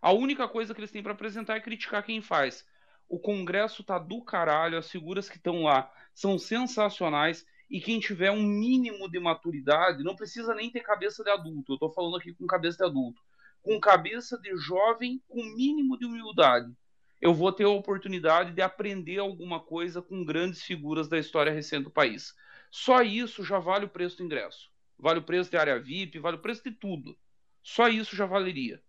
A 0.00 0.12
única 0.12 0.46
coisa 0.48 0.72
que 0.72 0.80
eles 0.80 0.90
têm 0.90 1.02
para 1.02 1.12
apresentar 1.12 1.56
é 1.56 1.60
criticar 1.60 2.04
quem 2.04 2.20
faz. 2.20 2.64
O 3.08 3.18
Congresso 3.18 3.82
tá 3.82 3.98
do 3.98 4.22
caralho, 4.22 4.78
as 4.78 4.90
figuras 4.90 5.28
que 5.28 5.36
estão 5.36 5.64
lá 5.64 5.90
são 6.14 6.38
sensacionais 6.38 7.44
e 7.70 7.80
quem 7.80 7.98
tiver 7.98 8.30
um 8.30 8.42
mínimo 8.42 9.10
de 9.10 9.18
maturidade, 9.18 10.04
não 10.04 10.16
precisa 10.16 10.54
nem 10.54 10.70
ter 10.70 10.80
cabeça 10.80 11.22
de 11.22 11.30
adulto, 11.30 11.72
eu 11.72 11.74
estou 11.74 11.92
falando 11.92 12.16
aqui 12.16 12.32
com 12.32 12.46
cabeça 12.46 12.78
de 12.78 12.84
adulto, 12.84 13.20
com 13.62 13.78
cabeça 13.78 14.38
de 14.38 14.56
jovem, 14.56 15.22
com 15.28 15.42
mínimo 15.42 15.98
de 15.98 16.06
humildade, 16.06 16.72
eu 17.20 17.34
vou 17.34 17.52
ter 17.52 17.64
a 17.64 17.68
oportunidade 17.68 18.52
de 18.52 18.62
aprender 18.62 19.18
alguma 19.18 19.60
coisa 19.60 20.00
com 20.00 20.24
grandes 20.24 20.62
figuras 20.62 21.08
da 21.08 21.18
história 21.18 21.52
recente 21.52 21.84
do 21.84 21.90
país. 21.90 22.34
Só 22.70 23.02
isso 23.02 23.44
já 23.44 23.58
vale 23.58 23.86
o 23.86 23.88
preço 23.88 24.18
do 24.18 24.24
ingresso. 24.24 24.70
Vale 24.98 25.20
o 25.20 25.22
preço 25.24 25.50
de 25.50 25.56
área 25.56 25.80
VIP, 25.80 26.18
vale 26.18 26.36
o 26.36 26.40
preço 26.40 26.62
de 26.62 26.72
tudo. 26.72 27.16
Só 27.62 27.88
isso 27.88 28.16
já 28.16 28.26
valeria. 28.26 28.82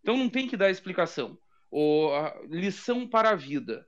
Então 0.00 0.16
não 0.16 0.28
tem 0.28 0.46
que 0.46 0.56
dar 0.56 0.70
explicação. 0.70 1.38
O, 1.70 2.10
lição 2.48 3.06
para 3.06 3.30
a 3.30 3.34
vida 3.34 3.86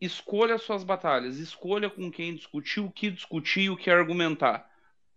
escolha 0.00 0.58
suas 0.58 0.82
batalhas, 0.82 1.38
escolha 1.38 1.88
com 1.88 2.10
quem 2.10 2.34
discutir, 2.34 2.80
o 2.80 2.90
que 2.90 3.10
discutir, 3.10 3.70
o 3.70 3.76
que 3.76 3.88
argumentar. 3.88 4.68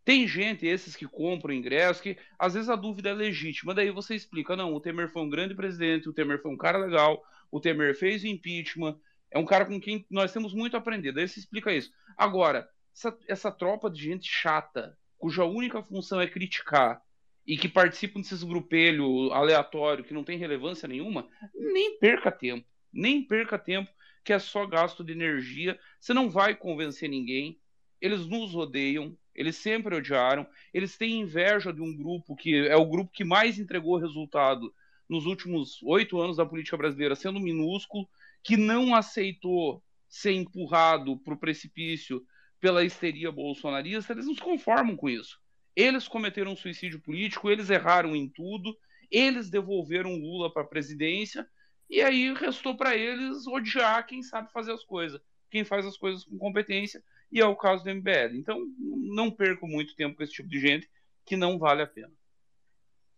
Tem 0.05 0.27
gente, 0.27 0.67
esses 0.67 0.95
que 0.95 1.07
compram 1.07 1.51
ingresso, 1.51 2.03
que 2.03 2.15
às 2.37 2.53
vezes 2.53 2.69
a 2.69 2.75
dúvida 2.75 3.09
é 3.09 3.13
legítima, 3.13 3.73
daí 3.73 3.89
você 3.89 4.13
explica, 4.13 4.55
não, 4.55 4.71
o 4.71 4.79
Temer 4.79 5.09
foi 5.09 5.23
um 5.23 5.29
grande 5.29 5.55
presidente, 5.55 6.07
o 6.07 6.13
Temer 6.13 6.39
foi 6.39 6.51
um 6.51 6.57
cara 6.57 6.77
legal, 6.77 7.23
o 7.55 7.59
Temer 7.61 7.95
fez 7.95 8.21
o 8.21 8.27
impeachment, 8.27 8.99
é 9.31 9.39
um 9.39 9.45
cara 9.45 9.65
com 9.65 9.79
quem 9.79 10.05
nós 10.11 10.33
temos 10.33 10.53
muito 10.53 10.75
a 10.75 10.79
aprender, 10.79 11.13
daí 11.13 11.25
você 11.25 11.39
explica 11.39 11.71
isso. 11.71 11.89
Agora, 12.17 12.67
essa, 12.93 13.17
essa 13.29 13.49
tropa 13.49 13.89
de 13.89 14.03
gente 14.03 14.29
chata, 14.29 14.97
cuja 15.17 15.45
única 15.45 15.81
função 15.81 16.19
é 16.19 16.27
criticar 16.27 17.01
e 17.47 17.57
que 17.57 17.69
participam 17.69 18.19
desses 18.19 18.43
grupelhos 18.43 19.31
aleatórios 19.31 20.05
que 20.05 20.13
não 20.13 20.25
tem 20.25 20.37
relevância 20.37 20.85
nenhuma, 20.85 21.29
nem 21.53 21.97
perca 21.97 22.29
tempo. 22.29 22.67
Nem 22.91 23.23
perca 23.23 23.57
tempo, 23.57 23.89
que 24.25 24.33
é 24.33 24.39
só 24.39 24.65
gasto 24.65 25.01
de 25.01 25.13
energia. 25.13 25.79
Você 25.97 26.13
não 26.13 26.29
vai 26.29 26.55
convencer 26.55 27.09
ninguém. 27.09 27.57
Eles 28.01 28.27
nos 28.27 28.53
odeiam, 28.53 29.17
eles 29.33 29.55
sempre 29.55 29.95
odiaram. 29.95 30.45
Eles 30.73 30.97
têm 30.97 31.21
inveja 31.21 31.71
de 31.71 31.81
um 31.81 31.95
grupo 31.95 32.35
que 32.35 32.67
é 32.67 32.75
o 32.75 32.85
grupo 32.85 33.13
que 33.13 33.23
mais 33.23 33.57
entregou 33.57 33.97
resultado 33.97 34.73
nos 35.09 35.25
últimos 35.25 35.81
oito 35.83 36.19
anos 36.19 36.37
da 36.37 36.45
política 36.45 36.77
brasileira, 36.77 37.15
sendo 37.15 37.39
minúsculo, 37.39 38.07
que 38.43 38.57
não 38.57 38.95
aceitou 38.95 39.83
ser 40.07 40.33
empurrado 40.33 41.17
para 41.17 41.33
o 41.33 41.37
precipício 41.37 42.25
pela 42.59 42.83
histeria 42.83 43.31
bolsonarista. 43.31 44.13
Eles 44.13 44.25
não 44.25 44.35
se 44.35 44.41
conformam 44.41 44.95
com 44.95 45.09
isso. 45.09 45.39
Eles 45.75 46.07
cometeram 46.07 46.53
um 46.53 46.55
suicídio 46.55 47.01
político, 47.01 47.49
eles 47.49 47.69
erraram 47.69 48.15
em 48.15 48.29
tudo, 48.29 48.75
eles 49.11 49.49
devolveram 49.49 50.15
Lula 50.15 50.51
para 50.51 50.63
a 50.63 50.67
presidência, 50.67 51.47
e 51.89 52.01
aí 52.01 52.33
restou 52.33 52.75
para 52.75 52.95
eles 52.95 53.45
odiar 53.45 54.07
quem 54.07 54.23
sabe 54.23 54.51
fazer 54.51 54.71
as 54.71 54.83
coisas, 54.83 55.21
quem 55.51 55.63
faz 55.63 55.85
as 55.85 55.97
coisas 55.97 56.23
com 56.23 56.37
competência, 56.37 57.03
e 57.31 57.39
é 57.39 57.45
o 57.45 57.55
caso 57.55 57.83
do 57.83 57.89
MBL. 57.89 58.35
Então, 58.35 58.59
não 58.79 59.29
perco 59.29 59.67
muito 59.67 59.95
tempo 59.95 60.15
com 60.15 60.23
esse 60.23 60.33
tipo 60.33 60.49
de 60.49 60.59
gente, 60.59 60.89
que 61.25 61.35
não 61.35 61.59
vale 61.59 61.81
a 61.81 61.87
pena. 61.87 62.11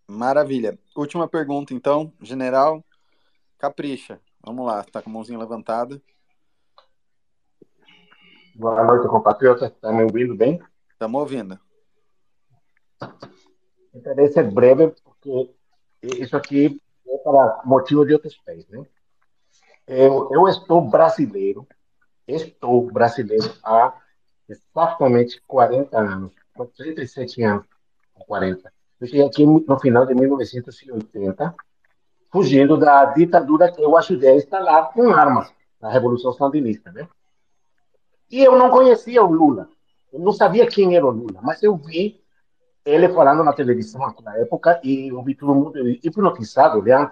Maravilha. 0.09 0.79
Última 0.95 1.27
pergunta, 1.27 1.73
então, 1.73 2.13
general. 2.21 2.83
Capricha. 3.57 4.21
Vamos 4.41 4.65
lá, 4.65 4.79
está 4.79 5.01
com 5.01 5.09
a 5.09 5.13
mãozinha 5.13 5.37
levantada. 5.37 6.01
Boa 8.55 8.83
noite, 8.85 9.07
compatriota. 9.09 9.65
Está 9.65 9.91
me 9.91 10.03
ouvindo 10.03 10.33
bem? 10.33 10.61
Estamos 10.89 11.19
ouvindo. 11.19 11.59
Tentarei 13.91 14.29
ser 14.29 14.49
breve, 14.49 14.93
porque 15.03 15.53
isso 16.01 16.37
aqui 16.37 16.81
é 17.05 17.17
para 17.17 17.61
motivo 17.65 18.05
de 18.05 18.13
outros 18.13 18.37
países. 18.37 18.69
Né? 18.69 18.85
Eu, 19.85 20.29
eu 20.31 20.47
estou 20.47 20.81
brasileiro, 20.81 21.67
estou 22.25 22.89
brasileiro 22.89 23.53
há 23.63 23.93
exatamente 24.47 25.41
40 25.45 25.99
anos, 25.99 26.31
37 26.77 27.43
anos, 27.43 27.65
40. 28.25 28.76
Eu 28.99 29.07
cheguei 29.07 29.25
aqui 29.25 29.45
no 29.45 29.79
final 29.79 30.05
de 30.05 30.15
1980, 30.15 31.55
fugindo 32.31 32.77
da 32.77 33.05
ditadura 33.05 33.71
que 33.71 33.81
eu 33.81 33.95
ajudei 33.95 34.31
a 34.31 34.35
instalar 34.35 34.91
com 34.91 35.09
armas, 35.11 35.53
na 35.79 35.89
Revolução 35.89 36.33
Sandinista. 36.33 36.91
Né? 36.91 37.07
E 38.31 38.43
eu 38.43 38.57
não 38.57 38.69
conhecia 38.69 39.23
o 39.23 39.31
Lula, 39.31 39.69
eu 40.11 40.19
não 40.19 40.31
sabia 40.31 40.67
quem 40.67 40.95
era 40.95 41.05
o 41.05 41.11
Lula, 41.11 41.39
mas 41.41 41.61
eu 41.61 41.75
vi 41.75 42.21
ele 42.83 43.09
falando 43.09 43.43
na 43.43 43.53
televisão 43.53 44.01
naquela 44.01 44.37
época 44.37 44.79
e 44.83 45.09
eu 45.09 45.21
vi 45.21 45.35
todo 45.35 45.53
mundo 45.53 45.87
hipnotizado 45.87 46.79
olhando. 46.79 47.11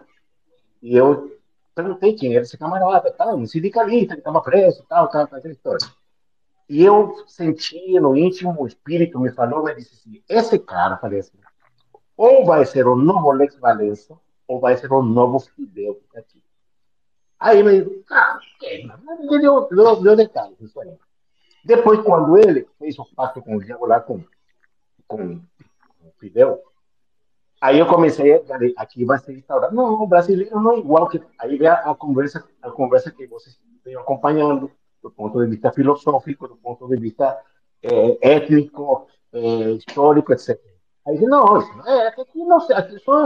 E 0.82 0.96
eu 0.96 1.38
perguntei 1.76 2.14
quem 2.14 2.34
era 2.34 2.44
esse 2.44 2.58
camarada, 2.58 3.12
tal, 3.12 3.36
um 3.36 3.46
sindicalista 3.46 4.14
que 4.14 4.22
estava 4.22 4.42
preso, 4.42 4.86
tal, 4.88 5.10
tal, 5.10 5.28
tal, 5.28 5.38
aquela 5.38 5.54
história. 5.54 5.86
E 6.68 6.84
eu 6.84 7.14
senti 7.28 8.00
no 8.00 8.16
íntimo, 8.16 8.56
o 8.58 8.66
espírito 8.66 9.20
me 9.20 9.32
falou, 9.32 9.70
e 9.70 9.76
disse 9.76 9.94
assim, 9.94 10.24
esse 10.28 10.58
cara, 10.58 10.98
falei 10.98 11.20
assim, 11.20 11.38
ou 12.18 12.46
vai 12.46 12.66
ser 12.66 12.88
o 12.88 12.96
novo 12.96 13.32
Lex 13.32 13.56
Valença, 13.58 14.18
ou 14.48 14.60
vai 14.60 14.78
ser 14.78 14.92
o 14.92 15.02
novo 15.02 15.40
Fidel 15.40 16.00
aqui. 16.16 16.42
Aí 17.40 17.62
me 17.62 17.84
disse, 17.84 18.06
ah? 18.12 18.40
Ele 18.62 19.40
deu, 19.42 19.68
deu, 19.70 20.02
deu 20.02 20.16
detalhes, 20.16 20.60
isso 20.62 20.80
aí. 20.80 20.94
Depois, 21.64 22.00
quando 22.02 22.38
ele 22.38 22.68
fez 22.80 22.98
o 23.00 23.06
pacto 23.16 23.42
com 23.42 23.58
o 23.58 23.64
diabo 23.64 23.86
lá 23.86 24.00
com, 24.00 24.24
com 25.08 25.42
Fidel. 26.18 26.62
Aí 27.60 27.80
eu 27.80 27.88
comecei, 27.88 28.40
falei, 28.46 28.74
aqui 28.78 29.04
vai 29.04 29.18
ser 29.18 29.34
instaurado. 29.34 29.76
Não, 29.76 30.04
o 30.04 30.08
brasileiro 30.08 30.60
não 30.60 30.74
é 30.74 30.78
igual. 30.80 31.08
que 31.10 31.22
Aí 31.40 31.58
vem 31.58 31.68
a, 31.68 31.92
a, 31.92 31.96
conversa, 31.96 32.44
a 32.62 32.70
conversa 32.70 33.12
que 33.12 33.26
vocês 33.28 33.60
vêm 33.84 33.96
acompanhando, 33.96 34.72
do 35.02 35.10
ponto 35.10 35.44
de 35.44 35.50
vista 35.50 35.72
filosófico, 35.72 36.48
do 36.48 36.56
ponto 36.56 36.88
de 36.88 36.98
vista 36.98 37.40
é, 37.82 38.36
étnico, 38.36 39.08
é, 39.34 39.72
histórico, 39.72 40.34
etc. 40.34 40.60
Aí 41.08 41.16
isso 41.16 41.28
não 41.28 41.62
é, 41.86 42.08
aqui 42.08 42.26
não 42.36 42.58
aqui 42.58 43.00
são 43.00 43.24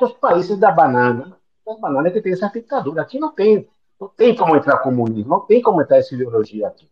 os, 0.00 0.12
países 0.14 0.58
da 0.58 0.70
banana, 0.70 1.38
das 1.66 1.80
bananas 1.80 2.12
que 2.12 2.20
tem 2.20 2.32
essa 2.32 2.48
ditadura. 2.48 3.02
Aqui 3.02 3.18
não 3.18 3.32
tem, 3.32 3.66
não 3.98 4.08
tem 4.08 4.36
como 4.36 4.54
entrar 4.54 4.78
comunismo, 4.78 5.30
não 5.30 5.40
tem 5.40 5.62
como 5.62 5.80
entrar 5.80 5.96
essa 5.96 6.14
ideologia 6.14 6.68
aqui. 6.68 6.88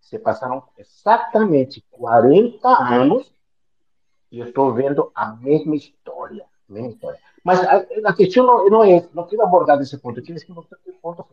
Se 0.00 0.18
passaram 0.18 0.62
exatamente 0.76 1.82
40 1.90 2.68
anos 2.68 3.32
e 4.30 4.40
eu 4.40 4.46
estou 4.46 4.72
vendo 4.74 5.10
a 5.14 5.32
mesma 5.32 5.74
história. 5.74 6.44
Mesma 6.68 6.90
história. 6.90 7.18
Mas 7.42 7.60
a, 7.60 7.84
a 8.06 8.12
questão 8.12 8.46
não, 8.46 8.68
não 8.68 8.84
é 8.84 9.08
não 9.14 9.26
quero 9.26 9.42
abordar 9.42 9.80
esse 9.80 9.96
ponto, 9.96 10.20
eu 10.20 10.24
quero 10.24 10.36
esse 10.36 10.46
ponto. 11.00 11.26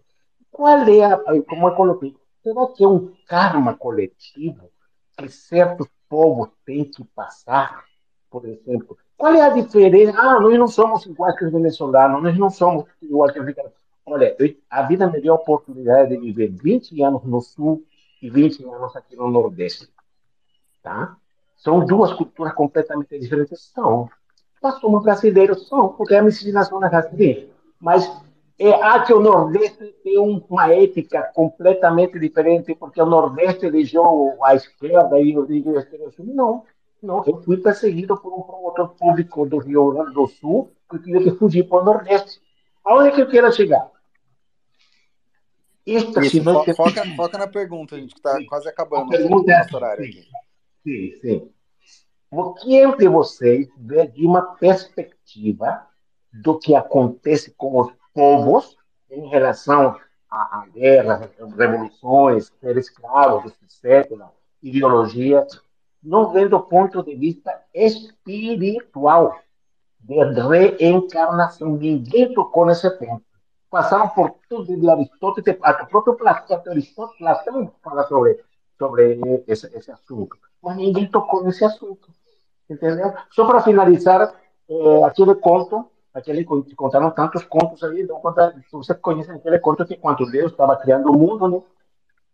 Qual 0.50 0.69
é 0.69 1.03
a, 1.06 1.18
como 1.43 1.68
eu 1.68 1.76
coloquei, 1.76 2.16
será 2.43 2.68
que 2.68 2.84
é 2.84 2.88
um 2.88 3.14
karma 3.27 3.76
coletivo 3.76 4.69
que 5.18 5.30
certos 5.30 5.88
povos 6.08 6.50
têm 6.66 6.85
que 6.85 7.03
passar, 7.03 7.84
por 8.32 8.45
exemplo? 8.45 8.98
Qual 9.18 9.34
é 9.35 9.42
a 9.42 9.50
diferença? 9.50 10.18
Ah, 10.18 10.40
nós 10.40 10.58
não 10.58 10.68
somos 10.68 11.06
iguais 11.06 11.38
que 11.38 11.45
os 11.45 11.51
venezuelanos, 11.51 12.24
nós 12.24 12.38
não 12.38 12.50
somos 12.50 12.85
iguais 13.01 13.34
que 13.34 13.40
os 13.40 13.43
africanos. 13.43 13.74
Olha, 14.06 14.35
a 14.69 14.82
vida 14.84 15.08
me 15.08 15.22
deu 15.22 15.34
a 15.34 15.35
oportunidade 15.35 16.10
de 16.10 16.18
viver 16.18 16.50
20 16.50 17.03
anos 17.03 17.24
no 17.24 17.42
Sul 17.42 17.84
e 18.22 18.30
20 18.30 18.64
anos 18.66 18.95
aqui 18.95 19.16
no 19.16 19.30
Nordeste. 19.30 19.90
Tá? 20.82 21.16
São 21.56 21.85
duas 21.85 22.14
culturas 22.14 22.53
completamente 22.53 23.19
diferentes? 23.19 23.72
São. 23.74 24.10
Mas 24.64 24.80
como 24.80 25.01
brasileiros 25.01 25.68
são, 25.68 25.90
porque 25.90 26.16
a 26.16 26.24
miscigenação 26.24 26.84
é 26.84 26.95
assim. 26.95 27.50
Mas 27.80 28.10
é, 28.58 28.72
há 28.74 29.03
que 29.03 29.14
o 29.14 29.19
Nordeste 29.19 29.95
tem 30.03 30.18
uma 30.18 30.72
ética 30.72 31.32
completamente 31.34 32.19
diferente, 32.19 32.76
porque 32.76 33.01
o 33.01 33.06
Nordeste 33.06 33.66
elegeu 33.66 34.38
a 34.43 34.56
esquerda 34.56 35.19
e 35.19 35.38
o 35.38 35.45
Rio 35.45 35.82
Sul. 36.11 36.26
Não, 36.27 36.64
não. 37.02 37.24
Eu 37.26 37.42
fui 37.42 37.58
perseguido 37.58 38.18
por 38.18 38.34
um 38.34 38.42
promotor 38.42 38.90
público 38.96 39.46
do 39.46 39.58
Rio 39.58 39.92
Grande 39.92 40.14
do 40.14 40.28
Sul 40.28 40.72
que 40.90 41.00
tive 41.00 41.24
que 41.24 41.32
fugir 41.32 41.64
para 41.64 41.82
o 41.82 41.86
Nordeste. 41.86 42.42
Aonde 42.84 43.10
é 43.10 43.12
que 43.12 43.22
eu 43.22 43.30
quero 43.30 43.52
chegar? 43.52 43.90
Isso, 45.86 46.14
fo 46.14 46.76
foca, 46.76 47.04
foca, 47.16 47.38
na 47.38 47.48
pergunta, 47.48 47.98
gente, 47.98 48.14
que 48.14 48.20
está 48.20 48.38
quase 48.48 48.70
acabando 48.70 49.16
o 49.16 49.44
nosso 49.44 49.76
horário 49.76 50.06
aqui. 50.06 50.28
Sim, 50.84 51.20
sim. 51.22 51.52
O 52.30 52.54
que 52.54 52.96
de 52.98 53.08
vocês 53.08 53.68
vê 53.78 54.08
de 54.08 54.26
uma 54.26 54.56
perspectiva 54.56 55.86
do 56.32 56.58
que 56.58 56.76
acontece 56.76 57.52
com 57.52 57.80
os 57.80 57.92
povos 58.14 58.78
em 59.10 59.28
relação 59.28 60.00
à, 60.30 60.66
guerra, 60.74 61.30
revoluções, 61.58 62.52
ser 62.62 62.78
escravos, 62.78 63.52
etc., 63.64 64.10
ideologia, 64.64 65.46
não 66.04 66.32
vendo 66.32 66.52
do 66.52 66.60
ponto 66.62 67.04
de 67.04 67.16
vista 67.16 67.54
espiritual, 67.74 69.40
de 70.00 70.16
reencarnação. 70.80 71.78
Ninguém 71.78 72.34
tocou 72.34 72.66
nesse 72.66 72.90
ponto. 72.92 73.24
Passaram 73.70 74.10
por 74.10 74.36
tudo 74.50 74.76
de 74.76 74.90
Aristóteles, 74.90 75.58
até 75.62 75.84
o 75.84 75.88
próprio 75.88 76.16
Platão, 76.16 76.62
Platão 77.18 77.72
fala 77.82 78.08
sobre, 78.08 78.40
sobre 78.78 79.20
esse, 79.48 79.68
esse 79.78 79.92
assunto 79.92 80.38
mas 80.62 80.78
ninguém 80.78 81.08
tocou 81.08 81.44
nesse 81.44 81.66
assunto. 81.66 82.10
Entendeu? 82.70 83.14
Só 83.32 83.46
para 83.46 83.62
finalizar, 83.62 84.34
é, 84.70 85.04
aquele 85.04 85.36
conto, 85.36 85.86
aquele 86.14 86.46
que 86.46 86.76
contaram 86.76 87.12
tantos 87.12 87.44
contos 87.44 87.84
aí, 87.84 88.02
então, 88.02 88.20
conta, 88.20 88.56
você 88.72 88.94
conhece 88.94 89.32
aquele 89.32 89.60
conto 89.60 89.86
que 89.86 89.98
quando 89.98 90.30
Deus 90.30 90.52
estava 90.52 90.76
criando 90.78 91.10
o 91.10 91.18
mundo, 91.18 91.48
né? 91.48 91.62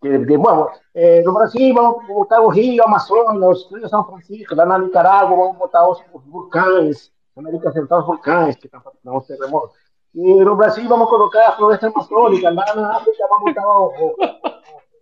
Que, 0.01 0.37
bom, 0.37 0.69
é, 0.93 1.21
no 1.23 1.33
Brasil 1.33 1.73
vamos 1.73 2.05
botar 2.05 2.41
o 2.41 2.49
Rio 2.49 2.83
Amazonas, 2.83 3.65
o 3.65 3.75
Rio 3.75 3.89
São 3.89 4.05
Francisco, 4.05 4.55
lá 4.55 4.65
na 4.65 4.77
Nicarágua 4.77 5.35
vamos 5.35 5.57
botar 5.57 5.87
os, 5.89 5.99
os 6.13 6.23
vulcães, 6.25 7.11
na 7.35 7.41
América 7.41 7.71
Central 7.71 8.01
os 8.01 8.05
vulcães 8.05 8.55
que 8.55 8.67
estão 8.67 8.81
fazendo 8.81 9.17
os 9.17 9.25
terremotos. 9.25 9.75
E 10.13 10.43
no 10.43 10.55
Brasil 10.55 10.87
vamos 10.87 11.09
colocar 11.09 11.47
a 11.47 11.51
floresta 11.53 11.87
amazônica, 11.87 12.49
lá 12.49 12.75
na 12.75 12.97
África 12.97 13.27
vamos 13.27 13.53
botar 13.53 13.67
o... 13.67 13.85
o, 13.87 14.15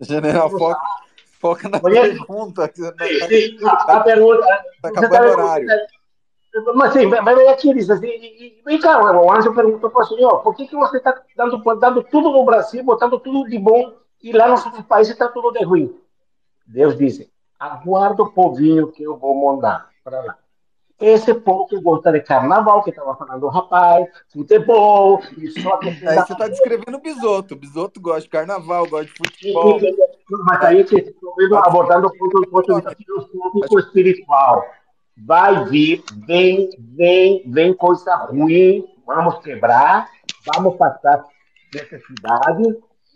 o 0.02 0.04
General 0.06 0.50
Fox 0.50 0.80
Foca 1.46 1.70
na 1.70 1.80
pergunta. 1.80 2.72
Sim, 2.74 3.28
sim, 3.28 3.66
a, 3.68 3.98
a 3.98 4.00
pergunta. 4.00 4.46
Está 4.76 4.90
acabando 4.90 5.28
o 5.28 5.32
horário. 5.32 5.68
Mas 6.74 6.94
sim, 6.94 7.06
mas 7.06 7.36
vem 7.38 7.50
aqui 7.50 7.74
diz 7.74 7.90
assim, 7.90 8.08
e, 8.08 8.62
vem 8.66 8.80
cá, 8.80 9.00
o 9.00 9.32
Anjo 9.32 9.54
perguntou 9.54 9.90
para 9.90 10.04
o 10.04 10.08
senhor, 10.08 10.42
por 10.42 10.56
que, 10.56 10.66
que 10.66 10.76
você 10.76 10.98
está 10.98 11.14
dando, 11.36 11.62
dando 11.76 12.02
tudo 12.04 12.32
no 12.32 12.46
Brasil, 12.46 12.82
botando 12.82 13.20
tudo 13.20 13.50
de 13.50 13.60
bom, 13.60 13.94
e 14.26 14.32
lá 14.32 14.48
nos 14.48 14.66
outros 14.66 14.84
países 14.86 15.14
está 15.14 15.28
tudo 15.28 15.52
de 15.52 15.64
ruim? 15.64 15.96
Deus 16.66 16.98
disse, 16.98 17.32
aguarda 17.60 18.24
o 18.24 18.32
povinho 18.32 18.92
que 18.92 19.04
eu 19.04 19.16
vou 19.16 19.36
mandar 19.36 19.88
para 20.04 20.20
lá. 20.20 20.38
esse 21.00 21.32
povo 21.32 21.68
que 21.68 21.80
gosta 21.80 22.12
de 22.12 22.22
carnaval, 22.22 22.82
que 22.82 22.90
estava 22.90 23.16
falando 23.16 23.48
rapaz, 23.50 24.08
futebol, 24.34 25.22
e 25.38 25.48
só 25.62 25.78
que... 25.78 25.90
Aí 25.90 26.16
você 26.16 26.34
está 26.34 26.48
descrevendo 26.48 26.98
o 26.98 27.02
Bisoto. 27.02 27.54
O 27.54 27.58
Bisoto 27.58 28.02
gosta 28.02 28.22
de 28.22 28.30
carnaval, 28.30 28.90
gosta 28.90 29.06
de 29.06 29.12
futebol. 29.12 29.80
Mas 30.46 30.64
aí 30.64 30.84
que 30.84 30.96
estou 30.96 31.58
abordando 31.60 32.08
o 32.08 32.18
ponto, 32.18 32.50
ponto 32.50 32.96
filosófico 32.96 33.80
espiritual. 33.80 34.66
Vai 35.24 35.66
vir, 35.66 36.04
vem, 36.26 36.68
vem, 36.80 37.44
vem 37.46 37.76
coisa 37.76 38.16
ruim, 38.16 38.86
vamos 39.06 39.38
quebrar, 39.44 40.10
vamos 40.52 40.76
passar 40.78 41.24
necessidade, 41.72 42.76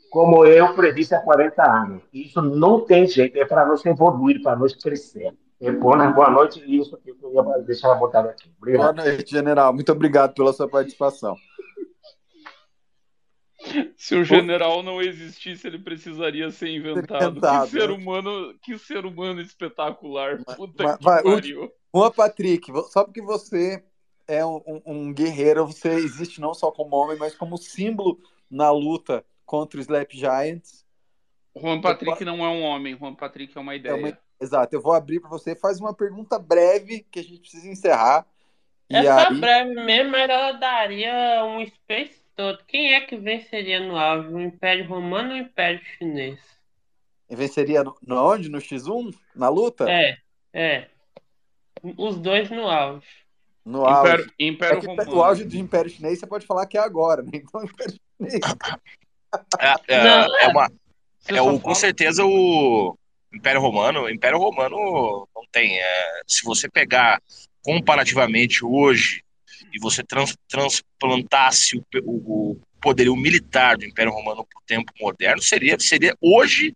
como 0.09 0.45
eu 0.45 0.73
predisse 0.73 1.13
há 1.13 1.21
40 1.21 1.63
anos. 1.63 2.03
Isso 2.13 2.41
não 2.41 2.81
tem 2.81 3.07
jeito, 3.07 3.37
é 3.37 3.45
para 3.45 3.65
nós 3.65 3.85
evoluir, 3.85 4.41
para 4.41 4.55
nós 4.55 4.75
crescer. 4.75 5.33
É, 5.61 5.71
boa, 5.71 6.11
boa 6.11 6.29
noite, 6.29 6.63
isso 6.65 6.97
que 6.97 7.09
eu 7.09 7.33
ia 7.33 7.43
deixar 7.63 7.93
botado 7.95 8.29
aqui. 8.29 8.49
Obrigado. 8.57 8.95
Boa 8.95 9.05
noite, 9.05 9.31
general. 9.31 9.73
Muito 9.73 9.91
obrigado 9.91 10.33
pela 10.33 10.53
sua 10.53 10.69
participação. 10.69 11.35
Se 13.97 14.15
o 14.15 14.23
general 14.23 14.81
não 14.81 15.01
existisse, 15.01 15.67
ele 15.67 15.79
precisaria 15.79 16.49
ser 16.49 16.69
inventado. 16.69 17.31
inventado 17.31 17.65
que 17.65 17.71
ser 17.71 17.89
né? 17.89 17.93
humano, 17.93 18.55
que 18.61 18.77
ser 18.77 19.05
humano 19.05 19.41
espetacular. 19.41 20.41
Puta 20.55 20.83
mas, 20.83 20.97
que 20.97 21.03
vai, 21.03 21.23
pariu. 21.23 21.69
Juan 21.93 22.11
Patrick, 22.11 22.71
só 22.89 23.03
porque 23.03 23.21
você 23.21 23.83
é 24.27 24.45
um, 24.45 24.61
um, 24.85 25.13
guerreiro, 25.13 25.65
você 25.65 25.89
existe 25.89 26.39
não 26.39 26.53
só 26.53 26.71
como 26.71 26.95
homem, 26.95 27.17
mas 27.17 27.35
como 27.35 27.57
símbolo 27.57 28.17
na 28.49 28.71
luta 28.71 29.25
contra 29.49 29.79
os 29.79 29.87
Slap 29.87 30.11
Giants. 30.11 30.85
Juan 31.57 31.81
Patrick 31.81 32.23
não 32.23 32.45
é 32.45 32.49
um 32.49 32.61
homem, 32.61 32.95
Juan 32.95 33.15
Patrick 33.15 33.57
é 33.57 33.59
uma 33.59 33.75
ideia. 33.75 33.93
É 33.93 33.95
uma 33.95 34.19
Exato, 34.39 34.73
eu 34.73 34.81
vou 34.81 34.93
abrir 34.93 35.19
para 35.19 35.29
você. 35.29 35.55
Faz 35.55 35.79
uma 35.79 35.93
pergunta 35.93 36.37
breve 36.37 37.05
que 37.11 37.19
a 37.19 37.23
gente 37.23 37.41
precisa 37.41 37.67
encerrar. 37.67 38.25
É 38.87 39.03
só 39.03 39.27
aí... 39.27 39.39
breve 39.39 39.73
mesmo, 39.73 40.11
mas 40.11 40.29
ela 40.29 40.51
daria 40.53 41.43
um 41.43 41.65
space 41.65 42.23
todo. 42.35 42.63
Quem 42.67 42.93
é 42.93 43.01
que 43.01 43.17
venceria 43.17 43.79
no 43.79 43.97
auge? 43.97 44.29
O 44.29 44.39
Império 44.39 44.87
Romano 44.87 45.31
ou 45.31 45.35
o 45.35 45.39
Império 45.39 45.81
Chinês? 45.97 46.39
E 47.27 47.35
venceria 47.35 47.83
no, 47.83 47.97
no 48.05 48.15
onde? 48.15 48.49
No 48.49 48.59
X1? 48.59 49.13
Na 49.35 49.49
luta? 49.49 49.89
É, 49.89 50.17
é. 50.53 50.87
Os 51.97 52.17
dois 52.19 52.49
no 52.49 52.67
auge. 52.67 53.07
No 53.65 53.85
auge. 53.85 54.13
Império, 54.13 54.33
Império 54.39 54.77
é 54.77 54.85
Romano. 54.85 55.15
O 55.15 55.23
auge 55.23 55.43
do 55.43 55.57
Império 55.57 55.91
Chinês 55.91 56.19
você 56.19 56.27
pode 56.27 56.45
falar 56.45 56.65
que 56.67 56.77
é 56.77 56.81
agora, 56.81 57.23
né? 57.23 57.31
Então, 57.33 57.61
Império 57.65 57.99
Chinês. 58.17 58.39
É, 59.59 59.95
é, 59.95 60.43
é 60.43 60.47
uma. 60.47 60.71
É 61.27 61.41
o, 61.41 61.59
com 61.59 61.75
certeza 61.75 62.25
o, 62.25 62.97
Império 63.33 63.61
Romano, 63.61 64.09
Império 64.09 64.39
Romano 64.39 65.27
não 65.35 65.43
tem. 65.51 65.77
É, 65.79 66.21
se 66.27 66.43
você 66.43 66.67
pegar 66.69 67.21
comparativamente 67.61 68.65
hoje 68.65 69.23
e 69.73 69.79
você 69.79 70.03
trans, 70.03 70.35
transplantasse 70.47 71.77
o, 71.77 71.83
o, 72.03 72.51
o 72.51 72.61
poderio 72.81 73.15
militar 73.15 73.77
do 73.77 73.85
Império 73.85 74.11
Romano 74.11 74.45
para 74.45 74.59
o 74.59 74.65
tempo 74.65 74.91
moderno, 74.99 75.41
seria, 75.41 75.77
seria 75.79 76.15
hoje, 76.19 76.73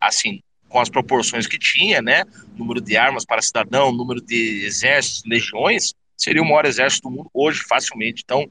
assim, 0.00 0.40
com 0.68 0.80
as 0.80 0.90
proporções 0.90 1.46
que 1.46 1.58
tinha, 1.58 2.02
né? 2.02 2.24
Número 2.54 2.80
de 2.80 2.96
armas 2.96 3.24
para 3.24 3.40
cidadão, 3.40 3.92
número 3.92 4.20
de 4.20 4.64
exércitos, 4.66 5.22
legiões, 5.24 5.94
seria 6.16 6.42
o 6.42 6.44
maior 6.44 6.66
exército 6.66 7.08
do 7.08 7.14
mundo 7.14 7.30
hoje, 7.32 7.60
facilmente. 7.66 8.22
Então, 8.24 8.46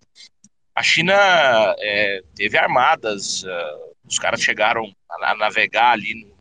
a 0.76 0.84
China 0.84 1.14
é, 1.80 2.22
teve 2.36 2.58
armadas, 2.58 3.44
uh, 3.44 3.96
os 4.06 4.20
caras 4.20 4.42
chegaram 4.42 4.94
a, 5.10 5.32
a 5.32 5.36
navegar 5.38 5.92
ali 5.92 6.14
no 6.16 6.36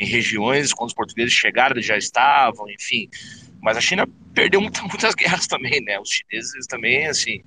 em 0.00 0.06
regiões, 0.06 0.72
quando 0.72 0.88
os 0.88 0.94
portugueses 0.94 1.34
chegaram, 1.34 1.76
eles 1.76 1.84
já 1.84 1.96
estavam, 1.96 2.68
enfim. 2.70 3.08
Mas 3.60 3.76
a 3.76 3.80
China 3.80 4.08
perdeu 4.34 4.60
muitas, 4.60 4.82
muitas 4.88 5.14
guerras 5.14 5.46
também, 5.46 5.80
né? 5.82 6.00
Os 6.00 6.08
chineses 6.08 6.66
também, 6.66 7.06
assim, 7.06 7.42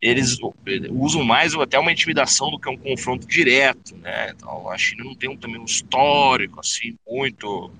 eles 0.00 0.36
usam 0.90 1.24
mais 1.24 1.54
até 1.54 1.78
uma 1.78 1.90
intimidação 1.90 2.50
do 2.50 2.58
que 2.58 2.68
um 2.68 2.76
confronto 2.76 3.26
direto, 3.26 3.96
né? 3.96 4.32
Então 4.36 4.70
a 4.70 4.76
China 4.76 5.04
não 5.04 5.14
tem 5.14 5.30
um, 5.30 5.36
também 5.36 5.58
um 5.58 5.64
histórico 5.64 6.60
assim 6.60 6.94
muito 7.08 7.72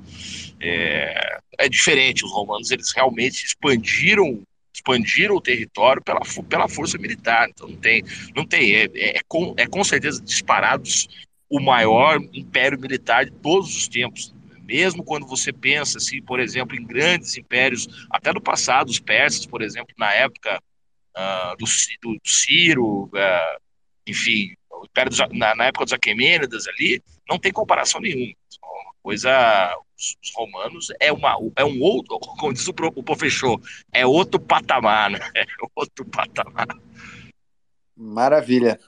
é, 0.59 1.39
é, 1.59 1.69
diferente. 1.69 2.25
Os 2.25 2.33
romanos 2.33 2.71
eles 2.71 2.93
realmente 2.93 3.45
expandiram 3.45 4.43
expandiram 4.75 5.36
o 5.36 5.41
território 5.41 6.03
pela, 6.03 6.20
pela 6.49 6.69
força 6.69 6.99
militar. 6.99 7.49
Então 7.49 7.69
não 7.69 7.77
tem 7.77 8.03
não 8.35 8.44
tem 8.47 8.75
é, 8.75 8.85
é, 8.94 9.19
é 9.19 9.20
com, 9.28 9.55
é 9.57 9.67
com 9.67 9.85
certeza 9.85 10.23
disparados 10.23 11.09
o 11.49 11.61
maior 11.61 12.19
império 12.33 12.78
militar 12.78 13.25
de 13.25 13.31
todos 13.31 13.75
os 13.77 13.89
tempos. 13.89 14.35
Mesmo 14.62 15.05
quando 15.05 15.27
você 15.27 15.53
pensa, 15.53 15.99
assim, 15.99 16.23
por 16.23 16.41
exemplo, 16.41 16.75
em 16.75 16.85
grandes 16.85 17.36
impérios, 17.36 17.86
até 18.11 18.33
do 18.33 18.41
passado, 18.41 18.89
os 18.89 18.99
persas, 18.99 19.44
por 19.44 19.62
exemplo, 19.62 19.94
na 19.99 20.11
época 20.12 20.59
uh, 21.17 21.57
do, 21.59 21.65
do, 21.65 22.20
Ciro, 22.25 23.05
uh, 23.05 23.61
enfim, 24.07 24.55
império 24.85 25.11
dos, 25.11 25.19
na, 25.33 25.55
na, 25.55 25.67
época 25.67 25.85
dos 25.85 25.93
Aquemênidas 25.93 26.67
ali, 26.67 27.03
não 27.28 27.39
tem 27.39 27.53
comparação 27.53 28.01
nenhuma. 28.01 28.35
Uma 28.62 28.94
coisa, 29.03 29.77
os, 29.97 30.16
os, 30.23 30.32
romanos 30.34 30.89
é, 31.00 31.12
uma, 31.12 31.36
é 31.56 31.64
um 31.64 31.81
outro, 31.81 32.18
como 32.39 32.52
diz 32.52 32.66
o, 32.66 32.74
o 32.94 33.02
professor, 33.02 33.60
é 33.92 34.06
outro 34.06 34.40
patamar, 34.40 35.10
né? 35.10 35.18
É 35.34 35.44
outro 35.74 36.05
patamar. 36.05 36.68
Maravilha. 37.97 38.78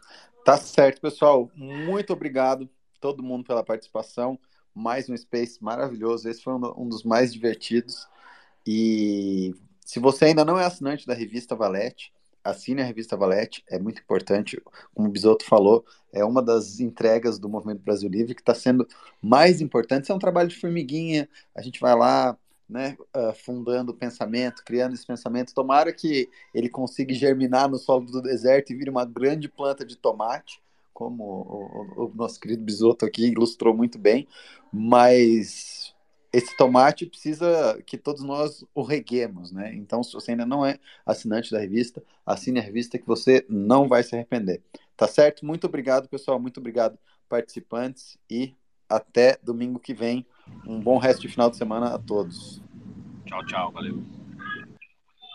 Tá 0.45 0.57
certo, 0.57 1.01
pessoal. 1.01 1.51
Muito 1.55 2.13
obrigado 2.13 2.69
todo 3.01 3.23
mundo 3.23 3.45
pela 3.45 3.65
participação. 3.65 4.39
Mais 4.75 5.09
um 5.09 5.17
Space 5.17 5.63
maravilhoso. 5.63 6.29
Esse 6.29 6.43
foi 6.43 6.55
um, 6.55 6.89
dos 6.89 7.03
mais 7.03 7.33
divertidos. 7.33 8.07
E 8.67 9.55
se 9.81 9.99
você 9.99 10.27
ainda 10.27 10.45
não 10.45 10.59
é 10.59 10.65
assinante 10.65 11.07
da 11.07 11.15
revista 11.15 11.55
Valete, 11.55 12.13
assine 12.51 12.83
a 12.83 12.85
revista 12.85 13.17
Valete, 13.17 13.65
é 13.69 13.79
muito 13.79 14.01
importante. 14.01 14.61
Como 14.95 15.09
o 15.09 15.11
Bisoto 15.11 15.45
falou, 15.45 15.85
é 16.13 16.25
uma 16.25 16.43
das 16.43 16.81
entregas 16.81 17.39
do 17.39 17.49
Movimento 17.49 17.83
Brasil 17.83 18.09
Livre 18.09 18.35
que 18.35 18.41
está 18.41 18.55
sendo 18.55 18.87
mais 19.21 19.61
importante. 19.61 20.05
Isso 20.05 20.13
é 20.13 20.15
um 20.15 20.21
trabalho 20.21 20.49
de 20.49 20.59
formiguinha, 20.59 21.29
a 21.55 21.63
gente 21.63 21.81
vai 21.81 21.95
lá, 21.95 22.37
né, 22.69 22.97
uh, 23.15 23.33
fundando 23.35 23.93
o 23.93 23.95
pensamento, 23.95 24.65
criando 24.65 24.95
esse 24.95 25.07
pensamento. 25.07 25.55
Tomara 25.55 25.93
que 25.93 26.29
ele 26.55 26.69
consiga 26.69 27.15
germinar 27.15 27.69
no 27.69 27.79
solo 27.79 28.07
do 28.07 28.23
deserto 28.23 28.73
e 28.73 28.77
vire 28.77 28.91
uma 28.91 29.05
grande 29.05 29.49
planta 29.49 29.85
de 29.85 29.97
tomate, 29.97 30.61
como 30.93 31.25
o, 31.25 32.05
o, 32.05 32.07
o 32.07 32.13
nosso 32.15 32.41
querido 32.41 32.65
Bisoto 32.65 33.05
aqui 33.05 33.27
ilustrou 33.27 33.77
muito 33.77 33.99
bem. 33.99 34.27
Mas 34.73 35.95
esse 36.37 36.55
tomate 36.55 37.07
precisa 37.07 37.83
que 37.87 37.97
todos 37.97 38.23
nós 38.23 38.63
o 38.75 38.83
reguemos, 38.83 39.51
né? 39.51 39.75
Então, 39.75 40.03
se 40.03 40.13
você 40.13 40.33
ainda 40.33 40.45
não 40.45 40.67
é 40.67 40.79
assinante 41.07 41.51
da 41.51 41.59
revista, 41.59 42.03
assine 42.27 42.59
a 42.59 42.63
revista 42.63 42.99
que 42.99 43.07
você 43.07 43.47
não 43.49 43.89
vai 43.89 44.03
se 44.03 44.15
arrepender. 44.15 44.61
Tá 44.95 45.09
certo? 45.09 45.47
Muito 45.47 45.67
obrigado, 45.67 46.11
pessoal. 46.11 46.39
Muito 46.39 46.61
obrigado, 46.61 46.99
participantes. 47.27 48.19
E 48.31 48.55
até 48.87 49.39
domingo 49.43 49.81
que 49.81 49.95
vem 49.95 50.27
um 50.67 50.79
bom 50.79 50.99
resto 50.99 51.23
de 51.23 51.29
final 51.29 51.49
de 51.49 51.57
semana 51.57 51.95
a 51.95 51.99
todos. 51.99 52.63
Tchau, 53.25 53.43
tchau. 53.47 53.73
Valeu. 53.73 54.05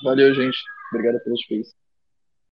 Valeu, 0.03 0.35
gente. 0.35 0.57
Obrigado 0.91 1.19
pelos 1.23 1.43
feios. 1.45 1.80